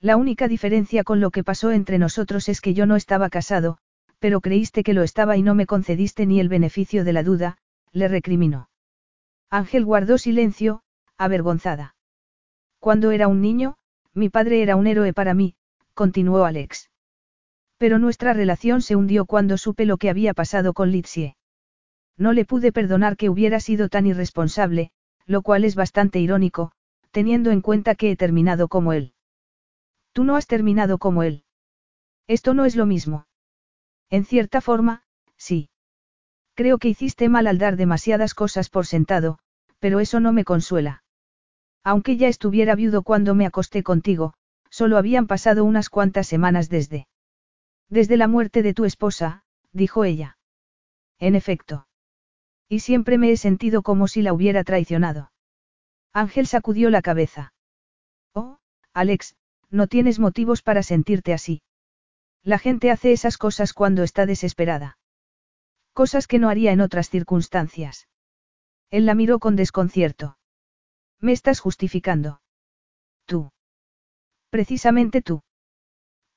La 0.00 0.16
única 0.16 0.48
diferencia 0.48 1.04
con 1.04 1.20
lo 1.20 1.30
que 1.30 1.44
pasó 1.44 1.72
entre 1.72 1.98
nosotros 1.98 2.48
es 2.48 2.62
que 2.62 2.72
yo 2.72 2.86
no 2.86 2.96
estaba 2.96 3.28
casado, 3.28 3.76
pero 4.18 4.40
creíste 4.40 4.82
que 4.82 4.94
lo 4.94 5.02
estaba 5.02 5.36
y 5.36 5.42
no 5.42 5.54
me 5.54 5.66
concediste 5.66 6.24
ni 6.24 6.40
el 6.40 6.48
beneficio 6.48 7.04
de 7.04 7.12
la 7.12 7.22
duda, 7.22 7.58
le 7.92 8.08
recriminó. 8.08 8.70
Ángel 9.50 9.84
guardó 9.84 10.16
silencio, 10.16 10.80
avergonzada. 11.18 11.94
Cuando 12.78 13.10
era 13.10 13.28
un 13.28 13.42
niño, 13.42 13.76
mi 14.14 14.30
padre 14.30 14.62
era 14.62 14.74
un 14.74 14.86
héroe 14.86 15.12
para 15.12 15.34
mí, 15.34 15.54
continuó 15.92 16.46
Alex. 16.46 16.88
Pero 17.76 17.98
nuestra 17.98 18.32
relación 18.32 18.80
se 18.80 18.96
hundió 18.96 19.26
cuando 19.26 19.58
supe 19.58 19.84
lo 19.84 19.98
que 19.98 20.08
había 20.08 20.32
pasado 20.32 20.72
con 20.72 20.90
Litsie. 20.92 21.36
No 22.16 22.32
le 22.32 22.44
pude 22.44 22.72
perdonar 22.72 23.16
que 23.16 23.30
hubiera 23.30 23.60
sido 23.60 23.88
tan 23.88 24.06
irresponsable, 24.06 24.90
lo 25.26 25.42
cual 25.42 25.64
es 25.64 25.74
bastante 25.74 26.20
irónico, 26.20 26.72
teniendo 27.10 27.50
en 27.50 27.60
cuenta 27.60 27.94
que 27.94 28.10
he 28.10 28.16
terminado 28.16 28.68
como 28.68 28.92
él. 28.92 29.14
Tú 30.12 30.24
no 30.24 30.36
has 30.36 30.46
terminado 30.46 30.98
como 30.98 31.22
él. 31.22 31.44
Esto 32.26 32.54
no 32.54 32.64
es 32.64 32.76
lo 32.76 32.86
mismo. 32.86 33.26
En 34.10 34.24
cierta 34.24 34.60
forma, 34.60 35.02
sí. 35.36 35.70
Creo 36.54 36.78
que 36.78 36.88
hiciste 36.88 37.28
mal 37.28 37.46
al 37.46 37.58
dar 37.58 37.76
demasiadas 37.76 38.34
cosas 38.34 38.68
por 38.68 38.86
sentado, 38.86 39.38
pero 39.78 40.00
eso 40.00 40.20
no 40.20 40.32
me 40.32 40.44
consuela. 40.44 41.02
Aunque 41.82 42.16
ya 42.16 42.28
estuviera 42.28 42.74
viudo 42.74 43.02
cuando 43.02 43.34
me 43.34 43.46
acosté 43.46 43.82
contigo, 43.82 44.34
solo 44.68 44.98
habían 44.98 45.26
pasado 45.26 45.64
unas 45.64 45.88
cuantas 45.88 46.26
semanas 46.26 46.68
desde. 46.68 47.08
Desde 47.88 48.16
la 48.16 48.28
muerte 48.28 48.62
de 48.62 48.74
tu 48.74 48.84
esposa, 48.84 49.42
dijo 49.72 50.04
ella. 50.04 50.38
En 51.18 51.34
efecto. 51.34 51.86
Y 52.70 52.80
siempre 52.80 53.18
me 53.18 53.32
he 53.32 53.36
sentido 53.36 53.82
como 53.82 54.06
si 54.06 54.22
la 54.22 54.32
hubiera 54.32 54.62
traicionado. 54.62 55.32
Ángel 56.12 56.46
sacudió 56.46 56.88
la 56.88 57.02
cabeza. 57.02 57.52
Oh, 58.32 58.58
Alex, 58.94 59.34
no 59.70 59.88
tienes 59.88 60.20
motivos 60.20 60.62
para 60.62 60.84
sentirte 60.84 61.32
así. 61.34 61.62
La 62.44 62.60
gente 62.60 62.92
hace 62.92 63.10
esas 63.10 63.38
cosas 63.38 63.72
cuando 63.72 64.04
está 64.04 64.24
desesperada. 64.24 64.98
Cosas 65.92 66.28
que 66.28 66.38
no 66.38 66.48
haría 66.48 66.70
en 66.70 66.80
otras 66.80 67.10
circunstancias. 67.10 68.06
Él 68.90 69.04
la 69.04 69.16
miró 69.16 69.40
con 69.40 69.56
desconcierto. 69.56 70.38
Me 71.18 71.32
estás 71.32 71.58
justificando. 71.58 72.40
Tú. 73.26 73.50
Precisamente 74.48 75.22
tú. 75.22 75.42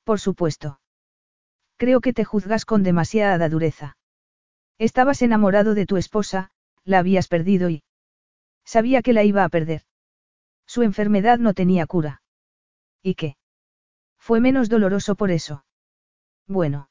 Por 0.04 0.20
supuesto. 0.20 0.80
Creo 1.78 2.02
que 2.02 2.12
te 2.12 2.26
juzgas 2.26 2.66
con 2.66 2.82
demasiada 2.82 3.48
dureza. 3.50 3.98
Estabas 4.84 5.22
enamorado 5.22 5.76
de 5.76 5.86
tu 5.86 5.96
esposa, 5.96 6.52
la 6.84 7.00
habías 7.00 7.30
perdido 7.30 7.70
y... 7.70 7.84
Sabía 8.66 9.02
que 9.02 9.14
la 9.14 9.24
iba 9.24 9.46
a 9.46 9.48
perder. 9.48 9.84
Su 10.68 10.82
enfermedad 10.82 11.40
no 11.40 11.54
tenía 11.54 11.86
cura. 11.86 12.22
¿Y 13.02 13.16
qué? 13.16 13.38
Fue 14.20 14.42
menos 14.42 14.68
doloroso 14.68 15.16
por 15.16 15.32
eso. 15.32 15.64
Bueno. 16.48 16.90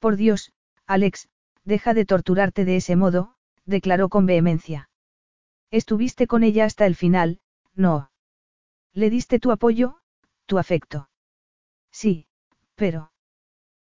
Por 0.00 0.16
Dios, 0.16 0.52
Alex, 0.84 1.28
deja 1.62 1.94
de 1.94 2.06
torturarte 2.06 2.64
de 2.64 2.74
ese 2.74 2.96
modo, 2.96 3.36
declaró 3.66 4.08
con 4.08 4.26
vehemencia. 4.26 4.90
Estuviste 5.70 6.26
con 6.26 6.42
ella 6.42 6.64
hasta 6.64 6.86
el 6.86 6.96
final, 6.96 7.38
no. 7.76 8.10
Le 8.92 9.10
diste 9.10 9.38
tu 9.38 9.52
apoyo, 9.52 10.00
tu 10.46 10.58
afecto. 10.58 11.08
Sí, 11.92 12.26
pero... 12.74 13.12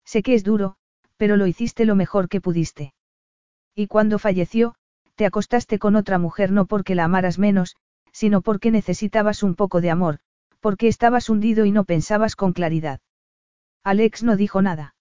Sé 0.06 0.22
que 0.22 0.36
es 0.36 0.44
duro, 0.44 0.78
pero 1.16 1.36
lo 1.36 1.48
hiciste 1.48 1.84
lo 1.86 1.96
mejor 1.96 2.30
que 2.30 2.42
pudiste. 2.42 2.94
Y 3.80 3.86
cuando 3.86 4.18
falleció, 4.18 4.74
te 5.14 5.28
acostaste 5.28 5.78
con 5.78 5.96
otra 5.96 6.18
mujer 6.18 6.52
no 6.52 6.66
porque 6.66 6.96
la 6.96 7.04
amaras 7.04 7.38
menos, 7.38 7.76
sino 8.12 8.42
porque 8.42 8.72
necesitabas 8.72 9.44
un 9.44 9.54
poco 9.54 9.82
de 9.82 9.92
amor, 9.92 10.18
porque 10.62 10.88
estabas 10.88 11.30
hundido 11.30 11.64
y 11.64 11.72
no 11.72 11.84
pensabas 11.84 12.36
con 12.36 12.54
claridad. 12.54 13.02
Alex 13.84 14.24
no 14.24 14.36
dijo 14.36 14.64
nada. 14.64 14.96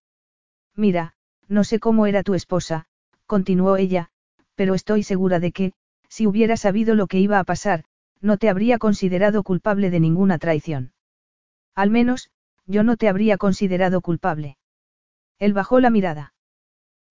Mira, 0.75 1.15
no 1.49 1.65
sé 1.65 1.81
cómo 1.81 2.07
era 2.07 2.23
tu 2.23 2.35
esposa, 2.35 2.85
continuó 3.25 3.79
ella, 3.79 4.11
pero 4.57 4.75
estoy 4.75 5.03
segura 5.03 5.41
de 5.41 5.53
que, 5.53 5.73
si 6.11 6.27
hubiera 6.27 6.59
sabido 6.59 6.95
lo 6.95 7.07
que 7.07 7.19
iba 7.19 7.39
a 7.39 7.45
pasar, 7.45 7.85
no 8.21 8.37
te 8.37 8.51
habría 8.51 8.77
considerado 8.77 9.43
culpable 9.43 9.89
de 9.89 10.01
ninguna 10.01 10.37
traición. 10.37 10.93
Al 11.75 11.89
menos, 11.89 12.29
yo 12.67 12.83
no 12.83 12.99
te 12.99 13.09
habría 13.09 13.39
considerado 13.39 14.03
culpable. 14.03 14.59
Él 15.39 15.55
bajó 15.55 15.81
la 15.81 15.89
mirada. 15.89 16.35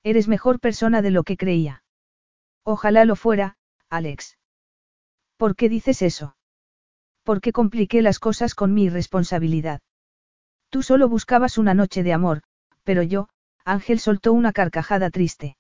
Eres 0.05 0.27
mejor 0.27 0.59
persona 0.59 1.01
de 1.01 1.09
lo 1.09 1.23
que 1.23 1.35
creía. 1.35 1.81
Ojalá 2.63 3.05
lo 3.05 3.15
fuera, 3.15 3.57
Alex. 3.89 4.37
¿Por 5.35 5.55
qué 5.55 5.67
dices 5.67 6.03
eso? 6.03 6.37
Porque 7.23 7.51
compliqué 7.51 8.03
las 8.03 8.19
cosas 8.19 8.53
con 8.53 8.71
mi 8.71 8.83
irresponsabilidad. 8.83 9.81
Tú 10.69 10.83
solo 10.83 11.09
buscabas 11.09 11.57
una 11.57 11.73
noche 11.73 12.03
de 12.03 12.13
amor, 12.13 12.43
pero 12.83 13.01
yo, 13.01 13.29
Ángel 13.63 13.99
soltó 13.99 14.31
una 14.31 14.53
carcajada 14.53 15.09
triste. 15.09 15.57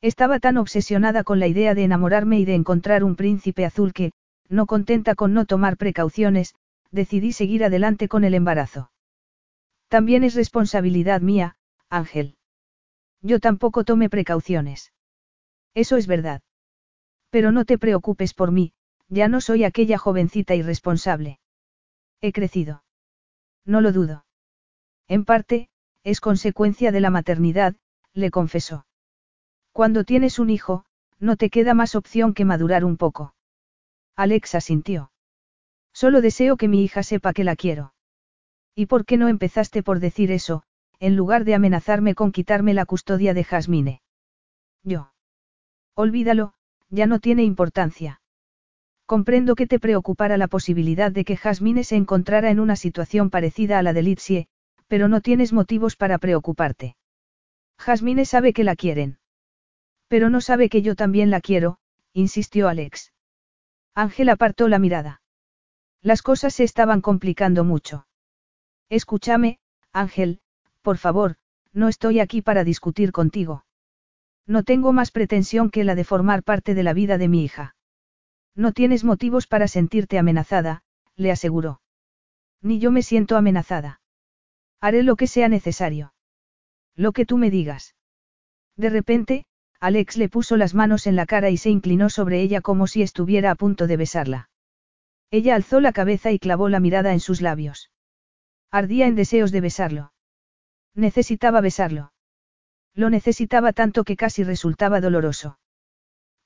Estaba 0.00 0.40
tan 0.40 0.56
obsesionada 0.56 1.22
con 1.22 1.38
la 1.38 1.46
idea 1.46 1.74
de 1.74 1.84
enamorarme 1.84 2.40
y 2.40 2.46
de 2.46 2.54
encontrar 2.54 3.04
un 3.04 3.16
príncipe 3.16 3.66
azul 3.66 3.92
que, 3.92 4.12
no 4.48 4.64
contenta 4.64 5.14
con 5.14 5.34
no 5.34 5.44
tomar 5.44 5.76
precauciones, 5.76 6.54
decidí 6.90 7.32
seguir 7.32 7.64
adelante 7.64 8.08
con 8.08 8.24
el 8.24 8.32
embarazo. 8.32 8.90
También 9.88 10.24
es 10.24 10.34
responsabilidad 10.34 11.20
mía, 11.20 11.56
Ángel. 11.90 12.37
Yo 13.22 13.40
tampoco 13.40 13.84
tomé 13.84 14.08
precauciones. 14.08 14.92
Eso 15.74 15.96
es 15.96 16.06
verdad. 16.06 16.42
Pero 17.30 17.52
no 17.52 17.64
te 17.64 17.78
preocupes 17.78 18.34
por 18.34 18.52
mí, 18.52 18.72
ya 19.08 19.28
no 19.28 19.40
soy 19.40 19.64
aquella 19.64 19.98
jovencita 19.98 20.54
irresponsable. 20.54 21.40
He 22.20 22.32
crecido. 22.32 22.84
No 23.64 23.80
lo 23.80 23.92
dudo. 23.92 24.24
En 25.08 25.24
parte, 25.24 25.68
es 26.04 26.20
consecuencia 26.20 26.92
de 26.92 27.00
la 27.00 27.10
maternidad, 27.10 27.76
le 28.12 28.30
confesó. 28.30 28.86
Cuando 29.72 30.04
tienes 30.04 30.38
un 30.38 30.50
hijo, 30.50 30.84
no 31.18 31.36
te 31.36 31.50
queda 31.50 31.74
más 31.74 31.94
opción 31.94 32.34
que 32.34 32.44
madurar 32.44 32.84
un 32.84 32.96
poco. 32.96 33.34
Alexa 34.16 34.60
sintió. 34.60 35.12
Solo 35.92 36.20
deseo 36.20 36.56
que 36.56 36.68
mi 36.68 36.82
hija 36.82 37.02
sepa 37.02 37.32
que 37.32 37.44
la 37.44 37.56
quiero. 37.56 37.94
¿Y 38.74 38.86
por 38.86 39.04
qué 39.04 39.16
no 39.16 39.28
empezaste 39.28 39.82
por 39.82 40.00
decir 40.00 40.30
eso, 40.30 40.62
en 41.00 41.16
lugar 41.16 41.44
de 41.44 41.54
amenazarme 41.54 42.14
con 42.14 42.32
quitarme 42.32 42.74
la 42.74 42.86
custodia 42.86 43.34
de 43.34 43.44
Jasmine? 43.44 44.02
Yo. 44.82 45.12
Olvídalo, 45.94 46.54
ya 46.90 47.06
no 47.06 47.18
tiene 47.18 47.44
importancia. 47.44 48.20
Comprendo 49.06 49.54
que 49.54 49.66
te 49.66 49.78
preocupara 49.78 50.36
la 50.36 50.48
posibilidad 50.48 51.10
de 51.10 51.24
que 51.24 51.36
Jasmine 51.36 51.84
se 51.84 51.96
encontrara 51.96 52.50
en 52.50 52.60
una 52.60 52.76
situación 52.76 53.30
parecida 53.30 53.78
a 53.78 53.82
la 53.82 53.92
de 53.92 54.02
Litsie, 54.02 54.48
pero 54.86 55.08
no 55.08 55.20
tienes 55.20 55.52
motivos 55.52 55.96
para 55.96 56.18
preocuparte. 56.18 56.96
Jasmine 57.78 58.24
sabe 58.24 58.52
que 58.52 58.64
la 58.64 58.76
quieren. 58.76 59.18
Pero 60.08 60.30
no 60.30 60.40
sabe 60.40 60.68
que 60.68 60.82
yo 60.82 60.94
también 60.94 61.30
la 61.30 61.40
quiero, 61.40 61.78
insistió 62.12 62.68
Alex. 62.68 63.12
Ángel 63.94 64.28
apartó 64.28 64.68
la 64.68 64.78
mirada. 64.78 65.22
Las 66.02 66.22
cosas 66.22 66.54
se 66.54 66.64
estaban 66.64 67.00
complicando 67.00 67.64
mucho. 67.64 68.06
Escúchame, 68.88 69.58
Ángel, 69.92 70.40
por 70.88 70.96
favor, 70.96 71.36
no 71.74 71.88
estoy 71.88 72.18
aquí 72.18 72.40
para 72.40 72.64
discutir 72.64 73.12
contigo. 73.12 73.66
No 74.46 74.62
tengo 74.62 74.94
más 74.94 75.10
pretensión 75.10 75.68
que 75.68 75.84
la 75.84 75.94
de 75.94 76.02
formar 76.02 76.42
parte 76.42 76.74
de 76.74 76.82
la 76.82 76.94
vida 76.94 77.18
de 77.18 77.28
mi 77.28 77.44
hija. 77.44 77.76
No 78.54 78.72
tienes 78.72 79.04
motivos 79.04 79.46
para 79.46 79.68
sentirte 79.68 80.18
amenazada, 80.18 80.82
le 81.14 81.30
aseguró. 81.30 81.82
Ni 82.62 82.78
yo 82.78 82.90
me 82.90 83.02
siento 83.02 83.36
amenazada. 83.36 84.00
Haré 84.80 85.02
lo 85.02 85.16
que 85.16 85.26
sea 85.26 85.50
necesario. 85.50 86.14
Lo 86.96 87.12
que 87.12 87.26
tú 87.26 87.36
me 87.36 87.50
digas. 87.50 87.94
De 88.74 88.88
repente, 88.88 89.44
Alex 89.80 90.16
le 90.16 90.30
puso 90.30 90.56
las 90.56 90.74
manos 90.74 91.06
en 91.06 91.16
la 91.16 91.26
cara 91.26 91.50
y 91.50 91.58
se 91.58 91.68
inclinó 91.68 92.08
sobre 92.08 92.40
ella 92.40 92.62
como 92.62 92.86
si 92.86 93.02
estuviera 93.02 93.50
a 93.50 93.56
punto 93.56 93.86
de 93.86 93.98
besarla. 93.98 94.48
Ella 95.30 95.54
alzó 95.54 95.82
la 95.82 95.92
cabeza 95.92 96.32
y 96.32 96.38
clavó 96.38 96.70
la 96.70 96.80
mirada 96.80 97.12
en 97.12 97.20
sus 97.20 97.42
labios. 97.42 97.90
Ardía 98.70 99.06
en 99.06 99.16
deseos 99.16 99.52
de 99.52 99.60
besarlo. 99.60 100.12
Necesitaba 100.94 101.60
besarlo. 101.60 102.12
Lo 102.94 103.10
necesitaba 103.10 103.72
tanto 103.72 104.04
que 104.04 104.16
casi 104.16 104.42
resultaba 104.44 105.00
doloroso. 105.00 105.58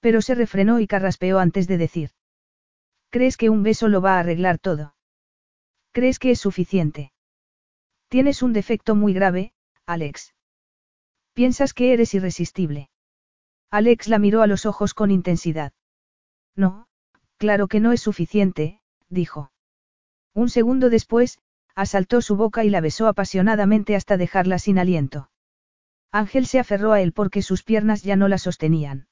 Pero 0.01 0.21
se 0.21 0.35
refrenó 0.35 0.81
y 0.81 0.87
carraspeó 0.87 1.39
antes 1.39 1.67
de 1.69 1.79
decir. 1.79 2.11
¿Crees 3.11 3.37
que 3.37 3.51
un 3.51 3.63
beso 3.63 3.89
lo 3.89 4.01
va 4.01 4.17
a 4.17 4.21
arreglar 4.21 4.59
todo? 4.59 4.95
¿Crees 5.93 6.19
que 6.19 6.31
es 6.31 6.41
suficiente? 6.41 7.13
Tienes 8.09 8.43
un 8.43 8.53
defecto 8.53 8.95
muy 8.95 9.13
grave, 9.13 9.53
Alex. 9.87 10.35
Piensas 11.35 11.73
que 11.75 11.93
eres 11.93 12.15
irresistible. 12.15 12.91
Alex 13.71 14.09
la 14.09 14.19
miró 14.19 14.43
a 14.43 14.47
los 14.47 14.67
ojos 14.67 14.93
con 14.93 15.11
intensidad. 15.11 15.73
No, 16.55 16.89
claro 17.39 17.69
que 17.69 17.81
no 17.81 17.93
es 17.93 18.03
suficiente, 18.03 18.81
dijo. 19.09 19.51
Un 20.35 20.51
segundo 20.51 20.91
después, 20.91 21.39
asaltó 21.75 22.21
su 22.21 22.37
boca 22.37 22.65
y 22.65 22.71
la 22.71 22.81
besó 22.81 23.07
apasionadamente 23.07 23.97
hasta 23.97 24.17
dejarla 24.17 24.59
sin 24.59 24.79
aliento. 24.79 25.31
Ángel 26.11 26.47
se 26.47 26.59
aferró 26.59 26.93
a 26.93 27.01
él 27.01 27.13
porque 27.13 27.43
sus 27.43 27.63
piernas 27.63 28.03
ya 28.03 28.17
no 28.17 28.29
la 28.29 28.39
sostenían. 28.39 29.09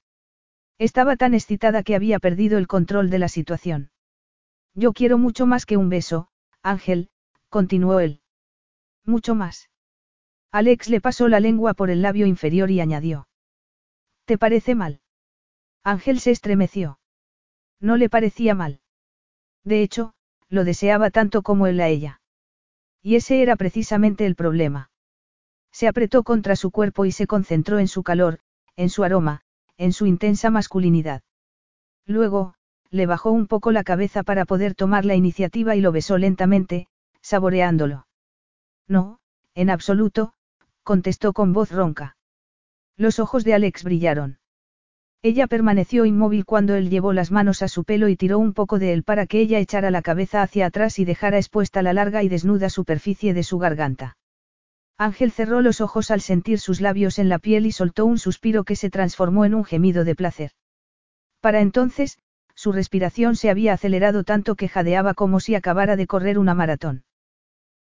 Estaba 0.79 1.17
tan 1.17 1.35
excitada 1.35 1.83
que 1.83 1.95
había 1.95 2.19
perdido 2.19 2.59
el 2.59 2.67
control 2.67 3.11
de 3.11 3.19
la 3.19 3.29
situación. 3.29 3.91
Yo 4.75 4.93
quiero 4.93 5.19
mucho 5.19 5.47
más 5.47 5.67
que 5.67 5.77
un 5.77 5.89
beso, 5.89 6.29
Ángel, 6.63 7.11
continuó 7.49 8.01
él. 8.01 8.21
Mucho 9.05 9.35
más. 9.35 9.71
Alex 10.53 10.89
le 10.89 11.01
pasó 11.01 11.29
la 11.29 11.41
lengua 11.41 11.75
por 11.75 11.91
el 11.91 12.03
labio 12.03 12.27
inferior 12.27 12.71
y 12.71 12.81
añadió. 12.81 13.29
¿Te 14.25 14.37
parece 14.37 14.75
mal? 14.75 15.01
Ángel 15.83 16.21
se 16.21 16.31
estremeció. 16.31 16.99
No 17.81 17.97
le 17.97 18.11
parecía 18.11 18.55
mal. 18.55 18.81
De 19.65 19.83
hecho, 19.83 20.15
lo 20.49 20.65
deseaba 20.65 21.11
tanto 21.11 21.43
como 21.43 21.67
él 21.67 21.81
a 21.81 21.89
ella. 21.89 22.20
Y 23.03 23.17
ese 23.17 23.43
era 23.43 23.57
precisamente 23.57 24.27
el 24.27 24.35
problema. 24.35 24.91
Se 25.73 25.89
apretó 25.89 26.23
contra 26.23 26.57
su 26.57 26.71
cuerpo 26.71 27.05
y 27.05 27.13
se 27.13 27.27
concentró 27.27 27.79
en 27.79 27.89
su 27.89 28.03
calor, 28.03 28.41
en 28.77 28.91
su 28.91 29.05
aroma, 29.05 29.43
en 29.77 29.93
su 29.93 30.07
intensa 30.07 30.51
masculinidad. 30.51 31.23
Luego, 32.07 32.55
le 32.91 33.07
bajó 33.07 33.31
un 33.31 33.47
poco 33.47 33.71
la 33.71 33.85
cabeza 33.85 34.23
para 34.25 34.45
poder 34.45 34.75
tomar 34.75 35.05
la 35.05 35.15
iniciativa 35.15 35.77
y 35.77 35.81
lo 35.81 35.93
besó 35.93 36.19
lentamente, 36.19 36.89
saboreándolo. 37.23 38.07
No, 38.89 39.21
en 39.55 39.71
absoluto, 39.71 40.33
contestó 40.83 41.33
con 41.33 41.53
voz 41.53 41.71
ronca. 41.71 42.17
Los 42.97 43.21
ojos 43.21 43.45
de 43.45 43.55
Alex 43.55 43.85
brillaron. 43.85 44.40
Ella 45.23 45.47
permaneció 45.47 46.07
inmóvil 46.07 46.47
cuando 46.47 46.75
él 46.77 46.89
llevó 46.89 47.13
las 47.13 47.31
manos 47.31 47.61
a 47.61 47.69
su 47.69 47.85
pelo 47.85 48.09
y 48.09 48.17
tiró 48.17 48.39
un 48.39 48.55
poco 48.55 48.79
de 48.79 48.95
él 48.95 49.03
para 49.03 49.27
que 49.27 49.41
ella 49.41 49.59
echara 49.59 49.91
la 49.91 50.01
cabeza 50.01 50.41
hacia 50.41 50.65
atrás 50.65 50.99
y 50.99 51.05
dejara 51.05 51.37
expuesta 51.37 51.83
la 51.83 51.93
larga 51.93 52.23
y 52.23 52.31
desnuda 52.31 52.71
superficie 52.71 53.35
de 53.35 53.43
su 53.43 53.59
garganta. 53.59 54.17
Ángel 54.97 55.31
cerró 55.31 55.61
los 55.61 55.83
ojos 55.83 56.11
al 56.11 56.23
sentir 56.23 56.59
sus 56.59 56.81
labios 56.81 57.19
en 57.19 57.29
la 57.29 57.39
piel 57.39 57.67
y 57.67 57.73
soltó 57.73 58.07
un 58.07 58.19
suspiro 58.19 58.65
que 58.65 58.77
se 58.77 58.89
transformó 58.89 59.45
en 59.45 59.55
un 59.55 59.65
gemido 59.65 60.05
de 60.05 60.15
placer. 60.15 60.53
Para 61.41 61.61
entonces, 61.61 62.19
su 62.55 62.73
respiración 62.73 63.37
se 63.37 63.51
había 63.51 63.75
acelerado 63.75 64.25
tanto 64.25 64.55
que 64.55 64.69
jadeaba 64.69 65.13
como 65.15 65.41
si 65.41 65.55
acabara 65.55 65.97
de 65.97 66.07
correr 66.07 66.39
una 66.39 66.55
maratón. 66.55 67.05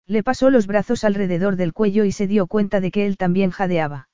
Le 0.05 0.23
pasó 0.23 0.49
los 0.49 0.67
brazos 0.67 1.03
alrededor 1.05 1.55
del 1.55 1.71
cuello 1.71 2.03
y 2.03 2.11
se 2.11 2.27
dio 2.27 2.47
cuenta 2.47 2.81
de 2.81 2.91
que 2.91 3.05
él 3.05 3.15
también 3.15 3.51
jadeaba. 3.51 4.09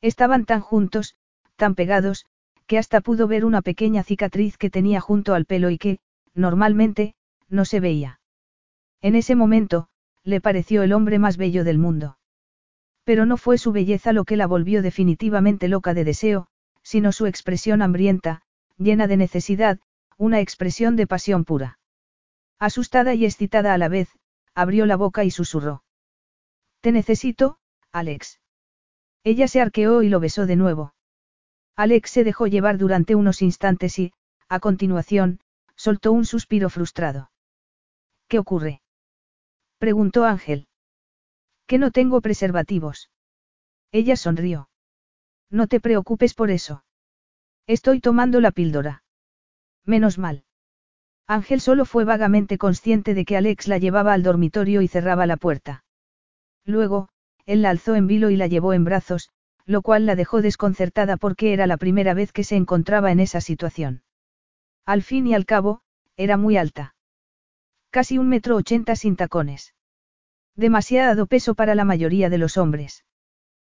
Estaban 0.00 0.46
tan 0.46 0.60
juntos, 0.60 1.16
tan 1.56 1.74
pegados, 1.74 2.26
que 2.70 2.78
hasta 2.78 3.00
pudo 3.00 3.26
ver 3.26 3.44
una 3.44 3.62
pequeña 3.62 4.04
cicatriz 4.04 4.56
que 4.56 4.70
tenía 4.70 5.00
junto 5.00 5.34
al 5.34 5.44
pelo 5.44 5.70
y 5.70 5.76
que, 5.76 5.98
normalmente, 6.34 7.16
no 7.48 7.64
se 7.64 7.80
veía. 7.80 8.20
En 9.00 9.16
ese 9.16 9.34
momento, 9.34 9.88
le 10.22 10.40
pareció 10.40 10.84
el 10.84 10.92
hombre 10.92 11.18
más 11.18 11.36
bello 11.36 11.64
del 11.64 11.78
mundo. 11.78 12.16
Pero 13.02 13.26
no 13.26 13.38
fue 13.38 13.58
su 13.58 13.72
belleza 13.72 14.12
lo 14.12 14.24
que 14.24 14.36
la 14.36 14.46
volvió 14.46 14.82
definitivamente 14.82 15.66
loca 15.66 15.94
de 15.94 16.04
deseo, 16.04 16.46
sino 16.84 17.10
su 17.10 17.26
expresión 17.26 17.82
hambrienta, 17.82 18.42
llena 18.78 19.08
de 19.08 19.16
necesidad, 19.16 19.80
una 20.16 20.38
expresión 20.38 20.94
de 20.94 21.08
pasión 21.08 21.44
pura. 21.44 21.80
Asustada 22.60 23.14
y 23.14 23.24
excitada 23.24 23.74
a 23.74 23.78
la 23.78 23.88
vez, 23.88 24.10
abrió 24.54 24.86
la 24.86 24.94
boca 24.94 25.24
y 25.24 25.32
susurró. 25.32 25.82
Te 26.82 26.92
necesito, 26.92 27.58
Alex. 27.90 28.38
Ella 29.24 29.48
se 29.48 29.60
arqueó 29.60 30.04
y 30.04 30.08
lo 30.08 30.20
besó 30.20 30.46
de 30.46 30.54
nuevo. 30.54 30.94
Alex 31.76 32.10
se 32.10 32.24
dejó 32.24 32.46
llevar 32.46 32.78
durante 32.78 33.14
unos 33.14 33.42
instantes 33.42 33.98
y, 33.98 34.12
a 34.48 34.60
continuación, 34.60 35.40
soltó 35.76 36.12
un 36.12 36.24
suspiro 36.24 36.68
frustrado. 36.68 37.30
¿Qué 38.28 38.38
ocurre? 38.38 38.82
preguntó 39.78 40.24
Ángel. 40.24 40.68
Que 41.66 41.78
no 41.78 41.90
tengo 41.90 42.20
preservativos. 42.20 43.10
Ella 43.92 44.16
sonrió. 44.16 44.68
No 45.50 45.66
te 45.66 45.80
preocupes 45.80 46.34
por 46.34 46.50
eso. 46.50 46.84
Estoy 47.66 48.00
tomando 48.00 48.40
la 48.40 48.50
píldora. 48.50 49.02
Menos 49.84 50.18
mal. 50.18 50.44
Ángel 51.26 51.60
solo 51.60 51.84
fue 51.84 52.04
vagamente 52.04 52.58
consciente 52.58 53.14
de 53.14 53.24
que 53.24 53.36
Alex 53.36 53.68
la 53.68 53.78
llevaba 53.78 54.12
al 54.12 54.22
dormitorio 54.22 54.82
y 54.82 54.88
cerraba 54.88 55.26
la 55.26 55.36
puerta. 55.36 55.84
Luego, 56.64 57.08
él 57.46 57.62
la 57.62 57.70
alzó 57.70 57.94
en 57.94 58.06
vilo 58.06 58.30
y 58.30 58.36
la 58.36 58.48
llevó 58.48 58.72
en 58.72 58.84
brazos, 58.84 59.30
lo 59.70 59.82
cual 59.82 60.04
la 60.04 60.16
dejó 60.16 60.42
desconcertada 60.42 61.16
porque 61.16 61.52
era 61.52 61.68
la 61.68 61.76
primera 61.76 62.12
vez 62.12 62.32
que 62.32 62.42
se 62.42 62.56
encontraba 62.56 63.12
en 63.12 63.20
esa 63.20 63.40
situación. 63.40 64.02
Al 64.84 65.02
fin 65.02 65.28
y 65.28 65.34
al 65.34 65.46
cabo, 65.46 65.82
era 66.16 66.36
muy 66.36 66.56
alta. 66.56 66.96
Casi 67.90 68.18
un 68.18 68.28
metro 68.28 68.56
ochenta 68.56 68.96
sin 68.96 69.14
tacones. 69.14 69.76
Demasiado 70.56 71.26
peso 71.26 71.54
para 71.54 71.76
la 71.76 71.84
mayoría 71.84 72.28
de 72.30 72.38
los 72.38 72.56
hombres. 72.56 73.04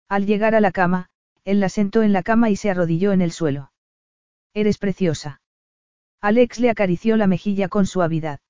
Al 0.09 0.25
llegar 0.25 0.55
a 0.55 0.61
la 0.61 0.73
cama, 0.73 1.11
él 1.45 1.61
la 1.61 1.69
sentó 1.69 2.03
en 2.03 2.15
la 2.15 2.23
cama 2.23 2.49
y 2.49 2.57
se 2.57 2.71
arrodilló 2.71 3.13
en 3.13 3.21
el 3.21 3.31
suelo. 3.31 3.71
Eres 4.55 4.79
preciosa. 4.79 5.43
Alex 6.23 6.59
le 6.59 6.71
acarició 6.71 7.19
la 7.19 7.27
mejilla 7.27 7.69
con 7.69 7.85
suavidad. 7.85 8.41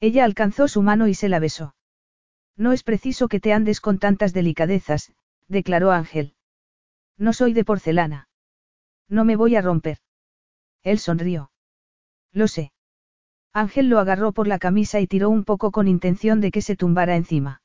Ella 0.00 0.24
alcanzó 0.24 0.68
su 0.68 0.82
mano 0.82 1.08
y 1.08 1.14
se 1.14 1.30
la 1.30 1.38
besó. 1.38 1.74
No 2.58 2.72
es 2.72 2.82
preciso 2.82 3.28
que 3.28 3.40
te 3.40 3.54
andes 3.54 3.80
con 3.80 3.98
tantas 3.98 4.34
delicadezas, 4.34 5.12
declaró 5.48 5.92
Ángel. 5.92 6.34
No 7.18 7.32
soy 7.32 7.52
de 7.52 7.64
porcelana. 7.64 8.28
No 9.08 9.24
me 9.24 9.36
voy 9.36 9.56
a 9.56 9.60
romper. 9.60 9.98
Él 10.82 10.98
sonrió. 10.98 11.50
Lo 12.32 12.46
sé. 12.46 12.72
Ángel 13.52 13.88
lo 13.88 13.98
agarró 13.98 14.32
por 14.32 14.46
la 14.46 14.58
camisa 14.58 15.00
y 15.00 15.06
tiró 15.06 15.28
un 15.28 15.44
poco 15.44 15.72
con 15.72 15.88
intención 15.88 16.40
de 16.40 16.50
que 16.50 16.62
se 16.62 16.76
tumbara 16.76 17.16
encima. 17.16 17.62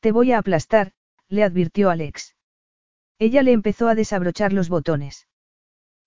Te 0.00 0.12
voy 0.12 0.32
a 0.32 0.38
aplastar, 0.38 0.92
le 1.28 1.42
advirtió 1.42 1.90
Alex. 1.90 2.36
Ella 3.18 3.42
le 3.42 3.52
empezó 3.52 3.88
a 3.88 3.94
desabrochar 3.94 4.52
los 4.52 4.68
botones. 4.68 5.28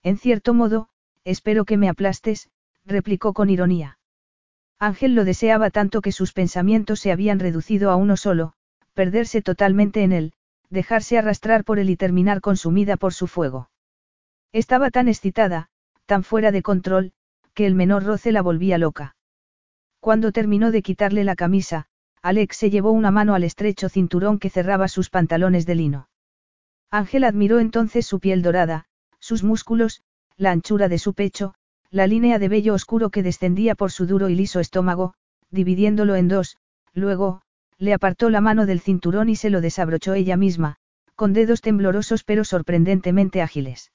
En 0.02 0.18
cierto 0.18 0.54
modo, 0.54 0.88
espero 1.24 1.64
que 1.64 1.76
me 1.76 1.88
aplastes, 1.88 2.50
replicó 2.84 3.32
con 3.32 3.50
ironía. 3.50 3.98
Ángel 4.78 5.14
lo 5.14 5.24
deseaba 5.24 5.70
tanto 5.70 6.02
que 6.02 6.12
sus 6.12 6.32
pensamientos 6.32 7.00
se 7.00 7.10
habían 7.10 7.38
reducido 7.40 7.90
a 7.90 7.96
uno 7.96 8.16
solo, 8.16 8.52
perderse 8.92 9.42
totalmente 9.42 10.02
en 10.02 10.12
él, 10.12 10.34
dejarse 10.70 11.18
arrastrar 11.18 11.64
por 11.64 11.78
él 11.78 11.90
y 11.90 11.96
terminar 11.96 12.40
consumida 12.40 12.96
por 12.96 13.14
su 13.14 13.26
fuego. 13.26 13.70
Estaba 14.52 14.90
tan 14.90 15.08
excitada, 15.08 15.68
tan 16.06 16.22
fuera 16.22 16.52
de 16.52 16.62
control, 16.62 17.12
que 17.54 17.66
el 17.66 17.74
menor 17.74 18.04
roce 18.04 18.32
la 18.32 18.42
volvía 18.42 18.78
loca. 18.78 19.16
Cuando 20.00 20.32
terminó 20.32 20.70
de 20.70 20.82
quitarle 20.82 21.24
la 21.24 21.36
camisa, 21.36 21.86
Alex 22.22 22.56
se 22.56 22.70
llevó 22.70 22.90
una 22.90 23.10
mano 23.10 23.34
al 23.34 23.44
estrecho 23.44 23.88
cinturón 23.88 24.38
que 24.38 24.50
cerraba 24.50 24.88
sus 24.88 25.10
pantalones 25.10 25.66
de 25.66 25.74
lino. 25.74 26.08
Ángel 26.90 27.24
admiró 27.24 27.58
entonces 27.58 28.06
su 28.06 28.20
piel 28.20 28.42
dorada, 28.42 28.86
sus 29.18 29.42
músculos, 29.42 30.02
la 30.36 30.50
anchura 30.50 30.88
de 30.88 30.98
su 30.98 31.14
pecho, 31.14 31.54
la 31.90 32.06
línea 32.06 32.38
de 32.38 32.48
vello 32.48 32.74
oscuro 32.74 33.10
que 33.10 33.22
descendía 33.22 33.74
por 33.74 33.92
su 33.92 34.06
duro 34.06 34.28
y 34.28 34.34
liso 34.34 34.60
estómago, 34.60 35.14
dividiéndolo 35.50 36.16
en 36.16 36.28
dos, 36.28 36.56
luego, 36.92 37.42
le 37.78 37.92
apartó 37.92 38.30
la 38.30 38.40
mano 38.40 38.66
del 38.66 38.80
cinturón 38.80 39.28
y 39.28 39.36
se 39.36 39.50
lo 39.50 39.60
desabrochó 39.60 40.14
ella 40.14 40.36
misma, 40.36 40.76
con 41.14 41.32
dedos 41.32 41.60
temblorosos 41.60 42.24
pero 42.24 42.44
sorprendentemente 42.44 43.42
ágiles. 43.42 43.92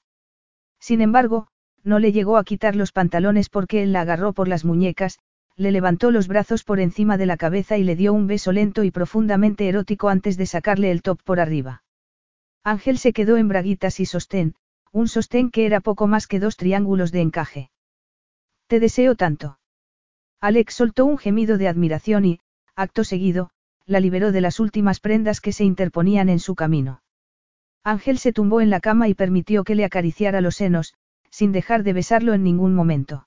Sin 0.78 1.00
embargo, 1.00 1.48
no 1.82 1.98
le 1.98 2.12
llegó 2.12 2.36
a 2.36 2.44
quitar 2.44 2.76
los 2.76 2.92
pantalones 2.92 3.48
porque 3.48 3.82
él 3.82 3.92
la 3.92 4.02
agarró 4.02 4.32
por 4.32 4.48
las 4.48 4.64
muñecas, 4.64 5.18
le 5.56 5.72
levantó 5.72 6.10
los 6.10 6.28
brazos 6.28 6.64
por 6.64 6.80
encima 6.80 7.18
de 7.18 7.26
la 7.26 7.36
cabeza 7.36 7.76
y 7.76 7.84
le 7.84 7.96
dio 7.96 8.12
un 8.12 8.26
beso 8.26 8.52
lento 8.52 8.84
y 8.84 8.90
profundamente 8.90 9.68
erótico 9.68 10.08
antes 10.08 10.36
de 10.36 10.46
sacarle 10.46 10.90
el 10.90 11.02
top 11.02 11.22
por 11.22 11.40
arriba. 11.40 11.82
Ángel 12.64 12.98
se 12.98 13.12
quedó 13.12 13.36
en 13.36 13.48
braguitas 13.48 14.00
y 14.00 14.06
sostén, 14.06 14.54
un 14.92 15.08
sostén 15.08 15.50
que 15.50 15.66
era 15.66 15.80
poco 15.80 16.06
más 16.06 16.26
que 16.26 16.40
dos 16.40 16.56
triángulos 16.56 17.12
de 17.12 17.20
encaje. 17.20 17.70
Te 18.66 18.80
deseo 18.80 19.14
tanto. 19.14 19.58
Alex 20.40 20.74
soltó 20.74 21.04
un 21.04 21.18
gemido 21.18 21.58
de 21.58 21.68
admiración 21.68 22.24
y, 22.24 22.40
acto 22.74 23.04
seguido, 23.04 23.50
la 23.90 23.98
liberó 23.98 24.30
de 24.30 24.40
las 24.40 24.60
últimas 24.60 25.00
prendas 25.00 25.40
que 25.40 25.50
se 25.52 25.64
interponían 25.64 26.28
en 26.28 26.38
su 26.38 26.54
camino. 26.54 27.02
Ángel 27.82 28.18
se 28.18 28.32
tumbó 28.32 28.60
en 28.60 28.70
la 28.70 28.78
cama 28.78 29.08
y 29.08 29.14
permitió 29.14 29.64
que 29.64 29.74
le 29.74 29.84
acariciara 29.84 30.40
los 30.40 30.54
senos, 30.54 30.94
sin 31.28 31.50
dejar 31.50 31.82
de 31.82 31.92
besarlo 31.92 32.32
en 32.32 32.44
ningún 32.44 32.72
momento. 32.72 33.26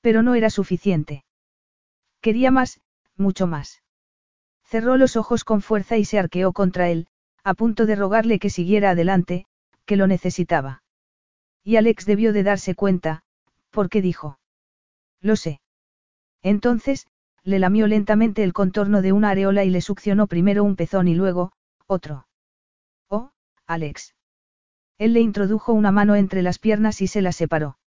Pero 0.00 0.22
no 0.22 0.36
era 0.36 0.50
suficiente. 0.50 1.24
Quería 2.20 2.52
más, 2.52 2.80
mucho 3.16 3.48
más. 3.48 3.82
Cerró 4.62 4.96
los 4.96 5.16
ojos 5.16 5.42
con 5.42 5.62
fuerza 5.62 5.96
y 5.96 6.04
se 6.04 6.20
arqueó 6.20 6.52
contra 6.52 6.88
él, 6.88 7.08
a 7.42 7.54
punto 7.54 7.86
de 7.86 7.96
rogarle 7.96 8.38
que 8.38 8.50
siguiera 8.50 8.90
adelante, 8.90 9.46
que 9.84 9.96
lo 9.96 10.06
necesitaba. 10.06 10.84
Y 11.64 11.74
Alex 11.74 12.06
debió 12.06 12.32
de 12.32 12.44
darse 12.44 12.76
cuenta, 12.76 13.24
porque 13.70 14.00
dijo. 14.00 14.38
Lo 15.20 15.34
sé. 15.34 15.60
Entonces, 16.40 17.08
le 17.46 17.60
lamió 17.60 17.86
lentamente 17.86 18.42
el 18.42 18.52
contorno 18.52 19.02
de 19.02 19.12
una 19.12 19.30
areola 19.30 19.62
y 19.62 19.70
le 19.70 19.80
succionó 19.80 20.26
primero 20.26 20.64
un 20.64 20.74
pezón 20.74 21.06
y 21.06 21.14
luego, 21.14 21.52
otro. 21.86 22.26
Oh, 23.08 23.30
Alex. 23.66 24.16
Él 24.98 25.12
le 25.12 25.20
introdujo 25.20 25.72
una 25.72 25.92
mano 25.92 26.16
entre 26.16 26.42
las 26.42 26.58
piernas 26.58 27.00
y 27.00 27.06
se 27.06 27.22
la 27.22 27.30
separó. 27.30 27.78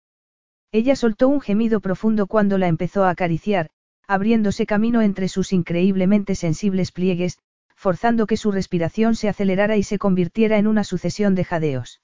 Ella 0.71 0.95
soltó 0.95 1.29
un 1.29 1.41
gemido 1.41 1.81
profundo 1.81 2.29
cuando 2.29 2.57
la 2.57 2.69
empezó 2.69 3.03
a 3.03 3.11
acariciar, 3.11 3.71
abriéndose 4.07 4.65
camino 4.65 5.03
entre 5.03 5.29
sus 5.29 5.53
increíblemente 5.53 6.37
sensibles 6.37 6.93
pliegues, 6.93 7.41
forzando 7.75 8.29
que 8.29 8.37
su 8.37 8.53
respiración 8.53 9.17
se 9.17 9.29
acelerara 9.29 9.77
y 9.77 9.83
se 9.83 9.99
convirtiera 9.99 10.59
en 10.59 10.69
una 10.69 10.85
sucesión 10.85 11.35
de 11.35 11.43
jadeos. 11.45 12.01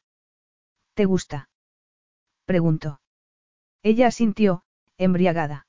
¿Te 0.94 1.04
gusta? 1.04 1.48
preguntó. 2.46 3.00
Ella 3.84 4.08
asintió, 4.08 4.64
embriagada. 4.98 5.68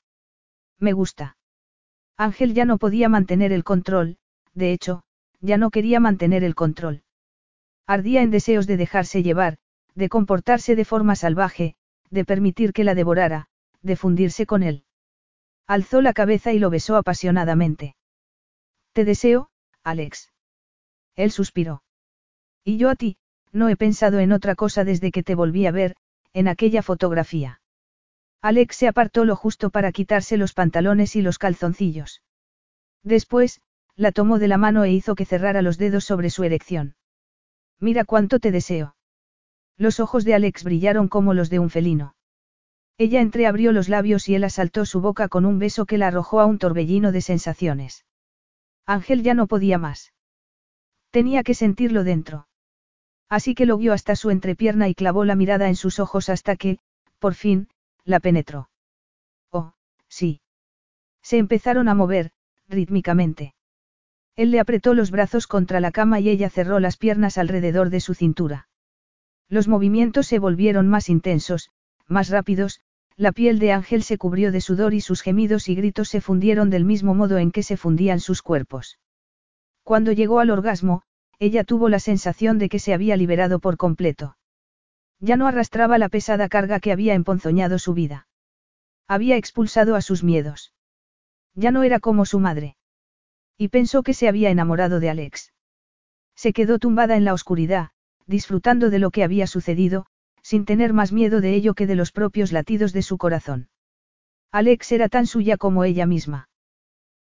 Me 0.79 0.91
gusta. 0.91 1.37
Ángel 2.17 2.53
ya 2.53 2.65
no 2.65 2.77
podía 2.77 3.09
mantener 3.09 3.51
el 3.51 3.63
control, 3.63 4.17
de 4.53 4.71
hecho, 4.71 5.03
ya 5.41 5.57
no 5.57 5.69
quería 5.69 5.99
mantener 5.99 6.43
el 6.43 6.55
control. 6.55 7.03
Ardía 7.87 8.21
en 8.21 8.31
deseos 8.31 8.67
de 8.67 8.77
dejarse 8.77 9.21
llevar, 9.21 9.57
de 9.93 10.09
comportarse 10.09 10.75
de 10.75 10.85
forma 10.85 11.15
salvaje, 11.15 11.75
de 12.09 12.25
permitir 12.25 12.73
que 12.73 12.83
la 12.83 12.95
devorara, 12.95 13.47
de 13.81 13.95
fundirse 13.95 14.45
con 14.45 14.63
él. 14.63 14.85
Alzó 15.67 16.01
la 16.01 16.13
cabeza 16.13 16.53
y 16.53 16.59
lo 16.59 16.69
besó 16.69 16.95
apasionadamente. 16.95 17.95
Te 18.93 19.03
deseo, 19.03 19.49
Alex. 19.83 20.31
Él 21.15 21.31
suspiró. 21.31 21.83
Y 22.63 22.77
yo 22.77 22.89
a 22.89 22.95
ti, 22.95 23.17
no 23.51 23.69
he 23.69 23.75
pensado 23.75 24.19
en 24.19 24.31
otra 24.31 24.55
cosa 24.55 24.83
desde 24.83 25.11
que 25.11 25.23
te 25.23 25.35
volví 25.35 25.65
a 25.65 25.71
ver, 25.71 25.95
en 26.33 26.47
aquella 26.47 26.81
fotografía. 26.81 27.61
Alex 28.41 28.75
se 28.75 28.87
apartó 28.87 29.25
lo 29.25 29.35
justo 29.35 29.69
para 29.69 29.91
quitarse 29.91 30.37
los 30.37 30.53
pantalones 30.53 31.15
y 31.15 31.21
los 31.21 31.39
calzoncillos. 31.39 32.21
Después, 33.03 33.61
la 33.95 34.11
tomó 34.11 34.39
de 34.39 34.47
la 34.47 34.57
mano 34.57 34.83
e 34.83 34.91
hizo 34.91 35.15
que 35.15 35.25
cerrara 35.25 35.61
los 35.61 35.77
dedos 35.77 36.05
sobre 36.05 36.29
su 36.29 36.43
erección. 36.43 36.95
Mira 37.79 38.05
cuánto 38.05 38.39
te 38.39 38.51
deseo. 38.51 38.95
Los 39.77 39.99
ojos 39.99 40.25
de 40.25 40.33
Alex 40.33 40.63
brillaron 40.63 41.07
como 41.07 41.33
los 41.33 41.49
de 41.49 41.59
un 41.59 41.69
felino. 41.69 42.15
Ella 42.97 43.19
entreabrió 43.19 43.73
los 43.73 43.89
labios 43.89 44.29
y 44.29 44.35
él 44.35 44.43
asaltó 44.45 44.85
su 44.85 45.01
boca 45.01 45.27
con 45.27 45.45
un 45.45 45.59
beso 45.59 45.85
que 45.85 45.97
la 45.97 46.07
arrojó 46.07 46.39
a 46.39 46.45
un 46.45 46.59
torbellino 46.59 47.11
de 47.11 47.21
sensaciones. 47.21 48.05
Ángel 48.85 49.23
ya 49.23 49.33
no 49.33 49.47
podía 49.47 49.77
más. 49.77 50.13
Tenía 51.11 51.43
que 51.43 51.53
sentirlo 51.53 52.03
dentro. 52.03 52.47
Así 53.27 53.55
que 53.55 53.65
lo 53.65 53.77
guió 53.77 53.93
hasta 53.93 54.15
su 54.15 54.29
entrepierna 54.29 54.87
y 54.87 54.95
clavó 54.95 55.25
la 55.25 55.35
mirada 55.35 55.67
en 55.67 55.75
sus 55.75 55.99
ojos 55.99 56.29
hasta 56.29 56.55
que, 56.55 56.79
por 57.19 57.33
fin, 57.33 57.67
la 58.05 58.19
penetró. 58.19 58.69
Oh, 59.51 59.73
sí. 60.07 60.41
Se 61.21 61.37
empezaron 61.37 61.89
a 61.89 61.95
mover, 61.95 62.31
rítmicamente. 62.69 63.55
Él 64.35 64.51
le 64.51 64.59
apretó 64.59 64.93
los 64.93 65.11
brazos 65.11 65.47
contra 65.47 65.79
la 65.79 65.91
cama 65.91 66.19
y 66.19 66.29
ella 66.29 66.49
cerró 66.49 66.79
las 66.79 66.97
piernas 66.97 67.37
alrededor 67.37 67.89
de 67.89 67.99
su 67.99 68.13
cintura. 68.13 68.67
Los 69.49 69.67
movimientos 69.67 70.27
se 70.27 70.39
volvieron 70.39 70.87
más 70.87 71.09
intensos, 71.09 71.69
más 72.07 72.29
rápidos, 72.29 72.81
la 73.17 73.31
piel 73.31 73.59
de 73.59 73.71
Ángel 73.71 74.03
se 74.03 74.17
cubrió 74.17 74.51
de 74.51 74.61
sudor 74.61 74.93
y 74.93 75.01
sus 75.01 75.21
gemidos 75.21 75.69
y 75.69 75.75
gritos 75.75 76.09
se 76.09 76.21
fundieron 76.21 76.69
del 76.69 76.83
mismo 76.83 77.15
modo 77.15 77.37
en 77.37 77.51
que 77.51 77.63
se 77.63 77.77
fundían 77.77 78.19
sus 78.19 78.41
cuerpos. 78.41 78.99
Cuando 79.83 80.11
llegó 80.11 80.39
al 80.39 80.49
orgasmo, 80.49 81.03
ella 81.39 81.63
tuvo 81.63 81.89
la 81.89 81.99
sensación 81.99 82.57
de 82.59 82.69
que 82.69 82.79
se 82.79 82.93
había 82.93 83.15
liberado 83.15 83.59
por 83.59 83.77
completo. 83.77 84.35
Ya 85.19 85.37
no 85.37 85.47
arrastraba 85.47 85.97
la 85.97 86.09
pesada 86.09 86.49
carga 86.49 86.79
que 86.79 86.91
había 86.91 87.13
emponzoñado 87.13 87.79
su 87.79 87.93
vida. 87.93 88.27
Había 89.07 89.37
expulsado 89.37 89.95
a 89.95 90.01
sus 90.01 90.23
miedos. 90.23 90.73
Ya 91.53 91.71
no 91.71 91.83
era 91.83 91.99
como 91.99 92.25
su 92.25 92.39
madre. 92.39 92.75
Y 93.57 93.69
pensó 93.69 94.03
que 94.03 94.13
se 94.13 94.27
había 94.27 94.49
enamorado 94.49 94.99
de 94.99 95.09
Alex. 95.09 95.53
Se 96.35 96.51
quedó 96.51 96.79
tumbada 96.79 97.15
en 97.15 97.23
la 97.23 97.33
oscuridad, 97.33 97.91
disfrutando 98.27 98.89
de 98.89 98.99
lo 98.99 99.11
que 99.11 99.23
había 99.23 99.47
sucedido, 99.47 100.05
sin 100.41 100.65
tener 100.65 100.93
más 100.93 101.11
miedo 101.11 101.41
de 101.41 101.55
ello 101.55 101.73
que 101.73 101.87
de 101.87 101.95
los 101.95 102.11
propios 102.11 102.51
latidos 102.51 102.91
de 102.91 103.01
su 103.01 103.17
corazón. 103.17 103.69
Alex 104.51 104.91
era 104.91 105.09
tan 105.09 105.27
suya 105.27 105.57
como 105.57 105.83
ella 105.83 106.05
misma. 106.05 106.49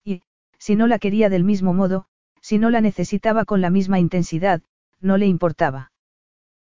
Y, 0.03 0.21
si 0.57 0.75
no 0.75 0.87
la 0.87 0.99
quería 0.99 1.29
del 1.29 1.43
mismo 1.43 1.73
modo, 1.73 2.05
si 2.41 2.57
no 2.59 2.69
la 2.69 2.81
necesitaba 2.81 3.45
con 3.45 3.61
la 3.61 3.69
misma 3.69 3.99
intensidad, 3.99 4.61
no 5.01 5.17
le 5.17 5.25
importaba. 5.25 5.88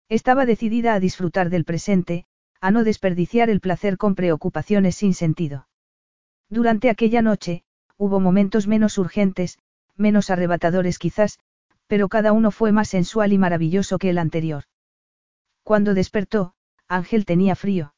Estaba 0.10 0.46
decidida 0.46 0.94
a 0.94 1.00
disfrutar 1.00 1.50
del 1.50 1.66
presente, 1.66 2.26
a 2.62 2.72
no 2.72 2.84
desperdiciar 2.84 3.50
el 3.50 3.60
placer 3.60 3.98
con 3.98 4.14
preocupaciones 4.14 4.96
sin 4.96 5.14
sentido. 5.14 5.68
Durante 6.50 6.90
aquella 6.90 7.22
noche, 7.22 7.64
hubo 7.98 8.20
momentos 8.20 8.68
menos 8.68 8.98
urgentes, 8.98 9.58
menos 9.96 10.30
arrebatadores 10.30 11.00
quizás, 11.00 11.40
pero 11.88 12.08
cada 12.08 12.34
uno 12.34 12.52
fue 12.52 12.72
más 12.72 12.90
sensual 12.90 13.34
y 13.34 13.38
maravilloso 13.38 13.98
que 13.98 14.10
el 14.10 14.20
anterior. 14.20 14.66
Cuando 15.64 15.94
despertó, 15.94 16.54
Ángel 16.88 17.26
tenía 17.26 17.56
frío. 17.56 17.96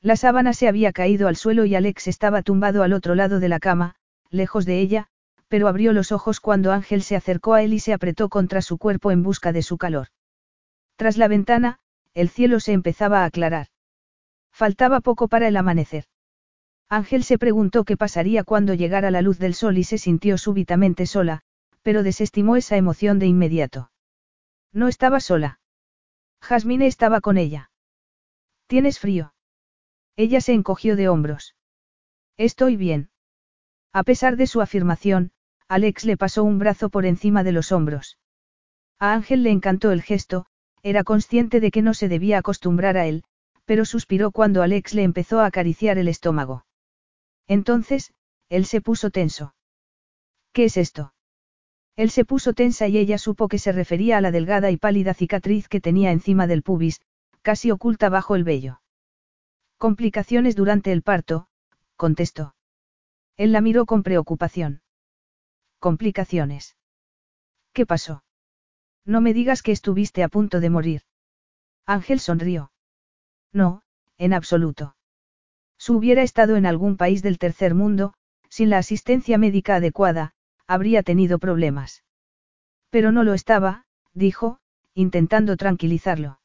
La 0.00 0.16
sábana 0.16 0.52
se 0.52 0.66
había 0.66 0.92
caído 0.92 1.28
al 1.28 1.36
suelo 1.36 1.64
y 1.64 1.74
Alex 1.74 2.08
estaba 2.08 2.42
tumbado 2.42 2.82
al 2.82 2.92
otro 2.92 3.14
lado 3.14 3.38
de 3.38 3.48
la 3.48 3.60
cama, 3.60 3.94
lejos 4.30 4.66
de 4.66 4.80
ella, 4.80 5.06
pero 5.46 5.68
abrió 5.68 5.92
los 5.92 6.10
ojos 6.10 6.40
cuando 6.40 6.72
Ángel 6.72 7.02
se 7.02 7.16
acercó 7.16 7.54
a 7.54 7.62
él 7.62 7.72
y 7.72 7.80
se 7.80 7.92
apretó 7.92 8.28
contra 8.28 8.62
su 8.62 8.78
cuerpo 8.78 9.10
en 9.10 9.22
busca 9.22 9.52
de 9.52 9.62
su 9.62 9.76
calor. 9.78 10.08
Tras 11.00 11.16
la 11.16 11.28
ventana, 11.28 11.78
el 12.12 12.28
cielo 12.28 12.60
se 12.60 12.74
empezaba 12.74 13.22
a 13.22 13.24
aclarar. 13.24 13.68
Faltaba 14.52 15.00
poco 15.00 15.28
para 15.28 15.48
el 15.48 15.56
amanecer. 15.56 16.04
Ángel 16.90 17.24
se 17.24 17.38
preguntó 17.38 17.84
qué 17.84 17.96
pasaría 17.96 18.44
cuando 18.44 18.74
llegara 18.74 19.10
la 19.10 19.22
luz 19.22 19.38
del 19.38 19.54
sol 19.54 19.78
y 19.78 19.84
se 19.84 19.96
sintió 19.96 20.36
súbitamente 20.36 21.06
sola, 21.06 21.40
pero 21.80 22.02
desestimó 22.02 22.54
esa 22.56 22.76
emoción 22.76 23.18
de 23.18 23.24
inmediato. 23.28 23.90
No 24.74 24.88
estaba 24.88 25.20
sola. 25.20 25.58
Jasmine 26.42 26.86
estaba 26.86 27.22
con 27.22 27.38
ella. 27.38 27.70
¿Tienes 28.66 28.98
frío? 28.98 29.32
Ella 30.16 30.42
se 30.42 30.52
encogió 30.52 30.96
de 30.96 31.08
hombros. 31.08 31.56
Estoy 32.36 32.76
bien. 32.76 33.08
A 33.94 34.02
pesar 34.02 34.36
de 34.36 34.46
su 34.46 34.60
afirmación, 34.60 35.32
Alex 35.66 36.04
le 36.04 36.18
pasó 36.18 36.44
un 36.44 36.58
brazo 36.58 36.90
por 36.90 37.06
encima 37.06 37.42
de 37.42 37.52
los 37.52 37.72
hombros. 37.72 38.18
A 38.98 39.14
Ángel 39.14 39.44
le 39.44 39.50
encantó 39.50 39.92
el 39.92 40.02
gesto, 40.02 40.49
era 40.82 41.04
consciente 41.04 41.60
de 41.60 41.70
que 41.70 41.82
no 41.82 41.94
se 41.94 42.08
debía 42.08 42.38
acostumbrar 42.38 42.96
a 42.96 43.06
él, 43.06 43.24
pero 43.64 43.84
suspiró 43.84 44.30
cuando 44.30 44.62
Alex 44.62 44.94
le 44.94 45.02
empezó 45.02 45.40
a 45.40 45.46
acariciar 45.46 45.98
el 45.98 46.08
estómago. 46.08 46.64
Entonces, 47.46 48.12
él 48.48 48.66
se 48.66 48.80
puso 48.80 49.10
tenso. 49.10 49.54
¿Qué 50.52 50.64
es 50.64 50.76
esto? 50.76 51.14
Él 51.96 52.10
se 52.10 52.24
puso 52.24 52.54
tensa 52.54 52.88
y 52.88 52.98
ella 52.98 53.18
supo 53.18 53.48
que 53.48 53.58
se 53.58 53.72
refería 53.72 54.18
a 54.18 54.20
la 54.20 54.30
delgada 54.30 54.70
y 54.70 54.76
pálida 54.76 55.14
cicatriz 55.14 55.68
que 55.68 55.80
tenía 55.80 56.12
encima 56.12 56.46
del 56.46 56.62
pubis, 56.62 57.00
casi 57.42 57.70
oculta 57.70 58.08
bajo 58.08 58.36
el 58.36 58.44
vello. 58.44 58.80
Complicaciones 59.76 60.56
durante 60.56 60.92
el 60.92 61.02
parto, 61.02 61.48
contestó. 61.96 62.54
Él 63.36 63.52
la 63.52 63.60
miró 63.60 63.86
con 63.86 64.02
preocupación. 64.02 64.82
Complicaciones. 65.78 66.76
¿Qué 67.72 67.86
pasó? 67.86 68.22
No 69.10 69.20
me 69.20 69.34
digas 69.34 69.62
que 69.64 69.72
estuviste 69.72 70.22
a 70.22 70.28
punto 70.28 70.60
de 70.60 70.70
morir. 70.70 71.02
Ángel 71.84 72.20
sonrió. 72.20 72.70
No, 73.52 73.82
en 74.18 74.32
absoluto. 74.32 74.94
Si 75.78 75.90
hubiera 75.90 76.22
estado 76.22 76.54
en 76.54 76.64
algún 76.64 76.96
país 76.96 77.20
del 77.20 77.36
tercer 77.36 77.74
mundo, 77.74 78.14
sin 78.48 78.70
la 78.70 78.78
asistencia 78.78 79.36
médica 79.36 79.74
adecuada, 79.74 80.34
habría 80.68 81.02
tenido 81.02 81.40
problemas. 81.40 82.04
Pero 82.88 83.10
no 83.10 83.24
lo 83.24 83.34
estaba, 83.34 83.84
dijo, 84.14 84.60
intentando 84.94 85.56
tranquilizarlo. 85.56 86.38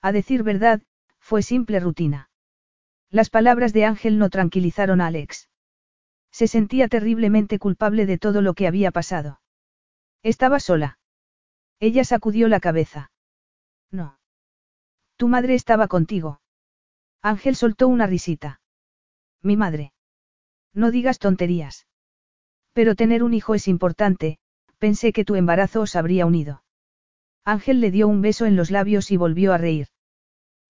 A 0.00 0.12
decir 0.12 0.44
verdad, 0.44 0.82
fue 1.18 1.42
simple 1.42 1.80
rutina. 1.80 2.30
Las 3.10 3.30
palabras 3.30 3.72
de 3.72 3.86
Ángel 3.86 4.16
no 4.16 4.30
tranquilizaron 4.30 5.00
a 5.00 5.08
Alex. 5.08 5.48
Se 6.30 6.46
sentía 6.46 6.86
terriblemente 6.86 7.58
culpable 7.58 8.06
de 8.06 8.16
todo 8.16 8.42
lo 8.42 8.54
que 8.54 8.68
había 8.68 8.92
pasado. 8.92 9.40
Estaba 10.22 10.60
sola. 10.60 10.99
Ella 11.80 12.04
sacudió 12.04 12.46
la 12.48 12.60
cabeza. 12.60 13.10
No. 13.90 14.18
Tu 15.16 15.28
madre 15.28 15.54
estaba 15.54 15.88
contigo. 15.88 16.40
Ángel 17.22 17.56
soltó 17.56 17.88
una 17.88 18.06
risita. 18.06 18.60
Mi 19.42 19.56
madre. 19.56 19.92
No 20.74 20.90
digas 20.90 21.18
tonterías. 21.18 21.86
Pero 22.74 22.94
tener 22.94 23.22
un 23.22 23.34
hijo 23.34 23.54
es 23.54 23.66
importante, 23.66 24.38
pensé 24.78 25.12
que 25.12 25.24
tu 25.24 25.34
embarazo 25.34 25.80
os 25.80 25.96
habría 25.96 26.26
unido. 26.26 26.62
Ángel 27.44 27.80
le 27.80 27.90
dio 27.90 28.08
un 28.08 28.20
beso 28.20 28.46
en 28.46 28.56
los 28.56 28.70
labios 28.70 29.10
y 29.10 29.16
volvió 29.16 29.52
a 29.52 29.58
reír. 29.58 29.88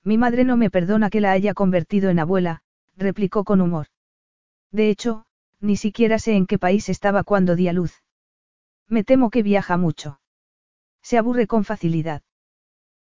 Mi 0.05 0.17
madre 0.17 0.45
no 0.45 0.57
me 0.57 0.71
perdona 0.71 1.11
que 1.11 1.21
la 1.21 1.33
haya 1.33 1.55
convertido 1.55 2.09
en 2.09 2.21
abuela, 2.21 2.63
replicó 2.97 3.45
con 3.45 3.61
humor. 3.61 3.89
De 4.71 4.89
hecho, 4.89 5.27
ni 5.61 5.77
siquiera 5.77 6.19
sé 6.19 6.37
en 6.37 6.47
qué 6.47 6.59
país 6.59 6.89
estaba 6.89 7.25
cuando 7.25 7.57
di 7.57 7.69
a 7.69 7.73
luz. 7.73 8.03
Me 8.89 9.05
temo 9.05 9.31
que 9.31 9.43
viaja 9.43 9.77
mucho. 9.77 10.20
Se 11.03 11.19
aburre 11.19 11.47
con 11.47 11.65
facilidad. 11.65 12.23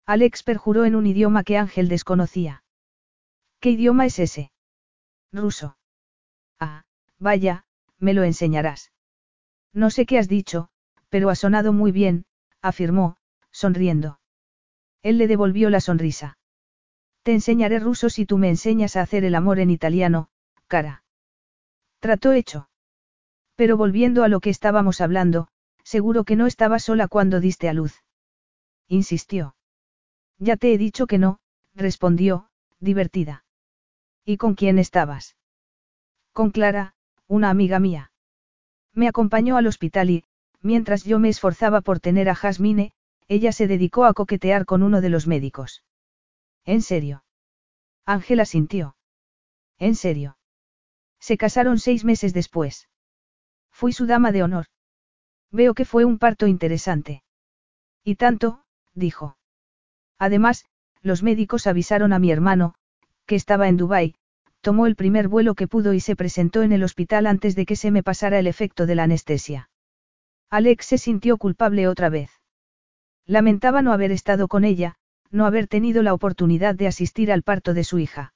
Alex 0.06 0.42
perjuró 0.42 0.84
en 0.84 0.94
un 0.96 1.06
idioma 1.06 1.44
que 1.44 1.56
Ángel 1.56 1.88
desconocía. 1.88 2.64
¿Qué 3.60 3.70
idioma 3.70 4.06
es 4.06 4.18
ese? 4.18 4.50
Ruso. 5.32 5.76
Ah, 6.58 6.84
vaya, 7.18 7.64
me 7.98 8.14
lo 8.14 8.24
enseñarás. 8.24 8.90
No 9.72 9.90
sé 9.90 10.06
qué 10.06 10.18
has 10.18 10.28
dicho, 10.28 10.68
pero 11.10 11.30
ha 11.30 11.34
sonado 11.34 11.72
muy 11.72 11.92
bien, 11.92 12.24
afirmó, 12.62 13.16
sonriendo. 13.50 14.18
Él 15.02 15.18
le 15.18 15.28
devolvió 15.28 15.70
la 15.70 15.80
sonrisa. 15.80 16.38
Te 17.22 17.32
enseñaré 17.32 17.78
ruso 17.78 18.08
si 18.08 18.26
tú 18.26 18.38
me 18.38 18.48
enseñas 18.48 18.96
a 18.96 19.02
hacer 19.02 19.24
el 19.24 19.34
amor 19.34 19.60
en 19.60 19.70
italiano, 19.70 20.28
cara. 20.66 21.04
Trató 22.00 22.32
hecho. 22.32 22.68
Pero 23.56 23.76
volviendo 23.76 24.24
a 24.24 24.28
lo 24.28 24.40
que 24.40 24.50
estábamos 24.50 25.02
hablando, 25.02 25.48
seguro 25.84 26.25
que 26.25 26.36
no 26.36 26.47
estaba 26.47 26.78
sola 26.78 27.09
cuando 27.09 27.41
diste 27.41 27.68
a 27.68 27.73
luz. 27.73 28.05
Insistió. 28.89 29.57
Ya 30.39 30.57
te 30.57 30.73
he 30.73 30.78
dicho 30.78 31.07
que 31.07 31.18
no, 31.18 31.41
respondió, 31.75 32.49
divertida. 32.78 33.44
¿Y 34.25 34.36
con 34.36 34.55
quién 34.55 34.78
estabas? 34.78 35.36
Con 36.33 36.50
Clara, 36.50 36.94
una 37.26 37.50
amiga 37.50 37.78
mía. 37.78 38.12
Me 38.92 39.09
acompañó 39.09 39.57
al 39.57 39.67
hospital 39.67 40.10
y, 40.10 40.25
mientras 40.60 41.05
yo 41.05 41.18
me 41.18 41.28
esforzaba 41.28 41.81
por 41.81 42.00
tener 42.00 42.28
a 42.28 42.34
Jasmine, 42.34 42.92
ella 43.28 43.52
se 43.52 43.67
dedicó 43.67 44.05
a 44.05 44.15
coquetear 44.15 44.67
con 44.67 44.83
uno 44.83 45.00
de 45.00 45.09
los 45.09 45.26
médicos. 45.26 45.84
¿En 46.65 46.83
serio? 46.83 47.25
Ángela 48.05 48.44
sintió. 48.44 48.97
¿En 49.78 49.94
serio? 49.94 50.36
Se 51.20 51.36
casaron 51.36 51.78
seis 51.78 52.05
meses 52.05 52.34
después. 52.34 52.89
Fui 53.70 53.92
su 53.92 54.07
dama 54.07 54.33
de 54.33 54.42
honor. 54.42 54.67
Veo 55.52 55.74
que 55.74 55.84
fue 55.84 56.04
un 56.04 56.18
parto 56.18 56.46
interesante. 56.46 57.22
Y 58.04 58.16
tanto, 58.16 58.62
dijo. 58.94 59.36
Además, 60.18 60.66
los 61.02 61.22
médicos 61.22 61.66
avisaron 61.66 62.12
a 62.12 62.18
mi 62.18 62.30
hermano, 62.30 62.74
que 63.26 63.36
estaba 63.36 63.68
en 63.68 63.76
Dubái, 63.76 64.14
tomó 64.60 64.86
el 64.86 64.96
primer 64.96 65.28
vuelo 65.28 65.54
que 65.54 65.66
pudo 65.66 65.94
y 65.94 66.00
se 66.00 66.16
presentó 66.16 66.62
en 66.62 66.72
el 66.72 66.82
hospital 66.82 67.26
antes 67.26 67.56
de 67.56 67.66
que 67.66 67.76
se 67.76 67.90
me 67.90 68.02
pasara 68.02 68.38
el 68.38 68.46
efecto 68.46 68.86
de 68.86 68.94
la 68.94 69.04
anestesia. 69.04 69.70
Alex 70.50 70.86
se 70.86 70.98
sintió 70.98 71.38
culpable 71.38 71.88
otra 71.88 72.08
vez. 72.08 72.30
Lamentaba 73.24 73.82
no 73.82 73.92
haber 73.92 74.12
estado 74.12 74.48
con 74.48 74.64
ella, 74.64 74.96
no 75.30 75.46
haber 75.46 75.68
tenido 75.68 76.02
la 76.02 76.12
oportunidad 76.12 76.74
de 76.74 76.88
asistir 76.88 77.30
al 77.32 77.42
parto 77.42 77.72
de 77.72 77.84
su 77.84 77.98
hija. 77.98 78.34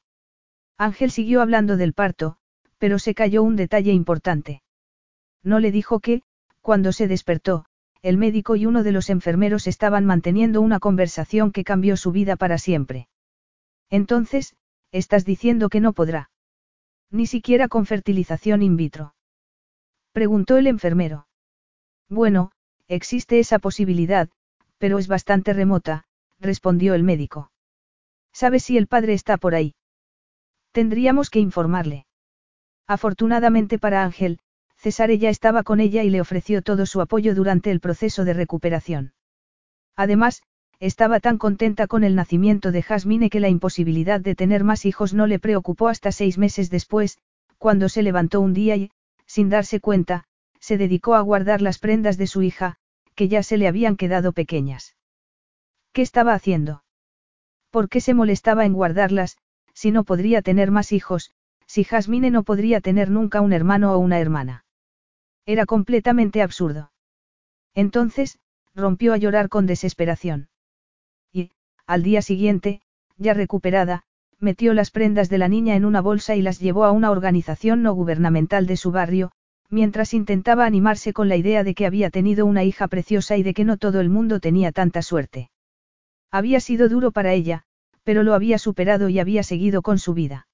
Ángel 0.78 1.10
siguió 1.10 1.42
hablando 1.42 1.76
del 1.76 1.92
parto, 1.92 2.36
pero 2.78 2.98
se 2.98 3.14
cayó 3.14 3.42
un 3.42 3.56
detalle 3.56 3.92
importante. 3.92 4.62
No 5.42 5.58
le 5.60 5.72
dijo 5.72 6.00
que, 6.00 6.22
cuando 6.64 6.92
se 6.92 7.08
despertó, 7.08 7.66
el 8.00 8.16
médico 8.16 8.56
y 8.56 8.64
uno 8.64 8.82
de 8.82 8.90
los 8.90 9.10
enfermeros 9.10 9.66
estaban 9.66 10.06
manteniendo 10.06 10.62
una 10.62 10.80
conversación 10.80 11.52
que 11.52 11.62
cambió 11.62 11.98
su 11.98 12.10
vida 12.10 12.36
para 12.36 12.56
siempre. 12.56 13.06
Entonces, 13.90 14.56
estás 14.90 15.26
diciendo 15.26 15.68
que 15.68 15.80
no 15.80 15.92
podrá. 15.92 16.30
Ni 17.10 17.26
siquiera 17.26 17.68
con 17.68 17.84
fertilización 17.84 18.62
in 18.62 18.78
vitro. 18.78 19.14
Preguntó 20.12 20.56
el 20.56 20.66
enfermero. 20.66 21.28
Bueno, 22.08 22.50
existe 22.88 23.40
esa 23.40 23.58
posibilidad, 23.58 24.30
pero 24.78 24.98
es 24.98 25.06
bastante 25.06 25.52
remota, 25.52 26.06
respondió 26.40 26.94
el 26.94 27.02
médico. 27.02 27.52
¿Sabes 28.32 28.64
si 28.64 28.78
el 28.78 28.86
padre 28.86 29.12
está 29.12 29.36
por 29.36 29.54
ahí? 29.54 29.74
Tendríamos 30.72 31.28
que 31.28 31.40
informarle. 31.40 32.06
Afortunadamente 32.86 33.78
para 33.78 34.02
Ángel, 34.02 34.38
Cesare 34.84 35.16
ya 35.16 35.30
estaba 35.30 35.62
con 35.62 35.80
ella 35.80 36.02
y 36.02 36.10
le 36.10 36.20
ofreció 36.20 36.60
todo 36.60 36.84
su 36.84 37.00
apoyo 37.00 37.34
durante 37.34 37.70
el 37.70 37.80
proceso 37.80 38.26
de 38.26 38.34
recuperación. 38.34 39.14
Además, 39.96 40.42
estaba 40.78 41.20
tan 41.20 41.38
contenta 41.38 41.86
con 41.86 42.04
el 42.04 42.14
nacimiento 42.14 42.70
de 42.70 42.82
Jasmine 42.82 43.30
que 43.30 43.40
la 43.40 43.48
imposibilidad 43.48 44.20
de 44.20 44.34
tener 44.34 44.62
más 44.62 44.84
hijos 44.84 45.14
no 45.14 45.26
le 45.26 45.38
preocupó 45.38 45.88
hasta 45.88 46.12
seis 46.12 46.36
meses 46.36 46.68
después, 46.68 47.16
cuando 47.56 47.88
se 47.88 48.02
levantó 48.02 48.42
un 48.42 48.52
día 48.52 48.76
y, 48.76 48.90
sin 49.24 49.48
darse 49.48 49.80
cuenta, 49.80 50.24
se 50.60 50.76
dedicó 50.76 51.14
a 51.14 51.22
guardar 51.22 51.62
las 51.62 51.78
prendas 51.78 52.18
de 52.18 52.26
su 52.26 52.42
hija, 52.42 52.76
que 53.14 53.28
ya 53.28 53.42
se 53.42 53.56
le 53.56 53.68
habían 53.68 53.96
quedado 53.96 54.34
pequeñas. 54.34 54.96
¿Qué 55.94 56.02
estaba 56.02 56.34
haciendo? 56.34 56.84
¿Por 57.70 57.88
qué 57.88 58.02
se 58.02 58.12
molestaba 58.12 58.66
en 58.66 58.74
guardarlas, 58.74 59.38
si 59.72 59.92
no 59.92 60.04
podría 60.04 60.42
tener 60.42 60.70
más 60.70 60.92
hijos, 60.92 61.30
si 61.66 61.84
Jasmine 61.84 62.30
no 62.30 62.42
podría 62.42 62.82
tener 62.82 63.10
nunca 63.10 63.40
un 63.40 63.54
hermano 63.54 63.94
o 63.94 63.98
una 63.98 64.20
hermana? 64.20 64.64
Era 65.46 65.66
completamente 65.66 66.42
absurdo. 66.42 66.90
Entonces, 67.74 68.38
rompió 68.74 69.12
a 69.12 69.16
llorar 69.16 69.48
con 69.48 69.66
desesperación. 69.66 70.48
Y, 71.32 71.50
al 71.86 72.02
día 72.02 72.22
siguiente, 72.22 72.80
ya 73.16 73.34
recuperada, 73.34 74.04
metió 74.38 74.74
las 74.74 74.90
prendas 74.90 75.28
de 75.28 75.38
la 75.38 75.48
niña 75.48 75.76
en 75.76 75.84
una 75.84 76.00
bolsa 76.00 76.34
y 76.34 76.42
las 76.42 76.60
llevó 76.60 76.84
a 76.84 76.92
una 76.92 77.10
organización 77.10 77.82
no 77.82 77.94
gubernamental 77.94 78.66
de 78.66 78.76
su 78.76 78.90
barrio, 78.90 79.32
mientras 79.70 80.14
intentaba 80.14 80.66
animarse 80.66 81.12
con 81.12 81.28
la 81.28 81.36
idea 81.36 81.64
de 81.64 81.74
que 81.74 81.86
había 81.86 82.10
tenido 82.10 82.46
una 82.46 82.64
hija 82.64 82.88
preciosa 82.88 83.36
y 83.36 83.42
de 83.42 83.54
que 83.54 83.64
no 83.64 83.76
todo 83.76 84.00
el 84.00 84.08
mundo 84.08 84.40
tenía 84.40 84.72
tanta 84.72 85.02
suerte. 85.02 85.50
Había 86.30 86.60
sido 86.60 86.88
duro 86.88 87.10
para 87.12 87.32
ella, 87.32 87.64
pero 88.02 88.22
lo 88.22 88.34
había 88.34 88.58
superado 88.58 89.08
y 89.08 89.18
había 89.18 89.42
seguido 89.42 89.82
con 89.82 89.98
su 89.98 90.14
vida. 90.14 90.46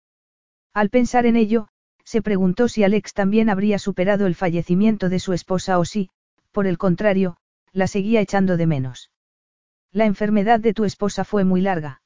Al 0.73 0.91
pensar 0.91 1.27
en 1.27 1.37
ello, 1.37 1.69
se 2.11 2.23
preguntó 2.23 2.67
si 2.67 2.83
Alex 2.83 3.15
también 3.15 3.49
habría 3.49 3.79
superado 3.79 4.27
el 4.27 4.35
fallecimiento 4.35 5.09
de 5.09 5.21
su 5.21 5.33
esposa 5.33 5.79
o 5.79 5.85
si, 5.85 6.11
por 6.51 6.67
el 6.67 6.77
contrario, 6.77 7.37
la 7.73 7.87
seguía 7.87 8.21
echando 8.21 8.57
de 8.57 8.67
menos. 8.67 9.13
La 9.93 10.07
enfermedad 10.07 10.59
de 10.59 10.75
tu 10.75 10.83
esposa 10.83 11.23
fue 11.23 11.45
muy 11.45 11.61
larga. 11.61 12.03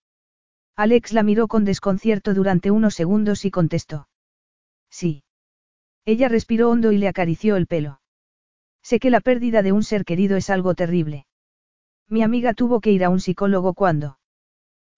Alex 0.77 1.15
la 1.15 1.23
miró 1.23 1.49
con 1.49 1.65
desconcierto 1.65 2.35
durante 2.35 2.71
unos 2.71 2.95
segundos 2.95 3.47
y 3.47 3.51
contestó. 3.51 4.07
Sí. 4.91 5.25
Ella 6.05 6.29
respiró 6.29 6.69
hondo 6.69 6.93
y 6.93 6.99
le 6.99 7.09
acarició 7.09 7.57
el 7.57 7.67
pelo. 7.67 8.03
Sé 8.83 9.01
que 9.01 9.09
la 9.09 9.21
pérdida 9.21 9.63
de 9.63 9.73
un 9.73 9.83
ser 9.83 10.05
querido 10.05 10.37
es 10.37 10.51
algo 10.51 10.75
terrible. 10.75 11.27
Mi 12.11 12.23
amiga 12.23 12.53
tuvo 12.53 12.83
que 12.83 12.93
ir 12.93 13.05
a 13.05 13.09
un 13.09 13.21
psicólogo 13.21 13.73
cuando. 13.73 14.19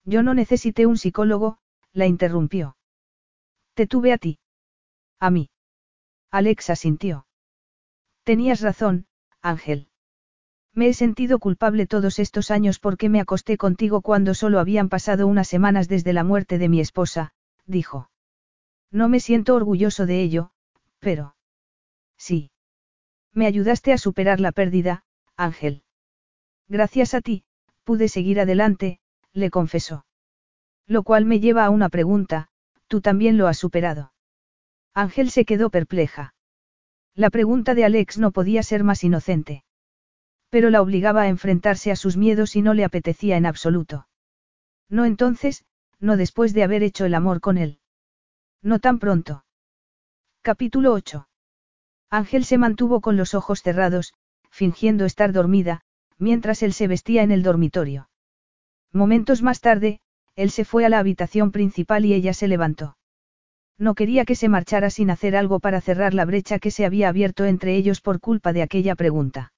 Yo 0.03 0.21
no 0.21 0.33
necesité 0.33 0.85
un 0.85 0.97
psicólogo, 0.97 1.59
la 1.93 2.07
interrumpió. 2.07 2.75
Te 3.73 3.87
tuve 3.87 4.11
a 4.11 4.17
ti. 4.17 4.39
A 5.19 5.29
mí. 5.29 5.49
Alexa 6.31 6.75
sintió. 6.75 7.27
Tenías 8.23 8.61
razón, 8.61 9.07
Ángel. 9.41 9.89
Me 10.73 10.89
he 10.89 10.93
sentido 10.93 11.39
culpable 11.39 11.87
todos 11.87 12.19
estos 12.19 12.51
años 12.51 12.79
porque 12.79 13.09
me 13.09 13.19
acosté 13.19 13.57
contigo 13.57 14.01
cuando 14.01 14.33
solo 14.33 14.59
habían 14.59 14.89
pasado 14.89 15.25
unas 15.25 15.47
semanas 15.47 15.87
desde 15.87 16.13
la 16.13 16.23
muerte 16.23 16.59
de 16.59 16.69
mi 16.69 16.79
esposa, 16.79 17.33
dijo. 17.65 18.11
No 18.91 19.09
me 19.09 19.19
siento 19.19 19.55
orgulloso 19.55 20.05
de 20.05 20.21
ello, 20.21 20.51
pero... 20.99 21.35
Sí. 22.17 22.51
Me 23.33 23.47
ayudaste 23.47 23.91
a 23.93 23.97
superar 23.97 24.39
la 24.39 24.51
pérdida, 24.51 25.03
Ángel. 25.35 25.83
Gracias 26.67 27.13
a 27.13 27.21
ti, 27.21 27.43
pude 27.83 28.07
seguir 28.07 28.39
adelante, 28.39 28.99
le 29.33 29.49
confesó. 29.49 30.05
Lo 30.85 31.03
cual 31.03 31.25
me 31.25 31.39
lleva 31.39 31.65
a 31.65 31.69
una 31.69 31.89
pregunta, 31.89 32.49
¿tú 32.87 33.01
también 33.01 33.37
lo 33.37 33.47
has 33.47 33.57
superado? 33.57 34.11
Ángel 34.97 35.29
se 35.29 35.45
quedó 35.45 35.69
perpleja. 35.69 36.33
La 37.13 37.29
pregunta 37.29 37.75
de 37.75 37.85
Alex 37.85 38.17
no 38.17 38.31
podía 38.31 38.63
ser 38.63 38.83
más 38.83 39.03
inocente. 39.03 39.63
Pero 40.49 40.71
la 40.71 40.81
obligaba 40.81 41.21
a 41.21 41.27
enfrentarse 41.27 41.91
a 41.91 41.95
sus 41.95 42.17
miedos 42.17 42.55
y 42.55 42.63
no 42.63 42.73
le 42.73 42.83
apetecía 42.83 43.37
en 43.37 43.45
absoluto. 43.45 44.07
No 44.89 45.05
entonces, 45.05 45.65
no 45.99 46.17
después 46.17 46.51
de 46.55 46.63
haber 46.63 46.81
hecho 46.81 47.05
el 47.05 47.13
amor 47.13 47.41
con 47.41 47.59
él. 47.59 47.77
No 48.63 48.79
tan 48.79 48.97
pronto. 48.97 49.45
Capítulo 50.41 50.93
8. 50.93 51.29
Ángel 52.09 52.43
se 52.43 52.57
mantuvo 52.57 52.99
con 52.99 53.17
los 53.17 53.35
ojos 53.35 53.61
cerrados, 53.61 54.15
fingiendo 54.49 55.05
estar 55.05 55.31
dormida, 55.31 55.81
mientras 56.17 56.63
él 56.63 56.73
se 56.73 56.87
vestía 56.87 57.21
en 57.21 57.29
el 57.29 57.43
dormitorio. 57.43 58.09
Momentos 58.91 59.43
más 59.43 59.61
tarde, 59.61 59.99
él 60.35 60.49
se 60.49 60.65
fue 60.65 60.87
a 60.87 60.89
la 60.89 60.97
habitación 60.97 61.51
principal 61.51 62.03
y 62.03 62.15
ella 62.15 62.33
se 62.33 62.47
levantó. 62.47 62.97
No 63.77 63.93
quería 63.93 64.25
que 64.25 64.35
se 64.35 64.49
marchara 64.49 64.89
sin 64.89 65.09
hacer 65.09 65.35
algo 65.35 65.59
para 65.59 65.81
cerrar 65.81 66.13
la 66.13 66.25
brecha 66.25 66.59
que 66.59 66.71
se 66.71 66.85
había 66.85 67.09
abierto 67.09 67.45
entre 67.45 67.75
ellos 67.75 68.01
por 68.01 68.19
culpa 68.19 68.53
de 68.53 68.63
aquella 68.63 68.95
pregunta. 68.95 69.53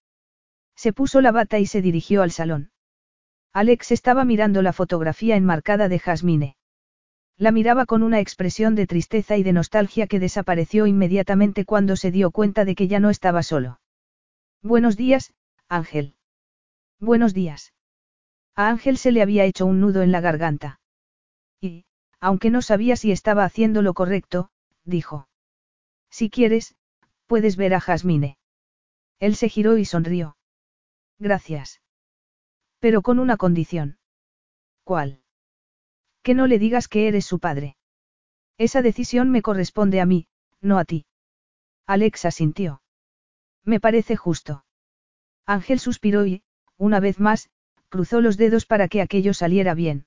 Se 0.76 0.94
puso 0.94 1.22
la 1.22 1.32
bata 1.32 1.60
y 1.60 1.66
se 1.66 1.82
dirigió 1.82 2.22
al 2.22 2.32
salón. 2.32 2.72
Alex 3.54 3.92
estaba 3.92 4.26
mirando 4.26 4.62
la 4.62 4.74
fotografía 4.74 5.36
enmarcada 5.36 5.90
de 5.90 6.00
Jasmine. 6.00 6.56
La 7.38 7.52
miraba 7.52 7.86
con 7.86 8.04
una 8.04 8.20
expresión 8.20 8.76
de 8.76 8.86
tristeza 8.86 9.38
y 9.38 9.44
de 9.44 9.54
nostalgia 9.54 10.08
que 10.08 10.20
desapareció 10.20 10.88
inmediatamente 10.88 11.64
cuando 11.64 11.96
se 11.96 12.12
dio 12.12 12.32
cuenta 12.32 12.66
de 12.66 12.76
que 12.76 12.90
ya 12.90 13.00
no 13.00 13.10
estaba 13.10 13.44
solo. 13.44 13.80
Buenos 14.62 14.98
días, 14.98 15.34
Ángel. 15.70 16.16
Buenos 17.00 17.34
días. 17.34 17.74
A 18.56 18.68
Ángel 18.68 18.98
se 18.98 19.14
le 19.14 19.22
había 19.22 19.46
hecho 19.46 19.66
un 19.66 19.80
nudo 19.80 20.02
en 20.02 20.12
la 20.12 20.20
garganta. 20.20 20.79
Aunque 22.22 22.50
no 22.50 22.62
sabía 22.62 22.96
si 22.96 23.12
estaba 23.12 23.46
haciendo 23.46 23.82
lo 23.82 23.94
correcto, 23.94 24.50
dijo. 24.84 25.28
Si 26.10 26.30
quieres, 26.30 26.76
puedes 27.28 27.56
ver 27.56 27.74
a 27.74 27.80
Jasmine. 27.80 28.38
Él 29.20 29.36
se 29.36 29.50
giró 29.50 29.78
y 29.78 29.86
sonrió. 29.86 30.38
Gracias. 31.18 31.82
Pero 32.80 33.02
con 33.02 33.20
una 33.20 33.38
condición. 33.38 34.00
¿Cuál? 34.84 35.22
Que 36.24 36.34
no 36.34 36.48
le 36.48 36.60
digas 36.60 36.88
que 36.88 37.08
eres 37.08 37.26
su 37.26 37.40
padre. 37.40 37.78
Esa 38.58 38.82
decisión 38.82 39.30
me 39.30 39.42
corresponde 39.42 40.02
a 40.02 40.06
mí, 40.06 40.28
no 40.62 40.78
a 40.78 40.86
ti. 40.86 41.06
Alexa 41.86 42.32
sintió. 42.32 42.82
Me 43.64 43.80
parece 43.80 44.16
justo. 44.16 44.66
Ángel 45.46 45.80
suspiró 45.80 46.26
y, 46.26 46.44
una 46.78 47.00
vez 47.00 47.20
más, 47.20 47.50
cruzó 47.90 48.22
los 48.22 48.38
dedos 48.38 48.66
para 48.66 48.88
que 48.88 49.02
aquello 49.02 49.34
saliera 49.34 49.74
bien. 49.74 50.06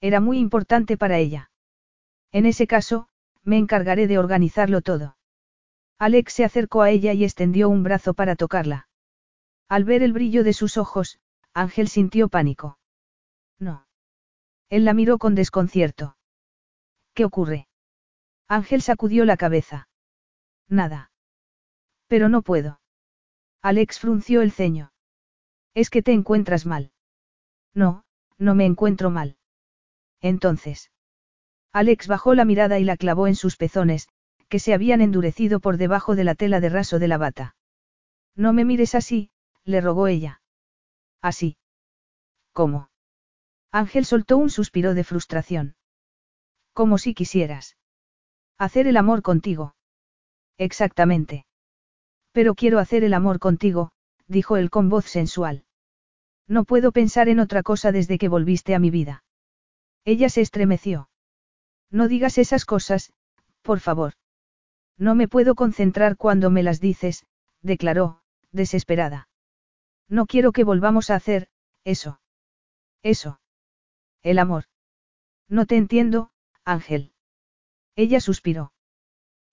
Era 0.00 0.20
muy 0.20 0.38
importante 0.38 0.96
para 0.96 1.18
ella. 1.18 1.50
En 2.32 2.46
ese 2.46 2.66
caso, 2.66 3.08
me 3.42 3.58
encargaré 3.58 4.06
de 4.06 4.18
organizarlo 4.18 4.80
todo. 4.80 5.16
Alex 5.98 6.32
se 6.32 6.44
acercó 6.44 6.82
a 6.82 6.90
ella 6.90 7.12
y 7.12 7.24
extendió 7.24 7.68
un 7.68 7.82
brazo 7.82 8.14
para 8.14 8.36
tocarla. 8.36 8.88
Al 9.68 9.84
ver 9.84 10.02
el 10.02 10.12
brillo 10.12 10.44
de 10.44 10.52
sus 10.52 10.76
ojos, 10.76 11.20
Ángel 11.52 11.88
sintió 11.88 12.28
pánico. 12.28 12.78
No. 13.58 13.86
Él 14.68 14.84
la 14.84 14.94
miró 14.94 15.18
con 15.18 15.34
desconcierto. 15.34 16.16
¿Qué 17.12 17.24
ocurre? 17.24 17.68
Ángel 18.48 18.82
sacudió 18.82 19.24
la 19.24 19.36
cabeza. 19.36 19.88
Nada. 20.68 21.12
Pero 22.06 22.28
no 22.28 22.42
puedo. 22.42 22.80
Alex 23.60 23.98
frunció 23.98 24.40
el 24.42 24.52
ceño. 24.52 24.92
Es 25.74 25.90
que 25.90 26.02
te 26.02 26.12
encuentras 26.12 26.64
mal. 26.66 26.92
No, 27.74 28.04
no 28.38 28.54
me 28.54 28.64
encuentro 28.64 29.10
mal. 29.10 29.36
Entonces. 30.20 30.90
Alex 31.72 32.08
bajó 32.08 32.34
la 32.34 32.44
mirada 32.44 32.78
y 32.78 32.84
la 32.84 32.96
clavó 32.96 33.26
en 33.26 33.36
sus 33.36 33.56
pezones, 33.56 34.08
que 34.48 34.58
se 34.58 34.74
habían 34.74 35.00
endurecido 35.00 35.60
por 35.60 35.76
debajo 35.76 36.16
de 36.16 36.24
la 36.24 36.34
tela 36.34 36.60
de 36.60 36.68
raso 36.68 36.98
de 36.98 37.08
la 37.08 37.18
bata. 37.18 37.54
No 38.34 38.52
me 38.52 38.64
mires 38.64 38.94
así, 38.94 39.30
le 39.64 39.80
rogó 39.80 40.08
ella. 40.08 40.42
Así. 41.22 41.56
¿Cómo? 42.52 42.90
Ángel 43.70 44.04
soltó 44.04 44.36
un 44.36 44.50
suspiro 44.50 44.94
de 44.94 45.04
frustración. 45.04 45.76
Como 46.72 46.98
si 46.98 47.14
quisieras. 47.14 47.76
Hacer 48.58 48.86
el 48.86 48.96
amor 48.96 49.22
contigo. 49.22 49.74
Exactamente. 50.58 51.46
Pero 52.32 52.54
quiero 52.54 52.78
hacer 52.78 53.04
el 53.04 53.14
amor 53.14 53.38
contigo, 53.38 53.92
dijo 54.26 54.56
él 54.56 54.70
con 54.70 54.88
voz 54.88 55.04
sensual. 55.06 55.64
No 56.48 56.64
puedo 56.64 56.90
pensar 56.90 57.28
en 57.28 57.38
otra 57.38 57.62
cosa 57.62 57.92
desde 57.92 58.18
que 58.18 58.28
volviste 58.28 58.74
a 58.74 58.80
mi 58.80 58.90
vida. 58.90 59.22
Ella 60.04 60.28
se 60.28 60.40
estremeció. 60.40 61.10
No 61.90 62.08
digas 62.08 62.38
esas 62.38 62.64
cosas, 62.64 63.12
por 63.62 63.80
favor. 63.80 64.14
No 64.96 65.14
me 65.14 65.28
puedo 65.28 65.54
concentrar 65.54 66.16
cuando 66.16 66.50
me 66.50 66.62
las 66.62 66.80
dices, 66.80 67.26
declaró, 67.62 68.22
desesperada. 68.52 69.28
No 70.08 70.26
quiero 70.26 70.52
que 70.52 70.64
volvamos 70.64 71.10
a 71.10 71.14
hacer, 71.14 71.48
eso. 71.84 72.20
Eso. 73.02 73.40
El 74.22 74.38
amor. 74.38 74.64
No 75.48 75.66
te 75.66 75.76
entiendo, 75.76 76.30
Ángel. 76.64 77.12
Ella 77.96 78.20
suspiró. 78.20 78.72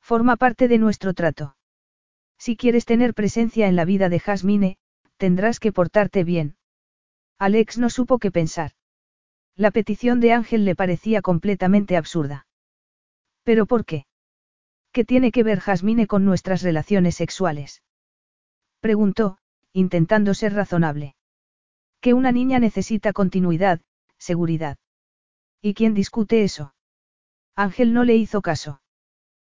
Forma 0.01 0.37
parte 0.37 0.67
de 0.67 0.77
nuestro 0.77 1.13
trato. 1.13 1.57
Si 2.37 2.55
quieres 2.55 2.85
tener 2.85 3.13
presencia 3.13 3.67
en 3.67 3.75
la 3.75 3.85
vida 3.85 4.09
de 4.09 4.19
Jasmine, 4.19 4.77
tendrás 5.17 5.59
que 5.59 5.71
portarte 5.71 6.23
bien. 6.23 6.57
Alex 7.39 7.77
no 7.77 7.89
supo 7.89 8.19
qué 8.19 8.31
pensar. 8.31 8.76
La 9.57 9.71
petición 9.71 10.19
de 10.19 10.33
Ángel 10.33 10.65
le 10.65 10.75
parecía 10.75 11.23
completamente 11.23 11.97
absurda. 11.97 12.45
¿Pero 13.43 13.65
por 13.65 13.85
qué? 13.85 14.05
¿Qué 14.91 15.03
tiene 15.03 15.31
que 15.31 15.41
ver 15.41 15.59
Jasmine 15.59 16.05
con 16.05 16.25
nuestras 16.25 16.61
relaciones 16.61 17.15
sexuales? 17.15 17.81
Preguntó, 18.81 19.39
intentando 19.73 20.35
ser 20.35 20.53
razonable. 20.53 21.15
Que 22.01 22.13
una 22.13 22.31
niña 22.31 22.59
necesita 22.59 23.13
continuidad, 23.13 23.81
seguridad. 24.19 24.77
¿Y 25.59 25.73
quién 25.73 25.95
discute 25.95 26.43
eso? 26.43 26.75
Ángel 27.55 27.93
no 27.93 28.03
le 28.03 28.15
hizo 28.15 28.43
caso. 28.43 28.81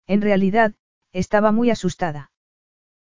En 0.06 0.22
realidad, 0.22 0.74
estaba 1.12 1.52
muy 1.52 1.70
asustada. 1.70 2.30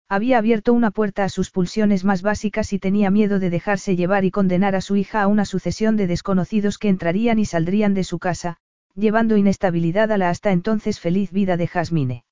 Había 0.09 0.37
abierto 0.37 0.71
una 0.71 0.91
puerta 0.91 1.25
a 1.25 1.29
sus 1.29 1.51
pulsiones 1.51 2.05
más 2.05 2.21
básicas 2.21 2.71
y 2.71 2.79
tenía 2.79 3.11
miedo 3.11 3.39
de 3.39 3.49
dejarse 3.49 3.97
llevar 3.97 4.23
y 4.23 4.31
condenar 4.31 4.73
a 4.73 4.81
su 4.81 4.95
hija 4.95 5.21
a 5.21 5.27
una 5.27 5.43
sucesión 5.43 5.97
de 5.97 6.07
desconocidos 6.07 6.77
que 6.77 6.87
entrarían 6.87 7.39
y 7.39 7.45
saldrían 7.45 7.93
de 7.93 8.05
su 8.05 8.17
casa, 8.17 8.57
llevando 8.95 9.35
inestabilidad 9.35 10.11
a 10.13 10.17
la 10.17 10.29
hasta 10.29 10.51
entonces 10.51 11.01
feliz 11.01 11.31
vida 11.31 11.57
de 11.57 11.67
Jasmine. 11.67 12.23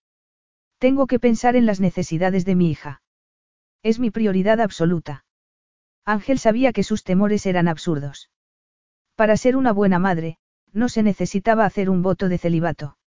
Tengo 0.77 1.05
que 1.05 1.19
pensar 1.19 1.57
en 1.57 1.65
las 1.65 1.81
necesidades 1.81 2.45
de 2.45 2.55
mi 2.55 2.71
hija. 2.71 3.01
Es 3.83 3.99
mi 3.99 4.09
prioridad 4.09 4.61
absoluta. 4.61 5.25
Ángel 6.05 6.39
sabía 6.39 6.71
que 6.71 6.83
sus 6.83 7.03
temores 7.03 7.45
eran 7.45 7.67
absurdos. 7.67 8.29
Para 9.15 9.35
ser 9.35 9.57
una 9.57 9.73
buena 9.73 9.99
madre, 9.99 10.37
no 10.71 10.87
se 10.87 11.03
necesitaba 11.03 11.65
hacer 11.65 11.89
un 11.89 12.01
voto 12.01 12.29
de 12.29 12.37
celibato. 12.37 12.97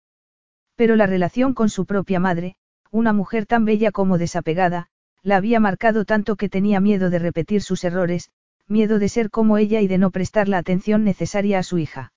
Pero 0.74 0.94
la 0.94 1.06
relación 1.06 1.54
con 1.54 1.70
su 1.70 1.86
propia 1.86 2.20
madre, 2.20 2.56
una 2.90 3.12
mujer 3.12 3.46
tan 3.46 3.64
bella 3.64 3.92
como 3.92 4.18
desapegada, 4.18 4.88
la 5.22 5.36
había 5.36 5.60
marcado 5.60 6.04
tanto 6.04 6.36
que 6.36 6.48
tenía 6.48 6.80
miedo 6.80 7.10
de 7.10 7.18
repetir 7.18 7.62
sus 7.62 7.84
errores, 7.84 8.30
miedo 8.66 8.98
de 8.98 9.08
ser 9.08 9.30
como 9.30 9.58
ella 9.58 9.80
y 9.80 9.88
de 9.88 9.98
no 9.98 10.10
prestar 10.10 10.48
la 10.48 10.58
atención 10.58 11.04
necesaria 11.04 11.58
a 11.58 11.62
su 11.62 11.78
hija. 11.78 12.12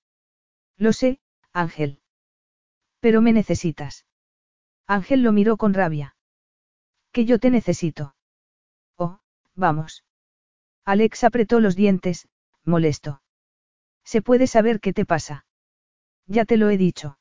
Lo 0.76 0.92
sé, 0.92 1.20
Ángel. 1.52 2.00
Pero 3.00 3.20
me 3.22 3.32
necesitas. 3.32 4.06
Ángel 4.86 5.22
lo 5.22 5.32
miró 5.32 5.56
con 5.56 5.74
rabia. 5.74 6.16
Que 7.12 7.24
yo 7.24 7.38
te 7.38 7.50
necesito. 7.50 8.14
Oh, 8.96 9.20
vamos. 9.54 10.04
Alex 10.84 11.24
apretó 11.24 11.60
los 11.60 11.76
dientes, 11.76 12.28
molesto. 12.64 13.22
¿Se 14.04 14.22
puede 14.22 14.46
saber 14.46 14.80
qué 14.80 14.92
te 14.92 15.04
pasa? 15.04 15.46
Ya 16.26 16.44
te 16.44 16.56
lo 16.56 16.70
he 16.70 16.76
dicho. 16.76 17.18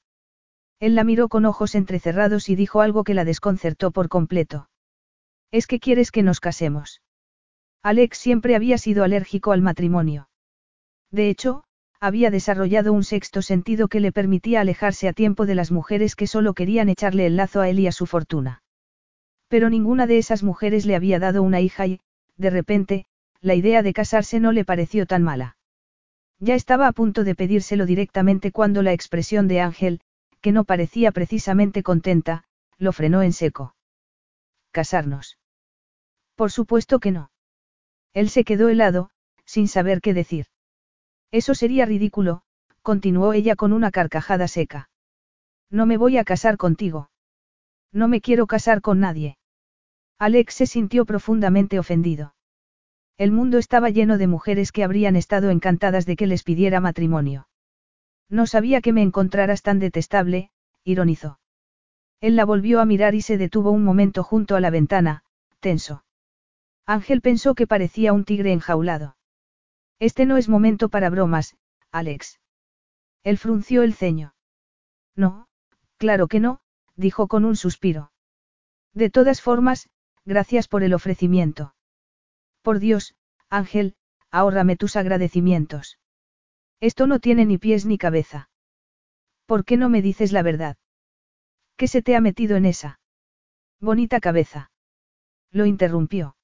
Él 0.81 0.95
la 0.95 1.03
miró 1.03 1.29
con 1.29 1.45
ojos 1.45 1.75
entrecerrados 1.75 2.49
y 2.49 2.55
dijo 2.55 2.81
algo 2.81 3.03
que 3.03 3.13
la 3.13 3.23
desconcertó 3.23 3.91
por 3.91 4.09
completo. 4.09 4.67
Es 5.51 5.67
que 5.67 5.79
quieres 5.79 6.11
que 6.11 6.23
nos 6.23 6.39
casemos. 6.39 7.03
Alex 7.83 8.17
siempre 8.17 8.55
había 8.55 8.79
sido 8.79 9.03
alérgico 9.03 9.51
al 9.51 9.61
matrimonio. 9.61 10.27
De 11.11 11.29
hecho, 11.29 11.63
había 11.99 12.31
desarrollado 12.31 12.93
un 12.93 13.03
sexto 13.03 13.43
sentido 13.43 13.89
que 13.89 13.99
le 13.99 14.11
permitía 14.11 14.61
alejarse 14.61 15.07
a 15.07 15.13
tiempo 15.13 15.45
de 15.45 15.53
las 15.53 15.71
mujeres 15.71 16.15
que 16.15 16.25
solo 16.25 16.55
querían 16.55 16.89
echarle 16.89 17.27
el 17.27 17.35
lazo 17.35 17.61
a 17.61 17.69
él 17.69 17.79
y 17.79 17.85
a 17.85 17.91
su 17.91 18.07
fortuna. 18.07 18.63
Pero 19.49 19.69
ninguna 19.69 20.07
de 20.07 20.17
esas 20.17 20.41
mujeres 20.41 20.87
le 20.87 20.95
había 20.95 21.19
dado 21.19 21.43
una 21.43 21.61
hija 21.61 21.85
y, 21.85 21.99
de 22.37 22.49
repente, 22.49 23.05
la 23.39 23.53
idea 23.53 23.83
de 23.83 23.93
casarse 23.93 24.39
no 24.39 24.51
le 24.51 24.65
pareció 24.65 25.05
tan 25.05 25.21
mala. 25.21 25.57
Ya 26.39 26.55
estaba 26.55 26.87
a 26.87 26.91
punto 26.91 27.23
de 27.23 27.35
pedírselo 27.35 27.85
directamente 27.85 28.51
cuando 28.51 28.81
la 28.81 28.93
expresión 28.93 29.47
de 29.47 29.61
Ángel, 29.61 30.01
que 30.41 30.51
no 30.51 30.63
parecía 30.63 31.11
precisamente 31.11 31.83
contenta, 31.83 32.43
lo 32.77 32.91
frenó 32.91 33.21
en 33.21 33.33
seco. 33.33 33.75
¿Casarnos? 34.71 35.37
Por 36.35 36.51
supuesto 36.51 36.99
que 36.99 37.11
no. 37.11 37.31
Él 38.13 38.29
se 38.29 38.43
quedó 38.43 38.69
helado, 38.69 39.11
sin 39.45 39.67
saber 39.67 40.01
qué 40.01 40.13
decir. 40.13 40.47
Eso 41.31 41.53
sería 41.55 41.85
ridículo, 41.85 42.41
continuó 42.81 43.33
ella 43.33 43.55
con 43.55 43.73
una 43.73 43.91
carcajada 43.91 44.47
seca. 44.47 44.89
No 45.69 45.85
me 45.85 45.97
voy 45.97 46.17
a 46.17 46.23
casar 46.23 46.57
contigo. 46.57 47.09
No 47.93 48.07
me 48.07 48.21
quiero 48.21 48.47
casar 48.47 48.81
con 48.81 48.99
nadie. 48.99 49.37
Alex 50.17 50.55
se 50.55 50.65
sintió 50.65 51.05
profundamente 51.05 51.79
ofendido. 51.79 52.35
El 53.17 53.31
mundo 53.31 53.57
estaba 53.57 53.89
lleno 53.89 54.17
de 54.17 54.27
mujeres 54.27 54.71
que 54.71 54.83
habrían 54.83 55.15
estado 55.15 55.51
encantadas 55.51 56.05
de 56.05 56.15
que 56.15 56.27
les 56.27 56.43
pidiera 56.43 56.79
matrimonio. 56.79 57.47
No 58.31 58.47
sabía 58.47 58.79
que 58.79 58.93
me 58.93 59.03
encontraras 59.03 59.61
tan 59.61 59.79
detestable, 59.79 60.51
ironizó. 60.85 61.39
Él 62.21 62.37
la 62.37 62.45
volvió 62.45 62.79
a 62.79 62.85
mirar 62.85 63.13
y 63.13 63.21
se 63.21 63.37
detuvo 63.37 63.71
un 63.71 63.83
momento 63.83 64.23
junto 64.23 64.55
a 64.55 64.61
la 64.61 64.69
ventana, 64.69 65.25
tenso. 65.59 66.05
Ángel 66.85 67.21
pensó 67.21 67.55
que 67.55 67.67
parecía 67.67 68.13
un 68.13 68.23
tigre 68.23 68.53
enjaulado. 68.53 69.17
Este 69.99 70.25
no 70.25 70.37
es 70.37 70.47
momento 70.47 70.87
para 70.87 71.09
bromas, 71.09 71.57
Alex. 71.91 72.39
Él 73.23 73.37
frunció 73.37 73.83
el 73.83 73.93
ceño. 73.93 74.33
No, 75.15 75.47
claro 75.97 76.27
que 76.27 76.39
no, 76.39 76.61
dijo 76.95 77.27
con 77.27 77.43
un 77.43 77.57
suspiro. 77.57 78.13
De 78.93 79.09
todas 79.09 79.41
formas, 79.41 79.89
gracias 80.23 80.69
por 80.69 80.83
el 80.83 80.93
ofrecimiento. 80.93 81.75
Por 82.61 82.79
Dios, 82.79 83.13
Ángel, 83.49 83.95
ahórrame 84.31 84.77
tus 84.77 84.95
agradecimientos. 84.95 85.99
Esto 86.81 87.07
no 87.07 87.19
tiene 87.19 87.45
ni 87.45 87.57
pies 87.57 87.85
ni 87.85 87.97
cabeza. 87.97 88.49
¿Por 89.45 89.63
qué 89.65 89.77
no 89.77 89.87
me 89.87 90.01
dices 90.01 90.31
la 90.31 90.41
verdad? 90.41 90.77
¿Qué 91.77 91.87
se 91.87 92.01
te 92.01 92.15
ha 92.15 92.21
metido 92.21 92.57
en 92.57 92.65
esa? 92.65 92.99
Bonita 93.79 94.19
cabeza. 94.19 94.71
Lo 95.51 95.65
interrumpió. 95.65 96.35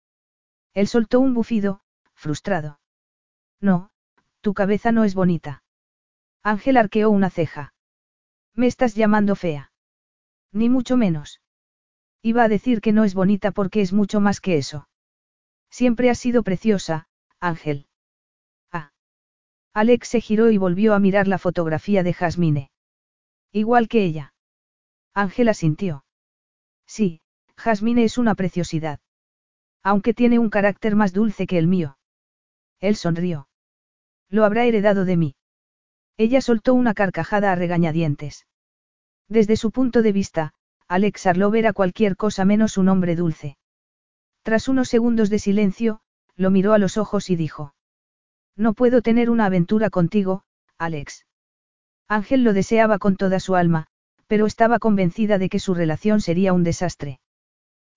Él 0.74 0.88
soltó 0.88 1.20
un 1.20 1.34
bufido, 1.34 1.82
frustrado. 2.14 2.80
No, 3.60 3.90
tu 4.42 4.54
cabeza 4.54 4.92
no 4.92 5.04
es 5.04 5.16
bonita. 5.16 5.64
Ángel 6.44 6.78
arqueó 6.78 7.10
una 7.10 7.32
ceja. 7.32 7.74
Me 8.54 8.68
estás 8.68 8.94
llamando 8.94 9.36
fea. 9.36 9.72
Ni 10.52 10.70
mucho 10.70 10.98
menos. 10.98 11.42
Iba 12.22 12.44
a 12.44 12.48
decir 12.48 12.82
que 12.82 12.92
no 12.92 13.04
es 13.04 13.16
bonita 13.16 13.52
porque 13.52 13.82
es 13.82 13.92
mucho 13.92 14.20
más 14.20 14.40
que 14.40 14.58
eso. 14.58 14.88
Siempre 15.72 16.10
has 16.12 16.20
sido 16.20 16.44
preciosa, 16.44 17.08
Ángel. 17.40 17.87
Alex 19.78 20.08
se 20.08 20.22
giró 20.22 20.50
y 20.50 20.58
volvió 20.58 20.96
a 20.96 21.00
mirar 21.00 21.28
la 21.28 21.38
fotografía 21.38 22.02
de 22.02 22.12
Jasmine. 22.12 22.72
Igual 23.52 23.88
que 23.88 24.04
ella. 24.04 24.34
Ángela 25.14 25.54
sintió. 25.54 26.04
Sí, 26.88 27.22
Jasmine 27.58 28.04
es 28.04 28.18
una 28.18 28.34
preciosidad. 28.34 29.00
Aunque 29.84 30.16
tiene 30.16 30.40
un 30.40 30.50
carácter 30.50 30.96
más 30.96 31.14
dulce 31.14 31.46
que 31.46 31.60
el 31.60 31.68
mío. 31.68 32.00
Él 32.80 32.96
sonrió. 32.96 33.50
Lo 34.30 34.46
habrá 34.46 34.66
heredado 34.66 35.06
de 35.06 35.16
mí. 35.16 35.36
Ella 36.18 36.42
soltó 36.42 36.74
una 36.74 36.96
carcajada 36.96 37.52
a 37.52 37.56
regañadientes. 37.56 38.48
Desde 39.30 39.58
su 39.58 39.70
punto 39.70 40.02
de 40.02 40.12
vista, 40.12 40.54
Alex 40.88 41.28
Arlov 41.28 41.54
era 41.54 41.72
cualquier 41.72 42.16
cosa 42.16 42.46
menos 42.46 42.80
un 42.80 42.90
hombre 42.90 43.16
dulce. 43.16 43.60
Tras 44.42 44.70
unos 44.70 44.90
segundos 44.90 45.30
de 45.30 45.38
silencio, 45.38 46.00
lo 46.36 46.50
miró 46.50 46.74
a 46.74 46.80
los 46.80 46.98
ojos 46.98 47.30
y 47.30 47.36
dijo. 47.36 47.76
No 48.58 48.74
puedo 48.74 49.02
tener 49.02 49.30
una 49.30 49.46
aventura 49.46 49.90
contigo, 49.90 50.44
Alex. 50.78 51.26
Ángel 52.08 52.44
lo 52.44 52.54
deseaba 52.54 52.98
con 52.98 53.16
toda 53.16 53.40
su 53.40 53.56
alma, 53.56 53.88
pero 54.26 54.46
estaba 54.46 54.80
convencida 54.80 55.38
de 55.38 55.48
que 55.48 55.60
su 55.60 55.74
relación 55.74 56.22
sería 56.22 56.54
un 56.54 56.64
desastre. 56.64 57.20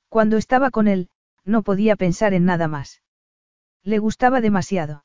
Cuando 0.09 0.37
estaba 0.37 0.71
con 0.71 0.87
él, 0.87 1.09
no 1.45 1.63
podía 1.63 1.97
pensar 1.97 2.35
en 2.35 2.45
nada 2.45 2.69
más. 2.69 3.03
Le 3.83 3.99
gustaba 3.99 4.41
demasiado. 4.41 5.05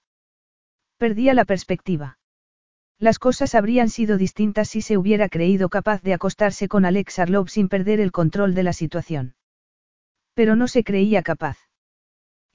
Perdía 0.97 1.33
la 1.33 1.45
perspectiva. 1.45 2.19
Las 2.99 3.19
cosas 3.19 3.55
habrían 3.55 3.89
sido 3.89 4.17
distintas 4.17 4.69
si 4.69 4.81
se 4.81 4.97
hubiera 4.97 5.29
creído 5.29 5.69
capaz 5.69 6.01
de 6.01 6.13
acostarse 6.13 6.67
con 6.67 6.85
Alex 6.85 7.19
Arlov 7.19 7.49
sin 7.49 7.69
perder 7.69 7.99
el 7.99 8.11
control 8.11 8.55
de 8.55 8.63
la 8.63 8.73
situación. 8.73 9.35
Pero 10.33 10.55
no 10.55 10.67
se 10.67 10.83
creía 10.83 11.21
capaz. 11.21 11.57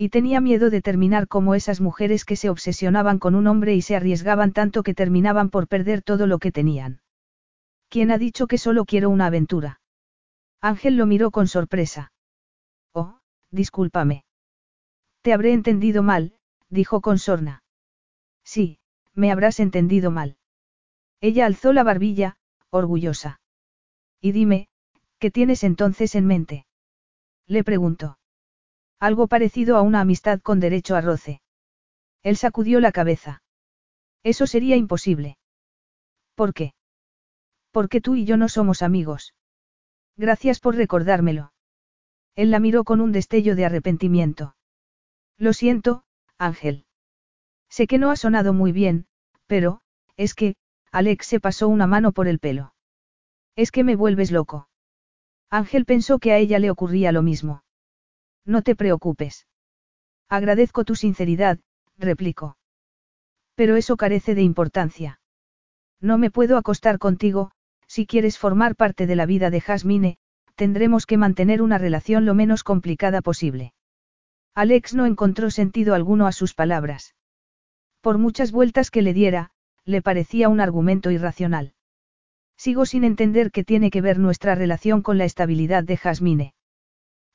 Y 0.02 0.08
tenía 0.08 0.40
miedo 0.40 0.70
de 0.70 0.80
terminar 0.80 1.28
como 1.28 1.54
esas 1.54 1.82
mujeres 1.82 2.24
que 2.24 2.34
se 2.34 2.48
obsesionaban 2.48 3.18
con 3.18 3.34
un 3.34 3.46
hombre 3.46 3.74
y 3.74 3.82
se 3.82 3.96
arriesgaban 3.96 4.54
tanto 4.54 4.82
que 4.82 4.94
terminaban 4.94 5.50
por 5.50 5.68
perder 5.68 6.00
todo 6.00 6.26
lo 6.26 6.38
que 6.38 6.50
tenían. 6.50 7.02
¿Quién 7.90 8.10
ha 8.10 8.16
dicho 8.16 8.46
que 8.46 8.56
solo 8.56 8.86
quiero 8.86 9.10
una 9.10 9.26
aventura? 9.26 9.82
Ángel 10.62 10.96
lo 10.96 11.04
miró 11.04 11.30
con 11.30 11.48
sorpresa. 11.48 12.14
Oh, 12.94 13.18
discúlpame. 13.50 14.24
Te 15.20 15.34
habré 15.34 15.52
entendido 15.52 16.02
mal, 16.02 16.32
dijo 16.70 17.02
con 17.02 17.18
sorna. 17.18 17.62
Sí, 18.42 18.78
me 19.12 19.30
habrás 19.30 19.60
entendido 19.60 20.10
mal. 20.10 20.38
Ella 21.20 21.44
alzó 21.44 21.74
la 21.74 21.82
barbilla, 21.82 22.38
orgullosa. 22.70 23.42
Y 24.18 24.32
dime, 24.32 24.68
¿qué 25.18 25.30
tienes 25.30 25.62
entonces 25.62 26.14
en 26.14 26.26
mente? 26.26 26.64
Le 27.46 27.64
preguntó. 27.64 28.16
Algo 29.00 29.28
parecido 29.28 29.78
a 29.78 29.82
una 29.82 30.02
amistad 30.02 30.40
con 30.40 30.60
derecho 30.60 30.94
a 30.94 31.00
roce. 31.00 31.40
Él 32.22 32.36
sacudió 32.36 32.80
la 32.80 32.92
cabeza. 32.92 33.42
Eso 34.22 34.46
sería 34.46 34.76
imposible. 34.76 35.38
¿Por 36.34 36.52
qué? 36.52 36.74
Porque 37.70 38.02
tú 38.02 38.14
y 38.14 38.26
yo 38.26 38.36
no 38.36 38.50
somos 38.50 38.82
amigos. 38.82 39.34
Gracias 40.16 40.60
por 40.60 40.76
recordármelo. 40.76 41.52
Él 42.36 42.50
la 42.50 42.60
miró 42.60 42.84
con 42.84 43.00
un 43.00 43.10
destello 43.10 43.56
de 43.56 43.64
arrepentimiento. 43.64 44.54
Lo 45.38 45.54
siento, 45.54 46.04
Ángel. 46.36 46.84
Sé 47.70 47.86
que 47.86 47.96
no 47.96 48.10
ha 48.10 48.16
sonado 48.16 48.52
muy 48.52 48.72
bien, 48.72 49.06
pero, 49.46 49.80
es 50.18 50.34
que, 50.34 50.56
Alex 50.92 51.26
se 51.26 51.40
pasó 51.40 51.68
una 51.68 51.86
mano 51.86 52.12
por 52.12 52.28
el 52.28 52.38
pelo. 52.38 52.74
Es 53.56 53.70
que 53.70 53.82
me 53.82 53.96
vuelves 53.96 54.30
loco. 54.30 54.68
Ángel 55.48 55.86
pensó 55.86 56.18
que 56.18 56.32
a 56.32 56.36
ella 56.36 56.58
le 56.58 56.70
ocurría 56.70 57.12
lo 57.12 57.22
mismo. 57.22 57.62
No 58.44 58.62
te 58.62 58.74
preocupes. 58.74 59.46
Agradezco 60.28 60.84
tu 60.84 60.94
sinceridad, 60.94 61.58
replicó. 61.98 62.56
Pero 63.54 63.76
eso 63.76 63.96
carece 63.96 64.34
de 64.34 64.42
importancia. 64.42 65.20
No 66.00 66.18
me 66.18 66.30
puedo 66.30 66.56
acostar 66.56 66.98
contigo, 66.98 67.50
si 67.86 68.06
quieres 68.06 68.38
formar 68.38 68.76
parte 68.76 69.06
de 69.06 69.16
la 69.16 69.26
vida 69.26 69.50
de 69.50 69.60
Jasmine, 69.60 70.18
tendremos 70.54 71.06
que 71.06 71.16
mantener 71.16 71.62
una 71.62 71.78
relación 71.78 72.24
lo 72.24 72.34
menos 72.34 72.64
complicada 72.64 73.20
posible. 73.20 73.74
Alex 74.54 74.94
no 74.94 75.06
encontró 75.06 75.50
sentido 75.50 75.94
alguno 75.94 76.26
a 76.26 76.32
sus 76.32 76.54
palabras. 76.54 77.14
Por 78.00 78.18
muchas 78.18 78.52
vueltas 78.52 78.90
que 78.90 79.02
le 79.02 79.12
diera, 79.12 79.50
le 79.84 80.02
parecía 80.02 80.48
un 80.48 80.60
argumento 80.60 81.10
irracional. 81.10 81.74
Sigo 82.56 82.86
sin 82.86 83.04
entender 83.04 83.50
qué 83.50 83.64
tiene 83.64 83.90
que 83.90 84.00
ver 84.00 84.18
nuestra 84.18 84.54
relación 84.54 85.02
con 85.02 85.18
la 85.18 85.24
estabilidad 85.24 85.82
de 85.82 85.96
Jasmine. 85.96 86.54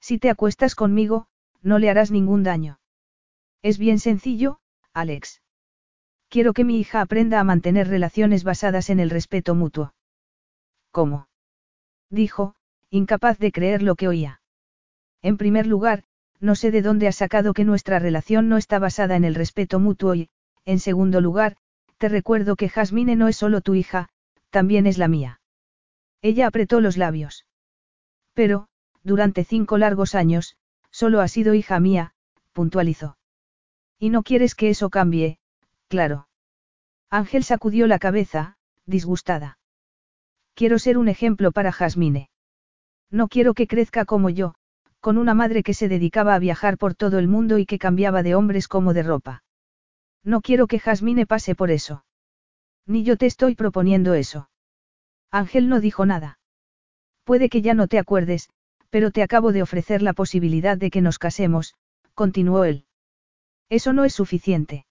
Si 0.07 0.19
te 0.19 0.29
acuestas 0.29 0.75
conmigo, 0.75 1.25
no 1.63 1.79
le 1.79 1.89
harás 1.89 2.11
ningún 2.11 2.43
daño. 2.43 2.77
Es 3.63 3.79
bien 3.79 3.97
sencillo, 3.97 4.59
Alex. 4.93 5.41
Quiero 6.29 6.53
que 6.53 6.63
mi 6.63 6.79
hija 6.79 7.01
aprenda 7.01 7.39
a 7.39 7.43
mantener 7.43 7.87
relaciones 7.87 8.43
basadas 8.43 8.91
en 8.91 8.99
el 8.99 9.09
respeto 9.09 9.55
mutuo. 9.55 9.95
¿Cómo? 10.91 11.27
Dijo, 12.11 12.53
incapaz 12.91 13.39
de 13.39 13.51
creer 13.51 13.81
lo 13.81 13.95
que 13.95 14.07
oía. 14.07 14.41
En 15.23 15.37
primer 15.37 15.65
lugar, 15.65 16.03
no 16.39 16.53
sé 16.53 16.69
de 16.69 16.83
dónde 16.83 17.07
has 17.07 17.15
sacado 17.15 17.55
que 17.55 17.65
nuestra 17.65 17.97
relación 17.97 18.47
no 18.47 18.57
está 18.57 18.77
basada 18.77 19.15
en 19.15 19.23
el 19.23 19.33
respeto 19.33 19.79
mutuo 19.79 20.13
y, 20.13 20.29
en 20.65 20.77
segundo 20.77 21.19
lugar, 21.19 21.57
te 21.97 22.09
recuerdo 22.09 22.55
que 22.57 22.69
Jasmine 22.69 23.15
no 23.15 23.27
es 23.27 23.37
solo 23.37 23.59
tu 23.61 23.73
hija, 23.73 24.09
también 24.51 24.85
es 24.85 24.99
la 24.99 25.07
mía. 25.07 25.41
Ella 26.21 26.45
apretó 26.45 26.79
los 26.79 26.95
labios. 26.95 27.47
Pero, 28.35 28.67
durante 29.05 29.43
cinco 29.43 29.77
largos 29.77 30.15
años, 30.15 30.57
solo 30.89 31.21
ha 31.21 31.27
sido 31.27 31.53
hija 31.53 31.79
mía, 31.79 32.13
puntualizó. 32.51 33.17
Y 33.99 34.09
no 34.09 34.23
quieres 34.23 34.55
que 34.55 34.69
eso 34.69 34.89
cambie, 34.89 35.37
claro. 35.87 36.27
Ángel 37.09 37.43
sacudió 37.43 37.85
la 37.85 37.99
cabeza, 37.99 38.57
disgustada. 38.85 39.59
Quiero 40.55 40.79
ser 40.79 40.97
un 40.97 41.07
ejemplo 41.07 41.51
para 41.51 41.71
Jasmine. 41.71 42.29
No 43.11 43.27
quiero 43.27 43.53
que 43.53 43.67
crezca 43.67 44.05
como 44.05 44.29
yo, 44.29 44.55
con 44.99 45.19
una 45.19 45.35
madre 45.35 45.61
que 45.61 45.75
se 45.75 45.87
dedicaba 45.87 46.33
a 46.33 46.39
viajar 46.39 46.79
por 46.79 46.95
todo 46.95 47.19
el 47.19 47.27
mundo 47.27 47.59
y 47.59 47.67
que 47.67 47.77
cambiaba 47.77 48.23
de 48.23 48.33
hombres 48.33 48.67
como 48.67 48.93
de 48.93 49.03
ropa. 49.03 49.43
No 50.23 50.41
quiero 50.41 50.65
que 50.65 50.79
Jasmine 50.79 51.27
pase 51.27 51.53
por 51.53 51.69
eso. 51.69 52.03
Ni 52.87 53.03
yo 53.03 53.15
te 53.15 53.27
estoy 53.27 53.53
proponiendo 53.53 54.15
eso. 54.15 54.49
Ángel 55.29 55.69
no 55.69 55.79
dijo 55.79 56.07
nada. 56.07 56.39
Puede 57.23 57.49
que 57.49 57.61
ya 57.61 57.75
no 57.75 57.87
te 57.87 57.99
acuerdes, 57.99 58.49
pero 58.95 59.11
te 59.11 59.23
acabo 59.23 59.51
de 59.51 59.61
ofrecer 59.61 60.01
la 60.01 60.13
posibilidad 60.13 60.77
de 60.77 60.89
que 60.89 61.01
nos 61.01 61.19
casemos, 61.19 61.75
continuó 62.13 62.63
él. 62.63 62.85
Eso 63.67 63.91
no 63.91 64.05
es 64.05 64.13
suficiente. 64.13 64.85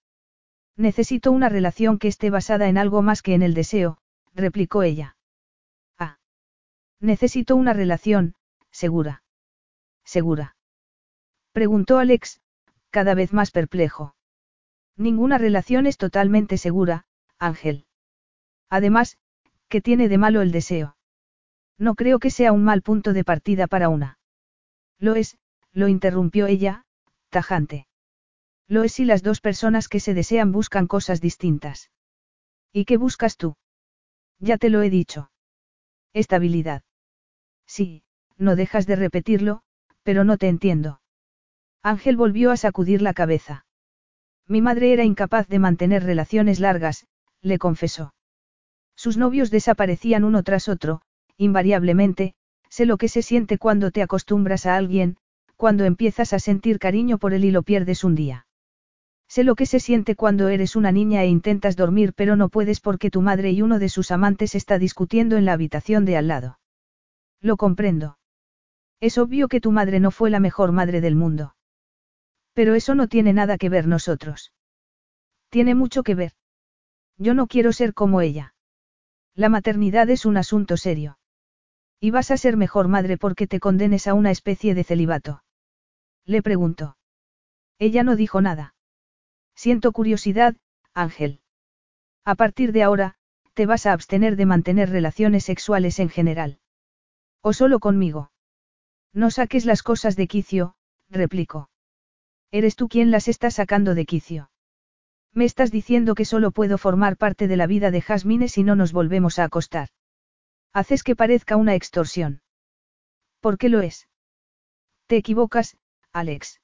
Necesito 0.77 1.31
una 1.31 1.49
relación 1.49 1.97
que 1.97 2.07
esté 2.07 2.29
basada 2.29 2.69
en 2.69 2.77
algo 2.77 3.01
más 3.01 3.23
que 3.23 3.33
en 3.33 3.41
el 3.41 3.55
deseo, 3.55 3.97
replicó 4.35 4.83
ella. 4.83 5.17
Ah. 5.97 6.19
Necesito 6.99 7.55
una 7.55 7.73
relación, 7.73 8.35
segura. 8.69 9.23
¿Segura? 10.03 10.55
Preguntó 11.51 11.97
Alex, 11.97 12.41
cada 12.91 13.15
vez 13.15 13.33
más 13.33 13.49
perplejo. 13.49 14.15
Ninguna 14.95 15.39
relación 15.39 15.87
es 15.87 15.97
totalmente 15.97 16.59
segura, 16.59 17.07
Ángel. 17.39 17.87
Además, 18.69 19.17
¿qué 19.67 19.81
tiene 19.81 20.09
de 20.09 20.19
malo 20.19 20.43
el 20.43 20.51
deseo? 20.51 20.95
No 21.77 21.95
creo 21.95 22.19
que 22.19 22.29
sea 22.29 22.51
un 22.51 22.63
mal 22.63 22.81
punto 22.81 23.13
de 23.13 23.23
partida 23.23 23.67
para 23.67 23.89
una. 23.89 24.17
Lo 24.99 25.15
es, 25.15 25.37
lo 25.71 25.87
interrumpió 25.87 26.47
ella, 26.47 26.85
tajante. 27.29 27.87
Lo 28.67 28.83
es 28.83 28.93
si 28.93 29.05
las 29.05 29.23
dos 29.23 29.41
personas 29.41 29.87
que 29.87 29.99
se 29.99 30.13
desean 30.13 30.51
buscan 30.51 30.87
cosas 30.87 31.21
distintas. 31.21 31.91
¿Y 32.71 32.85
qué 32.85 32.97
buscas 32.97 33.37
tú? 33.37 33.55
Ya 34.39 34.57
te 34.57 34.69
lo 34.69 34.81
he 34.81 34.89
dicho. 34.89 35.31
Estabilidad. 36.13 36.83
Sí, 37.67 38.03
no 38.37 38.55
dejas 38.55 38.85
de 38.85 38.95
repetirlo, 38.95 39.61
pero 40.03 40.23
no 40.23 40.37
te 40.37 40.47
entiendo. 40.47 41.01
Ángel 41.81 42.17
volvió 42.17 42.51
a 42.51 42.57
sacudir 42.57 43.01
la 43.01 43.13
cabeza. 43.13 43.65
Mi 44.47 44.61
madre 44.61 44.93
era 44.93 45.03
incapaz 45.03 45.47
de 45.47 45.59
mantener 45.59 46.03
relaciones 46.03 46.59
largas, 46.59 47.07
le 47.41 47.57
confesó. 47.57 48.13
Sus 48.95 49.17
novios 49.17 49.51
desaparecían 49.51 50.23
uno 50.23 50.43
tras 50.43 50.69
otro, 50.69 51.01
invariablemente, 51.37 52.33
sé 52.69 52.85
lo 52.85 52.97
que 52.97 53.07
se 53.07 53.21
siente 53.21 53.57
cuando 53.57 53.91
te 53.91 54.01
acostumbras 54.01 54.65
a 54.65 54.75
alguien, 54.75 55.17
cuando 55.55 55.85
empiezas 55.85 56.33
a 56.33 56.39
sentir 56.39 56.79
cariño 56.79 57.17
por 57.17 57.33
él 57.33 57.45
y 57.45 57.51
lo 57.51 57.63
pierdes 57.63 58.03
un 58.03 58.15
día. 58.15 58.47
Sé 59.27 59.43
lo 59.43 59.55
que 59.55 59.65
se 59.65 59.79
siente 59.79 60.15
cuando 60.15 60.49
eres 60.49 60.75
una 60.75 60.91
niña 60.91 61.23
e 61.23 61.27
intentas 61.27 61.75
dormir 61.75 62.13
pero 62.13 62.35
no 62.35 62.49
puedes 62.49 62.79
porque 62.79 63.09
tu 63.09 63.21
madre 63.21 63.51
y 63.51 63.61
uno 63.61 63.79
de 63.79 63.89
sus 63.89 64.11
amantes 64.11 64.55
está 64.55 64.77
discutiendo 64.77 65.37
en 65.37 65.45
la 65.45 65.53
habitación 65.53 66.05
de 66.05 66.17
al 66.17 66.27
lado. 66.27 66.59
Lo 67.41 67.57
comprendo. 67.57 68.17
Es 69.01 69.17
obvio 69.17 69.47
que 69.47 69.61
tu 69.61 69.71
madre 69.71 69.99
no 69.99 70.11
fue 70.11 70.29
la 70.29 70.39
mejor 70.39 70.71
madre 70.71 71.01
del 71.01 71.15
mundo. 71.15 71.55
Pero 72.53 72.75
eso 72.75 72.95
no 72.95 73.07
tiene 73.07 73.33
nada 73.33 73.57
que 73.57 73.69
ver 73.69 73.87
nosotros. 73.87 74.53
Tiene 75.49 75.75
mucho 75.75 76.03
que 76.03 76.15
ver. 76.15 76.33
Yo 77.17 77.33
no 77.33 77.47
quiero 77.47 77.73
ser 77.73 77.93
como 77.93 78.21
ella. 78.21 78.53
La 79.35 79.49
maternidad 79.49 80.09
es 80.09 80.25
un 80.25 80.37
asunto 80.37 80.77
serio. 80.77 81.17
Y 82.05 82.11
vas 82.11 82.29
a 82.29 82.37
ser 82.37 82.55
mejor 82.55 82.87
madre 82.87 83.17
porque 83.17 83.47
te 83.47 83.59
condenes 83.59 84.05
a 84.05 84.13
una 84.13 84.29
especie 84.29 84.75
de 84.75 84.83
celibato. 84.83 85.41
Le 86.23 86.43
preguntó. 86.43 86.97
Ella 87.79 88.03
no 88.03 88.15
dijo 88.15 88.41
nada. 88.41 88.75
Siento 89.55 89.91
curiosidad, 89.91 90.55
Ángel. 90.93 91.41
A 92.23 92.35
partir 92.35 92.73
de 92.73 92.83
ahora, 92.83 93.15
te 93.55 93.65
vas 93.65 93.87
a 93.87 93.91
abstener 93.91 94.35
de 94.35 94.45
mantener 94.45 94.91
relaciones 94.91 95.45
sexuales 95.45 95.97
en 95.97 96.09
general. 96.09 96.59
O 97.41 97.53
solo 97.53 97.79
conmigo. 97.79 98.31
No 99.11 99.31
saques 99.31 99.65
las 99.65 99.81
cosas 99.81 100.15
de 100.15 100.27
quicio, 100.27 100.75
replicó. 101.09 101.71
Eres 102.51 102.75
tú 102.75 102.87
quien 102.87 103.09
las 103.09 103.27
está 103.27 103.49
sacando 103.49 103.95
de 103.95 104.05
quicio. 104.05 104.51
Me 105.33 105.45
estás 105.45 105.71
diciendo 105.71 106.13
que 106.13 106.25
solo 106.25 106.51
puedo 106.51 106.77
formar 106.77 107.17
parte 107.17 107.47
de 107.47 107.57
la 107.57 107.65
vida 107.65 107.89
de 107.89 108.01
Jasmine 108.01 108.47
si 108.47 108.61
no 108.61 108.75
nos 108.75 108.93
volvemos 108.93 109.39
a 109.39 109.45
acostar. 109.45 109.89
Haces 110.75 111.03
que 111.03 111.15
parezca 111.15 111.55
una 111.55 111.73
extorsión. 111.73 112.41
¿Por 113.39 113.57
qué 113.57 113.69
lo 113.69 113.79
es? 113.79 114.09
Te 115.07 115.15
equivocas, 115.15 115.77
Alex. 116.11 116.59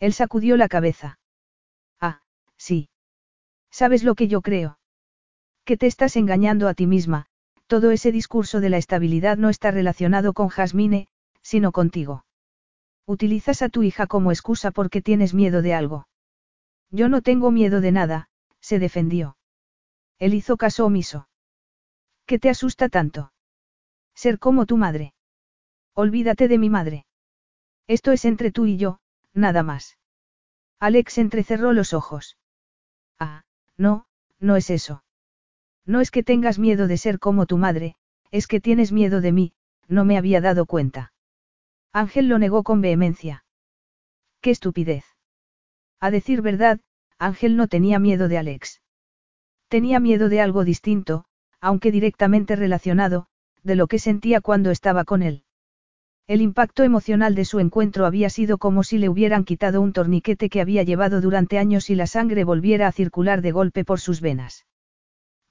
Él 0.00 0.12
sacudió 0.14 0.56
la 0.56 0.66
cabeza. 0.66 1.20
Ah, 2.00 2.22
sí. 2.56 2.88
¿Sabes 3.70 4.02
lo 4.02 4.16
que 4.16 4.26
yo 4.26 4.42
creo? 4.42 4.80
Que 5.64 5.76
te 5.76 5.86
estás 5.86 6.16
engañando 6.16 6.66
a 6.66 6.74
ti 6.74 6.88
misma, 6.88 7.26
todo 7.68 7.92
ese 7.92 8.10
discurso 8.10 8.58
de 8.58 8.68
la 8.68 8.78
estabilidad 8.78 9.36
no 9.36 9.48
está 9.48 9.70
relacionado 9.70 10.32
con 10.32 10.48
Jasmine, 10.48 11.06
sino 11.40 11.70
contigo. 11.70 12.24
Utilizas 13.06 13.62
a 13.62 13.68
tu 13.68 13.84
hija 13.84 14.08
como 14.08 14.32
excusa 14.32 14.72
porque 14.72 15.02
tienes 15.02 15.34
miedo 15.34 15.62
de 15.62 15.74
algo. 15.74 16.08
Yo 16.90 17.08
no 17.08 17.22
tengo 17.22 17.52
miedo 17.52 17.80
de 17.80 17.92
nada, 17.92 18.28
se 18.60 18.80
defendió. 18.80 19.36
Él 20.18 20.34
hizo 20.34 20.56
caso 20.56 20.84
omiso. 20.84 21.28
¿Qué 22.30 22.38
te 22.38 22.48
asusta 22.48 22.88
tanto? 22.88 23.32
Ser 24.14 24.38
como 24.38 24.64
tu 24.64 24.76
madre. 24.76 25.14
Olvídate 25.96 26.46
de 26.46 26.58
mi 26.58 26.70
madre. 26.70 27.04
Esto 27.88 28.12
es 28.12 28.24
entre 28.24 28.52
tú 28.52 28.66
y 28.66 28.76
yo, 28.76 29.00
nada 29.34 29.64
más. 29.64 29.98
Alex 30.78 31.18
entrecerró 31.18 31.72
los 31.72 31.92
ojos. 31.92 32.38
Ah, 33.18 33.42
no, 33.76 34.06
no 34.38 34.54
es 34.54 34.70
eso. 34.70 35.02
No 35.84 36.00
es 36.00 36.12
que 36.12 36.22
tengas 36.22 36.60
miedo 36.60 36.86
de 36.86 36.98
ser 36.98 37.18
como 37.18 37.46
tu 37.46 37.58
madre, 37.58 37.96
es 38.30 38.46
que 38.46 38.60
tienes 38.60 38.92
miedo 38.92 39.20
de 39.20 39.32
mí, 39.32 39.52
no 39.88 40.04
me 40.04 40.16
había 40.16 40.40
dado 40.40 40.66
cuenta. 40.66 41.12
Ángel 41.92 42.28
lo 42.28 42.38
negó 42.38 42.62
con 42.62 42.80
vehemencia. 42.80 43.44
¡Qué 44.40 44.52
estupidez! 44.52 45.04
A 45.98 46.12
decir 46.12 46.42
verdad, 46.42 46.78
Ángel 47.18 47.56
no 47.56 47.66
tenía 47.66 47.98
miedo 47.98 48.28
de 48.28 48.38
Alex. 48.38 48.80
Tenía 49.66 49.98
miedo 49.98 50.28
de 50.28 50.40
algo 50.40 50.62
distinto, 50.62 51.24
aunque 51.60 51.92
directamente 51.92 52.56
relacionado, 52.56 53.26
de 53.62 53.74
lo 53.74 53.86
que 53.86 53.98
sentía 53.98 54.40
cuando 54.40 54.70
estaba 54.70 55.04
con 55.04 55.22
él. 55.22 55.44
El 56.26 56.42
impacto 56.42 56.84
emocional 56.84 57.34
de 57.34 57.44
su 57.44 57.58
encuentro 57.58 58.06
había 58.06 58.30
sido 58.30 58.56
como 58.58 58.84
si 58.84 58.98
le 58.98 59.08
hubieran 59.08 59.44
quitado 59.44 59.80
un 59.80 59.92
torniquete 59.92 60.48
que 60.48 60.60
había 60.60 60.84
llevado 60.84 61.20
durante 61.20 61.58
años 61.58 61.90
y 61.90 61.96
la 61.96 62.06
sangre 62.06 62.44
volviera 62.44 62.86
a 62.86 62.92
circular 62.92 63.42
de 63.42 63.50
golpe 63.50 63.84
por 63.84 63.98
sus 63.98 64.20
venas. 64.20 64.64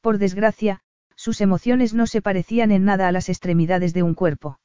Por 0.02 0.18
desgracia, 0.18 0.80
sus 1.16 1.42
emociones 1.42 1.94
no 1.94 2.08
se 2.08 2.22
parecían 2.22 2.72
en 2.72 2.86
nada 2.86 3.10
a 3.10 3.12
las 3.12 3.28
extremidades 3.28 3.94
de 3.94 4.04
un 4.04 4.14
cuerpo. 4.14 4.58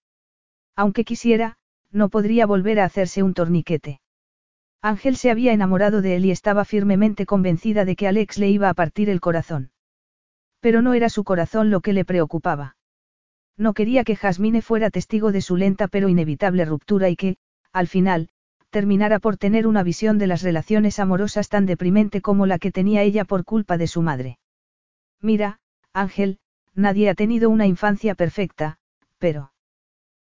Aunque 0.76 1.04
quisiera, 1.04 1.58
no 1.90 2.10
podría 2.10 2.46
volver 2.46 2.78
a 2.78 2.84
hacerse 2.84 3.24
un 3.24 3.34
torniquete. 3.34 4.00
Ángel 4.80 5.16
se 5.16 5.32
había 5.32 5.52
enamorado 5.52 6.00
de 6.00 6.14
él 6.14 6.26
y 6.26 6.30
estaba 6.30 6.64
firmemente 6.64 7.26
convencida 7.26 7.84
de 7.84 7.96
que 7.96 8.06
Alex 8.06 8.38
le 8.38 8.50
iba 8.50 8.68
a 8.68 8.74
partir 8.74 9.10
el 9.10 9.20
corazón. 9.20 9.72
Pero 10.64 10.80
no 10.80 10.94
era 10.94 11.10
su 11.10 11.24
corazón 11.24 11.70
lo 11.70 11.82
que 11.82 11.92
le 11.92 12.06
preocupaba. 12.06 12.78
No 13.58 13.74
quería 13.74 14.02
que 14.02 14.16
Jasmine 14.16 14.62
fuera 14.62 14.88
testigo 14.88 15.30
de 15.30 15.42
su 15.42 15.58
lenta 15.58 15.88
pero 15.88 16.08
inevitable 16.08 16.64
ruptura 16.64 17.10
y 17.10 17.16
que, 17.16 17.36
al 17.74 17.86
final, 17.86 18.30
terminara 18.70 19.18
por 19.18 19.36
tener 19.36 19.66
una 19.66 19.82
visión 19.82 20.16
de 20.16 20.26
las 20.26 20.40
relaciones 20.40 20.98
amorosas 21.00 21.50
tan 21.50 21.66
deprimente 21.66 22.22
como 22.22 22.46
la 22.46 22.58
que 22.58 22.72
tenía 22.72 23.02
ella 23.02 23.26
por 23.26 23.44
culpa 23.44 23.76
de 23.76 23.86
su 23.86 24.00
madre. 24.00 24.38
Mira, 25.20 25.60
Ángel, 25.92 26.38
nadie 26.74 27.10
ha 27.10 27.14
tenido 27.14 27.50
una 27.50 27.66
infancia 27.66 28.14
perfecta, 28.14 28.78
pero... 29.18 29.52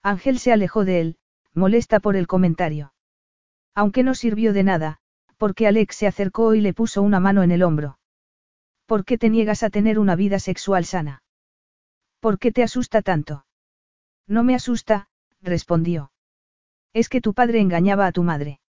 Ángel 0.02 0.38
se 0.38 0.50
alejó 0.50 0.86
de 0.86 1.02
él, 1.02 1.16
molesta 1.52 2.00
por 2.00 2.16
el 2.16 2.26
comentario. 2.26 2.94
Aunque 3.74 4.02
no 4.02 4.14
sirvió 4.14 4.54
de 4.54 4.62
nada, 4.62 5.00
porque 5.36 5.66
Alex 5.66 5.94
se 5.94 6.06
acercó 6.06 6.54
y 6.54 6.62
le 6.62 6.72
puso 6.72 7.02
una 7.02 7.20
mano 7.20 7.42
en 7.42 7.50
el 7.50 7.62
hombro. 7.62 7.98
¿Por 8.86 9.04
qué 9.04 9.18
te 9.18 9.30
niegas 9.30 9.62
a 9.62 9.70
tener 9.70 9.98
una 9.98 10.16
vida 10.16 10.38
sexual 10.38 10.84
sana? 10.84 11.22
¿Por 12.20 12.38
qué 12.38 12.52
te 12.52 12.62
asusta 12.62 13.02
tanto? 13.02 13.46
No 14.26 14.44
me 14.44 14.54
asusta, 14.54 15.08
respondió. 15.40 16.12
Es 16.92 17.08
que 17.08 17.20
tu 17.20 17.34
padre 17.34 17.60
engañaba 17.60 18.06
a 18.06 18.12
tu 18.12 18.22
madre. 18.22 18.60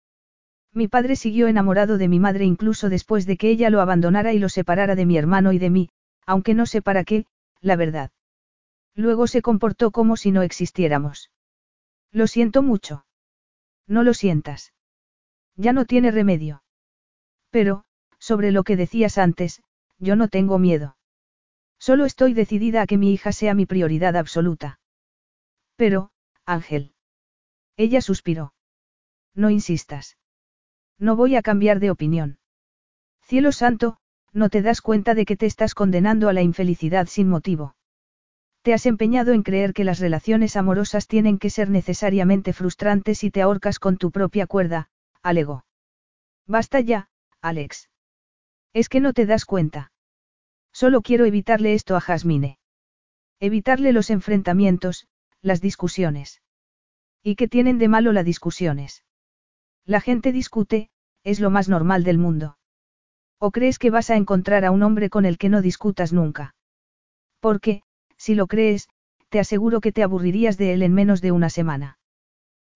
Mi 0.73 0.87
padre 0.87 1.15
siguió 1.15 1.47
enamorado 1.47 1.97
de 1.97 2.07
mi 2.07 2.19
madre 2.19 2.45
incluso 2.45 2.89
después 2.89 3.25
de 3.25 3.37
que 3.37 3.49
ella 3.49 3.69
lo 3.69 3.79
abandonara 3.79 4.33
y 4.33 4.39
lo 4.39 4.49
separara 4.49 4.95
de 4.95 5.05
mi 5.05 5.17
hermano 5.17 5.53
y 5.53 5.59
de 5.59 5.69
mí, 5.69 5.89
aunque 6.25 6.53
no 6.53 6.65
sé 6.65 6.81
para 6.81 7.03
qué, 7.03 7.25
la 7.61 7.75
verdad. 7.75 8.11
Luego 8.95 9.27
se 9.27 9.41
comportó 9.41 9.91
como 9.91 10.17
si 10.17 10.31
no 10.31 10.41
existiéramos. 10.41 11.31
Lo 12.11 12.27
siento 12.27 12.61
mucho. 12.63 13.05
No 13.87 14.03
lo 14.03 14.13
sientas. 14.13 14.73
Ya 15.55 15.73
no 15.73 15.85
tiene 15.85 16.11
remedio. 16.11 16.63
Pero, 17.49 17.85
sobre 18.17 18.51
lo 18.51 18.63
que 18.63 18.75
decías 18.75 19.17
antes, 19.17 19.61
yo 19.99 20.15
no 20.15 20.27
tengo 20.27 20.59
miedo. 20.59 20.97
Solo 21.79 22.05
estoy 22.05 22.33
decidida 22.33 22.81
a 22.81 22.87
que 22.87 22.97
mi 22.97 23.13
hija 23.13 23.31
sea 23.31 23.53
mi 23.53 23.65
prioridad 23.65 24.15
absoluta. 24.15 24.79
Pero, 25.75 26.11
Ángel. 26.45 26.93
Ella 27.75 28.01
suspiró. 28.01 28.53
No 29.35 29.49
insistas. 29.49 30.17
No 30.99 31.15
voy 31.15 31.35
a 31.35 31.41
cambiar 31.41 31.79
de 31.79 31.91
opinión. 31.91 32.37
Cielo 33.21 33.51
santo, 33.51 33.97
no 34.31 34.49
te 34.49 34.61
das 34.61 34.81
cuenta 34.81 35.15
de 35.15 35.25
que 35.25 35.37
te 35.37 35.45
estás 35.45 35.75
condenando 35.75 36.29
a 36.29 36.33
la 36.33 36.41
infelicidad 36.41 37.07
sin 37.07 37.29
motivo. 37.29 37.75
Te 38.61 38.73
has 38.73 38.85
empeñado 38.85 39.33
en 39.33 39.43
creer 39.43 39.73
que 39.73 39.83
las 39.83 39.99
relaciones 39.99 40.55
amorosas 40.55 41.07
tienen 41.07 41.37
que 41.37 41.49
ser 41.49 41.69
necesariamente 41.69 42.53
frustrantes 42.53 43.23
y 43.23 43.31
te 43.31 43.41
ahorcas 43.41 43.79
con 43.79 43.97
tu 43.97 44.11
propia 44.11 44.47
cuerda, 44.47 44.89
alegó. 45.21 45.65
Basta 46.47 46.79
ya, 46.79 47.09
Alex. 47.41 47.89
Es 48.73 48.89
que 48.89 48.99
no 48.99 49.13
te 49.13 49.25
das 49.25 49.45
cuenta. 49.45 49.91
Solo 50.71 51.01
quiero 51.01 51.25
evitarle 51.25 51.75
esto 51.75 51.95
a 51.95 52.01
Jasmine. 52.01 52.57
Evitarle 53.39 53.93
los 53.93 54.09
enfrentamientos, 54.09 55.07
las 55.41 55.61
discusiones. 55.61 56.41
¿Y 57.21 57.35
qué 57.35 57.47
tienen 57.47 57.77
de 57.77 57.87
malo 57.87 58.11
las 58.11 58.25
discusiones? 58.25 59.03
La 59.85 60.01
gente 60.01 60.31
discute, 60.31 60.89
es 61.23 61.39
lo 61.39 61.49
más 61.49 61.69
normal 61.69 62.03
del 62.03 62.17
mundo. 62.17 62.57
¿O 63.37 63.51
crees 63.51 63.77
que 63.77 63.91
vas 63.91 64.09
a 64.09 64.15
encontrar 64.15 64.65
a 64.65 64.71
un 64.71 64.81
hombre 64.81 65.09
con 65.09 65.25
el 65.25 65.37
que 65.37 65.49
no 65.49 65.61
discutas 65.61 66.11
nunca? 66.11 66.55
Porque, 67.39 67.83
si 68.17 68.35
lo 68.35 68.47
crees, 68.47 68.87
te 69.29 69.39
aseguro 69.39 69.81
que 69.81 69.91
te 69.91 70.01
aburrirías 70.01 70.57
de 70.57 70.73
él 70.73 70.81
en 70.81 70.93
menos 70.93 71.21
de 71.21 71.31
una 71.31 71.49
semana. 71.49 71.99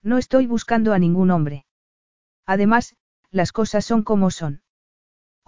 No 0.04 0.18
estoy 0.18 0.46
buscando 0.46 0.94
a 0.94 1.00
ningún 1.00 1.32
hombre. 1.32 1.66
Además, 2.46 2.96
las 3.32 3.52
cosas 3.52 3.86
son 3.86 4.04
como 4.04 4.30
son. 4.30 4.62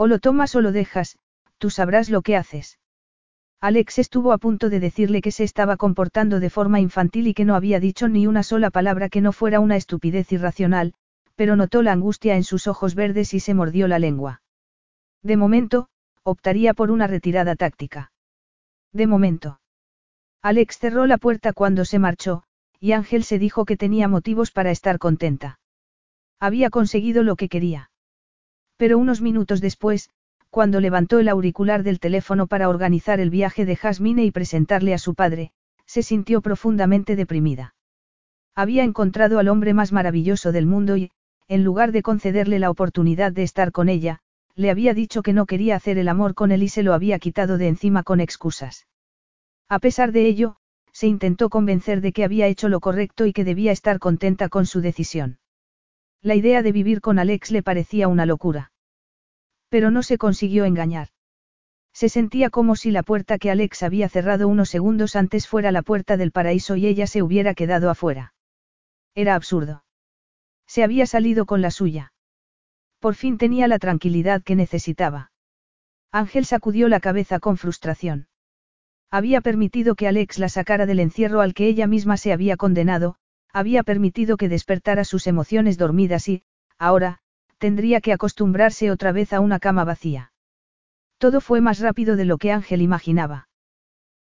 O 0.01 0.07
lo 0.07 0.19
tomas 0.19 0.55
o 0.55 0.61
lo 0.61 0.71
dejas, 0.71 1.17
tú 1.57 1.69
sabrás 1.69 2.09
lo 2.09 2.21
que 2.21 2.37
haces. 2.37 2.79
Alex 3.59 3.99
estuvo 3.99 4.31
a 4.31 4.37
punto 4.37 4.69
de 4.69 4.79
decirle 4.79 5.21
que 5.21 5.31
se 5.31 5.43
estaba 5.43 5.75
comportando 5.75 6.39
de 6.39 6.49
forma 6.49 6.79
infantil 6.79 7.27
y 7.27 7.33
que 7.33 7.43
no 7.43 7.53
había 7.53 7.81
dicho 7.81 8.07
ni 8.07 8.25
una 8.25 8.41
sola 8.41 8.69
palabra 8.69 9.09
que 9.09 9.19
no 9.19 9.33
fuera 9.33 9.59
una 9.59 9.75
estupidez 9.75 10.31
irracional, 10.31 10.93
pero 11.35 11.57
notó 11.57 11.81
la 11.81 11.91
angustia 11.91 12.37
en 12.37 12.45
sus 12.45 12.67
ojos 12.67 12.95
verdes 12.95 13.33
y 13.33 13.41
se 13.41 13.53
mordió 13.53 13.89
la 13.89 13.99
lengua. 13.99 14.41
De 15.21 15.35
momento, 15.35 15.89
optaría 16.23 16.73
por 16.73 16.91
una 16.91 17.05
retirada 17.05 17.57
táctica. 17.57 18.13
De 18.93 19.05
momento. 19.05 19.59
Alex 20.41 20.77
cerró 20.77 21.07
la 21.07 21.17
puerta 21.17 21.51
cuando 21.51 21.83
se 21.83 21.99
marchó, 21.99 22.43
y 22.79 22.93
Ángel 22.93 23.25
se 23.25 23.37
dijo 23.37 23.65
que 23.65 23.75
tenía 23.75 24.07
motivos 24.07 24.51
para 24.51 24.71
estar 24.71 24.97
contenta. 24.97 25.59
Había 26.39 26.69
conseguido 26.69 27.21
lo 27.21 27.35
que 27.35 27.49
quería. 27.49 27.88
Pero 28.79 28.97
unos 28.97 29.19
minutos 29.19 29.59
después, 29.59 30.09
cuando 30.49 30.79
levantó 30.79 31.19
el 31.19 31.27
auricular 31.27 31.83
del 31.83 31.99
teléfono 31.99 32.47
para 32.47 32.69
organizar 32.69 33.19
el 33.19 33.29
viaje 33.29 33.65
de 33.65 33.75
Jasmine 33.75 34.23
y 34.23 34.31
presentarle 34.31 34.93
a 34.93 34.97
su 34.97 35.15
padre, 35.15 35.51
se 35.85 36.01
sintió 36.01 36.41
profundamente 36.41 37.17
deprimida. 37.17 37.75
Había 38.55 38.85
encontrado 38.85 39.37
al 39.37 39.49
hombre 39.49 39.73
más 39.73 39.91
maravilloso 39.91 40.53
del 40.53 40.65
mundo 40.65 40.95
y, 40.95 41.11
en 41.49 41.65
lugar 41.65 41.91
de 41.91 42.01
concederle 42.01 42.57
la 42.57 42.69
oportunidad 42.69 43.33
de 43.33 43.43
estar 43.43 43.73
con 43.73 43.89
ella, 43.89 44.21
le 44.55 44.71
había 44.71 44.93
dicho 44.93 45.23
que 45.23 45.33
no 45.33 45.45
quería 45.45 45.75
hacer 45.75 45.97
el 45.97 46.07
amor 46.07 46.33
con 46.33 46.53
él 46.53 46.63
y 46.63 46.69
se 46.69 46.81
lo 46.81 46.93
había 46.93 47.19
quitado 47.19 47.57
de 47.57 47.67
encima 47.67 48.03
con 48.03 48.21
excusas. 48.21 48.87
A 49.67 49.79
pesar 49.79 50.13
de 50.13 50.25
ello, 50.25 50.55
se 50.93 51.07
intentó 51.07 51.49
convencer 51.49 51.99
de 51.99 52.13
que 52.13 52.23
había 52.23 52.47
hecho 52.47 52.69
lo 52.69 52.79
correcto 52.79 53.25
y 53.25 53.33
que 53.33 53.43
debía 53.43 53.73
estar 53.73 53.99
contenta 53.99 54.47
con 54.47 54.65
su 54.65 54.79
decisión. 54.79 55.37
La 56.21 56.35
idea 56.35 56.61
de 56.61 56.71
vivir 56.71 57.01
con 57.01 57.19
Alex 57.19 57.51
le 57.51 57.63
parecía 57.63 58.07
una 58.07 58.25
locura. 58.25 58.71
Pero 59.69 59.91
no 59.91 60.03
se 60.03 60.17
consiguió 60.17 60.65
engañar. 60.65 61.09
Se 61.93 62.09
sentía 62.09 62.49
como 62.49 62.75
si 62.75 62.91
la 62.91 63.03
puerta 63.03 63.37
que 63.37 63.51
Alex 63.51 63.83
había 63.83 64.09
cerrado 64.09 64.47
unos 64.47 64.69
segundos 64.69 65.15
antes 65.15 65.47
fuera 65.47 65.71
la 65.71 65.81
puerta 65.81 66.17
del 66.17 66.31
paraíso 66.31 66.75
y 66.75 66.87
ella 66.87 67.07
se 67.07 67.21
hubiera 67.21 67.53
quedado 67.53 67.89
afuera. 67.89 68.33
Era 69.15 69.35
absurdo. 69.35 69.83
Se 70.67 70.83
había 70.83 71.05
salido 71.05 71.45
con 71.45 71.61
la 71.61 71.71
suya. 71.71 72.13
Por 72.99 73.15
fin 73.15 73.37
tenía 73.37 73.67
la 73.67 73.79
tranquilidad 73.79 74.43
que 74.43 74.55
necesitaba. 74.55 75.31
Ángel 76.11 76.45
sacudió 76.45 76.89
la 76.89 76.99
cabeza 76.99 77.39
con 77.39 77.57
frustración. 77.57 78.27
Había 79.11 79.41
permitido 79.41 79.95
que 79.95 80.07
Alex 80.07 80.37
la 80.37 80.49
sacara 80.49 80.85
del 80.85 80.99
encierro 80.99 81.41
al 81.41 81.53
que 81.53 81.67
ella 81.67 81.87
misma 81.87 82.17
se 82.17 82.33
había 82.33 82.57
condenado, 82.57 83.17
había 83.53 83.83
permitido 83.83 84.37
que 84.37 84.49
despertara 84.49 85.03
sus 85.03 85.27
emociones 85.27 85.77
dormidas 85.77 86.27
y, 86.27 86.43
ahora, 86.77 87.19
tendría 87.57 88.01
que 88.01 88.13
acostumbrarse 88.13 88.91
otra 88.91 89.11
vez 89.11 89.33
a 89.33 89.39
una 89.39 89.59
cama 89.59 89.83
vacía. 89.83 90.31
Todo 91.17 91.41
fue 91.41 91.61
más 91.61 91.79
rápido 91.79 92.15
de 92.15 92.25
lo 92.25 92.37
que 92.37 92.51
Ángel 92.51 92.81
imaginaba. 92.81 93.49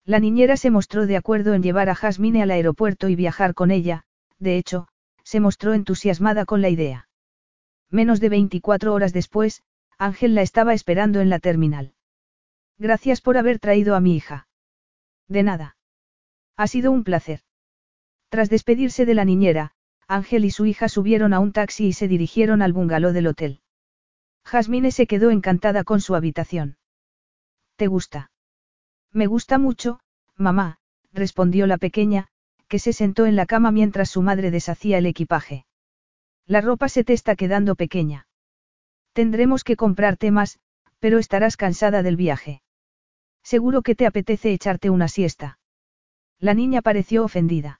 La 0.05 0.19
niñera 0.19 0.55
se 0.55 0.69
mostró 0.69 1.07
de 1.07 1.17
acuerdo 1.17 1.53
en 1.53 1.63
llevar 1.63 1.89
a 1.89 1.95
Jasmine 1.95 2.43
al 2.43 2.51
aeropuerto 2.51 3.09
y 3.09 3.15
viajar 3.15 3.53
con 3.53 3.71
ella, 3.71 4.03
de 4.39 4.57
hecho, 4.57 4.87
se 5.23 5.39
mostró 5.39 5.73
entusiasmada 5.73 6.45
con 6.45 6.61
la 6.61 6.69
idea. 6.69 7.09
Menos 7.89 8.19
de 8.19 8.29
24 8.29 8.93
horas 8.93 9.13
después, 9.13 9.63
Ángel 9.97 10.35
la 10.35 10.41
estaba 10.43 10.73
esperando 10.73 11.21
en 11.21 11.29
la 11.29 11.39
terminal. 11.39 11.93
Gracias 12.77 13.21
por 13.21 13.37
haber 13.37 13.59
traído 13.59 13.95
a 13.95 13.99
mi 13.99 14.15
hija. 14.15 14.47
De 15.27 15.43
nada. 15.43 15.77
Ha 16.57 16.67
sido 16.67 16.91
un 16.91 17.03
placer. 17.03 17.41
Tras 18.35 18.49
despedirse 18.49 19.05
de 19.05 19.13
la 19.13 19.23
niñera, 19.23 19.71
Ángel 20.09 20.43
y 20.43 20.51
su 20.51 20.65
hija 20.65 20.89
subieron 20.89 21.33
a 21.33 21.39
un 21.39 21.53
taxi 21.53 21.85
y 21.85 21.93
se 21.93 22.09
dirigieron 22.09 22.61
al 22.61 22.73
bungalow 22.73 23.13
del 23.13 23.27
hotel. 23.27 23.61
Jasmine 24.43 24.91
se 24.91 25.07
quedó 25.07 25.31
encantada 25.31 25.85
con 25.85 26.01
su 26.01 26.15
habitación. 26.15 26.75
¿Te 27.77 27.87
gusta? 27.87 28.31
Me 29.13 29.25
gusta 29.25 29.57
mucho, 29.57 30.01
mamá, 30.35 30.79
respondió 31.13 31.65
la 31.65 31.77
pequeña, 31.77 32.27
que 32.67 32.77
se 32.77 32.91
sentó 32.91 33.25
en 33.25 33.37
la 33.37 33.45
cama 33.45 33.71
mientras 33.71 34.09
su 34.09 34.21
madre 34.21 34.51
deshacía 34.51 34.97
el 34.97 35.05
equipaje. 35.05 35.65
La 36.45 36.59
ropa 36.59 36.89
se 36.89 37.05
te 37.05 37.13
está 37.13 37.37
quedando 37.37 37.75
pequeña. 37.75 38.27
Tendremos 39.13 39.63
que 39.63 39.77
comprarte 39.77 40.29
más, 40.31 40.59
pero 40.99 41.19
estarás 41.19 41.55
cansada 41.55 42.03
del 42.03 42.17
viaje. 42.17 42.61
Seguro 43.43 43.81
que 43.81 43.95
te 43.95 44.05
apetece 44.05 44.51
echarte 44.51 44.89
una 44.89 45.07
siesta. 45.07 45.57
La 46.37 46.53
niña 46.53 46.81
pareció 46.81 47.23
ofendida. 47.23 47.79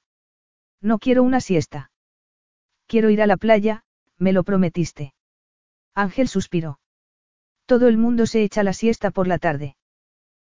No 0.85 0.99
quiero 0.99 1.23
una 1.23 1.41
siesta. 1.41 1.89
Quiero 2.85 3.09
ir 3.09 3.19
a 3.23 3.25
la 3.25 3.37
playa, 3.37 3.83
me 4.19 4.33
lo 4.33 4.43
prometiste. 4.43 5.15
Ángel 5.95 6.27
suspiró. 6.27 6.79
Todo 7.65 7.87
el 7.87 7.97
mundo 7.97 8.27
se 8.27 8.43
echa 8.43 8.61
la 8.61 8.71
siesta 8.71 9.09
por 9.09 9.25
la 9.25 9.39
tarde. 9.39 9.77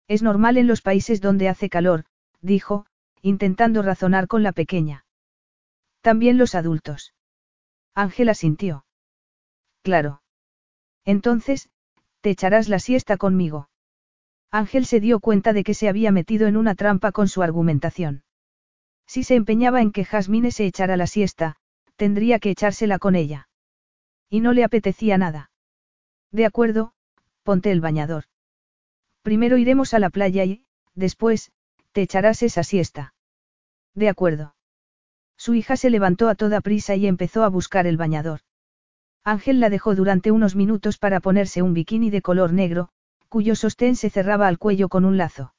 Es 0.09 0.23
normal 0.23 0.57
en 0.57 0.67
los 0.67 0.81
países 0.81 1.21
donde 1.21 1.47
hace 1.47 1.69
calor, 1.69 2.03
dijo, 2.41 2.85
intentando 3.21 3.81
razonar 3.81 4.27
con 4.27 4.43
la 4.43 4.51
pequeña. 4.51 5.05
También 6.01 6.37
los 6.37 6.53
adultos. 6.53 7.13
Ángela 7.93 8.33
sintió. 8.33 8.85
Claro. 9.83 10.21
Entonces, 11.05 11.69
te 12.19 12.31
echarás 12.31 12.67
la 12.67 12.79
siesta 12.79 13.15
conmigo. 13.15 13.69
Ángel 14.51 14.85
se 14.85 14.99
dio 14.99 15.21
cuenta 15.21 15.53
de 15.53 15.63
que 15.63 15.73
se 15.73 15.87
había 15.87 16.11
metido 16.11 16.45
en 16.47 16.57
una 16.57 16.75
trampa 16.75 17.13
con 17.13 17.29
su 17.29 17.41
argumentación. 17.41 18.24
Si 19.07 19.23
se 19.23 19.35
empeñaba 19.35 19.81
en 19.81 19.91
que 19.91 20.05
Jasmine 20.05 20.51
se 20.51 20.65
echara 20.65 20.97
la 20.97 21.07
siesta, 21.07 21.55
tendría 21.95 22.39
que 22.39 22.51
echársela 22.51 22.99
con 22.99 23.15
ella. 23.15 23.47
Y 24.29 24.39
no 24.41 24.53
le 24.53 24.63
apetecía 24.63 25.17
nada. 25.17 25.51
De 26.31 26.45
acuerdo, 26.45 26.93
ponte 27.43 27.71
el 27.71 27.81
bañador. 27.81 28.25
Primero 29.21 29.57
iremos 29.57 29.93
a 29.93 29.99
la 29.99 30.09
playa 30.09 30.43
y, 30.43 30.65
después, 30.93 31.51
te 31.91 32.01
echarás 32.01 32.43
esa 32.43 32.63
siesta. 32.63 33.13
De 33.93 34.09
acuerdo. 34.09 34.55
Su 35.37 35.53
hija 35.53 35.77
se 35.77 35.89
levantó 35.89 36.27
a 36.29 36.35
toda 36.35 36.61
prisa 36.61 36.95
y 36.95 37.07
empezó 37.07 37.43
a 37.43 37.49
buscar 37.49 37.87
el 37.87 37.97
bañador. 37.97 38.41
Ángel 39.23 39.59
la 39.59 39.69
dejó 39.69 39.95
durante 39.95 40.31
unos 40.31 40.55
minutos 40.55 40.97
para 40.97 41.19
ponerse 41.19 41.61
un 41.61 41.73
bikini 41.73 42.09
de 42.09 42.21
color 42.21 42.53
negro, 42.53 42.89
cuyo 43.29 43.55
sostén 43.55 43.95
se 43.95 44.09
cerraba 44.09 44.47
al 44.47 44.59
cuello 44.59 44.89
con 44.89 45.05
un 45.05 45.17
lazo. 45.17 45.53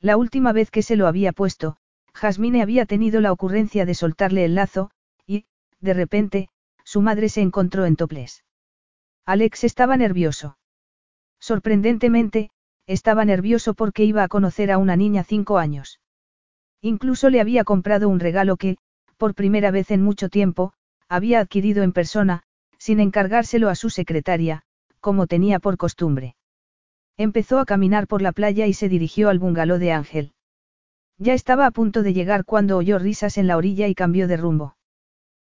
La 0.00 0.16
última 0.16 0.52
vez 0.52 0.70
que 0.70 0.82
se 0.82 0.96
lo 0.96 1.06
había 1.06 1.32
puesto, 1.32 1.76
Jasmine 2.14 2.62
había 2.62 2.86
tenido 2.86 3.20
la 3.20 3.32
ocurrencia 3.32 3.86
de 3.86 3.94
soltarle 3.94 4.44
el 4.44 4.54
lazo, 4.54 4.90
y, 5.26 5.44
de 5.80 5.94
repente, 5.94 6.48
su 6.84 7.00
madre 7.00 7.28
se 7.28 7.40
encontró 7.40 7.86
en 7.86 7.96
toples. 7.96 8.44
Alex 9.26 9.64
estaba 9.64 9.96
nervioso. 9.96 10.58
Sorprendentemente, 11.38 12.50
estaba 12.86 13.24
nervioso 13.24 13.74
porque 13.74 14.04
iba 14.04 14.24
a 14.24 14.28
conocer 14.28 14.70
a 14.72 14.78
una 14.78 14.96
niña 14.96 15.24
cinco 15.24 15.58
años. 15.58 16.00
Incluso 16.80 17.30
le 17.30 17.40
había 17.40 17.64
comprado 17.64 18.08
un 18.08 18.20
regalo 18.20 18.56
que, 18.56 18.76
por 19.16 19.34
primera 19.34 19.70
vez 19.70 19.90
en 19.90 20.02
mucho 20.02 20.28
tiempo, 20.28 20.72
había 21.08 21.40
adquirido 21.40 21.82
en 21.82 21.92
persona, 21.92 22.42
sin 22.78 23.00
encargárselo 23.00 23.68
a 23.68 23.74
su 23.74 23.90
secretaria, 23.90 24.62
como 25.00 25.26
tenía 25.26 25.60
por 25.60 25.76
costumbre. 25.76 26.36
Empezó 27.16 27.58
a 27.58 27.66
caminar 27.66 28.06
por 28.06 28.22
la 28.22 28.32
playa 28.32 28.66
y 28.66 28.72
se 28.72 28.88
dirigió 28.88 29.28
al 29.28 29.38
bungalow 29.38 29.78
de 29.78 29.92
Ángel. 29.92 30.32
Ya 31.20 31.34
estaba 31.34 31.66
a 31.66 31.70
punto 31.70 32.02
de 32.02 32.14
llegar 32.14 32.46
cuando 32.46 32.78
oyó 32.78 32.98
risas 32.98 33.36
en 33.36 33.46
la 33.46 33.58
orilla 33.58 33.86
y 33.88 33.94
cambió 33.94 34.26
de 34.26 34.38
rumbo. 34.38 34.76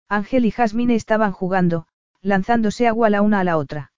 Ángel 0.10 0.44
y 0.44 0.52
Jasmine 0.52 0.96
estaban 0.96 1.32
jugando, 1.32 1.88
lanzándose 2.22 2.90
agua 2.90 3.10
la 3.10 3.22
una 3.22 3.40
a 3.40 3.46
la 3.46 3.58
otra. 3.58 3.94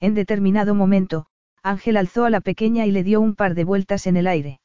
En 0.00 0.14
determinado 0.14 0.74
momento, 0.74 1.26
Ángel 1.62 1.96
alzó 1.96 2.24
a 2.24 2.30
la 2.30 2.40
pequeña 2.40 2.84
y 2.84 2.90
le 2.90 3.04
dio 3.04 3.20
un 3.20 3.36
par 3.36 3.54
de 3.54 3.62
vueltas 3.62 4.08
en 4.08 4.16
el 4.16 4.26
aire. 4.26 4.60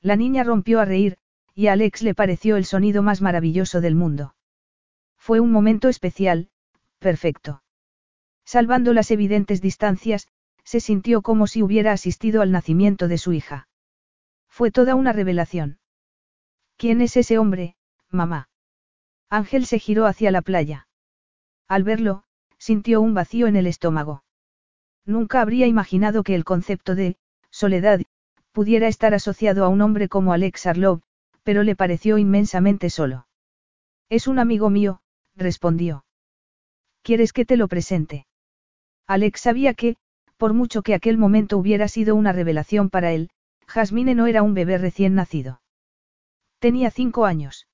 La 0.00 0.14
niña 0.14 0.44
rompió 0.44 0.78
a 0.78 0.84
reír, 0.84 1.18
y 1.56 1.66
a 1.66 1.72
Alex 1.72 2.02
le 2.02 2.14
pareció 2.14 2.56
el 2.56 2.64
sonido 2.64 3.02
más 3.02 3.20
maravilloso 3.20 3.80
del 3.80 3.96
mundo. 3.96 4.36
Fue 5.16 5.40
un 5.40 5.50
momento 5.50 5.88
especial, 5.88 6.50
perfecto. 7.00 7.64
Salvando 8.44 8.92
las 8.92 9.10
evidentes 9.10 9.60
distancias, 9.60 10.28
se 10.62 10.78
sintió 10.78 11.20
como 11.20 11.48
si 11.48 11.64
hubiera 11.64 11.90
asistido 11.90 12.42
al 12.42 12.52
nacimiento 12.52 13.08
de 13.08 13.18
su 13.18 13.32
hija. 13.32 13.66
Fue 14.58 14.72
toda 14.72 14.96
una 14.96 15.12
revelación. 15.12 15.78
¿Quién 16.76 17.00
es 17.00 17.16
ese 17.16 17.38
hombre, 17.38 17.76
mamá? 18.10 18.48
Ángel 19.30 19.66
se 19.66 19.78
giró 19.78 20.04
hacia 20.04 20.32
la 20.32 20.42
playa. 20.42 20.88
Al 21.68 21.84
verlo, 21.84 22.24
sintió 22.58 23.00
un 23.00 23.14
vacío 23.14 23.46
en 23.46 23.54
el 23.54 23.68
estómago. 23.68 24.24
Nunca 25.04 25.42
habría 25.42 25.68
imaginado 25.68 26.24
que 26.24 26.34
el 26.34 26.42
concepto 26.42 26.96
de 26.96 27.18
soledad 27.50 28.00
pudiera 28.50 28.88
estar 28.88 29.14
asociado 29.14 29.64
a 29.64 29.68
un 29.68 29.80
hombre 29.80 30.08
como 30.08 30.32
Alex 30.32 30.66
Arlov, 30.66 31.02
pero 31.44 31.62
le 31.62 31.76
pareció 31.76 32.18
inmensamente 32.18 32.90
solo. 32.90 33.28
Es 34.08 34.26
un 34.26 34.40
amigo 34.40 34.70
mío, 34.70 35.02
respondió. 35.36 36.04
¿Quieres 37.02 37.32
que 37.32 37.44
te 37.44 37.56
lo 37.56 37.68
presente? 37.68 38.26
Alex 39.06 39.40
sabía 39.40 39.74
que, 39.74 39.94
por 40.36 40.52
mucho 40.52 40.82
que 40.82 40.94
aquel 40.94 41.16
momento 41.16 41.58
hubiera 41.58 41.86
sido 41.86 42.16
una 42.16 42.32
revelación 42.32 42.90
para 42.90 43.12
él, 43.12 43.30
Jasmine 43.68 44.14
no 44.14 44.26
era 44.26 44.42
un 44.42 44.54
bebé 44.54 44.78
recién 44.78 45.14
nacido. 45.14 45.60
Tenía 46.58 46.90
cinco 46.90 47.26
años. 47.26 47.68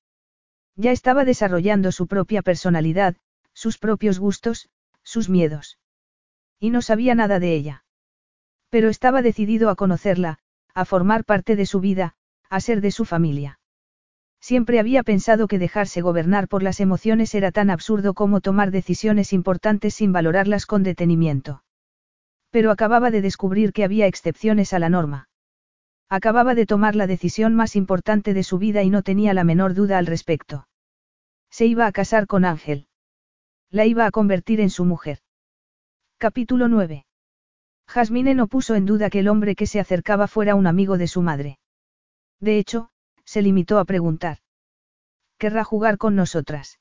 Ya 0.76 0.90
estaba 0.90 1.24
desarrollando 1.24 1.92
su 1.92 2.08
propia 2.08 2.42
personalidad, 2.42 3.16
sus 3.52 3.78
propios 3.78 4.18
gustos, 4.18 4.68
sus 5.04 5.28
miedos. 5.28 5.78
Y 6.58 6.70
no 6.70 6.82
sabía 6.82 7.14
nada 7.14 7.38
de 7.38 7.54
ella. 7.54 7.84
Pero 8.70 8.88
estaba 8.88 9.22
decidido 9.22 9.70
a 9.70 9.76
conocerla, 9.76 10.38
a 10.74 10.84
formar 10.84 11.24
parte 11.24 11.54
de 11.54 11.64
su 11.64 11.78
vida, 11.78 12.16
a 12.50 12.60
ser 12.60 12.80
de 12.80 12.90
su 12.90 13.04
familia. 13.04 13.60
Siempre 14.40 14.80
había 14.80 15.04
pensado 15.04 15.46
que 15.46 15.58
dejarse 15.60 16.00
gobernar 16.02 16.48
por 16.48 16.62
las 16.62 16.80
emociones 16.80 17.34
era 17.34 17.52
tan 17.52 17.70
absurdo 17.70 18.14
como 18.14 18.40
tomar 18.40 18.72
decisiones 18.72 19.32
importantes 19.32 19.94
sin 19.94 20.12
valorarlas 20.12 20.66
con 20.66 20.82
detenimiento. 20.82 21.62
Pero 22.50 22.70
acababa 22.70 23.10
de 23.10 23.22
descubrir 23.22 23.72
que 23.72 23.84
había 23.84 24.06
excepciones 24.06 24.72
a 24.72 24.80
la 24.80 24.88
norma. 24.88 25.28
Acababa 26.08 26.54
de 26.54 26.66
tomar 26.66 26.94
la 26.96 27.06
decisión 27.06 27.54
más 27.54 27.76
importante 27.76 28.34
de 28.34 28.42
su 28.42 28.58
vida 28.58 28.82
y 28.82 28.90
no 28.90 29.02
tenía 29.02 29.34
la 29.34 29.44
menor 29.44 29.74
duda 29.74 29.98
al 29.98 30.06
respecto. 30.06 30.68
Se 31.50 31.66
iba 31.66 31.86
a 31.86 31.92
casar 31.92 32.26
con 32.26 32.44
Ángel. 32.44 32.88
La 33.70 33.86
iba 33.86 34.06
a 34.06 34.10
convertir 34.10 34.60
en 34.60 34.70
su 34.70 34.84
mujer. 34.84 35.20
Capítulo 36.18 36.68
9. 36.68 37.06
Jasmine 37.86 38.34
no 38.34 38.46
puso 38.46 38.74
en 38.74 38.86
duda 38.86 39.10
que 39.10 39.20
el 39.20 39.28
hombre 39.28 39.54
que 39.54 39.66
se 39.66 39.80
acercaba 39.80 40.26
fuera 40.26 40.54
un 40.54 40.66
amigo 40.66 40.98
de 40.98 41.06
su 41.06 41.22
madre. 41.22 41.58
De 42.40 42.58
hecho, 42.58 42.90
se 43.24 43.42
limitó 43.42 43.78
a 43.78 43.84
preguntar. 43.84 44.38
¿Querrá 45.38 45.64
jugar 45.64 45.98
con 45.98 46.14
nosotras? 46.14 46.78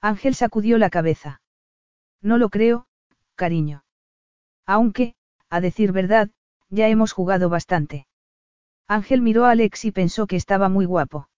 Ángel 0.00 0.34
sacudió 0.34 0.78
la 0.78 0.90
cabeza. 0.90 1.40
No 2.20 2.38
lo 2.38 2.48
creo, 2.48 2.86
cariño. 3.34 3.84
Aunque, 4.66 5.14
a 5.50 5.60
decir 5.60 5.92
verdad, 5.92 6.30
ya 6.68 6.88
hemos 6.88 7.12
jugado 7.12 7.48
bastante. 7.48 8.06
Ángel 8.86 9.22
miró 9.22 9.46
a 9.46 9.50
Alex 9.50 9.84
y 9.84 9.92
pensó 9.92 10.26
que 10.26 10.36
estaba 10.36 10.68
muy 10.68 10.84
guapo. 10.84 11.28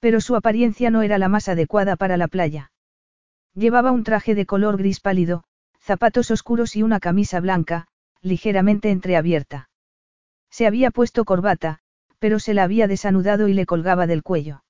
Pero 0.00 0.20
su 0.20 0.36
apariencia 0.36 0.90
no 0.90 1.02
era 1.02 1.18
la 1.18 1.28
más 1.28 1.48
adecuada 1.48 1.96
para 1.96 2.16
la 2.16 2.28
playa. 2.28 2.70
Llevaba 3.54 3.90
un 3.90 4.04
traje 4.04 4.34
de 4.34 4.46
color 4.46 4.76
gris 4.76 5.00
pálido, 5.00 5.44
zapatos 5.80 6.30
oscuros 6.30 6.76
y 6.76 6.82
una 6.82 7.00
camisa 7.00 7.40
blanca, 7.40 7.88
ligeramente 8.20 8.90
entreabierta. 8.90 9.70
Se 10.50 10.66
había 10.66 10.90
puesto 10.90 11.24
corbata, 11.24 11.80
pero 12.18 12.38
se 12.38 12.54
la 12.54 12.64
había 12.64 12.86
desanudado 12.86 13.48
y 13.48 13.54
le 13.54 13.66
colgaba 13.66 14.06
del 14.06 14.22
cuello. 14.22 14.62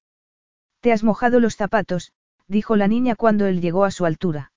Te 0.81 0.93
has 0.93 1.03
mojado 1.03 1.41
los 1.41 1.57
zapatos, 1.57 2.13
dijo 2.47 2.77
la 2.77 2.89
niña 2.89 3.17
cuando 3.17 3.47
él 3.47 3.61
llegó 3.61 3.85
a 3.85 3.91
su 3.91 4.07
altura. 4.07 4.53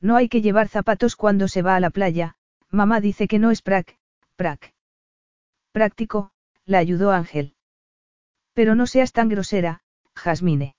No 0.00 0.16
hay 0.16 0.28
que 0.28 0.42
llevar 0.42 0.68
zapatos 0.68 1.16
cuando 1.16 1.48
se 1.48 1.62
va 1.62 1.76
a 1.76 1.80
la 1.80 1.90
playa, 1.90 2.36
mamá 2.70 3.00
dice 3.00 3.28
que 3.28 3.38
no 3.38 3.50
es 3.50 3.62
prac, 3.62 3.98
prac. 4.36 4.74
Práctico, 5.72 6.30
la 6.66 6.78
ayudó 6.78 7.12
Ángel. 7.12 7.54
Pero 8.52 8.74
no 8.74 8.86
seas 8.86 9.12
tan 9.12 9.28
grosera, 9.28 9.80
Jasmine. 10.14 10.76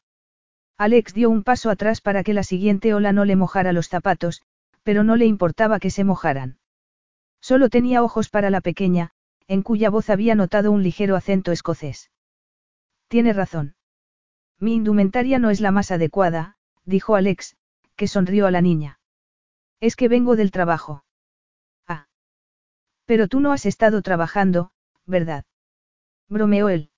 Alex 0.77 1.13
dio 1.13 1.29
un 1.29 1.43
paso 1.43 1.69
atrás 1.69 2.01
para 2.01 2.23
que 2.23 2.33
la 2.33 2.43
siguiente 2.43 2.93
ola 2.93 3.13
no 3.13 3.25
le 3.25 3.35
mojara 3.35 3.71
los 3.71 3.87
zapatos, 3.87 4.43
pero 4.83 5.03
no 5.03 5.15
le 5.15 5.25
importaba 5.25 5.79
que 5.79 5.89
se 5.89 6.03
mojaran. 6.03 6.59
Solo 7.41 7.69
tenía 7.69 8.03
ojos 8.03 8.29
para 8.29 8.49
la 8.49 8.61
pequeña, 8.61 9.11
en 9.47 9.63
cuya 9.63 9.89
voz 9.89 10.09
había 10.09 10.35
notado 10.35 10.71
un 10.71 10.83
ligero 10.83 11.15
acento 11.15 11.51
escocés. 11.51 12.11
Tiene 13.07 13.33
razón. 13.33 13.75
Mi 14.59 14.75
indumentaria 14.75 15.39
no 15.39 15.49
es 15.49 15.61
la 15.61 15.71
más 15.71 15.91
adecuada, 15.91 16.57
dijo 16.83 17.15
Alex, 17.15 17.55
que 17.95 18.07
sonrió 18.07 18.47
a 18.47 18.51
la 18.51 18.61
niña. 18.61 18.99
Es 19.79 19.95
que 19.95 20.07
vengo 20.07 20.35
del 20.35 20.51
trabajo. 20.51 21.05
Ah. 21.87 22.07
Pero 23.05 23.27
tú 23.27 23.39
no 23.39 23.51
has 23.51 23.65
estado 23.65 24.01
trabajando, 24.01 24.71
¿verdad? 25.05 25.45
Bromeó 26.29 26.69
él. 26.69 26.89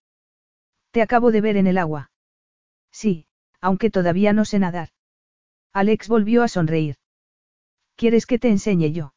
Te 0.92 1.02
acabo 1.02 1.32
de 1.32 1.42
ver 1.42 1.58
en 1.58 1.68
el 1.68 1.78
agua. 1.78 2.12
Sí, 2.92 3.28
aunque 3.62 3.90
todavía 3.90 4.34
no 4.34 4.46
sé 4.46 4.60
nadar. 4.60 4.90
Alex 5.74 6.08
volvió 6.08 6.44
a 6.44 6.48
sonreír. 6.48 6.96
¿Quieres 7.96 8.26
que 8.26 8.40
te 8.40 8.50
enseñe 8.50 8.92
yo? 8.92 9.14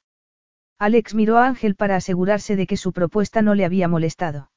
Alex 0.78 1.15
miró 1.15 1.39
a 1.39 1.47
Ángel 1.47 1.76
para 1.76 1.97
asegurarse 1.97 2.57
de 2.57 2.66
que 2.66 2.76
su 2.76 2.92
propuesta 2.92 3.41
no 3.41 3.55
le 3.55 3.65
había 3.65 3.89
molestado. 3.89 4.50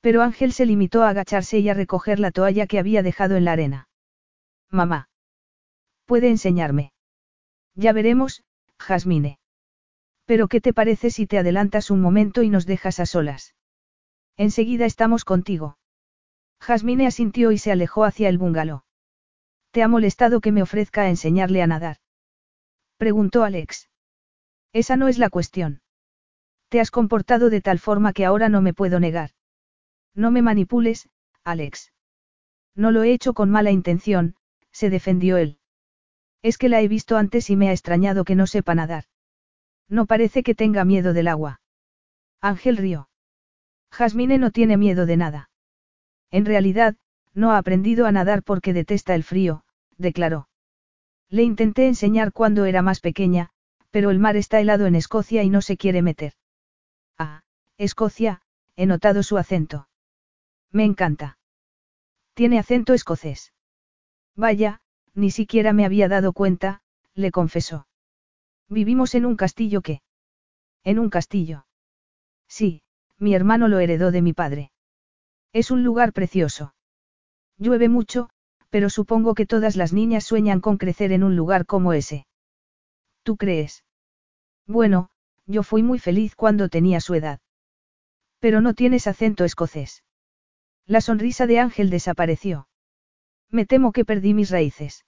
Pero 0.00 0.22
Ángel 0.22 0.52
se 0.52 0.66
limitó 0.66 1.02
a 1.02 1.10
agacharse 1.10 1.58
y 1.58 1.68
a 1.68 1.74
recoger 1.74 2.18
la 2.18 2.32
toalla 2.32 2.66
que 2.66 2.78
había 2.78 3.02
dejado 3.02 3.36
en 3.36 3.44
la 3.44 3.52
arena. 3.52 3.88
Mamá. 4.70 5.08
¿Puede 6.04 6.28
enseñarme? 6.28 6.92
Ya 7.74 7.92
veremos, 7.92 8.42
Jasmine. 8.78 9.38
Pero 10.24 10.48
¿qué 10.48 10.60
te 10.60 10.72
parece 10.72 11.10
si 11.10 11.26
te 11.26 11.38
adelantas 11.38 11.90
un 11.90 12.00
momento 12.00 12.42
y 12.42 12.50
nos 12.50 12.66
dejas 12.66 13.00
a 13.00 13.06
solas? 13.06 13.54
Enseguida 14.36 14.86
estamos 14.86 15.24
contigo. 15.24 15.78
Jasmine 16.60 17.06
asintió 17.06 17.52
y 17.52 17.58
se 17.58 17.72
alejó 17.72 18.04
hacia 18.04 18.28
el 18.28 18.38
bungalow. 18.38 18.82
¿Te 19.70 19.82
ha 19.82 19.88
molestado 19.88 20.40
que 20.40 20.52
me 20.52 20.62
ofrezca 20.62 21.02
a 21.02 21.08
enseñarle 21.08 21.62
a 21.62 21.66
nadar? 21.66 21.98
Preguntó 22.96 23.44
Alex. 23.44 23.90
Esa 24.72 24.96
no 24.96 25.08
es 25.08 25.18
la 25.18 25.30
cuestión. 25.30 25.82
Te 26.68 26.80
has 26.80 26.90
comportado 26.90 27.50
de 27.50 27.60
tal 27.60 27.78
forma 27.78 28.12
que 28.12 28.24
ahora 28.24 28.48
no 28.48 28.60
me 28.60 28.74
puedo 28.74 29.00
negar. 29.00 29.30
No 30.14 30.30
me 30.30 30.42
manipules, 30.42 31.08
Alex. 31.44 31.92
No 32.74 32.90
lo 32.90 33.02
he 33.02 33.12
hecho 33.12 33.34
con 33.34 33.50
mala 33.50 33.70
intención, 33.70 34.36
se 34.72 34.90
defendió 34.90 35.36
él. 35.36 35.58
Es 36.42 36.58
que 36.58 36.68
la 36.68 36.80
he 36.80 36.88
visto 36.88 37.16
antes 37.16 37.48
y 37.50 37.56
me 37.56 37.68
ha 37.68 37.72
extrañado 37.72 38.24
que 38.24 38.34
no 38.34 38.46
sepa 38.46 38.74
nadar. 38.74 39.04
No 39.88 40.06
parece 40.06 40.42
que 40.42 40.54
tenga 40.54 40.84
miedo 40.84 41.12
del 41.12 41.28
agua. 41.28 41.60
Ángel 42.40 42.76
rió. 42.76 43.08
Jasmine 43.90 44.38
no 44.38 44.50
tiene 44.50 44.76
miedo 44.76 45.06
de 45.06 45.16
nada. 45.16 45.50
En 46.30 46.44
realidad, 46.44 46.96
no 47.34 47.52
ha 47.52 47.58
aprendido 47.58 48.06
a 48.06 48.12
nadar 48.12 48.42
porque 48.42 48.72
detesta 48.72 49.14
el 49.14 49.22
frío, 49.22 49.64
declaró. 49.96 50.48
Le 51.28 51.42
intenté 51.42 51.86
enseñar 51.86 52.32
cuando 52.32 52.64
era 52.64 52.82
más 52.82 53.00
pequeña, 53.00 53.50
pero 53.90 54.10
el 54.10 54.18
mar 54.18 54.36
está 54.36 54.60
helado 54.60 54.86
en 54.86 54.94
Escocia 54.94 55.42
y 55.42 55.50
no 55.50 55.60
se 55.60 55.76
quiere 55.76 56.02
meter. 56.02 56.34
Ah, 57.18 57.42
Escocia, 57.78 58.42
he 58.76 58.86
notado 58.86 59.22
su 59.22 59.38
acento. 59.38 59.88
Me 60.70 60.84
encanta. 60.84 61.38
Tiene 62.34 62.58
acento 62.58 62.92
escocés. 62.92 63.52
Vaya, 64.34 64.80
ni 65.14 65.30
siquiera 65.30 65.72
me 65.72 65.86
había 65.86 66.08
dado 66.08 66.32
cuenta, 66.32 66.82
le 67.14 67.30
confesó. 67.30 67.86
Vivimos 68.68 69.14
en 69.14 69.24
un 69.24 69.36
castillo 69.36 69.80
que... 69.80 70.02
En 70.84 70.98
un 70.98 71.08
castillo. 71.08 71.66
Sí, 72.46 72.82
mi 73.18 73.34
hermano 73.34 73.68
lo 73.68 73.78
heredó 73.78 74.10
de 74.10 74.22
mi 74.22 74.32
padre. 74.32 74.70
Es 75.52 75.70
un 75.70 75.84
lugar 75.84 76.12
precioso. 76.12 76.74
Llueve 77.58 77.88
mucho, 77.88 78.28
pero 78.70 78.90
supongo 78.90 79.34
que 79.34 79.46
todas 79.46 79.76
las 79.76 79.92
niñas 79.92 80.24
sueñan 80.24 80.60
con 80.60 80.76
crecer 80.76 81.12
en 81.12 81.24
un 81.24 81.36
lugar 81.36 81.66
como 81.66 81.92
ese. 81.92 82.26
¿Tú 83.22 83.36
crees? 83.36 83.84
Bueno, 84.66 85.10
yo 85.46 85.62
fui 85.62 85.82
muy 85.82 85.98
feliz 85.98 86.34
cuando 86.34 86.68
tenía 86.68 87.00
su 87.00 87.14
edad. 87.14 87.40
Pero 88.38 88.60
no 88.60 88.74
tienes 88.74 89.06
acento 89.06 89.44
escocés. 89.44 90.04
La 90.86 91.00
sonrisa 91.00 91.46
de 91.46 91.58
Ángel 91.58 91.90
desapareció. 91.90 92.68
Me 93.50 93.64
temo 93.64 93.92
que 93.92 94.04
perdí 94.04 94.34
mis 94.34 94.50
raíces. 94.50 95.04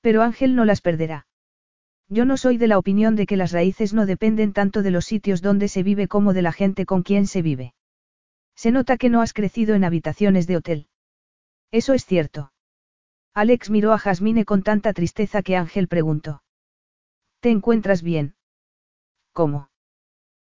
Pero 0.00 0.22
Ángel 0.22 0.56
no 0.56 0.64
las 0.64 0.80
perderá. 0.80 1.26
Yo 2.08 2.24
no 2.24 2.36
soy 2.36 2.58
de 2.58 2.68
la 2.68 2.78
opinión 2.78 3.16
de 3.16 3.26
que 3.26 3.36
las 3.36 3.52
raíces 3.52 3.94
no 3.94 4.06
dependen 4.06 4.52
tanto 4.52 4.82
de 4.82 4.90
los 4.90 5.06
sitios 5.06 5.42
donde 5.42 5.68
se 5.68 5.82
vive 5.82 6.06
como 6.08 6.32
de 6.32 6.42
la 6.42 6.52
gente 6.52 6.86
con 6.86 7.02
quien 7.02 7.26
se 7.26 7.42
vive. 7.42 7.74
Se 8.54 8.70
nota 8.70 8.96
que 8.98 9.08
no 9.08 9.20
has 9.20 9.32
crecido 9.32 9.74
en 9.74 9.84
habitaciones 9.84 10.46
de 10.46 10.56
hotel. 10.56 10.88
Eso 11.70 11.92
es 11.92 12.04
cierto. 12.04 12.52
Alex 13.32 13.70
miró 13.70 13.92
a 13.92 13.98
Jasmine 13.98 14.44
con 14.44 14.62
tanta 14.62 14.92
tristeza 14.92 15.42
que 15.42 15.56
Ángel 15.56 15.88
preguntó. 15.88 16.42
¿Te 17.40 17.50
encuentras 17.50 18.02
bien? 18.02 18.36
¿Cómo? 19.32 19.70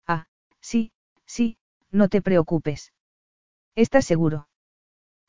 Ah, 0.07 0.27
sí, 0.61 0.93
sí, 1.27 1.59
no 1.91 2.09
te 2.09 2.23
preocupes. 2.23 2.93
¿Estás 3.75 4.07
seguro? 4.07 4.49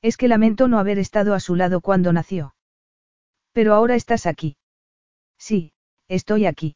Es 0.01 0.15
que 0.15 0.29
lamento 0.29 0.67
no 0.67 0.79
haber 0.79 0.99
estado 0.99 1.33
a 1.33 1.39
su 1.41 1.55
lado 1.55 1.81
cuando 1.81 2.13
nació. 2.13 2.55
Pero 3.51 3.73
ahora 3.73 3.95
estás 3.95 4.25
aquí. 4.25 4.55
Sí, 5.37 5.73
estoy 6.09 6.45
aquí. 6.45 6.75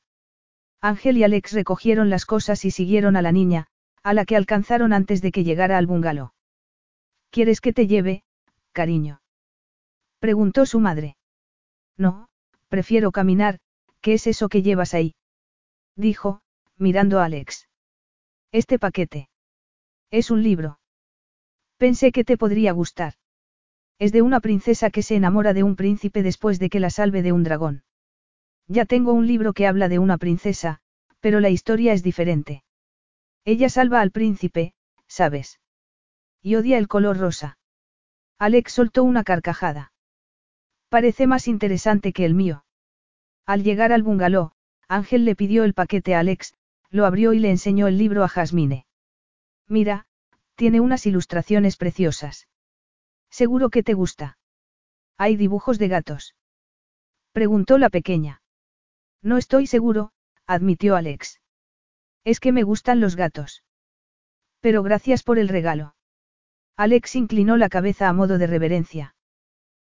Ángel 0.80 1.18
y 1.18 1.24
Alex 1.24 1.52
recogieron 1.52 2.10
las 2.10 2.26
cosas 2.26 2.64
y 2.64 2.72
siguieron 2.72 3.16
a 3.16 3.22
la 3.22 3.32
niña, 3.32 3.68
a 4.04 4.14
la 4.14 4.26
que 4.26 4.36
alcanzaron 4.36 4.94
antes 4.94 5.22
de 5.22 5.32
que 5.32 5.44
llegara 5.44 5.78
al 5.78 5.88
bungalow. 5.88 6.32
¿Quieres 7.30 7.62
que 7.62 7.74
te 7.74 7.88
lleve, 7.88 8.24
cariño? 8.72 9.22
Preguntó 10.20 10.66
su 10.66 10.80
madre. 10.80 11.18
No, 11.98 12.30
prefiero 12.70 13.12
caminar, 13.12 13.60
¿qué 14.02 14.14
es 14.14 14.28
eso 14.28 14.50
que 14.50 14.62
llevas 14.62 14.94
ahí? 14.94 15.16
Dijo, 15.96 16.42
mirando 16.78 17.20
a 17.20 17.26
Alex. 17.26 17.68
Este 18.52 18.78
paquete. 18.78 19.30
Es 20.12 20.32
un 20.32 20.44
libro. 20.44 20.80
Pensé 21.78 22.12
que 22.12 22.24
te 22.24 22.38
podría 22.38 22.72
gustar. 22.72 23.14
Es 24.00 24.12
de 24.12 24.22
una 24.22 24.40
princesa 24.42 24.90
que 24.90 25.02
se 25.02 25.16
enamora 25.16 25.54
de 25.54 25.64
un 25.64 25.76
príncipe 25.76 26.24
después 26.24 26.60
de 26.60 26.70
que 26.70 26.80
la 26.80 26.90
salve 26.90 27.22
de 27.22 27.32
un 27.32 27.44
dragón. 27.44 27.84
Ya 28.68 28.86
tengo 28.86 29.14
un 29.14 29.28
libro 29.28 29.54
que 29.54 29.68
habla 29.68 29.90
de 29.90 30.00
una 30.00 30.18
princesa, 30.18 30.80
pero 31.20 31.40
la 31.40 31.50
historia 31.50 31.94
es 31.94 32.04
diferente. 32.04 32.64
Ella 33.46 33.70
salva 33.70 34.02
al 34.02 34.12
príncipe, 34.12 34.74
¿sabes? 35.08 35.60
Y 36.42 36.56
odia 36.56 36.78
el 36.78 36.88
color 36.88 37.18
rosa. 37.18 37.58
Alex 38.40 38.74
soltó 38.74 39.04
una 39.04 39.24
carcajada. 39.24 39.92
Parece 40.90 41.28
más 41.28 41.48
interesante 41.48 42.14
que 42.14 42.26
el 42.26 42.34
mío. 42.34 42.66
Al 43.46 43.64
llegar 43.64 43.92
al 43.92 44.04
bungalow, 44.04 44.52
Ángel 44.88 45.26
le 45.26 45.36
pidió 45.36 45.64
el 45.64 45.74
paquete 45.74 46.16
a 46.16 46.20
Alex, 46.20 46.54
lo 46.90 47.06
abrió 47.06 47.34
y 47.34 47.40
le 47.40 47.50
enseñó 47.50 47.88
el 47.88 47.98
libro 47.98 48.24
a 48.24 48.28
Jasmine. 48.28 48.86
Mira, 49.68 50.06
tiene 50.56 50.80
unas 50.80 51.06
ilustraciones 51.06 51.78
preciosas. 51.78 52.48
Seguro 53.30 53.70
que 53.70 53.82
te 53.82 53.94
gusta. 53.94 54.38
¿Hay 55.18 55.36
dibujos 55.36 55.80
de 55.80 55.88
gatos? 55.88 56.36
Preguntó 57.32 57.78
la 57.78 57.90
pequeña. 57.90 58.43
No 59.24 59.38
estoy 59.38 59.68
seguro, 59.68 60.12
admitió 60.46 60.96
Alex. 60.96 61.40
Es 62.26 62.40
que 62.40 62.52
me 62.52 62.64
gustan 62.64 63.00
los 63.00 63.16
gatos. 63.16 63.64
Pero 64.60 64.84
gracias 64.84 65.24
por 65.24 65.40
el 65.40 65.48
regalo. 65.48 65.96
Alex 66.76 67.16
inclinó 67.16 67.58
la 67.58 67.70
cabeza 67.70 68.10
a 68.10 68.14
modo 68.14 68.38
de 68.38 68.48
reverencia. 68.48 69.16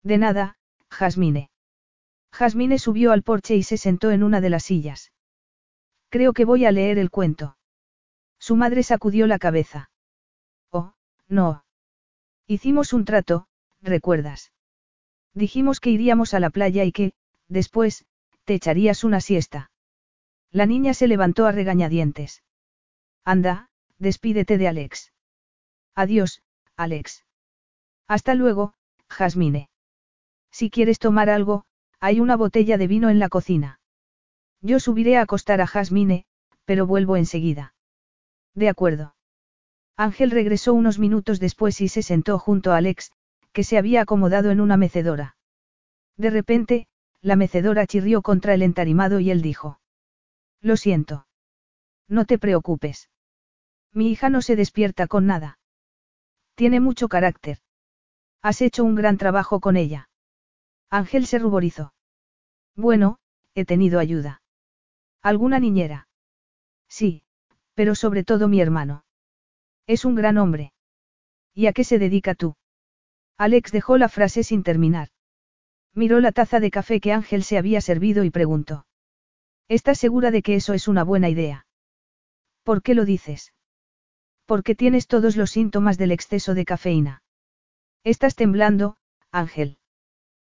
De 0.03 0.19
nada, 0.19 0.57
Jasmine. 0.91 1.51
Jasmine 2.33 2.79
subió 2.79 3.13
al 3.13 3.23
porche 3.23 3.55
y 3.55 3.63
se 3.63 3.77
sentó 3.77 4.11
en 4.11 4.23
una 4.23 4.41
de 4.41 4.51
las 4.51 4.65
sillas. 4.65 5.13
Creo 6.09 6.33
que 6.33 6.45
voy 6.45 6.65
a 6.65 6.73
leer 6.73 6.99
el 6.99 7.11
cuento. 7.11 7.57
Su 8.39 8.57
madre 8.57 8.83
sacudió 8.83 9.27
la 9.27 9.39
cabeza. 9.39 9.91
Oh, 10.71 10.95
no. 11.29 11.65
Hicimos 12.47 12.93
un 12.93 13.05
trato, 13.05 13.47
¿recuerdas? 13.81 14.53
Dijimos 15.35 15.79
que 15.79 15.91
iríamos 15.91 16.35
a 16.35 16.41
la 16.41 16.51
playa 16.51 16.85
y 16.85 16.93
que, 16.93 17.13
después, 17.49 18.07
te 18.51 18.57
echarías 18.57 19.05
una 19.05 19.21
siesta. 19.21 19.71
La 20.51 20.67
niña 20.67 20.93
se 20.93 21.07
levantó 21.07 21.47
a 21.47 21.53
regañadientes. 21.53 22.43
Anda, 23.25 23.71
despídete 24.01 24.59
de 24.59 24.67
Alex. 24.67 25.13
Adiós, 25.95 26.43
Alex. 26.77 27.25
Hasta 28.09 28.35
luego, 28.35 28.75
Jasmine. 29.09 29.71
Si 30.51 30.69
quieres 30.69 30.99
tomar 30.99 31.31
algo, 31.31 31.63
hay 32.01 32.19
una 32.19 32.37
botella 32.37 32.77
de 32.77 32.89
vino 32.89 33.09
en 33.09 33.21
la 33.21 33.29
cocina. 33.29 33.79
Yo 34.61 34.81
subiré 34.81 35.17
a 35.17 35.23
acostar 35.23 35.61
a 35.61 35.69
Jasmine, 35.69 36.27
pero 36.65 36.89
vuelvo 36.89 37.17
enseguida. 37.17 37.77
De 38.57 38.69
acuerdo. 38.69 39.15
Ángel 39.97 40.33
regresó 40.33 40.75
unos 40.75 40.99
minutos 40.99 41.39
después 41.39 41.81
y 41.81 41.87
se 41.87 42.03
sentó 42.03 42.41
junto 42.41 42.73
a 42.73 42.79
Alex, 42.79 43.13
que 43.53 43.63
se 43.63 43.79
había 43.79 44.01
acomodado 44.01 44.51
en 44.51 44.61
una 44.61 44.77
mecedora. 44.77 45.37
De 46.17 46.31
repente, 46.31 46.89
la 47.23 47.37
mecedora 47.37 47.87
chirrió 47.87 48.23
contra 48.23 48.55
el 48.55 48.63
entarimado 48.63 49.21
y 49.21 49.31
él 49.31 49.43
dijo. 49.43 49.81
Lo 50.61 50.77
siento. 50.77 51.27
No 52.09 52.25
te 52.25 52.39
preocupes. 52.39 53.11
Mi 53.93 54.11
hija 54.11 54.31
no 54.31 54.43
se 54.43 54.57
despierta 54.57 55.07
con 55.07 55.27
nada. 55.27 55.59
Tiene 56.55 56.81
mucho 56.81 57.09
carácter. 57.09 57.59
Has 58.43 58.63
hecho 58.63 58.85
un 58.85 58.95
gran 58.95 59.19
trabajo 59.19 59.61
con 59.61 59.77
ella. 59.77 60.09
Ángel 60.89 61.27
se 61.27 61.39
ruborizó. 61.39 61.93
Bueno, 62.75 63.19
he 63.55 63.65
tenido 63.65 63.99
ayuda. 63.99 64.43
¿Alguna 65.23 65.61
niñera? 65.61 66.09
Sí, 66.89 67.23
pero 67.75 67.95
sobre 67.95 68.25
todo 68.25 68.49
mi 68.49 68.61
hermano. 68.61 69.05
Es 69.87 70.05
un 70.05 70.15
gran 70.15 70.39
hombre. 70.39 70.73
¿Y 71.55 71.67
a 71.67 71.73
qué 71.73 71.85
se 71.85 71.99
dedica 71.99 72.35
tú? 72.35 72.57
Alex 73.37 73.73
dejó 73.73 73.99
la 73.99 74.09
frase 74.09 74.43
sin 74.43 74.63
terminar. 74.63 75.09
Miró 75.95 76.21
la 76.21 76.33
taza 76.33 76.61
de 76.61 76.71
café 76.71 77.01
que 77.01 77.13
Ángel 77.13 77.43
se 77.43 77.59
había 77.59 77.81
servido 77.81 78.25
y 78.25 78.31
preguntó. 78.31 78.87
¿Estás 79.69 79.99
segura 79.99 80.31
de 80.31 80.43
que 80.43 80.57
eso 80.57 80.73
es 80.75 80.89
una 80.89 81.05
buena 81.05 81.29
idea? 81.29 81.67
¿Por 82.63 82.83
qué 82.83 82.95
lo 82.95 83.05
dices? 83.05 83.53
Porque 84.47 84.75
tienes 84.75 85.07
todos 85.07 85.37
los 85.37 85.51
síntomas 85.51 85.99
del 85.99 86.13
exceso 86.13 86.55
de 86.55 86.65
cafeína. 86.65 87.23
Estás 88.05 88.35
temblando, 88.35 88.97
Ángel. 89.31 89.79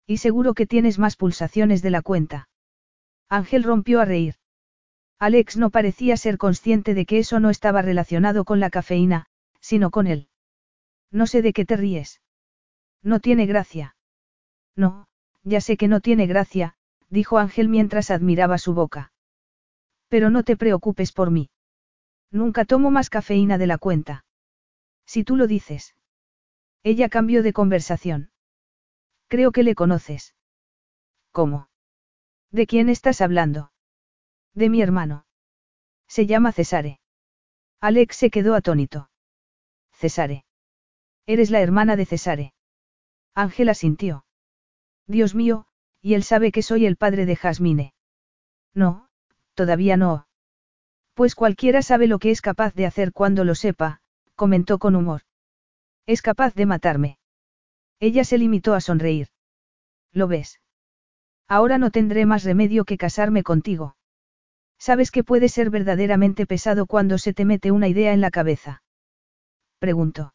Y 0.07 0.19
seguro 0.19 0.55
que 0.55 0.67
tienes 0.67 0.99
más 0.99 1.17
pulsaciones 1.17 1.83
de 1.83 1.91
la 1.91 2.03
cuenta. 2.03 2.49
Ángel 3.29 3.63
rompió 3.63 4.01
a 4.01 4.05
reír. 4.05 4.35
Alex 5.19 5.57
no 5.57 5.71
parecía 5.71 6.17
ser 6.17 6.39
consciente 6.39 6.95
de 6.95 7.07
que 7.07 7.19
eso 7.19 7.41
no 7.41 7.51
estaba 7.51 7.83
relacionado 7.83 8.45
con 8.45 8.61
la 8.61 8.71
cafeína, 8.71 9.27
sino 9.61 9.91
con 9.91 10.07
él. 10.07 10.29
No 11.11 11.27
sé 11.27 11.41
de 11.41 11.53
qué 11.53 11.65
te 11.65 11.77
ríes. 11.77 12.21
No 13.03 13.21
tiene 13.21 13.47
gracia. 13.47 13.97
No, 14.77 15.07
ya 15.45 15.61
sé 15.61 15.77
que 15.77 15.89
no 15.89 16.01
tiene 16.01 16.27
gracia, 16.27 16.75
dijo 17.11 17.39
Ángel 17.39 17.69
mientras 17.69 18.11
admiraba 18.11 18.59
su 18.59 18.75
boca. 18.75 19.13
Pero 20.09 20.31
no 20.31 20.43
te 20.43 20.57
preocupes 20.57 21.13
por 21.13 21.31
mí. 21.31 21.51
Nunca 22.31 22.65
tomo 22.65 22.91
más 22.91 23.11
cafeína 23.11 23.59
de 23.59 23.67
la 23.67 23.79
cuenta. 23.79 24.25
Si 25.07 25.23
tú 25.23 25.37
lo 25.37 25.47
dices. 25.47 25.95
Ella 26.83 27.09
cambió 27.09 27.43
de 27.43 27.53
conversación. 27.53 28.31
Creo 29.29 29.53
que 29.53 29.63
le 29.63 29.75
conoces. 29.75 30.35
¿Cómo? 31.31 31.69
¿De 32.51 32.67
quién 32.67 32.89
estás 32.89 33.21
hablando? 33.21 33.73
De 34.55 34.69
mi 34.69 34.83
hermano. 34.83 35.27
Se 36.07 36.27
llama 36.27 36.53
Cesare. 36.53 37.01
Alex 37.81 38.17
se 38.17 38.31
quedó 38.31 38.55
atónito. 38.55 39.11
Cesare. 39.93 40.45
Eres 41.27 41.51
la 41.51 41.61
hermana 41.61 41.97
de 41.97 42.07
Cesare. 42.07 42.55
Ángela 43.35 43.75
sintió. 43.75 44.24
Dios 45.07 45.35
mío, 45.35 45.67
y 46.01 46.15
él 46.15 46.23
sabe 46.23 46.53
que 46.53 46.63
soy 46.63 46.87
el 46.87 46.97
padre 46.97 47.27
de 47.27 47.37
Jasmine. 47.37 47.95
No, 48.75 49.09
todavía 49.55 49.97
no. 49.97 50.27
Pues 51.15 51.35
cualquiera 51.35 51.83
sabe 51.83 52.07
lo 52.07 52.19
que 52.19 52.31
es 52.31 52.41
capaz 52.41 52.75
de 52.75 52.87
hacer 52.87 53.13
cuando 53.13 53.45
lo 53.45 53.55
sepa, 53.55 54.01
comentó 54.35 54.79
con 54.79 54.97
humor. 54.97 55.23
Es 56.07 56.23
capaz 56.23 56.55
de 56.55 56.67
matarme. 56.67 57.19
Ella 58.01 58.25
se 58.25 58.39
limitó 58.39 58.75
a 58.75 58.81
sonreír. 58.81 59.29
¿Lo 60.13 60.29
ves? 60.29 60.61
Ahora 61.49 61.79
no 61.79 61.91
tendré 61.91 62.27
más 62.27 62.45
remedio 62.45 62.85
que 62.85 62.99
casarme 62.99 63.43
contigo. 63.43 63.97
¿Sabes 64.79 65.11
que 65.11 65.25
puede 65.25 65.49
ser 65.49 65.71
verdaderamente 65.71 66.47
pesado 66.47 66.87
cuando 66.87 67.19
se 67.19 67.33
te 67.33 67.45
mete 67.45 67.71
una 67.71 67.89
idea 67.89 68.13
en 68.13 68.21
la 68.21 68.31
cabeza? 68.31 68.83
Preguntó. 69.79 70.35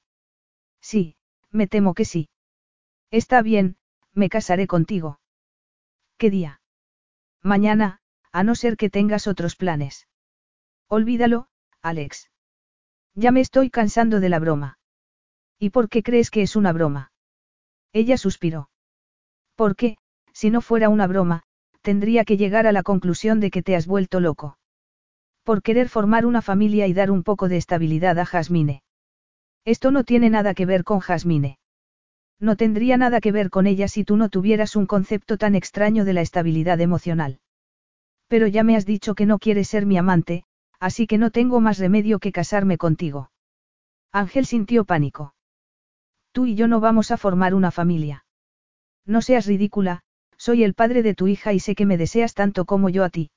Sí, 0.81 1.17
me 1.51 1.67
temo 1.67 1.93
que 1.93 2.05
sí. 2.05 2.29
Está 3.11 3.41
bien, 3.41 3.77
me 4.19 4.29
casaré 4.29 4.67
contigo. 4.67 5.19
¿Qué 6.17 6.29
día? 6.29 6.61
Mañana, 7.41 8.01
a 8.31 8.43
no 8.43 8.53
ser 8.53 8.77
que 8.77 8.89
tengas 8.89 9.25
otros 9.25 9.55
planes. 9.55 10.07
Olvídalo, 10.87 11.47
Alex. 11.81 12.29
Ya 13.15 13.31
me 13.31 13.41
estoy 13.41 13.69
cansando 13.69 14.19
de 14.19 14.29
la 14.29 14.39
broma. 14.39 14.77
¿Y 15.57 15.71
por 15.71 15.89
qué 15.89 16.03
crees 16.03 16.29
que 16.29 16.41
es 16.41 16.55
una 16.55 16.73
broma? 16.73 17.11
Ella 17.93 18.17
suspiró. 18.17 18.69
Porque, 19.55 19.97
si 20.33 20.49
no 20.49 20.61
fuera 20.61 20.89
una 20.89 21.07
broma, 21.07 21.43
tendría 21.81 22.25
que 22.25 22.37
llegar 22.37 22.67
a 22.67 22.71
la 22.71 22.83
conclusión 22.83 23.39
de 23.39 23.51
que 23.51 23.63
te 23.63 23.75
has 23.75 23.87
vuelto 23.87 24.19
loco. 24.19 24.57
Por 25.43 25.61
querer 25.61 25.89
formar 25.89 26.25
una 26.25 26.41
familia 26.41 26.87
y 26.87 26.93
dar 26.93 27.09
un 27.11 27.23
poco 27.23 27.47
de 27.49 27.57
estabilidad 27.57 28.19
a 28.19 28.25
Jasmine. 28.25 28.83
Esto 29.65 29.91
no 29.91 30.03
tiene 30.03 30.29
nada 30.29 30.53
que 30.53 30.65
ver 30.65 30.83
con 30.83 30.99
Jasmine. 30.99 31.58
No 32.39 32.55
tendría 32.55 32.97
nada 32.97 33.19
que 33.19 33.31
ver 33.31 33.49
con 33.49 33.67
ella 33.67 33.87
si 33.87 34.03
tú 34.03 34.15
no 34.15 34.29
tuvieras 34.29 34.75
un 34.75 34.85
concepto 34.85 35.37
tan 35.37 35.55
extraño 35.55 36.05
de 36.05 36.13
la 36.13 36.21
estabilidad 36.21 36.79
emocional. 36.79 37.39
Pero 38.27 38.47
ya 38.47 38.63
me 38.63 38.75
has 38.75 38.85
dicho 38.85 39.15
que 39.15 39.25
no 39.25 39.39
quieres 39.39 39.67
ser 39.67 39.85
mi 39.85 39.97
amante, 39.97 40.43
así 40.79 41.07
que 41.07 41.17
no 41.17 41.31
tengo 41.31 41.59
más 41.59 41.79
remedio 41.79 42.19
que 42.19 42.31
casarme 42.31 42.77
contigo. 42.77 43.31
Ángel 44.11 44.45
sintió 44.45 44.85
pánico. 44.85 45.33
Tú 46.31 46.45
y 46.45 46.55
yo 46.55 46.67
no 46.67 46.79
vamos 46.79 47.11
a 47.11 47.17
formar 47.17 47.53
una 47.53 47.71
familia. 47.71 48.25
No 49.05 49.21
seas 49.21 49.45
ridícula, 49.45 50.03
soy 50.37 50.63
el 50.63 50.73
padre 50.73 51.03
de 51.03 51.15
tu 51.15 51.27
hija 51.27 51.53
y 51.53 51.59
sé 51.59 51.75
que 51.75 51.85
me 51.85 51.97
deseas 51.97 52.33
tanto 52.33 52.65
como 52.65 52.89
yo 52.89 53.03
a 53.03 53.09
ti. 53.09 53.31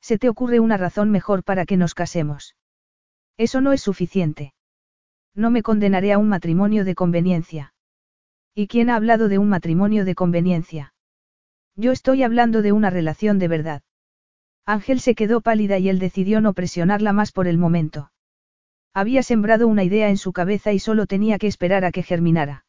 ¿Se 0.00 0.18
te 0.18 0.28
ocurre 0.28 0.60
una 0.60 0.76
razón 0.76 1.10
mejor 1.10 1.44
para 1.44 1.64
que 1.64 1.76
nos 1.76 1.94
casemos? 1.94 2.54
Eso 3.36 3.60
no 3.60 3.72
es 3.72 3.80
suficiente. 3.80 4.52
No 5.34 5.50
me 5.50 5.62
condenaré 5.62 6.12
a 6.12 6.18
un 6.18 6.28
matrimonio 6.28 6.84
de 6.84 6.94
conveniencia. 6.94 7.72
¿Y 8.54 8.66
quién 8.66 8.90
ha 8.90 8.96
hablado 8.96 9.28
de 9.28 9.38
un 9.38 9.48
matrimonio 9.48 10.04
de 10.04 10.14
conveniencia? 10.14 10.94
Yo 11.76 11.92
estoy 11.92 12.22
hablando 12.22 12.62
de 12.62 12.72
una 12.72 12.90
relación 12.90 13.38
de 13.38 13.48
verdad. 13.48 13.82
Ángel 14.66 15.00
se 15.00 15.14
quedó 15.14 15.40
pálida 15.40 15.78
y 15.78 15.88
él 15.88 15.98
decidió 15.98 16.40
no 16.40 16.52
presionarla 16.52 17.12
más 17.12 17.32
por 17.32 17.46
el 17.46 17.56
momento. 17.56 18.10
Había 18.92 19.22
sembrado 19.22 19.68
una 19.68 19.84
idea 19.84 20.10
en 20.10 20.16
su 20.16 20.32
cabeza 20.32 20.72
y 20.72 20.78
solo 20.78 21.06
tenía 21.06 21.38
que 21.38 21.46
esperar 21.46 21.84
a 21.84 21.92
que 21.92 22.02
germinara. 22.02 22.66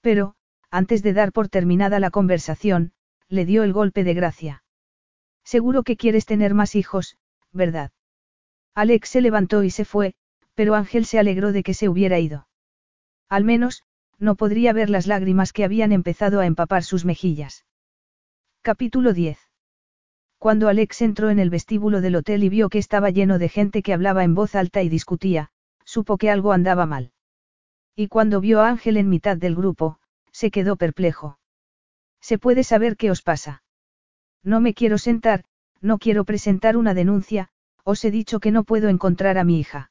Pero, 0.00 0.34
antes 0.70 1.02
de 1.02 1.12
dar 1.12 1.32
por 1.32 1.48
terminada 1.48 2.00
la 2.00 2.10
conversación, 2.10 2.92
le 3.28 3.46
dio 3.46 3.62
el 3.62 3.72
golpe 3.72 4.04
de 4.04 4.14
gracia. 4.14 4.62
Seguro 5.42 5.82
que 5.82 5.96
quieres 5.96 6.26
tener 6.26 6.54
más 6.54 6.74
hijos, 6.74 7.16
¿verdad? 7.52 7.90
Alex 8.74 9.08
se 9.08 9.22
levantó 9.22 9.64
y 9.64 9.70
se 9.70 9.84
fue, 9.84 10.14
pero 10.54 10.74
Ángel 10.74 11.06
se 11.06 11.18
alegró 11.18 11.52
de 11.52 11.62
que 11.62 11.74
se 11.74 11.88
hubiera 11.88 12.18
ido. 12.18 12.46
Al 13.28 13.44
menos, 13.44 13.84
no 14.18 14.34
podría 14.34 14.72
ver 14.72 14.90
las 14.90 15.06
lágrimas 15.06 15.52
que 15.52 15.64
habían 15.64 15.92
empezado 15.92 16.40
a 16.40 16.46
empapar 16.46 16.82
sus 16.82 17.04
mejillas. 17.04 17.64
Capítulo 18.62 19.12
10. 19.12 19.38
Cuando 20.38 20.68
Alex 20.68 21.02
entró 21.02 21.30
en 21.30 21.38
el 21.38 21.50
vestíbulo 21.50 22.00
del 22.00 22.16
hotel 22.16 22.44
y 22.44 22.48
vio 22.48 22.68
que 22.68 22.78
estaba 22.78 23.10
lleno 23.10 23.38
de 23.38 23.48
gente 23.48 23.82
que 23.82 23.92
hablaba 23.92 24.24
en 24.24 24.34
voz 24.34 24.54
alta 24.54 24.82
y 24.82 24.88
discutía, 24.88 25.50
supo 25.84 26.16
que 26.16 26.30
algo 26.30 26.52
andaba 26.52 26.86
mal. 26.86 27.12
Y 27.96 28.08
cuando 28.08 28.40
vio 28.40 28.60
a 28.60 28.68
Ángel 28.68 28.96
en 28.96 29.08
mitad 29.08 29.36
del 29.36 29.56
grupo, 29.56 29.98
se 30.30 30.50
quedó 30.50 30.76
perplejo. 30.76 31.38
¿Se 32.20 32.38
puede 32.38 32.62
saber 32.62 32.96
qué 32.96 33.10
os 33.10 33.22
pasa? 33.22 33.62
No 34.42 34.60
me 34.60 34.74
quiero 34.74 34.98
sentar, 34.98 35.44
no 35.80 35.98
quiero 35.98 36.24
presentar 36.24 36.76
una 36.76 36.94
denuncia, 36.94 37.48
os 37.84 38.04
he 38.04 38.10
dicho 38.10 38.38
que 38.40 38.50
no 38.50 38.64
puedo 38.64 38.88
encontrar 38.88 39.38
a 39.38 39.44
mi 39.44 39.58
hija. 39.58 39.90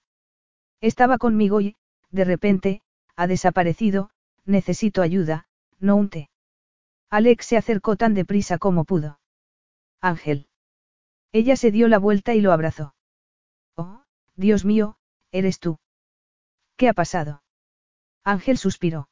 Estaba 0.80 1.18
conmigo 1.18 1.60
y, 1.62 1.76
de 2.12 2.24
repente, 2.24 2.82
ha 3.16 3.28
desaparecido, 3.28 4.10
necesito 4.48 5.02
ayuda, 5.02 5.48
no 5.80 5.96
un 5.96 6.10
té. 6.10 6.30
Alex 7.10 7.46
se 7.46 7.58
acercó 7.58 7.96
tan 7.96 8.14
deprisa 8.14 8.58
como 8.58 8.86
pudo. 8.86 9.20
Ángel. 10.02 10.48
Ella 11.32 11.56
se 11.56 11.72
dio 11.72 11.88
la 11.88 12.00
vuelta 12.00 12.34
y 12.34 12.42
lo 12.42 12.52
abrazó. 12.52 12.96
Oh, 13.76 14.04
Dios 14.36 14.66
mío, 14.66 14.98
eres 15.32 15.60
tú. 15.60 15.80
¿Qué 16.76 16.90
ha 16.90 16.94
pasado? 16.94 17.44
Ángel 18.24 18.58
suspiró. 18.58 19.10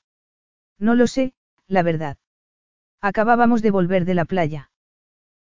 No 0.77 0.95
lo 0.95 1.07
sé, 1.07 1.33
la 1.67 1.83
verdad. 1.83 2.17
Acabábamos 3.01 3.61
de 3.61 3.72
volver 3.72 4.05
de 4.05 4.14
la 4.14 4.25
playa. 4.25 4.72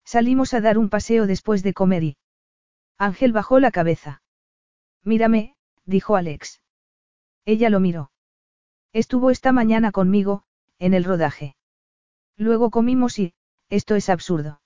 Salimos 0.05 0.55
a 0.55 0.61
dar 0.61 0.79
un 0.79 0.89
paseo 0.89 1.27
después 1.27 1.63
de 1.63 1.75
comer 1.75 2.03
y... 2.03 2.17
Ángel 2.97 3.33
bajó 3.33 3.61
la 3.61 3.71
cabeza. 3.71 4.23
Mírame, 5.03 5.55
dijo 5.85 6.17
Alex. 6.17 6.63
Ella 7.45 7.71
lo 7.71 7.81
miró. 7.81 8.11
Estuvo 8.93 9.31
esta 9.31 9.53
mañana 9.53 9.93
conmigo, 9.93 10.45
en 10.79 10.95
el 10.95 11.05
rodaje. 11.05 11.57
Luego 12.37 12.71
comimos 12.71 13.19
y, 13.19 13.35
esto 13.69 13.95
es 13.97 14.09
absurdo. 14.09 14.61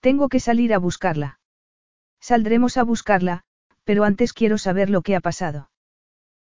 Tengo 0.00 0.28
que 0.28 0.40
salir 0.40 0.74
a 0.74 0.78
buscarla. 0.78 1.38
Saldremos 2.20 2.76
a 2.76 2.82
buscarla, 2.82 3.44
pero 3.84 4.04
antes 4.04 4.32
quiero 4.32 4.58
saber 4.58 4.90
lo 4.90 5.02
que 5.02 5.14
ha 5.14 5.20
pasado. 5.20 5.70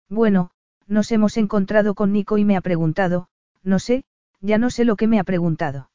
Bueno, 0.09 0.51
nos 0.85 1.11
hemos 1.11 1.37
encontrado 1.37 1.95
con 1.95 2.13
Nico 2.13 2.37
y 2.37 2.45
me 2.45 2.55
ha 2.55 2.61
preguntado, 2.61 3.27
no 3.63 3.79
sé, 3.79 4.05
ya 4.39 4.57
no 4.57 4.69
sé 4.69 4.85
lo 4.85 4.95
que 4.95 5.07
me 5.07 5.19
ha 5.19 5.23
preguntado. 5.23 5.89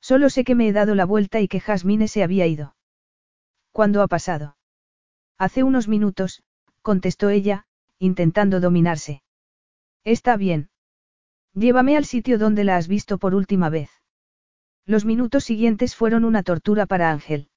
Solo 0.00 0.30
sé 0.30 0.44
que 0.44 0.54
me 0.54 0.68
he 0.68 0.72
dado 0.72 0.94
la 0.94 1.04
vuelta 1.04 1.40
y 1.40 1.48
que 1.48 1.60
Jasmine 1.60 2.08
se 2.08 2.22
había 2.22 2.46
ido. 2.46 2.76
¿Cuándo 3.72 4.02
ha 4.02 4.08
pasado? 4.08 4.56
Hace 5.36 5.62
unos 5.62 5.88
minutos, 5.88 6.42
contestó 6.80 7.28
ella, 7.28 7.66
intentando 7.98 8.60
dominarse. 8.60 9.22
Está 10.06 10.36
bien. 10.36 10.70
Llévame 11.52 11.96
al 11.96 12.04
sitio 12.04 12.38
donde 12.38 12.62
la 12.62 12.76
has 12.76 12.86
visto 12.86 13.18
por 13.18 13.34
última 13.34 13.70
vez. 13.70 13.90
Los 14.84 15.04
minutos 15.04 15.42
siguientes 15.42 15.96
fueron 15.96 16.24
una 16.24 16.44
tortura 16.44 16.86
para 16.86 17.10
Ángel. 17.10 17.48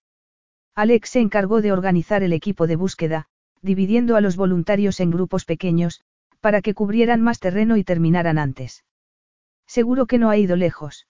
Alex 0.73 1.11
se 1.11 1.19
encargó 1.19 1.61
de 1.61 1.71
organizar 1.71 2.23
el 2.23 2.33
equipo 2.33 2.65
de 2.65 2.75
búsqueda, 2.75 3.27
dividiendo 3.61 4.15
a 4.15 4.21
los 4.21 4.35
voluntarios 4.35 4.99
en 4.99 5.11
grupos 5.11 5.45
pequeños, 5.45 6.01
para 6.39 6.63
que 6.63 6.73
cubrieran 6.73 7.21
más 7.21 7.39
terreno 7.39 7.77
y 7.77 7.83
terminaran 7.83 8.39
antes. 8.39 8.83
Seguro 9.67 10.07
que 10.07 10.17
no 10.17 10.31
ha 10.31 10.37
ido 10.37 10.55
lejos. 10.55 11.07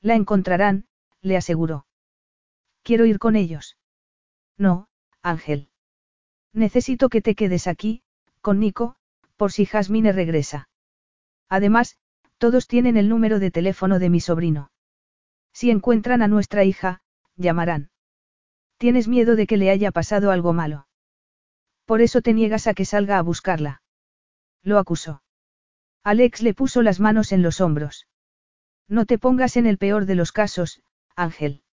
La 0.00 0.14
encontrarán, 0.14 0.86
le 1.22 1.36
aseguró. 1.36 1.86
Quiero 2.84 3.04
ir 3.04 3.18
con 3.18 3.34
ellos. 3.34 3.76
No, 4.56 4.86
Ángel. 5.22 5.70
Necesito 6.52 7.08
que 7.08 7.20
te 7.20 7.34
quedes 7.34 7.66
aquí, 7.66 8.04
con 8.40 8.60
Nico, 8.60 8.94
por 9.42 9.50
si 9.50 9.66
Jasmine 9.66 10.12
regresa. 10.12 10.68
Además, 11.48 11.96
todos 12.38 12.68
tienen 12.68 12.96
el 12.96 13.08
número 13.08 13.40
de 13.40 13.50
teléfono 13.50 13.98
de 13.98 14.08
mi 14.08 14.20
sobrino. 14.20 14.70
Si 15.52 15.72
encuentran 15.72 16.22
a 16.22 16.28
nuestra 16.28 16.62
hija, 16.62 17.00
llamarán. 17.34 17.90
Tienes 18.76 19.08
miedo 19.08 19.34
de 19.34 19.48
que 19.48 19.56
le 19.56 19.70
haya 19.70 19.90
pasado 19.90 20.30
algo 20.30 20.52
malo. 20.52 20.86
Por 21.86 22.02
eso 22.02 22.22
te 22.22 22.34
niegas 22.34 22.68
a 22.68 22.74
que 22.74 22.84
salga 22.84 23.18
a 23.18 23.22
buscarla. 23.22 23.82
Lo 24.62 24.78
acusó. 24.78 25.24
Alex 26.04 26.40
le 26.42 26.54
puso 26.54 26.80
las 26.80 27.00
manos 27.00 27.32
en 27.32 27.42
los 27.42 27.60
hombros. 27.60 28.06
No 28.86 29.06
te 29.06 29.18
pongas 29.18 29.56
en 29.56 29.66
el 29.66 29.76
peor 29.76 30.06
de 30.06 30.14
los 30.14 30.30
casos, 30.30 30.82
Ángel. 31.16 31.64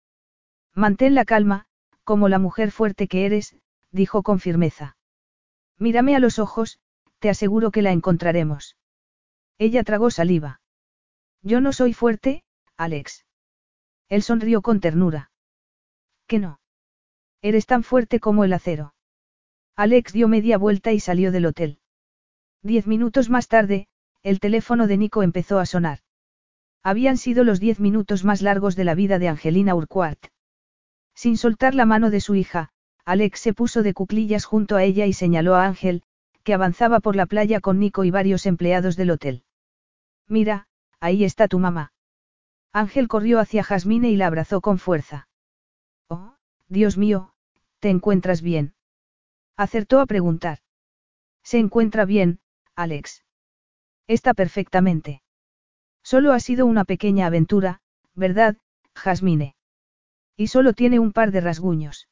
Mantén 0.73 1.13
la 1.13 1.23
calma, 1.23 1.67
como 2.03 2.29
la 2.29 2.39
mujer 2.39 2.71
fuerte 2.71 3.07
que 3.07 3.27
eres, 3.27 3.55
dijo 3.91 4.23
con 4.23 4.39
firmeza. 4.39 4.97
Mírame 5.77 6.15
a 6.15 6.19
los 6.19 6.39
ojos, 6.39 6.79
te 7.19 7.29
aseguro 7.29 7.71
que 7.71 7.81
la 7.81 7.91
encontraremos. 7.91 8.75
Ella 9.57 9.83
tragó 9.83 10.09
saliva. 10.09 10.61
Yo 11.41 11.61
no 11.61 11.73
soy 11.73 11.93
fuerte, 11.93 12.43
Alex. 12.77 13.25
Él 14.07 14.23
sonrió 14.23 14.61
con 14.61 14.79
ternura. 14.79 15.31
¿Qué 16.27 16.39
no? 16.39 16.59
Eres 17.41 17.65
tan 17.65 17.83
fuerte 17.83 18.19
como 18.19 18.43
el 18.43 18.53
acero. 18.53 18.93
Alex 19.75 20.11
dio 20.13 20.27
media 20.27 20.57
vuelta 20.57 20.91
y 20.91 20.99
salió 20.99 21.31
del 21.31 21.45
hotel. 21.45 21.79
Diez 22.61 22.87
minutos 22.87 23.29
más 23.29 23.47
tarde, 23.47 23.87
el 24.23 24.39
teléfono 24.39 24.87
de 24.87 24.97
Nico 24.97 25.23
empezó 25.23 25.59
a 25.59 25.65
sonar. 25.65 25.99
Habían 26.83 27.17
sido 27.17 27.43
los 27.43 27.59
diez 27.59 27.79
minutos 27.79 28.23
más 28.23 28.41
largos 28.41 28.75
de 28.75 28.83
la 28.83 28.95
vida 28.95 29.19
de 29.19 29.29
Angelina 29.29 29.75
Urquhart. 29.75 30.27
Sin 31.15 31.37
soltar 31.37 31.75
la 31.75 31.85
mano 31.85 32.09
de 32.09 32.21
su 32.21 32.35
hija, 32.35 32.71
Alex 33.05 33.39
se 33.39 33.53
puso 33.53 33.83
de 33.83 33.93
cuclillas 33.93 34.45
junto 34.45 34.75
a 34.75 34.83
ella 34.83 35.05
y 35.05 35.13
señaló 35.13 35.55
a 35.55 35.65
Ángel, 35.65 36.03
que 36.43 36.53
avanzaba 36.53 36.99
por 36.99 37.15
la 37.15 37.25
playa 37.25 37.59
con 37.59 37.79
Nico 37.79 38.03
y 38.03 38.11
varios 38.11 38.45
empleados 38.45 38.95
del 38.95 39.11
hotel. 39.11 39.43
Mira, 40.27 40.67
ahí 40.99 41.23
está 41.23 41.47
tu 41.47 41.59
mamá. 41.59 41.93
Ángel 42.71 43.07
corrió 43.07 43.39
hacia 43.39 43.63
Jasmine 43.63 44.09
y 44.09 44.15
la 44.15 44.27
abrazó 44.27 44.61
con 44.61 44.77
fuerza. 44.77 45.27
Oh, 46.07 46.35
Dios 46.67 46.97
mío, 46.97 47.33
¿te 47.79 47.89
encuentras 47.89 48.41
bien? 48.41 48.73
Acertó 49.57 49.99
a 49.99 50.05
preguntar. 50.05 50.59
Se 51.43 51.57
encuentra 51.57 52.05
bien, 52.05 52.39
Alex. 52.75 53.23
Está 54.07 54.33
perfectamente. 54.33 55.21
Solo 56.03 56.31
ha 56.33 56.39
sido 56.39 56.65
una 56.65 56.85
pequeña 56.85 57.25
aventura, 57.25 57.81
¿verdad, 58.15 58.57
Jasmine? 58.95 59.55
Y 60.37 60.47
solo 60.47 60.73
tiene 60.73 60.99
un 60.99 61.11
par 61.11 61.31
de 61.31 61.41
rasguños. 61.41 62.07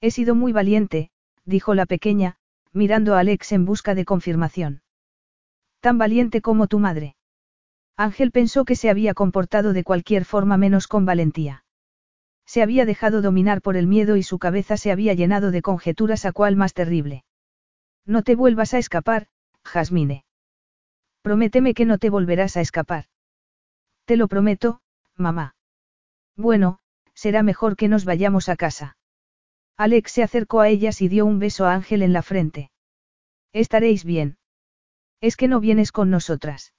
He 0.00 0.10
sido 0.10 0.34
muy 0.34 0.52
valiente, 0.52 1.10
dijo 1.44 1.74
la 1.74 1.86
pequeña, 1.86 2.36
mirando 2.72 3.14
a 3.14 3.20
Alex 3.20 3.52
en 3.52 3.64
busca 3.64 3.94
de 3.94 4.04
confirmación. 4.04 4.82
Tan 5.80 5.98
valiente 5.98 6.40
como 6.40 6.66
tu 6.66 6.78
madre. 6.78 7.16
Ángel 7.96 8.30
pensó 8.30 8.64
que 8.64 8.76
se 8.76 8.90
había 8.90 9.14
comportado 9.14 9.72
de 9.72 9.84
cualquier 9.84 10.24
forma 10.24 10.56
menos 10.56 10.86
con 10.86 11.04
valentía. 11.04 11.64
Se 12.46 12.62
había 12.62 12.84
dejado 12.84 13.22
dominar 13.22 13.62
por 13.62 13.76
el 13.76 13.86
miedo 13.86 14.16
y 14.16 14.22
su 14.22 14.38
cabeza 14.38 14.76
se 14.76 14.90
había 14.90 15.14
llenado 15.14 15.50
de 15.50 15.62
conjeturas 15.62 16.24
a 16.24 16.32
cuál 16.32 16.56
más 16.56 16.74
terrible. 16.74 17.24
No 18.06 18.22
te 18.22 18.34
vuelvas 18.34 18.74
a 18.74 18.78
escapar, 18.78 19.28
Jasmine. 19.64 20.24
Prométeme 21.22 21.74
que 21.74 21.84
no 21.84 21.98
te 21.98 22.10
volverás 22.10 22.56
a 22.56 22.60
escapar. 22.60 23.04
Te 24.04 24.16
lo 24.16 24.26
prometo, 24.26 24.80
mamá. 25.16 25.54
Bueno, 26.36 26.78
será 27.14 27.42
mejor 27.42 27.76
que 27.76 27.88
nos 27.88 28.04
vayamos 28.04 28.48
a 28.48 28.56
casa. 28.56 28.96
Alex 29.80 30.12
se 30.12 30.22
acercó 30.22 30.60
a 30.60 30.68
ellas 30.68 31.00
y 31.00 31.08
dio 31.08 31.24
un 31.24 31.38
beso 31.38 31.64
a 31.64 31.72
Ángel 31.72 32.02
en 32.02 32.12
la 32.12 32.20
frente. 32.20 32.70
Estaréis 33.54 34.04
bien. 34.04 34.36
Es 35.22 35.38
que 35.38 35.48
no 35.48 35.58
vienes 35.58 35.90
con 35.90 36.10
nosotras. 36.10 36.74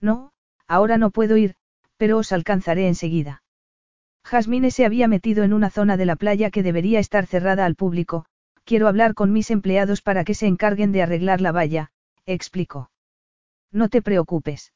No, 0.00 0.32
ahora 0.66 0.98
no 0.98 1.12
puedo 1.12 1.36
ir, 1.36 1.54
pero 1.96 2.18
os 2.18 2.32
alcanzaré 2.32 2.88
enseguida. 2.88 3.44
Jasmine 4.24 4.72
se 4.72 4.84
había 4.84 5.06
metido 5.06 5.44
en 5.44 5.52
una 5.52 5.70
zona 5.70 5.96
de 5.96 6.04
la 6.04 6.16
playa 6.16 6.50
que 6.50 6.64
debería 6.64 6.98
estar 6.98 7.26
cerrada 7.26 7.64
al 7.64 7.76
público, 7.76 8.26
quiero 8.64 8.88
hablar 8.88 9.14
con 9.14 9.32
mis 9.32 9.52
empleados 9.52 10.02
para 10.02 10.24
que 10.24 10.34
se 10.34 10.48
encarguen 10.48 10.90
de 10.90 11.02
arreglar 11.02 11.40
la 11.40 11.52
valla, 11.52 11.92
explicó. 12.24 12.90
No 13.70 13.88
te 13.88 14.02
preocupes. 14.02 14.72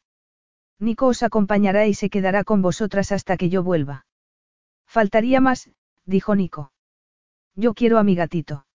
Nico 0.79 1.09
os 1.09 1.25
acompañará 1.25 1.89
y 1.89 1.95
se 1.95 2.11
quedará 2.11 2.45
con 2.45 2.62
vosotras 2.62 3.11
hasta 3.11 3.37
que 3.37 3.49
yo 3.49 3.65
vuelva. 3.65 4.07
Faltaría 4.87 5.41
más, 5.41 5.69
dijo 6.05 6.37
Nico. 6.37 6.70
Yo 7.55 7.75
quiero 7.75 7.99
a 7.99 8.05
mi 8.05 8.15
gatito. 8.15 8.67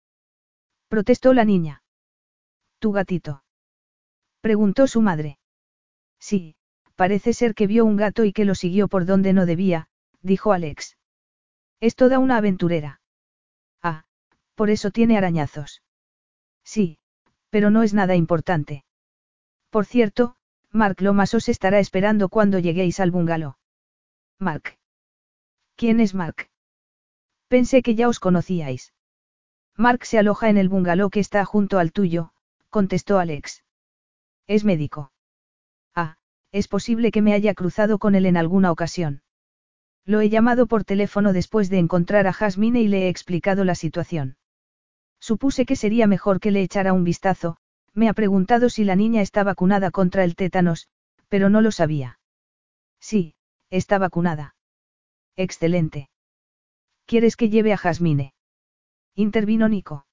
Protestó 0.88 1.32
la 1.32 1.44
niña. 1.44 1.82
¿Tu 2.78 2.92
gatito? 2.92 3.44
Preguntó 4.40 4.86
su 4.86 5.00
madre. 5.00 5.38
Sí, 6.18 6.56
parece 6.96 7.32
ser 7.32 7.54
que 7.54 7.66
vio 7.66 7.84
un 7.84 7.96
gato 7.96 8.24
y 8.24 8.32
que 8.32 8.44
lo 8.44 8.54
siguió 8.54 8.88
por 8.88 9.06
donde 9.06 9.32
no 9.32 9.46
debía, 9.46 9.88
dijo 10.20 10.52
Alex. 10.52 10.96
Es 11.80 11.96
toda 11.96 12.18
una 12.18 12.36
aventurera. 12.36 13.00
Ah, 13.82 14.04
por 14.54 14.70
eso 14.70 14.90
tiene 14.90 15.16
arañazos. 15.16 15.82
Sí, 16.64 16.98
pero 17.50 17.70
no 17.70 17.82
es 17.82 17.94
nada 17.94 18.16
importante. 18.16 18.84
Por 19.70 19.86
cierto, 19.86 20.36
Mark 20.70 21.00
Lomas 21.00 21.34
os 21.34 21.48
estará 21.48 21.78
esperando 21.78 22.28
cuando 22.28 22.58
lleguéis 22.58 23.00
al 23.00 23.10
bungalow. 23.10 23.54
Mark. 24.38 24.78
¿Quién 25.76 26.00
es 26.00 26.14
Mark? 26.14 26.48
Pensé 27.56 27.84
que 27.84 27.94
ya 27.94 28.08
os 28.08 28.18
conocíais. 28.18 28.92
Mark 29.76 30.06
se 30.06 30.18
aloja 30.18 30.48
en 30.48 30.56
el 30.56 30.68
bungalow 30.68 31.08
que 31.08 31.20
está 31.20 31.44
junto 31.44 31.78
al 31.78 31.92
tuyo, 31.92 32.32
contestó 32.68 33.20
Alex. 33.20 33.62
Es 34.48 34.64
médico. 34.64 35.12
Ah, 35.94 36.16
es 36.50 36.66
posible 36.66 37.12
que 37.12 37.22
me 37.22 37.32
haya 37.32 37.54
cruzado 37.54 38.00
con 38.00 38.16
él 38.16 38.26
en 38.26 38.36
alguna 38.36 38.72
ocasión. 38.72 39.22
Lo 40.04 40.20
he 40.20 40.30
llamado 40.30 40.66
por 40.66 40.82
teléfono 40.82 41.32
después 41.32 41.70
de 41.70 41.78
encontrar 41.78 42.26
a 42.26 42.32
Jasmine 42.32 42.80
y 42.80 42.88
le 42.88 43.04
he 43.04 43.08
explicado 43.08 43.64
la 43.64 43.76
situación. 43.76 44.36
Supuse 45.20 45.64
que 45.64 45.76
sería 45.76 46.08
mejor 46.08 46.40
que 46.40 46.50
le 46.50 46.60
echara 46.60 46.92
un 46.92 47.04
vistazo, 47.04 47.56
me 47.92 48.08
ha 48.08 48.14
preguntado 48.14 48.68
si 48.68 48.82
la 48.82 48.96
niña 48.96 49.22
está 49.22 49.44
vacunada 49.44 49.92
contra 49.92 50.24
el 50.24 50.34
tétanos, 50.34 50.88
pero 51.28 51.50
no 51.50 51.60
lo 51.60 51.70
sabía. 51.70 52.18
Sí, 52.98 53.36
está 53.70 53.98
vacunada. 53.98 54.56
Excelente. 55.36 56.08
¿Quieres 57.14 57.36
que 57.36 57.48
lleve 57.48 57.72
a 57.72 57.76
Jasmine? 57.76 58.34
Intervino 59.14 59.68
Nico. 59.68 60.04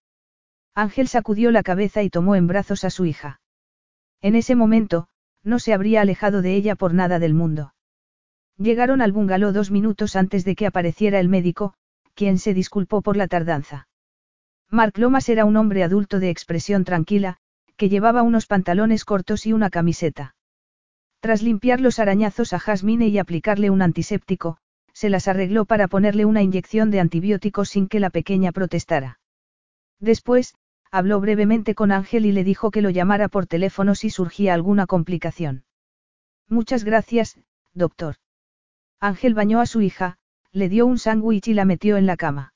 Ángel 0.75 1.07
sacudió 1.07 1.49
la 1.49 1.63
cabeza 1.63 2.03
y 2.03 2.11
tomó 2.11 2.35
en 2.35 2.45
brazos 2.45 2.83
a 2.83 2.91
su 2.91 3.05
hija. 3.05 3.41
En 4.21 4.35
ese 4.35 4.53
momento, 4.53 5.07
no 5.43 5.57
se 5.57 5.73
habría 5.73 6.01
alejado 6.01 6.43
de 6.43 6.53
ella 6.53 6.75
por 6.75 6.93
nada 6.93 7.17
del 7.17 7.33
mundo. 7.33 7.73
Llegaron 8.55 9.01
al 9.01 9.13
bungalow 9.13 9.51
dos 9.51 9.71
minutos 9.71 10.15
antes 10.15 10.45
de 10.45 10.53
que 10.53 10.67
apareciera 10.67 11.19
el 11.19 11.27
médico, 11.27 11.73
quien 12.13 12.37
se 12.37 12.53
disculpó 12.53 13.01
por 13.01 13.17
la 13.17 13.27
tardanza. 13.27 13.87
Mark 14.69 14.99
Lomas 14.99 15.27
era 15.27 15.45
un 15.45 15.57
hombre 15.57 15.83
adulto 15.83 16.19
de 16.19 16.29
expresión 16.29 16.83
tranquila, 16.83 17.37
que 17.77 17.89
llevaba 17.89 18.21
unos 18.21 18.45
pantalones 18.45 19.05
cortos 19.05 19.47
y 19.47 19.53
una 19.53 19.71
camiseta. 19.71 20.35
Tras 21.19 21.41
limpiar 21.41 21.81
los 21.81 21.97
arañazos 21.97 22.53
a 22.53 22.59
Jasmine 22.59 23.07
y 23.07 23.17
aplicarle 23.17 23.71
un 23.71 23.81
antiséptico, 23.81 24.59
se 25.01 25.09
las 25.09 25.27
arregló 25.27 25.65
para 25.65 25.87
ponerle 25.87 26.25
una 26.25 26.43
inyección 26.43 26.91
de 26.91 26.99
antibióticos 26.99 27.69
sin 27.69 27.87
que 27.87 27.99
la 27.99 28.11
pequeña 28.11 28.51
protestara. 28.51 29.19
Después, 29.99 30.53
habló 30.91 31.19
brevemente 31.19 31.73
con 31.73 31.91
Ángel 31.91 32.27
y 32.27 32.31
le 32.31 32.43
dijo 32.43 32.69
que 32.69 32.83
lo 32.83 32.91
llamara 32.91 33.27
por 33.27 33.47
teléfono 33.47 33.95
si 33.95 34.11
surgía 34.11 34.53
alguna 34.53 34.85
complicación. 34.85 35.63
Muchas 36.47 36.83
gracias, 36.83 37.39
doctor. 37.73 38.17
Ángel 38.99 39.33
bañó 39.33 39.59
a 39.59 39.65
su 39.65 39.81
hija, 39.81 40.19
le 40.51 40.69
dio 40.69 40.85
un 40.85 40.99
sándwich 40.99 41.47
y 41.47 41.55
la 41.55 41.65
metió 41.65 41.97
en 41.97 42.05
la 42.05 42.15
cama. 42.15 42.53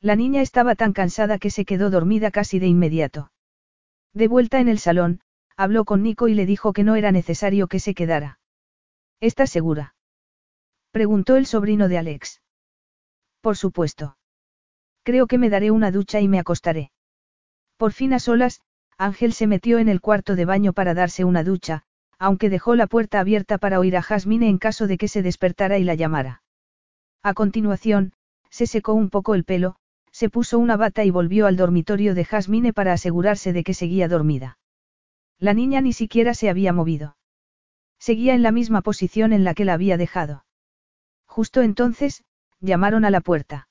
La 0.00 0.16
niña 0.16 0.40
estaba 0.40 0.74
tan 0.74 0.94
cansada 0.94 1.36
que 1.36 1.50
se 1.50 1.66
quedó 1.66 1.90
dormida 1.90 2.30
casi 2.30 2.58
de 2.58 2.66
inmediato. 2.66 3.30
De 4.14 4.26
vuelta 4.26 4.58
en 4.58 4.68
el 4.68 4.78
salón, 4.78 5.20
habló 5.54 5.84
con 5.84 6.02
Nico 6.02 6.28
y 6.28 6.34
le 6.34 6.46
dijo 6.46 6.72
que 6.72 6.82
no 6.82 6.96
era 6.96 7.12
necesario 7.12 7.66
que 7.66 7.78
se 7.78 7.92
quedara. 7.92 8.40
¿Estás 9.20 9.50
segura? 9.50 9.96
Preguntó 10.90 11.36
el 11.36 11.46
sobrino 11.46 11.88
de 11.88 11.98
Alex. 11.98 12.40
Por 13.40 13.56
supuesto. 13.56 14.16
Creo 15.02 15.26
que 15.26 15.38
me 15.38 15.50
daré 15.50 15.70
una 15.70 15.90
ducha 15.90 16.20
y 16.20 16.28
me 16.28 16.38
acostaré. 16.38 16.90
Por 17.76 17.92
fin 17.92 18.12
a 18.12 18.18
solas, 18.18 18.60
Ángel 18.96 19.32
se 19.32 19.46
metió 19.46 19.78
en 19.78 19.88
el 19.88 20.00
cuarto 20.00 20.34
de 20.34 20.44
baño 20.44 20.72
para 20.72 20.94
darse 20.94 21.24
una 21.24 21.44
ducha, 21.44 21.84
aunque 22.18 22.50
dejó 22.50 22.74
la 22.74 22.86
puerta 22.86 23.20
abierta 23.20 23.58
para 23.58 23.78
oír 23.78 23.96
a 23.96 24.02
Jasmine 24.02 24.48
en 24.48 24.58
caso 24.58 24.86
de 24.86 24.98
que 24.98 25.08
se 25.08 25.22
despertara 25.22 25.78
y 25.78 25.84
la 25.84 25.94
llamara. 25.94 26.42
A 27.22 27.34
continuación, 27.34 28.12
se 28.50 28.66
secó 28.66 28.94
un 28.94 29.10
poco 29.10 29.34
el 29.34 29.44
pelo, 29.44 29.76
se 30.10 30.30
puso 30.30 30.58
una 30.58 30.76
bata 30.76 31.04
y 31.04 31.10
volvió 31.10 31.46
al 31.46 31.56
dormitorio 31.56 32.14
de 32.14 32.24
Jasmine 32.24 32.72
para 32.72 32.92
asegurarse 32.92 33.52
de 33.52 33.62
que 33.62 33.74
seguía 33.74 34.08
dormida. 34.08 34.58
La 35.38 35.54
niña 35.54 35.80
ni 35.80 35.92
siquiera 35.92 36.34
se 36.34 36.50
había 36.50 36.72
movido. 36.72 37.16
Seguía 38.00 38.34
en 38.34 38.42
la 38.42 38.50
misma 38.50 38.80
posición 38.80 39.32
en 39.32 39.44
la 39.44 39.54
que 39.54 39.64
la 39.64 39.74
había 39.74 39.96
dejado. 39.96 40.44
Justo 41.38 41.62
entonces, 41.62 42.24
llamaron 42.58 43.04
a 43.04 43.10
la 43.10 43.20
puerta. 43.20 43.68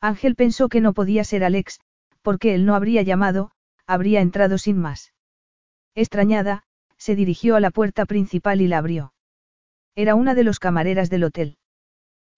Ángel 0.00 0.34
pensó 0.34 0.68
que 0.68 0.80
no 0.80 0.92
podía 0.92 1.22
ser 1.22 1.44
Alex, 1.44 1.78
porque 2.20 2.52
él 2.52 2.66
no 2.66 2.74
habría 2.74 3.02
llamado, 3.02 3.52
habría 3.86 4.20
entrado 4.20 4.58
sin 4.58 4.76
más. 4.76 5.14
Extrañada, 5.94 6.64
se 6.96 7.14
dirigió 7.14 7.54
a 7.54 7.60
la 7.60 7.70
puerta 7.70 8.06
principal 8.06 8.60
y 8.60 8.66
la 8.66 8.78
abrió. 8.78 9.14
Era 9.94 10.16
una 10.16 10.34
de 10.34 10.42
los 10.42 10.58
camareras 10.58 11.10
del 11.10 11.22
hotel. 11.22 11.58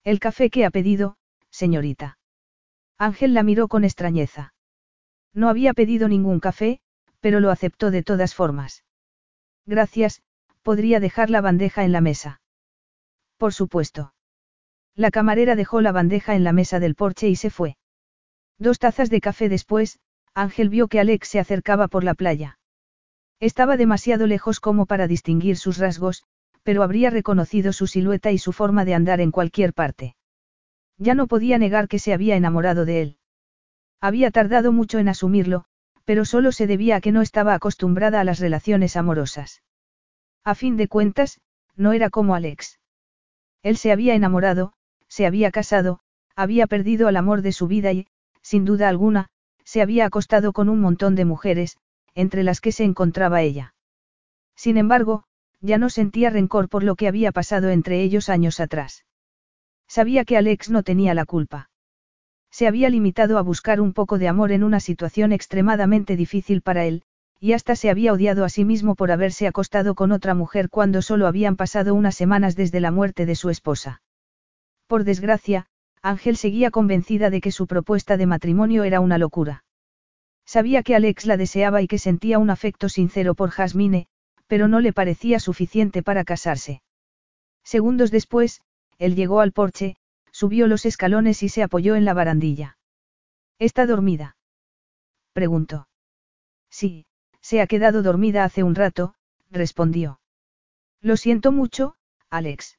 El 0.03 0.19
café 0.19 0.51
que 0.51 0.65
ha 0.65 0.69
pedido, 0.69 1.17
señorita. 1.49 2.19
Ángel 2.99 3.33
la 3.33 3.41
miró 3.41 3.67
con 3.67 3.83
extrañeza. 3.83 4.53
No 5.33 5.49
había 5.49 5.73
pedido 5.73 6.07
ningún 6.07 6.39
café, 6.39 6.79
pero 7.21 7.39
lo 7.39 7.49
aceptó 7.49 7.89
de 7.89 8.03
todas 8.03 8.35
formas. 8.35 8.83
Gracias, 9.65 10.21
podría 10.61 10.99
dejar 10.99 11.31
la 11.31 11.41
bandeja 11.41 11.85
en 11.85 11.91
la 11.91 12.01
mesa. 12.01 12.39
Por 13.37 13.51
supuesto. 13.51 14.13
La 14.95 15.09
camarera 15.09 15.55
dejó 15.55 15.81
la 15.81 15.91
bandeja 15.91 16.35
en 16.35 16.43
la 16.43 16.53
mesa 16.53 16.79
del 16.79 16.95
porche 16.95 17.27
y 17.27 17.35
se 17.35 17.49
fue. 17.49 17.77
Dos 18.59 18.77
tazas 18.77 19.09
de 19.09 19.21
café 19.21 19.49
después, 19.49 19.99
Ángel 20.35 20.69
vio 20.69 20.87
que 20.87 20.99
Alex 20.99 21.27
se 21.27 21.39
acercaba 21.39 21.87
por 21.87 22.03
la 22.03 22.13
playa. 22.13 22.59
Estaba 23.39 23.75
demasiado 23.75 24.27
lejos 24.27 24.59
como 24.59 24.85
para 24.85 25.07
distinguir 25.07 25.57
sus 25.57 25.77
rasgos, 25.77 26.23
pero 26.61 26.83
habría 26.83 27.09
reconocido 27.09 27.73
su 27.73 27.87
silueta 27.87 28.31
y 28.31 28.37
su 28.37 28.53
forma 28.53 28.85
de 28.85 28.93
andar 28.93 29.19
en 29.19 29.31
cualquier 29.31 29.73
parte. 29.73 30.15
Ya 30.97 31.15
no 31.15 31.27
podía 31.27 31.57
negar 31.57 31.87
que 31.87 31.99
se 31.99 32.13
había 32.13 32.35
enamorado 32.35 32.85
de 32.85 33.01
él. 33.01 33.17
Había 33.99 34.31
tardado 34.31 34.71
mucho 34.71 34.99
en 34.99 35.09
asumirlo, 35.09 35.65
pero 36.05 36.23
solo 36.23 36.51
se 36.51 36.67
debía 36.67 36.97
a 36.97 37.01
que 37.01 37.11
no 37.11 37.21
estaba 37.21 37.53
acostumbrada 37.53 38.21
a 38.21 38.23
las 38.23 38.39
relaciones 38.39 38.95
amorosas. 38.95 39.63
A 40.43 40.55
fin 40.55 40.77
de 40.77 40.87
cuentas, 40.87 41.41
no 41.75 41.93
era 41.93 42.09
como 42.09 42.35
Alex. 42.35 42.79
Él 43.63 43.77
se 43.77 43.91
había 43.91 44.13
enamorado, 44.13 44.73
se 45.13 45.27
había 45.27 45.51
casado, 45.51 45.99
había 46.35 46.65
perdido 46.65 47.07
al 47.07 47.17
amor 47.17 47.43
de 47.43 47.51
su 47.51 47.67
vida 47.67 47.91
y, 47.91 48.07
sin 48.41 48.65
duda 48.65 48.89
alguna, 48.89 49.27
se 49.63 49.83
había 49.83 50.07
acostado 50.07 50.53
con 50.53 50.69
un 50.69 50.79
montón 50.79 51.13
de 51.13 51.23
mujeres, 51.23 51.77
entre 52.15 52.41
las 52.41 52.59
que 52.61 52.71
se 52.71 52.83
encontraba 52.83 53.43
ella. 53.43 53.75
Sin 54.55 54.75
embargo, 54.75 55.25
ya 55.61 55.77
no 55.77 55.91
sentía 55.91 56.31
rencor 56.31 56.67
por 56.67 56.83
lo 56.83 56.95
que 56.95 57.07
había 57.07 57.31
pasado 57.31 57.69
entre 57.69 58.01
ellos 58.01 58.27
años 58.27 58.59
atrás. 58.59 59.05
Sabía 59.87 60.25
que 60.25 60.35
Alex 60.35 60.71
no 60.71 60.81
tenía 60.81 61.13
la 61.13 61.25
culpa. 61.25 61.69
Se 62.49 62.65
había 62.65 62.89
limitado 62.89 63.37
a 63.37 63.43
buscar 63.43 63.81
un 63.81 63.93
poco 63.93 64.17
de 64.17 64.27
amor 64.27 64.51
en 64.51 64.63
una 64.63 64.79
situación 64.79 65.31
extremadamente 65.31 66.15
difícil 66.15 66.63
para 66.63 66.85
él, 66.85 67.03
y 67.39 67.53
hasta 67.53 67.75
se 67.75 67.91
había 67.91 68.13
odiado 68.13 68.45
a 68.45 68.49
sí 68.49 68.65
mismo 68.65 68.95
por 68.95 69.11
haberse 69.11 69.45
acostado 69.45 69.93
con 69.93 70.11
otra 70.11 70.33
mujer 70.33 70.71
cuando 70.71 71.03
solo 71.03 71.27
habían 71.27 71.55
pasado 71.55 71.93
unas 71.93 72.15
semanas 72.15 72.55
desde 72.55 72.79
la 72.79 72.89
muerte 72.89 73.27
de 73.27 73.35
su 73.35 73.51
esposa. 73.51 74.01
Por 74.93 75.05
desgracia, 75.05 75.65
Ángel 76.03 76.37
seguía 76.37 76.69
convencida 76.69 77.31
de 77.31 77.41
que 77.41 77.51
su 77.51 77.65
propuesta 77.65 78.15
de 78.15 78.27
matrimonio 78.27 78.83
era 78.83 78.99
una 78.99 79.17
locura. 79.17 79.63
Sabía 80.45 80.83
que 80.83 80.93
Alex 80.93 81.25
la 81.25 81.35
deseaba 81.35 81.81
y 81.81 81.87
que 81.87 81.97
sentía 81.97 82.37
un 82.37 82.51
afecto 82.51 82.89
sincero 82.89 83.33
por 83.33 83.49
Jasmine, 83.49 84.05
pero 84.45 84.67
no 84.67 84.81
le 84.81 84.93
parecía 84.93 85.39
suficiente 85.39 86.03
para 86.03 86.23
casarse. 86.23 86.83
Segundos 87.63 88.11
después, 88.11 88.61
él 88.99 89.15
llegó 89.15 89.39
al 89.39 89.51
porche, 89.51 89.95
subió 90.31 90.67
los 90.67 90.85
escalones 90.85 91.41
y 91.41 91.49
se 91.49 91.63
apoyó 91.63 91.95
en 91.95 92.05
la 92.05 92.13
barandilla. 92.13 92.77
¿Está 93.57 93.87
dormida? 93.87 94.37
preguntó. 95.33 95.87
Sí, 96.69 97.07
se 97.41 97.61
ha 97.61 97.65
quedado 97.65 98.03
dormida 98.03 98.43
hace 98.43 98.61
un 98.61 98.75
rato, 98.75 99.15
respondió. 99.49 100.19
Lo 101.01 101.17
siento 101.17 101.51
mucho, 101.51 101.95
Alex. 102.29 102.77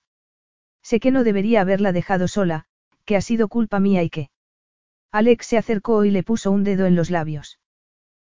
Sé 0.84 1.00
que 1.00 1.10
no 1.10 1.24
debería 1.24 1.62
haberla 1.62 1.92
dejado 1.92 2.28
sola, 2.28 2.66
que 3.06 3.16
ha 3.16 3.22
sido 3.22 3.48
culpa 3.48 3.80
mía 3.80 4.02
y 4.02 4.10
que... 4.10 4.30
Alex 5.10 5.46
se 5.46 5.58
acercó 5.58 6.04
y 6.04 6.10
le 6.10 6.22
puso 6.22 6.50
un 6.50 6.62
dedo 6.62 6.84
en 6.86 6.94
los 6.94 7.10
labios. 7.10 7.58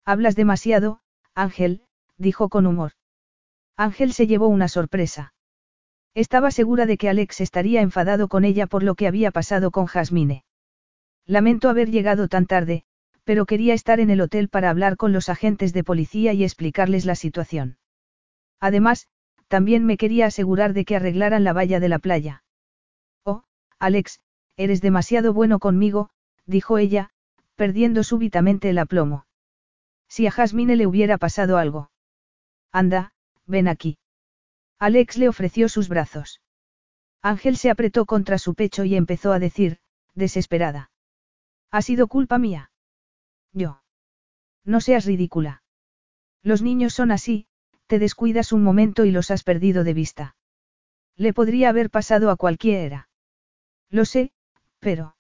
Hablas 0.04 0.36
demasiado, 0.36 1.02
Ángel, 1.36 1.84
dijo 2.18 2.50
con 2.50 2.66
humor. 2.66 2.94
Ángel 3.78 4.14
se 4.14 4.26
llevó 4.26 4.48
una 4.48 4.68
sorpresa. 4.68 5.34
Estaba 6.16 6.50
segura 6.50 6.88
de 6.88 6.98
que 6.98 7.08
Alex 7.08 7.40
estaría 7.40 7.82
enfadado 7.82 8.28
con 8.28 8.44
ella 8.44 8.66
por 8.66 8.82
lo 8.82 8.96
que 8.96 9.08
había 9.08 9.30
pasado 9.30 9.70
con 9.70 9.86
Jasmine. 9.86 10.44
Lamento 11.26 11.70
haber 11.70 11.92
llegado 11.92 12.28
tan 12.28 12.48
tarde, 12.48 12.84
pero 13.24 13.46
quería 13.46 13.76
estar 13.76 14.00
en 14.00 14.10
el 14.10 14.22
hotel 14.22 14.50
para 14.50 14.72
hablar 14.72 14.98
con 14.98 15.14
los 15.14 15.30
agentes 15.30 15.72
de 15.72 15.84
policía 15.84 16.34
y 16.34 16.44
explicarles 16.44 17.06
la 17.06 17.14
situación. 17.14 17.78
Además, 18.60 19.08
también 19.50 19.84
me 19.84 19.98
quería 19.98 20.28
asegurar 20.28 20.74
de 20.74 20.86
que 20.86 20.96
arreglaran 20.96 21.44
la 21.44 21.54
valla 21.54 21.80
de 21.80 21.90
la 21.90 22.00
playa. 22.00 22.44
Oh, 23.26 23.44
Alex, 23.80 24.22
eres 24.56 24.80
demasiado 24.80 25.34
bueno 25.34 25.60
conmigo, 25.60 26.12
dijo 26.46 26.78
ella, 26.78 27.10
perdiendo 27.56 28.04
súbitamente 28.04 28.70
el 28.70 28.78
aplomo. 28.78 29.26
Si 30.08 30.28
a 30.28 30.32
Jasmine 30.32 30.76
le 30.76 30.88
hubiera 30.88 31.18
pasado 31.18 31.58
algo. 31.58 31.92
Anda, 32.72 33.12
ven 33.46 33.68
aquí. 33.68 33.98
Alex 34.78 35.18
le 35.18 35.28
ofreció 35.28 35.68
sus 35.68 35.90
brazos. 35.90 36.42
Ángel 37.22 37.58
se 37.58 37.70
apretó 37.70 38.06
contra 38.06 38.38
su 38.38 38.54
pecho 38.54 38.86
y 38.86 38.96
empezó 38.96 39.34
a 39.34 39.40
decir, 39.40 39.80
desesperada. 40.14 40.92
Ha 41.72 41.82
sido 41.82 42.08
culpa 42.08 42.38
mía. 42.38 42.72
Yo. 43.52 43.82
No 44.64 44.80
seas 44.80 45.06
ridícula. 45.06 45.64
Los 46.44 46.62
niños 46.62 46.94
son 46.94 47.12
así, 47.12 47.48
te 47.90 47.98
descuidas 47.98 48.52
un 48.52 48.62
momento 48.62 49.04
y 49.04 49.12
los 49.12 49.32
has 49.32 49.44
perdido 49.44 49.84
de 49.84 49.96
vista. 49.96 50.36
Le 51.18 51.34
podría 51.34 51.70
haber 51.70 51.90
pasado 51.90 52.30
a 52.30 52.36
cualquiera. 52.36 53.10
Lo 53.90 54.06
sé, 54.06 54.32
pero... 54.80 55.16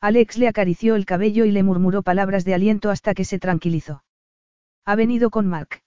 Alex 0.00 0.38
le 0.38 0.48
acarició 0.48 0.96
el 0.96 1.04
cabello 1.04 1.44
y 1.44 1.52
le 1.52 1.62
murmuró 1.62 2.02
palabras 2.02 2.46
de 2.46 2.54
aliento 2.54 2.88
hasta 2.88 3.12
que 3.12 3.26
se 3.26 3.38
tranquilizó. 3.38 4.04
Ha 4.86 4.96
venido 4.96 5.28
con 5.28 5.46
Mark. 5.46 5.82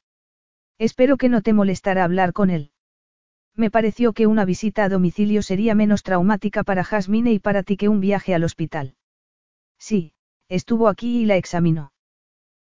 Espero 0.77 1.17
que 1.17 1.27
no 1.27 1.41
te 1.41 1.53
molestará 1.53 2.03
hablar 2.03 2.33
con 2.33 2.51
él. 2.51 2.69
Me 3.55 3.71
pareció 3.71 4.13
que 4.13 4.27
una 4.27 4.45
visita 4.45 4.83
a 4.83 4.89
domicilio 4.89 5.41
sería 5.41 5.73
menos 5.73 6.03
traumática 6.03 6.63
para 6.63 6.83
Jasmine 6.83 7.33
y 7.33 7.39
para 7.39 7.63
ti 7.63 7.77
que 7.77 7.89
un 7.89 7.99
viaje 7.99 8.35
al 8.35 8.43
hospital. 8.43 8.95
Sí, 9.79 10.13
estuvo 10.49 10.87
aquí 10.87 11.21
y 11.21 11.25
la 11.25 11.35
examinó. 11.35 11.93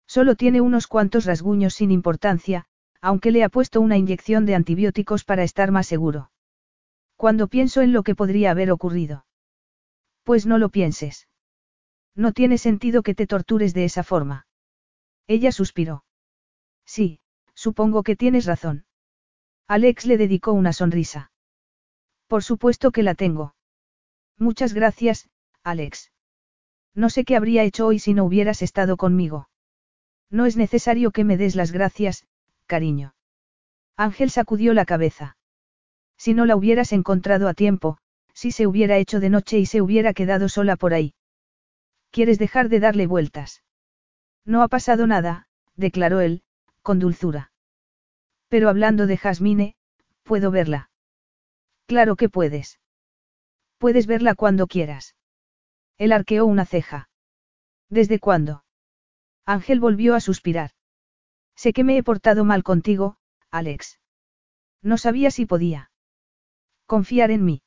Solo 0.09 0.35
tiene 0.35 0.61
unos 0.61 0.89
cuantos 0.89 1.25
rasguños 1.25 1.75
sin 1.75 1.93
importancia, 1.93 2.67
aunque 3.01 3.31
le 3.31 3.45
ha 3.45 3.49
puesto 3.49 3.81
una 3.81 3.97
inyección 3.97 4.47
de 4.47 4.55
antibióticos 4.55 5.25
para 5.25 5.43
estar 5.43 5.71
más 5.71 5.87
seguro. 5.87 6.31
Cuando 7.17 7.49
pienso 7.49 7.81
en 7.83 7.93
lo 7.93 8.03
que 8.03 8.15
podría 8.15 8.51
haber 8.51 8.71
ocurrido. 8.71 9.27
Pues 10.25 10.47
no 10.47 10.59
lo 10.59 10.69
pienses. 10.69 11.29
No 12.15 12.33
tiene 12.33 12.59
sentido 12.59 13.03
que 13.03 13.15
te 13.15 13.27
tortures 13.27 13.75
de 13.75 13.85
esa 13.85 14.03
forma. 14.03 14.47
Ella 15.27 15.53
suspiró. 15.53 16.05
Sí, 16.85 17.21
supongo 17.55 18.03
que 18.03 18.17
tienes 18.17 18.47
razón. 18.47 18.87
Alex 19.67 20.07
le 20.07 20.17
dedicó 20.17 20.53
una 20.53 20.73
sonrisa. 20.73 21.31
Por 22.27 22.43
supuesto 22.43 22.91
que 22.91 23.03
la 23.03 23.15
tengo. 23.15 23.55
Muchas 24.39 24.73
gracias, 24.73 25.29
Alex. 25.63 26.13
No 26.95 27.11
sé 27.11 27.25
qué 27.25 27.37
habría 27.37 27.65
hecho 27.65 27.87
hoy 27.87 27.99
si 27.99 28.15
no 28.15 28.25
hubieras 28.25 28.63
estado 28.63 28.97
conmigo. 28.97 29.49
No 30.31 30.47
es 30.47 30.57
necesario 30.57 31.11
que 31.11 31.25
me 31.25 31.37
des 31.37 31.55
las 31.57 31.73
gracias, 31.73 32.27
cariño. 32.69 33.17
Ángel 33.97 34.31
sacudió 34.31 34.75
la 34.75 34.85
cabeza. 34.85 35.37
Si 36.17 36.35
no 36.35 36.47
la 36.47 36.55
hubieras 36.55 36.93
encontrado 36.93 37.49
a 37.49 37.55
tiempo, 37.55 37.99
si 38.33 38.53
se 38.53 38.69
hubiera 38.69 38.99
hecho 38.99 39.19
de 39.19 39.31
noche 39.31 39.59
y 39.59 39.67
se 39.67 39.83
hubiera 39.83 40.15
quedado 40.15 40.49
sola 40.49 40.77
por 40.77 40.95
ahí. 40.95 41.15
¿Quieres 42.13 42.39
dejar 42.39 42.69
de 42.69 42.79
darle 42.79 43.09
vueltas? 43.09 43.65
No 44.45 44.63
ha 44.63 44.69
pasado 44.69 45.09
nada, 45.09 45.49
declaró 45.75 46.21
él, 46.21 46.43
con 46.83 47.01
dulzura. 47.01 47.51
Pero 48.49 48.69
hablando 48.69 49.09
de 49.09 49.17
Jasmine, 49.17 49.75
¿puedo 50.23 50.53
verla? 50.53 50.91
Claro 51.87 52.15
que 52.15 52.29
puedes. 52.29 52.79
Puedes 53.79 54.07
verla 54.07 54.35
cuando 54.35 54.67
quieras. 54.67 55.17
Él 55.97 56.13
arqueó 56.13 56.47
una 56.47 56.65
ceja. 56.65 57.09
¿Desde 57.89 58.21
cuándo? 58.21 58.65
Ángel 59.45 59.81
volvió 59.81 60.15
a 60.15 60.21
suspirar. 60.21 60.71
Sé 61.63 61.73
que 61.73 61.83
me 61.83 61.97
he 61.97 62.05
portado 62.05 62.45
mal 62.45 62.63
contigo, 62.63 63.17
Alex. 63.51 63.99
No 64.81 64.97
sabía 64.97 65.33
si 65.33 65.45
podía. 65.45 65.91
Confiar 66.87 67.33
en 67.33 67.45
mí. 67.45 67.63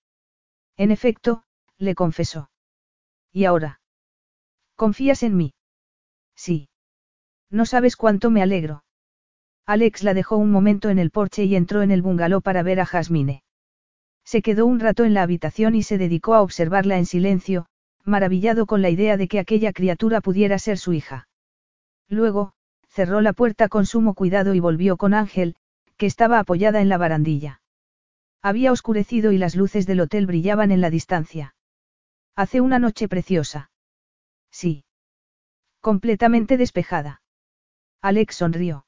En 0.77 0.91
efecto, 0.91 1.43
le 1.77 1.93
confesó. 1.93 2.49
¿Y 3.33 3.43
ahora? 3.43 3.81
¿Confías 4.77 5.23
en 5.23 5.35
mí? 5.35 5.53
Sí. 6.37 6.69
No 7.49 7.65
sabes 7.65 7.97
cuánto 7.97 8.31
me 8.31 8.41
alegro. 8.41 8.85
Alex 9.65 10.03
la 10.03 10.13
dejó 10.13 10.37
un 10.37 10.51
momento 10.51 10.89
en 10.89 10.97
el 10.97 11.11
porche 11.11 11.43
y 11.43 11.57
entró 11.57 11.81
en 11.81 11.91
el 11.91 12.01
bungalow 12.01 12.41
para 12.41 12.63
ver 12.63 12.79
a 12.79 12.85
Jasmine. 12.85 13.43
Se 14.23 14.41
quedó 14.41 14.67
un 14.67 14.79
rato 14.79 15.03
en 15.03 15.13
la 15.13 15.23
habitación 15.23 15.75
y 15.75 15.83
se 15.83 15.97
dedicó 15.97 16.33
a 16.33 16.41
observarla 16.41 16.97
en 16.97 17.05
silencio, 17.05 17.65
maravillado 18.05 18.67
con 18.67 18.81
la 18.81 18.89
idea 18.89 19.17
de 19.17 19.27
que 19.27 19.39
aquella 19.39 19.73
criatura 19.73 20.21
pudiera 20.21 20.59
ser 20.59 20.77
su 20.77 20.93
hija. 20.93 21.27
Luego, 22.07 22.53
cerró 22.91 23.21
la 23.21 23.33
puerta 23.33 23.69
con 23.69 23.85
sumo 23.85 24.13
cuidado 24.13 24.53
y 24.53 24.59
volvió 24.59 24.97
con 24.97 25.13
Ángel, 25.13 25.55
que 25.97 26.05
estaba 26.05 26.39
apoyada 26.39 26.81
en 26.81 26.89
la 26.89 26.97
barandilla. 26.97 27.61
Había 28.41 28.71
oscurecido 28.71 29.31
y 29.31 29.37
las 29.37 29.55
luces 29.55 29.87
del 29.87 30.01
hotel 30.01 30.25
brillaban 30.25 30.71
en 30.71 30.81
la 30.81 30.89
distancia. 30.89 31.55
Hace 32.35 32.59
una 32.59 32.79
noche 32.79 33.07
preciosa. 33.07 33.71
Sí. 34.51 34.83
Completamente 35.79 36.57
despejada. 36.57 37.21
Alex 38.01 38.35
sonrió. 38.35 38.85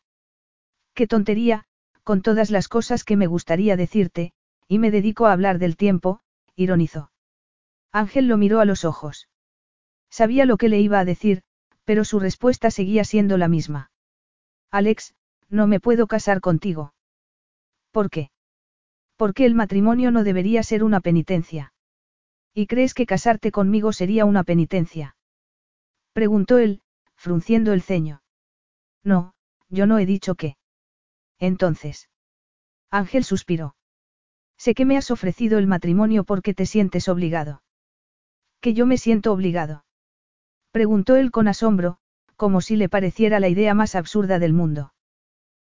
Qué 0.93 1.07
tontería, 1.07 1.65
con 2.03 2.22
todas 2.22 2.51
las 2.51 2.67
cosas 2.67 3.03
que 3.03 3.15
me 3.15 3.27
gustaría 3.27 3.77
decirte, 3.77 4.33
y 4.67 4.80
me 4.80 4.91
dedico 4.91 5.27
a 5.27 5.32
hablar 5.32 5.59
del 5.59 5.77
tiempo, 5.77 6.19
ironizó. 6.56 7.11
Ángel 7.91 8.27
lo 8.27 8.38
miró 8.38 8.59
a 8.59 8.65
los 8.65 8.83
ojos. 8.83 9.30
Sabía 10.09 10.45
lo 10.45 10.57
que 10.57 10.67
le 10.67 10.80
iba 10.80 10.99
a 10.99 11.06
decir, 11.06 11.43
pero 11.85 12.03
su 12.03 12.19
respuesta 12.19 12.69
seguía 12.69 13.03
siendo 13.03 13.38
la 13.38 13.48
misma. 13.48 13.91
Alex, 14.74 15.14
no 15.50 15.68
me 15.68 15.80
puedo 15.80 16.08
casar 16.08 16.42
contigo. 16.42 16.95
¿Por 17.92 18.10
qué? 18.10 18.32
Porque 19.18 19.45
el 19.45 19.53
matrimonio 19.53 20.10
no 20.10 20.24
debería 20.24 20.64
ser 20.64 20.84
una 20.84 21.00
penitencia. 21.00 21.74
¿Y 22.56 22.66
crees 22.66 22.95
que 22.95 23.06
casarte 23.06 23.52
conmigo 23.52 23.93
sería 23.93 24.26
una 24.26 24.43
penitencia? 24.43 25.16
Preguntó 26.11 26.58
él, 26.58 26.82
frunciendo 27.16 27.72
el 27.72 27.84
ceño. 27.84 28.24
No, 29.03 29.35
yo 29.69 29.85
no 29.85 30.00
he 30.00 30.08
dicho 30.08 30.34
que. 30.34 30.58
Entonces. 31.38 32.10
Ángel 32.90 33.24
suspiró. 33.24 33.76
Sé 34.58 34.74
que 34.74 34.85
me 34.85 34.98
has 34.98 35.11
ofrecido 35.11 35.60
el 35.60 35.68
matrimonio 35.68 36.24
porque 36.24 36.56
te 36.56 36.66
sientes 36.66 37.10
obligado. 37.10 37.61
¿Que 38.60 38.74
yo 38.74 38.88
me 38.88 38.98
siento 38.98 39.34
obligado? 39.34 39.85
Preguntó 40.72 41.16
él 41.16 41.30
con 41.30 41.48
asombro, 41.48 42.00
como 42.36 42.62
si 42.62 42.76
le 42.76 42.90
pareciera 42.90 43.40
la 43.40 43.50
idea 43.50 43.74
más 43.74 43.95
absurda 43.95 44.40
del 44.40 44.53
mundo. 44.53 44.94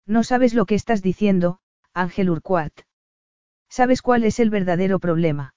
No 0.07 0.23
sabes 0.25 0.55
lo 0.55 0.67
que 0.67 0.75
estás 0.75 1.03
diciendo, 1.03 1.59
Ángel 1.93 2.31
Urquhart. 2.31 2.81
¿Sabes 3.69 4.03
cuál 4.03 4.25
es 4.25 4.39
el 4.39 4.51
verdadero 4.51 4.99
problema? 4.99 5.55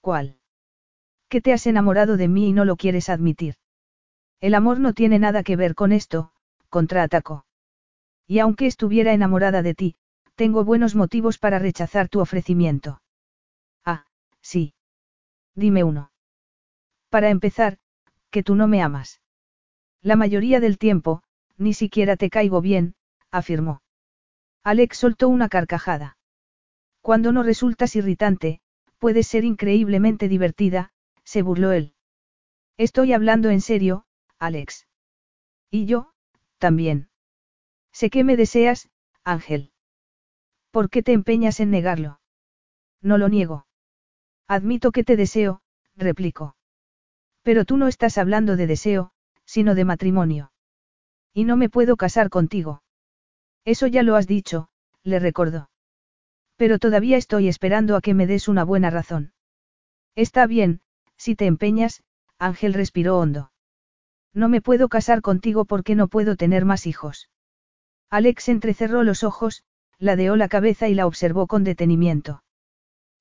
¿Cuál? 0.00 0.38
Que 1.28 1.40
te 1.40 1.52
has 1.52 1.66
enamorado 1.66 2.16
de 2.16 2.28
mí 2.28 2.48
y 2.48 2.52
no 2.52 2.64
lo 2.64 2.76
quieres 2.76 3.08
admitir. 3.08 3.56
El 4.40 4.54
amor 4.54 4.78
no 4.80 4.92
tiene 4.92 5.18
nada 5.18 5.42
que 5.42 5.56
ver 5.56 5.74
con 5.74 5.92
esto, 5.92 6.32
contraatacó. 6.68 7.46
Y 8.26 8.38
aunque 8.38 8.66
estuviera 8.66 9.12
enamorada 9.12 9.62
de 9.62 9.74
ti, 9.74 9.96
tengo 10.34 10.64
buenos 10.64 10.94
motivos 10.94 11.38
para 11.38 11.58
rechazar 11.58 12.08
tu 12.08 12.20
ofrecimiento. 12.20 13.00
Ah, 13.84 14.06
sí. 14.40 14.74
Dime 15.54 15.84
uno. 15.84 16.12
Para 17.08 17.30
empezar, 17.30 17.78
Que 18.30 18.42
tú 18.42 18.54
no 18.54 18.68
me 18.68 18.82
amas. 18.82 19.20
La 20.06 20.14
mayoría 20.14 20.60
del 20.60 20.78
tiempo, 20.78 21.24
ni 21.56 21.74
siquiera 21.74 22.16
te 22.16 22.30
caigo 22.30 22.60
bien, 22.60 22.94
afirmó. 23.32 23.82
Alex 24.62 24.98
soltó 24.98 25.28
una 25.28 25.48
carcajada. 25.48 26.16
Cuando 27.00 27.32
no 27.32 27.42
resultas 27.42 27.96
irritante, 27.96 28.60
puedes 29.00 29.26
ser 29.26 29.42
increíblemente 29.42 30.28
divertida, 30.28 30.92
se 31.24 31.42
burló 31.42 31.72
él. 31.72 31.92
Estoy 32.76 33.14
hablando 33.14 33.50
en 33.50 33.60
serio, 33.60 34.06
Alex. 34.38 34.86
Y 35.72 35.86
yo, 35.86 36.12
también. 36.58 37.08
Sé 37.90 38.08
que 38.08 38.22
me 38.22 38.36
deseas, 38.36 38.88
Ángel. 39.24 39.72
¿Por 40.70 40.88
qué 40.88 41.02
te 41.02 41.14
empeñas 41.14 41.58
en 41.58 41.72
negarlo? 41.72 42.20
No 43.02 43.18
lo 43.18 43.28
niego. 43.28 43.66
Admito 44.46 44.92
que 44.92 45.02
te 45.02 45.16
deseo, 45.16 45.62
replicó. 45.96 46.54
Pero 47.42 47.64
tú 47.64 47.76
no 47.76 47.88
estás 47.88 48.18
hablando 48.18 48.54
de 48.54 48.68
deseo, 48.68 49.12
sino 49.46 49.74
de 49.74 49.84
matrimonio. 49.84 50.52
Y 51.32 51.44
no 51.44 51.56
me 51.56 51.70
puedo 51.70 51.96
casar 51.96 52.28
contigo. 52.28 52.82
Eso 53.64 53.86
ya 53.86 54.02
lo 54.02 54.16
has 54.16 54.26
dicho, 54.26 54.68
le 55.02 55.18
recordó. 55.18 55.70
Pero 56.56 56.78
todavía 56.78 57.16
estoy 57.16 57.48
esperando 57.48 57.96
a 57.96 58.00
que 58.00 58.14
me 58.14 58.26
des 58.26 58.48
una 58.48 58.64
buena 58.64 58.90
razón. 58.90 59.32
Está 60.14 60.46
bien, 60.46 60.80
si 61.16 61.34
te 61.34 61.46
empeñas, 61.46 62.02
Ángel 62.38 62.74
respiró 62.74 63.18
hondo. 63.18 63.52
No 64.34 64.48
me 64.48 64.60
puedo 64.60 64.88
casar 64.88 65.22
contigo 65.22 65.64
porque 65.64 65.94
no 65.94 66.08
puedo 66.08 66.36
tener 66.36 66.64
más 66.64 66.86
hijos. 66.86 67.30
Alex 68.10 68.48
entrecerró 68.48 69.02
los 69.02 69.24
ojos, 69.24 69.64
ladeó 69.98 70.36
la 70.36 70.48
cabeza 70.48 70.88
y 70.88 70.94
la 70.94 71.06
observó 71.06 71.46
con 71.46 71.64
detenimiento. 71.64 72.42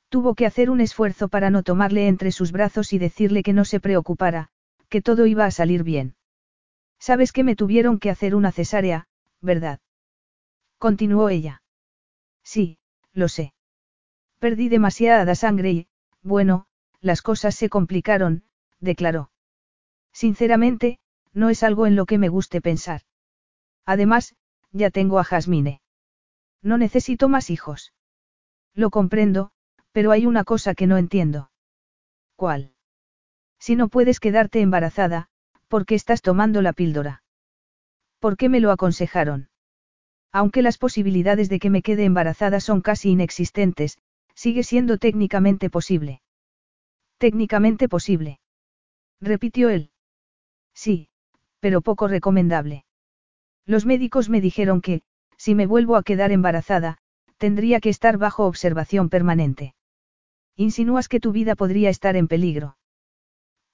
Tuvo 0.10 0.36
que 0.36 0.46
hacer 0.46 0.70
un 0.70 0.82
esfuerzo 0.82 1.28
para 1.28 1.50
no 1.50 1.64
tomarle 1.64 2.08
entre 2.08 2.32
sus 2.32 2.52
brazos 2.52 2.94
y 2.94 3.00
decirle 3.00 3.44
que 3.44 3.54
no 3.54 3.66
se 3.66 3.80
preocupara, 3.80 4.50
que 4.90 5.02
todo 5.02 5.26
iba 5.26 5.46
a 5.46 5.52
salir 5.52 5.84
bien. 5.84 6.16
Sabes 7.00 7.32
que 7.32 7.44
me 7.44 7.56
tuvieron 7.56 8.00
que 8.00 8.10
hacer 8.10 8.36
una 8.36 8.52
cesárea, 8.52 9.08
¿verdad? 9.42 9.80
Continuó 10.78 11.30
ella. 11.30 11.62
Sí, 12.44 12.78
lo 13.14 13.28
sé. 13.28 13.54
Perdí 14.40 14.70
demasiada 14.70 15.36
sangre 15.36 15.72
y, 15.72 15.88
bueno, 16.22 16.68
las 17.02 17.22
cosas 17.22 17.56
se 17.56 17.70
complicaron, 17.70 18.44
declaró. 18.80 19.32
Sinceramente, 20.12 21.00
no 21.34 21.50
es 21.50 21.64
algo 21.64 21.88
en 21.88 21.96
lo 21.96 22.06
que 22.06 22.18
me 22.18 22.30
guste 22.30 22.62
pensar. 22.62 23.02
Además, 23.86 24.36
ya 24.72 24.90
tengo 24.90 25.20
a 25.20 25.24
Jasmine. 25.24 25.82
No 26.62 26.78
necesito 26.78 27.30
más 27.30 27.50
hijos. 27.50 27.94
Lo 28.74 28.90
comprendo, 28.90 29.52
pero 29.92 30.12
hay 30.12 30.26
una 30.26 30.44
cosa 30.44 30.74
que 30.74 30.88
no 30.88 30.98
entiendo. 30.98 31.52
¿Cuál? 32.36 32.75
Si 33.66 33.76
no 33.76 33.88
puedes 33.88 34.20
quedarte 34.20 34.62
embarazada, 34.62 35.26
¿por 35.70 35.88
qué 35.88 35.96
estás 35.96 36.22
tomando 36.22 36.62
la 36.62 36.72
píldora? 36.72 37.24
¿Por 38.20 38.38
qué 38.38 38.48
me 38.48 38.60
lo 38.60 38.70
aconsejaron? 38.70 39.50
Aunque 40.32 40.62
las 40.62 40.78
posibilidades 40.78 41.50
de 41.50 41.58
que 41.58 41.72
me 41.72 41.82
quede 41.82 42.06
embarazada 42.06 42.60
son 42.60 42.82
casi 42.82 43.10
inexistentes, 43.10 43.98
sigue 44.36 44.62
siendo 44.62 45.00
técnicamente 45.00 45.72
posible. 45.72 46.22
Técnicamente 47.18 47.90
posible. 47.90 48.40
Repitió 49.20 49.70
él. 49.70 49.90
Sí, 50.76 51.10
pero 51.60 51.82
poco 51.82 52.08
recomendable. 52.08 52.86
Los 53.66 53.88
médicos 53.88 54.30
me 54.30 54.42
dijeron 54.42 54.80
que, 54.80 55.02
si 55.38 55.56
me 55.56 55.66
vuelvo 55.66 55.96
a 55.96 56.04
quedar 56.04 56.32
embarazada, 56.32 57.00
tendría 57.38 57.80
que 57.80 57.90
estar 57.90 58.20
bajo 58.20 58.46
observación 58.46 59.10
permanente. 59.10 59.74
Insinúas 60.56 61.08
que 61.08 61.20
tu 61.20 61.32
vida 61.32 61.56
podría 61.56 61.90
estar 61.90 62.16
en 62.16 62.28
peligro. 62.28 62.78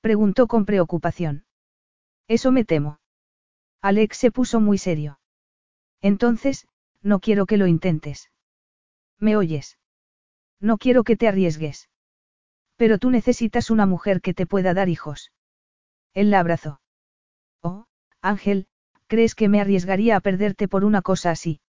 Preguntó 0.01 0.47
con 0.47 0.65
preocupación. 0.65 1.45
Eso 2.27 2.51
me 2.51 2.65
temo. 2.65 2.99
Alex 3.81 4.17
se 4.17 4.31
puso 4.31 4.59
muy 4.59 4.77
serio. 4.77 5.19
Entonces, 6.01 6.67
no 7.01 7.19
quiero 7.19 7.45
que 7.45 7.57
lo 7.57 7.67
intentes. 7.67 8.31
¿Me 9.19 9.35
oyes? 9.35 9.77
No 10.59 10.77
quiero 10.77 11.03
que 11.03 11.15
te 11.15 11.27
arriesgues. 11.27 11.89
Pero 12.75 12.97
tú 12.97 13.11
necesitas 13.11 13.69
una 13.69 13.85
mujer 13.85 14.21
que 14.21 14.33
te 14.33 14.47
pueda 14.47 14.73
dar 14.73 14.89
hijos. 14.89 15.31
Él 16.13 16.31
la 16.31 16.39
abrazó. 16.39 16.81
Oh, 17.61 17.85
Ángel, 18.21 18.67
¿crees 19.07 19.35
que 19.35 19.49
me 19.49 19.61
arriesgaría 19.61 20.15
a 20.15 20.19
perderte 20.19 20.67
por 20.67 20.83
una 20.83 21.01
cosa 21.01 21.31
así? 21.31 21.61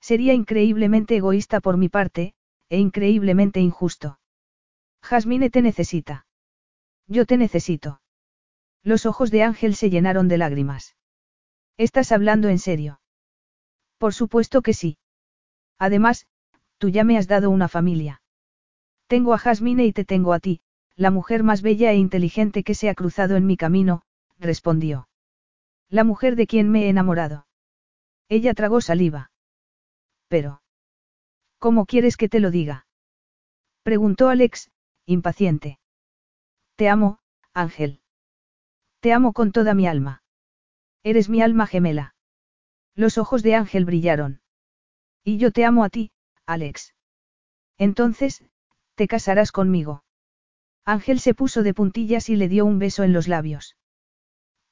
Sería 0.00 0.32
increíblemente 0.32 1.16
egoísta 1.16 1.60
por 1.60 1.76
mi 1.76 1.90
parte, 1.90 2.34
e 2.70 2.78
increíblemente 2.78 3.60
injusto. 3.60 4.18
Jasmine 5.02 5.50
te 5.50 5.60
necesita. 5.60 6.26
Yo 7.10 7.26
te 7.26 7.36
necesito. 7.36 8.00
Los 8.84 9.04
ojos 9.04 9.32
de 9.32 9.42
Ángel 9.42 9.74
se 9.74 9.90
llenaron 9.90 10.28
de 10.28 10.38
lágrimas. 10.38 10.96
¿Estás 11.76 12.12
hablando 12.12 12.48
en 12.48 12.60
serio? 12.60 13.00
Por 13.98 14.14
supuesto 14.14 14.62
que 14.62 14.74
sí. 14.74 14.96
Además, 15.76 16.28
tú 16.78 16.88
ya 16.88 17.02
me 17.02 17.18
has 17.18 17.26
dado 17.26 17.50
una 17.50 17.66
familia. 17.66 18.22
Tengo 19.08 19.34
a 19.34 19.38
Jasmine 19.38 19.84
y 19.86 19.92
te 19.92 20.04
tengo 20.04 20.32
a 20.32 20.38
ti, 20.38 20.60
la 20.94 21.10
mujer 21.10 21.42
más 21.42 21.62
bella 21.62 21.90
e 21.90 21.96
inteligente 21.96 22.62
que 22.62 22.74
se 22.76 22.88
ha 22.88 22.94
cruzado 22.94 23.34
en 23.34 23.44
mi 23.44 23.56
camino, 23.56 24.02
respondió. 24.38 25.08
La 25.88 26.04
mujer 26.04 26.36
de 26.36 26.46
quien 26.46 26.70
me 26.70 26.84
he 26.84 26.90
enamorado. 26.90 27.48
Ella 28.28 28.54
tragó 28.54 28.80
saliva. 28.80 29.32
Pero. 30.28 30.62
¿Cómo 31.58 31.86
quieres 31.86 32.16
que 32.16 32.28
te 32.28 32.38
lo 32.38 32.52
diga? 32.52 32.86
Preguntó 33.82 34.28
Alex, 34.28 34.70
impaciente. 35.06 35.79
Te 36.80 36.88
amo, 36.88 37.18
Ángel. 37.52 38.00
Te 39.00 39.12
amo 39.12 39.34
con 39.34 39.52
toda 39.52 39.74
mi 39.74 39.86
alma. 39.86 40.22
Eres 41.02 41.28
mi 41.28 41.42
alma 41.42 41.66
gemela. 41.66 42.14
Los 42.94 43.18
ojos 43.18 43.42
de 43.42 43.54
Ángel 43.54 43.84
brillaron. 43.84 44.40
Y 45.22 45.36
yo 45.36 45.50
te 45.50 45.66
amo 45.66 45.84
a 45.84 45.90
ti, 45.90 46.10
Alex. 46.46 46.94
Entonces, 47.76 48.42
te 48.94 49.08
casarás 49.08 49.52
conmigo. 49.52 50.04
Ángel 50.86 51.20
se 51.20 51.34
puso 51.34 51.62
de 51.62 51.74
puntillas 51.74 52.30
y 52.30 52.36
le 52.36 52.48
dio 52.48 52.64
un 52.64 52.78
beso 52.78 53.02
en 53.02 53.12
los 53.12 53.28
labios. 53.28 53.76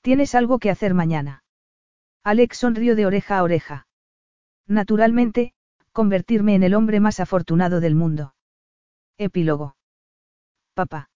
Tienes 0.00 0.34
algo 0.34 0.58
que 0.60 0.70
hacer 0.70 0.94
mañana. 0.94 1.44
Alex 2.24 2.56
sonrió 2.56 2.96
de 2.96 3.04
oreja 3.04 3.36
a 3.36 3.42
oreja. 3.42 3.86
Naturalmente, 4.66 5.52
convertirme 5.92 6.54
en 6.54 6.62
el 6.62 6.72
hombre 6.72 7.00
más 7.00 7.20
afortunado 7.20 7.80
del 7.80 7.94
mundo. 7.94 8.34
Epílogo. 9.18 9.76
Papá. 10.72 11.07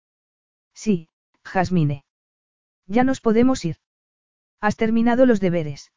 Sí, 0.85 1.09
Jasmine. 1.45 2.05
Ya 2.89 3.05
nos 3.05 3.21
podemos 3.21 3.65
ir. 3.65 3.77
Has 4.61 4.75
terminado 4.77 5.27
los 5.27 5.39
deberes. 5.39 5.93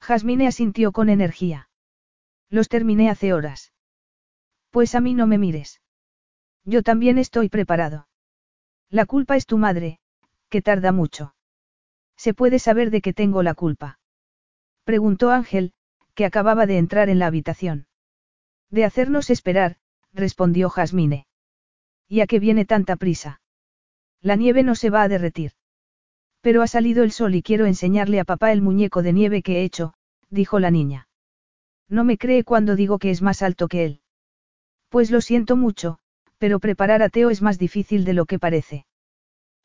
Jasmine 0.00 0.46
asintió 0.46 0.92
con 0.92 1.10
energía. 1.10 1.68
Los 2.48 2.70
terminé 2.70 3.10
hace 3.10 3.34
horas. 3.34 3.74
Pues 4.70 4.94
a 4.94 5.02
mí 5.02 5.12
no 5.12 5.26
me 5.26 5.36
mires. 5.36 5.82
Yo 6.64 6.82
también 6.82 7.18
estoy 7.18 7.50
preparado. 7.50 8.08
La 8.88 9.04
culpa 9.04 9.36
es 9.36 9.44
tu 9.44 9.58
madre, 9.58 10.00
que 10.48 10.62
tarda 10.62 10.90
mucho. 10.90 11.34
¿Se 12.16 12.32
puede 12.32 12.58
saber 12.58 12.90
de 12.90 13.02
qué 13.02 13.12
tengo 13.12 13.42
la 13.42 13.52
culpa? 13.52 14.00
Preguntó 14.84 15.32
Ángel, 15.32 15.74
que 16.14 16.24
acababa 16.24 16.64
de 16.64 16.78
entrar 16.78 17.10
en 17.10 17.18
la 17.18 17.26
habitación. 17.26 17.88
De 18.70 18.86
hacernos 18.86 19.28
esperar, 19.28 19.76
respondió 20.14 20.70
Jasmine. 20.70 21.26
¿Y 22.08 22.22
a 22.22 22.26
qué 22.26 22.38
viene 22.38 22.64
tanta 22.64 22.96
prisa? 22.96 23.42
La 24.22 24.36
nieve 24.36 24.62
no 24.62 24.74
se 24.74 24.90
va 24.90 25.02
a 25.02 25.08
derretir. 25.08 25.52
Pero 26.40 26.62
ha 26.62 26.66
salido 26.66 27.04
el 27.04 27.12
sol 27.12 27.34
y 27.34 27.42
quiero 27.42 27.66
enseñarle 27.66 28.20
a 28.20 28.24
papá 28.24 28.52
el 28.52 28.62
muñeco 28.62 29.02
de 29.02 29.12
nieve 29.12 29.42
que 29.42 29.58
he 29.58 29.64
hecho, 29.64 29.94
dijo 30.30 30.58
la 30.58 30.70
niña. 30.70 31.08
No 31.88 32.04
me 32.04 32.18
cree 32.18 32.44
cuando 32.44 32.76
digo 32.76 32.98
que 32.98 33.10
es 33.10 33.22
más 33.22 33.42
alto 33.42 33.68
que 33.68 33.84
él. 33.84 34.00
Pues 34.88 35.10
lo 35.10 35.20
siento 35.20 35.56
mucho, 35.56 35.98
pero 36.38 36.60
preparar 36.60 37.02
a 37.02 37.08
Teo 37.08 37.30
es 37.30 37.42
más 37.42 37.58
difícil 37.58 38.04
de 38.04 38.12
lo 38.14 38.26
que 38.26 38.38
parece. 38.38 38.86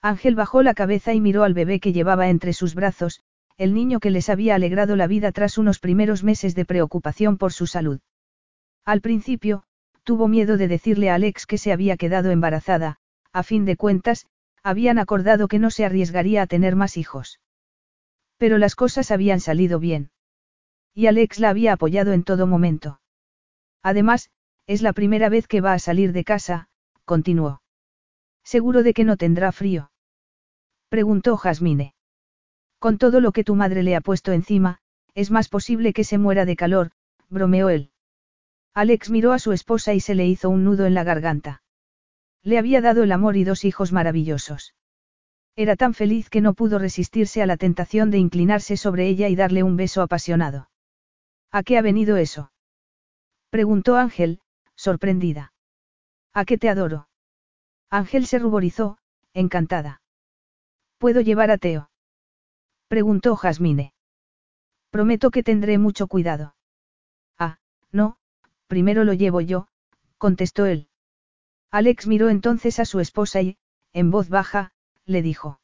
Ángel 0.01 0.35
bajó 0.35 0.63
la 0.63 0.73
cabeza 0.73 1.13
y 1.13 1.21
miró 1.21 1.43
al 1.43 1.53
bebé 1.53 1.79
que 1.79 1.93
llevaba 1.93 2.29
entre 2.29 2.53
sus 2.53 2.75
brazos, 2.75 3.21
el 3.57 3.73
niño 3.73 3.99
que 3.99 4.11
les 4.11 4.29
había 4.29 4.55
alegrado 4.55 4.95
la 4.95 5.07
vida 5.07 5.31
tras 5.31 5.57
unos 5.57 5.79
primeros 5.79 6.23
meses 6.23 6.55
de 6.55 6.65
preocupación 6.65 7.37
por 7.37 7.53
su 7.53 7.67
salud. 7.67 7.99
Al 8.83 8.99
principio, 9.01 9.63
tuvo 10.03 10.27
miedo 10.27 10.57
de 10.57 10.67
decirle 10.67 11.09
a 11.09 11.15
Alex 11.15 11.45
que 11.45 11.57
se 11.57 11.71
había 11.71 11.95
quedado 11.95 12.31
embarazada, 12.31 12.97
a 13.31 13.43
fin 13.43 13.65
de 13.65 13.77
cuentas, 13.77 14.27
habían 14.63 14.97
acordado 14.97 15.47
que 15.47 15.59
no 15.59 15.69
se 15.69 15.85
arriesgaría 15.85 16.41
a 16.41 16.47
tener 16.47 16.75
más 16.75 16.97
hijos. 16.97 17.39
Pero 18.37 18.57
las 18.57 18.75
cosas 18.75 19.11
habían 19.11 19.39
salido 19.39 19.79
bien. 19.79 20.11
Y 20.93 21.07
Alex 21.07 21.39
la 21.39 21.49
había 21.49 21.73
apoyado 21.73 22.13
en 22.13 22.23
todo 22.23 22.47
momento. 22.47 22.99
Además, 23.81 24.29
es 24.65 24.81
la 24.81 24.93
primera 24.93 25.29
vez 25.29 25.47
que 25.47 25.61
va 25.61 25.73
a 25.73 25.79
salir 25.79 26.13
de 26.13 26.23
casa, 26.23 26.69
continuó. 27.05 27.61
Seguro 28.43 28.83
de 28.83 28.93
que 28.93 29.03
no 29.03 29.17
tendrá 29.17 29.51
frío. 29.51 29.91
Preguntó 30.89 31.35
Jasmine. 31.37 31.95
Con 32.79 32.97
todo 32.97 33.19
lo 33.19 33.31
que 33.31 33.43
tu 33.43 33.55
madre 33.55 33.83
le 33.83 33.95
ha 33.95 34.01
puesto 34.01 34.31
encima, 34.31 34.79
es 35.15 35.31
más 35.31 35.49
posible 35.49 35.93
que 35.93 36.03
se 36.03 36.17
muera 36.17 36.45
de 36.45 36.55
calor, 36.55 36.91
bromeó 37.29 37.69
él. 37.69 37.91
Alex 38.73 39.09
miró 39.09 39.33
a 39.33 39.39
su 39.39 39.51
esposa 39.51 39.93
y 39.93 39.99
se 39.99 40.15
le 40.15 40.27
hizo 40.27 40.49
un 40.49 40.63
nudo 40.63 40.85
en 40.85 40.93
la 40.93 41.03
garganta. 41.03 41.62
Le 42.43 42.57
había 42.57 42.81
dado 42.81 43.03
el 43.03 43.11
amor 43.11 43.37
y 43.37 43.43
dos 43.45 43.63
hijos 43.63 43.91
maravillosos. 43.91 44.73
Era 45.55 45.75
tan 45.75 45.93
feliz 45.93 46.29
que 46.29 46.41
no 46.41 46.53
pudo 46.53 46.79
resistirse 46.79 47.41
a 47.41 47.45
la 47.45 47.57
tentación 47.57 48.11
de 48.11 48.17
inclinarse 48.17 48.75
sobre 48.75 49.07
ella 49.07 49.29
y 49.29 49.35
darle 49.35 49.63
un 49.63 49.77
beso 49.77 50.01
apasionado. 50.01 50.69
¿A 51.51 51.63
qué 51.63 51.77
ha 51.77 51.81
venido 51.81 52.17
eso? 52.17 52.51
preguntó 53.49 53.95
Ángel, 53.95 54.39
sorprendida. 54.75 55.53
¿A 56.33 56.43
qué 56.45 56.57
te 56.57 56.69
adoro? 56.69 57.07
Ángel 57.89 58.25
se 58.25 58.39
ruborizó, 58.39 58.97
encantada. 59.33 60.01
¿Puedo 60.97 61.21
llevar 61.21 61.51
a 61.51 61.57
Teo? 61.59 61.91
preguntó 62.87 63.35
Jasmine. 63.35 63.93
Prometo 64.89 65.29
que 65.29 65.43
tendré 65.43 65.77
mucho 65.77 66.07
cuidado. 66.07 66.55
Ah, 67.37 67.59
no, 67.91 68.17
primero 68.67 69.03
lo 69.03 69.13
llevo 69.13 69.41
yo, 69.41 69.67
contestó 70.17 70.65
él. 70.65 70.87
Alex 71.73 72.05
miró 72.05 72.29
entonces 72.29 72.79
a 72.79 72.85
su 72.85 72.99
esposa 72.99 73.41
y, 73.41 73.57
en 73.93 74.11
voz 74.11 74.29
baja, 74.29 74.73
le 75.05 75.23
dijo. 75.23 75.59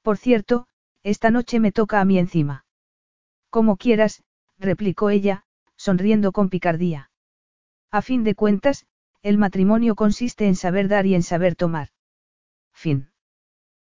Por 0.00 0.16
cierto, 0.16 0.68
esta 1.02 1.30
noche 1.30 1.60
me 1.60 1.70
toca 1.70 2.00
a 2.00 2.06
mí 2.06 2.18
encima. 2.18 2.64
Como 3.50 3.76
quieras, 3.76 4.22
replicó 4.58 5.10
ella, 5.10 5.44
sonriendo 5.76 6.32
con 6.32 6.48
picardía. 6.48 7.10
A 7.90 8.00
fin 8.00 8.24
de 8.24 8.34
cuentas, 8.34 8.86
el 9.20 9.36
matrimonio 9.36 9.96
consiste 9.96 10.46
en 10.46 10.56
saber 10.56 10.88
dar 10.88 11.04
y 11.04 11.14
en 11.14 11.22
saber 11.22 11.56
tomar. 11.56 11.90
Fin. 12.72 13.07